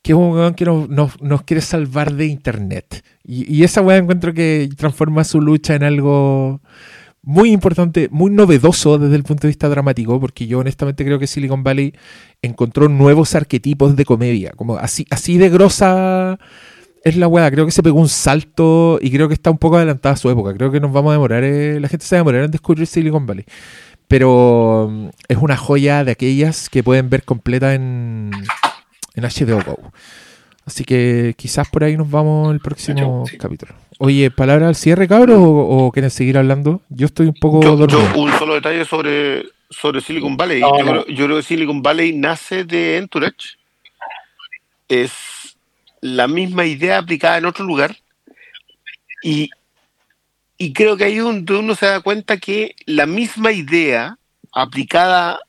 que 0.00 0.12
es 0.12 0.18
un 0.18 0.30
weón 0.30 0.54
que 0.54 0.64
nos, 0.64 1.42
quiere 1.44 1.60
salvar 1.60 2.14
de 2.14 2.24
internet. 2.24 3.04
Y, 3.22 3.54
y 3.54 3.64
esa 3.64 3.82
weá 3.82 3.98
encuentro 3.98 4.32
que 4.32 4.70
transforma 4.78 5.24
su 5.24 5.42
lucha 5.42 5.74
en 5.74 5.82
algo 5.82 6.62
muy 7.20 7.52
importante, 7.52 8.08
muy 8.10 8.30
novedoso 8.30 8.98
desde 8.98 9.16
el 9.16 9.24
punto 9.24 9.42
de 9.42 9.48
vista 9.48 9.68
dramático, 9.68 10.18
porque 10.18 10.46
yo 10.46 10.60
honestamente 10.60 11.04
creo 11.04 11.18
que 11.18 11.26
Silicon 11.26 11.62
Valley 11.62 11.92
encontró 12.40 12.88
nuevos 12.88 13.34
arquetipos 13.34 13.94
de 13.94 14.06
comedia, 14.06 14.52
como 14.56 14.78
así, 14.78 15.04
así 15.10 15.36
de 15.36 15.50
grosa 15.50 16.38
es 17.04 17.16
la 17.16 17.28
weá, 17.28 17.50
creo 17.50 17.64
que 17.66 17.72
se 17.72 17.82
pegó 17.82 17.98
un 18.00 18.08
salto 18.08 18.98
y 19.00 19.10
creo 19.10 19.28
que 19.28 19.34
está 19.34 19.50
un 19.50 19.58
poco 19.58 19.76
adelantada 19.76 20.14
a 20.14 20.18
su 20.18 20.28
época, 20.30 20.54
creo 20.54 20.70
que 20.70 20.80
nos 20.80 20.92
vamos 20.92 21.10
a 21.10 21.14
demorar, 21.14 21.42
eh, 21.44 21.78
la 21.80 21.88
gente 21.88 22.04
se 22.06 22.14
va 22.16 22.18
a 22.18 22.22
demorar 22.22 22.44
en 22.44 22.50
descubrir 22.50 22.86
Silicon 22.86 23.26
Valley, 23.26 23.44
pero 24.08 24.88
mm, 24.90 25.08
es 25.28 25.36
una 25.38 25.56
joya 25.56 26.04
de 26.04 26.12
aquellas 26.12 26.68
que 26.68 26.82
pueden 26.82 27.08
ver 27.10 27.24
completa 27.24 27.74
en, 27.74 28.30
en 29.14 29.24
HBO 29.24 29.62
Go. 29.64 29.92
Así 30.66 30.84
que 30.84 31.34
quizás 31.36 31.68
por 31.68 31.82
ahí 31.82 31.96
nos 31.96 32.10
vamos 32.10 32.52
el 32.52 32.60
próximo 32.60 33.24
Sí. 33.28 33.38
capítulo. 33.38 33.74
Oye, 33.98 34.30
¿palabra 34.30 34.68
al 34.68 34.76
cierre, 34.76 35.08
cabros? 35.08 35.38
O, 35.38 35.86
o 35.86 35.90
quieren 35.92 36.10
seguir 36.10 36.38
hablando? 36.38 36.80
Yo 36.90 37.06
estoy 37.06 37.26
un 37.26 37.34
poco 37.34 37.60
Yo, 37.62 37.76
dormido. 37.76 38.00
yo 38.14 38.20
un 38.20 38.30
solo 38.32 38.54
detalle 38.54 38.84
sobre, 38.84 39.44
sobre 39.68 40.00
Silicon 40.00 40.36
Valley. 40.36 40.60
No, 40.60 40.78
yo, 40.78 40.84
no. 40.84 40.90
Creo, 41.04 41.06
yo 41.06 41.24
creo 41.24 41.36
que 41.38 41.42
Silicon 41.42 41.82
Valley 41.82 42.12
nace 42.16 42.64
de 42.64 42.98
Entourage. 42.98 43.56
Es 44.88 45.10
la 46.00 46.28
misma 46.28 46.64
idea 46.64 46.98
aplicada 46.98 47.38
en 47.38 47.46
otro 47.46 47.64
lugar. 47.64 47.96
Y, 49.22 49.50
y 50.56 50.72
creo 50.72 50.96
que 50.96 51.04
ahí 51.04 51.16
es 51.16 51.22
donde 51.22 51.54
uno 51.54 51.74
se 51.74 51.86
da 51.86 52.00
cuenta 52.00 52.38
que 52.38 52.74
la 52.86 53.06
misma 53.06 53.52
idea 53.52 54.18
aplicada 54.52 55.40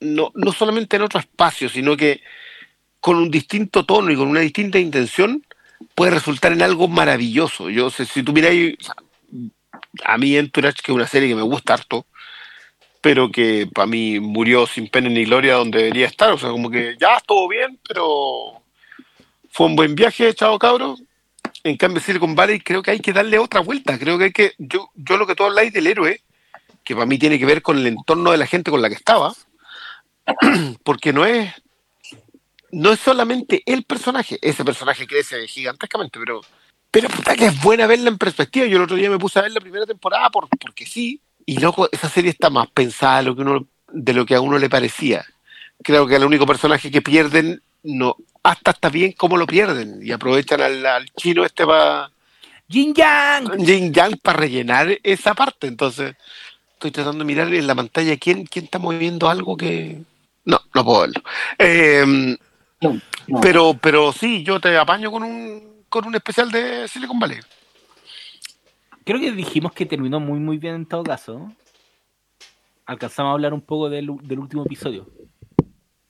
no, 0.00 0.32
no 0.34 0.52
solamente 0.52 0.96
en 0.96 1.02
otro 1.02 1.20
espacio, 1.20 1.68
sino 1.68 1.96
que 1.96 2.20
con 3.00 3.16
un 3.16 3.30
distinto 3.30 3.84
tono 3.84 4.10
y 4.10 4.16
con 4.16 4.28
una 4.28 4.40
distinta 4.40 4.78
intención 4.78 5.44
puede 5.94 6.12
resultar 6.12 6.52
en 6.52 6.62
algo 6.62 6.88
maravilloso. 6.88 7.70
Yo 7.70 7.90
sé, 7.90 8.04
si 8.06 8.22
tú 8.22 8.32
sea, 8.34 8.94
a 10.04 10.18
mí 10.18 10.36
Entourage, 10.36 10.82
que 10.82 10.92
es 10.92 10.96
una 10.96 11.06
serie 11.06 11.28
que 11.28 11.34
me 11.34 11.42
gusta 11.42 11.74
harto, 11.74 12.06
pero 13.00 13.30
que 13.30 13.68
para 13.72 13.86
mí 13.86 14.20
murió 14.20 14.66
sin 14.66 14.88
pena 14.88 15.08
ni 15.08 15.24
gloria 15.24 15.54
donde 15.54 15.78
debería 15.78 16.06
estar. 16.06 16.32
O 16.32 16.38
sea, 16.38 16.50
como 16.50 16.70
que 16.70 16.96
ya 17.00 17.16
estuvo 17.16 17.48
bien, 17.48 17.78
pero 17.88 18.61
fue 19.52 19.66
un 19.66 19.76
buen 19.76 19.94
viaje, 19.94 20.34
chao 20.34 20.58
cabros. 20.58 21.02
En 21.62 21.76
cambio, 21.76 22.00
Silicon 22.00 22.34
Valley 22.34 22.58
creo 22.58 22.82
que 22.82 22.90
hay 22.90 23.00
que 23.00 23.12
darle 23.12 23.38
otra 23.38 23.60
vuelta. 23.60 23.98
Creo 23.98 24.18
que 24.18 24.24
hay 24.24 24.32
que. 24.32 24.52
Yo, 24.58 24.90
yo 24.94 25.16
lo 25.18 25.26
que 25.26 25.34
tú 25.34 25.44
habláis 25.44 25.72
del 25.72 25.86
héroe, 25.86 26.22
que 26.82 26.94
para 26.94 27.06
mí 27.06 27.18
tiene 27.18 27.38
que 27.38 27.46
ver 27.46 27.62
con 27.62 27.78
el 27.78 27.86
entorno 27.86 28.32
de 28.32 28.38
la 28.38 28.46
gente 28.46 28.70
con 28.70 28.82
la 28.82 28.88
que 28.88 28.94
estaba, 28.94 29.34
porque 30.82 31.12
no 31.12 31.24
es. 31.26 31.52
No 32.70 32.90
es 32.90 33.00
solamente 33.00 33.62
el 33.66 33.84
personaje, 33.84 34.38
ese 34.40 34.64
personaje 34.64 35.06
crece 35.06 35.46
gigantescamente, 35.46 36.18
pero 36.18 36.40
pero 36.90 37.08
puta 37.08 37.34
que 37.34 37.46
es 37.46 37.62
buena 37.62 37.86
verla 37.86 38.08
en 38.08 38.18
perspectiva. 38.18 38.66
Yo 38.66 38.76
el 38.76 38.84
otro 38.84 38.96
día 38.96 39.10
me 39.10 39.18
puse 39.18 39.38
a 39.38 39.42
ver 39.42 39.52
la 39.52 39.60
primera 39.60 39.86
temporada 39.86 40.28
por, 40.30 40.48
porque 40.60 40.86
sí. 40.86 41.20
Y 41.44 41.58
loco, 41.58 41.88
esa 41.92 42.08
serie 42.08 42.30
está 42.30 42.50
más 42.50 42.68
pensada 42.68 43.18
de 43.18 43.22
lo, 43.24 43.34
que 43.34 43.42
uno, 43.42 43.66
de 43.88 44.12
lo 44.12 44.26
que 44.26 44.34
a 44.34 44.40
uno 44.40 44.58
le 44.58 44.70
parecía. 44.70 45.24
Creo 45.82 46.06
que 46.06 46.16
el 46.16 46.24
único 46.24 46.46
personaje 46.46 46.90
que 46.90 47.02
pierden, 47.02 47.62
no, 47.84 48.16
hasta 48.42 48.70
está 48.72 48.88
bien 48.88 49.12
cómo 49.12 49.36
lo 49.36 49.46
pierden. 49.46 50.00
Y 50.02 50.12
aprovechan 50.12 50.60
al, 50.60 50.84
al 50.86 51.06
chino 51.16 51.44
este 51.44 51.66
para 51.66 52.10
Jin 52.68 52.94
Yang. 52.94 53.64
Jin 53.64 53.92
Yang 53.92 54.18
para 54.18 54.38
rellenar 54.40 54.98
esa 55.02 55.34
parte. 55.34 55.66
Entonces, 55.66 56.16
estoy 56.74 56.90
tratando 56.90 57.20
de 57.20 57.24
mirar 57.24 57.52
en 57.52 57.66
la 57.66 57.74
pantalla 57.74 58.16
quién, 58.16 58.44
quién 58.46 58.64
está 58.66 58.78
moviendo 58.78 59.28
algo 59.28 59.56
que. 59.56 60.02
No, 60.44 60.60
no 60.74 60.84
puedo 60.84 61.00
verlo. 61.02 61.22
Eh, 61.58 62.36
No, 62.80 63.00
no. 63.28 63.40
pero, 63.40 63.74
pero 63.80 64.12
sí, 64.12 64.42
yo 64.42 64.60
te 64.60 64.76
apaño 64.76 65.10
con 65.12 65.22
un, 65.22 65.84
con 65.88 66.04
un 66.06 66.14
especial 66.16 66.50
de 66.50 66.88
Silicon 66.88 67.18
Valley. 67.18 67.38
Creo 69.04 69.20
que 69.20 69.32
dijimos 69.32 69.72
que 69.72 69.86
terminó 69.86 70.20
muy 70.20 70.38
muy 70.40 70.58
bien 70.58 70.74
en 70.76 70.86
todo 70.86 71.02
caso. 71.04 71.52
Alcanzamos 72.86 73.30
a 73.30 73.32
hablar 73.34 73.54
un 73.54 73.60
poco 73.60 73.88
del, 73.88 74.10
del 74.22 74.38
último 74.38 74.64
episodio. 74.64 75.08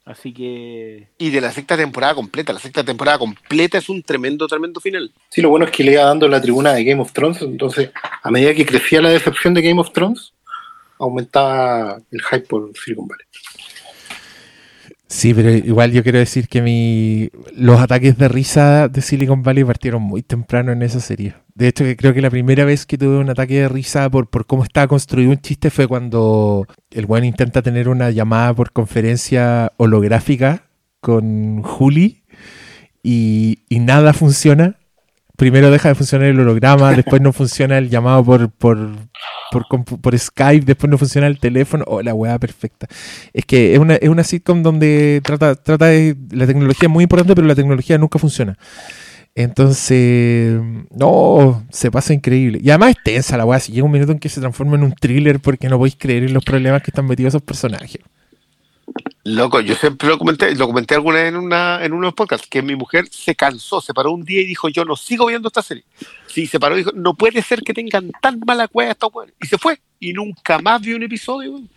Así 0.05 0.33
que 0.35 1.09
Y 1.19 1.31
de 1.31 1.41
la 1.41 1.53
sexta 1.53 1.77
temporada 1.77 2.15
completa. 2.15 2.53
La 2.53 2.59
sexta 2.59 2.83
temporada 2.83 3.19
completa 3.19 3.79
es 3.79 3.89
un 3.89 4.03
tremendo, 4.03 4.49
tremendo 4.49 4.81
final. 4.81 5.13
Sí, 5.29 5.41
lo 5.41 5.51
bueno 5.51 5.67
es 5.67 5.71
que 5.71 5.85
le 5.85 5.93
iba 5.93 6.05
dando 6.05 6.29
la 6.29 6.41
tribuna 6.41 6.73
de 6.73 6.85
Game 6.85 7.01
of 7.01 7.13
Thrones, 7.13 7.41
entonces 7.43 7.91
a 8.23 8.31
medida 8.31 8.55
que 8.55 8.67
crecía 8.67 9.01
la 9.01 9.11
decepción 9.11 9.55
de 9.55 9.63
Game 9.63 9.81
of 9.81 9.93
Thrones, 9.93 10.33
aumentaba 10.99 12.01
el 12.11 12.23
hype 12.23 12.47
por 12.47 12.73
Silicon 12.77 13.07
Valley. 13.07 13.27
Sí, 15.13 15.35
pero 15.35 15.51
igual 15.51 15.93
yo 15.93 16.03
quiero 16.03 16.19
decir 16.19 16.49
que 16.49 16.63
mi 16.63 17.29
los 17.55 17.79
ataques 17.79 18.17
de 18.17 18.29
risa 18.29 18.89
de 18.89 19.03
Silicon 19.03 19.43
Valley 19.43 19.63
partieron 19.63 20.01
muy 20.01 20.23
temprano 20.23 20.73
en 20.73 20.81
esa 20.81 21.01
serie. 21.01 21.35
De 21.55 21.69
hecho, 21.69 21.85
que 21.85 21.99
creo 21.99 22.15
que 22.15 22.23
la 22.23 22.31
primera 22.31 22.65
vez 22.65 22.87
que 22.87 22.97
tuve 22.97 23.19
un 23.19 23.29
ataque 23.29 23.61
de 23.61 23.69
risa 23.69 24.09
por, 24.09 24.31
por 24.31 24.47
cómo 24.47 24.65
estaba 24.65 24.89
construido 24.89 25.31
un 25.31 25.39
chiste 25.39 25.69
fue 25.69 25.87
cuando 25.87 26.67
el 26.91 27.05
buen 27.05 27.25
intenta 27.25 27.61
tener 27.61 27.91
una 27.91 28.11
llamada 28.11 28.55
por 28.55 28.73
conferencia 28.73 29.73
holográfica 29.77 30.71
con 31.01 31.63
Juli 31.63 32.23
y, 33.03 33.65
y 33.69 33.81
nada 33.81 34.15
funciona. 34.15 34.79
Primero 35.43 35.73
deja 35.73 35.89
de 35.89 35.97
funcionar 35.97 36.29
el 36.29 36.39
holograma, 36.39 36.93
después 36.97 37.21
no 37.21 37.33
funciona 37.33 37.77
el 37.77 37.91
llamado 37.91 38.25
por, 38.25 38.49
por, 38.49 38.91
por, 40.01 40.17
Skype, 40.17 40.65
después 40.65 40.89
no 40.89 40.97
funciona 40.97 41.27
el 41.27 41.41
teléfono. 41.41 41.83
Oh, 41.89 42.01
la 42.01 42.15
weá 42.15 42.39
perfecta. 42.39 42.87
Es 43.33 43.45
que 43.45 43.73
es 43.73 43.81
una, 43.81 43.97
es 43.97 44.09
una 44.09 44.23
sitcom 44.23 44.63
donde 44.63 45.21
trata, 45.25 45.57
trata 45.57 45.87
de. 45.87 46.17
La 46.31 46.47
tecnología 46.47 46.87
es 46.87 46.93
muy 46.93 47.03
importante, 47.03 47.35
pero 47.35 47.49
la 47.49 47.57
tecnología 47.57 47.99
nunca 47.99 48.21
funciona. 48.21 48.57
Entonces, 49.35 50.61
no, 50.93 51.67
se 51.73 51.91
pasa 51.91 52.15
increíble. 52.15 52.61
Y 52.63 52.71
además 52.71 52.91
es 52.91 53.03
tensa 53.03 53.37
la 53.37 53.45
weá. 53.45 53.59
Si 53.59 53.73
llega 53.73 53.85
un 53.85 53.91
minuto 53.91 54.13
en 54.13 54.21
que 54.21 54.29
se 54.29 54.39
transforma 54.39 54.77
en 54.77 54.85
un 54.85 54.93
thriller 54.93 55.41
porque 55.41 55.69
no 55.69 55.77
podéis 55.77 55.97
creer 55.99 56.23
en 56.23 56.35
los 56.35 56.45
problemas 56.45 56.83
que 56.83 56.93
están 56.93 57.07
metidos 57.07 57.33
esos 57.33 57.43
personajes. 57.43 57.99
Loco, 59.25 59.61
yo 59.61 59.77
siempre 59.77 60.09
lo 60.09 60.19
comenté, 60.19 60.53
lo 60.57 60.67
comenté 60.67 60.97
alguna 60.97 61.19
vez 61.19 61.29
en, 61.29 61.37
una, 61.37 61.85
en 61.85 61.93
unos 61.93 62.13
podcasts, 62.13 62.49
que 62.49 62.61
mi 62.61 62.75
mujer 62.75 63.07
se 63.09 63.37
cansó, 63.37 63.81
se 63.81 63.95
paró 63.95 64.11
un 64.11 64.25
día 64.25 64.41
y 64.41 64.47
dijo, 64.47 64.69
yo 64.69 64.85
no 64.85 64.97
sigo 64.97 65.27
viendo 65.27 65.47
esta 65.47 65.63
serie. 65.63 65.85
Sí, 66.27 66.49
se 66.49 66.59
paró 66.59 66.75
y 66.75 66.79
dijo, 66.79 66.91
no 66.93 67.15
puede 67.15 67.41
ser 67.41 67.63
que 67.63 67.73
tengan 67.73 68.11
tan 68.21 68.41
mala 68.45 68.67
cueva 68.67 68.91
estos 68.91 69.15
weones. 69.15 69.35
Y 69.41 69.47
se 69.47 69.59
fue. 69.59 69.81
Y 70.01 70.13
nunca 70.13 70.59
más 70.59 70.81
vio 70.81 70.97
un 70.97 71.05
episodio, 71.05 71.53
weón. 71.53 71.71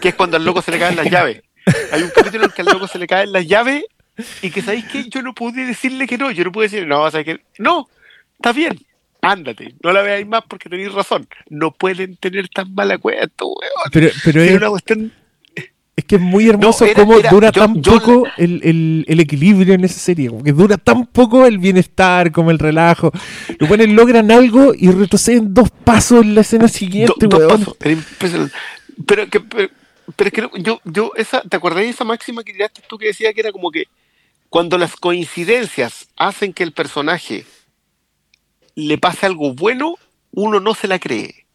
Que 0.00 0.10
es 0.10 0.14
cuando 0.14 0.36
al 0.36 0.44
loco 0.44 0.62
se 0.62 0.70
le 0.70 0.78
caen 0.78 0.94
las 0.94 1.10
llaves. 1.10 1.42
Hay 1.90 2.02
un 2.02 2.10
capítulo 2.10 2.44
en 2.44 2.50
que 2.52 2.62
al 2.62 2.68
loco 2.68 2.86
se 2.86 2.98
le 2.98 3.08
caen 3.08 3.32
las 3.32 3.46
llaves 3.46 3.82
y 4.40 4.50
que, 4.50 4.62
¿sabéis 4.62 4.84
qué? 4.84 5.08
Yo 5.08 5.22
no 5.22 5.34
pude 5.34 5.66
decirle 5.66 6.06
que 6.06 6.18
no. 6.18 6.30
Yo 6.30 6.44
no 6.44 6.52
pude 6.52 6.66
decir, 6.66 6.86
no, 6.86 7.10
¿sabes 7.10 7.26
qué? 7.26 7.40
No, 7.58 7.88
está 8.36 8.52
bien. 8.52 8.78
Ándate, 9.22 9.74
no 9.82 9.90
la 9.90 10.02
veáis 10.02 10.26
más 10.26 10.44
porque 10.48 10.68
tenéis 10.68 10.92
razón. 10.92 11.26
No 11.48 11.72
pueden 11.72 12.16
tener 12.16 12.48
tan 12.48 12.72
mala 12.74 12.98
cueva 12.98 13.22
estos 13.22 13.48
weones. 13.48 13.90
Pero, 13.90 14.10
pero 14.24 14.42
es, 14.42 14.56
una 14.56 14.68
cuestión 14.68 15.12
es 15.96 16.04
que 16.04 16.16
es 16.16 16.20
muy 16.20 16.48
hermoso 16.48 16.84
No, 16.84 16.90
era- 16.90 17.00
cómo 17.00 17.18
era- 17.18 17.30
dura 17.30 17.52
yo- 17.52 17.60
tan 17.62 17.80
yo- 17.82 17.92
poco 18.00 18.26
el, 18.36 18.60
el- 18.64 19.04
el 19.06 19.20
equilibrio 19.20 19.74
en 19.74 19.84
esa 19.84 19.98
serie. 20.00 20.28
Como 20.28 20.42
que 20.42 20.52
dura 20.52 20.76
tan 20.76 21.06
poco 21.06 21.46
el 21.46 21.58
bienestar, 21.58 22.32
como 22.32 22.50
el 22.50 22.58
relajo. 22.58 23.12
Los 23.58 23.68
buenos 23.68 23.88
logran 23.88 24.30
algo 24.32 24.72
y 24.76 24.90
retroceden 24.90 25.54
dos 25.54 25.70
pasos 25.70 26.22
en 26.22 26.34
la 26.34 26.40
escena 26.40 26.66
siguiente, 26.68 27.26
Do- 27.28 27.38
dos 27.38 27.52
pasos. 27.58 27.76
Pero, 29.06 29.28
que, 29.30 29.40
pero, 29.40 29.68
pero 30.16 30.28
es 30.28 30.34
que 30.34 30.42
no- 30.42 30.50
yo, 30.56 30.80
yo 30.84 31.12
esa, 31.16 31.42
¿te 31.42 31.56
acordás 31.56 31.84
de 31.84 31.90
esa 31.90 32.04
máxima 32.04 32.42
que 32.42 32.52
tiraste 32.52 32.82
tú 32.88 32.98
que 32.98 33.06
decía 33.06 33.32
que 33.32 33.40
era 33.40 33.52
como 33.52 33.70
que 33.70 33.84
cuando 34.48 34.78
las 34.78 34.96
coincidencias 34.96 36.08
hacen 36.16 36.52
que 36.52 36.62
el 36.64 36.72
personaje 36.72 37.44
le 38.74 38.98
pase 38.98 39.26
algo 39.26 39.54
bueno, 39.54 39.94
uno 40.32 40.58
no 40.60 40.74
se 40.74 40.88
la 40.88 40.98
cree. 40.98 41.46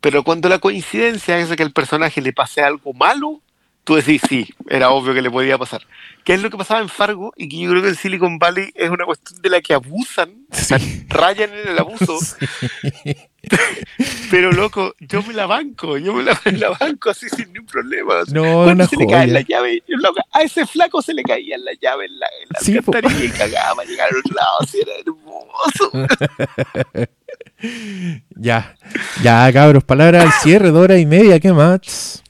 Pero 0.00 0.22
cuando 0.22 0.48
la 0.50 0.58
coincidencia 0.58 1.38
hace 1.38 1.56
que 1.56 1.62
el 1.62 1.72
personaje 1.72 2.20
le 2.20 2.32
pase 2.32 2.60
algo 2.62 2.92
malo, 2.92 3.40
tú 3.88 3.94
decís, 3.96 4.20
sí, 4.28 4.46
era 4.68 4.90
obvio 4.90 5.14
que 5.14 5.22
le 5.22 5.30
podía 5.30 5.56
pasar. 5.56 5.80
¿Qué 6.22 6.34
es 6.34 6.42
lo 6.42 6.50
que 6.50 6.58
pasaba 6.58 6.80
en 6.80 6.90
Fargo? 6.90 7.32
Y 7.38 7.48
que 7.48 7.58
yo 7.58 7.70
creo 7.70 7.82
que 7.82 7.88
en 7.88 7.94
Silicon 7.94 8.38
Valley 8.38 8.70
es 8.74 8.90
una 8.90 9.06
cuestión 9.06 9.40
de 9.40 9.48
la 9.48 9.62
que 9.62 9.72
abusan, 9.72 10.44
Sí. 10.52 10.74
rayan 11.08 11.50
en 11.54 11.68
el 11.68 11.78
abuso. 11.78 12.18
Pero 14.30 14.52
loco, 14.52 14.94
yo 15.00 15.22
me 15.22 15.32
la 15.32 15.46
banco, 15.46 15.96
yo 15.96 16.12
me 16.12 16.22
la, 16.22 16.38
me 16.44 16.52
la 16.52 16.68
banco 16.70 17.08
así 17.08 17.30
sin 17.30 17.50
ningún 17.50 17.66
problema. 17.66 18.14
No, 18.30 18.64
una 18.64 18.86
se 18.86 18.96
le 18.96 19.06
cae 19.06 19.22
joya. 19.22 19.32
la 19.32 19.40
llave, 19.40 19.82
loco, 19.86 20.20
a 20.32 20.42
ese 20.42 20.66
flaco 20.66 21.00
se 21.00 21.14
le 21.14 21.22
caía 21.22 21.56
la 21.56 21.72
llave 21.80 22.04
en 22.04 22.18
la, 22.18 22.26
en 22.42 22.48
la 22.50 22.60
Sí, 22.60 22.76
alcantarilla 22.76 23.24
y 23.24 23.28
cagaba 23.30 23.84
llegar 23.84 24.08
al 24.10 24.16
otro 24.18 24.34
lado, 24.34 24.56
así 24.60 24.78
era 24.80 24.92
hermoso. 25.00 25.90
Ya, 28.36 28.76
ya, 29.22 29.50
cabros, 29.52 29.82
palabras 29.82 30.24
al 30.26 30.32
cierre 30.42 30.70
de 30.70 30.78
hora 30.78 30.96
y 30.98 31.06
media, 31.06 31.40
¿qué 31.40 31.52
más? 31.52 32.22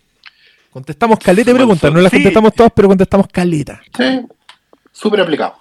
Contestamos 0.72 1.18
caleta 1.18 1.50
de 1.50 1.56
preguntas, 1.56 1.92
no 1.92 2.00
las 2.00 2.10
Sí. 2.10 2.16
contestamos 2.18 2.54
todas, 2.54 2.72
pero 2.74 2.88
contestamos 2.88 3.26
caleta. 3.28 3.80
Sí, 3.96 4.20
súper 4.92 5.20
aplicado. 5.20 5.54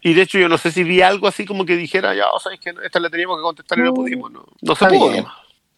Y 0.00 0.14
de 0.14 0.22
hecho 0.22 0.38
yo 0.38 0.48
no 0.48 0.58
sé 0.58 0.72
si 0.72 0.82
vi 0.82 1.00
algo 1.00 1.28
así 1.28 1.44
como 1.44 1.64
que 1.64 1.76
dijera, 1.76 2.14
ya, 2.14 2.28
o 2.30 2.40
sea, 2.40 2.52
es 2.52 2.60
que 2.60 2.74
esta 2.84 2.98
la 2.98 3.08
teníamos 3.08 3.38
que 3.38 3.42
contestar 3.42 3.78
y 3.78 3.82
no 3.82 3.88
No. 3.88 3.94
pudimos. 3.94 4.32
No, 4.32 4.44
no 4.60 4.74
se 4.74 4.86
pudo. 4.86 5.10
bien. 5.10 5.24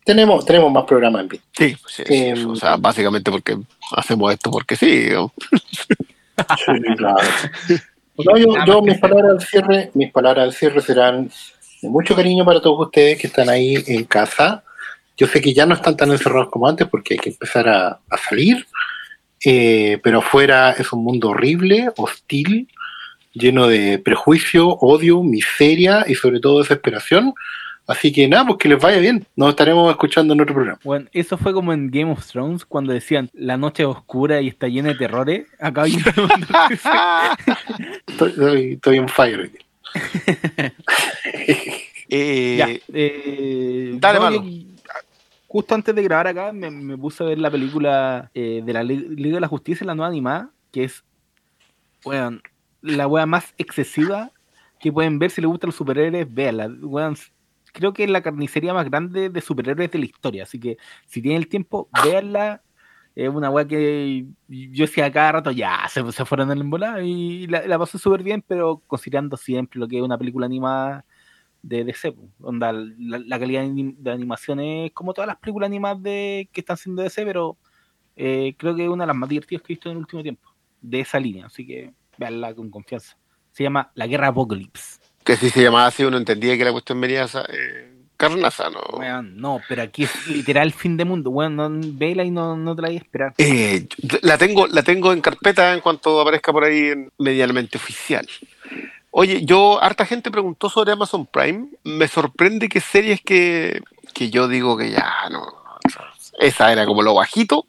Tenemos, 0.04 0.44
tenemos 0.44 0.70
más 0.72 0.84
programas 0.84 1.22
en 1.22 1.28
vivo. 1.28 1.42
Sí, 1.56 1.76
sí, 1.88 2.02
sí, 2.06 2.14
Em, 2.14 2.50
o 2.50 2.56
sea, 2.56 2.76
básicamente 2.76 3.30
porque 3.30 3.56
hacemos 3.96 4.32
esto 4.32 4.50
porque 4.50 4.76
sí. 4.76 4.86
digamos. 4.86 5.32
Sí, 6.58 6.94
claro. 6.96 7.16
No, 8.16 8.36
yo, 8.36 8.64
yo 8.66 8.82
mis 8.82 8.98
palabras 8.98 9.30
al 9.32 9.40
cierre, 9.40 9.90
mis 9.94 10.10
palabras 10.12 10.44
al 10.44 10.52
cierre 10.52 10.80
serán 10.80 11.30
de 11.82 11.88
mucho 11.88 12.14
cariño 12.16 12.44
para 12.44 12.60
todos 12.60 12.86
ustedes 12.86 13.18
que 13.18 13.26
están 13.26 13.48
ahí 13.48 13.76
en 13.86 14.04
casa. 14.04 14.62
Yo 15.16 15.26
sé 15.26 15.40
que 15.40 15.54
ya 15.54 15.66
no 15.66 15.74
están 15.74 15.96
tan 15.96 16.10
encerrados 16.10 16.50
como 16.50 16.68
antes 16.68 16.88
porque 16.88 17.14
hay 17.14 17.20
que 17.20 17.30
empezar 17.30 17.68
a, 17.68 18.00
a 18.08 18.16
salir, 18.16 18.66
eh, 19.44 19.98
pero 20.02 20.18
afuera 20.18 20.72
es 20.72 20.92
un 20.92 21.04
mundo 21.04 21.30
horrible, 21.30 21.90
hostil, 21.96 22.68
lleno 23.32 23.66
de 23.68 23.98
prejuicio, 23.98 24.68
odio, 24.68 25.22
miseria 25.22 26.04
y 26.06 26.14
sobre 26.14 26.40
todo 26.40 26.58
desesperación. 26.60 27.32
Así 27.86 28.12
que 28.12 28.26
nada, 28.26 28.46
pues 28.46 28.58
que 28.58 28.68
les 28.70 28.80
vaya 28.80 28.98
bien. 28.98 29.26
Nos 29.36 29.50
estaremos 29.50 29.90
escuchando 29.90 30.32
en 30.32 30.40
otro 30.40 30.54
programa. 30.54 30.80
Bueno, 30.84 31.06
eso 31.12 31.36
fue 31.36 31.52
como 31.52 31.70
en 31.74 31.90
Game 31.90 32.10
of 32.10 32.26
Thrones 32.26 32.64
cuando 32.64 32.94
decían 32.94 33.28
la 33.34 33.58
noche 33.58 33.82
es 33.82 33.88
oscura 33.90 34.40
y 34.40 34.48
está 34.48 34.68
llena 34.68 34.88
de 34.88 34.94
terrores. 34.94 35.46
Acá 35.60 35.82
hay 35.82 35.96
Estoy, 38.06 38.30
estoy, 38.30 38.72
estoy 38.72 38.96
en 38.96 39.08
fire. 39.08 39.50
Eh, 42.10 42.56
Ya, 42.58 42.68
eh, 42.92 43.96
Dale, 43.98 44.18
no. 44.38 44.73
Justo 45.54 45.72
antes 45.72 45.94
de 45.94 46.02
grabar 46.02 46.26
acá 46.26 46.52
me, 46.52 46.98
puse 46.98 47.22
a 47.22 47.26
ver 47.28 47.38
la 47.38 47.48
película 47.48 48.28
eh, 48.34 48.60
de 48.66 48.72
la 48.72 48.82
Li- 48.82 49.14
Liga 49.14 49.36
de 49.36 49.40
la 49.40 49.46
Justicia, 49.46 49.86
la 49.86 49.94
nueva 49.94 50.08
animada, 50.08 50.50
que 50.72 50.82
es 50.82 51.04
weón, 52.04 52.42
la 52.80 53.06
wea 53.06 53.24
más 53.24 53.54
excesiva 53.56 54.32
que 54.80 54.90
pueden 54.90 55.20
ver 55.20 55.30
si 55.30 55.40
les 55.40 55.46
gustan 55.46 55.68
los 55.68 55.76
superhéroes, 55.76 56.26
véanla. 56.34 56.68
Creo 57.72 57.92
que 57.92 58.02
es 58.02 58.10
la 58.10 58.20
carnicería 58.20 58.74
más 58.74 58.90
grande 58.90 59.30
de 59.30 59.40
superhéroes 59.40 59.92
de 59.92 59.98
la 60.00 60.04
historia, 60.06 60.42
así 60.42 60.58
que 60.58 60.76
si 61.06 61.22
tienen 61.22 61.42
el 61.42 61.48
tiempo, 61.48 61.88
véanla. 62.02 62.60
Es 63.14 63.28
una 63.28 63.48
wea 63.48 63.64
que 63.64 64.26
yo 64.48 64.86
decía 64.86 65.12
cada 65.12 65.30
rato, 65.30 65.52
ya, 65.52 65.86
se, 65.88 66.10
se 66.10 66.24
fueron 66.24 66.50
en 66.50 66.58
la 66.58 66.64
embolada 66.64 67.00
y 67.00 67.46
la, 67.46 67.64
la 67.64 67.78
pasé 67.78 67.96
súper 67.96 68.24
bien, 68.24 68.42
pero 68.44 68.82
considerando 68.88 69.36
siempre 69.36 69.78
lo 69.78 69.86
que 69.86 69.98
es 69.98 70.02
una 70.02 70.18
película 70.18 70.46
animada 70.46 71.04
de 71.66 71.84
DC. 71.84 72.14
Onda, 72.40 72.72
la, 72.72 73.18
la 73.18 73.38
calidad 73.38 73.62
de, 73.62 73.68
anim- 73.68 73.96
de 73.96 74.10
animación 74.10 74.60
es 74.60 74.92
como 74.92 75.14
todas 75.14 75.26
las 75.28 75.36
películas 75.38 75.68
animadas 75.68 76.02
de, 76.02 76.48
que 76.52 76.60
están 76.60 76.76
siendo 76.76 77.02
DC, 77.02 77.24
pero 77.24 77.56
eh, 78.16 78.54
creo 78.58 78.76
que 78.76 78.84
es 78.84 78.88
una 78.88 79.04
de 79.04 79.08
las 79.08 79.16
más 79.16 79.28
divertidas 79.28 79.62
que 79.62 79.72
he 79.72 79.76
visto 79.76 79.88
en 79.90 79.92
el 79.96 79.98
último 80.02 80.22
tiempo, 80.22 80.48
de 80.80 81.00
esa 81.00 81.18
línea, 81.18 81.46
así 81.46 81.66
que 81.66 81.90
véanla 82.18 82.54
con 82.54 82.70
confianza. 82.70 83.16
Se 83.52 83.62
llama 83.62 83.90
La 83.94 84.06
Guerra 84.06 84.28
Apocalypse. 84.28 84.98
que 85.24 85.36
si 85.36 85.48
se 85.50 85.62
llamaba 85.62 85.86
así 85.86 86.04
uno 86.04 86.16
entendía 86.18 86.56
que 86.58 86.64
la 86.64 86.72
cuestión 86.72 87.00
venía 87.00 87.26
eh, 87.48 87.92
carnaza, 88.16 88.68
¿no? 88.70 88.80
Weón, 88.98 89.36
no, 89.36 89.60
pero 89.68 89.82
aquí 89.82 90.04
es 90.04 90.26
literal 90.28 90.72
fin 90.72 90.96
de 90.96 91.04
mundo, 91.04 91.30
weón, 91.30 91.56
no, 91.56 91.70
vela 91.72 92.24
y 92.24 92.30
no, 92.30 92.56
no 92.56 92.76
te 92.76 92.82
la 92.82 92.88
voy 92.88 92.96
a 92.96 93.00
esperar. 93.00 93.34
Eh, 93.38 93.88
la 94.22 94.36
tengo, 94.38 94.66
la 94.66 94.82
tengo 94.82 95.12
en 95.12 95.20
carpeta 95.20 95.72
en 95.74 95.80
cuanto 95.80 96.20
aparezca 96.20 96.52
por 96.52 96.64
ahí 96.64 96.78
en- 96.88 97.10
medianamente 97.18 97.78
oficial. 97.78 98.26
Oye, 99.16 99.44
yo, 99.44 99.80
harta 99.80 100.06
gente 100.06 100.32
preguntó 100.32 100.68
sobre 100.68 100.90
Amazon 100.90 101.24
Prime. 101.24 101.68
Me 101.84 102.08
sorprende 102.08 102.68
que 102.68 102.80
series 102.80 103.20
que, 103.20 103.80
que 104.12 104.28
yo 104.28 104.48
digo 104.48 104.76
que 104.76 104.90
ya 104.90 105.28
no. 105.30 105.46
Esa 106.40 106.72
era 106.72 106.84
como 106.84 107.00
lo 107.00 107.14
bajito. 107.14 107.64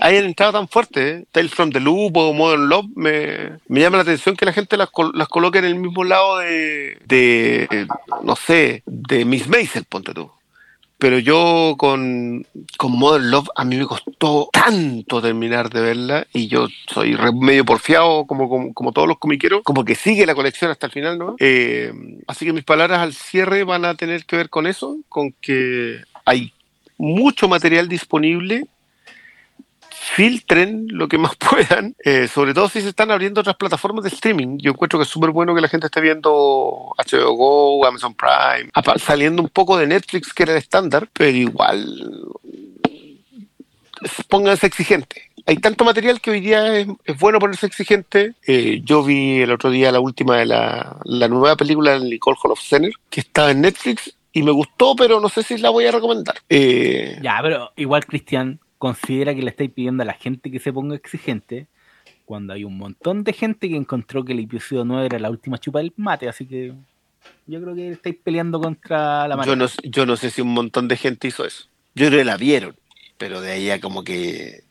Hayan 0.00 0.24
entrado 0.24 0.54
tan 0.54 0.66
fuerte. 0.66 1.10
¿eh? 1.10 1.24
Tales 1.30 1.54
from 1.54 1.70
the 1.70 1.78
Loop 1.78 2.16
o 2.16 2.32
Modern 2.32 2.68
Love. 2.68 2.86
Me, 2.96 3.60
me 3.68 3.80
llama 3.80 3.98
la 3.98 4.02
atención 4.02 4.34
que 4.34 4.44
la 4.44 4.52
gente 4.52 4.76
las, 4.76 4.88
las 5.14 5.28
coloque 5.28 5.60
en 5.60 5.66
el 5.66 5.76
mismo 5.76 6.02
lado 6.02 6.38
de, 6.38 6.98
de 7.06 7.86
no 8.24 8.34
sé, 8.34 8.82
de 8.84 9.24
Miss 9.24 9.46
Maisel, 9.46 9.84
ponte 9.84 10.12
tú. 10.12 10.28
Pero 10.98 11.20
yo 11.20 11.76
con, 11.78 12.44
con 12.76 12.98
Modern 12.98 13.30
Love 13.30 13.48
a 13.54 13.64
mí 13.64 13.76
me 13.76 13.86
costó 13.86 14.48
tanto 14.52 15.22
terminar 15.22 15.70
de 15.70 15.80
verla 15.80 16.26
y 16.32 16.48
yo 16.48 16.66
soy 16.92 17.16
medio 17.34 17.64
porfiado 17.64 18.26
como, 18.26 18.48
como, 18.48 18.74
como 18.74 18.92
todos 18.92 19.06
los 19.06 19.18
comiqueros, 19.18 19.62
como 19.62 19.84
que 19.84 19.94
sigue 19.94 20.26
la 20.26 20.34
colección 20.34 20.72
hasta 20.72 20.86
el 20.86 20.92
final, 20.92 21.16
¿no? 21.16 21.36
Eh, 21.38 21.92
así 22.26 22.44
que 22.44 22.52
mis 22.52 22.64
palabras 22.64 22.98
al 22.98 23.14
cierre 23.14 23.62
van 23.62 23.84
a 23.84 23.94
tener 23.94 24.24
que 24.24 24.36
ver 24.36 24.50
con 24.50 24.66
eso, 24.66 24.98
con 25.08 25.32
que 25.40 26.00
hay 26.24 26.52
mucho 26.98 27.48
material 27.48 27.88
disponible. 27.88 28.66
Filtren 30.14 30.86
lo 30.88 31.08
que 31.08 31.18
más 31.18 31.36
puedan, 31.50 31.94
eh, 32.04 32.28
sobre 32.28 32.54
todo 32.54 32.68
si 32.68 32.80
se 32.80 32.88
están 32.88 33.10
abriendo 33.10 33.40
otras 33.40 33.56
plataformas 33.56 34.04
de 34.04 34.10
streaming. 34.10 34.58
Yo 34.58 34.72
encuentro 34.72 34.98
que 34.98 35.04
es 35.04 35.08
súper 35.08 35.30
bueno 35.30 35.54
que 35.54 35.60
la 35.60 35.68
gente 35.68 35.86
esté 35.86 36.00
viendo 36.00 36.94
HBO 36.96 37.32
Go, 37.32 37.86
Amazon 37.86 38.14
Prime, 38.14 38.70
saliendo 38.98 39.42
un 39.42 39.48
poco 39.48 39.76
de 39.76 39.86
Netflix, 39.86 40.32
que 40.32 40.44
era 40.44 40.52
el 40.52 40.58
estándar, 40.58 41.08
pero 41.12 41.36
igual 41.36 42.02
pónganse 44.28 44.66
exigentes. 44.66 45.22
Hay 45.46 45.56
tanto 45.56 45.84
material 45.84 46.20
que 46.20 46.30
hoy 46.30 46.40
día 46.40 46.78
es, 46.78 46.86
bueno 47.18 47.38
ponerse 47.38 47.66
exigente. 47.66 48.34
Eh, 48.46 48.80
yo 48.84 49.02
vi 49.02 49.40
el 49.40 49.50
otro 49.50 49.70
día 49.70 49.90
la 49.90 50.00
última 50.00 50.36
de 50.36 50.46
la, 50.46 50.96
la 51.04 51.28
nueva 51.28 51.56
película 51.56 51.98
de 51.98 52.04
Nicole 52.04 52.36
Hall 52.42 52.56
Center, 52.58 52.92
que 53.08 53.20
está 53.20 53.50
en 53.50 53.62
Netflix 53.62 54.14
y 54.32 54.42
me 54.42 54.50
gustó, 54.50 54.94
pero 54.94 55.20
no 55.20 55.28
sé 55.28 55.42
si 55.42 55.56
la 55.58 55.70
voy 55.70 55.86
a 55.86 55.92
recomendar. 55.92 56.36
Eh, 56.48 57.18
Ya, 57.22 57.38
pero 57.42 57.72
igual 57.76 58.04
Cristian 58.04 58.60
considera 58.78 59.34
que 59.34 59.42
le 59.42 59.50
estáis 59.50 59.70
pidiendo 59.70 60.02
a 60.02 60.06
la 60.06 60.14
gente 60.14 60.50
que 60.50 60.58
se 60.58 60.72
ponga 60.72 60.96
exigente 60.96 61.66
cuando 62.24 62.52
hay 62.52 62.64
un 62.64 62.76
montón 62.76 63.24
de 63.24 63.32
gente 63.32 63.68
que 63.68 63.76
encontró 63.76 64.24
que 64.24 64.32
el 64.32 64.40
episodio 64.40 64.84
9 64.84 65.06
era 65.06 65.18
la 65.18 65.30
última 65.30 65.58
chupa 65.58 65.78
del 65.80 65.92
mate, 65.96 66.28
así 66.28 66.46
que 66.46 66.74
yo 67.46 67.60
creo 67.62 67.74
que 67.74 67.90
estáis 67.90 68.16
peleando 68.22 68.60
contra 68.60 69.26
la 69.26 69.34
yo, 69.34 69.38
mano. 69.38 69.56
no, 69.56 69.68
yo 69.82 70.06
no 70.06 70.16
sé 70.16 70.30
si 70.30 70.42
un 70.42 70.52
montón 70.52 70.88
de 70.88 70.96
gente 70.96 71.28
hizo 71.28 71.44
eso. 71.44 71.64
Yo 71.94 72.06
creo 72.06 72.20
que 72.20 72.24
la 72.24 72.36
vieron, 72.36 72.76
pero 73.16 73.40
de 73.40 73.52
ahí 73.52 73.70
a 73.70 73.80
como 73.80 74.04
que. 74.04 74.62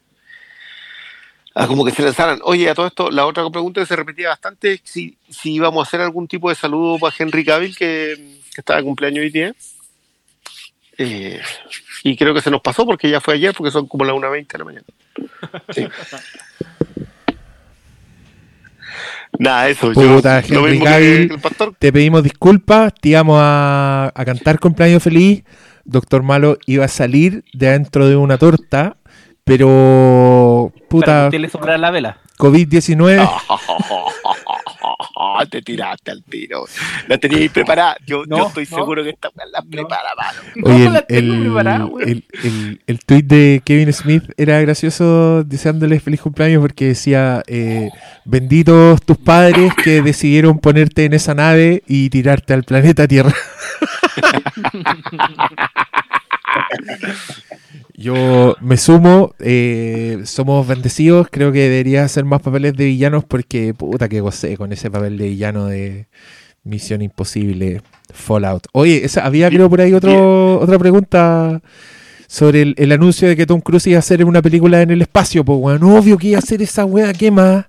a 1.55 1.67
como 1.67 1.83
que 1.83 1.91
se 1.91 2.03
lanzaran. 2.03 2.39
Oye, 2.43 2.69
a 2.69 2.75
todo 2.75 2.87
esto, 2.87 3.11
la 3.11 3.25
otra 3.25 3.49
pregunta 3.49 3.81
que 3.81 3.87
se 3.87 3.95
repetía 3.95 4.29
bastante 4.29 4.73
es 4.73 4.81
si, 4.83 5.17
si 5.29 5.53
íbamos 5.53 5.85
a 5.85 5.87
hacer 5.87 6.01
algún 6.01 6.27
tipo 6.27 6.49
de 6.49 6.55
saludo 6.55 6.99
para 6.99 7.15
Henry 7.17 7.43
Cavill, 7.43 7.75
que, 7.75 8.39
que 8.53 8.61
está 8.61 8.77
de 8.77 8.83
cumpleaños 8.83 9.23
hoy 9.23 9.31
día. 9.31 9.55
Eh, 10.97 11.39
y 12.03 12.15
creo 12.17 12.33
que 12.33 12.41
se 12.41 12.49
nos 12.51 12.61
pasó 12.61 12.85
porque 12.85 13.09
ya 13.09 13.21
fue 13.21 13.35
ayer, 13.35 13.53
porque 13.55 13.71
son 13.71 13.87
como 13.87 14.03
las 14.05 14.15
1.20 14.15 14.47
de 14.51 14.57
la 14.57 14.65
mañana. 14.65 14.85
Sí. 15.69 15.87
Nada, 19.39 19.69
eso. 19.69 19.91
Puta, 19.91 20.41
yo, 20.41 20.55
lo 20.55 20.59
Henry 20.67 20.71
mismo 20.71 20.85
que 20.85 20.91
Cavill. 20.91 21.31
el 21.31 21.39
pastor. 21.39 21.75
Te 21.77 21.93
pedimos 21.93 22.23
disculpas, 22.23 22.93
te 22.95 23.09
íbamos 23.09 23.37
a, 23.41 24.11
a 24.15 24.25
cantar 24.25 24.59
cumpleaños 24.59 25.03
feliz. 25.03 25.43
Doctor 25.83 26.23
Malo 26.23 26.57
iba 26.65 26.85
a 26.85 26.89
salir 26.89 27.43
de 27.53 27.69
adentro 27.69 28.07
de 28.09 28.15
una 28.15 28.37
torta, 28.37 28.97
pero 29.43 30.71
Para 30.73 30.79
que 30.79 30.87
puta, 30.87 31.29
le 31.29 31.49
sobra 31.49 31.77
la 31.77 31.91
vela. 31.91 32.19
COVID-19. 32.37 33.29
Te 35.49 35.61
tiraste 35.61 36.11
al 36.11 36.23
tiro. 36.23 36.65
La 37.07 37.17
teníais 37.17 37.51
preparada. 37.51 37.97
Yo, 38.05 38.23
No, 38.27 38.37
yo 38.37 38.47
estoy 38.47 38.67
no. 38.69 38.77
seguro 38.77 39.03
que 39.03 39.09
esta 39.11 39.29
weá 39.35 39.45
la 39.51 39.61
prepara, 39.61 40.09
mano. 40.15 40.39
Oye, 40.63 40.85
No, 40.85 40.91
la 40.91 40.99
el, 40.99 41.05
tengo 41.07 41.41
preparada, 41.43 41.77
el, 41.77 41.83
weón. 41.91 42.09
el, 42.09 42.25
el- 42.43 42.81
el 42.87 42.99
tweet 42.99 43.23
de 43.23 43.61
Kevin 43.65 43.93
Smith 43.93 44.23
era 44.37 44.59
gracioso 44.61 45.43
deseándole 45.43 45.99
feliz 45.99 46.21
cumpleaños 46.21 46.61
porque 46.61 46.87
decía, 46.87 47.43
eh, 47.47 47.89
benditos 48.25 49.01
tus 49.01 49.17
padres 49.17 49.73
que 49.83 50.01
decidieron 50.01 50.59
ponerte 50.59 51.05
en 51.05 51.13
esa 51.13 51.33
nave 51.33 51.83
y 51.87 52.09
tirarte 52.09 52.53
al 52.53 52.63
planeta 52.63 53.07
Tierra. 53.07 53.33
Yo 57.99 58.55
me 58.61 58.77
sumo, 58.77 59.33
eh, 59.39 60.21
somos 60.25 60.67
bendecidos, 60.67 61.27
creo 61.31 61.51
que 61.51 61.61
debería 61.61 62.03
hacer 62.03 62.25
más 62.25 62.41
papeles 62.43 62.75
de 62.77 62.85
villanos 62.85 63.23
porque 63.25 63.73
puta 63.73 64.07
que 64.07 64.21
gocé 64.21 64.55
con 64.55 64.71
ese 64.71 64.91
papel 64.91 65.17
de 65.17 65.29
villano 65.29 65.65
de 65.65 66.05
Misión 66.63 67.01
Imposible, 67.01 67.81
Fallout. 68.13 68.67
Oye, 68.73 69.03
esa, 69.03 69.25
había 69.25 69.49
creo 69.49 69.67
por 69.67 69.81
ahí 69.81 69.93
otro, 69.95 70.59
otra 70.59 70.77
pregunta 70.77 71.59
sobre 72.27 72.61
el, 72.61 72.75
el 72.77 72.91
anuncio 72.91 73.27
de 73.27 73.35
que 73.35 73.47
Tom 73.47 73.61
Cruise 73.61 73.87
iba 73.87 73.95
a 73.97 73.99
hacer 73.99 74.23
una 74.25 74.43
película 74.43 74.79
en 74.83 74.91
el 74.91 75.01
espacio, 75.01 75.43
pues 75.43 75.59
bueno, 75.59 75.95
obvio 75.97 76.19
que 76.19 76.27
iba 76.27 76.37
a 76.37 76.39
hacer 76.39 76.61
esa 76.61 76.85
wea, 76.85 77.11
¿qué 77.13 77.31
más? 77.31 77.65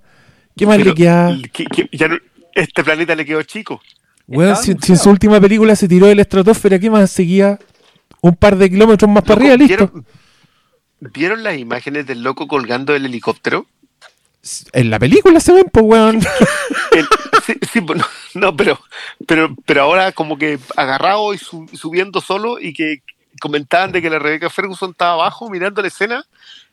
¿Qué 0.55 0.67
más 0.67 0.77
Pero, 0.77 0.89
le 0.91 0.95
queda? 0.95 1.37
que- 1.51 1.65
que 1.65 1.89
ya 1.91 2.07
no- 2.07 2.17
este 2.53 2.83
planeta 2.83 3.15
le 3.15 3.25
quedó 3.25 3.41
chico. 3.41 3.81
Weón, 4.27 4.51
Estaba 4.53 4.77
si, 4.79 4.91
en 4.91 4.97
su 4.99 5.09
última 5.09 5.41
película 5.41 5.75
se 5.75 5.87
tiró 5.87 6.05
de 6.05 6.13
la 6.13 6.21
estratosfera, 6.21 6.77
¿qué 6.77 6.91
más 6.91 7.09
seguía? 7.09 7.57
Un 8.21 8.35
par 8.35 8.57
de 8.57 8.69
kilómetros 8.69 9.09
más 9.09 9.23
para 9.23 9.39
arriba, 9.39 9.55
listo. 9.55 9.87
¿Vieron, 9.87 10.05
¿Vieron 11.01 11.43
las 11.43 11.57
imágenes 11.57 12.05
del 12.05 12.21
loco 12.23 12.47
colgando 12.47 12.93
del 12.93 13.05
helicóptero? 13.05 13.65
En 14.73 14.89
la 14.89 14.99
película 14.99 15.39
se 15.39 15.53
ven, 15.53 15.65
pues 15.71 15.85
weón. 15.85 16.19
El- 16.91 17.07
sí, 17.45 17.53
sí, 17.71 17.81
no, 17.81 18.05
No, 18.35 18.55
pero, 18.55 18.79
pero, 19.27 19.55
pero 19.65 19.81
ahora 19.83 20.11
como 20.11 20.37
que 20.37 20.59
agarrado 20.75 21.33
y 21.33 21.37
su- 21.37 21.69
subiendo 21.73 22.21
solo 22.21 22.59
y 22.59 22.73
que 22.73 23.01
comentaban 23.41 23.91
de 23.91 24.01
que 24.01 24.09
la 24.09 24.19
Rebecca 24.19 24.49
Ferguson 24.49 24.91
estaba 24.91 25.13
abajo 25.13 25.49
mirando 25.49 25.81
la 25.81 25.87
escena 25.89 26.25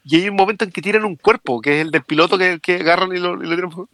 y 0.05 0.17
hay 0.17 0.29
un 0.29 0.37
momento 0.37 0.65
en 0.65 0.71
que 0.71 0.83
tiran 0.83 1.05
un 1.05 1.17
cuerpo, 1.17 1.61
que 1.61 1.81
es 1.81 1.87
el 1.87 1.91
del 1.91 2.03
piloto 2.05 2.39
que, 2.39 2.61
que 2.61 2.77
agarran 2.77 3.15
y 3.15 3.19
lo, 3.19 3.43
y 3.43 3.47
lo 3.47 3.55
tiran 3.57 3.89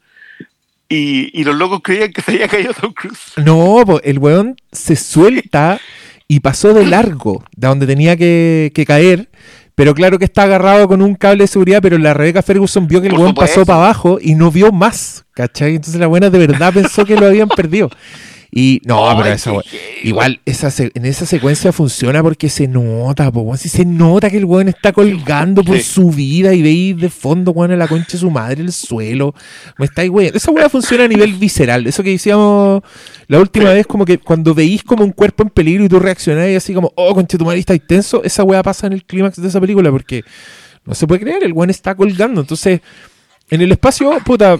y, 0.89 1.41
y 1.41 1.45
los 1.45 1.57
locos 1.57 1.81
creían 1.83 2.13
que 2.13 2.21
se 2.21 2.33
había 2.33 2.49
caído 2.49 2.75
Tom 2.75 2.93
Cruise. 2.93 3.33
No, 3.37 3.83
po, 3.87 4.01
el 4.03 4.19
weón 4.19 4.57
se 4.71 4.95
suelta 4.97 5.81
y 6.29 6.41
pasó 6.41 6.75
de 6.75 6.85
largo, 6.87 7.43
de 7.57 7.67
donde 7.69 7.87
tenía 7.87 8.17
que, 8.17 8.73
que 8.75 8.85
caer. 8.85 9.31
Pero 9.75 9.95
claro 9.95 10.19
que 10.19 10.27
está 10.27 10.43
agarrado 10.43 10.87
con 10.87 11.01
un 11.01 11.15
cable 11.15 11.45
de 11.45 11.49
seguridad, 11.49 11.81
pero 11.81 11.97
la 11.97 12.13
Rebecca 12.13 12.43
Ferguson 12.43 12.87
vio 12.87 13.01
que 13.01 13.09
el 13.09 13.15
weón 13.15 13.35
pasó 13.35 13.65
para 13.65 13.79
abajo 13.79 14.19
y 14.21 14.35
no 14.35 14.51
vio 14.51 14.71
más, 14.71 15.25
¿cachai? 15.33 15.77
Entonces 15.77 15.99
la 15.99 16.07
buena 16.07 16.29
de 16.29 16.39
verdad 16.39 16.75
pensó 16.75 17.05
que 17.05 17.17
lo 17.17 17.27
habían 17.27 17.49
perdido. 17.49 17.89
Y 18.55 18.83
no, 18.85 19.09
Ay, 19.09 19.17
pero 19.23 19.35
esa 19.35 19.53
igual 20.03 20.41
esa 20.45 20.71
en 20.95 21.07
esa 21.07 21.25
secuencia 21.25 21.73
funciona 21.73 22.23
porque 22.23 22.51
se 22.51 22.69
nota, 22.69 23.33
po, 23.33 23.41
weón. 23.41 23.57
Si 23.57 23.71
se 23.71 23.87
nota 23.87 24.29
que 24.29 24.37
el 24.37 24.45
weón 24.45 24.69
está 24.69 24.93
colgando 24.93 25.65
por 25.65 25.79
Sí. 25.79 25.83
su 25.85 26.11
vida 26.11 26.53
y 26.53 26.61
veis 26.61 26.99
de 26.99 27.09
fondo, 27.09 27.53
weón, 27.53 27.73
a 27.73 27.77
la 27.77 27.89
concha 27.89 28.13
de 28.13 28.19
su 28.19 28.31
madre, 28.31 28.61
el 28.63 28.71
suelo. 28.73 29.35
Me 29.79 29.87
estáis, 29.87 30.11
weón. 30.11 30.33
Esa 30.37 30.51
weá 30.51 30.69
funciona 30.69 31.05
a 31.05 31.09
nivel 31.09 31.33
visceral. 31.33 31.87
Eso 31.87 32.03
que 32.03 32.11
decíamos 32.11 32.83
la 33.27 33.39
última 33.41 33.71
Sí. 33.71 33.75
vez, 33.77 33.87
como 33.87 34.05
que 34.05 34.19
cuando 34.19 34.53
veís 34.55 34.83
como 34.85 35.03
un 35.03 35.13
cuerpo 35.13 35.45
en 35.45 35.49
peligro 35.49 35.85
y 35.85 35.89
tú 35.89 35.99
reaccionás 35.99 36.51
y 36.51 36.55
así 36.55 36.75
como, 36.75 36.93
oh, 36.95 37.15
concha 37.15 37.39
tu 37.39 37.47
madre, 37.47 37.61
estáis 37.61 37.81
tenso, 37.87 38.23
esa 38.23 38.45
weá 38.45 38.63
pasa 38.63 38.87
en 38.87 38.93
el 38.93 39.05
clímax 39.07 39.41
de 39.41 39.49
esa 39.49 39.61
película 39.63 39.91
porque 39.91 40.25
no 40.85 40.95
se 40.95 41.07
puede 41.07 41.23
creer, 41.23 41.43
el 41.43 41.55
weón 41.55 41.71
está 41.71 41.95
colgando. 41.95 42.43
Entonces, 42.43 42.83
en 43.53 43.61
el 43.61 43.71
espacio, 43.73 44.19
puta, 44.25 44.59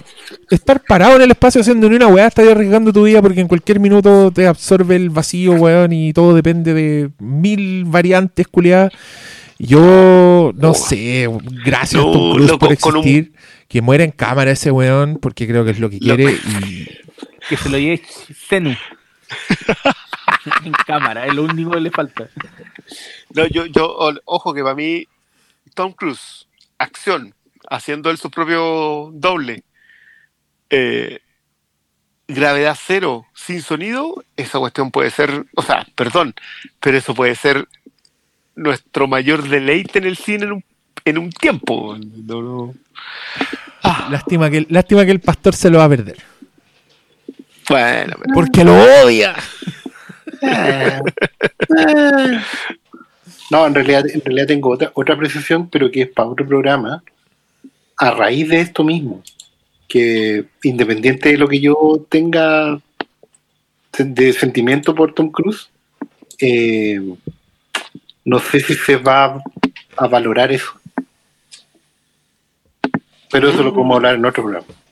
estar 0.49 0.81
parado 0.87 1.15
en 1.15 1.23
el 1.23 1.31
espacio 1.31 1.61
haciendo 1.61 1.89
ni 1.89 1.95
una 1.95 2.07
weá, 2.07 2.27
estás 2.27 2.47
arriesgando 2.47 2.93
tu 2.93 3.03
vida 3.03 3.21
porque 3.21 3.41
en 3.41 3.47
cualquier 3.47 3.79
minuto 3.79 4.31
te 4.31 4.47
absorbe 4.47 4.95
el 4.95 5.09
vacío, 5.09 5.53
weón, 5.53 5.91
y 5.91 6.13
todo 6.13 6.33
depende 6.35 6.73
de 6.73 7.09
mil 7.19 7.85
variantes, 7.85 8.47
culiadas. 8.47 8.93
Yo 9.59 10.51
no 10.55 10.71
Oh. 10.71 10.73
sé, 10.73 11.29
gracias 11.65 12.03
No, 12.03 12.11
Tom 12.11 12.33
Cruise 12.33 12.51
loco, 12.51 12.59
por 12.59 12.67
un- 12.69 12.73
existir. 12.99 13.33
Que 13.67 13.81
muera 13.81 14.03
en 14.03 14.11
cámara 14.11 14.51
ese 14.51 14.69
weón, 14.71 15.17
porque 15.19 15.47
creo 15.47 15.65
que 15.65 15.71
es 15.71 15.79
lo 15.79 15.89
que 15.89 15.97
Loco. 15.99 16.15
quiere. 16.15 16.37
Y 16.67 16.87
Que 17.49 17.57
se 17.57 17.69
lo 17.69 17.77
lleve 17.79 18.01
Zenu. 18.47 18.75
en 20.65 20.71
cámara, 20.85 21.25
es 21.25 21.33
lo 21.33 21.43
único 21.43 21.71
que 21.71 21.79
le 21.81 21.89
falta. 21.91 22.29
No, 23.33 23.47
yo, 23.47 23.65
yo, 23.65 23.95
ojo 24.25 24.53
que 24.53 24.61
para 24.61 24.75
mí, 24.75 25.07
Tom 25.73 25.93
Cruise, 25.93 26.47
acción, 26.77 27.33
haciendo 27.69 28.09
él 28.09 28.17
su 28.17 28.29
propio 28.31 29.09
doble, 29.13 29.63
eh, 30.69 31.19
gravedad 32.27 32.77
cero, 32.81 33.25
sin 33.33 33.61
sonido, 33.61 34.23
esa 34.37 34.59
cuestión 34.59 34.91
puede 34.91 35.09
ser, 35.11 35.45
o 35.55 35.61
sea, 35.61 35.85
perdón, 35.95 36.33
pero 36.79 36.97
eso 36.97 37.13
puede 37.13 37.35
ser 37.35 37.67
nuestro 38.55 39.07
mayor 39.07 39.47
deleite 39.47 39.99
en 39.99 40.05
el 40.05 40.15
cine 40.17 40.45
en 40.45 40.51
un, 40.53 40.63
en 41.05 41.17
un 41.17 41.29
tiempo. 41.31 41.97
No, 41.97 42.41
no. 42.41 42.73
Ah, 43.83 44.07
lástima 44.11 44.49
que, 44.49 44.65
lástima 44.69 45.05
que 45.05 45.11
el 45.11 45.19
pastor 45.19 45.55
se 45.55 45.69
lo 45.69 45.79
va 45.79 45.85
a 45.85 45.89
perder. 45.89 46.17
bueno, 47.69 48.15
pero- 48.21 48.33
Porque 48.33 48.63
lo 48.63 48.73
odia. 49.03 49.35
No, 53.51 53.67
en 53.67 53.75
realidad, 53.75 54.05
en 54.09 54.21
realidad 54.21 54.47
tengo 54.47 54.69
otra, 54.71 54.91
otra 54.95 55.13
apreciación, 55.15 55.69
pero 55.69 55.91
que 55.91 56.03
es 56.03 56.09
para 56.09 56.29
otro 56.29 56.47
programa, 56.47 57.03
a 57.97 58.11
raíz 58.11 58.49
de 58.49 58.61
esto 58.61 58.83
mismo, 58.83 59.23
que 59.87 60.45
independiente 60.63 61.29
de 61.29 61.37
lo 61.37 61.47
que 61.47 61.59
yo 61.59 62.05
tenga 62.09 62.79
de 63.97 64.33
sentimiento 64.33 64.95
por 64.95 65.13
Tom 65.13 65.29
Cruise, 65.29 65.69
eh, 66.39 66.99
no 68.25 68.39
sé 68.39 68.59
si 68.59 68.73
se 68.75 68.95
va 68.95 69.41
a 69.97 70.07
valorar 70.07 70.51
eso. 70.51 70.73
Pero 73.31 73.49
eso 73.49 73.63
lo 73.63 73.73
podemos 73.73 73.97
hablar 73.97 74.15
en 74.15 74.25
otro 74.25 74.43
programa. 74.43 74.82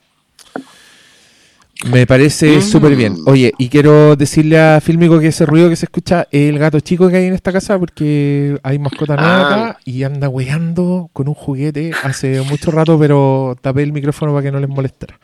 Me 1.90 2.06
parece 2.06 2.58
Mm. 2.58 2.62
súper 2.62 2.96
bien. 2.96 3.16
Oye, 3.26 3.54
y 3.58 3.70
quiero 3.70 4.16
decirle 4.16 4.60
a 4.60 4.80
Filmico 4.82 5.20
que 5.20 5.28
ese 5.28 5.46
ruido 5.48 5.68
que 5.70 5.76
se 5.76 5.86
escucha 5.86 6.28
es 6.32 6.50
el 6.50 6.60
gato 6.60 6.80
chico 6.80 7.10
que 7.10 7.18
hay 7.18 7.26
en 7.26 7.34
esta 7.34 7.52
casa 7.52 7.80
porque 7.80 8.60
hay 8.62 8.78
mascota 8.78 9.16
nueva 9.16 9.42
Ah. 9.42 9.48
acá 9.70 9.80
y 9.84 10.04
anda 10.04 10.30
weando 10.30 11.10
con 11.12 11.28
un 11.28 11.34
juguete 11.34 11.92
hace 12.04 12.42
mucho 12.42 12.70
rato, 12.72 13.00
pero 13.00 13.56
tapé 13.62 13.82
el 13.84 13.94
micrófono 13.94 14.32
para 14.32 14.44
que 14.44 14.52
no 14.52 14.60
les 14.60 14.70
molestara. 14.70 15.20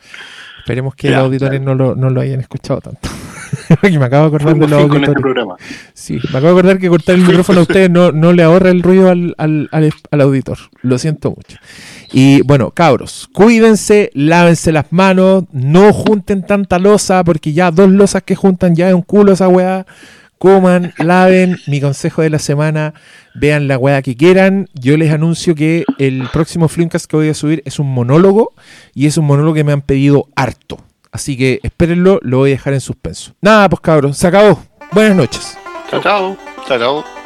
Esperemos 0.58 0.94
que 0.96 1.08
Ya, 1.10 1.18
los 1.18 1.26
auditores 1.26 1.60
no 1.62 1.74
lo, 1.74 1.94
no 1.94 2.10
lo 2.10 2.20
hayan 2.20 2.40
escuchado 2.40 2.80
tanto. 2.80 3.08
Me 3.82 4.04
acabo 4.04 4.28
de 4.28 4.36
acordar 4.36 4.58
de 4.58 4.66
los 4.68 4.82
este 5.00 5.12
programa. 5.12 5.54
Sí, 5.94 6.14
me 6.24 6.38
acabo 6.38 6.46
de 6.46 6.50
acordar 6.50 6.78
que 6.78 6.88
cortar 6.90 7.14
el 7.14 7.22
micrófono 7.22 7.60
a 7.60 7.62
ustedes 7.62 7.88
no, 7.88 8.12
no 8.12 8.32
le 8.34 8.42
ahorra 8.42 8.68
el 8.70 8.82
ruido 8.82 9.08
al, 9.08 9.34
al, 9.38 9.68
al, 9.72 9.90
al 10.10 10.20
auditor. 10.20 10.58
Lo 10.82 10.98
siento 10.98 11.30
mucho. 11.30 11.56
Y 12.12 12.42
bueno, 12.42 12.70
cabros, 12.70 13.28
cuídense, 13.32 14.10
lávense 14.14 14.72
las 14.72 14.86
manos, 14.90 15.44
no 15.52 15.92
junten 15.92 16.42
tanta 16.42 16.78
losa, 16.78 17.22
porque 17.22 17.52
ya 17.52 17.70
dos 17.70 17.90
losas 17.90 18.22
que 18.22 18.34
juntan 18.34 18.74
ya 18.74 18.88
es 18.88 18.94
un 18.94 19.02
culo 19.02 19.32
esa 19.32 19.48
weá. 19.48 19.86
Coman, 20.38 20.94
laven. 20.98 21.58
Mi 21.66 21.80
consejo 21.80 22.22
de 22.22 22.30
la 22.30 22.38
semana, 22.38 22.94
vean 23.34 23.68
la 23.68 23.76
weá 23.76 24.02
que 24.02 24.16
quieran. 24.16 24.68
Yo 24.72 24.96
les 24.96 25.12
anuncio 25.12 25.54
que 25.54 25.84
el 25.98 26.28
próximo 26.32 26.68
Flimcast 26.68 27.06
que 27.06 27.16
voy 27.16 27.28
a 27.28 27.34
subir 27.34 27.62
es 27.64 27.78
un 27.78 27.92
monólogo 27.92 28.52
y 28.94 29.06
es 29.06 29.18
un 29.18 29.26
monólogo 29.26 29.54
que 29.54 29.64
me 29.64 29.72
han 29.72 29.82
pedido 29.82 30.28
harto. 30.36 30.78
Así 31.10 31.36
que 31.36 31.60
espérenlo, 31.62 32.20
lo 32.22 32.38
voy 32.38 32.50
a 32.50 32.54
dejar 32.54 32.74
en 32.74 32.80
suspenso. 32.80 33.34
Nada, 33.40 33.68
pues 33.68 33.80
cabros, 33.80 34.16
se 34.16 34.26
acabó. 34.28 34.62
Buenas 34.92 35.16
noches. 35.16 35.58
Chao, 35.90 36.00
chao. 36.00 36.36
Chao, 36.66 36.78
chao. 36.78 37.17